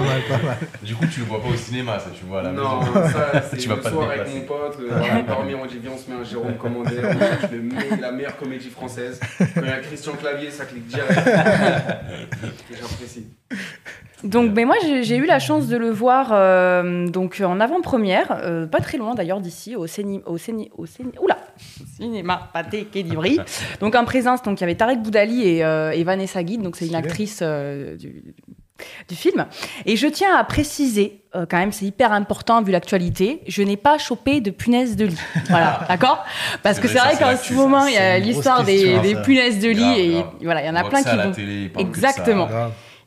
mal, 0.00 0.22
pas 0.28 0.38
mal. 0.42 0.56
Du 0.82 0.96
coup, 0.96 1.06
tu 1.06 1.20
le 1.20 1.26
vois 1.26 1.40
pas 1.40 1.50
au 1.50 1.54
cinéma, 1.56 2.00
ça, 2.00 2.10
tu 2.10 2.24
vois 2.24 2.40
à 2.40 2.42
la 2.42 2.50
non, 2.50 2.80
maison. 2.80 2.92
ça 3.08 3.40
c'est 3.48 3.56
Tu 3.58 3.68
vas 3.68 3.76
le 3.76 3.80
pas 3.80 3.90
te 3.90 3.94
soir 3.94 4.10
avec 4.10 4.26
mon 4.34 4.40
pote, 4.40 4.76
euh, 4.80 4.88
voilà, 4.90 5.22
dormir 5.22 5.58
on 5.62 5.66
dit 5.66 5.78
viens 5.80 5.92
on 5.92 5.98
se 5.98 6.10
met 6.10 6.16
un 6.16 6.24
Jérôme 6.24 6.56
Commandeur, 6.56 7.14
on 7.14 7.18
cherche 7.20 7.52
le 7.52 7.62
me- 7.62 8.00
la 8.00 8.10
meilleure 8.10 8.36
comédie 8.36 8.70
française. 8.70 9.20
Quand 9.38 9.46
il 9.62 9.66
y 9.68 9.70
a 9.70 9.78
Christian 9.78 10.14
Clavier 10.14 10.50
ça 10.50 10.64
clique 10.64 10.86
direct. 10.88 11.12
J'apprécie. 12.72 13.28
Donc, 14.24 14.52
ben 14.52 14.66
moi, 14.66 14.76
j'ai 14.82 15.16
eu 15.16 15.26
la 15.26 15.38
chance 15.38 15.66
de 15.68 15.76
le 15.76 15.90
voir 15.90 16.30
euh, 16.32 17.06
donc 17.08 17.42
en 17.44 17.60
avant-première, 17.60 18.40
euh, 18.42 18.66
pas 18.66 18.80
très 18.80 18.96
loin 18.96 19.14
d'ailleurs 19.14 19.40
d'ici, 19.40 19.76
au 19.76 19.86
ciné, 19.86 20.22
au 20.24 20.38
ciné, 20.38 20.70
au 20.76 20.86
ciné, 20.86 21.10
oula, 21.20 21.36
cinéma 21.96 22.48
Pathé 22.52 22.86
d'Ivry. 22.92 23.38
Donc 23.80 23.94
en 23.94 24.04
présence, 24.04 24.42
donc 24.42 24.58
il 24.58 24.62
y 24.62 24.64
avait 24.64 24.74
Tarek 24.76 25.02
Boudali 25.02 25.46
et, 25.46 25.64
euh, 25.64 25.90
et 25.90 26.04
Vanessa 26.04 26.42
Guide, 26.42 26.62
donc 26.62 26.76
c'est 26.76 26.86
une 26.86 26.94
actrice 26.94 27.40
euh, 27.42 27.96
du, 27.96 28.34
du 29.08 29.14
film. 29.14 29.46
Et 29.86 29.96
je 29.96 30.06
tiens 30.06 30.34
à 30.36 30.42
préciser, 30.44 31.22
euh, 31.36 31.44
quand 31.48 31.58
même, 31.58 31.72
c'est 31.72 31.84
hyper 31.84 32.12
important 32.12 32.62
vu 32.62 32.72
l'actualité, 32.72 33.42
je 33.46 33.62
n'ai 33.62 33.76
pas 33.76 33.98
chopé 33.98 34.40
de 34.40 34.50
punaise 34.50 34.96
de 34.96 35.06
lit. 35.06 35.18
Voilà, 35.50 35.80
d'accord? 35.88 36.24
Parce 36.62 36.80
que 36.80 36.88
c'est 36.88 36.98
vrai 36.98 37.16
qu'en 37.18 37.36
ce 37.36 37.52
moment, 37.52 37.86
il 37.86 37.94
y 37.94 37.98
a 37.98 38.18
l'histoire 38.18 38.64
des, 38.64 38.98
des 39.00 39.16
punaises 39.16 39.60
de 39.60 39.68
lit 39.68 39.74
Grave, 39.80 39.98
et 39.98 40.10
grave. 40.10 40.30
voilà, 40.42 40.62
il 40.62 40.66
y 40.66 40.70
en 40.70 40.76
a 40.76 40.84
On 40.84 40.88
plein 40.88 41.02
qui 41.02 41.16
vont. 41.16 41.32
télé. 41.32 41.70
Exactement. 41.78 42.48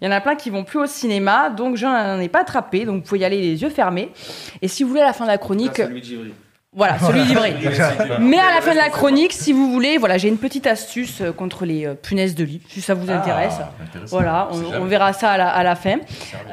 Il 0.02 0.06
y 0.06 0.08
en 0.08 0.12
a 0.12 0.22
plein 0.22 0.36
qui 0.36 0.50
vont 0.50 0.64
plus 0.64 0.80
au 0.80 0.86
cinéma, 0.86 1.50
donc 1.50 1.76
je 1.76 1.86
n'en 1.86 2.20
ai 2.20 2.30
pas 2.30 2.42
attrapé, 2.42 2.86
donc 2.86 2.98
vous 2.98 3.02
pouvez 3.02 3.22
y 3.22 3.26
aller 3.26 3.42
les 3.42 3.62
yeux 3.62 3.70
fermés. 3.70 4.12
Et 4.62 4.68
si 4.68 4.84
vous 4.84 4.90
voulez 4.90 5.02
à 5.02 5.06
la 5.06 5.14
fin 5.14 5.26
de 5.26 5.30
la 5.30 5.34
Là, 5.34 5.40
chronique, 5.40 5.78
celui 5.78 6.02
voilà, 6.78 7.00
celui 7.00 7.24
d'Ivry. 7.24 7.54
Mais 8.20 8.20
Mais 8.20 8.38
à 8.38 8.54
la 8.54 8.62
fin 8.62 8.74
de 8.74 8.78
la 8.78 8.90
chronique, 8.90 9.34
si 9.34 9.52
vous 9.52 9.72
voulez, 9.72 9.98
voilà, 9.98 10.20
j'ai 10.20 10.28
une 10.28 10.38
petite 10.38 10.68
astuce 10.68 11.22
euh, 11.22 11.32
contre 11.32 11.66
les 11.66 11.88
euh, 11.88 11.96
punaises 11.96 12.36
de 12.36 12.44
lit, 12.44 12.62
si 12.68 12.82
ça 12.82 12.94
vous 12.94 13.10
intéresse. 13.10 13.56
Ah, 13.60 13.72
intéressant. 13.84 14.16
Voilà, 14.16 14.50
On 14.80 14.86
verra 14.86 15.12
ça 15.12 15.32
à 15.32 15.38
la, 15.38 15.50
à 15.50 15.64
la 15.64 15.76
fin. 15.76 15.98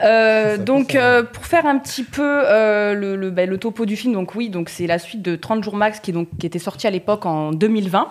Euh, 0.03 0.57
donc, 0.57 0.95
euh, 0.95 1.25
pour 1.25 1.45
faire 1.45 1.67
un 1.67 1.79
petit 1.79 2.05
peu 2.05 2.23
euh, 2.23 2.95
le, 2.95 3.17
le, 3.17 3.31
ben, 3.31 3.51
le 3.51 3.59
topo 3.59 3.85
du 3.85 3.97
film, 3.97 4.15
donc 4.15 4.35
oui, 4.35 4.49
donc 4.49 4.71
c'est 4.71 4.87
la 4.87 4.99
suite 4.99 5.21
de 5.21 5.37
30 5.37 5.63
jours 5.63 5.77
max 5.77 6.01
qui, 6.01 6.13
donc, 6.13 6.29
qui 6.39 6.47
était 6.47 6.59
sortie 6.59 6.87
à 6.87 6.91
l'époque 6.91 7.27
en 7.27 7.53
2020 7.53 8.09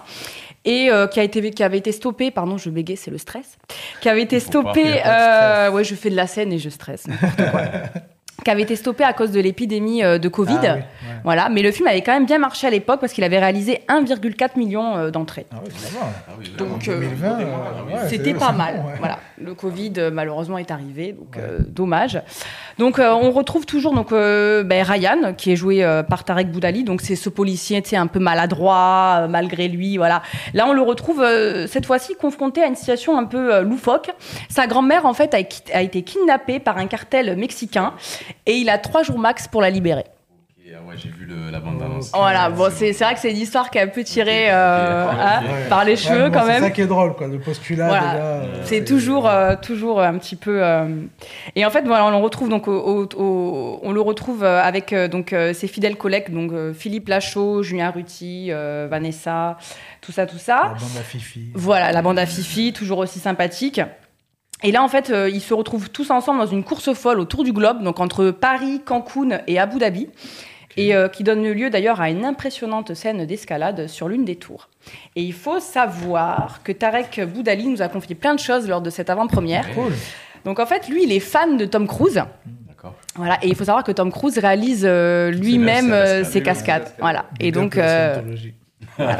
et 0.65 0.89
euh, 0.89 1.07
qui, 1.07 1.19
a 1.19 1.23
été, 1.23 1.51
qui 1.51 1.63
avait 1.63 1.77
été 1.77 1.91
stoppé, 1.91 2.31
pardon, 2.31 2.57
je 2.57 2.69
bégayais, 2.69 2.95
c'est 2.95 3.11
le 3.11 3.17
stress, 3.17 3.57
qui 4.01 4.09
avait 4.09 4.21
été 4.21 4.39
stoppé, 4.39 5.01
euh, 5.05 5.71
ouais, 5.71 5.83
je 5.83 5.95
fais 5.95 6.09
de 6.09 6.15
la 6.15 6.27
scène 6.27 6.53
et 6.53 6.59
je 6.59 6.69
stresse, 6.69 7.07
n'importe 7.07 7.51
quoi. 7.51 7.61
qui 8.43 8.49
avait 8.51 8.63
été 8.63 8.75
stoppé 8.75 9.03
à 9.03 9.13
cause 9.13 9.31
de 9.31 9.39
l'épidémie 9.39 10.03
euh, 10.03 10.17
de 10.17 10.27
Covid. 10.27 10.55
Ah 10.57 10.61
oui, 10.63 10.67
ouais. 10.69 10.85
Voilà, 11.23 11.47
mais 11.49 11.61
le 11.61 11.71
film 11.71 11.87
avait 11.87 12.01
quand 12.01 12.11
même 12.13 12.25
bien 12.25 12.39
marché 12.39 12.67
à 12.67 12.69
l'époque 12.69 12.99
parce 12.99 13.13
qu'il 13.13 13.23
avait 13.23 13.39
réalisé 13.39 13.81
1,4 13.87 14.57
million 14.57 14.97
euh, 14.97 15.11
d'entrées. 15.11 15.45
Ah 15.51 15.57
oui. 15.63 15.71
Ah 16.01 16.31
oui, 16.39 16.51
Donc, 16.57 16.87
euh, 16.89 16.99
2020, 16.99 17.37
oui. 17.37 17.43
ouais, 17.93 17.99
C'était 18.09 18.33
pas 18.33 18.51
mal. 18.51 18.77
bon, 18.81 18.87
ouais. 18.89 18.95
Voilà, 18.99 19.19
le 19.41 19.53
Covid 19.53 19.93
malheureusement 20.11 20.57
est 20.57 20.71
arrivé, 20.71 21.13
donc 21.13 21.35
Ouais. 21.35 21.41
euh, 21.41 21.59
dommage. 21.67 22.21
Donc 22.79 22.99
euh, 22.99 23.11
on 23.13 23.31
retrouve 23.31 23.65
toujours 23.65 23.93
donc 23.93 24.11
euh, 24.11 24.63
ben, 24.63 24.83
Ryan 24.83 25.33
qui 25.37 25.51
est 25.51 25.55
joué 25.55 25.83
euh, 25.83 26.01
par 26.03 26.23
Tarek 26.25 26.51
Boudali, 26.51 26.83
donc 26.83 27.01
c'est 27.01 27.15
ce 27.15 27.29
policier, 27.29 27.81
tu 27.81 27.89
sais, 27.89 27.95
un 27.97 28.07
peu 28.07 28.19
maladroit 28.19 29.19
euh, 29.21 29.27
malgré 29.27 29.67
lui, 29.67 29.95
voilà. 29.97 30.21
Là 30.53 30.65
on 30.67 30.73
le 30.73 30.81
retrouve 30.81 31.21
euh, 31.21 31.67
cette 31.67 31.85
fois-ci 31.85 32.15
confronté 32.15 32.61
à 32.61 32.67
une 32.67 32.75
situation 32.75 33.17
un 33.17 33.25
peu 33.25 33.53
euh, 33.53 33.61
loufoque. 33.61 34.09
Sa 34.49 34.67
grand-mère 34.67 35.05
en 35.05 35.13
fait 35.13 35.33
a 35.73 35.81
été 35.81 36.01
kidnappée 36.01 36.59
par 36.59 36.77
un 36.77 36.87
cartel 36.87 37.37
mexicain 37.37 37.93
et 38.45 38.53
il 38.57 38.69
a 38.69 38.77
trois 38.77 39.03
jours 39.03 39.19
max 39.19 39.47
pour 39.47 39.61
la 39.61 39.69
libérer. 39.69 40.05
Et, 40.65 40.71
ah 40.75 40.79
ouais, 40.87 40.95
j'ai 40.97 41.09
vu 41.09 41.25
le- 41.25 41.51
la 41.51 41.59
bande-annonce. 41.59 42.09
Voilà, 42.13 42.49
bon 42.49 42.69
c'est 42.73 42.93
vrai 42.93 43.13
que 43.13 43.19
c'est 43.19 43.29
une 43.31 43.37
histoire 43.37 43.69
qui 43.69 43.77
est 43.77 43.81
un 43.81 43.87
peu 43.87 44.01
tirée 44.03 44.45
Ok, 44.45 44.53
euh, 44.53 45.07
hein. 45.11 45.41
Ouais. 45.43 45.67
par 45.69 45.83
les 45.83 45.91
Ouais, 45.91 45.97
cheveux 45.97 46.29
bon, 46.29 46.39
quand 46.39 46.45
même. 46.45 46.55
C'est 46.61 46.69
ça 46.69 46.71
qui 46.71 46.81
est 46.81 46.87
drôle, 46.87 47.13
quoi. 47.15 47.27
Le 47.27 47.37
postulat, 47.37 47.87
Voilà. 47.87 48.15
euh, 48.15 48.45
C'est 48.63 48.85
toujours, 48.85 49.27
euh, 49.27 49.55
toujours 49.61 50.01
un 50.01 50.17
petit 50.17 50.37
peu. 50.37 50.63
euh, 50.63 50.87
Et 51.57 51.65
en 51.65 51.69
fait, 51.69 51.83
voilà, 51.85 52.05
on 52.05 52.11
le 52.11 52.15
retrouve 52.15 52.47
donc, 52.47 52.69
au, 52.69 52.71
au- 52.77 53.09
au- 53.21 53.79
on 53.83 53.91
le 53.91 53.99
retrouve 54.01 54.43
avec 54.45 54.95
donc 55.11 55.33
euh, 55.33 55.53
ses 55.53 55.67
fidèles 55.67 55.97
collègues, 55.97 56.31
donc 56.33 56.53
euh, 56.53 56.73
Philippe 56.73 57.09
Lachaud, 57.09 57.61
Julien 57.61 57.91
Ruti, 57.91 58.47
euh, 58.49 58.87
Vanessa, 58.89 59.57
tout 59.99 60.13
ça, 60.13 60.25
tout 60.25 60.35
La 60.37 60.41
ça. 60.41 60.61
bande 60.79 60.97
à 60.97 61.03
Fifi. 61.03 61.49
Voilà, 61.53 61.91
la 61.91 62.01
bande 62.01 62.17
à 62.17 62.25
Fifi, 62.25 62.71
toujours 62.71 62.99
aussi 62.99 63.19
sympathique. 63.19 63.81
Et 64.63 64.71
là, 64.71 64.81
en 64.81 64.87
fait, 64.87 65.09
euh, 65.09 65.29
ils 65.29 65.41
se 65.41 65.53
retrouvent 65.53 65.89
tous 65.89 66.09
ensemble 66.09 66.39
dans 66.39 66.47
une 66.47 66.63
course 66.63 66.93
folle 66.93 67.19
autour 67.19 67.43
du 67.43 67.51
globe, 67.51 67.83
donc 67.83 67.99
entre 67.99 68.31
Paris, 68.31 68.81
Cancun 68.83 69.41
et 69.45 69.59
Abu 69.59 69.77
Dhabi, 69.77 70.07
et 70.77 70.95
euh, 70.95 71.09
qui 71.09 71.23
donne 71.23 71.43
lieu 71.43 71.69
d'ailleurs 71.69 71.99
à 71.99 72.09
une 72.09 72.23
impressionnante 72.23 72.93
scène 72.93 73.25
d'escalade 73.25 73.87
sur 73.87 74.07
l'une 74.07 74.23
des 74.23 74.37
tours. 74.37 74.69
Et 75.17 75.21
il 75.21 75.33
faut 75.33 75.59
savoir 75.59 76.61
que 76.63 76.71
Tarek 76.71 77.21
Boudali 77.25 77.67
nous 77.67 77.81
a 77.81 77.89
confié 77.89 78.15
plein 78.15 78.33
de 78.33 78.39
choses 78.39 78.67
lors 78.67 78.81
de 78.81 78.89
cette 78.89 79.09
avant-première. 79.09 79.69
Cool. 79.75 79.91
Donc 80.45 80.59
en 80.59 80.65
fait, 80.65 80.87
lui, 80.87 81.03
il 81.03 81.11
est 81.11 81.19
fan 81.19 81.57
de 81.57 81.65
Tom 81.65 81.85
Cruise. 81.85 82.23
Voilà, 83.15 83.37
et 83.41 83.47
il 83.47 83.55
faut 83.55 83.63
savoir 83.63 83.83
que 83.83 83.93
Tom 83.93 84.11
Cruise 84.11 84.37
réalise 84.37 84.83
euh, 84.85 85.31
lui-même 85.31 86.25
ses 86.25 86.41
cascades. 86.41 86.89
Voilà. 86.99 87.25
Et 87.39 87.51
donc, 87.51 87.77
euh. 88.99 89.13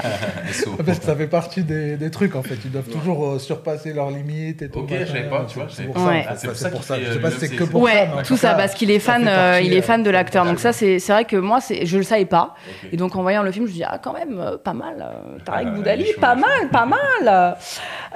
Parce 0.85 0.99
que 0.99 1.05
ça 1.05 1.15
fait 1.15 1.27
partie 1.27 1.63
des, 1.63 1.97
des 1.97 2.11
trucs 2.11 2.35
en 2.35 2.43
fait. 2.43 2.55
Ils 2.65 2.71
doivent 2.71 2.89
toujours 2.89 3.25
euh, 3.27 3.39
surpasser 3.39 3.93
leurs 3.93 4.11
limites 4.11 4.61
et 4.61 4.69
tout. 4.69 4.79
Ok, 4.79 4.89
je 4.91 5.05
savais 5.05 5.29
pas, 5.29 5.45
tu 5.47 5.57
vois, 5.59 5.67
je 5.67 5.75
C'est 5.75 5.83
pour. 5.83 6.05
Ouais. 6.05 6.25
Ah, 6.27 6.35
c'est 6.35 6.47
pour 6.69 6.71
pour 6.71 6.83
ça. 6.83 6.99
Je 6.99 7.05
euh, 7.05 7.13
sais 7.13 7.19
pas 7.19 7.31
si 7.31 7.39
c'est 7.39 7.55
que 7.55 7.63
pour 7.63 7.81
ouais, 7.81 8.07
ça. 8.17 8.21
tout 8.23 8.37
ça, 8.37 8.53
parce 8.53 8.73
qu'il 8.73 8.91
est 8.91 8.99
fan, 8.99 9.25
euh, 9.27 9.59
il 9.63 9.73
est 9.73 9.79
euh, 9.79 9.81
fan 9.81 10.03
de 10.03 10.09
l'acteur. 10.09 10.45
Donc 10.45 10.59
ça, 10.59 10.73
c'est 10.73 10.99
vrai 11.07 11.25
que 11.25 11.37
moi, 11.37 11.59
je 11.69 11.97
le 11.97 12.03
savais 12.03 12.25
pas. 12.25 12.55
Et 12.91 12.97
donc 12.97 13.15
en 13.15 13.21
voyant 13.21 13.43
le 13.43 13.51
film, 13.51 13.65
je 13.65 13.71
me 13.71 13.75
dis 13.77 13.83
ah 13.83 13.99
quand 14.03 14.13
même 14.13 14.37
euh, 14.39 14.57
pas 14.57 14.73
mal. 14.73 14.95
euh, 14.99 15.39
Tarek 15.45 15.67
Ah, 15.69 15.75
Boudali, 15.75 16.05
pas 16.19 16.35
mal, 16.35 16.69
pas 16.71 16.85
mal. 16.85 17.55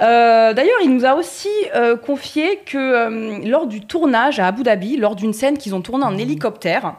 Euh, 0.02 0.52
D'ailleurs, 0.52 0.78
il 0.84 0.94
nous 0.94 1.04
a 1.04 1.14
aussi 1.14 1.48
euh, 1.74 1.96
confié 1.96 2.60
que 2.66 2.76
euh, 2.78 3.38
lors 3.48 3.66
du 3.66 3.80
tournage 3.80 4.38
à 4.38 4.46
Abu 4.46 4.62
Dhabi, 4.62 4.96
lors 4.96 5.16
d'une 5.16 5.32
scène 5.32 5.56
qu'ils 5.58 5.74
ont 5.74 5.80
tournée 5.80 6.04
en 6.04 6.16
hélicoptère, 6.18 6.94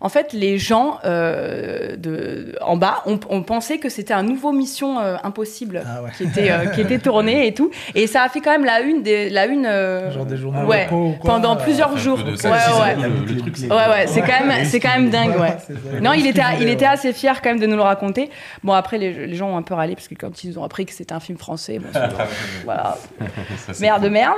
en 0.00 0.08
fait, 0.08 0.32
les 0.32 0.58
gens 0.58 0.98
euh, 1.04 1.96
de 1.96 2.54
en 2.60 2.76
bas 2.76 3.02
ont, 3.06 3.18
ont 3.30 3.42
pensé 3.42 3.78
que 3.78 3.88
c'était 3.88 4.03
un 4.12 4.22
nouveau 4.22 4.52
Mission 4.52 4.98
euh, 5.00 5.16
Impossible 5.22 5.82
Ah 5.86 6.02
ouais. 6.02 6.10
qui 6.16 6.24
était 6.24 6.50
euh, 6.50 6.66
qui 6.66 6.80
était 6.82 6.98
tourné 6.98 7.46
et 7.46 7.54
tout. 7.54 7.70
Et 7.94 8.06
ça 8.06 8.22
a 8.24 8.28
fait 8.28 8.40
quand 8.40 8.50
même 8.50 8.64
la 8.66 8.80
une 8.80 9.02
des 9.02 9.30
la 9.30 9.46
une. 9.46 9.64
euh, 9.66 10.10
Genre 10.10 10.26
des 10.26 10.36
journaux 10.36 10.66
ouais, 10.66 10.84
locaux 10.84 11.06
ou 11.06 11.12
quoi, 11.20 11.30
pendant 11.30 11.56
plusieurs 11.56 11.96
jours. 11.96 12.18
Ouais, 12.18 12.50
ouais. 12.50 12.96
le- 13.08 13.32
le 13.34 13.40
truc, 13.40 13.56
c'est- 13.56 13.68
Ouais, 13.70 13.88
ouais, 13.88 14.06
c'est 14.06 14.20
quand 14.20 14.44
même, 14.44 14.64
c'est 14.66 14.80
quand 14.80 14.90
même 14.90 15.08
dingue, 15.10 15.38
ouais. 15.40 15.56
Non, 16.02 16.12
il 16.12 16.26
était, 16.26 16.42
il 16.60 16.68
était 16.68 16.84
assez 16.84 17.12
fier 17.12 17.40
quand 17.40 17.48
même 17.50 17.60
de 17.60 17.66
nous 17.66 17.76
le 17.76 17.82
raconter. 17.82 18.28
Bon, 18.62 18.72
après, 18.74 18.98
les, 18.98 19.26
les 19.26 19.34
gens 19.34 19.48
ont 19.50 19.56
un 19.56 19.62
peu 19.62 19.74
râlé 19.74 19.94
parce 19.94 20.08
que 20.08 20.14
quand 20.14 20.44
ils 20.44 20.58
ont 20.58 20.64
appris 20.64 20.84
que 20.86 20.92
c'était 20.92 21.14
un 21.14 21.20
film 21.20 21.38
français, 21.38 21.78
bon, 21.78 21.88
c'est- 21.92 22.64
voilà, 22.64 22.98
merde, 23.80 24.02
cool. 24.02 24.10
merde. 24.10 24.34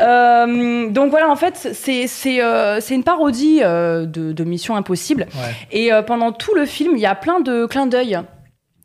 Euh, 0.00 0.90
donc 0.90 1.10
voilà, 1.10 1.30
en 1.30 1.36
fait, 1.36 1.70
c'est 1.72 2.06
c'est 2.06 2.42
euh, 2.42 2.80
c'est 2.80 2.94
une 2.94 3.04
parodie 3.04 3.60
euh, 3.62 4.04
de, 4.06 4.32
de 4.32 4.44
Mission 4.44 4.76
Impossible. 4.76 5.26
Ouais. 5.34 5.54
Et 5.72 5.92
euh, 5.92 6.02
pendant 6.02 6.32
tout 6.32 6.54
le 6.54 6.66
film, 6.66 6.92
il 6.96 7.00
y 7.00 7.06
a 7.06 7.14
plein 7.14 7.40
de 7.40 7.66
clins 7.66 7.86
d'œil. 7.86 8.18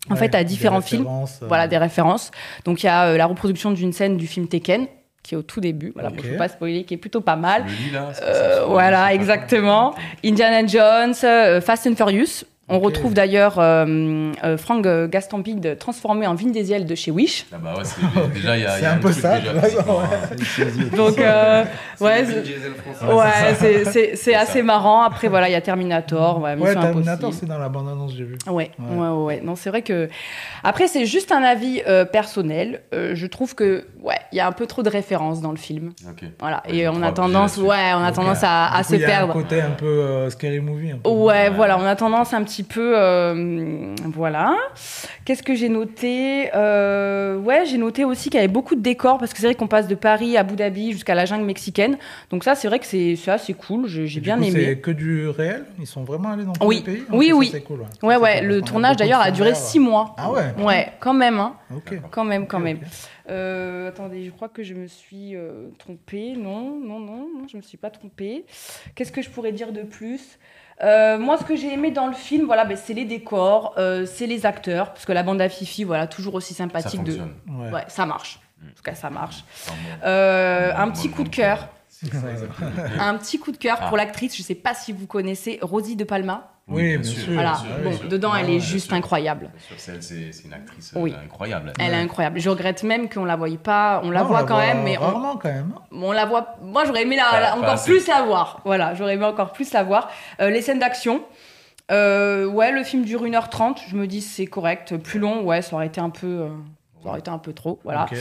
En 0.10 0.14
Ouais, 0.14 0.20
fait, 0.20 0.36
à 0.36 0.44
différents 0.44 0.82
films. 0.82 1.06
euh, 1.08 1.46
Voilà, 1.48 1.68
des 1.68 1.78
références. 1.78 2.32
Donc 2.66 2.84
il 2.84 2.88
y 2.88 2.90
a 2.90 3.06
euh, 3.08 3.18
la 3.18 3.26
reproduction 3.28 3.72
d'une 3.72 3.94
scène 3.94 4.18
du 4.18 4.26
film 4.28 4.48
Tekken, 4.48 4.88
qui 5.24 5.36
est 5.36 5.38
au 5.38 5.44
tout 5.44 5.62
début. 5.62 5.92
Voilà, 5.94 6.10
Ok. 6.10 6.16
pour 6.18 6.26
ne 6.26 6.38
pas 6.38 6.48
spoiler, 6.50 6.84
qui 6.84 6.96
est 6.96 6.98
plutôt 6.98 7.22
pas 7.22 7.36
mal. 7.36 7.66
Lit, 7.68 7.92
là, 7.92 8.10
Euh, 8.24 8.60
ça, 8.62 8.66
voilà, 8.66 9.14
exactement. 9.14 9.94
Indiana 10.26 10.66
Jones, 10.66 11.14
euh, 11.24 11.62
Fast 11.62 11.86
and 11.88 11.96
Furious. 11.96 12.44
On 12.72 12.78
Ok. 12.78 12.86
retrouve 12.86 13.14
d'ailleurs 13.14 13.60
euh, 13.60 14.32
euh, 14.44 14.58
Frank 14.58 14.88
Gastambide 15.10 15.78
transformé 15.78 16.26
en 16.26 16.36
Vin 16.36 16.50
Diesel 16.50 16.86
de 16.86 16.96
chez 16.96 17.12
Wish. 17.12 17.46
Ah 17.54 17.58
bah 17.62 17.74
ouais, 17.78 17.84
c'est- 17.84 18.34
déjà, 18.34 18.58
il 18.58 18.64
y 18.64 18.66
a, 18.66 18.78
C'est 18.80 18.86
a 18.86 18.94
un 18.94 18.98
peu 18.98 19.10
truc 19.12 19.22
ça, 19.22 19.40
déjà 19.40 19.54
ouais. 19.54 20.90
Donc, 20.98 21.20
euh, 21.20 21.64
C'est 21.96 22.04
ouais, 22.06 22.26
c'est- 22.26 23.06
ouais, 23.06 23.26
c'est- 23.56 23.56
c'est 23.86 23.86
c'est 23.86 24.16
C'est 24.16 24.36
assez 24.36 24.60
ça. 24.60 24.64
marrant. 24.64 25.02
Après, 25.04 25.28
voilà, 25.28 25.50
il 25.50 25.52
y 25.52 25.56
a 25.56 25.62
Terminator, 25.62 26.42
ouais, 26.42 26.56
Terminator, 26.74 27.34
c'est 27.34 27.46
dans 27.46 27.58
la 27.60 27.70
bande-annonce, 27.70 28.14
j'ai 28.16 28.24
vu. 28.24 28.38
Ouais, 28.48 28.72
ouais, 28.80 29.08
Ouais. 29.10 29.42
Non, 29.44 29.56
c'est 29.56 29.70
vrai 29.70 29.82
que. 29.82 30.08
Après, 30.64 30.88
c'est 30.88 31.06
juste 31.06 31.32
un 31.32 31.44
avis 31.44 31.82
euh, 31.88 32.06
personnel. 32.06 32.82
Euh, 32.94 33.12
je 33.16 33.28
trouve 33.28 33.56
que, 33.56 33.86
ouais, 34.02 34.16
il 34.32 34.38
y 34.38 34.40
a 34.40 34.48
un 34.48 34.52
peu 34.52 34.66
trop 34.68 34.84
de 34.84 34.90
références 34.90 35.42
dans 35.42 35.52
le 35.52 35.58
film. 35.58 35.92
Ok. 36.10 36.24
Voilà. 36.40 36.64
Ouais, 36.68 36.76
Et 36.78 36.88
on 36.88 37.02
a 37.04 37.12
tendance, 37.12 37.58
ouais, 37.58 37.92
on 37.96 38.04
a 38.04 38.12
tendance 38.12 38.40
à, 38.44 38.82
se 38.84 38.96
il 38.96 39.02
y 39.02 39.04
a 39.04 39.08
perdre. 39.08 39.32
un 39.32 39.42
côté 39.42 39.62
un 39.62 39.72
peu 39.72 39.86
euh, 39.86 40.30
scary 40.30 40.60
movie. 40.60 40.92
un. 40.92 41.10
Ouais, 41.10 41.50
voilà, 41.50 41.78
on 41.78 41.86
a 41.86 41.96
tendance 41.96 42.34
un 42.34 42.44
petit 42.44 42.61
peu. 42.64 42.94
euh, 42.98 43.96
voilà. 44.06 44.56
Qu'est-ce 45.26 45.44
que 45.44 45.56
j'ai 45.56 45.70
noté 45.70 46.50
Euh, 46.56 47.38
Ouais, 47.38 47.66
j'ai 47.66 47.78
noté 47.78 48.06
aussi 48.06 48.30
qu'il 48.30 48.36
y 48.40 48.44
avait 48.44 48.48
beaucoup 48.52 48.76
de 48.76 48.82
décors 48.82 49.18
parce 49.18 49.34
que 49.34 49.40
c'est 49.40 49.46
vrai 49.48 49.56
qu'on 49.56 49.68
passe 49.68 49.88
de 49.88 49.96
Paris 49.96 50.38
à 50.38 50.42
Abu 50.42 50.56
Dhabi 50.56 50.92
jusqu'à 50.92 51.16
la 51.16 51.26
jungle 51.26 51.46
mexicaine. 51.46 51.98
Donc, 52.30 52.44
ça, 52.44 52.56
c'est 52.56 52.68
vrai 52.68 52.80
que 52.80 52.86
c'est 52.86 53.16
c'est 53.16 53.32
assez 53.32 53.54
cool. 53.54 53.88
J'ai 53.88 54.20
bien 54.20 54.38
coup, 54.38 54.44
aimé. 54.44 54.66
C'est 54.66 54.78
que 54.80 54.92
du 54.92 55.28
réel? 55.30 55.66
Ils 55.80 55.88
sont 55.88 56.04
vraiment 56.04 56.30
allés 56.30 56.44
dans 56.46 56.54
tous 56.54 56.66
Oui. 56.68 56.84
les 56.86 56.94
pays? 56.94 57.04
Oui, 57.12 57.32
oui. 57.34 57.50
C'est 57.52 57.62
cool. 57.62 57.82
Ouais, 58.04 58.16
Ouais, 58.18 58.40
cool, 58.40 58.48
le 58.48 58.62
tournage 58.62 58.96
d'ailleurs 58.98 59.22
a 59.22 59.32
duré 59.32 59.56
six 59.56 59.80
mois. 59.80 60.16
Ah 60.18 60.32
ouais? 60.32 60.54
Ouais, 60.64 60.92
quand 61.00 61.14
même, 61.14 61.40
hein. 61.40 61.56
Ok. 61.76 62.00
Quand 62.12 62.24
même, 62.26 62.48
quand 62.48 62.60
même. 62.60 62.80
Euh, 63.30 63.88
attendez, 63.90 64.26
je 64.26 64.32
crois 64.32 64.50
que 64.50 64.62
je 64.64 64.74
me 64.74 64.88
suis 64.88 65.36
euh, 65.36 65.70
trompée. 65.78 66.34
Non, 66.36 66.76
non, 66.80 67.00
non, 67.00 67.28
non, 67.38 67.48
je 67.50 67.56
me 67.58 67.62
suis 67.62 67.78
pas 67.78 67.90
trompée. 67.90 68.46
Qu'est-ce 68.96 69.12
que 69.12 69.22
je 69.22 69.30
pourrais 69.30 69.52
dire 69.54 69.72
de 69.72 69.84
plus? 69.84 70.38
Euh, 70.84 71.20
moi, 71.20 71.38
ce 71.38 71.44
que 71.44 71.56
j'ai 71.56 71.72
aimé 71.74 71.92
dans 71.92 72.08
le 72.08 72.14
film, 72.14 72.46
voilà, 72.46 72.66
ben, 72.66 72.76
c'est 72.76 72.94
les 72.94 73.06
décors, 73.06 73.74
euh, 73.78 74.06
c'est 74.06 74.26
les 74.26 74.46
acteurs, 74.46 74.94
parce 74.94 75.06
que 75.06 75.12
la 75.12 75.22
bande 75.24 75.40
à 75.42 75.48
Fifi, 75.50 75.84
voilà, 75.84 76.08
toujours 76.08 76.34
aussi 76.36 76.54
Ça 76.54 76.64
sympathique. 76.64 77.04
de... 77.04 77.12
fonctionne. 77.12 77.34
Ouais. 77.50 77.72
Ouais, 77.72 77.84
ça 77.88 78.06
marche. 78.06 78.40
En 78.64 78.74
tout 78.76 78.84
cas, 78.84 78.96
ça 78.96 79.10
marche. 79.10 79.44
Euh, 80.04 80.72
un 80.76 80.90
petit 80.90 81.10
coup 81.10 81.24
de 81.24 81.30
cœur. 81.30 81.68
Un 83.00 83.16
petit 83.18 83.40
coup 83.40 83.52
de 83.52 83.58
cœur 83.58 83.78
Ah. 83.82 83.88
pour 83.88 83.98
l'actrice, 83.98 84.36
je 84.36 84.42
sais 84.44 84.56
pas 84.56 84.74
si 84.74 84.92
vous 84.94 85.08
connaissez 85.08 85.60
Rosie 85.62 85.96
de 85.96 86.04
Palma. 86.04 86.48
Oui, 86.68 86.96
bien 86.98 87.04
sûr. 87.12 87.34
Voilà, 87.34 87.52
bien 87.52 87.60
sûr, 87.60 87.84
bon, 87.84 87.90
bien 87.90 87.98
sûr. 88.00 88.08
dedans, 88.10 88.36
elle 88.36 88.46
Ouais, 88.46 88.56
est 88.56 88.60
juste 88.60 88.88
sûr. 88.88 88.96
incroyable. 88.96 89.50
C'est 89.78 89.94
une 90.46 90.54
actrice 90.54 90.94
Oui. 90.96 91.14
euh, 91.18 91.24
incroyable. 91.26 91.74
Elle 91.80 91.94
est 91.94 91.98
incroyable. 91.98 92.40
Je 92.40 92.50
regrette 92.50 92.84
même 92.84 93.10
qu'on 93.10 93.26
la 93.26 93.36
voyait 93.36 93.58
pas. 93.58 94.00
On 94.04 94.10
la 94.12 94.22
Non, 94.22 94.28
voit 94.28 94.44
quand 94.46 94.58
même, 94.58 94.84
mais 94.84 94.98
on, 94.98 95.02
Rarement 95.02 95.36
quand 95.38 95.50
même. 95.50 95.74
on 95.92 96.12
la 96.14 96.26
voit. 96.26 96.56
Moi, 96.62 96.86
j'aurais 96.86 97.02
aimé 97.02 97.18
la, 97.18 97.26
Pas- 97.30 97.40
la- 97.42 97.56
encore 97.58 97.70
assez. 97.72 97.92
plus 97.92 98.08
la 98.08 98.22
voir. 98.22 98.62
Voilà, 98.64 98.94
j'aurais 98.96 99.16
aimé 99.16 99.26
encore 99.26 99.52
plus 99.52 99.74
la 99.74 99.84
voir. 99.84 100.10
Euh, 100.40 100.50
les 100.50 100.62
scènes 100.62 100.80
d'action. 100.80 101.24
Euh, 101.92 102.46
ouais, 102.46 102.72
le 102.72 102.84
film 102.84 103.04
dure 103.04 103.24
1h30. 103.26 103.82
Je 103.90 103.98
me 103.98 104.08
dis 104.08 104.22
c'est 104.22 104.46
correct. 104.46 104.96
Plus 104.98 105.20
long, 105.20 105.42
ouais, 105.44 105.62
ça 105.62 105.76
aurait 105.76 105.88
été 105.88 106.00
un 106.00 106.10
peu. 106.12 106.28
euh, 106.28 106.50
ça 107.02 107.10
aurait 107.10 107.20
été 107.20 107.30
un 107.30 107.38
peu 107.38 107.54
trop, 107.54 107.80
voilà. 107.84 108.08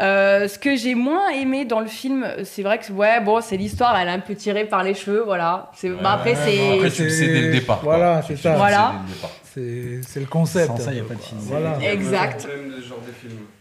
Euh, 0.00 0.46
ce 0.46 0.58
que 0.58 0.76
j'ai 0.76 0.94
moins 0.94 1.28
aimé 1.30 1.64
dans 1.64 1.80
le 1.80 1.86
film, 1.86 2.26
c'est 2.44 2.62
vrai 2.62 2.78
que 2.78 2.92
ouais, 2.92 3.20
bon, 3.20 3.40
c'est 3.40 3.56
l'histoire, 3.56 3.98
elle 3.98 4.08
est 4.08 4.12
un 4.12 4.20
peu 4.20 4.34
tirée 4.34 4.64
par 4.64 4.84
les 4.84 4.94
cheveux, 4.94 5.22
voilà. 5.24 5.70
C'est, 5.74 5.90
bah, 5.90 6.12
après, 6.12 6.28
Ouais, 6.28 6.36
c'est, 6.44 6.74
Après, 6.74 6.90
tu 6.90 7.04
le 7.04 7.10
sais 7.10 7.26
dès 7.26 7.40
le 7.40 7.52
départ. 7.52 7.80
Voilà, 7.82 8.22
c'est 8.22 8.34
le 8.34 8.38
ça. 8.38 8.56
Voilà. 8.56 8.92
dès 8.92 9.08
le 9.08 9.14
départ. 9.14 9.30
C'est 9.42 10.00
c'est 10.06 10.20
le 10.20 10.26
concept. 10.26 10.66
Sans 10.68 10.76
ça, 10.76 10.90
un 10.90 10.94
y 10.94 11.00
a 11.00 11.04
pas 11.04 11.14
de 11.14 11.20
film. 11.20 11.40
Voilà. 11.40 11.78
Exact. 11.82 12.46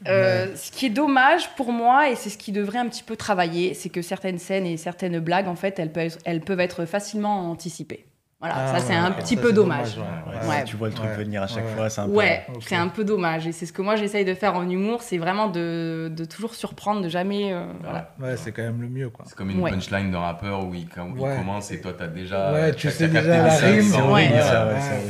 Euh, 0.08 0.56
ce 0.56 0.72
qui 0.72 0.86
est 0.86 0.92
dommage 0.92 1.50
pour 1.56 1.72
moi, 1.72 2.10
et 2.10 2.16
c'est 2.16 2.30
ce 2.30 2.38
qui 2.38 2.52
devrait 2.52 2.80
un 2.80 2.88
petit 2.88 3.04
peu 3.04 3.16
travailler, 3.16 3.74
c'est 3.74 3.90
que 3.90 4.02
certaines 4.02 4.38
scènes 4.38 4.66
et 4.66 4.78
certaines 4.78 5.20
blagues, 5.20 5.48
en 5.48 5.56
fait, 5.56 5.80
elles 5.80 5.92
peuvent, 5.92 6.18
elles 6.26 6.42
peuvent 6.42 6.60
être 6.60 6.86
facilement 6.86 7.50
anticipées. 7.50 8.06
Voilà, 8.40 8.54
Ah, 8.56 8.68
ça 8.74 8.80
c'est 8.86 8.94
ouais, 8.94 9.00
un 9.00 9.10
petit 9.14 9.36
ça, 9.36 9.42
peu 9.42 9.52
dommage. 9.52 9.98
ouais. 9.98 10.04
Ouais, 10.04 10.48
Ouais. 10.48 10.58
si 10.60 10.66
tu 10.66 10.76
vois 10.76 10.90
le 10.90 10.94
truc 10.94 11.10
Ouais. 11.10 11.16
venir 11.16 11.42
à 11.42 11.48
chaque 11.48 11.66
Ouais. 11.66 11.72
fois, 11.76 11.90
c'est 11.90 12.02
un 12.02 12.06
peu. 12.06 12.12
Ouais, 12.12 12.46
c'est 12.62 12.76
un 12.76 12.88
peu 12.88 13.04
dommage. 13.04 13.48
Et 13.48 13.52
c'est 13.52 13.66
ce 13.66 13.74
que 13.74 13.82
moi 13.82 13.96
j'essaye 13.96 14.26
de 14.26 14.36
faire 14.36 14.54
en 14.54 14.70
humour, 14.70 15.02
c'est 15.02 15.18
vraiment 15.18 15.48
de, 15.48 16.12
de 16.16 16.24
toujours 16.24 16.54
surprendre, 16.54 17.02
de 17.02 17.10
jamais. 17.10 17.52
euh, 17.52 17.66
voilà. 17.82 18.12
Ouais, 18.22 18.38
c'est 18.38 18.52
quand 18.52 18.62
même 18.62 18.80
le 18.80 18.90
mieux, 18.90 19.10
quoi. 19.10 19.26
C'est 19.28 19.36
comme 19.36 19.50
une 19.50 19.62
Ouais. 19.62 19.72
punchline 19.72 20.12
d'un 20.12 20.20
rappeur 20.20 20.64
où 20.68 20.76
il, 20.76 20.88
quand 20.88 21.08
il 21.16 21.20
Ouais. 21.20 21.36
commence 21.36 21.72
et 21.72 21.82
toi 21.82 21.94
t'as 21.98 22.06
déjà. 22.06 22.54
Ouais, 22.54 22.76
tu 22.76 22.92
sais 22.92 23.08
déjà 23.08 23.38
la 23.44 23.56
rime. 23.56 23.92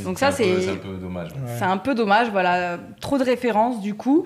Donc 0.06 0.20
ça 0.20 0.32
c'est 0.32 0.62
C'est 0.62 0.70
un 0.72 0.76
peu 0.78 0.96
dommage. 0.96 1.32
Ouais. 1.32 1.38
c'est 1.58 1.66
un 1.66 1.78
peu 1.78 1.96
dommage. 1.96 2.30
Voilà, 2.32 2.78
trop 3.02 3.18
de 3.18 3.26
références 3.26 3.82
du 3.82 3.94
coup. 3.94 4.24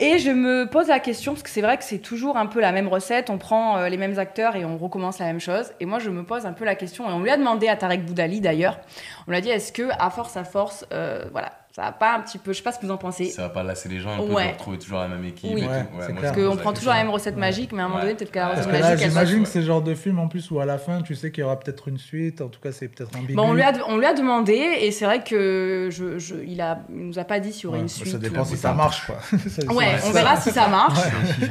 Et 0.00 0.18
je 0.18 0.30
me 0.30 0.66
pose 0.66 0.86
la 0.86 1.00
question, 1.00 1.32
parce 1.32 1.42
que 1.42 1.50
c'est 1.50 1.60
vrai 1.60 1.76
que 1.76 1.82
c'est 1.82 1.98
toujours 1.98 2.36
un 2.36 2.46
peu 2.46 2.60
la 2.60 2.70
même 2.70 2.86
recette, 2.86 3.30
on 3.30 3.38
prend 3.38 3.78
euh, 3.78 3.88
les 3.88 3.96
mêmes 3.96 4.16
acteurs 4.20 4.54
et 4.54 4.64
on 4.64 4.78
recommence 4.78 5.18
la 5.18 5.26
même 5.26 5.40
chose. 5.40 5.72
Et 5.80 5.86
moi, 5.86 5.98
je 5.98 6.08
me 6.08 6.22
pose 6.22 6.46
un 6.46 6.52
peu 6.52 6.64
la 6.64 6.76
question, 6.76 7.10
et 7.10 7.12
on 7.12 7.20
lui 7.20 7.30
a 7.30 7.36
demandé 7.36 7.66
à 7.66 7.76
Tarek 7.76 8.04
Boudali 8.04 8.40
d'ailleurs, 8.40 8.78
on 9.26 9.32
lui 9.32 9.38
a 9.38 9.40
dit, 9.40 9.50
est-ce 9.50 9.72
que 9.72 9.88
à 9.98 10.10
force 10.10 10.36
à 10.36 10.44
force, 10.44 10.86
euh, 10.92 11.24
voilà, 11.32 11.50
ça 11.78 11.84
va 11.84 11.92
pas 11.92 12.16
un 12.16 12.20
petit 12.22 12.38
peu, 12.38 12.52
je 12.52 12.56
sais 12.56 12.62
pas 12.64 12.72
ce 12.72 12.80
que 12.80 12.86
vous 12.86 12.90
en 12.92 12.96
pensez, 12.96 13.26
Ça 13.26 13.42
va 13.42 13.48
pas 13.50 13.62
lasser 13.62 13.88
les 13.88 14.00
gens 14.00 14.10
un 14.14 14.16
peu 14.26 14.32
Ouais. 14.32 14.48
de 14.48 14.52
retrouver 14.54 14.78
toujours 14.78 14.98
la 14.98 15.06
même 15.06 15.24
équipe. 15.24 15.48
Oui. 15.54 15.60
et 15.60 15.64
tout. 15.64 15.70
Ouais, 15.70 15.86
moi, 15.94 16.06
clair. 16.06 16.20
parce 16.20 16.36
qu'on 16.36 16.56
prend 16.56 16.72
toujours 16.72 16.90
la 16.92 16.98
même 17.04 17.10
recette 17.10 17.34
Ouais. 17.34 17.40
magique, 17.40 17.70
mais 17.72 17.82
à 17.82 17.84
un 17.84 17.88
moment 17.88 18.00
Ouais. 18.00 18.06
donné, 18.06 18.16
peut-être 18.16 18.32
que 18.32 18.38
la 18.40 18.46
Parce 18.48 18.66
recette 18.66 18.80
là, 18.80 18.90
magique, 18.90 19.08
j'imagine 19.08 19.42
que 19.44 19.48
c'est 19.48 19.60
le 19.60 19.66
genre 19.66 19.82
de 19.82 19.94
film 19.94 20.18
en 20.18 20.26
plus 20.26 20.50
où 20.50 20.58
à 20.58 20.64
la 20.66 20.76
fin, 20.78 21.02
tu 21.02 21.14
sais 21.14 21.30
qu'il 21.30 21.42
y 21.42 21.44
aura 21.44 21.58
peut-être 21.60 21.86
une 21.86 21.98
suite. 21.98 22.40
En 22.40 22.48
tout 22.48 22.58
cas, 22.60 22.72
c'est 22.72 22.88
peut-être 22.88 23.16
ambigu. 23.16 23.34
Bon, 23.34 23.50
on 23.50 23.52
lui 23.54 23.62
a, 23.62 23.72
on 23.86 23.96
lui 23.96 24.06
a 24.06 24.12
demandé, 24.14 24.54
et 24.80 24.90
c'est 24.90 25.04
vrai 25.04 25.22
que 25.22 25.88
je, 25.92 26.18
je- 26.18 26.34
il, 26.44 26.60
a, 26.60 26.80
il 26.90 27.06
nous 27.06 27.18
a 27.20 27.24
pas 27.24 27.38
dit 27.38 27.52
s'il 27.52 27.64
y 27.64 27.66
aurait 27.68 27.76
Ouais, 27.78 27.82
une 27.82 27.88
Ça 27.88 28.04
suite. 28.04 28.16
dépend 28.18 28.42
ou- 28.42 28.44
si 28.46 28.56
ça 28.56 28.72
marche, 28.72 29.06
quoi. 29.06 29.16
Ça- 29.48 29.72
Ouais, 29.72 29.98
ça- 29.98 30.08
on 30.08 30.10
verra 30.10 30.36
si 30.40 30.50
ça 30.50 30.66
marche. 30.66 30.98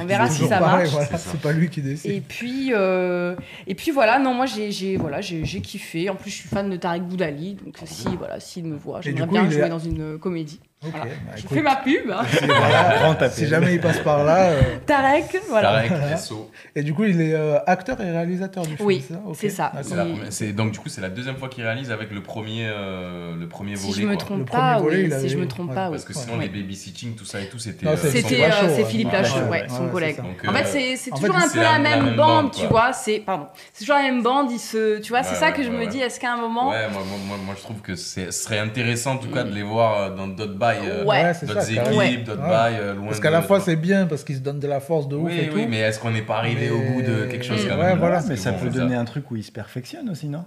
On 0.01 0.05
verra 0.05 0.29
si 0.29 0.45
ça 0.45 0.59
marche. 0.59 0.89
C'est 1.09 1.17
ça. 1.17 1.37
Pas 1.41 1.53
lui 1.53 1.69
qui 1.69 1.81
décide. 1.81 2.11
Et 2.11 2.19
puis, 2.19 2.73
euh, 2.73 3.33
et 3.65 3.75
puis 3.75 3.91
voilà, 3.91 4.19
non, 4.19 4.33
moi 4.33 4.45
j'ai, 4.45 4.71
j'ai, 4.71 4.97
voilà, 4.97 5.21
j'ai, 5.21 5.45
j'ai 5.45 5.61
kiffé. 5.61 6.09
En 6.09 6.15
plus, 6.15 6.31
je 6.31 6.35
suis 6.37 6.49
fan 6.49 6.69
de 6.69 6.75
Tarek 6.75 7.03
Boudali, 7.03 7.55
donc 7.63 7.77
si, 7.85 8.07
voilà, 8.17 8.39
s'il 8.41 8.65
me 8.65 8.75
voit, 8.75 8.99
j'aimerais 8.99 9.25
bien 9.27 9.49
jouer 9.49 9.69
dans 9.69 9.79
une 9.79 10.16
comédie. 10.19 10.59
Ok, 10.85 10.91
Voilà. 10.91 11.05
bah, 11.05 11.31
Je 11.35 11.39
écoute, 11.39 11.57
fais 11.57 11.63
ma 11.63 11.75
pub. 11.77 12.11
hein. 12.11 12.21
si, 12.29 12.45
voilà, 12.45 13.29
jamais 13.49 13.73
il 13.73 13.81
passe 13.81 13.97
par 14.01 14.23
là. 14.23 14.49
euh, 14.51 14.61
Tarek, 14.85 15.41
voilà. 15.49 15.83
Tarek, 15.87 16.17
SO. 16.19 16.51
Et 16.75 16.83
du 16.83 16.93
coup, 16.93 17.03
il 17.05 17.19
est 17.19 17.33
euh, 17.33 17.57
acteur 17.65 17.99
et 17.99 18.11
réalisateur 18.11 18.63
du 18.63 18.75
film. 18.77 18.87
Oui, 18.87 19.03
c'est 19.33 19.49
ça 19.49 19.71
Il- 20.39 20.55
donc 20.55 20.71
du 20.73 20.79
coup 20.79 20.87
c'est 20.89 21.01
la 21.01 21.09
deuxième 21.09 21.35
fois 21.37 21.49
qu'il 21.49 21.63
réalise 21.63 21.89
avec 21.91 22.11
le 22.11 22.21
premier 22.21 22.67
euh, 22.69 23.35
le 23.35 23.47
premier 23.47 23.75
Si 23.75 23.87
volet 23.87 24.01
je 24.03 24.07
me 24.07 24.13
quoi. 24.15 24.25
trompe 24.25 24.39
Le 24.39 24.45
pas, 24.45 24.77
volet, 24.77 24.95
oui. 24.97 25.03
il 25.05 25.09
Si 25.09 25.15
avait- 25.15 25.29
je 25.29 25.37
me 25.37 25.47
trompe 25.47 25.69
ouais, 25.69 25.75
pas, 25.75 25.85
oui. 25.85 25.91
parce 25.91 26.05
que 26.05 26.13
sinon 26.13 26.37
Ouais. 26.37 26.43
les 26.53 26.61
babysitting 26.61 27.15
tout 27.15 27.25
ça 27.25 27.41
et 27.41 27.47
tout 27.49 27.57
c'était 27.57 27.87
euh, 27.87 27.95
C'était 27.97 28.43
euh, 28.43 28.69
c'est 28.69 28.83
ouais. 28.83 28.85
Philippe 28.85 29.11
Lachaud, 29.11 29.39
ouais, 29.49 29.65
son 29.69 29.87
collègue. 29.87 30.17
en 30.47 30.53
fait, 30.53 30.95
c'est 30.97 31.09
toujours 31.09 31.35
un 31.35 31.49
peu 31.49 31.59
la- 31.59 31.79
même 31.79 32.15
bande, 32.15 32.51
tu 32.51 32.65
vois. 32.67 32.93
C'est 32.93 33.17
pardon, 33.19 33.47
c'est 33.73 33.79
toujours 33.83 33.95
la 33.95 34.03
même 34.03 34.21
bande. 34.21 34.51
Ils 34.51 34.59
se, 34.59 34.99
tu 34.99 35.09
vois, 35.09 35.23
c'est 35.23 35.35
ça 35.35 35.51
que 35.51 35.63
je 35.63 35.69
me 35.69 35.87
dis. 35.87 35.99
Est-ce 36.01 36.19
qu'à 36.19 36.33
un 36.33 36.37
moment, 36.37 36.69
Ouais, 36.69 36.87
moi, 36.91 37.01
moi, 37.07 37.17
moi, 37.27 37.37
moi, 37.43 37.55
je 37.57 37.63
trouve 37.63 37.81
que 37.81 37.95
ce 37.95 38.29
serait 38.31 38.59
intéressant 38.59 39.13
en 39.13 39.17
tout 39.17 39.29
cas 39.31 39.43
de 39.43 39.53
les 39.53 39.63
voir 39.63 40.13
dans 40.15 40.27
d'autres 40.27 40.53
bails, 40.67 40.79
euh, 40.89 41.03
Ouais. 41.05 41.33
D'autres 41.41 41.61
ça. 41.61 41.63
équipes, 41.71 41.75
carrément. 41.83 41.97
Ouais. 41.97 42.17
d'autres 42.17 42.41
Ouais. 42.43 42.49
bails, 42.49 42.75
euh, 42.79 42.93
loin 42.95 43.05
Parce 43.07 43.19
qu'à 43.19 43.29
la 43.31 43.41
fois, 43.41 43.59
c'est 43.59 43.75
bien 43.75 44.05
parce 44.07 44.23
qu'il 44.23 44.35
se 44.35 44.41
donne 44.41 44.59
de 44.59 44.67
la 44.67 44.79
force 44.79 45.07
de 45.07 45.15
ouf 45.15 45.25
Oui, 45.25 45.39
et 45.39 45.47
tout. 45.49 45.65
mais 45.69 45.79
est-ce 45.79 45.99
qu'on 45.99 46.11
n'est 46.11 46.21
pas 46.21 46.37
arrivé 46.37 46.69
au 46.69 46.79
bout 46.79 47.01
de 47.01 47.25
quelque 47.25 47.45
chose 47.45 47.65
Mm. 47.65 47.69
quand 47.69 47.77
Ouais, 47.77 47.85
même 47.87 47.97
voilà. 47.99 48.15
Parce 48.15 48.27
mais 48.27 48.35
ça 48.37 48.51
bon, 48.51 48.59
peut 48.59 48.71
ça- 48.71 48.77
donner 48.79 48.95
un 48.95 49.05
truc 49.05 49.29
où 49.31 49.35
il 49.35 49.43
se 49.43 49.51
perfectionne 49.51 50.09
aussi, 50.09 50.27
non? 50.27 50.45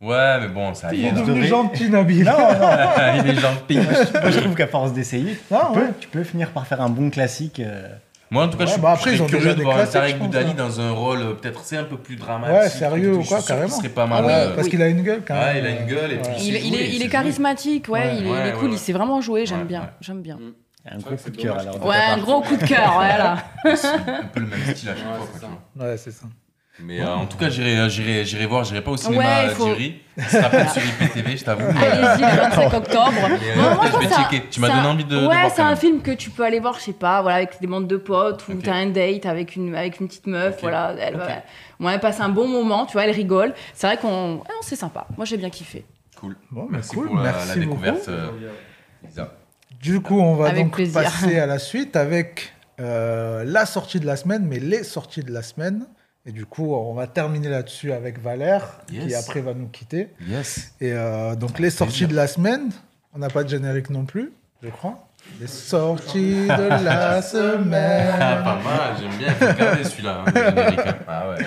Ouais, 0.00 0.40
mais 0.40 0.48
bon, 0.48 0.74
ça 0.74 0.92
y 0.92 0.98
Il 0.98 1.06
est. 1.06 1.12
devenu 1.12 1.44
gentil, 1.46 1.88
Nabil. 1.88 2.24
Non, 2.24 2.32
non. 2.32 2.88
Il 3.24 3.30
est 3.30 3.34
gentil. 3.40 3.76
Moi, 3.78 4.30
je 4.30 4.40
trouve 4.40 4.54
qu'à 4.56 4.66
force 4.66 4.92
d'essayer, 4.92 5.38
ouais. 5.50 5.58
tu 6.00 6.08
peux 6.08 6.24
finir 6.24 6.50
par 6.50 6.66
faire 6.66 6.80
un 6.80 6.88
bon 6.88 7.08
classique. 7.08 7.62
Moi, 8.32 8.44
en 8.44 8.48
tout 8.48 8.56
cas, 8.56 8.64
Ouais, 8.64 8.68
je 8.68 8.72
suis 8.72 8.80
bah 8.80 8.92
après, 8.92 9.10
déjà 9.12 9.26
curieux 9.26 9.54
de 9.54 9.62
voir 9.62 9.88
Tarek 9.90 10.18
Boudali 10.18 10.50
hein. 10.52 10.54
dans 10.56 10.80
un 10.80 10.90
rôle 10.90 11.20
euh, 11.20 11.34
peut-être 11.34 11.60
c'est 11.64 11.76
un 11.76 11.84
peu 11.84 11.98
plus 11.98 12.16
dramatique. 12.16 12.56
Ouais, 12.56 12.68
sérieux 12.70 13.12
ou 13.16 13.22
quoi, 13.24 13.38
suis 13.40 13.48
carrément. 13.48 13.68
serait 13.68 13.88
pas 13.90 14.04
Ah 14.04 14.06
mal. 14.06 14.24
ouais, 14.24 14.32
euh, 14.32 14.56
parce 14.56 14.68
qu'il 14.68 14.80
a 14.80 14.88
une 14.88 15.02
gueule 15.02 15.20
quand 15.26 15.34
même. 15.34 15.42
Ouais, 15.44 15.58
il 15.60 15.66
a 15.66 15.70
une 15.82 15.86
gueule 15.86 16.12
et 16.12 16.16
puis 16.16 16.28
Ouais. 16.30 16.36
il, 16.40 16.74
est, 16.74 16.94
il 16.96 17.02
est 17.02 17.08
charismatique, 17.08 17.88
ouais, 17.90 17.98
Ouais. 18.00 18.16
il, 18.16 18.24
est, 18.24 18.26
il 18.26 18.32
Ouais, 18.32 18.48
est 18.48 18.52
cool, 18.52 18.68
ouais, 18.70 18.74
il 18.76 18.78
sait 18.78 18.92
vraiment 18.94 19.20
jouer. 19.20 19.44
J'aime 19.44 19.58
Ouais, 19.58 19.64
bien, 19.66 19.80
ouais. 19.82 19.86
j'aime 20.00 20.22
bien. 20.22 20.38
Un 20.90 20.96
gros 20.98 21.14
coup 21.14 21.30
de 21.30 21.36
cœur 21.36 21.58
alors. 21.58 21.86
Ouais, 21.86 21.94
un 21.96 22.18
gros 22.18 22.40
coup 22.40 22.56
de 22.56 22.64
cœur, 22.64 22.92
voilà. 22.94 23.36
C'est 23.76 23.86
un 24.08 24.24
peu 24.32 24.40
le 24.40 24.46
même 24.46 24.60
style 24.74 24.88
à 24.88 24.94
chaque 24.96 25.04
fois. 25.04 25.48
Ouais, 25.86 25.96
c'est 25.98 26.10
ça. 26.10 26.24
Mais 26.84 27.00
euh, 27.00 27.14
en 27.14 27.26
tout 27.26 27.36
cas, 27.36 27.48
j'irai, 27.48 27.76
euh, 27.78 27.88
j'irai, 27.88 28.24
j'irai 28.24 28.46
voir. 28.46 28.64
J'irai 28.64 28.82
pas 28.82 28.90
au 28.90 28.96
cinéma 28.96 29.22
Ouais, 29.22 29.48
euh, 29.50 29.54
faut-. 29.54 29.74
Ce 30.18 30.28
sera 30.36 30.48
peut-être 30.50 30.72
sur 30.72 30.82
IPTV, 30.82 31.36
je 31.36 31.44
t'avoue. 31.44 31.64
Allez-y, 31.68 32.20
le 32.20 32.40
25 32.42 32.74
octobre. 32.74 33.12
Mais, 33.14 33.50
euh, 33.52 33.56
Non, 33.56 33.74
moi, 33.76 33.84
je 33.92 33.98
vais 33.98 34.06
que 34.06 34.14
checker. 34.14 34.48
Tu 34.50 34.60
m'as 34.60 34.68
donné 34.68 34.86
envie 34.88 35.04
de- 35.04 35.10
de 35.10 35.26
Ouais, 35.26 35.40
voir 35.40 35.50
c'est 35.54 35.62
un 35.62 35.68
même. 35.70 35.76
film 35.76 36.02
que 36.02 36.10
tu 36.10 36.30
peux 36.30 36.44
aller 36.44 36.58
voir, 36.60 36.74
je 36.74 36.80
sais 36.80 36.92
pas, 36.92 37.22
voilà, 37.22 37.36
avec 37.36 37.60
des 37.60 37.66
bandes 37.66 37.86
de 37.86 37.96
potes 37.96 38.46
ou 38.48 38.52
Ok. 38.52 38.62
t'as 38.64 38.74
un 38.74 38.86
date 38.86 39.26
avec 39.26 39.54
une, 39.56 39.74
avec 39.74 40.00
une 40.00 40.08
petite 40.08 40.26
meuf, 40.26 40.54
Ok. 40.54 40.60
voilà. 40.62 40.94
Elle, 40.98 41.14
Ok. 41.14 41.20
va- 41.20 41.86
ouais, 41.86 41.94
elle 41.94 42.00
passe 42.00 42.20
un 42.20 42.28
bon 42.28 42.48
moment, 42.48 42.84
tu 42.86 42.94
vois, 42.94 43.04
elle 43.04 43.10
rigole. 43.14 43.54
C'est 43.74 43.86
vrai 43.86 43.96
qu'on. 43.96 44.42
ah 44.44 44.48
non, 44.50 44.60
c'est 44.62 44.76
sympa. 44.76 45.06
Moi, 45.16 45.24
j'ai 45.24 45.36
bien 45.36 45.50
kiffé. 45.50 45.84
Cool. 46.20 46.36
Bon, 46.50 46.62
bah, 46.64 46.68
Merci 46.72 46.90
cool, 46.96 47.06
pour 47.06 47.16
la, 47.16 47.22
merci 47.22 47.48
la 47.48 47.54
beaucoup. 47.54 47.80
découverte, 47.82 48.08
euh, 48.08 48.28
Lisa. 49.04 49.32
Du 49.80 50.00
coup, 50.00 50.20
on 50.20 50.34
va 50.34 50.48
Avec 50.48 50.64
donc 50.64 50.74
plaisir. 50.74 51.00
passer 51.02 51.38
à 51.38 51.46
la 51.46 51.58
suite 51.60 51.96
avec 51.96 52.52
euh, 52.80 53.44
la 53.46 53.66
sortie 53.66 53.98
de 54.00 54.06
la 54.06 54.16
semaine, 54.16 54.44
mais 54.48 54.58
les 54.58 54.82
sorties 54.84 55.22
de 55.22 55.32
la 55.32 55.42
semaine. 55.42 55.86
Et 56.24 56.30
du 56.32 56.46
coup, 56.46 56.72
on 56.74 56.94
va 56.94 57.06
terminer 57.08 57.48
là-dessus 57.48 57.92
avec 57.92 58.20
Valère, 58.22 58.78
qui 58.86 59.12
après 59.14 59.40
va 59.40 59.54
nous 59.54 59.66
quitter. 59.68 60.08
Yes. 60.28 60.72
Et 60.80 60.92
euh, 60.92 61.34
donc, 61.34 61.58
les 61.58 61.70
sorties 61.70 62.06
de 62.06 62.14
la 62.14 62.28
semaine, 62.28 62.70
on 63.14 63.18
n'a 63.18 63.28
pas 63.28 63.42
de 63.42 63.48
générique 63.48 63.90
non 63.90 64.04
plus, 64.04 64.32
je 64.62 64.68
crois. 64.68 65.08
Les 65.40 65.46
sorties 65.48 66.46
de 66.46 66.84
la 66.84 67.10
Ah, 67.16 67.22
semaine. 67.22 68.18
pas 68.18 68.58
mal. 68.62 68.94
J'aime 69.00 69.16
bien. 69.18 69.48
Regarder 69.52 69.84
celui-là. 69.84 70.24
hein, 70.26 70.32
hein. 70.36 70.94
Ah 71.08 71.30
ouais. 71.30 71.44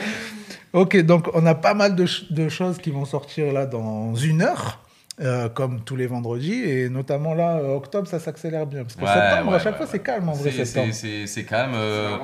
Ok, 0.73 0.97
donc 1.05 1.29
on 1.33 1.45
a 1.45 1.55
pas 1.55 1.73
mal 1.73 1.95
de, 1.95 2.05
ch- 2.05 2.31
de 2.33 2.49
choses 2.49 2.77
qui 2.77 2.91
vont 2.91 3.05
sortir 3.05 3.53
là 3.53 3.65
dans 3.65 4.13
une 4.15 4.41
heure, 4.41 4.81
euh, 5.21 5.47
comme 5.49 5.81
tous 5.81 5.95
les 5.95 6.07
vendredis, 6.07 6.61
et 6.63 6.89
notamment 6.89 7.33
là, 7.33 7.57
euh, 7.57 7.75
octobre, 7.75 8.07
ça 8.07 8.19
s'accélère 8.19 8.65
bien. 8.65 8.83
Parce 8.83 8.95
que 8.95 9.01
Ouais, 9.01 9.07
septembre, 9.07 9.49
ouais, 9.51 9.55
à 9.55 9.59
chaque 9.59 9.73
ouais, 9.73 9.77
fois, 9.77 9.85
ouais. 9.85 9.91
c'est 9.91 9.99
calme 10.03 10.27
en 10.29 10.33
vrai, 10.33 10.51
C'est, 10.51 10.65
septembre. 10.65 10.93
c'est, 10.93 11.07
c'est, 11.21 11.27
c'est 11.27 11.43
calme. 11.45 11.71
euh, 11.75 12.17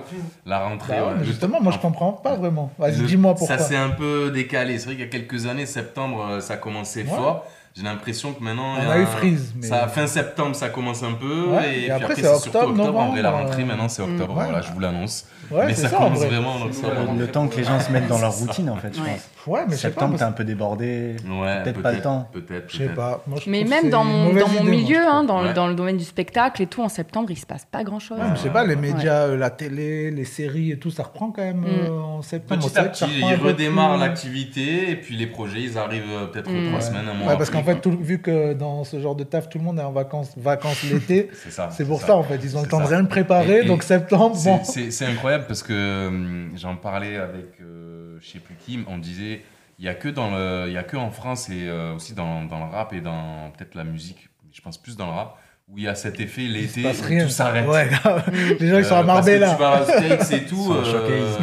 la 0.45 0.59
rentrée. 0.67 0.99
Bah 0.99 1.15
justement, 1.23 1.61
moi 1.61 1.71
je 1.71 1.79
comprends 1.79 2.11
pas 2.11 2.35
vraiment. 2.35 2.71
Vas-y, 2.77 2.97
Le- 2.97 3.07
dis-moi 3.07 3.33
pourquoi. 3.35 3.57
Ça 3.57 3.63
s'est 3.63 3.77
un 3.77 3.91
peu 3.91 4.29
décalé. 4.31 4.77
C'est 4.77 4.85
vrai 4.87 4.95
qu'il 4.95 5.05
y 5.05 5.07
a 5.07 5.11
quelques 5.11 5.45
années, 5.45 5.65
septembre, 5.65 6.39
ça 6.41 6.57
commençait 6.57 7.03
Ouais. 7.03 7.07
fort. 7.09 7.45
J'ai 7.75 7.83
l'impression 7.83 8.33
que 8.33 8.43
maintenant. 8.43 8.73
On 8.85 8.89
a 8.89 8.99
eu 8.99 9.05
Freeze, 9.05 9.53
mais- 9.55 9.67
Ça, 9.67 9.87
fin 9.87 10.05
septembre, 10.05 10.55
ça 10.55 10.67
commence 10.69 11.03
un 11.03 11.13
peu. 11.13 11.45
Ouais, 11.51 11.73
et, 11.73 11.77
et 11.79 11.81
puis 11.83 11.91
après, 11.91 12.03
après, 12.05 12.15
c'est 12.21 12.27
octobre, 12.27 12.69
octobre. 12.79 12.99
En 12.99 13.11
vrai, 13.11 13.21
la 13.21 13.31
rentrée, 13.31 13.61
euh, 13.63 13.65
maintenant, 13.65 13.87
c'est 13.87 14.01
octobre. 14.01 14.35
ouais. 14.37 14.43
Voilà, 14.45 14.61
je 14.61 14.71
vous 14.73 14.79
l'annonce. 14.79 15.25
Ouais, 15.49 15.65
mais 15.67 15.73
ça, 15.73 15.89
ça, 15.89 15.97
en 15.99 16.03
commence 16.05 16.19
vrai. 16.19 16.27
vraiment 16.27 16.53
en 16.55 16.61
octobre. 16.63 17.13
Le 17.17 17.27
temps 17.27 17.47
que 17.47 17.57
les 17.57 17.63
gens 17.63 17.79
se 17.79 17.91
mettent 17.91 18.07
dans 18.07 18.19
leur 18.19 18.33
routine, 18.39 18.69
en 18.69 18.75
fait, 18.75 18.93
je 18.95 19.01
Ouais. 19.01 19.09
pense. 19.11 19.47
Ouais, 19.47 19.61
mais. 19.67 19.75
Septembre, 19.75 20.17
t'es 20.17 20.23
un 20.23 20.31
peu 20.33 20.43
débordé. 20.43 21.15
Ouais, 21.27 21.63
Peut-être 21.63 21.81
pas 21.81 21.91
le 21.93 22.01
temps. 22.01 22.29
Peut-être. 22.31 22.65
Je 22.71 22.77
sais 22.77 22.87
pas. 22.89 23.23
Moi, 23.25 23.39
je 23.43 23.49
Mais 23.49 23.63
même 23.63 23.89
dans 23.89 24.03
mon, 24.03 24.31
milieu, 24.63 24.99
hein, 25.07 25.23
dans, 25.23 25.41
le, 25.41 25.53
dans 25.53 25.67
le 25.67 25.73
domaine 25.73 25.97
du 25.97 26.03
spectacle 26.03 26.61
et 26.61 26.67
tout, 26.67 26.81
en 26.83 26.89
septembre, 26.89 27.31
il 27.31 27.37
se 27.37 27.45
passe 27.45 27.65
pas 27.71 27.83
grand-chose. 27.83 28.19
Je 28.35 28.39
sais 28.41 28.49
pas, 28.49 28.65
les 28.65 28.75
médias, 28.75 29.27
euh, 29.27 29.37
la 29.37 29.49
télé, 29.49 30.11
les 30.11 30.25
séries 30.25 30.71
et 30.71 30.77
tout, 30.77 30.91
ça 30.91 31.03
reprend 31.03 31.31
quand 31.31 31.41
même 31.41 31.65
euh, 31.65 31.89
en 31.89 32.21
septembre. 32.21 32.61
Petit 32.61 32.69
C'est 32.73 32.79
à 32.79 32.83
petit, 32.85 33.05
ils 33.19 33.35
redémarrent 33.35 33.91
plus- 33.93 33.99
l'activité 34.01 34.91
et 34.91 34.95
puis 34.95 35.15
les 35.15 35.27
projets, 35.27 35.61
ils 35.61 35.77
arrivent 35.77 36.03
peut-être 36.31 36.49
Mm. 36.51 36.65
trois 36.67 36.75
Ouais. 36.79 36.81
semaines, 36.81 37.07
un 37.09 37.13
mois. 37.13 37.31
Ouais, 37.31 37.37
parce 37.37 37.49
qu'en 37.63 37.73
fait, 37.75 37.81
tout- 37.81 37.97
vu 37.97 38.19
que 38.21 38.53
dans 38.53 38.83
ce 38.83 38.99
genre 38.99 39.15
de 39.15 39.23
taf, 39.23 39.49
tout 39.49 39.57
le 39.57 39.63
monde 39.63 39.79
est 39.79 39.83
en 39.83 39.91
vacances, 39.91 40.33
vacances 40.37 40.83
l'été, 40.83 41.29
c'est 41.43 41.51
ça. 41.51 41.69
c'est 41.71 41.85
pour 41.85 42.01
ça. 42.01 42.15
en 42.15 42.23
fait. 42.23 42.39
Ils 42.43 42.57
ont 42.57 42.61
le 42.61 42.67
temps 42.67 42.79
de 42.79 42.85
ça. 42.85 42.95
rien 42.95 43.05
préparer, 43.05 43.57
Et- 43.59 43.61
et 43.61 43.65
donc 43.65 43.83
septembre, 43.83 44.35
bon. 44.43 44.59
C'est 44.63 45.05
incroyable 45.05 45.45
parce 45.47 45.63
que 45.63 46.07
hum, 46.07 46.51
j'en 46.55 46.75
parlais 46.75 47.17
avec 47.17 47.47
euh, 47.61 48.17
je 48.21 48.29
sais 48.29 48.39
plus 48.39 48.55
qui, 48.55 48.79
on 48.87 48.97
disait 48.97 49.41
il 49.79 49.85
y 49.85 49.89
a 49.89 49.95
que 49.95 50.09
dans 50.09 50.29
le 50.29 50.65
il 50.67 50.73
y 50.73 50.77
a 50.77 50.83
que 50.83 50.97
en 50.97 51.09
France 51.11 51.49
et 51.49 51.67
euh, 51.67 51.95
aussi 51.95 52.13
dans, 52.13 52.43
dans 52.45 52.59
le 52.59 52.65
rap 52.71 52.93
et 52.93 53.01
dans 53.01 53.49
peut-être 53.57 53.73
la 53.75 53.83
musique, 53.83 54.29
je 54.51 54.61
pense 54.61 54.77
plus 54.77 54.95
dans 54.97 55.05
le 55.07 55.13
rap 55.13 55.37
où 55.71 55.77
il 55.77 55.85
y 55.85 55.87
a 55.87 55.95
cet 55.95 56.19
effet 56.19 56.41
l'été 56.41 56.83
tout 56.83 57.29
s'arrête. 57.29 57.65
Ouais, 57.67 57.87
grave. 57.89 58.23
les 58.59 58.67
gens, 58.69 58.77
ils 58.77 58.85
sont 58.85 58.95
Euh, 58.95 58.99
à 58.99 59.03
parce 59.03 59.25
que 59.25 59.31
Marbella. 59.31 59.51
Tu 59.53 59.59
vas 59.59 59.71
à 59.71 59.83
States 59.85 60.31
et 60.33 60.45
tout, 60.45 60.73
euh, 60.73 60.83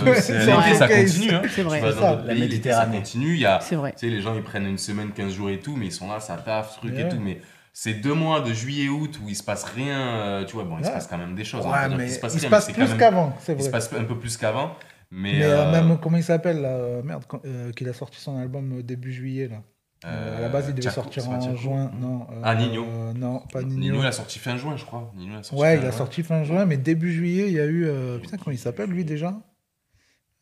l'été, 0.04 0.10
euh, 0.42 0.74
ça 0.74 0.88
continue. 0.88 1.30
Hein. 1.32 1.42
C'est 1.54 1.62
vrai. 1.62 1.78
Tu 1.78 1.84
vas 1.86 1.92
dans 1.92 2.00
ça. 2.00 2.10
d'autres 2.16 2.26
La 2.28 2.32
pays, 2.34 2.40
l'été, 2.42 2.70
ça 2.70 2.86
Méditerranée. 2.86 2.96
continue. 2.98 3.34
Il 3.34 3.40
y 3.40 3.46
a, 3.46 3.60
C'est 3.60 3.76
vrai. 3.76 3.92
tu 3.92 3.98
sais, 4.06 4.14
les 4.14 4.20
gens 4.20 4.34
ils 4.34 4.42
prennent 4.42 4.66
une 4.66 4.78
semaine, 4.78 5.10
15 5.12 5.32
jours 5.32 5.48
et 5.50 5.58
tout, 5.60 5.76
mais 5.76 5.86
ils 5.86 5.92
sont 5.92 6.08
là, 6.10 6.20
ça 6.20 6.36
taffe, 6.36 6.76
truc 6.76 6.94
Ouais. 6.94 7.02
et 7.02 7.08
tout. 7.08 7.18
Mais 7.20 7.40
c'est 7.72 7.94
deux 7.94 8.12
mois 8.14 8.40
de 8.40 8.52
juillet-août 8.52 9.18
où 9.24 9.28
il 9.28 9.36
se 9.36 9.42
passe 9.42 9.64
rien. 9.64 9.98
euh, 9.98 10.44
tu 10.44 10.54
vois, 10.54 10.64
bon, 10.64 10.76
il 10.78 10.84
se 10.84 10.90
passe 10.90 11.06
quand 11.06 11.18
même 11.18 11.34
des 11.34 11.44
choses. 11.44 11.64
on 11.64 11.70
Ouais, 11.72 11.88
mais 11.96 12.04
il 12.06 12.10
se 12.10 12.20
rien, 12.20 12.50
passe 12.50 12.70
plus 12.70 12.94
qu'avant, 12.98 13.34
c'est 13.40 13.52
Il 13.54 13.58
se 13.58 13.62
vrai. 13.62 13.70
passe 13.70 13.90
un 13.98 14.04
peu 14.04 14.18
plus 14.18 14.36
qu'avant. 14.36 14.74
Mais, 15.10 15.32
Mais 15.38 15.44
euh, 15.44 15.64
euh, 15.64 15.72
même, 15.72 15.98
comment 15.98 16.18
il 16.18 16.22
s'appelle 16.22 16.60
là 16.60 17.00
Merde, 17.02 17.24
euh, 17.46 17.72
qu'il 17.72 17.88
a 17.88 17.94
sorti 17.94 18.20
son 18.20 18.36
album 18.36 18.82
début 18.82 19.10
juillet 19.10 19.48
là. 19.48 19.62
Euh, 20.04 20.38
à 20.38 20.40
la 20.42 20.48
base, 20.48 20.66
il 20.68 20.74
devait 20.74 20.82
Tchaco, 20.88 21.02
sortir 21.02 21.28
en 21.28 21.56
juin. 21.56 21.90
Non. 22.00 22.26
euh, 22.30 22.40
Ah, 22.44 22.54
Nino. 22.54 22.84
euh, 22.84 23.12
non, 23.14 23.40
pas 23.52 23.62
Nino. 23.62 23.80
Nino, 23.80 24.00
il 24.02 24.06
a 24.06 24.12
sorti 24.12 24.38
fin 24.38 24.56
juin, 24.56 24.76
je 24.76 24.84
crois. 24.84 25.10
Nino, 25.16 25.32
il 25.34 25.38
a 25.38 25.42
sorti 25.42 25.60
Ouais, 25.60 25.74
fin 25.74 25.82
il 25.82 25.86
a 25.86 25.90
juin. 25.90 25.98
sorti 25.98 26.22
fin 26.22 26.44
juin, 26.44 26.64
mais 26.66 26.76
début 26.76 27.12
juillet, 27.12 27.48
il 27.48 27.54
y 27.54 27.60
a 27.60 27.66
eu. 27.66 27.84
euh, 27.86 28.18
Putain, 28.18 28.36
comment 28.36 28.52
il 28.52 28.58
s'appelle 28.58 28.90
lui 28.90 29.04
déjà? 29.04 29.34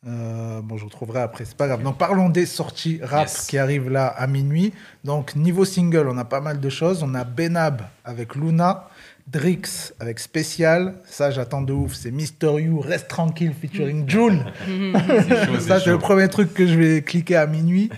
Euh, 0.05 0.61
Bon, 0.61 0.77
je 0.77 0.85
retrouverai 0.85 1.21
après, 1.21 1.43
c'est 1.45 1.57
pas 1.57 1.67
grave. 1.67 1.81
Donc, 1.83 1.97
parlons 1.97 2.29
des 2.29 2.45
sorties 2.45 2.99
rap 3.01 3.27
Yes. 3.27 3.47
qui 3.47 3.57
arrivent 3.57 3.89
là 3.89 4.07
à 4.07 4.27
minuit. 4.27 4.73
Donc, 5.03 5.35
niveau 5.35 5.65
single, 5.65 6.07
on 6.07 6.17
a 6.17 6.25
pas 6.25 6.39
mal 6.41 6.59
de 6.59 6.69
choses. 6.69 7.01
On 7.03 7.13
a 7.15 7.23
Benab 7.23 7.81
avec 8.05 8.35
Luna, 8.35 8.87
Drix 9.27 9.93
avec 9.99 10.19
Spécial. 10.19 10.95
Ça, 11.05 11.31
j'attends 11.31 11.61
de 11.61 11.73
ouf. 11.73 11.93
C'est 11.93 12.11
Mister 12.11 12.53
You, 12.59 12.79
Reste 12.79 13.07
Tranquille 13.09 13.53
featuring 13.53 14.09
chaud, 14.09 14.31
Ça, 15.59 15.79
c'est 15.79 15.85
c'est 15.85 15.89
le 15.91 15.97
premier 15.99 16.27
truc 16.29 16.53
que 16.53 16.65
je 16.65 16.75
vais 16.75 17.01
cliquer 17.01 17.35
à 17.35 17.45
minuit. 17.47 17.89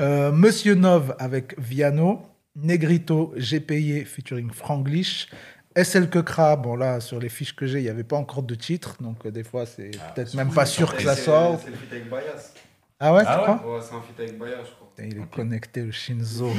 Euh, 0.00 0.30
Monsieur 0.32 0.74
Nov 0.74 1.14
avec 1.18 1.58
Viano. 1.58 2.22
Negrito, 2.56 3.32
J'ai 3.36 3.60
payé 3.60 4.04
featuring 4.04 4.50
Franglish. 4.52 5.28
SL 5.76 6.08
Kekra, 6.10 6.56
bon 6.56 6.74
là, 6.76 6.98
sur 6.98 7.20
les 7.20 7.28
fiches 7.28 7.54
que 7.54 7.66
j'ai, 7.66 7.78
il 7.78 7.82
n'y 7.84 7.88
avait 7.88 8.02
pas 8.02 8.16
encore 8.16 8.42
de 8.42 8.54
titre. 8.56 8.96
Donc, 9.00 9.24
euh, 9.26 9.30
des 9.30 9.44
fois, 9.44 9.64
c'est 9.64 9.92
Ah, 10.00 10.12
peut-être 10.12 10.34
même 10.34 10.50
pas 10.52 10.66
sûr 10.66 10.94
que 10.96 11.02
ça 11.02 11.14
C'est- 11.14 11.22
sort. 11.22 11.60
C'est 11.62 11.70
le 11.70 11.76
feat 11.76 11.92
avec 11.92 12.08
Bias. 12.08 12.54
Ah 12.98 13.14
ouais, 13.14 13.22
tu 13.22 13.28
Ah 13.30 13.38
ouais 13.38 13.58
crois? 13.58 13.76
Ouais, 13.76 13.80
c'est 13.88 13.94
un 13.94 14.00
feat 14.00 14.18
avec 14.18 14.38
Bias, 14.38 14.64
je 14.64 14.70
crois. 14.74 14.88
Putain, 14.96 15.08
Il 15.08 15.18
est 15.22 15.30
connecté, 15.30 15.82
le 15.82 15.92
Shinzo. 15.92 16.50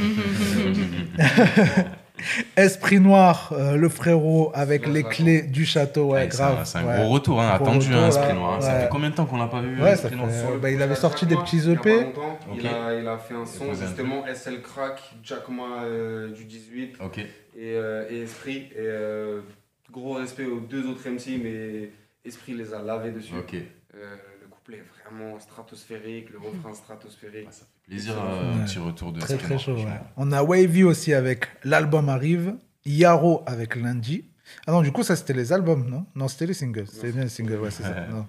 Esprit 2.57 2.99
Noir, 2.99 3.53
euh, 3.53 3.75
le 3.75 3.89
frérot 3.89 4.51
avec 4.53 4.87
les 4.87 5.03
clés 5.03 5.41
du 5.43 5.65
château. 5.65 6.07
Ouais, 6.07 6.21
Ouais, 6.21 6.27
c'est 6.31 6.37
grave. 6.37 6.57
un- 6.61 6.65
C'est 6.65 6.77
un, 6.79 6.85
Ouais. 6.87 6.97
gros 6.97 7.09
retour, 7.09 7.41
hein, 7.41 7.49
attendu, 7.53 7.87
retour, 7.87 8.03
hein. 8.03 8.07
Esprit 8.09 8.33
Noir. 8.33 8.61
Ça 8.61 8.79
fait 8.81 8.89
combien 8.89 9.09
de 9.09 9.15
temps 9.15 9.25
qu'on 9.25 9.37
l'a 9.37 9.47
pas 9.47 9.61
vu 9.61 9.81
Ouais, 9.81 9.91
Esprit 9.93 10.15
Noir 10.15 10.29
bah, 10.61 10.69
il 10.69 10.81
avait 10.81 10.95
sorti 10.95 11.25
des 11.25 11.35
petits 11.35 11.57
il 11.57 11.65
y 11.65 11.69
a 11.69 11.73
EP. 11.73 12.07
Il, 12.57 12.67
a, 12.67 12.93
il 12.99 13.07
a 13.07 13.17
fait 13.17 13.33
un 13.35 13.45
son 13.45 13.73
justement 13.73 14.25
SL 14.27 14.61
Crack, 14.61 15.01
Jackma 15.23 15.83
euh, 15.83 16.31
du 16.31 16.45
18 16.45 16.95
Ok. 17.03 17.19
et, 17.19 17.27
euh, 17.57 18.05
et 18.09 18.21
Esprit. 18.23 18.69
Et 18.73 18.79
euh, 18.79 19.41
gros 19.91 20.13
respect 20.13 20.45
aux 20.45 20.59
deux 20.59 20.87
autres 20.87 21.07
MC, 21.07 21.39
mais 21.43 21.91
Esprit 22.25 22.53
les 22.53 22.73
a 22.73 22.81
lavés 22.81 23.11
dessus. 23.11 23.33
Ok. 23.37 23.55
Le 24.69 24.77
couplet 24.77 24.83
vraiment 25.03 25.39
stratosphérique, 25.39 26.29
le 26.29 26.37
refrain 26.39 26.73
stratosphérique. 26.73 27.47
Ça 27.51 27.61
fait 27.65 27.89
plaisir, 27.89 28.13
euh, 28.17 28.53
un 28.53 28.59
Ouais. 28.59 28.65
petit 28.65 28.79
retour 28.79 29.11
de 29.13 29.19
Très 29.19 29.37
très 29.37 29.57
chaud. 29.57 29.75
ouais. 29.75 29.85
On 30.17 30.31
a 30.31 30.43
Wavy 30.43 30.83
aussi 30.83 31.13
avec 31.13 31.47
l'album 31.63 32.07
arrive. 32.09 32.55
Yaro 32.85 33.43
avec 33.45 33.75
lundi. 33.75 34.25
Ah 34.65 34.71
non, 34.71 34.81
du 34.81 34.91
coup, 34.91 35.03
ça 35.03 35.15
c'était 35.15 35.33
les 35.33 35.51
albums, 35.53 35.87
non? 35.89 36.05
Non, 36.15 36.27
c'était 36.27 36.47
les 36.47 36.53
singles. 36.53 36.87
C'était 36.87 37.11
bien 37.11 37.23
les 37.23 37.29
singles, 37.29 37.57
ouais, 37.59 37.69
c'est 37.71 37.83
ça. 37.83 37.95
Non. 38.09 38.25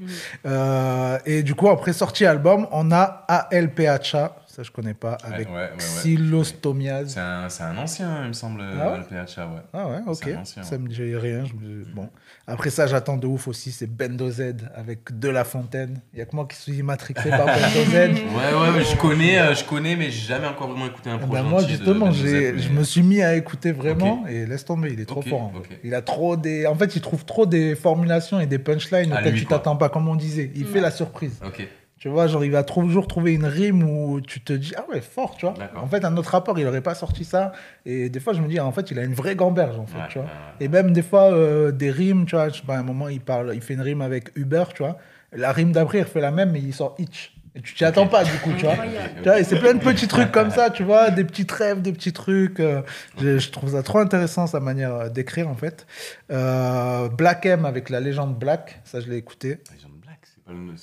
Euh, 0.46 1.18
et 1.24 1.42
du 1.42 1.54
coup, 1.54 1.68
après 1.68 1.92
sortie 1.92 2.26
album, 2.26 2.66
on 2.72 2.90
a 2.92 3.02
ALPHA 3.28 4.36
ça 4.54 4.62
je 4.62 4.70
connais 4.70 4.94
pas, 4.94 5.14
avec 5.22 5.48
ouais, 5.48 5.54
ouais, 5.54 5.60
ouais. 5.70 5.76
Xylostomiase. 5.78 7.14
C'est 7.14 7.20
un, 7.20 7.48
c'est 7.48 7.62
un 7.62 7.76
ancien, 7.76 8.22
il 8.24 8.28
me 8.28 8.32
semble, 8.32 8.62
Ah 8.62 8.92
ouais 8.92 8.98
le 8.98 9.04
PHA, 9.04 9.46
ouais. 9.46 9.60
Ah 9.72 9.88
ouais, 9.88 9.98
ok. 10.06 10.16
C'est 10.24 10.34
un 10.34 10.40
ancien, 10.40 10.62
ça 10.62 10.78
me 10.78 10.88
dit 10.88 11.14
rien. 11.14 11.44
je 11.44 11.52
me- 11.54 11.84
Bon. 11.94 12.08
Après 12.46 12.70
ça, 12.70 12.86
j'attends 12.86 13.16
de 13.16 13.26
ouf 13.26 13.48
aussi, 13.48 13.70
c'est 13.72 13.86
Bendo 13.86 14.30
Z 14.30 14.54
avec 14.74 15.18
De 15.18 15.28
La 15.28 15.44
Fontaine. 15.44 16.00
Il 16.12 16.18
y 16.18 16.22
a 16.22 16.24
que 16.26 16.34
moi 16.34 16.46
qui 16.48 16.56
suis 16.56 16.82
matrixé 16.82 17.30
par 17.30 17.46
Bendo 17.46 17.84
Z. 17.90 17.94
Ouais, 17.94 18.60
ouais, 18.60 18.70
mais 18.76 18.84
je 18.84 18.96
connais, 18.96 19.38
euh, 19.40 19.54
je 19.54 19.64
connais, 19.64 19.96
mais 19.96 20.10
j'ai 20.10 20.26
jamais 20.28 20.46
encore 20.46 20.68
vraiment 20.68 20.86
écouté 20.86 21.10
un 21.10 21.16
Eh 21.16 21.26
projet 21.26 21.42
ben 21.42 21.48
moi 21.48 21.62
justement, 21.64 22.10
Joseph, 22.10 22.58
je 22.58 22.68
me 22.70 22.82
suis 22.84 23.02
mis 23.02 23.22
à 23.22 23.34
écouter 23.36 23.72
vraiment 23.72 24.26
et 24.28 24.46
laisse 24.46 24.64
tomber, 24.64 24.90
il 24.92 25.00
est 25.00 25.04
trop 25.06 25.22
fort. 25.22 25.42
en 25.42 25.52
ok. 25.56 25.68
fait. 25.68 25.80
Il 25.84 25.94
a 25.94 26.02
trop 26.02 26.36
des, 26.36 26.66
en 26.66 26.74
fait, 26.74 26.96
il 26.96 27.00
trouve 27.02 27.24
trop 27.24 27.46
des 27.46 27.74
formulations 27.76 28.40
et 28.40 28.46
des 28.46 28.58
punchlines 28.58 29.12
auxquelles 29.12 29.34
tu 29.34 29.46
t'attends 29.46 29.76
pas, 29.76 29.88
comme 29.88 30.08
on 30.08 30.16
disait. 30.16 30.50
Il 30.54 30.66
fait 30.66 30.80
la 30.80 30.90
surprise. 30.90 31.38
Ok. 31.44 31.66
Tu 32.00 32.08
vois, 32.08 32.26
genre 32.26 32.42
il 32.44 32.50
va 32.50 32.64
toujours 32.64 33.06
trouver 33.06 33.34
une 33.34 33.44
rime 33.44 33.82
où 33.82 34.20
tu 34.22 34.40
te 34.40 34.52
dis 34.54 34.72
ah 34.76 34.84
ouais 34.90 35.02
fort, 35.02 35.36
tu 35.36 35.44
vois. 35.46 35.54
En 35.76 35.86
fait, 35.86 36.02
un 36.04 36.16
autre 36.16 36.30
rapport, 36.30 36.58
il 36.58 36.66
aurait 36.66 36.80
pas 36.80 36.94
sorti 36.94 37.24
ça. 37.24 37.52
Et 37.86 38.08
des 38.08 38.18
fois, 38.20 38.32
je 38.32 38.40
me 38.40 38.48
dis 38.48 38.58
en 38.58 38.72
fait, 38.72 38.90
il 38.90 38.98
a 38.98 39.04
une 39.04 39.12
vraie 39.14 39.36
gamberge 39.36 39.78
en 39.78 39.84
fait, 39.86 39.98
Ouais, 39.98 40.04
tu 40.08 40.18
vois. 40.18 40.26
ouais, 40.26 40.32
Et 40.64 40.68
même 40.68 40.92
des 40.92 41.02
fois 41.02 41.30
euh, 41.32 41.70
des 41.72 41.90
rimes, 41.90 42.24
tu 42.24 42.34
vois. 42.36 42.48
Je 42.48 42.54
sais 42.56 42.66
pas, 42.66 42.76
à 42.76 42.78
un 42.78 42.82
moment, 42.82 43.08
il 43.08 43.20
parle, 43.20 43.52
il 43.54 43.60
fait 43.60 43.74
une 43.74 43.82
rime 43.82 44.00
avec 44.00 44.30
Uber, 44.34 44.64
tu 44.74 44.82
vois. 44.82 44.96
La 45.32 45.52
rime 45.52 45.72
d'après, 45.72 45.98
il 45.98 46.02
refait 46.04 46.20
la 46.22 46.30
même, 46.30 46.52
mais 46.52 46.60
il 46.60 46.72
sort 46.74 46.94
Itch. 46.98 47.34
Et 47.54 47.60
tu 47.60 47.74
t'y 47.74 47.84
attends 47.84 48.06
pas 48.06 48.22
du 48.24 48.30
coup, 48.44 48.52
tu 48.56 48.64
vois. 48.64 48.76
Tu 49.16 49.28
vois, 49.28 49.38
et 49.40 49.44
c'est 49.44 49.58
plein 49.58 49.74
de 49.74 49.80
petits 49.80 50.06
trucs 50.08 50.30
comme 50.32 50.50
ça, 50.52 50.70
tu 50.70 50.84
vois, 50.84 51.10
des 51.10 51.24
petits 51.24 51.46
rêves, 51.52 51.82
des 51.82 51.92
petits 51.92 52.12
trucs. 52.12 52.60
euh, 52.60 52.80
je, 53.20 53.38
je 53.38 53.50
trouve 53.50 53.72
ça 53.72 53.82
trop 53.82 53.98
intéressant, 53.98 54.46
sa 54.46 54.60
manière 54.60 54.94
euh, 54.94 55.08
d'écrire, 55.08 55.48
en 55.48 55.54
fait. 55.56 55.84
Euh, 56.30 57.08
Black 57.08 57.44
M 57.46 57.64
avec 57.64 57.90
la 57.90 58.00
légende 58.00 58.38
Black, 58.38 58.80
ça, 58.84 59.00
je 59.00 59.10
l'ai 59.10 59.16
écouté. 59.16 59.58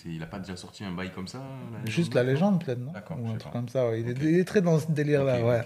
Il 0.05 0.21
a 0.23 0.25
pas 0.25 0.39
déjà 0.39 0.55
sorti 0.55 0.83
un 0.83 0.91
bail 0.91 1.11
comme 1.13 1.27
ça 1.27 1.39
la 1.83 1.89
Juste 1.89 2.13
la 2.13 2.23
légende, 2.23 2.63
peut-être, 2.63 2.79
non 2.79 2.91
D'accord, 2.91 3.17
Ou 3.19 3.25
je 3.25 3.29
un 3.29 3.33
sais 3.33 3.39
truc 3.39 3.53
pas. 3.53 3.59
comme 3.59 3.69
ça, 3.69 3.87
ouais. 3.89 4.01
il, 4.01 4.07
est, 4.09 4.11
Ok. 4.11 4.17
il 4.23 4.39
est 4.39 4.43
très 4.45 4.61
dans 4.61 4.79
ce 4.79 4.91
délire-là, 4.91 5.43
ouais. 5.43 5.61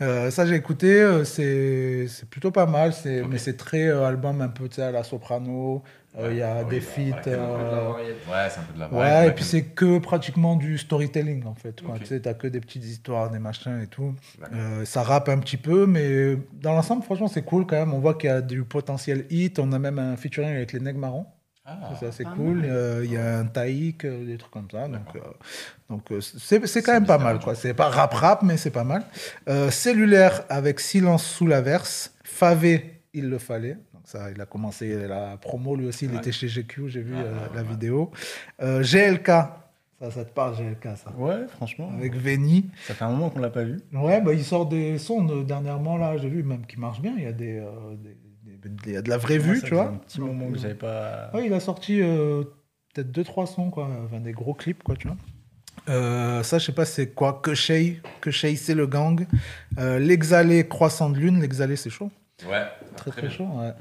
Euh, 0.00 0.30
ça, 0.30 0.46
j'ai 0.46 0.54
écouté, 0.56 1.00
euh, 1.02 1.24
c'est 1.24 2.28
plutôt 2.30 2.50
pas 2.50 2.66
mal, 2.66 2.92
mais 3.28 3.38
c'est 3.38 3.56
très 3.56 3.86
euh, 3.88 4.04
album 4.06 4.40
un 4.40 4.48
peu, 4.48 4.68
à 4.78 4.90
la 4.90 5.02
soprano. 5.04 5.82
euh, 6.18 6.28
Il 6.32 6.38
y 6.38 6.42
a 6.42 6.64
des 6.64 6.80
feats. 6.80 7.26
euh, 7.28 7.90
Ouais, 7.92 8.48
c'est 8.50 8.60
un 8.60 8.62
peu 8.64 8.74
de 8.74 8.80
la 8.80 8.92
Ouais, 8.92 9.28
et 9.28 9.32
puis 9.32 9.44
c'est 9.44 9.62
que 9.62 9.98
pratiquement 9.98 10.56
du 10.56 10.76
storytelling 10.78 11.44
en 11.46 11.54
fait. 11.54 11.82
Tu 12.00 12.06
sais, 12.06 12.20
t'as 12.20 12.34
que 12.34 12.46
des 12.46 12.60
petites 12.60 12.84
histoires, 12.84 13.30
des 13.30 13.38
machins 13.38 13.80
et 13.82 13.86
tout. 13.86 14.14
Euh, 14.52 14.84
ça 14.84 15.02
rappe 15.02 15.28
un 15.28 15.38
petit 15.38 15.56
peu, 15.56 15.86
mais 15.86 16.36
dans 16.52 16.72
l'ensemble, 16.74 17.02
franchement, 17.02 17.28
c'est 17.28 17.42
cool 17.42 17.66
quand 17.66 17.76
même. 17.76 17.94
On 17.94 17.98
voit 18.00 18.14
qu'il 18.14 18.28
y 18.30 18.32
a 18.32 18.40
du 18.40 18.64
potentiel 18.64 19.26
hit. 19.30 19.58
On 19.58 19.72
a 19.72 19.78
même 19.78 19.98
un 19.98 20.16
featuring 20.16 20.50
avec 20.50 20.72
les 20.72 20.80
Nègres 20.80 20.98
Marrons. 20.98 21.26
Ah, 21.70 21.88
Ça, 21.90 21.96
c'est 22.00 22.06
assez 22.06 22.24
pas 22.24 22.30
cool. 22.30 22.62
Euh, 22.64 23.02
Il 23.04 23.12
y 23.12 23.16
a 23.18 23.38
un 23.38 23.44
taïk, 23.44 24.04
euh, 24.06 24.24
des 24.24 24.38
trucs 24.38 24.50
comme 24.50 24.70
ça. 24.70 24.88
Donc, 24.88 25.02
euh, 25.16 25.20
donc 25.90 26.10
euh, 26.12 26.20
c'est 26.20 26.66
c'est 26.66 26.82
quand 26.82 26.92
même 26.94 27.04
pas 27.06 27.18
mal. 27.18 27.38
quoi. 27.40 27.54
C'est 27.54 27.74
pas 27.74 27.88
rap-rap, 27.90 28.42
mais 28.42 28.56
c'est 28.56 28.70
pas 28.70 28.84
mal. 28.84 29.04
Euh, 29.48 29.70
cellulaire 29.70 30.44
avec 30.48 30.80
Silence 30.80 31.24
sous 31.26 31.46
l'averse. 31.46 32.14
Favé, 32.24 33.02
il 33.12 33.28
le 33.28 33.38
fallait. 33.38 33.74
Donc 33.92 34.02
ça, 34.04 34.30
il 34.30 34.40
a 34.40 34.46
commencé 34.46 35.06
la 35.06 35.36
promo, 35.36 35.76
lui 35.76 35.86
aussi. 35.86 36.06
Il 36.06 36.12
Ouais. 36.12 36.18
était 36.18 36.32
chez 36.32 36.48
GQ, 36.48 36.88
j'ai 36.88 37.02
vu 37.02 37.12
Ah, 37.16 37.20
euh, 37.20 37.32
ouais, 37.34 37.40
la 37.54 37.62
ouais. 37.62 37.68
vidéo. 37.68 38.10
Euh, 38.62 38.82
GLK, 38.82 39.26
ça, 39.26 40.10
ça 40.10 40.24
te 40.24 40.32
parle, 40.32 40.54
GLK, 40.56 40.96
ça? 40.96 41.10
Ouais, 41.18 41.46
franchement. 41.48 41.90
Avec 41.98 42.14
Veni. 42.14 42.70
Ça 42.86 42.94
fait 42.94 43.04
un 43.04 43.10
moment 43.10 43.28
qu'on 43.30 43.40
l'a 43.40 43.50
pas 43.50 43.64
vu. 43.64 43.78
Ouais, 43.92 44.20
bah, 44.22 44.32
il 44.32 44.44
sort 44.44 44.66
des 44.66 44.96
sons 44.98 45.22
dernièrement, 45.42 45.96
là, 45.98 46.16
j'ai 46.16 46.28
vu, 46.30 46.42
même 46.42 46.64
qui 46.66 46.78
marchent 46.80 47.00
bien. 47.02 47.12
Il 47.18 47.24
y 47.24 47.26
a, 47.26 47.30
euh, 47.30 47.94
des- 47.96 48.16
il 48.86 48.92
y 48.92 48.96
a 48.96 49.02
de 49.02 49.08
la 49.08 49.16
vraie 49.18 49.38
Moi, 49.38 49.46
vue, 49.54 49.60
ça 49.60 49.66
tu 49.66 49.74
vois. 49.74 49.88
un 49.88 49.94
petit 49.96 50.20
moment 50.20 50.50
que 50.50 50.58
j'avais 50.58 50.74
pas. 50.74 51.30
Ouais, 51.34 51.46
il 51.46 51.52
a 51.52 51.60
sorti 51.60 52.00
euh, 52.00 52.42
peut-être 52.94 53.10
deux 53.10 53.24
trois 53.24 53.46
sons 53.46 53.70
quoi, 53.70 53.88
enfin 54.04 54.20
des 54.20 54.32
gros 54.32 54.54
clips 54.54 54.82
quoi, 54.82 54.96
tu 54.96 55.08
vois. 55.08 55.16
Euh, 55.88 56.42
ça, 56.42 56.58
je 56.58 56.66
sais 56.66 56.72
pas 56.72 56.84
c'est 56.84 57.08
quoi. 57.10 57.40
Que 57.42 57.54
Shay, 57.54 58.00
que 58.20 58.30
Shay, 58.30 58.56
c'est 58.56 58.74
le 58.74 58.86
gang. 58.86 59.26
Euh, 59.78 59.98
L'exhalé 59.98 60.66
croissant 60.66 61.08
de 61.08 61.18
lune. 61.18 61.40
L'exhalé, 61.40 61.76
c'est 61.76 61.88
chaud. 61.90 62.10
Ouais, 62.48 62.66
Très 62.96 63.10
très, 63.10 63.30
chaud. 63.30 63.48
Ouais. 63.54 63.72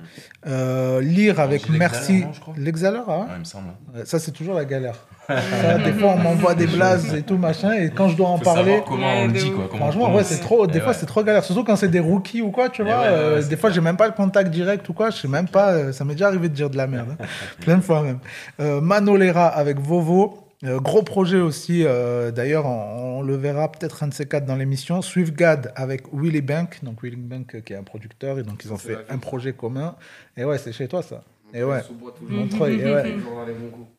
Euh, 0.48 1.02
lire 1.02 1.40
avec 1.40 1.70
merci. 1.70 2.22
non, 2.22 2.34
je 2.34 2.40
crois 2.40 2.54
L'exhaleur, 2.58 3.06
ah 3.10 3.20
ouais 3.20 3.26
Ouais, 3.26 3.32
il 3.36 3.40
me 3.40 3.44
semble. 3.44 3.68
Ouais, 3.94 4.06
Ça, 4.06 4.20
c'est 4.20 4.32
toujours 4.32 4.56
la 4.56 4.66
galère. 4.66 5.08
Ça, 5.28 5.78
des 5.80 5.92
fois, 5.94 6.14
on 6.16 6.18
m'envoie 6.18 6.56
des 6.56 6.68
blazes 6.68 7.14
et 7.14 7.22
tout 7.22 7.38
machin, 7.38 7.74
et 7.74 7.90
quand 7.92 8.08
je 8.10 8.16
dois 8.16 8.30
en 8.30 8.38
Faut 8.38 8.44
parler. 8.46 8.82
comment 8.88 9.08
on 9.24 9.28
le 9.28 9.34
dit, 9.34 9.52
quoi. 9.52 9.68
Franchement, 9.76 10.14
ouais, 10.16 10.24
c'est 10.24 10.40
trop. 10.40 10.66
Des 10.68 10.78
Et 10.78 10.82
fois, 10.82 10.90
ouais. 10.92 10.98
c'est 10.98 11.06
trop 11.06 11.24
galère. 11.24 11.44
Surtout 11.44 11.64
quand 11.64 11.76
c'est 11.76 11.90
des 11.90 12.00
rookies 12.00 12.42
ou 12.42 12.52
quoi, 12.52 12.70
tu 12.70 12.84
vois. 12.84 12.92
ouais, 13.02 13.08
euh, 13.10 13.42
des 13.44 13.58
fois, 13.58 13.70
j'ai 13.70 13.82
même 13.82 13.98
pas 13.98 14.08
le 14.08 14.14
contact 14.14 14.50
direct 14.52 14.88
ou 14.90 14.94
quoi. 14.94 15.10
Je 15.10 15.18
sais 15.18 15.28
même 15.28 15.48
pas. 15.48 15.72
euh, 15.74 15.92
ça 15.92 16.06
m'est 16.06 16.14
déjà 16.14 16.28
arrivé 16.28 16.48
de 16.50 16.54
dire 16.54 16.70
de 16.70 16.78
la 16.78 16.88
merde. 16.88 17.16
hein. 17.20 17.26
Plein 17.62 17.78
de 17.78 17.82
fois 17.84 18.02
même. 18.04 18.20
Euh, 18.60 18.80
Manolera 18.82 19.48
avec 19.48 19.80
Vovo. 19.80 20.44
Euh, 20.64 20.80
gros 20.80 21.04
projet 21.04 21.38
aussi. 21.40 21.84
euh, 21.86 22.32
D'ailleurs, 22.32 22.66
on, 22.66 23.20
on 23.20 23.22
le 23.22 23.36
verra 23.36 23.72
peut-être 23.72 24.02
un 24.04 24.08
de 24.08 24.14
ces 24.14 24.26
quatre 24.28 24.46
dans 24.46 24.56
l'émission. 24.56 25.02
Swiftgad 25.04 25.72
avec 25.76 26.04
Willy 26.14 26.42
Bank. 26.42 26.80
Donc, 26.84 27.04
Willy 27.04 27.16
Bank 27.18 27.54
euh, 27.56 27.60
qui 27.62 27.74
est 27.74 27.78
un 27.78 27.84
producteur. 27.84 28.40
Et 28.40 28.44
donc, 28.44 28.64
ils 28.66 28.72
ont 28.74 28.78
fait 28.78 28.98
un 29.10 29.18
projet 29.20 29.54
commun. 29.54 29.96
Et 30.36 30.46
ouais, 30.46 30.58
c'est 30.58 30.72
chez 30.72 30.88
toi, 30.88 31.04
ça. 31.04 31.22
Et 31.54 31.64
ouais. 31.64 31.82
Toujours. 31.82 32.14
Montreuil, 32.30 32.82
et 32.82 32.94
ouais. 32.94 33.16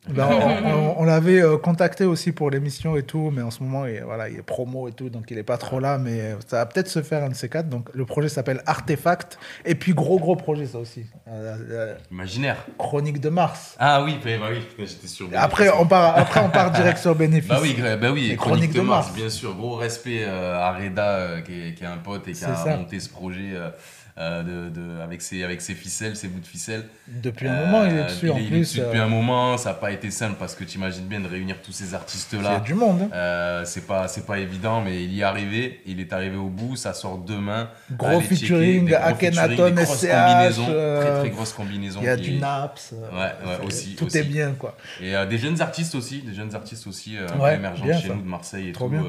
Ben, 0.09 0.27
on 0.31 0.69
on- 0.69 0.95
on 0.99 1.03
l'avait 1.03 1.41
euh, 1.41 1.57
contacté 1.57 2.05
aussi 2.05 2.31
pour 2.31 2.49
l'émission 2.51 2.95
et 2.95 3.03
tout, 3.03 3.31
mais 3.33 3.41
en 3.41 3.49
ce 3.51 3.63
moment, 3.63 3.85
il, 3.85 4.01
voilà, 4.03 4.29
il 4.29 4.37
est 4.37 4.41
promo 4.43 4.87
et 4.87 4.91
tout, 4.91 5.09
donc 5.09 5.25
il 5.31 5.37
est 5.37 5.43
pas 5.43 5.57
trop 5.57 5.79
là, 5.79 5.97
mais 5.97 6.21
euh, 6.21 6.35
ça 6.47 6.57
va 6.57 6.65
peut-être 6.67 6.87
se 6.89 7.01
faire 7.01 7.23
un 7.23 7.29
de 7.29 7.33
ces 7.33 7.49
quatre. 7.49 7.67
Donc 7.67 7.89
le 7.93 8.05
projet 8.05 8.29
s'appelle 8.29 8.61
Artefact, 8.65 9.39
et 9.65 9.75
puis 9.75 9.93
gros 9.93 10.19
gros 10.19 10.35
projet 10.35 10.67
ça 10.67 10.77
aussi, 10.77 11.05
Euh, 11.27 11.57
euh, 11.71 11.95
Imaginaire. 12.11 12.57
Chronique 12.77 13.19
de 13.19 13.29
Mars. 13.29 13.75
Ah 13.79 14.03
oui, 14.03 14.19
bah, 14.23 14.29
bah 14.39 14.47
oui, 14.51 14.61
j'étais 14.85 15.07
sûr. 15.07 15.27
Après 15.35 15.69
on 15.69 15.85
part, 15.87 16.17
après 16.17 16.41
on 16.41 16.49
part 16.49 16.71
direct 16.71 16.99
sur 16.99 17.15
bénéfice. 17.15 17.49
Bah 17.49 17.59
oui, 17.61 17.75
bah 17.99 18.11
oui, 18.11 18.31
et 18.31 18.35
Chronique 18.35 18.73
de 18.73 18.81
Mars, 18.81 19.07
Mars. 19.07 19.17
bien 19.17 19.29
sûr. 19.29 19.55
Gros 19.55 19.75
respect 19.75 20.23
euh, 20.23 20.55
à 20.55 20.73
Reda, 20.77 21.09
euh, 21.15 21.41
qui, 21.41 21.69
est, 21.69 21.73
qui 21.73 21.83
est 21.83 21.87
un 21.87 21.97
pote 21.97 22.27
et 22.27 22.33
qui 22.33 22.45
a 22.45 22.55
ça. 22.55 22.77
monté 22.77 22.99
ce 22.99 23.09
projet 23.09 23.53
euh, 24.19 24.43
euh, 24.43 24.69
de, 24.69 24.69
de- 24.69 24.99
avec, 25.01 25.21
ses, 25.21 25.43
avec 25.43 25.61
ses 25.61 25.73
ficelles, 25.73 26.15
ses 26.15 26.27
bouts 26.27 26.39
de 26.41 26.45
ficelle. 26.45 26.83
Depuis 27.07 27.47
un 27.47 27.65
moment, 27.65 27.85
il 27.85 27.93
est 27.95 27.99
Euh, 27.99 28.05
dessus 28.05 28.29
en 28.29 28.37
il 28.37 28.45
est 28.45 28.47
plus. 28.49 28.59
dessus 28.59 28.79
depuis 28.79 28.99
euh, 28.99 29.03
un 29.05 29.07
moment, 29.07 29.57
ça 29.57 29.69
n'a 29.69 29.75
pas 29.75 29.91
été 29.91 30.11
simple 30.11 30.35
parce 30.37 30.55
que 30.55 30.63
tu 30.65 30.77
imagines 30.77 31.05
bien 31.05 31.19
de 31.21 31.27
réunir 31.27 31.61
tous 31.61 31.71
ces 31.71 31.85
Il 31.85 31.91
y 31.91 31.95
a 31.95 31.97
artistes-là. 31.97 32.59
du 32.59 32.73
monde. 32.73 33.03
hein. 33.03 33.09
Euh, 33.13 33.63
c'est 33.65 33.87
pas 33.87 34.07
c'est 34.07 34.25
pas 34.25 34.39
évident 34.39 34.81
mais 34.81 35.03
il 35.03 35.13
y 35.13 35.21
est 35.21 35.23
arrivé 35.23 35.81
il 35.85 35.99
est 35.99 36.11
arrivé 36.13 36.35
au 36.35 36.49
bout 36.49 36.75
ça 36.75 36.93
sort 36.93 37.17
demain 37.17 37.69
Gros 37.91 38.19
featuring, 38.21 38.93
Akhenaton, 38.93 39.75
SCH, 39.77 40.05
euh, 40.69 41.01
très 41.01 41.19
très 41.21 41.29
grosses 41.29 41.53
combinaisons 41.53 41.99
Il 42.01 42.05
y 42.05 42.09
a 42.09 42.15
du 42.17 42.33
Naps. 42.33 42.93
euh, 42.93 43.17
Ouais, 43.17 43.65
aussi, 43.65 43.95
Tout 43.95 44.05
aussi. 44.05 44.17
est 44.17 44.23
bien 44.23 44.51
quoi. 44.57 44.75
et 45.01 45.15
euh, 45.15 45.25
des 45.25 45.37
jeunes 45.37 45.59
artistes 45.61 45.95
aussi 45.95 46.21
des 46.21 46.33
jeunes 46.33 46.53
artistes 46.55 46.87
aussi 46.87 47.17
euh, 47.17 47.27
émergents 47.55 47.85
chez 47.99 48.07
ça. 48.09 48.13
nous 48.13 48.21
de 48.21 48.27
Marseille 48.27 48.69
et 48.69 48.71
Trop 48.73 48.85
tout 48.85 48.91
bien. 48.91 49.03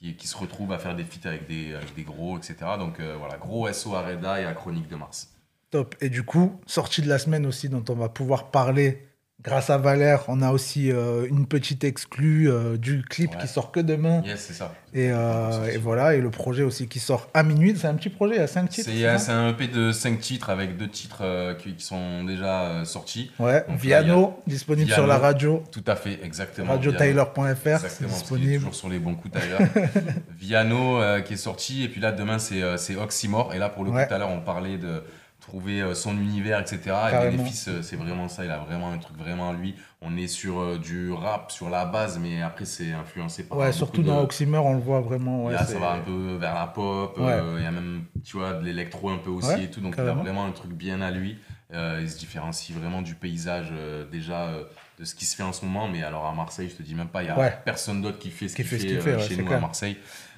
Qui, 0.00 0.28
se 0.28 0.36
retrouvent 0.36 0.72
à 0.72 0.78
faire 0.78 0.94
des 0.94 1.04
feats 1.04 1.28
avec 1.28 1.48
des 1.48 1.74
avec 1.74 1.94
des 1.94 2.02
gros 2.02 2.36
etc 2.36 2.56
donc 2.78 3.00
euh, 3.00 3.16
voilà 3.18 3.36
gros 3.36 3.70
SO 3.72 3.94
à 3.94 4.02
Reda 4.02 4.40
et 4.40 4.44
à 4.44 4.52
Chronique 4.52 4.88
de 4.88 4.96
Mars 4.96 5.36
Top. 5.70 5.96
Et 6.00 6.10
du 6.10 6.22
coup, 6.22 6.60
sortie 6.66 7.02
de 7.02 7.08
la 7.08 7.18
semaine 7.18 7.44
aussi, 7.44 7.68
dont 7.68 7.84
on 7.88 7.94
va 7.94 8.08
pouvoir 8.08 8.50
parler 8.50 9.05
grâce 9.42 9.70
à 9.70 9.78
Valère. 9.78 10.24
On 10.28 10.42
a 10.42 10.50
aussi 10.50 10.90
euh, 10.90 11.26
une 11.28 11.46
petite 11.46 11.84
exclue 11.84 12.50
euh, 12.50 12.76
du 12.76 13.02
clip 13.02 13.30
Ouais. 13.32 13.40
qui 13.42 13.46
sort 13.48 13.70
que 13.70 13.80
demain. 13.80 14.22
yes 14.24 14.40
c'est 14.48 14.54
ça 14.54 14.74
Et, 14.92 15.10
euh, 15.12 15.70
et 15.72 15.76
voilà, 15.78 16.14
et 16.14 16.20
le 16.20 16.30
projet 16.30 16.62
aussi 16.64 16.88
qui 16.88 16.98
sort 16.98 17.28
à 17.34 17.42
minuit. 17.42 17.74
C'est 17.76 17.86
un 17.86 17.94
petit 17.94 18.08
projet, 18.08 18.34
il 18.36 18.38
y 18.40 18.42
a 18.42 18.46
5 18.46 18.68
titres. 18.68 18.90
c'est 19.18 19.30
un 19.32 19.50
EP 19.50 19.68
de 19.68 19.92
5 19.92 20.18
titres 20.20 20.50
avec 20.50 20.76
deux 20.76 20.88
titres 20.88 21.54
qui, 21.58 21.74
qui 21.74 21.84
sont 21.84 22.24
déjà 22.24 22.84
sortis 22.84 23.30
Ouais, 23.38 23.64
Donc 23.68 23.78
Viano, 23.78 24.40
disponible 24.46 24.90
sur 24.90 25.06
la 25.06 25.18
radio. 25.18 25.62
tout 25.70 25.84
à 25.86 25.94
fait 25.96 26.18
exactement 26.24 26.72
Radiotyler.fr, 26.72 27.66
est 27.66 28.04
disponible. 28.06 28.54
toujours 28.56 28.74
sur 28.74 28.88
les 28.88 28.98
bons 28.98 29.14
coups 29.14 29.34
d'ailleurs. 29.34 29.60
Viano 30.38 30.98
qui 31.24 31.34
est 31.34 31.36
sorti, 31.36 31.84
et 31.84 31.88
puis 31.88 32.00
là 32.00 32.10
demain 32.12 32.38
c'est 32.38 32.96
Oxymore, 32.96 33.54
et 33.54 33.58
là 33.58 33.68
pour 33.68 33.84
le 33.84 33.90
coup 33.90 33.98
tout 34.08 34.14
à 34.14 34.18
l'heure 34.18 34.30
on 34.30 34.40
parlait 34.40 34.78
de 34.78 35.02
trouver 35.46 35.80
euh, 35.80 35.94
son 35.94 36.16
univers, 36.16 36.60
etc. 36.60 36.78
Et 36.78 36.88
Carrément. 37.10 37.36
Bénéfice, 37.36 37.68
euh, 37.68 37.82
c'est 37.82 37.96
vraiment 37.96 38.28
ça, 38.28 38.44
il 38.44 38.50
a 38.50 38.58
vraiment 38.58 38.90
un 38.92 38.98
truc 38.98 39.16
vraiment 39.16 39.50
à 39.50 39.52
lui. 39.52 39.74
On 40.02 40.16
est 40.16 40.26
sur 40.26 40.58
euh, 40.60 40.78
du 40.78 41.12
rap, 41.12 41.50
sur 41.52 41.70
la 41.70 41.84
base, 41.86 42.18
mais 42.18 42.42
après 42.42 42.64
c'est 42.64 42.92
influencé 42.92 43.44
par 43.48 43.58
Ouais, 43.58 43.72
surtout 43.72 44.02
de- 44.02 44.08
dans 44.08 44.20
Oxymer, 44.22 44.58
on 44.58 44.74
le 44.74 44.80
voit 44.80 45.00
vraiment. 45.00 45.44
Ouais, 45.46 45.52
Là, 45.52 45.64
ça 45.64 45.78
va 45.78 45.92
un 45.92 46.00
peu 46.00 46.36
vers 46.40 46.54
la 46.54 46.66
pop, 46.66 47.16
Ouais. 47.18 47.24
euh, 47.32 47.54
il 47.58 47.64
y 47.64 47.66
a 47.66 47.70
même, 47.70 48.04
tu 48.24 48.36
vois, 48.36 48.54
de 48.54 48.64
l'électro 48.64 49.08
un 49.10 49.18
peu 49.18 49.30
aussi 49.30 49.48
Ouais, 49.48 49.64
et 49.64 49.70
tout, 49.70 49.80
donc 49.80 49.96
carrément. 49.96 50.16
il 50.16 50.20
a 50.20 50.22
vraiment 50.32 50.44
un 50.46 50.52
truc 50.52 50.72
bien 50.72 51.00
à 51.00 51.10
lui. 51.10 51.38
Euh, 51.72 51.98
il 52.00 52.08
se 52.10 52.18
différencie 52.18 52.76
vraiment 52.76 53.02
du 53.02 53.14
paysage 53.16 53.68
euh, 53.72 54.04
déjà 54.08 54.52
de 55.00 55.04
ce 55.04 55.14
qui 55.14 55.24
se 55.26 55.34
fait 55.36 55.42
en 55.42 55.52
ce 55.52 55.64
moment, 55.64 55.88
mais 55.88 56.02
alors 56.02 56.24
à 56.26 56.32
Marseille, 56.32 56.68
je 56.70 56.76
te 56.76 56.82
dis 56.82 56.94
même 56.94 57.08
pas, 57.08 57.22
il 57.22 57.26
y 57.26 57.30
a 57.30 57.38
Ouais. 57.38 57.52
personne 57.64 58.02
d'autre 58.02 58.18
qui 58.18 58.30
fait 58.30 58.48
ce 58.48 58.54
Qui 58.56 58.62
qu'il 58.62 58.70
fait 58.70 58.78
fait, 58.78 58.88
ce 58.88 58.94
euh, 58.94 59.00
fait, 59.00 59.16
ouais, 59.16 59.28
chez 59.28 59.36
nous 59.36 59.52
à 59.52 59.58
Marseille. 59.60 59.96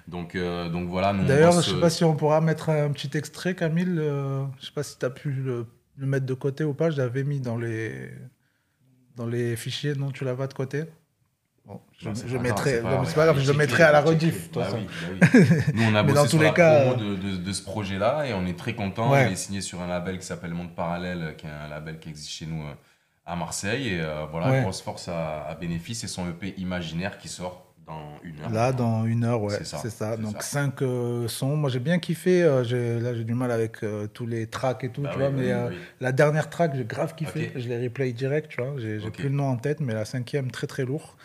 Donc, 0.09 0.35
euh, 0.35 0.68
donc 0.70 0.89
voilà, 0.89 1.12
D'ailleurs, 1.12 1.52
je 1.52 1.60
sais 1.60 1.76
euh, 1.76 1.80
pas 1.80 1.90
si 1.90 2.02
on 2.02 2.16
pourra 2.16 2.40
mettre 2.40 2.70
un 2.70 2.90
petit 2.90 3.10
extrait, 3.16 3.55
Camille. 3.55 3.97
euh, 3.98 4.43
je 4.59 4.66
sais 4.66 4.72
pas 4.72 4.82
si 4.82 4.98
tu 4.98 5.05
as 5.05 5.10
pu 5.10 5.30
le, 5.30 5.66
le 5.98 6.06
mettre 6.06 6.24
de 6.24 6.32
côté 6.35 6.64
ou 6.64 6.72
pas. 6.72 6.90
Je 6.90 6.97
l'avais 6.97 7.24
mis 7.24 7.40
dans 7.40 7.56
les, 7.59 8.10
dans 9.16 9.26
les 9.26 9.55
fichiers. 9.56 9.94
Non, 9.94 10.10
tu 10.10 10.24
l'as 10.24 10.35
pas 10.35 10.47
de 10.47 10.55
côté? 10.55 10.85
Bon, 11.66 11.78
je, 11.98 12.09
non, 12.09 12.14
c'est 12.14 12.26
je 12.26 12.36
pas 12.39 12.43
mettrai. 12.43 12.80
grave, 12.80 13.14
pas 13.14 13.24
grave, 13.26 13.39
je 13.40 13.52
le 13.52 13.59
mettrai 13.59 13.82
à 13.82 13.93
la 13.93 14.01
rediff. 14.01 14.51
Bah 14.52 14.66
oui, 14.74 14.86
bah 15.20 15.28
oui. 15.35 15.40
Nous, 15.74 15.82
on 15.82 15.94
a 15.94 16.02
bossé 16.02 16.14
dans 16.14 16.22
tous 16.22 16.28
sur 16.30 16.39
les 16.39 16.47
la 16.47 16.52
cas, 16.52 16.80
promo 16.86 16.97
de, 17.05 17.14
de- 17.16 17.36
de 17.36 17.52
ce 17.52 17.62
projet-là 17.62 18.24
et 18.26 18.32
on 18.32 18.47
est 18.47 18.59
très 18.59 18.74
content. 18.74 19.12
Ouais. 19.12 19.26
Il 19.26 19.32
est 19.32 19.36
signé 19.36 19.60
sur 19.60 19.82
un 19.82 19.86
label 19.89 20.18
qui 20.18 20.24
s'appelle 20.24 20.55
Monde 20.55 20.74
Parallèle, 20.74 21.35
qui 21.36 21.47
est 21.47 21.51
un 21.51 21.68
label 21.68 21.98
qui 21.98 22.09
existe 22.09 22.30
chez 22.30 22.47
nous 22.47 22.62
euh, 22.62 22.72
à 23.26 23.36
Marseille. 23.36 23.89
Et 23.89 24.01
euh, 24.01 24.24
voilà, 24.30 24.51
Ouais. 24.51 24.62
grosse 24.62 24.80
force 24.80 25.09
à, 25.09 25.43
à 25.43 25.55
bénéfice. 25.55 26.02
Et 26.05 26.09
son 26.09 26.26
EP 26.30 26.55
Imaginaire 26.56 27.18
qui 27.18 27.28
sort 27.28 27.66
dans 27.89 28.20
une 28.23 28.40
heure. 28.40 28.51
Là, 28.51 28.73
dans 28.73 29.05
une 29.06 29.24
heure, 29.24 29.43
ouais, 29.43 29.56
C'est 29.59 29.90
ça, 29.90 30.16
Donc, 30.16 30.35
ça. 30.35 30.40
cinq 30.48 30.82
euh, 30.82 31.27
sons. 31.28 31.56
Moi, 31.56 31.70
j'ai 31.70 31.81
bien 31.81 31.98
kiffé. 31.98 32.43
euh, 32.43 32.62
j'ai- 32.62 33.01
là, 33.01 33.15
j'ai 33.15 33.24
du 33.24 33.35
mal 33.35 33.51
avec 33.51 33.82
euh, 33.82 34.06
tous 34.06 34.27
les 34.27 34.47
tracks 34.47 34.85
et 34.85 34.90
tout, 34.90 35.02
Bah 35.02 35.10
tu 35.12 35.19
oui, 35.19 35.24
vois. 35.24 35.31
oui, 35.31 35.36
mais 35.36 35.47
oui, 35.47 35.51
euh, 35.52 35.70
la 36.01 36.12
dernière 36.12 36.48
track, 36.51 36.73
j'ai 36.77 36.85
grave 36.85 37.15
kiffé. 37.15 37.52
Je 37.56 37.69
l'ai 37.69 37.82
replay 37.82 38.12
direct, 38.12 38.48
tu 38.51 38.62
vois. 38.62 38.74
J'ai 38.78 38.98
plus 39.10 39.24
le 39.28 39.35
nom 39.35 39.48
en 39.48 39.56
tête, 39.56 39.81
mais 39.81 39.94
la 39.94 40.05
cinquième, 40.05 40.51
très, 40.51 40.66
très 40.66 40.85
lourd. 40.85 41.16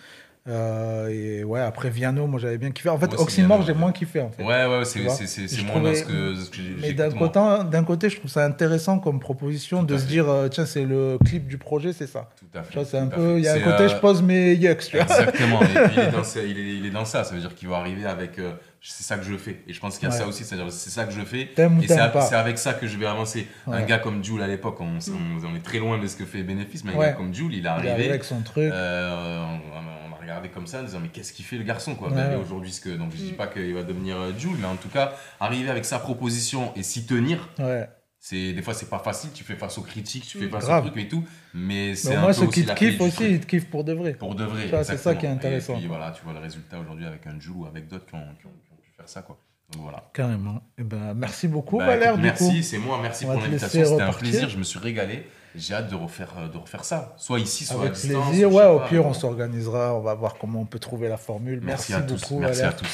Euh, 0.45 1.07
et 1.07 1.43
ouais, 1.45 1.61
après 1.61 1.89
Viano, 1.89 2.27
moi, 2.27 2.37
j'avais 2.39 2.57
bien 2.57 2.71
kiffé. 2.71 2.89
En 2.89 2.97
fait, 2.97 3.07
Moi 3.13 3.21
Oxymore, 3.21 3.61
j'ai 3.61 3.73
moins 3.73 3.93
kiffé, 3.93 4.19
en 4.19 4.29
fait. 4.29 4.43
Ouais, 4.43 4.65
ouais, 4.65 4.83
c'est 4.83 4.99
moins 4.99 5.09
trouvais- 5.15 5.95
ce 5.95 6.03
que, 6.03 6.35
ce 6.35 6.49
que 6.49 6.57
Mais 6.81 6.91
d'un 6.91 7.09
côté, 7.11 7.39
d'un 7.71 7.83
côté, 7.85 8.09
je 8.09 8.17
trouve 8.17 8.29
ça 8.29 8.43
intéressant 8.43 8.99
comme 8.99 9.21
proposition 9.21 9.83
de 9.83 9.97
se 9.97 10.03
fait. 10.03 10.09
dire, 10.09 10.29
euh, 10.29 10.49
tiens, 10.49 10.65
c'est 10.65 10.83
le 10.83 11.17
clip 11.23 11.47
du 11.47 11.57
projet, 11.57 11.93
c'est 11.93 12.07
ça. 12.07 12.29
Tout 12.37 12.57
à 12.57 12.63
fait. 12.63 12.83
C'est 12.83 12.97
un 12.97 13.07
peu, 13.07 13.37
il 13.37 13.45
y 13.45 13.47
a 13.47 13.53
un 13.53 13.59
côté, 13.59 13.83
euh, 13.83 13.87
je 13.87 13.95
pose 13.95 14.21
mes 14.21 14.53
yucks, 14.53 14.79
tu 14.89 14.97
vois. 14.97 15.05
Exactement. 15.05 15.61
Et 15.61 15.65
puis 15.65 15.93
il 15.95 15.99
est, 15.99 16.11
dans, 16.11 16.23
ce- 16.25 16.39
il, 16.39 16.59
est, 16.59 16.75
il 16.75 16.85
est 16.87 16.91
dans 16.91 17.05
ça. 17.05 17.23
Ça 17.23 17.33
veut 17.33 17.39
dire 17.41 17.55
qu'il 17.55 17.69
va 17.69 17.77
arriver 17.77 18.05
avec. 18.05 18.37
euh, 18.39 18.51
c'est 18.85 19.03
ça 19.03 19.15
que 19.15 19.23
je 19.23 19.37
fais. 19.37 19.61
Et 19.65 19.71
je 19.71 19.79
pense 19.79 19.97
qu'il 19.97 20.09
y 20.09 20.11
a 20.11 20.13
Ouais. 20.13 20.19
ça 20.21 20.27
aussi. 20.27 20.43
C'est-à-dire, 20.43 20.69
c'est 20.69 20.89
ça 20.89 21.05
que 21.05 21.13
je 21.13 21.21
fais. 21.21 21.43
Et 21.57 21.87
c'est 21.87 22.35
avec 22.35 22.57
ça 22.57 22.73
que 22.73 22.85
je 22.85 22.97
vais 22.97 23.05
avancer. 23.05 23.47
Ouais. 23.65 23.77
Un 23.77 23.83
gars 23.83 23.99
comme 23.99 24.21
Jules 24.21 24.41
à 24.41 24.47
l'époque, 24.47 24.75
on, 24.81 24.97
on- 24.97 25.47
on 25.51 25.55
est 25.55 25.63
très 25.63 25.79
loin 25.79 25.97
de 25.99 26.05
ce 26.07 26.17
que 26.17 26.25
fait 26.25 26.43
Bénéfice, 26.43 26.83
mais 26.83 26.93
un 26.93 26.99
gars 26.99 27.13
comme 27.13 27.33
Jules, 27.33 27.53
il 27.53 27.59
est 27.59 27.59
Il 27.59 27.65
est 27.65 27.69
arrivé. 27.91 28.09
avec 28.09 28.25
son 28.25 28.41
truc. 28.41 28.69
euh, 28.73 29.41
on, 29.45 30.02
regardé 30.23 30.49
comme 30.49 30.67
ça 30.67 30.79
en 30.81 30.83
disant 30.83 30.99
mais 31.01 31.09
qu'est-ce 31.09 31.31
qu'il 31.33 31.45
fait 31.45 31.57
le 31.57 31.63
garçon 31.63 31.95
quoi 31.95 32.09
Ouais. 32.09 32.15
Ben, 32.15 32.37
aujourd'hui 32.37 32.71
ce 32.71 32.81
que 32.81 32.89
donc 32.89 33.11
je 33.11 33.17
dis 33.17 33.31
pas 33.33 33.47
qu'il 33.47 33.73
va 33.73 33.83
devenir 33.83 34.17
euh, 34.17 34.31
Jules 34.37 34.57
mais 34.59 34.67
en 34.67 34.75
tout 34.75 34.89
cas 34.89 35.13
arriver 35.39 35.69
avec 35.69 35.85
sa 35.85 35.99
proposition 35.99 36.73
et 36.75 36.83
s'y 36.83 37.05
tenir 37.05 37.49
Ouais. 37.59 37.87
c'est 38.19 38.53
des 38.53 38.61
fois 38.61 38.73
c'est 38.73 38.89
pas 38.89 38.99
facile 38.99 39.29
tu 39.33 39.43
fais 39.43 39.55
face 39.55 39.77
aux 39.77 39.81
critiques 39.83 40.25
tu 40.25 40.39
fais 40.39 40.47
face 40.49 40.65
Grave. 40.65 40.85
aux 40.85 40.89
trucs 40.89 41.03
et 41.03 41.07
tout 41.07 41.23
mais 41.53 41.95
c'est 41.95 42.15
un 42.15 42.19
moins, 42.21 42.27
peu 42.29 42.33
ceux 42.33 42.47
aussi 42.47 42.61
qui 42.61 42.65
te 42.65 42.73
kiffent 42.73 43.01
aussi, 43.01 43.29
ils 43.31 43.39
te 43.39 43.45
kiffent 43.45 43.69
pour 43.69 43.83
de 43.83 43.93
vrai. 43.93 44.13
pour 44.13 44.35
de 44.35 44.43
vrai 44.43 44.83
c'est 44.83 44.97
ça 44.97 45.15
qui 45.15 45.25
est 45.25 45.29
intéressant. 45.29 45.75
et 45.75 45.79
puis 45.79 45.87
voilà 45.87 46.11
tu 46.11 46.23
vois 46.23 46.33
le 46.33 46.39
résultat 46.39 46.79
aujourd'hui 46.79 47.05
avec 47.05 47.25
un 47.27 47.39
Jules 47.39 47.53
ou 47.55 47.65
avec 47.65 47.87
d'autres 47.87 48.05
qui 48.05 48.15
ont, 48.15 48.19
qui 48.39 48.45
ont- 48.47 48.49
qui 48.65 48.71
ont 48.73 48.77
pu 48.81 48.91
faire 48.95 49.07
ça 49.09 49.21
quoi 49.21 49.37
donc 49.71 49.81
voilà 49.83 50.03
Carrément. 50.13 50.61
Eh 50.77 50.83
ben, 50.83 51.15
merci 51.15 51.47
beaucoup, 51.47 51.79
Bah, 51.79 51.87
Valère, 51.87 52.15
merci, 52.17 52.61
c'est 52.63 52.77
moi, 52.77 52.99
merci 53.01 53.25
On 53.25 53.31
pour 53.31 53.41
l'invitation. 53.41 53.83
C'était 53.85 54.01
un 54.03 54.11
plaisir, 54.13 54.47
je 54.49 54.57
me 54.57 54.63
suis 54.63 54.77
régalé. 54.77 55.25
J'ai 55.55 55.75
hâte 55.75 55.89
de 55.89 55.95
refaire, 55.95 56.33
euh, 56.39 56.47
de 56.47 56.57
refaire 56.57 56.83
ça. 56.83 57.13
Soit 57.17 57.39
ici, 57.39 57.63
soit 57.65 57.77
à 57.77 57.81
Avec 57.81 57.93
plaisir. 57.93 58.51
Ouais, 58.51 58.63
sais 58.63 58.69
au 58.69 58.79
pas, 58.79 58.87
pire, 58.87 59.05
on 59.05 59.13
s'organisera. 59.13 59.93
On 59.93 60.01
va 60.01 60.15
voir 60.15 60.35
comment 60.39 60.61
on 60.61 60.65
peut 60.65 60.79
trouver 60.79 61.07
la 61.09 61.17
formule. 61.17 61.61
Merci, 61.63 61.91
Merci, 61.91 61.93
à 61.93 62.07
tous. 62.07 62.21
beaucoup, 62.21 62.39
Merci 62.39 62.61
à 62.63 62.73
tous. 62.73 62.87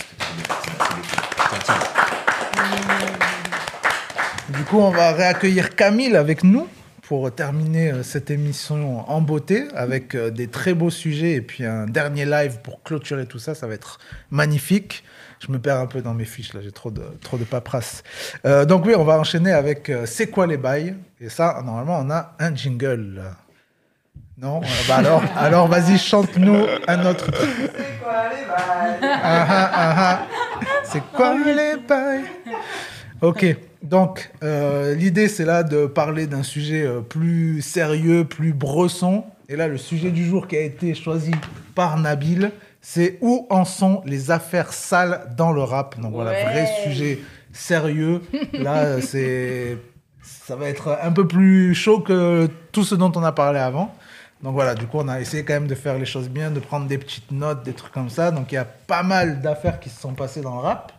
Du 4.50 4.64
coup, 4.66 4.80
on 4.80 4.92
va 4.92 5.12
réaccueillir 5.14 5.76
Camille 5.76 6.16
avec 6.16 6.44
nous 6.44 6.68
pour 7.04 7.34
terminer 7.34 7.92
euh, 7.92 8.04
cette 8.04 8.30
émission 8.30 9.10
en 9.10 9.22
beauté 9.22 9.68
avec 9.74 10.14
euh, 10.14 10.30
des 10.30 10.48
très 10.48 10.74
beaux 10.74 10.90
sujets 10.90 11.34
et 11.34 11.42
puis 11.42 11.66
un 11.66 11.86
dernier 11.86 12.26
live 12.26 12.60
pour 12.62 12.84
clôturer 12.84 13.26
tout 13.26 13.40
ça. 13.40 13.56
Ça 13.56 13.68
va 13.68 13.74
être 13.74 14.00
magnifique. 14.32 15.04
Je 15.40 15.52
me 15.52 15.60
perds 15.60 15.80
un 15.80 15.86
peu 15.88 16.02
dans 16.02 16.14
mes 16.14 16.26
fiches 16.26 16.54
là, 16.54 16.62
j'ai 16.62 16.72
trop 16.72 16.92
de, 16.92 17.04
trop 17.22 17.38
de 17.38 17.44
paperasse. 17.44 18.04
Euh, 18.46 18.66
donc 18.66 18.86
oui, 18.86 18.94
on 18.96 19.04
va 19.04 19.20
enchaîner 19.20 19.52
avec 19.52 19.90
euh, 19.90 20.06
C'est 20.06 20.28
quoi 20.28 20.48
les 20.48 20.58
bails? 20.58 20.96
Et 21.22 21.30
ça, 21.30 21.62
normalement, 21.66 22.00
on 22.00 22.10
a 22.12 22.36
un 22.40 22.56
jingle. 22.56 23.24
Non? 24.38 24.62
Euh, 24.62 24.68
bah 24.88 24.98
alors, 24.98 25.24
alors 25.38 25.68
vas-y, 25.68 25.98
chante-nous 25.98 26.66
un 26.88 27.06
autre. 27.06 27.26
C'est 27.34 28.00
quoi 28.02 28.30
les 28.30 28.46
bails? 28.46 29.00
Ah, 29.02 29.48
ah, 29.50 29.72
ah, 29.74 29.96
ah. 29.98 30.28
C'est 30.84 31.04
quoi 31.14 31.36
les 31.38 31.76
bails? 31.78 32.24
Ok, 33.22 33.46
donc 33.84 34.32
euh, 34.44 34.96
l'idée 34.96 35.28
c'est 35.28 35.44
là 35.44 35.64
de 35.64 35.88
parler 35.88 36.26
d'un 36.26 36.44
sujet 36.44 36.84
euh, 36.84 37.02
plus 37.02 37.62
sérieux, 37.62 38.24
plus 38.24 38.54
bresson. 38.54 39.26
Et 39.50 39.58
là, 39.58 39.68
le 39.68 39.78
sujet 39.78 40.12
du 40.12 40.26
jour 40.26 40.48
qui 40.48 40.56
a 40.56 40.62
été 40.62 40.94
choisi 40.96 41.32
par 41.76 41.98
Nabil, 41.98 42.52
c'est 42.82 43.18
où 43.22 43.46
en 43.50 43.66
sont 43.66 44.02
les 44.06 44.32
affaires 44.32 44.74
sales 44.74 45.34
dans 45.38 45.52
le 45.52 45.62
rap? 45.64 46.00
Donc 46.00 46.14
voilà, 46.14 46.32
Ouais. 46.32 46.44
vrai 46.44 46.68
sujet 46.84 47.20
sérieux. 47.54 48.22
Là, 48.54 48.76
euh, 48.84 49.02
c'est 49.04 49.78
ça 50.22 50.56
va 50.56 50.68
être 50.68 50.98
un 51.02 51.12
peu 51.12 51.28
plus 51.28 51.74
chaud 51.76 52.00
que 52.00 52.48
tout 52.72 52.84
ce 52.84 52.96
dont 52.96 53.12
on 53.16 53.24
a 53.24 53.32
parlé 53.32 53.60
avant. 53.60 53.94
Donc 54.44 54.54
voilà, 54.54 54.74
du 54.76 54.86
coup, 54.88 54.98
on 55.00 55.08
a 55.10 55.20
essayé 55.20 55.44
quand 55.44 55.54
même 55.54 55.68
de 55.68 55.76
faire 55.76 55.98
les 55.98 56.06
choses 56.06 56.30
bien, 56.30 56.50
de 56.52 56.60
prendre 56.60 56.88
des 56.88 56.98
petites 56.98 57.32
notes, 57.32 57.64
des 57.64 57.74
trucs 57.74 57.92
comme 57.92 58.10
ça. 58.10 58.32
Donc 58.32 58.52
il 58.52 58.56
y 58.56 58.60
a 58.60 58.66
pas 58.66 59.04
mal 59.04 59.42
d'affaires 59.42 59.80
qui 59.80 59.90
se 59.90 60.00
sont 60.00 60.14
passées 60.14 60.42
dans 60.42 60.56
le 60.56 60.62
rap. 60.62 60.94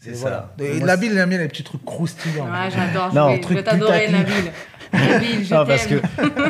C'est 0.00 0.10
Et 0.10 0.14
ça. 0.14 0.20
voilà. 0.20 0.74
Et 0.76 0.80
Nabil, 0.80 1.12
il 1.12 1.18
aime 1.18 1.30
bien 1.30 1.38
les 1.38 1.48
petits 1.48 1.64
trucs 1.64 1.84
croustillants. 1.84 2.44
Ouais, 2.44 2.70
j'adore. 2.70 3.12
Non, 3.14 3.30
je 3.30 3.30
vais- 3.30 3.36
je 3.36 3.42
truc 3.42 3.56
vais 3.58 3.64
t'adorer. 3.64 4.08
Nabil. 4.12 4.52
Nabil, 4.92 5.44
je 5.44 5.54
Non, 5.54 5.66
parce 5.66 5.86
que 5.86 5.94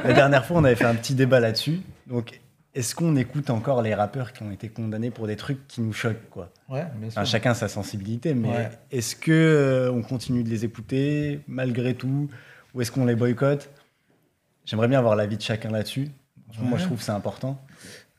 la 0.04 0.12
dernière 0.12 0.44
fois, 0.44 0.58
on 0.58 0.64
avait 0.64 0.74
fait 0.74 0.84
un 0.84 0.94
petit 0.96 1.14
débat 1.14 1.40
là-dessus. 1.40 1.80
Donc, 2.08 2.40
est-ce 2.74 2.94
qu'on 2.94 3.14
écoute 3.16 3.50
encore 3.50 3.82
les 3.82 3.94
rappeurs 3.94 4.32
qui 4.32 4.42
ont 4.42 4.50
été 4.50 4.68
condamnés 4.68 5.10
pour 5.10 5.26
des 5.26 5.36
trucs 5.36 5.66
qui 5.68 5.80
nous 5.80 5.92
choquent, 5.92 6.28
quoi? 6.30 6.50
Ouais, 6.68 6.84
bien 6.96 7.10
sûr. 7.10 7.18
Enfin, 7.20 7.24
Chacun 7.24 7.54
sa 7.54 7.68
sensibilité, 7.68 8.34
mais 8.34 8.48
Ouais. 8.48 8.70
est-ce 8.90 9.14
que 9.16 9.30
euh, 9.32 9.92
on 9.92 10.02
continue 10.02 10.42
de 10.42 10.48
les 10.48 10.64
écouter 10.64 11.40
malgré 11.46 11.94
tout, 11.94 12.28
ou 12.74 12.80
est-ce 12.82 12.90
qu'on 12.90 13.04
les 13.06 13.14
boycotte? 13.14 13.70
J'aimerais 14.64 14.88
bien 14.88 14.98
avoir 14.98 15.14
l'avis 15.14 15.36
de 15.36 15.42
chacun 15.42 15.70
là-dessus. 15.70 16.08
Franchement, 16.48 16.68
Moi, 16.70 16.78
je 16.78 16.84
trouve 16.84 16.98
que 16.98 17.04
c'est 17.04 17.12
important. 17.12 17.60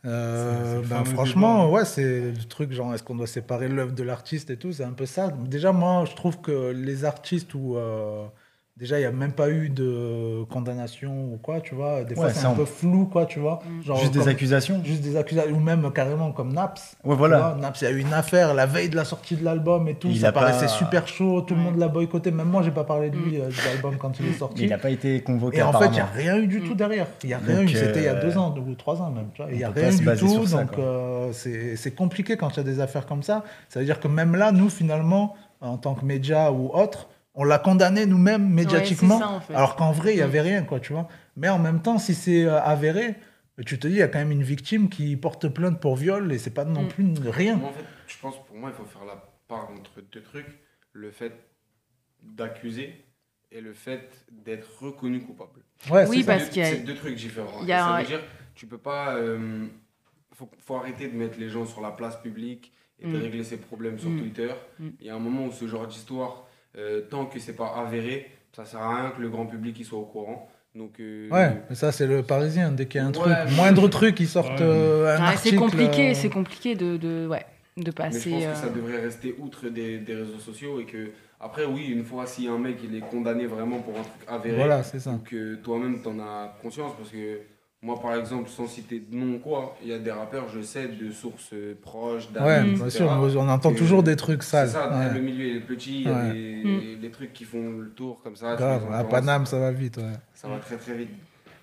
Euh, 0.05 0.81
ben, 0.81 0.87
fameux 1.03 1.05
franchement, 1.05 1.71
ouais, 1.71 1.83
c'est 1.83 2.31
le 2.31 2.43
truc 2.47 2.71
genre 2.71 2.93
est-ce 2.93 3.01
qu'on 3.01 3.15
doit 3.15 3.25
séparer 3.27 3.67
l'œuvre 3.67 3.93
de 3.93 4.03
l'artiste 4.03 4.51
et 4.51 4.57
tout, 4.57 4.71
c'est 4.71 4.83
un 4.83 4.91
peu 4.93 5.07
ça. 5.07 5.29
Déjà, 5.29 5.71
moi, 5.71 6.05
je 6.05 6.15
trouve 6.15 6.39
que 6.41 6.69
les 6.71 7.05
artistes 7.05 7.55
où 7.55 7.75
euh, 7.75 8.25
déjà 8.77 8.97
il 8.97 9.01
n'y 9.01 9.05
a 9.05 9.11
même 9.11 9.31
pas 9.31 9.49
eu 9.49 9.69
de 9.69 10.43
condamnation 10.49 11.31
ou 11.33 11.37
quoi, 11.41 11.61
tu 11.61 11.75
vois, 11.75 12.03
des 12.03 12.13
fois 12.15 12.25
Ouais, 12.25 12.33
c'est 12.33 12.45
un 12.45 12.53
peu 12.53 12.65
flou, 12.65 13.05
quoi, 13.05 13.25
tu 13.25 13.39
vois. 13.39 13.59
Genre, 13.85 13.97
Juste 13.97 14.13
des 14.13 14.27
accusations 14.27 14.81
Juste 14.83 15.01
des 15.01 15.15
accusations, 15.15 15.55
ou 15.55 15.59
même 15.61 15.89
carrément 15.93 16.31
comme 16.33 16.51
Naps. 16.53 16.97
Ouais, 17.05 17.13
Tu 17.13 17.17
voilà. 17.17 17.37
vois, 17.37 17.55
Naps, 17.61 17.81
il 17.81 17.83
y 17.85 17.87
a 17.87 17.91
eu 17.91 17.99
une 17.99 18.13
affaire 18.13 18.53
la 18.53 18.65
veille 18.65 18.89
de 18.89 18.95
la 18.97 19.05
sortie 19.05 19.35
de 19.37 19.45
l'album 19.45 19.87
et 19.87 19.95
tout, 19.95 20.09
Il 20.09 20.19
ça 20.19 20.31
pas- 20.33 20.41
paraissait 20.41 20.67
super 20.67 21.07
chaud, 21.07 21.41
tout 21.41 21.55
le 21.55 21.61
monde 21.61 21.77
l'a 21.77 21.87
boycotté, 21.87 22.31
même 22.31 22.47
moi 22.49 22.63
j'ai 22.63 22.71
pas 22.71 22.83
parlé 22.83 23.09
de 23.09 23.17
Mm. 23.17 23.23
lui 23.23 23.39
euh, 23.41 23.47
de 23.47 23.65
l'album 23.65 23.95
quand 23.97 24.19
il 24.19 24.25
est 24.25 24.29
Mais 24.29 24.35
sorti. 24.37 24.63
il 24.63 24.69
n'a 24.69 24.77
pas 24.77 24.89
été 24.89 25.21
convoqué 25.21 25.57
Et 25.59 25.61
en 25.63 25.71
fait, 25.71 25.85
il 25.87 25.91
n'y 25.91 25.99
a 26.01 26.05
rien 26.05 26.37
eu 26.37 26.47
du 26.47 26.61
tout 26.61 26.75
derrière. 26.75 27.07
Il 27.23 27.27
n'y 27.27 27.33
a 27.33 27.37
rien 27.39 27.59
Donc, 27.61 27.71
eu. 27.71 27.75
C'était 27.75 27.99
il 27.99 28.05
y 28.05 28.07
a 28.09 28.15
euh, 28.15 28.21
deux 28.21 28.37
ans 28.37 28.53
ou 28.55 28.75
trois 28.75 29.01
ans 29.01 29.09
même. 29.09 29.27
tu 29.33 29.41
vois. 29.41 29.51
Il 29.51 29.57
n'y 29.57 29.63
a 29.63 29.69
rien 29.69 29.89
du 29.89 30.05
tout. 30.17 30.45
ça, 30.45 30.63
donc, 30.63 30.77
euh, 30.77 31.29
c'est 31.31 31.75
c'est 31.77 31.91
compliqué 31.91 32.35
quand 32.35 32.49
il 32.53 32.57
y 32.57 32.59
a 32.59 32.63
des 32.63 32.79
affaires 32.81 33.05
comme 33.05 33.23
ça. 33.23 33.43
Ça 33.69 33.79
veut 33.79 33.85
dire 33.85 33.99
que 34.01 34.07
même 34.09 34.35
là, 34.35 34.51
nous, 34.51 34.69
finalement, 34.69 35.35
en 35.61 35.77
tant 35.77 35.93
que 35.95 36.03
média 36.05 36.51
ou 36.51 36.69
autre, 36.73 37.07
on 37.35 37.43
l'a 37.43 37.59
condamné 37.59 38.05
nous-mêmes 38.05 38.47
médiatiquement. 38.49 39.15
Ouais, 39.17 39.21
ça, 39.23 39.29
en 39.29 39.39
fait. 39.41 39.53
Alors 39.55 39.75
qu'en 39.75 39.91
vrai, 39.91 40.13
il 40.13 40.17
n'y 40.17 40.21
Mm. 40.21 40.25
avait 40.25 40.41
rien, 40.41 40.63
quoi, 40.63 40.79
tu 40.79 40.93
vois. 40.93 41.07
Mais 41.35 41.49
en 41.49 41.59
même 41.59 41.81
temps, 41.81 41.97
si 41.97 42.13
c'est 42.13 42.45
euh, 42.45 42.61
avéré, 42.61 43.15
tu 43.65 43.77
te 43.79 43.87
dis, 43.87 43.93
il 43.95 43.99
y 43.99 44.01
a 44.01 44.07
quand 44.07 44.19
même 44.19 44.31
une 44.31 44.43
victime 44.43 44.89
qui 44.89 45.15
porte 45.17 45.47
plainte 45.49 45.79
pour 45.79 45.95
viol 45.95 46.31
et 46.31 46.37
c'est 46.37 46.53
pas 46.53 46.65
non 46.65 46.83
Mm. 46.83 46.87
plus 46.87 47.13
rien. 47.29 47.55
Moi, 47.57 47.69
en 47.69 47.73
fait, 47.73 47.85
je 48.07 48.17
pense 48.21 48.43
pour 48.45 48.55
moi, 48.55 48.69
il 48.73 48.75
faut 48.75 48.85
faire 48.85 49.05
la 49.05 49.21
part 49.47 49.69
entre 49.71 50.01
deux 50.11 50.21
trucs 50.21 50.59
le 50.93 51.11
fait 51.11 51.33
d'accuser 52.23 53.05
et 53.51 53.61
le 53.61 53.73
fait 53.73 54.25
d'être 54.31 54.67
reconnu 54.81 55.21
coupable. 55.21 55.61
Ouais, 55.89 56.07
Oui, 56.07 56.23
parce 56.23 56.49
qu'il 56.49 56.61
y 56.61 56.65
a- 56.65 56.69
C'est 56.71 56.79
deux 56.83 56.95
trucs 56.95 57.15
différents. 57.15 57.61
il 57.61 57.67
y 57.67 57.71
a 57.73 57.79
ça 57.79 57.87
un- 57.87 58.01
veut 58.01 58.07
dire, 58.07 58.21
tu 58.55 58.65
peux 58.65 58.77
pas. 58.77 59.15
euh, 59.15 59.67
faut, 60.33 60.49
faut 60.59 60.75
arrêter 60.75 61.07
de 61.07 61.15
mettre 61.15 61.39
les 61.39 61.47
gens 61.49 61.65
sur 61.65 61.79
la 61.81 61.91
place 61.91 62.19
publique 62.21 62.73
et 62.99 63.07
de 63.07 63.17
Mm. 63.17 63.21
régler 63.21 63.43
ses 63.43 63.57
problèmes 63.57 63.99
sur 63.99 64.09
Mm. 64.09 64.19
Twitter. 64.19 64.49
Mm. 64.79 64.87
Il 64.99 65.05
y 65.05 65.09
a 65.09 65.15
un 65.15 65.19
moment 65.19 65.45
où 65.45 65.51
ce 65.51 65.67
genre 65.67 65.87
d'histoire, 65.87 66.44
euh, 66.77 67.01
tant 67.09 67.25
que 67.25 67.39
c'est 67.39 67.55
pas 67.55 67.73
avéré, 67.77 68.29
ça 68.55 68.65
sert 68.65 68.81
à 68.81 68.95
rien 69.01 69.09
que 69.11 69.21
le 69.21 69.29
grand 69.29 69.45
public 69.45 69.75
il 69.79 69.85
soit 69.85 69.99
au 69.99 70.05
courant. 70.05 70.49
Donc, 70.75 70.99
euh, 70.99 71.29
Ouais, 71.29 71.53
mais 71.69 71.75
ça, 71.75 71.91
c'est 71.93 72.05
le 72.05 72.21
parisien. 72.21 72.71
Dès 72.71 72.85
qu'il 72.85 72.99
y 72.99 73.03
a 73.03 73.07
un 73.07 73.11
Ouais, 73.11 73.13
truc, 73.13 73.33
mais- 73.47 73.55
moindre 73.55 73.87
truc, 73.87 74.19
ils 74.19 74.27
sortent 74.27 74.59
Ouais. 74.59 74.65
euh, 74.65 75.17
Ouais, 75.17 75.37
c'est 75.37 75.55
compliqué, 75.55 76.11
euh, 76.11 76.13
c'est 76.13 76.29
compliqué 76.29 76.75
de, 76.75 76.97
de, 76.97 77.27
ouais, 77.27 77.45
de 77.77 77.83
Mais 77.83 77.85
je 77.85 77.91
passer. 77.91 78.29
pense 78.29 78.43
euh, 78.43 78.51
que 78.51 78.57
ça 78.57 78.69
devrait 78.69 78.99
rester 78.99 79.35
outre 79.39 79.69
des, 79.69 79.99
des 79.99 80.15
réseaux 80.15 80.37
sociaux 80.39 80.81
et 80.81 80.85
que, 80.85 81.11
après, 81.39 81.63
oui, 81.63 81.85
une 81.85 82.03
fois, 82.03 82.25
si 82.25 82.47
un 82.49 82.57
mec 82.57 82.77
il 82.83 82.93
est 82.93 82.99
condamné 83.09 83.45
vraiment 83.45 83.79
pour 83.79 83.93
un 83.97 84.01
truc 84.01 84.13
avéré, 84.27 84.57
Voilà, 84.57 84.83
c'est 84.83 84.99
ça. 84.99 85.17
que 85.23 85.55
toi-même 85.55 86.01
t'en 86.01 86.19
as 86.19 86.57
conscience, 86.61 86.91
parce 86.97 87.09
que 87.11 87.39
moi, 87.85 88.01
par 88.01 88.15
exemple, 88.15 88.49
sans 88.49 88.67
citer 88.67 88.99
de 88.99 89.15
nom 89.15 89.35
ou 89.35 89.39
quoi, 89.39 89.77
il 89.83 89.89
y 89.89 89.93
a 89.93 89.99
des 89.99 90.09
rappeurs, 90.09 90.49
je 90.49 90.59
sais, 90.61 90.87
de 90.87 91.11
sources 91.11 91.51
euh, 91.53 91.75
proches, 91.79 92.31
d'amis, 92.31 92.47
Ouais, 92.47 92.63
bien 92.77 92.89
sûr, 92.89 93.05
on 93.07 93.47
entend 93.47 93.73
toujours 93.73 94.01
des 94.01 94.15
trucs 94.15 94.41
C'est 94.41 94.49
sales. 94.51 94.69
ça, 94.69 94.89
Ouais. 94.89 95.13
le 95.13 95.21
milieu 95.21 95.55
est 95.55 95.59
petit, 95.59 96.01
il 96.01 96.07
y 96.07 96.09
a 96.09 96.23
Ouais. 96.25 96.33
des, 96.33 96.95
des 96.95 97.09
trucs 97.11 97.31
qui 97.31 97.43
font 97.43 97.77
le 97.77 97.89
tour 97.91 98.21
comme 98.23 98.35
ça. 98.35 98.55
Grave, 98.55 98.91
à 98.91 99.03
Paname, 99.03 99.45
ça- 99.45 99.51
ça 99.51 99.59
va 99.59 99.71
vite. 99.71 99.97
Ouais. 99.97 100.13
Ça 100.33 100.47
va 100.47 100.57
très 100.57 100.77
très 100.77 100.95
vite. 100.95 101.09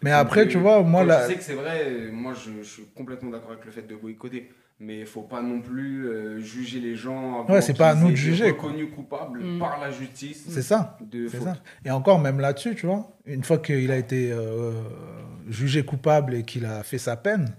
Mais 0.02 0.10
Donc, 0.10 0.20
après, 0.20 0.46
tu 0.46 0.58
vois, 0.58 0.82
moi, 0.82 1.02
là. 1.04 1.22
Je 1.24 1.32
sais 1.32 1.38
que 1.38 1.42
c'est 1.44 1.54
vrai, 1.54 2.08
moi 2.12 2.34
je, 2.34 2.62
je 2.62 2.68
suis 2.68 2.84
complètement 2.96 3.30
d'accord 3.30 3.50
avec 3.52 3.64
le 3.64 3.72
fait 3.72 3.82
de 3.88 3.94
boycotter. 3.96 4.48
Mais 4.80 5.00
il 5.00 5.06
faut 5.06 5.22
pas 5.22 5.42
non 5.42 5.60
plus 5.60 6.08
euh, 6.08 6.40
juger 6.40 6.80
les 6.80 6.96
gens. 6.96 7.46
Ouais, 7.48 7.60
c'est 7.60 7.76
pas 7.76 7.90
à 7.90 7.94
nous 7.94 8.10
de 8.10 8.16
juger, 8.16 8.50
reconnus 8.50 8.88
coupables 8.94 9.40
Mm. 9.40 9.58
par 9.60 9.78
la 9.80 9.92
justice 9.92 10.44
C'est 10.48 10.62
ça. 10.62 10.98
de 11.00 11.28
C'est 11.28 11.36
faute. 11.36 11.46
ça. 11.46 11.56
Et 11.84 11.90
encore, 11.92 12.18
même 12.20 12.40
là-dessus, 12.40 12.74
tu 12.74 12.86
vois, 12.86 13.16
une 13.26 13.44
fois 13.44 13.58
qu'il 13.58 13.92
a 13.92 13.96
été 13.96 14.32
euh, 14.32 14.72
jugé 15.48 15.84
coupable 15.84 16.34
et 16.34 16.42
qu'il 16.44 16.64
a 16.64 16.82
fait 16.82 16.98
sa 16.98 17.16
peine, 17.16 17.54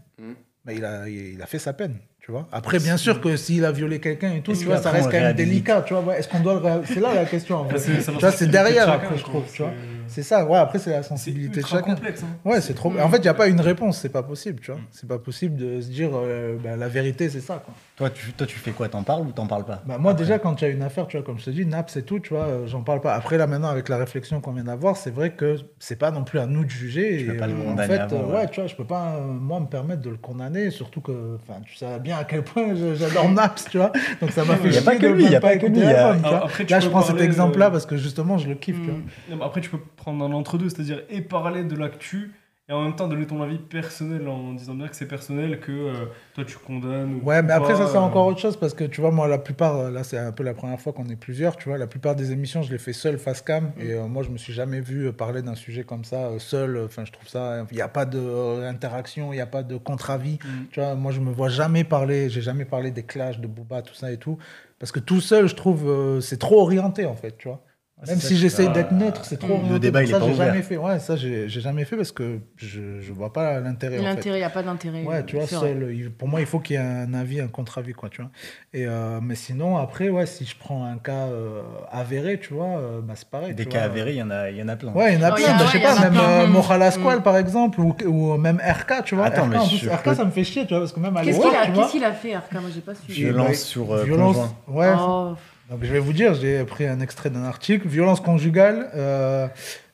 il, 0.69 0.85
a, 0.85 1.09
il 1.09 1.41
a 1.41 1.45
fait 1.45 1.59
sa 1.59 1.73
peine. 1.73 1.97
Tu 2.23 2.31
vois? 2.31 2.47
Après, 2.53 2.79
bien 2.79 2.95
sûr 2.95 3.19
que 3.19 3.35
s'il 3.35 3.65
a 3.65 3.73
violé 3.73 3.99
quelqu'un 3.99 4.31
et 4.31 4.39
tout, 4.41 4.53
tu 4.53 4.63
vois, 4.63 4.77
ça 4.77 4.91
reste 4.91 5.11
quand 5.11 5.19
même 5.19 5.35
délicat, 5.35 5.81
tu 5.81 5.93
vois. 5.93 6.17
Est-ce 6.17 6.29
qu'on 6.29 6.39
doit 6.39 6.53
le 6.53 6.85
C'est 6.85 7.01
là 7.01 7.13
la 7.13 7.25
question, 7.25 7.57
en 7.57 7.65
fait. 7.67 7.77
c'est- 7.79 7.97
Tu 7.97 8.25
c'est 8.37 8.47
derrière, 8.47 8.85
de 8.87 8.91
après, 8.91 9.15
je 9.17 9.19
chacun, 9.19 9.29
trouve, 9.29 9.51
tu 9.51 9.61
vois. 9.61 9.73
C'est 10.07 10.23
ça, 10.23 10.45
ouais, 10.45 10.57
après, 10.57 10.79
c'est 10.79 10.91
la 10.91 11.01
C'est 11.03 11.09
sensibilité 11.09 11.61
de 11.61 11.65
chacun. 11.65 11.95
complexe. 11.95 12.23
hein. 12.23 12.27
Ouais, 12.49 12.61
c'est 12.61 12.73
trop. 12.75 12.93
En 12.97 13.09
fait, 13.09 13.17
il 13.17 13.21
n'y 13.23 13.27
a 13.27 13.33
pas 13.33 13.47
une 13.47 13.59
réponse, 13.59 13.97
c'est 13.99 14.09
pas 14.09 14.23
possible, 14.23 14.61
tu 14.61 14.71
vois. 14.71 14.79
C'est 14.91 15.07
pas 15.07 15.17
possible 15.19 15.57
de 15.57 15.81
se 15.81 15.87
dire, 15.89 16.11
euh, 16.13 16.55
ben, 16.63 16.77
la 16.79 16.87
vérité, 16.87 17.29
c'est 17.29 17.41
ça, 17.41 17.61
quoi. 17.65 17.73
Toi, 17.95 18.09
tu, 18.09 18.31
toi, 18.33 18.47
tu 18.47 18.57
fais 18.57 18.71
quoi? 18.71 18.87
T'en 18.89 19.03
parles 19.03 19.27
ou 19.27 19.31
t'en 19.31 19.45
parles 19.45 19.65
pas? 19.65 19.81
Bah, 19.85 19.97
moi, 19.99 20.11
Après. 20.13 20.23
déjà, 20.23 20.39
quand 20.39 20.61
il 20.61 20.65
y 20.65 20.67
a 20.67 20.71
une 20.71 20.81
affaire, 20.81 21.07
tu 21.07 21.17
vois, 21.17 21.25
comme 21.25 21.37
je 21.39 21.45
te 21.45 21.49
dis, 21.51 21.65
naps 21.65 21.95
et 21.97 22.03
tout, 22.03 22.19
tu 22.19 22.29
vois, 22.33 22.45
euh, 22.47 22.67
j'en 22.67 22.81
parle 22.81 23.01
pas. 23.01 23.13
Après, 23.13 23.37
là, 23.37 23.47
maintenant, 23.47 23.67
avec 23.69 23.87
la 23.89 23.97
réflexion 23.97 24.39
qu'on 24.41 24.51
vient 24.53 24.63
d'avoir, 24.63 24.97
c'est 24.97 25.11
vrai 25.11 25.31
que 25.33 25.57
c'est 25.79 25.95
pas 25.97 26.09
non 26.11 26.23
plus 26.23 26.39
à 26.39 26.45
nous 26.47 26.63
de 26.65 26.69
juger. 26.69 27.17
Tu 27.19 27.25
peux 27.27 27.33
et, 27.33 27.37
pas 27.37 27.47
le 27.47 27.53
euh, 27.53 27.71
en 27.71 27.77
fait, 27.77 27.99
avant, 27.99 28.15
euh, 28.17 28.25
ouais. 28.27 28.33
ouais, 28.37 28.47
tu 28.49 28.59
vois, 28.61 28.67
je 28.67 28.75
peux 28.75 28.85
pas, 28.85 29.19
moi, 29.19 29.59
me 29.59 29.67
permettre 29.67 30.01
de 30.01 30.09
le 30.09 30.17
condamner, 30.17 30.69
surtout 30.71 31.01
que, 31.01 31.35
enfin, 31.35 31.59
tu 31.65 31.75
sais 31.75 31.99
bien 31.99 32.12
à 32.17 32.23
quel 32.23 32.43
point 32.43 32.73
j'adore 32.95 33.29
naps, 33.29 33.65
tu 33.69 33.77
vois. 33.77 33.91
Donc, 34.21 34.31
ça 34.31 34.45
m'a 34.45 34.55
fait 34.55 34.69
Il 34.69 34.73
y 34.73 34.77
a 34.77 34.81
chier 34.81 34.85
pas 34.85 34.95
que 34.95 35.05
lui, 35.07 35.23
il 35.23 35.31
y 35.31 35.31
même 35.31 35.35
a 35.35 35.41
pas 35.41 35.57
que 35.57 35.65
lui, 35.65 35.79
Là, 35.79 36.79
je 36.79 36.89
prends 36.89 37.01
cet 37.01 37.21
exemple-là 37.21 37.71
parce 37.71 37.85
que 37.85 37.97
justement, 37.97 38.37
je 38.37 38.47
le 38.47 38.55
kiffe, 38.55 38.79
tu 38.81 38.87
vois. 38.87 38.93
Mm. 38.93 39.05
Non, 39.29 39.37
mais 39.37 39.45
Après, 39.45 39.61
tu 39.61 39.69
peux 39.69 39.79
prendre 39.95 40.23
un 40.25 40.31
entre-deux, 40.33 40.69
c'est-à-dire 40.69 41.01
et 41.09 41.21
parler 41.21 41.63
de 41.63 41.75
l'actu 41.75 42.33
et 42.69 42.71
en 42.71 42.81
même 42.81 42.95
temps 42.95 43.09
donner 43.09 43.27
ton 43.27 43.41
avis 43.41 43.57
personnel 43.57 44.25
en 44.25 44.53
disant 44.53 44.73
bien 44.73 44.87
que 44.87 44.95
c'est 44.95 45.07
personnel, 45.07 45.59
que 45.59 45.71
euh, 45.71 46.05
toi 46.33 46.45
tu 46.45 46.57
condamnes. 46.57 47.15
ou 47.15 47.25
Ouais, 47.25 47.41
mais 47.41 47.51
après, 47.51 47.73
pas, 47.73 47.79
ça, 47.79 47.87
c'est 47.87 47.97
euh, 47.97 48.01
encore 48.01 48.25
autre 48.25 48.39
chose 48.39 48.55
parce 48.55 48.73
que 48.73 48.85
tu 48.85 49.01
vois, 49.01 49.11
moi, 49.11 49.27
la 49.27 49.37
plupart, 49.37 49.75
euh, 49.75 49.91
là, 49.91 50.05
c'est 50.05 50.17
un 50.17 50.31
peu 50.31 50.43
la 50.43 50.53
première 50.53 50.79
fois 50.79 50.93
qu'on 50.93 51.09
est 51.09 51.17
plusieurs, 51.17 51.57
tu 51.57 51.67
vois, 51.67 51.77
la 51.77 51.87
plupart 51.87 52.15
des 52.15 52.31
émissions, 52.31 52.61
je 52.61 52.71
les 52.71 52.77
fais 52.77 52.93
seul, 52.93 53.19
face 53.19 53.41
cam, 53.41 53.73
et 53.77 53.91
euh, 53.91 54.07
moi, 54.07 54.23
je 54.23 54.29
me 54.29 54.37
suis 54.37 54.53
jamais 54.53 54.79
vu 54.79 55.11
parler 55.11 55.41
d'un 55.41 55.55
sujet 55.55 55.83
comme 55.83 56.05
ça, 56.05 56.29
seul. 56.39 56.81
Enfin, 56.85 57.03
je 57.03 57.11
trouve 57.11 57.27
ça, 57.27 57.65
il 57.69 57.75
n'y 57.75 57.81
a 57.81 57.89
pas 57.89 58.05
d'interaction, 58.05 59.33
il 59.33 59.35
n'y 59.35 59.41
a 59.41 59.45
pas 59.45 59.63
de 59.63 59.75
contre-avis. 59.75 60.39
Mm. 60.41 60.67
Tu 60.71 60.79
vois, 60.79 60.95
moi, 60.95 61.11
je 61.11 61.19
me 61.19 61.31
vois 61.31 61.49
jamais 61.49 61.83
parler, 61.83 62.29
j'ai 62.29 62.41
jamais 62.41 62.65
parlé 62.65 62.91
des 62.91 63.03
clashs, 63.03 63.39
de 63.39 63.47
Booba, 63.47 63.81
tout 63.81 63.93
ça 63.93 64.09
et 64.09 64.17
tout, 64.17 64.37
parce 64.79 64.93
que 64.93 65.01
tout 65.01 65.19
seul, 65.19 65.47
je 65.47 65.55
trouve, 65.55 66.21
c'est 66.21 66.39
trop 66.39 66.61
orienté, 66.61 67.05
en 67.05 67.15
fait, 67.15 67.37
tu 67.37 67.49
vois. 67.49 67.61
Même 68.07 68.19
c'est 68.19 68.27
si 68.27 68.37
j'essaye 68.37 68.69
d'être 68.69 68.89
pas- 68.89 68.95
neutre, 68.95 69.25
c'est 69.25 69.37
trop 69.39 69.61
Le 69.69 69.79
débat, 69.79 70.03
il 70.03 70.09
est 70.09 70.11
ça, 70.13 70.19
pas 70.19 70.25
j'ai 70.25 70.31
ouvert. 70.33 70.47
jamais 70.47 70.61
fait. 70.61 70.77
Ouais, 70.77 70.99
ça, 70.99 71.15
j'ai 71.15 71.47
jamais 71.49 71.85
fait 71.85 71.95
parce 71.95 72.11
que 72.11 72.39
je, 72.57 72.99
je 72.99 73.13
vois 73.13 73.31
pas 73.31 73.59
l'intérêt. 73.59 73.97
L'intérêt, 74.01 74.37
il 74.37 74.41
n'y 74.41 74.45
a 74.45 74.49
pas 74.49 74.63
d'intérêt. 74.63 75.03
Ouais, 75.03 75.23
tu 75.25 75.37
vois, 75.37 75.47
seul, 75.47 76.11
pour 76.17 76.27
moi, 76.27 76.39
il 76.41 76.45
faut 76.45 76.59
qu'il 76.59 76.75
y 76.75 76.79
ait 76.79 76.81
un 76.81 77.13
avis, 77.13 77.39
un 77.39 77.47
contre-avis, 77.47 77.93
quoi, 77.93 78.09
tu 78.09 78.21
vois. 78.21 78.31
Et, 78.73 78.85
euh, 78.85 79.19
mais 79.21 79.35
sinon, 79.35 79.77
après, 79.77 80.09
ouais, 80.09 80.25
si 80.25 80.45
je 80.45 80.55
prends 80.57 80.83
un 80.85 80.97
cas 80.97 81.27
euh, 81.27 81.61
avéré, 81.91 82.39
tu 82.39 82.53
vois, 82.53 82.77
euh, 82.77 83.01
bah, 83.01 83.13
c'est 83.15 83.29
pareil. 83.29 83.53
Des 83.53 83.63
tu 83.63 83.69
cas 83.69 83.79
vois. 83.79 83.87
avérés, 83.87 84.11
il 84.11 84.17
y 84.17 84.23
en 84.23 84.31
a, 84.31 84.49
y 84.49 84.61
en 84.61 84.67
a 84.67 84.75
plein. 84.75 84.91
Ouais, 84.93 85.13
il 85.13 85.19
y 85.19 85.23
en 85.23 85.27
a 85.27 85.31
Oh, 85.31 85.35
plein, 85.35 85.45
a- 85.53 85.57
bah, 85.57 85.65
je 85.67 85.71
sais 85.71 85.79
pas, 85.79 85.99
même 85.99 86.17
euh, 86.17 86.47
Mm. 86.47 87.21
Par 87.23 87.37
exemple, 87.37 87.79
ou, 87.79 87.95
ou 88.05 88.37
même 88.37 88.57
RK, 88.59 89.03
tu 89.05 89.15
vois. 89.15 89.25
Attends, 89.25 89.43
RK, 89.45 89.49
mais 89.51 89.57
en 89.57 89.67
plus, 89.67 89.87
RK, 89.87 90.03
peux- 90.03 90.13
ça 90.15 90.25
me 90.25 90.31
fait 90.31 90.43
chier, 90.43 90.63
tu 90.65 90.69
vois, 90.69 90.79
parce 90.79 90.91
que 90.93 90.99
même 90.99 91.15
à 91.15 91.21
Qu'est-ce 91.23 91.39
qu'il 91.39 91.47
a, 91.55 91.65
tu 91.65 91.71
vois. 91.71 91.83
qu'est-ce 91.83 91.91
qu'il 91.93 92.03
a 92.03 92.11
fait, 92.11 92.35
RK 92.35 92.53
Moi, 92.53 92.69
j'ai 92.73 92.81
pas 92.81 92.95
suivi. 92.95 93.13
Violence 93.21 93.55
sur 93.59 93.95
violence, 94.03 94.35
conjoint. 94.35 94.51
ouais. 94.67 95.35
Je 95.69 95.75
vais 95.75 95.99
vous 95.99 96.13
dire, 96.13 96.33
j'ai 96.33 96.63
pris 96.65 96.85
un 96.85 96.99
extrait 96.99 97.29
d'un 97.29 97.43
article. 97.43 97.87
Violence 97.87 98.19
conjugale, 98.19 98.89
euh, 98.95 99.47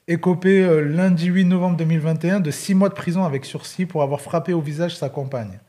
écopé 0.08 0.64
euh, 0.64 0.82
lundi 0.82 1.28
8 1.28 1.46
novembre 1.46 1.78
2021 1.78 2.40
de 2.40 2.50
6 2.50 2.74
mois 2.74 2.90
de 2.90 2.96
prison 2.96 3.24
avec 3.24 3.46
sursis 3.46 3.86
pour 3.86 4.02
avoir 4.02 4.20
frappé 4.20 4.52
au 4.54 4.62
visage 4.62 4.98
sa 4.98 5.10
compagne. 5.10 5.60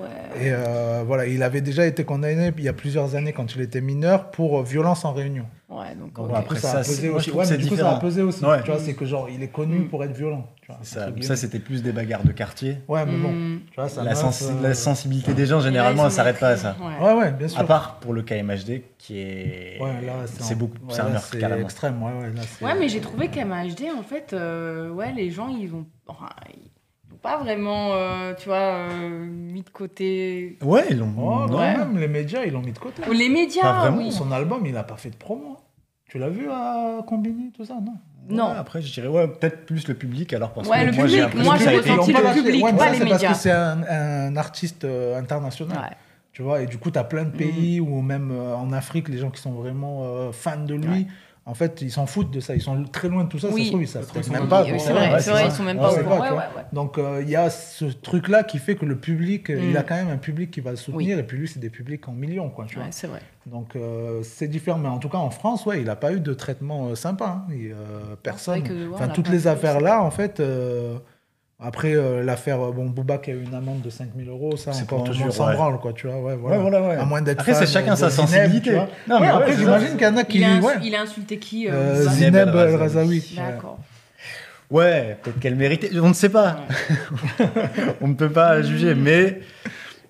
Ouais. 0.00 0.44
Et 0.46 0.52
euh, 0.52 1.02
voilà, 1.06 1.26
il 1.26 1.42
avait 1.42 1.60
déjà 1.60 1.86
été 1.86 2.04
condamné 2.04 2.52
il 2.56 2.64
y 2.64 2.68
a 2.68 2.72
plusieurs 2.72 3.14
années 3.14 3.32
quand 3.32 3.54
il 3.54 3.60
était 3.60 3.80
mineur 3.80 4.30
pour 4.30 4.58
euh, 4.60 4.62
violence 4.62 5.04
en 5.04 5.12
réunion. 5.12 5.44
Ouais, 5.68 5.94
donc. 6.00 6.12
Bon, 6.14 6.24
ok. 6.24 6.30
Du 6.30 6.34
après, 6.36 6.56
ça, 6.58 6.68
ça, 6.68 6.78
a 6.78 6.82
pesé 6.82 7.08
aussi. 7.10 7.28
trouve 7.30 7.40
Ouais, 7.40 7.46
que 7.46 7.50
mais 7.50 7.56
c'est 7.56 7.62
du 7.62 7.68
coup, 7.68 7.76
ça 7.76 7.90
a 7.96 8.00
pesé 8.00 8.22
aussi. 8.22 8.44
Ouais. 8.44 8.62
Tu 8.62 8.70
vois, 8.70 8.80
c'est 8.80 8.94
que 8.94 9.04
genre, 9.04 9.28
il 9.28 9.42
est 9.42 9.48
connu 9.48 9.80
Mm. 9.80 9.88
pour 9.88 10.02
être 10.04 10.16
violent. 10.16 10.46
tu 10.62 10.66
vois, 10.72 10.78
C'est 10.82 11.22
ça. 11.22 11.36
c'était 11.36 11.58
plus 11.58 11.82
des 11.82 11.92
bagarres 11.92 12.24
de 12.24 12.32
quartier. 12.32 12.78
Ouais, 12.88 13.04
mais 13.06 13.16
bon, 13.16 13.30
Hmm. 13.32 13.60
tu 13.70 13.74
vois, 13.80 13.88
ça 13.88 14.02
La, 14.02 14.10
meuf, 14.10 14.18
sensi- 14.20 14.44
euh, 14.44 14.62
la 14.62 14.74
sensibilité 14.74 15.32
des 15.34 15.46
gens, 15.46 15.60
généralement, 15.60 16.04
elle 16.06 16.10
s'arrête 16.12 16.38
pas 16.38 16.48
à 16.48 16.56
ça. 16.56 16.76
Ouais. 16.80 17.06
Ouais, 17.06 17.14
ouais, 17.14 17.32
bien 17.32 17.48
sûr. 17.48 17.60
À 17.60 17.64
part 17.64 17.96
pour 18.00 18.12
le 18.12 18.22
cas 18.22 18.36
MHD, 18.36 18.82
qui 18.98 19.18
est. 19.18 19.78
Ouais, 19.80 20.00
là, 20.06 20.12
c'est 20.26 20.54
en- 20.54 20.56
beaucoup. 20.56 20.74
ouais, 20.86 20.94
c'est 20.94 21.00
un 21.02 21.08
meurtre, 21.10 21.38
carrément. 21.38 21.62
extrême. 21.64 22.02
Ouais, 22.02 22.12
ouais, 22.12 22.30
là, 22.34 22.42
Ouais, 22.66 22.78
mais 22.78 22.88
j'ai 22.88 23.00
trouvé 23.00 23.28
qu'MHD, 23.28 23.90
en 23.98 24.02
fait, 24.02 24.32
euh, 24.32 24.90
ouais, 24.90 25.12
les 25.12 25.30
gens, 25.30 25.48
ils 25.48 25.68
vont. 25.68 25.84
Pas 27.22 27.36
vraiment, 27.38 27.92
euh, 27.94 28.32
tu 28.34 28.48
vois, 28.48 28.56
euh, 28.58 29.26
mis 29.26 29.62
de 29.62 29.70
côté. 29.70 30.56
Ouais, 30.62 30.84
ils 30.90 30.98
l'ont. 30.98 31.12
Oh, 31.18 31.46
non. 31.50 31.58
Ouais. 31.58 31.76
même, 31.76 31.98
les 31.98 32.08
médias, 32.08 32.44
ils 32.44 32.52
l'ont 32.52 32.62
mis 32.62 32.72
de 32.72 32.78
côté. 32.78 33.02
Ou 33.08 33.12
les 33.12 33.28
médias, 33.28 33.62
Pas 33.62 33.80
vraiment. 33.80 33.98
oui. 33.98 34.12
Son 34.12 34.30
album, 34.30 34.64
il 34.66 34.76
a 34.76 34.84
pas 34.84 34.96
fait 34.96 35.10
de 35.10 35.16
promo. 35.16 35.56
Tu 36.08 36.18
l'as 36.18 36.28
vu 36.28 36.48
à 36.50 37.00
Combini, 37.06 37.50
tout 37.52 37.64
ça, 37.64 37.74
non? 37.74 37.94
Non. 38.30 38.50
Ouais, 38.52 38.56
après, 38.58 38.80
je 38.82 38.92
dirais, 38.92 39.08
ouais, 39.08 39.26
peut-être 39.28 39.66
plus 39.66 39.88
le 39.88 39.94
public, 39.94 40.32
alors 40.32 40.52
parce 40.52 40.68
Ouais, 40.68 40.80
que 40.82 40.86
le 40.90 40.92
moi, 40.92 41.04
public, 41.06 41.20
j'ai 41.34 41.42
moi, 41.42 41.56
j'ai 41.58 41.76
ressenti 41.78 42.12
le 42.12 42.42
public, 42.42 42.64
Ouais, 42.64 42.72
pas 42.72 42.78
ça, 42.78 42.90
les 42.90 42.98
c'est 42.98 43.04
parce 43.06 43.12
médias. 43.14 43.32
que 43.32 43.36
c'est 43.38 43.50
un, 43.50 43.82
un 43.82 44.36
artiste 44.36 44.84
euh, 44.84 45.18
international. 45.18 45.76
Ouais. 45.78 45.96
Tu 46.32 46.42
vois, 46.42 46.62
et 46.62 46.66
du 46.66 46.78
coup, 46.78 46.90
tu 46.90 46.98
as 46.98 47.04
plein 47.04 47.24
Mm. 47.24 47.30
de 47.32 47.36
pays 47.36 47.80
ou 47.80 48.00
même 48.00 48.30
euh, 48.30 48.54
en 48.54 48.72
Afrique, 48.72 49.08
les 49.08 49.18
gens 49.18 49.30
qui 49.30 49.40
sont 49.40 49.52
vraiment 49.52 50.02
euh, 50.04 50.30
fans 50.32 50.62
de 50.64 50.74
lui, 50.74 50.88
Ouais. 50.88 51.06
En 51.48 51.54
fait, 51.54 51.80
ils 51.80 51.90
s'en 51.90 52.04
foutent 52.06 52.30
de 52.30 52.40
ça. 52.40 52.54
Ils 52.54 52.60
sont 52.60 52.84
très 52.84 53.08
loin 53.08 53.24
de 53.24 53.28
tout 53.30 53.38
ça. 53.38 53.48
Ça 53.48 53.54
Oui. 53.54 53.64
se 53.64 53.68
trouve, 53.70 53.82
ils 53.82 53.88
savent 53.88 54.06
Ils 54.14 54.30
même 54.32 54.48
pas 54.48 54.64
c'est 54.64 54.92
vrai, 54.92 55.00
ouais, 55.04 55.08
vrai, 55.08 55.20
ça. 55.20 55.44
ils 55.46 55.50
sont 55.50 55.62
même 55.62 55.78
pas 55.78 55.92
Ouais, 55.94 56.00
ouais. 56.04 56.44
Donc, 56.72 56.98
euh, 56.98 57.20
il 57.22 57.30
y 57.30 57.36
a 57.36 57.48
ce 57.48 57.86
truc-là 57.86 58.42
qui 58.44 58.58
fait 58.58 58.76
que 58.76 58.84
le 58.84 58.96
public, 58.98 59.48
euh, 59.50 59.56
Mm. 59.58 59.70
il 59.70 59.76
a 59.78 59.82
quand 59.82 59.94
même 59.94 60.10
un 60.10 60.18
public 60.18 60.50
qui 60.50 60.60
va 60.60 60.70
le 60.72 60.76
soutenir. 60.76 61.18
Et 61.18 61.22
puis 61.26 61.38
lui, 61.38 61.48
c'est 61.48 61.58
des 61.58 61.70
publics 61.70 62.06
en 62.08 62.12
millions, 62.12 62.50
quoi, 62.50 62.66
c'est 62.90 63.06
vrai. 63.06 63.20
Donc, 63.46 63.76
euh, 63.76 64.20
c'est 64.22 64.46
différent. 64.48 64.78
Mais 64.78 64.88
en 64.88 64.98
tout 64.98 65.08
cas, 65.08 65.16
en 65.18 65.30
France, 65.30 65.64
ouais, 65.64 65.78
il 65.80 65.86
n'a 65.86 65.96
pas 65.96 66.12
eu 66.12 66.20
de 66.20 66.34
traitement 66.34 66.88
euh, 66.88 66.94
sympa. 66.94 67.44
hein. 67.48 67.52
Et, 67.52 67.72
euh, 67.72 68.14
personne. 68.22 68.62
que, 68.62 68.72
ouais, 68.72 68.88
on 68.90 68.94
enfin, 68.94 69.08
toutes 69.08 69.30
les 69.30 69.46
affaires-là, 69.46 70.02
en 70.02 70.10
fait. 70.10 70.42
Après, 71.60 71.92
euh, 71.94 72.22
l'affaire, 72.22 72.60
euh, 72.60 72.70
bon, 72.72 72.86
Booba 72.86 73.18
qui 73.18 73.30
a 73.30 73.34
eu 73.34 73.42
une 73.42 73.54
amende 73.54 73.80
de 73.82 73.90
5000 73.90 74.28
euros, 74.28 74.56
ça, 74.56 74.72
C'est 74.72 74.84
encore 74.84 74.98
pour 74.98 75.06
tout 75.08 75.12
le 75.12 75.18
monde 75.18 75.28
injure, 75.28 75.34
s'en 75.34 75.48
ouais. 75.48 75.54
branle, 75.54 75.78
quoi, 75.80 75.92
tu 75.92 76.06
vois. 76.06 76.16
Ouais, 76.20 76.36
voilà. 76.36 76.56
Ouais, 76.56 76.62
voilà, 76.62 76.82
ouais. 76.82 76.94
À 76.96 77.04
moins 77.04 77.20
d'être 77.20 77.40
Après, 77.40 77.54
c'est 77.54 77.66
chacun 77.66 77.96
sa 77.96 78.10
Zineb, 78.10 78.26
sensibilité. 78.28 78.70
tu 78.70 78.74
vois. 78.76 78.88
Non, 79.08 79.18
mais 79.20 79.26
ouais, 79.26 79.32
après, 79.34 79.56
j'imagine 79.56 79.88
qu'il 79.96 80.02
y 80.02 80.06
en 80.06 80.16
a 80.16 80.24
qui. 80.24 80.38
Il 80.38 80.44
a, 80.44 80.48
ins- 80.54 80.60
ouais. 80.62 80.74
il 80.84 80.94
a 80.94 81.00
insulté 81.02 81.38
qui 81.38 81.68
euh, 81.68 81.72
Euh, 81.72 82.08
Zineb 82.10 82.36
El 82.54 82.76
Razaoui. 82.76 83.34
D'accord. 83.36 83.78
Ouais, 84.70 85.16
peut-être 85.22 85.40
qu'elle 85.40 85.56
méritait. 85.56 85.90
On 85.98 86.08
ne 86.08 86.14
sait 86.14 86.28
pas. 86.28 86.58
On 88.00 88.08
ne 88.08 88.14
peut 88.14 88.30
pas 88.30 88.60
juger, 88.62 88.94
mais 88.94 89.40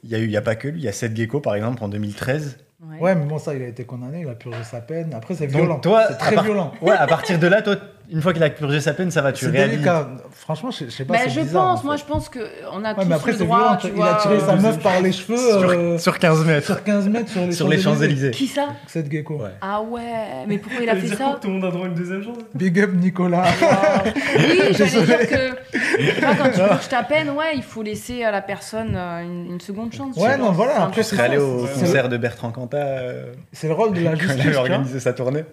il 0.05 0.11
y 0.11 0.15
a 0.15 0.19
eu, 0.19 0.25
il 0.25 0.31
y 0.31 0.37
a 0.37 0.43
pas 0.43 0.55
que 0.57 0.69
lui. 0.69 0.81
Il 0.81 0.85
y 0.85 0.89
a 0.89 0.93
Seth 0.93 1.17
Gecko, 1.17 1.41
par 1.41 1.55
exemple, 1.55 1.83
en 1.83 1.89
2013. 1.89 2.59
Ouais. 2.83 2.99
Ouais, 3.01 3.15
mais 3.15 3.25
bon, 3.25 3.39
ça, 3.39 3.55
il 3.55 3.63
a 3.63 3.67
été 3.67 3.85
condamné, 3.85 4.21
il 4.23 4.29
a 4.29 4.35
purgé 4.35 4.63
sa 4.65 4.81
peine. 4.81 5.13
Après, 5.15 5.35
c'est 5.35 5.47
violent. 5.47 5.79
toi, 5.81 6.05
c'est 6.09 6.19
très 6.19 6.35
part- 6.35 6.45
violent. 6.45 6.73
Ouais, 6.83 6.93
à 6.95 7.07
partir 7.07 7.39
de 7.39 7.47
là, 7.47 7.63
toi, 7.63 7.77
une 8.11 8.23
fois 8.23 8.33
qu'il 8.33 8.43
a 8.43 8.51
purgé 8.51 8.81
sa 8.81 8.95
peine, 8.95 9.11
ça 9.11 9.21
va, 9.23 9.33
tu 9.33 9.45
C'est 9.45 9.51
réhabilites. 9.51 9.81
délicat. 9.81 10.09
Franchement, 10.33 10.71
je, 10.71 10.87
je 10.87 10.91
sais 10.91 11.05
pas. 11.05 11.15
Bah, 11.15 11.21
c'est 11.25 11.31
je 11.31 11.41
bizarre, 11.41 11.65
pense, 11.75 11.81
en 11.81 11.85
moi 11.85 11.97
fait. 11.97 12.03
je 12.03 12.07
pense 12.09 12.29
qu'on 12.29 12.39
a 12.39 12.95
Ouais, 12.95 13.03
tous 13.03 13.09
mais 13.09 13.15
après, 13.15 13.33
le 13.33 13.39
c'est 13.39 13.45
droit, 13.45 13.59
violent. 13.59 13.77
tu 13.77 13.87
tu- 13.89 13.93
Il 13.93 13.97
vois, 13.97 14.15
a 14.17 14.21
tiré 14.21 14.41
sa 14.41 14.53
euh, 14.53 14.57
meuf 14.61 14.79
par 14.81 15.01
les 15.01 15.13
cheveux 15.13 15.37
Sur, 15.37 15.69
euh, 15.71 15.99
sur 15.99 16.19
15 16.19 16.45
mètres. 16.47 16.67
sur 16.67 16.83
15 16.85 17.09
mètres 17.09 17.31
sur 17.31 17.45
les 17.45 17.53
Sur 17.53 17.69
les 17.69 17.79
Champs-Élysées. 17.79 18.31
Qui 18.31 18.47
ça 18.47 18.69
Cette 18.87 19.11
gecko. 19.13 19.35
Ouais. 19.37 19.51
Ah 19.61 19.83
ouais, 19.83 20.03
mais 20.47 20.59
pourquoi 20.59 20.81
il 20.83 20.89
a 20.89 20.97
fait 20.97 21.07
ça 21.09 21.35
que 21.37 21.41
Tout 21.43 21.49
le 21.49 21.55
monde 21.55 21.65
a 21.67 21.71
droit 21.71 21.85
à 21.85 21.89
une 21.89 21.95
deuxième 21.95 22.23
chance 22.25 22.39
Big 22.55 22.81
up 22.81 22.91
Nicolas. 22.95 23.45
Ah. 23.63 24.03
Oui, 24.39 24.61
j'allais 24.73 25.03
dire 25.05 25.29
que 25.29 26.21
quand 26.21 26.51
tu 26.51 26.59
purges 26.61 26.89
ta 26.89 27.03
peine, 27.03 27.31
ouais, 27.31 27.53
il 27.57 27.63
faut 27.63 27.83
laisser 27.83 28.25
à 28.25 28.31
la 28.31 28.41
personne 28.41 28.95
euh, 28.97 29.23
une, 29.23 29.53
une 29.53 29.61
seconde 29.61 29.93
chance. 29.93 30.17
Ouais, 30.17 30.37
non, 30.39 30.53
voilà, 30.53 30.73
C'est 30.77 30.83
après, 30.83 30.95
peu 30.97 31.03
Je 31.03 31.07
serais 31.09 31.17
ça, 31.19 31.25
allé 31.25 31.37
au 31.39 31.67
c'est- 31.67 31.75
c'est- 31.75 31.81
concert 31.81 32.09
de 32.09 32.17
Bertrand 32.17 32.51
Cantat 32.53 32.77
euh, 32.79 33.33
C'est 33.53 33.69
le 33.69 33.75
rôle 33.75 33.93
de 33.93 34.01
la 34.01 34.13
quand 34.13 34.19
justice. 34.21 34.43
il 34.45 34.51
vois. 34.53 34.61
organisé 34.63 34.99
sa 35.01 35.13
tournée. 35.13 35.45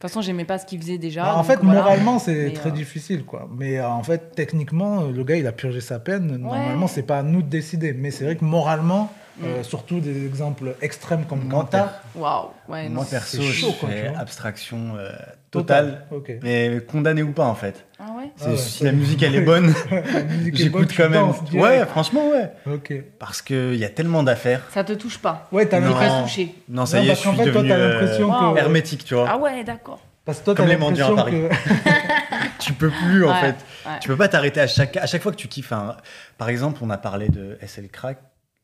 De 0.00 0.06
toute 0.06 0.12
façon, 0.12 0.22
j'aimais 0.22 0.46
pas 0.46 0.58
ce 0.58 0.64
qu'il 0.64 0.80
faisait 0.80 0.96
déjà. 0.96 1.24
Bah, 1.24 1.36
en 1.36 1.42
fait, 1.44 1.58
voilà. 1.62 1.82
moralement, 1.82 2.18
c'est 2.18 2.54
très 2.54 2.70
euh, 2.70 2.72
difficile, 2.72 3.22
quoi. 3.22 3.46
Mais 3.54 3.76
euh, 3.76 3.86
en 3.86 4.02
fait, 4.02 4.34
techniquement, 4.34 5.02
le 5.02 5.24
gars, 5.24 5.36
il 5.36 5.46
a 5.46 5.52
purgé 5.52 5.82
sa 5.82 5.98
peine. 5.98 6.38
Normalement, 6.38 6.86
c'est 6.86 7.02
pas 7.02 7.18
à 7.18 7.22
nous 7.22 7.42
de 7.42 7.48
décider. 7.48 7.92
Mais 7.92 8.10
c'est 8.10 8.24
vrai 8.24 8.36
que 8.36 8.44
moralement. 8.46 9.12
Euh, 9.44 9.62
surtout 9.62 10.00
des 10.00 10.26
exemples 10.26 10.74
extrêmes 10.82 11.24
comme 11.24 11.44
Moi, 11.44 11.60
Kanta, 11.62 12.02
Waouh, 12.14 12.48
ouais, 12.68 12.88
non. 12.88 12.96
Moi, 12.96 13.06
perso, 13.10 13.40
chaud, 13.42 13.70
je 13.74 13.78
quoi, 13.80 13.88
fais 13.88 14.02
tu 14.04 14.08
vois. 14.10 14.18
abstraction 14.20 14.78
euh, 14.98 15.10
totale. 15.50 16.06
Ok. 16.10 16.32
Mais 16.42 16.80
condamné 16.86 17.22
ou 17.22 17.32
pas, 17.32 17.44
en 17.46 17.54
fait. 17.54 17.84
Ah 17.98 18.04
ouais 18.16 18.30
C'est- 18.36 18.44
Ah 18.46 18.50
ouais, 18.50 18.56
si 18.56 18.84
la 18.84 18.92
musique, 18.92 19.22
elle 19.22 19.34
est 19.34 19.40
bonne, 19.42 19.72
La 19.90 20.22
musique 20.22 20.60
est 20.60 20.68
bonne, 20.68 20.82
j'écoute 20.82 20.88
tu 20.88 20.96
quand 21.02 21.08
même. 21.10 21.20
danses 21.20 21.44
direct. 21.44 21.62
Ouais, 21.80 21.86
franchement, 21.86 22.28
ouais. 22.30 22.50
Ok. 22.66 22.92
Parce 23.18 23.42
qu'il 23.42 23.76
y 23.76 23.84
a 23.84 23.88
tellement 23.88 24.22
d'affaires. 24.22 24.62
Ça 24.72 24.84
te 24.84 24.92
touche 24.92 25.18
pas. 25.18 25.48
Ouais, 25.52 25.66
t'as 25.66 25.80
Non. 25.80 25.88
L'impression. 25.90 26.16
pas 26.16 26.22
touché. 26.22 26.54
Non, 26.68 26.86
ça 26.86 26.98
Non, 26.98 27.02
y 27.02 27.06
est, 27.06 27.08
parce 27.10 27.20
je 27.20 27.24
qu'en 27.24 27.34
suis 27.34 27.44
fait, 27.44 27.50
toi, 27.52 27.62
devenu 27.62 27.68
t'as 27.68 27.78
euh, 27.78 27.88
l'impression 28.00 28.30
que. 28.54 28.58
hermétique, 28.58 29.04
tu 29.04 29.14
vois. 29.14 29.26
Ah 29.30 29.38
ouais, 29.38 29.64
d'accord. 29.64 30.00
Parce 30.24 30.38
que 30.40 30.44
toi, 30.44 30.54
Comme 30.54 30.66
t'as 30.66 30.72
les 30.72 30.78
mendiants 30.78 31.16
à 31.16 31.24
l'impression 31.30 31.48
que. 31.48 31.54
Tu 32.60 32.74
peux 32.74 32.90
plus, 32.90 33.24
en 33.24 33.30
Ouais, 33.30 33.40
fait. 33.40 33.56
ouais. 33.86 33.98
Tu 34.00 34.08
peux 34.08 34.16
pas 34.18 34.28
t'arrêter 34.28 34.60
à 34.60 34.66
chaque, 34.66 34.96
à 34.98 35.06
chaque 35.06 35.22
fois 35.22 35.32
que 35.32 35.36
tu 35.38 35.48
kiffes. 35.48 35.72
un- 35.72 35.96
Par 36.36 36.50
exemple, 36.50 36.80
on 36.82 36.90
a 36.90 36.98
parlé 36.98 37.28
de 37.30 37.56
SL 37.66 37.88
Crack. 37.88 38.18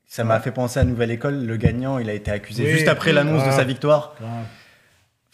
Ça 0.07 0.25
m'a 0.25 0.39
fait 0.41 0.53
penser 0.53 0.79
à 0.81 0.85
Nouvelle 0.85 1.11
École. 1.11 1.45
Le 1.45 1.57
gagnant, 1.57 1.99
il 1.99 2.09
a 2.09 2.15
été 2.15 2.31
accusé 2.31 2.65
Oui. 2.65 2.71
juste 2.71 2.89
après 2.89 3.13
l'annonce 3.13 3.43
de 3.45 3.49
Ah. 3.49 3.53
sa 3.53 3.65
victoire. 3.65 4.15
Ouais. 4.21 4.27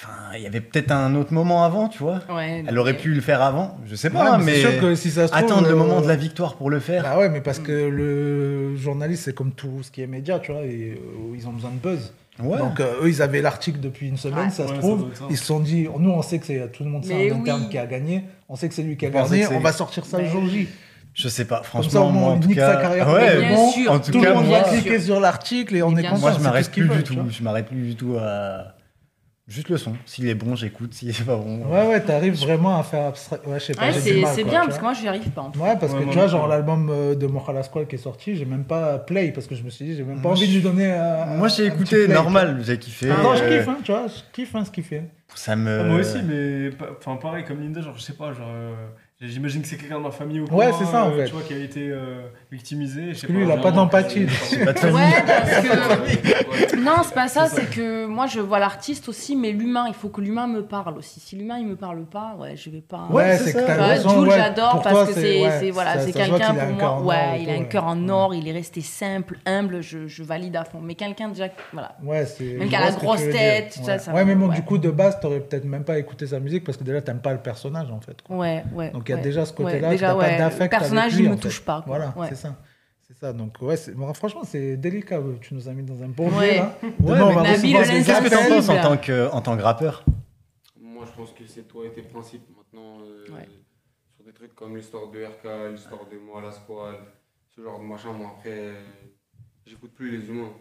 Enfin, 0.00 0.10
il 0.34 0.42
y 0.42 0.46
avait 0.46 0.60
peut-être 0.60 0.90
un 0.90 1.14
autre 1.14 1.32
moment 1.32 1.64
avant, 1.64 1.88
tu 1.88 1.98
vois. 1.98 2.20
Ouais, 2.28 2.64
Elle 2.66 2.76
aurait 2.78 2.96
pu 2.96 3.14
le 3.14 3.20
faire 3.20 3.40
avant, 3.40 3.78
je 3.86 3.94
sais 3.94 4.08
Ouais, 4.08 4.14
pas, 4.14 4.36
mais 4.38 4.44
mais, 4.46 4.54
c'est 4.54 4.60
sûr 4.72 4.80
que 4.80 4.94
si 4.96 5.10
ça 5.10 5.28
se 5.28 5.32
trouve. 5.32 5.44
attendre 5.44 5.68
le 5.68 5.74
euh, 5.74 5.76
moment 5.76 6.00
de 6.00 6.08
la 6.08 6.16
victoire 6.16 6.56
pour 6.56 6.70
le 6.70 6.80
faire. 6.80 7.04
Bah 7.04 7.18
ouais, 7.18 7.28
mais 7.28 7.40
parce 7.40 7.60
que 7.60 7.70
le 7.70 8.74
journaliste, 8.76 9.24
c'est 9.26 9.34
comme 9.34 9.52
tout 9.52 9.82
ce 9.82 9.92
qui 9.92 10.02
est 10.02 10.08
média, 10.08 10.40
tu 10.40 10.50
vois, 10.50 10.62
et, 10.62 10.94
euh, 10.98 11.36
ils 11.36 11.46
ont 11.46 11.52
besoin 11.52 11.70
de 11.70 11.76
buzz. 11.76 12.12
ouais. 12.42 12.58
Donc 12.58 12.80
euh, 12.80 12.94
eux, 13.02 13.08
ils 13.10 13.22
avaient 13.22 13.42
l'article 13.42 13.78
depuis 13.78 14.08
une 14.08 14.16
semaine, 14.16 14.46
Ouais. 14.46 14.50
ça 14.50 14.66
se 14.66 14.72
trouve. 14.72 15.14
ça. 15.14 15.24
ils 15.30 15.36
se 15.38 15.44
sont 15.44 15.60
dit, 15.60 15.86
nous, 15.98 16.10
on 16.10 16.22
sait 16.22 16.40
que 16.40 16.46
c'est 16.46 16.72
tout 16.72 16.82
le 16.82 16.90
monde 16.90 17.04
sait 17.04 17.14
Mais 17.14 17.30
en 17.30 17.40
interne 17.42 17.62
oui. 17.64 17.68
qui 17.68 17.78
a 17.78 17.86
gagné. 17.86 18.24
On 18.48 18.56
sait 18.56 18.68
que 18.68 18.74
c'est 18.74 18.82
lui 18.82 18.96
qui 18.96 19.06
a 19.06 19.10
gagné. 19.10 19.44
c'est 19.44 19.54
On 19.54 19.60
va 19.60 19.70
sortir 19.72 20.04
ça 20.04 20.18
le 20.18 20.26
jour 20.26 20.44
J. 20.48 20.66
Je 21.14 21.28
sais 21.28 21.44
pas, 21.44 21.56
Comme 21.56 21.64
franchement, 21.66 22.06
ça, 22.06 22.12
moi, 22.12 22.28
on 22.30 22.32
en 22.32 22.39
tout 22.40 22.48
nique 22.48 22.56
cas, 22.56 22.74
sa 22.74 22.80
carrière. 22.80 23.09
ouais, 23.12 23.39
Bien 23.40 23.55
bon, 23.55 23.70
sûr. 23.70 23.93
en 23.93 23.98
tout 24.01 24.12
tout 24.12 24.18
le 24.18 24.24
cas, 24.24 24.34
monde 24.34 24.47
moi, 24.47 24.60
va 24.62 24.68
cliquer 24.70 24.98
sur 24.98 25.20
l'article 25.20 25.76
et 25.76 25.82
on 25.82 25.94
est 25.97 26.02
content. 26.02 26.18
moi, 26.18 26.30
je 26.32 26.36
tout 26.39 26.43
m'arrête 26.43 26.70
plus 26.70 26.89
du 26.89 27.02
tout. 27.02 27.18
Je 27.28 27.43
m'arrête 27.43 27.66
plus 27.66 27.82
du 27.82 27.94
tout 27.97 28.16
à 28.18 28.74
juste 29.47 29.68
le 29.68 29.76
son. 29.76 29.93
S'il 30.06 30.26
est 30.28 30.34
bon, 30.34 30.55
j'écoute. 30.56 30.94
S'il 30.94 31.10
est 31.10 31.22
pas 31.26 31.36
bon, 31.36 31.66
Ouais, 31.66 31.86
ouais, 31.89 32.01
t'arrives 32.01 32.34
vraiment 32.40 32.78
à 32.78 32.82
faire 32.82 33.06
abstrait. 33.09 33.40
Ouais, 33.47 33.60
je 33.60 33.64
sais 33.66 33.74
pas. 33.74 33.89
Ouais, 33.89 33.93
c'est 33.93 34.20
quoi, 34.22 34.51
bien 34.51 34.60
parce 34.64 34.78
que 34.78 34.82
moi, 34.82 34.94
j'y 34.94 35.06
arrive 35.06 35.28
pas. 35.30 35.43
en 35.43 35.51
tout 35.51 35.60
cas. 35.60 35.66
Ouais, 35.66 35.76
parce 35.78 35.93
Ouais, 35.93 35.98
que 35.98 36.05
moi 36.05 36.12
tu 36.14 36.18
vois, 36.18 36.28
genre 36.28 36.47
l'album 36.48 36.89
euh, 36.90 37.14
de 37.14 37.26
Moral 37.26 37.62
Squad 37.62 37.86
qui 37.86 37.97
est 37.97 37.98
sorti, 37.98 38.34
j'ai 38.34 38.47
même 38.47 38.64
pas 38.64 38.98
play 38.98 39.32
parce 39.32 39.47
que 39.47 39.55
je 39.55 39.62
me 39.62 39.68
suis 39.68 39.84
dit, 39.84 39.94
j'ai 39.97 40.05
même 40.05 40.16
pas 40.16 40.28
Moi, 40.28 40.32
envie 40.32 40.48
de 40.48 40.55
lui 40.55 40.62
donner. 40.62 40.90
un- 40.93 41.26
Moi, 41.36 41.48
j'ai 41.48 41.66
écouté 41.66 42.06
play, 42.06 42.14
normal, 42.14 42.59
j'ai 42.64 42.78
kiffé. 42.78 43.09
vois. 43.09 43.22
Non, 43.22 43.34
je 43.36 43.43
euh, 43.43 43.59
kiffe, 43.59 43.68
hein, 43.68 43.76
tu 43.84 43.93
vois, 43.93 44.06
je 44.06 44.14
kiffe 44.32 44.55
hein, 44.55 44.64
ce 44.64 44.70
qu'il 44.70 44.84
fait. 44.84 45.10
Ça 45.34 45.56
me. 45.56 45.80
Ah, 45.80 45.84
moi 45.84 45.98
aussi, 45.98 46.18
mais 46.26 46.70
enfin 46.98 47.16
pareil 47.16 47.44
comme 47.44 47.60
Linda, 47.60 47.82
genre 47.82 47.97
je 47.98 48.02
sais 48.02 48.12
pas, 48.14 48.32
genre 48.32 48.48
euh, 48.51 48.74
j'imagine 49.28 49.62
que 49.62 49.68
c'est 49.68 49.76
quelqu'un 49.76 49.98
de 49.98 50.04
ma 50.04 50.10
famille 50.10 50.40
ou 50.40 50.46
quoi. 50.46 50.58
Ouais, 50.66 50.72
c'est 50.78 50.84
ça, 50.86 51.04
en 51.04 51.12
fait. 51.12 51.26
Tu 51.26 51.32
vois 51.32 51.42
qui 51.42 51.54
a 51.54 51.58
été 51.58 51.88
euh, 51.90 52.22
victimisé. 52.50 53.06
Parce 53.08 53.22
que 53.22 53.32
lui, 53.32 53.44
il 53.44 53.50
a 53.50 53.54
genre, 53.54 53.62
pas 53.62 53.70
d'empathie. 53.70 54.26
Famille. 54.26 54.64
Ouais, 54.94 55.24
parce 55.26 55.50
que. 55.50 56.76
Non, 56.82 56.96
c'est 57.04 57.14
pas 57.14 57.28
ça, 57.28 57.46
c'est 57.46 57.70
que 57.70 58.06
moi 58.06 58.26
je 58.26 58.40
vois 58.40 58.58
l'artiste 58.58 59.08
aussi, 59.08 59.36
mais 59.36 59.52
l'humain, 59.52 59.84
il 59.86 59.94
faut 59.94 60.08
que 60.08 60.20
l'humain 60.20 60.48
me 60.48 60.62
parle 60.62 60.98
aussi. 60.98 61.20
Si 61.20 61.36
l'humain 61.36 61.58
il 61.58 61.66
me 61.66 61.76
parle 61.76 62.02
pas, 62.04 62.34
ouais, 62.40 62.56
je 62.56 62.70
vais 62.70 62.80
pas. 62.80 63.06
Ouais, 63.08 63.36
c'est 63.36 63.52
que 63.52 63.60
ça. 63.60 63.66
t'as 63.66 63.96
Jules, 64.00 64.28
ouais, 64.28 64.36
j'adore 64.36 64.82
parce 64.82 64.96
toi, 64.96 65.06
que 65.06 65.12
c'est 65.12 65.70
voilà, 65.70 66.00
c'est 66.00 66.12
quelqu'un 66.12 66.50
a 66.50 66.54
pour 66.54 66.62
un 66.62 66.66
moi. 66.70 66.78
cœur 66.80 66.92
en 66.92 66.98
or 66.98 67.06
Ouais, 67.06 67.42
il 67.42 67.50
a 67.50 67.52
un 67.52 67.64
cœur 67.64 67.84
en 67.86 68.08
or, 68.08 68.34
il 68.34 68.48
est 68.48 68.52
resté 68.52 68.80
simple, 68.80 69.38
humble, 69.46 69.80
je, 69.80 70.08
je 70.08 70.22
valide 70.24 70.56
à 70.56 70.64
fond. 70.64 70.80
Mais 70.82 70.96
quelqu'un 70.96 71.28
déjà, 71.28 71.46
voilà. 71.72 71.94
Ouais, 72.02 72.26
c'est. 72.26 72.44
Même 72.54 72.68
qu'à 72.68 72.78
vois 72.78 72.90
la 72.90 72.96
grosse 72.96 73.20
tête, 73.30 73.74
tout 73.78 73.84
ça, 73.84 74.12
Ouais. 74.12 74.24
mais 74.24 74.34
bon, 74.34 74.48
du 74.48 74.62
coup, 74.62 74.78
de 74.78 74.90
base, 74.90 75.20
t'aurais 75.20 75.40
peut-être 75.40 75.64
même 75.64 75.84
pas 75.84 75.98
écouté 75.98 76.26
sa 76.26 76.40
musique 76.40 76.64
parce 76.64 76.76
que 76.76 76.84
déjà, 76.84 77.00
t'aimes 77.00 77.20
pas 77.20 77.32
le 77.32 77.38
personnage 77.38 77.90
en 77.92 78.00
fait. 78.00 78.16
Ouais, 78.28 78.64
ouais. 78.74 78.90
Y 79.12 79.14
a 79.14 79.16
ouais. 79.18 79.22
déjà 79.22 79.44
ce 79.44 79.52
Ouais, 79.52 79.56
côté-là, 79.64 79.90
déjà, 79.90 80.09
t'as 80.09 80.14
pas 80.14 80.18
ouais, 80.20 80.39
d'affect 80.39 80.72
Le 80.72 80.78
personnage, 80.78 81.16
il 81.16 81.26
en 81.28 81.30
me 81.30 81.36
fait. 81.36 81.43
touche 81.43 81.60
pas. 81.64 81.82
quoi. 81.82 81.97
Voilà, 81.97 82.14
Ouais. 82.16 82.26
c'est 82.28 82.34
ça. 82.36 82.56
C'est 83.06 83.16
ça. 83.18 83.32
Donc 83.32 83.56
ouais, 83.60 83.76
c'est- 83.76 83.93
bon, 83.93 84.12
franchement, 84.14 84.43
c'est 84.44 84.76
délicat. 84.76 85.20
ouais. 85.20 85.36
Tu 85.40 85.55
nous 85.55 85.68
as 85.68 85.72
mis 85.72 85.82
dans 85.82 86.02
un 86.02 86.09
bon 86.09 86.30
Ouais. 86.36 86.52
lieu, 86.55 86.59
là. 86.59 86.78
Demain, 87.01 87.24
on 87.26 87.32
va 87.34 87.43
recevoir 87.43 87.82
Qu'est-ce 87.84 88.06
que 88.24 88.28
t'en 88.30 88.36
appels. 88.39 88.48
penses 88.48 88.68
en 88.68 88.80
tant 88.82 88.97
que, 88.97 89.30
en 89.32 89.40
tant 89.43 89.56
que 89.56 89.62
rappeur 89.62 90.05
Moi, 90.80 91.05
je 91.06 91.12
pense 91.16 91.32
que 91.32 91.47
c'est 91.47 91.62
toi 91.68 91.84
et 91.86 91.93
tes 91.93 92.02
principes. 92.02 92.47
Maintenant, 92.56 92.98
euh, 93.02 93.32
Ouais. 93.34 93.48
sur 94.16 94.24
des 94.24 94.32
trucs 94.32 94.55
comme 94.55 94.76
l'histoire 94.76 95.09
de 95.10 95.24
RK, 95.24 95.72
l'histoire 95.72 96.02
de 96.10 96.18
moi, 96.18 96.40
la 96.40 96.52
squale, 96.52 96.97
ce 97.55 97.60
genre 97.62 97.78
de 97.80 97.84
machin, 97.84 98.12
moi, 98.12 98.34
après, 98.39 98.51
euh, 98.51 98.74
j'écoute 99.66 99.93
plus 99.94 100.16
les 100.18 100.26
humains. 100.28 100.52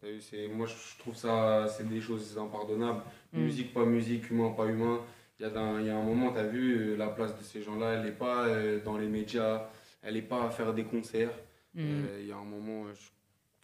T'as 0.00 0.08
vu, 0.08 0.20
c'est- 0.20 0.48
moi, 0.48 0.66
je 0.66 0.98
trouve 0.98 1.14
ça, 1.14 1.66
c'est 1.68 1.86
des 1.88 2.00
choses 2.00 2.36
impardonnables. 2.40 3.02
Mm. 3.34 3.40
Musique, 3.42 3.74
pas 3.74 3.84
musique, 3.84 4.30
humain, 4.30 4.50
pas 4.56 4.64
humain. 4.66 4.98
Il 5.40 5.46
y, 5.46 5.46
a 5.46 5.80
y 5.80 5.88
un 5.88 6.02
moment, 6.02 6.32
tu 6.32 6.38
as 6.38 6.46
vu, 6.46 6.76
euh, 6.92 6.96
la 6.96 7.08
place 7.08 7.34
de 7.38 7.42
ces 7.42 7.62
gens-là, 7.62 7.94
elle 7.94 8.04
n'est 8.04 8.12
pas 8.12 8.46
euh, 8.46 8.78
dans 8.84 8.98
les 8.98 9.08
médias, 9.08 9.70
elle 10.02 10.12
n'est 10.14 10.20
pas 10.22 10.44
à 10.44 10.50
faire 10.50 10.74
des 10.74 10.84
concerts. 10.84 11.32
Mm. 11.74 11.80
Euh, 11.80 12.18
Il 12.20 12.26
y 12.28 12.32
a 12.32 12.36
un 12.36 12.44
moment, 12.44 12.84
il 12.90 12.96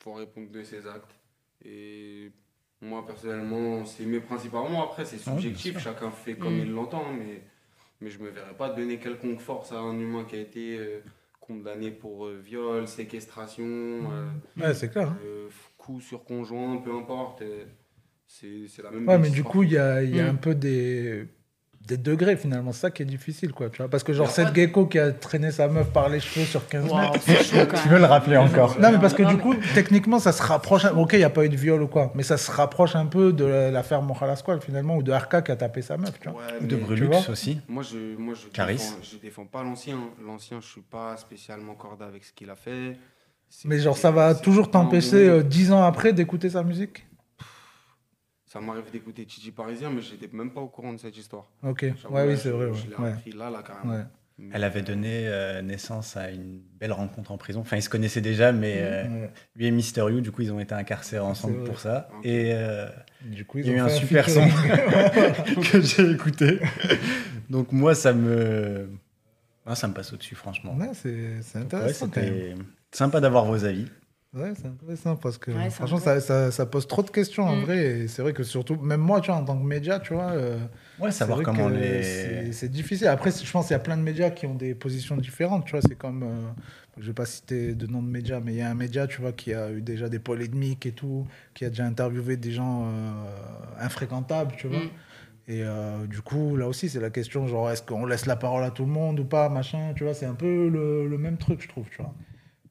faut 0.03 0.15
répondre 0.15 0.51
de 0.51 0.63
ses 0.63 0.87
actes. 0.87 1.15
Et 1.63 2.33
moi, 2.81 3.05
personnellement, 3.07 3.85
c'est 3.85 4.07
mes 4.07 4.21
moi, 4.71 4.85
après, 4.85 5.05
c'est 5.05 5.19
Ah 5.27 5.33
oui, 5.37 5.43
subjectif, 5.43 5.79
chacun 5.79 6.11
fait 6.11 6.35
comme 6.37 6.57
Mm. 6.57 6.61
il 6.63 6.73
l'entend, 6.73 7.13
mais, 7.13 7.43
mais 8.01 8.09
je 8.09 8.21
me 8.21 8.31
verrais 8.31 8.55
pas 8.57 8.71
donner 8.71 8.99
quelconque 8.99 9.41
force 9.41 9.73
à 9.73 9.79
un 9.79 9.99
humain 9.99 10.25
qui 10.25 10.37
a 10.37 10.41
été 10.41 10.79
euh, 10.79 11.01
condamné 11.41 11.91
pour 11.91 12.27
euh, 12.27 12.41
viol, 12.43 12.89
séquestration, 12.89 13.67
euh, 13.67 14.29
Ouais, 14.57 14.73
c'est 14.73 14.89
clair. 14.91 15.09
hein. 15.11 15.19
coup 15.77 16.01
sur 16.01 16.25
conjoint, 16.25 16.79
peu 16.79 16.95
importe. 16.95 17.43
c'est 18.27 18.83
la 18.83 18.91
même 18.91 19.07
Ouais, 19.07 19.19
bêtise, 19.19 19.31
mais 19.31 19.37
du 19.37 19.45
coup, 19.45 19.63
il 19.63 19.73
y 19.73 19.79
a, 19.79 20.03
y 20.03 20.21
a 20.21 20.27
un 20.29 20.35
peu 20.37 20.55
des, 20.55 21.27
des 21.87 21.97
degrés 21.97 22.37
finalement. 22.37 22.73
C'est 22.73 22.81
ça 22.81 22.91
qui 22.91 23.03
est 23.03 23.07
difficile, 23.07 23.53
quoi. 23.53 23.71
Tu 23.71 23.79
vois 23.79 23.89
Parce 23.89 24.03
que, 24.03 24.13
genre, 24.13 24.29
cette 24.31 24.55
gecko 24.55 24.87
qui 24.87 24.99
a 24.99 25.13
traîné 25.13 25.51
sa 25.53 25.69
meuf 25.69 25.89
par 25.93 26.09
les 26.09 26.21
cheveux 26.21 26.45
sur 26.45 26.67
15 26.67 26.91
Waouh, 26.91 27.13
mètres. 27.13 27.83
Tu 27.83 27.89
veux 27.89 27.99
le 27.99 28.05
rappeler 28.05 28.37
encore 28.37 28.79
Non, 28.81 28.91
mais 28.93 28.99
parce 28.99 29.15
que 29.15 29.23
Non, 29.23 29.31
du 29.31 29.37
mais- 29.37 29.43
coup, 29.43 29.55
techniquement, 29.75 30.19
ça 30.19 30.33
se 30.33 30.43
rapproche. 30.43 30.85
Ok, 30.97 31.11
il 31.15 31.19
n'y 31.19 31.25
a 31.25 31.31
pas 31.31 31.45
eu 31.45 31.49
de 31.49 31.57
viol 31.57 31.83
ou 31.83 31.87
quoi, 31.87 32.13
mais 32.15 32.23
ça 32.23 32.37
se 32.37 32.51
rapproche 32.51 32.97
un 32.97 33.07
peu 33.07 33.33
de 33.33 33.45
l'affaire 33.45 34.03
Moral 34.03 34.37
Squad 34.37 34.63
finalement, 34.63 34.97
ou 34.97 35.03
de 35.03 35.13
RK 35.13 35.43
qui 35.45 35.53
a 35.53 35.57
tapé 35.57 35.83
sa 35.83 35.97
meuf, 35.97 36.19
tu 36.21 36.29
vois. 36.29 36.39
Ouais, 36.41 36.45
Ou 36.61 36.67
de 36.67 36.77
mais- 36.77 36.83
Brulux 36.83 37.11
aussi. 37.31 37.61
Moi, 37.69 37.83
je, 37.83 38.17
moi, 38.19 38.35
je 38.35 38.49
Caris. 38.49 38.75
défends, 38.75 38.97
je 39.03 39.17
défends 39.19 39.47
pas 39.47 39.63
l'ancien. 39.63 39.97
L'ancien, 40.25 40.61
je 40.61 40.67
suis 40.67 40.83
pas 40.83 41.17
spécialement 41.17 41.75
cordé 41.75 42.05
avec 42.05 42.25
ce 42.25 42.33
qu'il 42.33 42.51
a 42.51 42.57
fait. 42.57 42.97
Mais 43.65 43.79
genre, 43.79 43.97
ça 43.97 44.11
va 44.11 44.35
toujours 44.35 44.71
t'empêcher, 44.73 45.29
euh, 45.29 45.43
dix 45.43 45.71
ans 45.73 45.85
après, 45.85 46.13
d'écouter 46.13 46.51
sa 46.51 46.65
musique? 46.65 47.06
Ça 48.61 48.65
m'arrive 48.65 48.91
d'écouter 48.91 49.25
Titi 49.27 49.51
Parisien, 49.53 49.91
mais 49.91 50.01
j'étais 50.01 50.29
même 50.35 50.51
pas 50.51 50.61
au 50.61 50.69
courant 50.69 50.93
de 50.93 50.99
cette 50.99 51.17
histoire. 51.17 51.45
Ok, 51.63 51.83
ouais, 51.83 51.93
là, 52.13 52.27
oui, 52.27 52.37
c'est 52.37 52.49
je- 52.49 52.55
vrai. 52.55 52.71
Je 52.75 52.89
l'ai 52.89 53.09
appris 53.11 53.33
là, 53.33 53.51
là, 53.51 53.63
carrément. 53.67 53.95
Ouais. 53.95 54.03
Mais- 54.39 54.51
Elle 54.53 54.65
avait 54.65 54.83
donné 54.83 55.23
euh, 55.29 55.63
naissance 55.63 56.15
à 56.17 56.31
une 56.31 56.61
belle 56.79 56.93
rencontre 56.93 57.33
en 57.33 57.39
prison. 57.39 57.61
Enfin, 57.61 57.77
ils 57.79 57.83
se 57.83 57.89
connaissaient 57.89 58.21
déjà, 58.21 58.53
mais 58.53 58.75
euh, 58.81 59.03
Ouais. 59.05 59.31
lui 59.57 59.67
et 59.67 59.71
Mister 59.71 60.03
You, 60.03 60.21
du 60.21 60.31
coup, 60.31 60.43
ils 60.43 60.53
ont 60.53 60.61
été 60.61 60.75
incarcérés 60.75 61.25
ensemble 61.25 61.65
pour 61.65 61.81
ça. 61.81 62.09
Et 62.23 62.51
euh, 62.53 62.87
Du 63.23 63.47
coup, 63.47 63.59
il 63.59 63.67
y 63.67 63.71
a 63.71 63.73
eu 63.73 63.79
un 63.79 63.89
super 63.89 64.29
son 64.29 64.47
que 65.73 65.81
j'ai 65.81 66.11
écouté. 66.11 66.61
Donc 67.49 67.73
moi, 67.73 67.95
ça 67.95 68.13
me, 68.13 68.91
Ah, 69.65 69.75
ça 69.75 69.89
me 69.89 69.95
passe 69.95 70.13
au-dessus, 70.13 70.35
franchement. 70.35 70.75
Ouais, 70.77 70.91
c'est 70.93 71.09
Ouais, 71.11 71.63
intéressant. 71.63 72.07
c'était 72.07 72.55
sympa 72.93 73.21
d'avoir 73.21 73.47
vos 73.47 73.65
avis. 73.65 73.87
Ouais, 74.35 74.53
c'est 74.55 74.67
intéressant 74.67 75.17
parce 75.17 75.39
que 75.39 75.51
Ouais, 75.51 75.71
franchement, 75.71 75.99
ça, 75.99 76.21
ça, 76.21 76.51
ça 76.51 76.67
pose 76.67 76.87
trop 76.87 77.03
de 77.03 77.11
questions 77.11 77.45
en 77.45 77.57
Mm. 77.57 77.61
vrai. 77.61 77.79
Et 77.87 78.09
c'est 78.09 78.21
vrai 78.21 78.35
que 78.35 78.43
surtout, 78.43 78.77
même 78.77 79.01
moi, 79.01 79.21
tu 79.23 79.31
vois, 79.31 79.41
en 79.41 79.45
tant 79.45 79.57
que 79.59 79.65
média, 79.65 79.99
tu 79.99 80.13
vois, 80.13 80.33
euh, 80.33 80.59
Ouais, 80.99 81.11
c'est 81.11 81.19
savoir 81.19 81.37
vrai 81.39 81.45
comment 81.45 81.69
que 81.69 81.75
les. 81.75 82.53
c'est- 82.53 82.69
difficile. 82.69 83.07
Après, 83.07 83.31
je 83.31 83.51
pense 83.51 83.67
qu'il 83.69 83.73
y 83.75 83.77
a 83.77 83.79
plein 83.81 83.97
de 83.97 84.03
médias 84.03 84.31
qui 84.31 84.45
ont 84.47 84.55
des 84.55 84.75
positions 84.75 85.17
différentes. 85.17 85.65
Tu 85.65 85.71
vois, 85.73 85.81
c'est 85.81 85.95
comme. 85.97 86.23
euh, 86.23 86.51
je 86.99 87.07
vais 87.07 87.13
pas 87.15 87.25
citer 87.25 87.75
de 87.75 87.87
nom 87.87 88.03
de 88.03 88.09
média, 88.09 88.41
mais 88.41 88.53
il 88.53 88.59
y 88.59 88.63
a 88.63 88.69
un 88.71 88.75
média, 88.75 89.07
tu 89.07 89.21
vois, 89.23 89.33
qui 89.33 89.55
a 89.55 89.71
eu 89.71 89.81
déjà 89.81 90.09
des 90.11 90.19
polémiques 90.19 90.85
et 90.87 90.93
tout, 90.93 91.27
qui 91.55 91.65
a 91.65 91.69
déjà 91.71 91.85
interviewé 91.87 92.37
des 92.37 92.53
gens 92.53 92.85
euh, 92.87 93.13
infréquentables, 93.81 94.55
tu 94.57 94.67
vois. 94.67 94.81
Mm. 94.81 94.91
Et 95.49 95.63
euh, 95.63 96.07
du 96.07 96.21
coup, 96.23 96.57
là 96.57 96.67
aussi, 96.69 96.89
c'est 96.91 97.01
la 97.01 97.11
question, 97.11 97.47
genre, 97.47 97.71
est-ce 97.71 97.83
qu'on 97.83 98.05
laisse 98.05 98.27
la 98.27 98.37
parole 98.37 98.65
à 98.65 98.71
tout 98.71 98.85
le 98.85 98.91
monde 98.91 99.21
ou 99.21 99.25
pas, 99.25 99.49
machin, 99.49 99.93
tu 99.95 100.05
vois, 100.05 100.13
c'est 100.13 100.27
un 100.27 100.35
peu 100.35 100.69
le, 100.69 101.07
le 101.09 101.19
même 101.19 101.37
truc, 101.39 101.63
je 101.63 101.69
trouve, 101.69 101.89
tu 101.89 101.99
vois. 102.03 102.13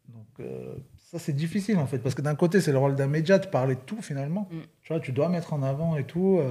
Donc, 0.09 0.25
euh, 0.41 0.75
ça, 1.15 1.19
c'est 1.25 1.33
difficile, 1.33 1.77
en 1.77 1.87
fait, 1.87 1.99
parce 1.99 2.13
que 2.15 2.21
d'un 2.21 2.35
côté, 2.35 2.59
c'est 2.59 2.71
le 2.71 2.77
rôle 2.77 2.95
d'un 2.95 3.07
média 3.07 3.39
de 3.39 3.47
parler 3.47 3.75
de 3.75 3.79
tout, 3.85 4.01
finalement. 4.01 4.47
Mm. 4.51 4.57
Tu 4.83 4.93
vois, 4.93 4.99
tu 4.99 5.11
dois 5.11 5.29
mettre 5.29 5.53
en 5.53 5.63
avant 5.63 5.95
et 5.97 6.03
tout. 6.03 6.39
euh, 6.39 6.49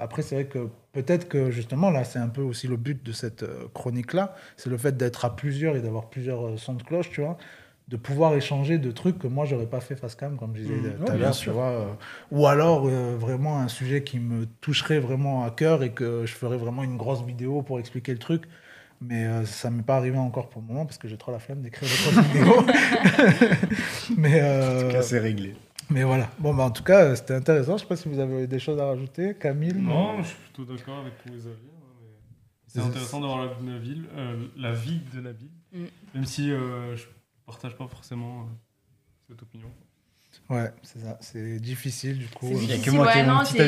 après, 0.00 0.22
c'est 0.22 0.36
vrai 0.36 0.44
que 0.46 0.68
peut-être 0.92 1.28
que, 1.28 1.50
justement, 1.50 1.90
là, 1.90 2.04
c'est 2.04 2.20
un 2.20 2.28
peu 2.28 2.42
aussi 2.42 2.68
le 2.68 2.76
but 2.76 3.02
de 3.04 3.12
cette 3.12 3.42
euh, 3.42 3.66
chronique-là, 3.74 4.34
c'est 4.56 4.70
le 4.70 4.76
fait 4.76 4.96
d'être 4.96 5.24
à 5.24 5.34
plusieurs 5.34 5.76
et 5.76 5.80
d'avoir 5.80 6.06
plusieurs 6.10 6.46
euh, 6.46 6.56
sons 6.56 6.74
de 6.74 6.82
cloche, 6.82 7.10
tu 7.10 7.20
vois 7.22 7.36
de 7.86 7.98
pouvoir 7.98 8.34
échanger 8.34 8.78
de 8.78 8.90
trucs 8.90 9.18
que 9.18 9.26
moi 9.26 9.44
j'aurais 9.44 9.66
pas 9.66 9.80
fait 9.80 9.94
face 9.94 10.14
cam 10.14 10.38
comme 10.38 10.56
je 10.56 10.62
disais 10.62 10.74
Mm. 10.74 11.04
tout 11.04 11.12
à 11.12 11.16
l'heure 11.16 11.36
tu 11.36 11.50
vois 11.50 11.68
euh, 11.68 11.84
ou 12.30 12.46
alors 12.46 12.86
euh, 12.86 13.14
vraiment 13.18 13.58
un 13.58 13.68
sujet 13.68 14.02
qui 14.02 14.18
me 14.20 14.46
toucherait 14.62 15.00
vraiment 15.00 15.44
à 15.44 15.50
cœur 15.50 15.82
et 15.82 15.90
que 15.92 16.24
je 16.24 16.32
ferais 16.32 16.56
vraiment 16.56 16.82
une 16.82 16.96
grosse 16.96 17.22
vidéo 17.22 17.60
pour 17.60 17.78
expliquer 17.78 18.12
le 18.12 18.18
truc 18.18 18.44
mais 19.06 19.24
euh, 19.26 19.44
ça 19.44 19.70
m'est 19.70 19.82
pas 19.82 19.96
arrivé 19.96 20.16
encore 20.18 20.48
pour 20.48 20.62
le 20.62 20.68
moment 20.68 20.84
parce 20.86 20.98
que 20.98 21.08
j'ai 21.08 21.16
trop 21.18 21.32
la 21.32 21.38
flemme 21.38 21.60
d'écrire 21.62 21.88
des 21.88 22.10
grosses 22.10 22.26
vidéos 22.26 22.66
mais 24.16 24.40
En 24.40 24.44
tout 24.80 24.84
euh, 24.86 24.92
cas, 24.92 25.02
c'est 25.02 25.18
réglé. 25.18 25.54
mais 25.90 26.02
voilà 26.04 26.30
bon 26.38 26.54
bah 26.54 26.64
en 26.64 26.70
tout 26.70 26.82
cas 26.84 27.04
euh, 27.04 27.14
c'était 27.16 27.34
intéressant 27.34 27.76
je 27.76 27.82
sais 27.82 27.88
pas 27.88 27.96
si 27.96 28.08
vous 28.08 28.18
avez 28.18 28.46
des 28.46 28.58
choses 28.58 28.78
à 28.80 28.86
rajouter 28.86 29.34
Camille 29.34 29.74
Non, 29.74 30.22
je 30.22 30.28
suis 30.28 30.36
plutôt 30.52 30.64
d'accord 30.64 30.98
avec 30.98 31.14
tous 31.22 31.28
les 31.28 31.46
avis. 31.46 31.68
hein, 31.72 31.86
mais 32.00 32.06
C'est 32.66 32.80
intéressant 32.80 33.20
d'avoir 33.20 33.38
la, 33.46 33.72
la 33.72 33.78
ville, 33.78 34.06
euh, 34.16 34.46
la 34.56 34.72
vie 34.72 35.00
de 35.14 35.20
Nabil, 35.20 35.48
Mm. 35.72 35.84
même 36.14 36.24
si 36.24 36.52
euh, 36.52 36.94
je 36.96 37.04
partage 37.46 37.74
pas 37.76 37.88
forcément 37.88 38.42
euh, 38.42 38.44
cette 39.28 39.42
opinion. 39.42 39.66
Ouais 40.50 40.70
c'est 40.82 40.98
ça 41.00 41.16
c'est 41.20 41.58
difficile 41.58 42.18
du 42.18 42.26
coup 42.28 42.46
euh, 42.46 42.58
Il 42.60 42.68
y 42.70 42.72
a 42.74 42.78
que 42.78 42.90
moi 42.90 43.10
qui 43.10 43.18
ai 43.18 43.22
ouais, 43.22 43.26
non, 43.26 43.44
c'est- 43.44 43.58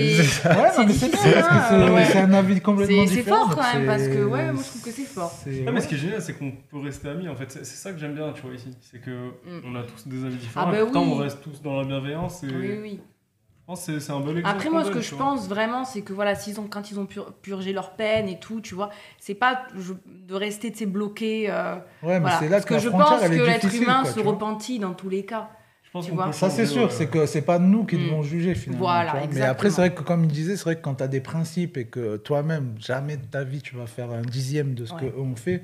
non, 0.45 1.97
hein, 1.97 2.05
c'est 2.11 2.19
un 2.19 2.33
avis 2.35 2.61
complètement 2.61 3.03
C'est 3.05 3.09
c'est 3.09 3.17
différent. 3.23 3.47
fort 3.49 3.57
quand 3.57 3.75
même, 3.75 3.87
parce 3.87 4.03
que 4.09 4.25
ouais, 4.25 4.53
moi 4.53 4.63
je 4.63 4.69
trouve 4.69 4.83
que 4.83 4.91
c'est 4.91 5.05
fort. 5.05 5.33
c'est- 5.43 5.65
Ah, 5.67 5.73
mais 5.73 5.81
ce 5.81 5.89
qui 5.89 5.95
est 5.95 5.99
génial, 5.99 6.21
c'est 6.23 6.35
qu'on 6.35 6.53
peut 6.53 6.79
rester 6.79 7.09
amis. 7.09 7.29
En 7.29 7.35
fait, 7.35 7.51
c'est 7.51 7.65
ça 7.65 7.93
que 7.93 7.99
j'aime 7.99 8.15
bien, 8.15 8.33
tu 8.33 8.43
vois, 8.43 8.55
ici. 8.55 8.77
C'est 8.81 9.01
que 9.01 9.11
Mm. 9.45 9.61
on 9.65 9.75
a 9.75 9.83
tous 9.85 10.07
des 10.07 10.25
avis 10.25 10.37
différents. 10.37 10.67
Ah 10.69 10.71
bah 10.73 10.79
et 10.79 10.83
pourtant, 10.83 11.03
oui. 11.05 11.13
on 11.13 11.17
reste 11.17 11.41
tous 11.43 11.63
dans 11.63 11.81
la 11.81 11.85
bienveillance. 11.87 12.43
Et 12.45 12.49
Oui, 12.49 12.79
oui. 12.83 13.01
Je 13.01 13.67
pense 13.73 13.87
que 13.87 13.99
c'est- 13.99 14.13
un 14.13 14.21
bon 14.21 14.37
exemple. 14.37 14.47
Après, 14.49 14.71
moi, 14.71 14.85
ce 14.85 14.91
que 14.91 15.01
je 15.01 15.15
pense 15.17 15.49
vraiment, 15.49 15.85
c'est 15.85 16.03
que 16.03 16.13
voilà, 16.13 16.35
s'ils 16.37 16.61
ont, 16.61 16.69
quand 16.69 16.91
ils 16.91 17.01
ont 17.01 17.07
pur- 17.07 17.33
purgé 17.43 17.73
leur 17.73 17.97
peine 17.97 18.29
et 18.29 18.39
tout, 18.39 18.61
tu 18.61 18.75
vois, 18.77 18.91
c'est 19.19 19.35
pas 19.35 19.63
je- 19.77 19.95
de 20.07 20.35
rester, 20.35 20.71
tu 20.71 20.79
sais, 20.79 20.87
bloqué. 20.87 21.47
euh, 21.51 21.75
Ouais, 21.75 21.81
mais 22.15 22.21
voilà. 22.21 22.39
c'est 22.39 22.49
là 22.49 22.57
Parce 22.59 22.65
que, 22.67 22.79
je 22.79 22.89
pense 22.91 23.21
que 23.23 23.29
l'être 23.33 23.75
humain 23.75 24.03
quoi, 24.03 24.13
se 24.13 24.21
repentit 24.21 24.79
dans 24.79 24.93
tous 24.95 25.09
les 25.09 25.25
cas. 25.25 25.49
Pense 25.97 26.09
qu'on 26.11 26.17
peut 26.17 26.33
Ça, 26.33 26.51
c'est 26.51 26.67
sûr, 26.67 26.85
euh, 26.85 26.89
c'est 26.91 27.07
que 27.07 27.25
c'est 27.27 27.43
pas 27.43 27.59
nous 27.59 27.85
qui 27.85 27.97
Mm. 27.97 28.05
devons 28.05 28.23
juger 28.23 28.55
finalement. 28.55 28.85
Voilà. 28.87 29.15
Mais 29.33 29.41
après, 29.43 29.71
c'est 29.71 29.81
vrai 29.81 29.95
que 29.95 30.03
comme 30.03 30.25
il 30.25 30.31
disait, 30.31 30.57
c'est 30.57 30.65
vrai 30.65 30.77
que 30.77 30.83
quand 30.83 30.97
tu 30.97 31.03
as 31.03 31.09
des 31.09 31.21
principes 31.21 31.77
et 31.79 31.87
que 31.87 32.17
toi-même, 32.19 32.75
jamais 32.79 33.17
de 33.17 33.25
ta 33.25 33.45
vie, 33.45 33.63
tu 33.63 33.77
vas 33.77 33.87
faire 33.87 34.11
un 34.11 34.23
dixième 34.23 34.75
de 34.75 34.85
ce 34.85 34.93
Ouais. 34.95 35.01
qu'eux 35.01 35.19
ont 35.19 35.37
fait, 35.37 35.63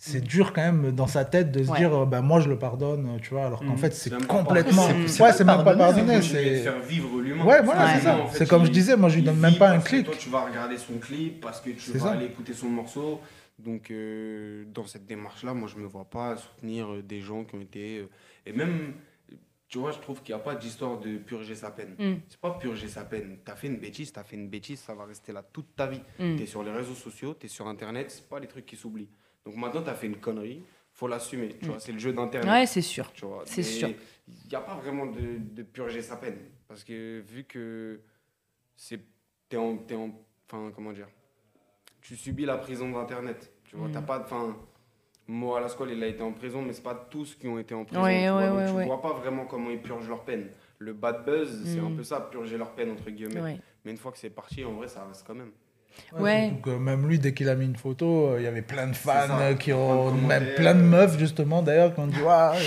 c'est 0.00 0.20
dur 0.22 0.52
quand 0.52 0.62
même 0.62 0.92
dans 0.92 1.06
sa 1.08 1.24
tête 1.24 1.50
de 1.52 1.62
se 1.64 1.70
Ouais. 1.70 1.78
dire, 1.78 1.92
euh, 1.94 2.06
bah, 2.06 2.20
moi 2.22 2.40
je 2.40 2.48
le 2.48 2.56
pardonne, 2.56 3.18
tu 3.20 3.30
vois, 3.30 3.46
alors 3.46 3.58
qu'en 3.60 3.72
Mhm. 3.72 3.78
fait 3.78 3.92
c'est 3.92 4.26
complètement. 4.26 4.86
c'est- 5.06 5.22
Ouais, 5.22 5.32
c'est 5.32 5.44
même 5.44 5.64
pas 5.64 5.74
pardonner, 5.76 6.22
c'est. 6.22 6.60
faire 6.60 6.78
vivre 6.80 7.20
l'humain. 7.20 7.44
Ouais, 7.44 7.60
voilà, 7.62 7.94
c'est 7.94 8.02
ça. 8.04 8.16
En 8.16 8.26
fait, 8.28 8.38
C'est 8.38 8.48
comme 8.48 8.64
je 8.64 8.70
disais, 8.70 8.96
moi 8.96 9.08
je 9.10 9.16
lui 9.16 9.22
donne 9.22 9.38
même 9.38 9.56
pas 9.58 9.70
un 9.70 9.80
clic. 9.80 10.06
Toi, 10.06 10.14
tu 10.18 10.30
vas 10.30 10.44
regarder 10.46 10.78
son 10.78 10.94
clip 10.98 11.40
parce 11.40 11.60
que 11.60 11.70
tu 11.70 11.90
vas 11.92 11.98
ça. 11.98 12.12
aller 12.12 12.26
écouter 12.26 12.54
son 12.54 12.68
morceau. 12.68 13.20
Donc, 13.58 13.90
euh, 13.90 14.62
dans 14.72 14.86
cette 14.86 15.04
démarche-là, 15.06 15.52
moi, 15.52 15.68
je 15.68 15.80
me 15.82 15.86
vois 15.88 16.04
pas 16.08 16.36
soutenir 16.36 16.86
des 17.02 17.20
gens 17.20 17.42
qui 17.42 17.56
ont 17.56 17.60
été. 17.60 17.98
euh, 17.98 18.08
et 18.46 18.52
même, 18.52 18.92
tu 19.68 19.78
vois, 19.78 19.90
je 19.92 19.98
trouve 19.98 20.22
qu'il 20.22 20.34
n'y 20.34 20.40
a 20.40 20.44
pas 20.44 20.54
d'histoire 20.54 20.98
de 20.98 21.18
purger 21.18 21.54
sa 21.54 21.70
peine. 21.70 21.94
Mm. 21.98 22.20
C'est 22.28 22.40
pas 22.40 22.52
purger 22.58 22.88
sa 22.88 23.04
peine. 23.04 23.38
Tu 23.44 23.50
as 23.52 23.54
fait 23.56 23.66
une 23.66 23.78
bêtise, 23.78 24.12
tu 24.12 24.18
as 24.18 24.24
fait 24.24 24.36
une 24.36 24.48
bêtise, 24.48 24.80
ça 24.80 24.94
va 24.94 25.04
rester 25.04 25.32
là 25.32 25.42
toute 25.42 25.76
ta 25.76 25.86
vie. 25.86 26.00
Mm. 26.18 26.36
Tu 26.36 26.42
es 26.42 26.46
sur 26.46 26.62
les 26.62 26.70
réseaux 26.72 26.94
sociaux, 26.94 27.34
tu 27.38 27.46
es 27.46 27.48
sur 27.48 27.66
Internet, 27.68 28.10
c'est 28.10 28.26
pas 28.28 28.40
les 28.40 28.46
trucs 28.48 28.64
qui 28.66 28.76
s'oublient. 28.76 29.10
Donc 29.44 29.56
maintenant, 29.56 29.82
tu 29.82 29.90
as 29.90 29.94
fait 29.94 30.06
une 30.06 30.16
connerie, 30.18 30.62
faut 30.92 31.06
l'assumer. 31.06 31.56
Tu 31.60 31.66
vois, 31.66 31.78
c'est 31.80 31.92
le 31.92 31.98
jeu 31.98 32.12
d'Internet. 32.12 32.48
Mm. 32.48 32.52
Ouais, 32.52 32.66
c'est 32.66 32.80
sûr. 32.82 33.12
Tu 33.12 33.24
vois. 33.26 33.42
C'est 33.46 33.62
sûr. 33.62 33.90
Il 34.26 34.48
n'y 34.48 34.54
a 34.56 34.60
pas 34.60 34.74
vraiment 34.76 35.06
de, 35.06 35.38
de 35.38 35.62
purger 35.62 36.02
sa 36.02 36.16
peine. 36.16 36.38
Parce 36.66 36.82
que 36.84 37.20
vu 37.20 37.44
que 37.44 38.00
c'est. 38.76 39.00
T'es 39.48 39.56
en. 39.56 39.76
T'es 39.78 39.94
en. 39.94 40.10
Enfin, 40.50 40.70
comment 40.74 40.92
dire 40.92 41.08
Tu 42.00 42.16
subis 42.16 42.44
la 42.46 42.56
prison 42.58 42.90
d'Internet. 42.90 43.52
Tu 43.64 43.76
vois, 43.76 43.88
Mm. 43.88 43.92
t'as 43.92 44.02
pas. 44.02 44.20
Enfin. 44.22 44.56
Mo 45.30 45.54
à 45.54 45.60
la 45.60 45.68
scola, 45.68 45.92
il 45.92 46.02
a 46.02 46.06
été 46.06 46.22
en 46.22 46.32
prison, 46.32 46.62
mais 46.62 46.72
c'est 46.72 46.82
pas 46.82 47.06
tous 47.10 47.34
qui 47.38 47.46
ont 47.48 47.58
été 47.58 47.74
en 47.74 47.84
prison. 47.84 48.02
Ouais, 48.02 48.22
tu 48.24 48.28
vois, 48.30 48.38
ouais, 48.40 48.46
donc 48.48 48.56
ouais, 48.56 48.66
tu 48.66 48.72
ouais. 48.72 48.84
vois 48.86 49.02
pas 49.02 49.12
vraiment 49.12 49.44
comment 49.44 49.68
ils 49.70 49.80
purgent 49.80 50.08
leur 50.08 50.22
peine. 50.24 50.46
Le 50.78 50.92
bad 50.94 51.24
buzz, 51.26 51.62
c'est 51.66 51.80
Mm. 51.80 51.86
un 51.92 51.96
peu 51.96 52.02
ça, 52.02 52.20
purger 52.30 52.56
leur 52.56 52.70
peine, 52.70 52.90
entre 52.92 53.10
guillemets. 53.10 53.40
Ouais. 53.40 53.60
Mais 53.84 53.90
une 53.90 53.98
fois 53.98 54.10
que 54.10 54.18
c'est 54.18 54.30
parti, 54.30 54.64
en 54.64 54.72
vrai, 54.72 54.88
ça 54.88 55.04
reste 55.06 55.24
quand 55.26 55.34
même. 55.34 55.50
Ouais. 56.18 56.52
que 56.62 56.70
même 56.70 57.08
lui, 57.08 57.18
dès 57.18 57.34
qu'il 57.34 57.48
a 57.48 57.56
mis 57.56 57.64
une 57.64 57.74
photo, 57.76 58.28
euh, 58.28 58.36
il 58.38 58.44
y 58.44 58.46
avait 58.46 58.62
plein 58.62 58.86
de 58.86 58.94
fans 58.94 59.26
ça, 59.26 59.54
qui 59.54 59.70
plein 59.70 59.76
de 59.78 59.82
ont. 59.82 60.12
Même 60.12 60.46
plein 60.54 60.74
de 60.74 60.80
meufs, 60.80 61.18
justement, 61.18 61.60
d'ailleurs, 61.60 61.92
qui 61.92 62.00
ont 62.00 62.06
dit 62.06 62.22
Waouh, 62.22 62.54
et 62.54 62.58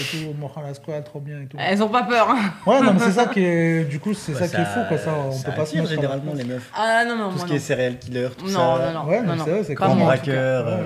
tout, 0.82 1.02
trop 1.06 1.20
bien 1.22 1.42
et 1.42 1.48
tout. 1.48 1.56
Elles 1.60 1.82
ont 1.82 1.88
pas 1.90 2.04
peur. 2.04 2.30
hein. 2.30 2.52
Ouais, 2.68 2.82
non, 2.82 2.94
mais 2.94 3.00
c'est 3.00 3.12
ça 3.14 3.28
qui 3.28 3.40
est. 3.44 3.86
Du 3.86 4.00
coup, 4.02 4.14
c'est 4.14 4.34
Ouais, 4.34 4.40
ça 4.48 4.48
qui 4.50 4.62
est 4.62 4.66
fou, 4.66 4.82
quoi. 4.88 4.98
Ça, 4.98 5.14
on 5.18 5.32
ça 5.32 5.50
peut 5.50 5.56
pas 5.56 5.66
se 5.66 5.78
mettre 5.78 5.90
généralement 5.90 6.34
les 6.34 6.44
meufs. 6.44 6.70
Ah 6.76 7.06
non, 7.06 7.16
non, 7.16 7.32
Tout 7.32 7.38
ce 7.40 7.46
qui 7.46 7.52
non. 7.52 7.56
est 7.56 7.60
serial 7.60 7.98
killer, 8.00 8.30
tout 8.38 8.46
Non, 8.48 8.52
ça. 8.78 8.92
non, 8.94 9.00
non. 9.04 9.10
Ouais, 9.10 9.22
non, 9.24 9.34
c'est 9.44 9.50
vrai, 9.50 9.64
c'est 9.64 9.76
Pas 9.76 9.88
moi, 9.96 10.14
en 10.14 10.18
tout 10.18 10.26
cas. 10.26 10.64
ouais, 10.66 10.84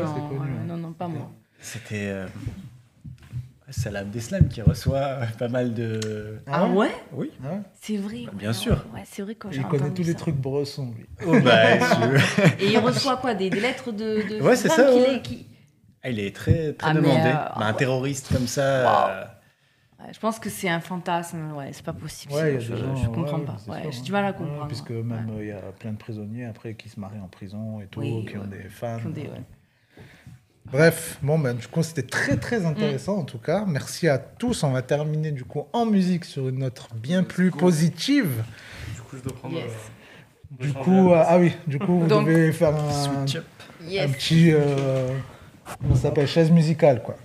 Non, 0.67 0.77
non, 0.77 0.93
pas 0.93 1.07
moi. 1.07 1.31
C'était 1.65 2.09
euh, 2.09 2.27
Salah 3.71 3.99
Abdeslam 4.01 4.47
qui 4.47 4.61
reçoit 4.61 4.97
euh, 4.99 5.25
pas 5.39 5.47
mal 5.47 5.73
de. 5.73 6.39
Ah 6.45 6.67
ouais 6.67 6.91
Oui. 7.11 7.31
Ouais. 7.43 7.59
C'est 7.81 7.97
vrai. 7.97 8.23
Bah, 8.27 8.31
bien 8.35 8.49
ouais, 8.49 8.53
sûr. 8.53 8.85
Ouais, 8.93 9.01
c'est 9.05 9.23
vrai 9.23 9.33
quand 9.33 9.51
j'ai 9.51 9.61
Il 9.61 9.67
connaît 9.67 9.89
tous 9.91 10.03
les 10.03 10.13
trucs 10.13 10.35
bressons, 10.35 10.93
lui. 10.95 11.05
Oh, 11.25 11.39
bah, 11.43 11.75
Et 12.59 12.67
il 12.71 12.77
reçoit 12.77 13.17
quoi 13.17 13.33
des, 13.33 13.49
des 13.49 13.59
lettres 13.59 13.91
de, 13.91 14.37
de 14.37 14.41
Ouais, 14.41 14.55
c'est 14.55 14.69
femmes 14.69 15.03
ça, 15.05 15.19
qui- 15.19 15.47
Ah, 16.03 16.11
il 16.11 16.19
est 16.19 16.35
très, 16.35 16.73
très 16.73 16.91
Ah, 16.91 16.93
demandé. 16.93 17.29
euh, 17.29 17.33
Bah, 17.33 17.55
un 17.65 17.73
terroriste 17.73 18.31
comme 18.31 18.45
ça. 18.47 19.09
Euh, 19.21 19.25
je 20.13 20.19
pense 20.19 20.37
que 20.37 20.51
c'est 20.51 20.69
un 20.69 20.81
fantasme. 20.81 21.53
Ouais, 21.53 21.69
c'est 21.71 21.83
pas 21.83 21.93
possible. 21.93 22.31
Ouais, 22.33 22.59
je, 22.59 22.75
gens, 22.75 22.95
je 22.95 23.07
comprends 23.07 23.39
ouais, 23.39 23.45
pas. 23.45 23.57
Ouais, 23.67 23.87
j'ai 23.91 23.97
hein. 23.97 24.01
du 24.03 24.11
mal 24.11 24.25
à 24.25 24.27
Ouais, 24.29 24.35
comprendre. 24.37 24.67
puisque 24.67 24.91
Ouais. 24.91 25.01
même 25.01 25.31
euh, 25.35 25.41
il 25.43 25.47
y 25.47 25.51
a 25.51 25.61
plein 25.79 25.93
de 25.93 25.97
prisonniers 25.97 26.45
après 26.45 26.75
qui 26.75 26.89
se 26.89 26.99
marient 26.99 27.19
en 27.21 27.27
prison 27.27 27.81
et 27.81 27.87
tout, 27.87 28.01
Oui, 28.01 28.23
qui 28.29 28.37
ont 28.37 28.45
des. 28.45 28.57
Qui 28.69 29.07
ont 29.07 29.09
des- 29.09 29.21
ouais. 29.21 29.41
Bref, 30.71 31.17
bon, 31.21 31.37
ben, 31.39 31.53
du 31.55 31.67
coup, 31.67 31.83
c'était 31.83 32.01
très 32.01 32.37
très 32.37 32.65
intéressant 32.65 33.17
en 33.17 33.23
tout 33.23 33.37
cas. 33.37 33.63
Merci 33.67 34.07
à 34.07 34.17
tous. 34.17 34.63
On 34.63 34.71
va 34.71 34.81
terminer 34.81 35.31
du 35.31 35.43
coup 35.43 35.63
en 35.73 35.85
musique 35.85 36.25
sur 36.25 36.49
une 36.49 36.59
note 36.59 36.81
bien 36.95 37.23
plus 37.23 37.51
positive. 37.51 38.43
Du 38.95 39.01
coup, 39.01 39.15
je 39.17 39.21
dois 39.29 39.37
prendre. 39.37 39.55
Yes. 39.55 39.63
euh, 39.65 40.65
Du 40.65 40.73
coup, 40.73 41.11
euh, 41.11 41.23
ah 41.25 41.37
oui, 41.37 41.53
du 41.67 41.79
coup, 41.79 41.99
vous 42.01 42.07
Donc- 42.07 42.27
devez 42.27 42.51
faire 42.51 42.73
un, 42.75 43.25
petit. 44.07 44.51
euh, 44.51 45.07
comment 45.81 45.95
ça 45.95 46.03
s'appelle 46.03 46.27
Chaise 46.27 46.51
musicale, 46.51 47.01
quoi. 47.03 47.15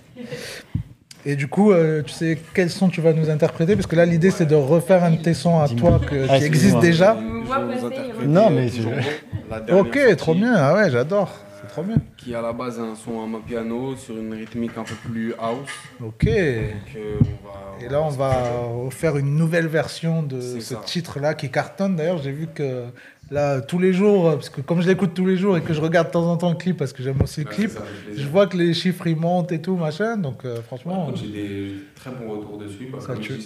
Et 1.25 1.35
du 1.35 1.47
coup, 1.47 1.71
euh, 1.71 2.01
tu 2.03 2.11
sais 2.13 2.39
quel 2.53 2.69
son 2.69 2.89
tu 2.89 2.99
vas 3.01 3.13
nous 3.13 3.29
interpréter? 3.29 3.75
Parce 3.75 3.85
que 3.87 3.95
là, 3.95 4.05
l'idée, 4.05 4.31
c'est 4.31 4.45
de 4.47 4.55
refaire 4.55 5.03
un 5.03 5.11
de 5.11 5.17
tes 5.21 5.33
sons 5.35 5.59
à 5.59 5.67
toi 5.67 5.99
que- 5.99 6.25
Ah, 6.29 6.37
qui 6.39 6.45
existe 6.45 6.79
déjà. 6.79 7.15
Je 7.19 8.21
vous 8.21 8.25
Non, 8.27 8.49
mais 8.49 8.69
je- 8.69 9.73
Ok, 9.73 10.15
trop 10.17 10.33
bien. 10.35 10.53
Ah 10.55 10.73
ouais, 10.75 10.89
j'adore. 10.91 11.31
C'est 11.73 11.81
trop 11.81 11.83
bien. 11.83 11.95
Qui 12.17 12.35
à 12.35 12.41
la 12.41 12.51
base 12.51 12.79
un 12.79 12.95
son 12.95 13.23
à 13.23 13.27
ma 13.27 13.39
piano 13.39 13.95
sur 13.95 14.17
une 14.17 14.33
rythmique 14.33 14.77
un 14.77 14.83
peu 14.83 14.95
plus 15.09 15.33
house. 15.39 15.69
Ok. 16.03 16.25
Et 16.27 16.73
Donc, 16.73 16.95
euh, 16.97 17.15
on 17.21 17.47
va- 17.47 17.89
là, 17.89 18.01
on 18.01 18.83
va 18.85 18.91
faire 18.91 19.15
une 19.17 19.35
nouvelle 19.37 19.67
version 19.67 20.21
de 20.21 20.41
ce 20.41 20.75
titre-là 20.85 21.33
qui 21.33 21.49
cartonne. 21.49 21.95
D'ailleurs, 21.95 22.17
j'ai 22.17 22.33
vu 22.33 22.47
que 22.53 22.87
là, 23.29 23.61
tous 23.61 23.79
les 23.79 23.93
jours, 23.93 24.31
parce 24.31 24.49
que 24.49 24.59
comme 24.59 24.81
je 24.81 24.87
l'écoute 24.89 25.13
tous 25.13 25.25
les 25.25 25.37
jours 25.37 25.55
et 25.55 25.61
que 25.61 25.73
je 25.73 25.79
regarde 25.79 26.07
de 26.07 26.11
temps 26.11 26.29
en 26.29 26.35
temps 26.35 26.49
le 26.49 26.57
clip 26.57 26.75
parce 26.75 26.91
que 26.91 27.01
j'aime 27.01 27.21
aussi 27.21 27.41
le 27.45 27.49
clip, 27.49 27.69
ça, 27.69 27.83
je 28.17 28.27
vois 28.27 28.47
que 28.47 28.57
les 28.57 28.73
chiffres 28.73 29.07
ils 29.07 29.15
montent 29.15 29.53
et 29.53 29.61
tout, 29.61 29.77
machin. 29.77 30.17
Donc, 30.17 30.43
euh, 30.43 30.61
franchement. 30.61 31.09
J'ai 31.15 31.27
des 31.27 31.71
très 31.95 32.11
bons 32.11 32.29
retours 32.31 32.57
dessus. 32.57 32.87
Parce 32.91 33.05
que 33.07 33.13
Ça 33.13 33.13
comme 33.15 33.23
j'ai- 33.23 33.39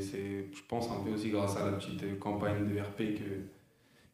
c'est, 0.00 0.18
je 0.54 0.60
pense 0.68 0.86
un 0.88 1.04
peu 1.04 1.14
aussi 1.14 1.30
grâce 1.30 1.56
à 1.56 1.64
la 1.66 1.72
petite 1.72 2.18
campagne 2.20 2.64
de 2.72 2.80
RP 2.80 3.14
que, 3.18 3.24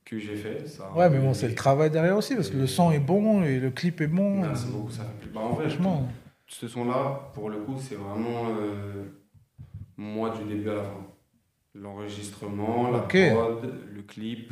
que 0.08 0.18
j'ai 0.18 0.36
fait. 0.36 0.66
Ça 0.66 0.90
Ouais, 0.94 1.10
mais 1.10 1.18
bon, 1.18 1.34
c'est 1.34 1.48
le 1.48 1.54
travail 1.54 1.90
derrière 1.90 2.16
aussi 2.16 2.34
parce 2.34 2.48
que 2.50 2.56
le 2.56 2.66
son 2.66 2.90
est 2.92 2.98
bon 2.98 3.42
et 3.42 3.58
le 3.60 3.70
clip 3.70 4.00
est 4.00 4.06
bon. 4.06 4.40
Merci 4.42 4.66
beaucoup, 4.68 4.90
ça 4.90 5.02
fait 5.04 5.20
plus. 5.20 5.30
Bah, 5.30 5.40
en 5.40 5.50
vrai, 5.54 5.68
Franchement. 5.68 6.08
ce 6.46 6.66
son-là, 6.68 7.30
pour 7.34 7.50
le 7.50 7.58
coup, 7.58 7.76
c'est 7.78 7.94
vraiment 7.96 8.48
euh, 8.58 9.04
moi 9.96 10.30
du 10.30 10.44
début 10.44 10.70
à 10.70 10.74
la 10.74 10.82
fin. 10.84 11.06
L'enregistrement, 11.74 12.90
la 12.90 12.98
Ok. 13.04 13.16
prod, 13.32 13.72
le 13.94 14.02
clip, 14.02 14.50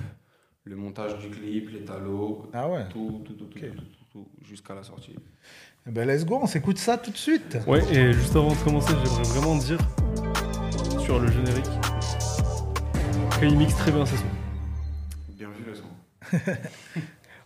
le 0.64 0.76
montage 0.76 1.18
du 1.18 1.28
clip, 1.30 1.70
les 1.70 1.84
talos, 1.84 2.50
Ah 2.52 2.68
ouais. 2.68 2.84
tout, 2.90 3.22
tout, 3.24 3.32
tout, 3.34 3.46
tout, 3.46 3.58
tout, 3.58 3.66
tout, 3.68 4.04
tout, 4.12 4.28
jusqu'à 4.42 4.74
la 4.74 4.82
sortie. 4.82 5.14
Eh 5.88 5.90
ben, 5.90 6.06
let's 6.06 6.24
go, 6.24 6.38
on 6.42 6.46
s'écoute 6.46 6.78
ça 6.78 6.98
tout 6.98 7.10
de 7.10 7.16
suite. 7.16 7.58
Ouais, 7.66 7.80
et 7.92 8.12
juste 8.12 8.34
avant 8.36 8.50
de 8.52 8.56
commencer, 8.64 8.92
j'aimerais 9.04 9.22
vraiment 9.22 9.56
dire 9.56 9.78
sur 11.00 11.18
le 11.18 11.28
générique 11.28 11.64
qu'il 13.38 13.56
mixe 13.56 13.76
très 13.76 13.90
bien 13.92 14.04
ses 14.04 14.16
sons. 14.16 14.24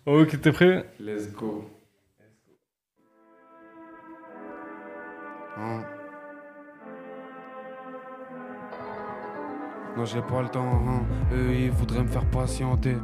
Ok, 0.06 0.40
t'es 0.40 0.52
prêt? 0.52 0.86
Let's 0.98 1.30
go. 1.32 1.68
Hein? 5.56 5.82
Non, 9.96 10.04
j'ai 10.04 10.22
pas 10.22 10.40
le 10.40 10.48
temps, 10.48 10.64
hein. 10.64 11.02
Eux, 11.32 11.52
ils 11.52 11.70
voudraient 11.70 12.02
me 12.02 12.08
faire 12.08 12.24
patienter. 12.30 12.96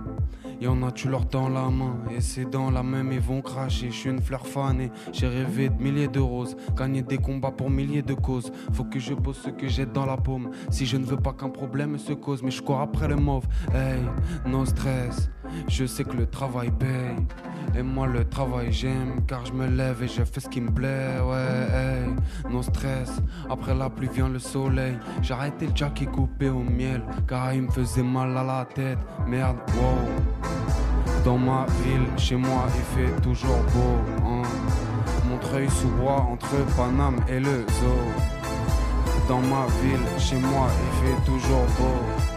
Y'en 0.61 0.83
a, 0.85 0.93
tu 0.93 1.09
leur 1.09 1.29
tends 1.29 1.51
la 1.51 1.69
main. 1.69 1.99
Et 2.11 2.21
c'est 2.23 2.47
dans 2.47 2.71
la 2.71 2.83
même, 2.83 3.13
ils 3.13 3.21
vont 3.21 3.43
cracher. 3.43 3.91
Je 3.91 3.97
suis 3.97 4.11
une 4.11 4.23
fleur 4.23 4.47
fanée. 4.47 4.91
J'ai 5.13 5.29
rêvé 5.29 5.69
de 5.69 5.83
milliers 5.83 6.09
de 6.09 6.21
roses. 6.21 6.57
Gagner 6.75 7.03
des 7.03 7.19
combats 7.19 7.51
pour 7.51 7.69
milliers 7.69 8.03
de 8.03 8.15
causes. 8.15 8.51
Faut 8.73 8.85
que 8.85 8.99
je 8.99 9.13
pose 9.13 9.37
ce 9.37 9.51
que 9.51 9.69
j'ai 9.69 9.85
dans 9.85 10.07
la 10.07 10.17
paume. 10.17 10.53
Si 10.71 10.87
je 10.87 10.97
ne 10.97 11.05
veux 11.05 11.19
pas 11.19 11.35
qu'un 11.35 11.51
problème 11.51 11.99
se 11.99 12.15
cause, 12.15 12.43
mais 12.43 12.51
je 12.51 12.63
cours 12.63 12.81
après 12.81 13.09
le 13.09 13.17
mauve. 13.17 13.45
Hey, 13.75 14.01
no 14.47 14.65
stress. 14.65 15.29
Je 15.69 15.85
sais 15.87 16.05
que 16.05 16.17
le 16.17 16.27
travail 16.27 16.71
paye. 16.71 17.17
Et 17.77 17.83
moi, 17.83 18.07
le 18.07 18.25
travail, 18.25 18.73
j'aime. 18.73 19.25
Car 19.27 19.45
je 19.45 19.53
me 19.53 19.67
lève 19.67 20.03
et 20.03 20.09
je 20.09 20.23
fais 20.25 20.41
ce 20.41 20.49
qui 20.49 20.61
me 20.61 20.71
plaît. 20.71 21.19
Ouais, 21.21 21.69
hey, 21.75 22.51
no 22.51 22.63
stress. 22.63 23.21
Après 23.51 23.75
la 23.75 23.91
pluie 23.91 24.09
vient 24.13 24.29
le 24.29 24.39
soleil. 24.39 24.97
J'ai 25.23 25.35
le 25.35 25.69
jack 25.75 26.05
coupé 26.11 26.49
au 26.49 26.61
miel. 26.61 27.03
Car 27.29 27.53
il 27.53 27.63
me 27.63 27.71
faisait 27.71 28.03
mal 28.03 28.37
à 28.37 28.45
la 28.45 28.65
tête. 28.65 28.99
Merde, 29.27 29.57
wow. 29.77 30.45
Dans 31.25 31.39
ma 31.39 31.67
ville, 31.83 32.07
chez 32.17 32.37
moi, 32.37 32.67
il 32.77 32.83
fait 32.95 33.21
toujours 33.21 33.63
beau. 33.75 34.25
Hein. 34.25 34.43
Montreuil 35.29 35.69
sous 35.69 35.89
bois 35.89 36.21
entre 36.31 36.55
Paname 36.77 37.17
et 37.29 37.41
le 37.41 37.67
zoo. 37.81 38.01
Dans 39.29 39.41
ma 39.41 39.67
ville, 39.83 40.07
chez 40.19 40.39
moi, 40.39 40.69
il 40.71 41.07
fait 41.09 41.25
toujours 41.25 41.67
beau. 41.79 42.36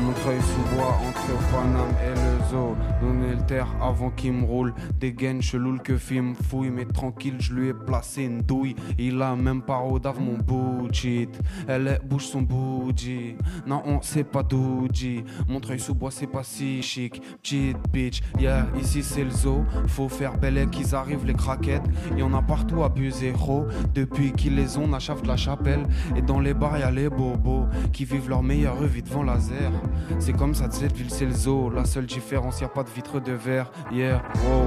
Montreuil 0.00 0.40
sous 0.40 0.76
bois 0.76 0.98
entre 1.06 1.50
Paname 1.50 1.94
et 2.04 2.14
le 2.14 2.48
zoo. 2.50 2.76
Donner 3.00 3.34
le 3.34 3.46
terre 3.46 3.68
avant 3.82 4.10
qu'il 4.10 4.32
me 4.32 4.44
roule. 4.44 4.72
Des 5.00 5.12
gaines 5.12 5.42
chelou 5.42 5.78
que 5.78 5.96
film 5.96 6.34
fouille. 6.34 6.70
Mais 6.70 6.84
tranquille, 6.84 7.36
je 7.38 7.52
lui 7.52 7.68
ai 7.68 7.74
placé 7.74 8.24
une 8.24 8.40
douille. 8.40 8.76
Il 8.98 9.20
a 9.22 9.34
même 9.34 9.62
pas 9.62 9.76
rodave 9.76 10.20
mon 10.20 10.38
bullshit. 10.38 11.38
Elle 11.66 12.00
bouge 12.04 12.26
son 12.26 12.42
bougie. 12.42 13.36
Non, 13.66 13.82
on 13.84 14.00
sait 14.00 14.24
pas 14.24 14.42
d'où 14.42 14.88
dit. 14.88 15.24
Montreuil 15.48 15.80
sous 15.80 15.94
bois, 15.94 16.10
c'est 16.10 16.26
pas 16.26 16.42
si 16.42 16.82
chic. 16.82 17.20
Petite 17.42 17.78
bitch, 17.92 18.22
yeah, 18.38 18.66
ici 18.80 19.02
c'est 19.02 19.24
le 19.24 19.30
zoo. 19.30 19.64
Faut 19.88 20.08
faire 20.08 20.38
belle 20.38 20.68
qu'ils 20.70 20.94
arrivent 20.94 21.26
les 21.26 21.34
craquettes. 21.34 21.86
Y 22.16 22.22
en 22.22 22.34
a 22.34 22.42
partout 22.42 22.82
abusé, 22.82 23.32
gros. 23.32 23.66
Depuis 23.94 24.32
qu'ils 24.32 24.54
les 24.54 24.78
ont, 24.78 24.84
on 24.88 24.92
achève 24.92 25.22
de 25.22 25.28
la 25.28 25.36
chapelle. 25.36 25.86
Et 26.16 26.22
dans 26.22 26.40
les 26.40 26.54
bars, 26.54 26.78
y 26.78 26.82
a 26.82 26.90
les 26.90 27.08
bobos 27.08 27.66
qui 27.92 28.04
vivent 28.04 28.28
leur 28.28 28.42
meilleure 28.42 28.82
vie 28.84 29.02
devant 29.02 29.22
laser. 29.22 29.72
C'est 30.18 30.32
comme 30.32 30.54
ça 30.54 30.68
de 30.68 30.72
cette 30.72 30.92
ville, 30.92 31.10
c'est 31.10 31.26
le 31.26 31.32
zoo. 31.32 31.70
La 31.70 31.84
seule 31.84 32.06
différence, 32.06 32.60
y 32.60 32.64
a 32.64 32.68
pas 32.68 32.82
de 32.82 32.90
vitre 32.90 33.20
de 33.20 33.32
verre. 33.32 33.70
Yeah, 33.92 34.22
wow. 34.44 34.66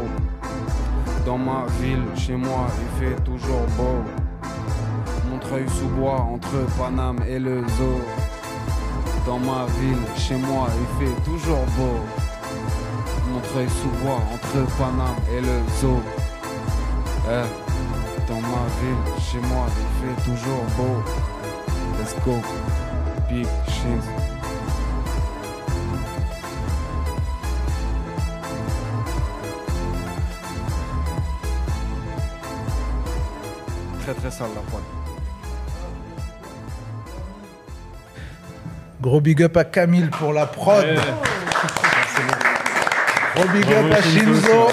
Dans 1.25 1.37
ma 1.37 1.65
ville, 1.81 2.03
chez 2.15 2.35
moi, 2.35 2.67
il 2.79 2.99
fait 2.99 3.23
toujours 3.23 3.65
beau. 3.77 4.03
Montreuil 5.29 5.67
sous 5.69 5.87
bois 5.87 6.19
entre 6.19 6.65
Paname 6.77 7.19
et 7.27 7.39
le 7.39 7.61
zoo. 7.67 8.01
Dans 9.25 9.39
ma 9.39 9.65
ville, 9.79 9.97
chez 10.17 10.35
moi, 10.35 10.67
il 10.79 11.05
fait 11.05 11.21
toujours 11.23 11.65
beau. 11.77 11.99
Montreuil 13.31 13.69
sous 13.69 13.89
bois 14.03 14.19
entre 14.33 14.71
Paname 14.77 15.15
et 15.35 15.41
le 15.41 15.59
zoo. 15.79 16.01
Eh. 17.27 18.27
dans 18.27 18.41
ma 18.41 18.65
ville, 18.81 19.21
chez 19.21 19.39
moi, 19.47 19.65
il 19.69 20.15
fait 20.15 20.23
toujours 20.23 20.63
beau. 20.75 21.03
Let's 21.99 22.15
go. 22.25 22.33
Big 23.29 23.47
Shins. 23.67 24.30
Très 34.11 34.19
très 34.19 34.31
sale 34.31 34.49
la 34.53 34.61
pointe. 34.61 34.83
Gros 39.01 39.21
big 39.21 39.41
up 39.41 39.55
à 39.55 39.63
Camille 39.63 40.09
pour 40.09 40.33
la 40.33 40.45
prod. 40.47 40.83
Ouais. 40.83 40.95
Gros 43.35 43.47
big 43.53 43.65
Bravo, 43.65 43.87
up 43.87 43.93
à 43.93 44.01
Shinzo. 44.01 44.67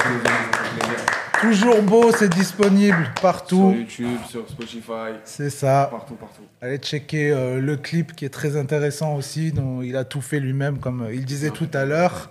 Toujours 1.41 1.83
beau, 1.83 2.11
c'est 2.11 2.29
disponible 2.29 3.05
Sur 3.05 3.23
partout. 3.23 3.75
YouTube, 3.79 4.19
sur 4.29 4.49
Spotify, 4.49 5.13
C'est 5.23 5.51
ça. 5.51 5.87
partout, 5.89 6.15
partout. 6.15 6.43
Allez 6.61 6.79
checker 6.79 7.31
euh, 7.31 7.61
le 7.61 7.77
clip 7.77 8.17
qui 8.17 8.25
est 8.25 8.31
très 8.31 8.57
intéressant 8.57 9.15
aussi, 9.15 9.53
dont 9.53 9.83
il 9.83 9.97
a 9.97 10.03
tout 10.03 10.21
fait 10.21 10.41
lui-même, 10.41 10.79
comme 10.79 11.07
il 11.13 11.25
disait 11.25 11.51
tout 11.51 11.69
à 11.75 11.85
l'heure. 11.85 12.31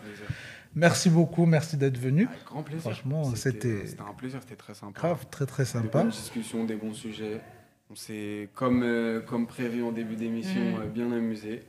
Merci 0.78 1.10
beaucoup, 1.10 1.46
merci 1.48 1.76
d'être 1.76 1.98
venu. 1.98 2.28
Avec 2.28 2.44
grand 2.46 2.62
plaisir. 2.64 2.84
Franchement, 2.92 3.24
c'était- 3.36 3.88
C'était 3.88 4.02
un 4.02 4.14
plaisir, 4.14 4.40
c'était 4.42 4.56
très 4.56 4.76
sympa. 4.76 5.00
Grave, 5.00 5.26
très 5.32 5.46
très 5.48 5.64
Des 5.64 5.70
sympa. 5.70 6.00
bonnes 6.04 6.10
discussions, 6.10 6.64
des 6.66 6.76
bons 6.76 6.94
sujets. 6.94 7.42
On 7.90 7.96
s'est, 7.96 8.50
comme, 8.54 8.84
euh, 8.84 9.22
comme 9.22 9.48
prévu 9.48 9.82
en 9.84 9.92
début 9.92 10.16
d'émission, 10.16 10.60
Mm. 10.62 10.82
euh, 10.82 10.88
bien 10.88 11.12
amusé. 11.12 11.64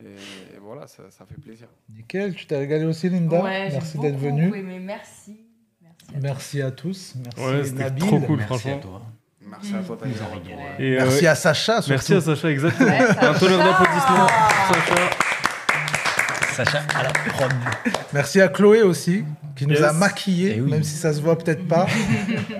Et, 0.00 0.04
et 0.04 0.58
voilà, 0.60 0.86
ça, 0.86 1.04
ça 1.10 1.24
fait 1.26 1.40
plaisir. 1.40 1.66
Nickel, 1.92 2.34
tu 2.34 2.46
t'es 2.46 2.56
régalé 2.56 2.84
aussi 2.84 3.08
Linda. 3.08 3.42
Ouais, 3.42 3.68
merci 3.70 3.98
d'être 3.98 4.18
venu. 4.18 4.50
merci. 4.80 5.40
Merci. 5.80 6.14
à 6.14 6.20
Merci 6.20 6.62
à 6.62 6.70
tous. 6.70 7.14
Merci 7.16 7.40
Ouais, 7.40 7.70
Nabil. 7.72 8.04
trop 8.04 8.20
cool, 8.20 8.36
Merci 8.38 8.52
à 8.52 8.58
franchement. 8.58 8.78
toi. 8.80 9.02
Merci 9.44 9.74
à 9.74 9.82
toi. 9.82 9.98
Et, 10.78 10.94
euh, 11.00 11.04
Merci 11.04 11.26
à 11.26 11.34
Sacha 11.34 11.74
surtout. 11.82 11.90
merci 11.90 12.14
à 12.14 12.20
Sacha, 12.20 12.50
exactement. 12.50 12.90
Ouais, 12.90 13.06
Sacha. 13.06 13.30
Un 13.30 13.34
tonnerre 13.38 13.58
d'applaudissements. 13.58 14.28
Sacha. 14.28 15.10
Sacha 16.52 16.82
à 16.94 17.02
la 17.04 17.10
prod. 17.10 17.50
Merci 18.12 18.40
à 18.40 18.48
Chloé 18.48 18.82
aussi, 18.82 19.24
qui 19.56 19.66
nous 19.66 19.74
Yes. 19.74 19.82
a 19.84 19.92
maquillés, 19.92 20.54
Eh 20.56 20.60
oui. 20.60 20.70
même 20.70 20.82
si 20.82 20.96
ça 20.96 21.12
se 21.12 21.20
voit 21.20 21.36
peut-être 21.38 21.66
pas. 21.66 21.86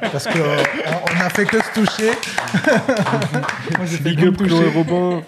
parce 0.00 0.26
qu'on 0.26 0.38
on 0.40 1.20
a 1.20 1.28
fait 1.30 1.44
que 1.44 1.58
se 1.62 1.72
toucher. 1.74 2.10
Moi, 3.78 3.86
j'ai 3.86 3.96
fait 3.98 4.10
Big 4.10 4.24
up. 4.24 4.36
Chloé 4.36 4.68
Robin. 4.74 5.22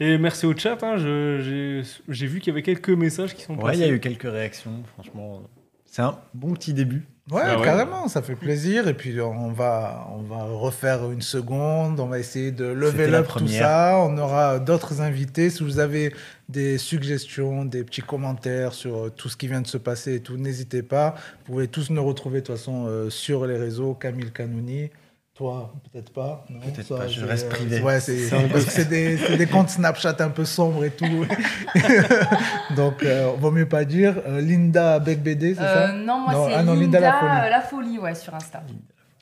Et 0.00 0.16
merci 0.18 0.46
au 0.46 0.56
chat. 0.56 0.78
hein, 0.82 0.96
J'ai 0.98 2.26
vu 2.26 2.38
qu'il 2.40 2.48
y 2.48 2.54
avait 2.54 2.62
quelques 2.62 2.90
messages 2.90 3.34
qui 3.34 3.42
sont 3.42 3.54
Ouais, 3.56 3.74
il 3.74 3.80
y 3.80 3.82
a 3.82 3.86
passés. 3.86 3.96
eu 3.96 4.00
quelques 4.00 4.30
réactions, 4.30 4.82
franchement. 4.94 5.42
C'est 5.86 6.02
un 6.02 6.16
bon 6.34 6.52
petit 6.54 6.72
début. 6.74 7.04
Ouais, 7.30 7.42
Ah 7.44 7.58
ouais. 7.58 7.64
carrément, 7.64 8.08
ça 8.08 8.22
fait 8.22 8.34
plaisir. 8.34 8.88
Et 8.88 8.94
puis 8.94 9.20
on 9.20 9.50
va, 9.52 10.08
on 10.16 10.22
va 10.22 10.44
refaire 10.44 11.10
une 11.10 11.20
seconde, 11.20 12.00
on 12.00 12.06
va 12.06 12.18
essayer 12.18 12.52
de 12.52 12.64
lever 12.64 13.12
up 13.14 13.26
tout 13.36 13.46
ça. 13.48 13.96
On 13.98 14.16
aura 14.18 14.58
d'autres 14.58 15.00
invités. 15.02 15.50
Si 15.50 15.62
vous 15.62 15.78
avez 15.78 16.14
des 16.48 16.78
suggestions, 16.78 17.64
des 17.66 17.84
petits 17.84 18.00
commentaires 18.02 18.72
sur 18.72 18.96
euh, 18.96 19.10
tout 19.10 19.28
ce 19.28 19.36
qui 19.36 19.48
vient 19.48 19.60
de 19.60 19.66
se 19.66 19.76
passer 19.76 20.14
et 20.14 20.20
tout, 20.20 20.36
n'hésitez 20.38 20.82
pas. 20.82 21.14
Vous 21.46 21.52
pouvez 21.52 21.68
tous 21.68 21.90
nous 21.90 22.02
retrouver 22.04 22.40
de 22.40 22.46
toute 22.46 22.56
façon 22.56 22.86
euh, 22.86 23.10
sur 23.10 23.46
les 23.46 23.56
réseaux. 23.58 23.92
Camille 23.94 24.30
Canouni. 24.32 24.90
Toi, 25.38 25.72
peut-être 25.92 26.12
pas. 26.12 26.44
non 26.50 26.58
Peut-être 26.58 26.82
Ça, 26.88 26.96
pas, 26.96 27.06
je 27.06 27.20
c'est, 27.20 27.26
reste 27.26 27.46
euh, 27.46 27.50
privé. 27.50 27.80
Ouais, 27.80 28.00
c'est 28.00 28.28
parce 28.52 28.64
que 28.64 28.70
c'est 28.72 28.88
des, 28.88 29.16
c'est 29.16 29.36
des 29.36 29.46
comptes 29.46 29.70
Snapchat 29.70 30.16
un 30.18 30.30
peu 30.30 30.44
sombres 30.44 30.84
et 30.84 30.90
tout. 30.90 31.06
Donc, 32.76 33.04
euh, 33.04 33.32
vaut 33.38 33.52
mieux 33.52 33.68
pas 33.68 33.84
dire. 33.84 34.20
Euh, 34.26 34.40
Linda 34.40 34.98
Beck 34.98 35.22
BD, 35.22 35.54
c'est 35.54 35.60
Euh, 35.60 35.86
ça 35.86 35.92
non, 35.92 36.18
moi 36.18 36.32
Non, 36.32 36.48
c'est 36.48 36.54
ah 36.54 36.62
non, 36.64 36.74
Linda, 36.74 36.98
Linda 36.98 37.00
La 37.00 37.12
Folie. 37.20 37.46
euh, 37.46 37.50
La 37.50 37.60
Folie, 37.60 37.98
ouais, 38.00 38.14
sur 38.16 38.34
Insta. 38.34 38.64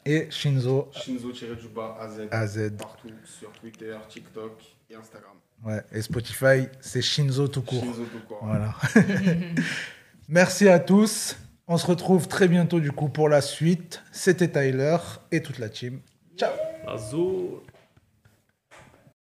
Et 0.07 0.29
Shinzo? 0.31 0.89
Shinzo-du-bas 0.93 1.99
AZ. 2.01 2.21
AZ. 2.31 2.71
Partout, 2.79 3.11
sur 3.25 3.51
Twitter, 3.53 3.95
TikTok 4.09 4.63
et 4.91 4.95
Instagram. 4.95 5.33
Ouais, 5.65 5.83
et 5.93 6.01
Spotify, 6.01 6.67
c'est 6.81 7.03
Shinzo 7.03 7.49
tout 7.49 7.61
court. 7.63 7.83
Shinzo 7.83 8.05
tout 8.05 8.27
court. 8.27 8.41
Voilà. 8.43 8.75
Merci 10.29 10.67
à 10.69 10.79
tous. 10.79 11.37
On 11.69 11.79
se 11.79 11.87
retrouve 11.87 12.29
très 12.29 12.47
bientôt 12.47 12.79
du 12.79 12.93
coup 12.93 13.09
pour 13.09 13.29
la 13.29 13.41
suite. 13.41 14.03
C'était 14.13 14.49
Tyler 14.49 14.99
et 15.33 15.43
toute 15.43 15.59
la 15.59 15.69
team. 15.69 16.01
Ciao. 16.37 16.53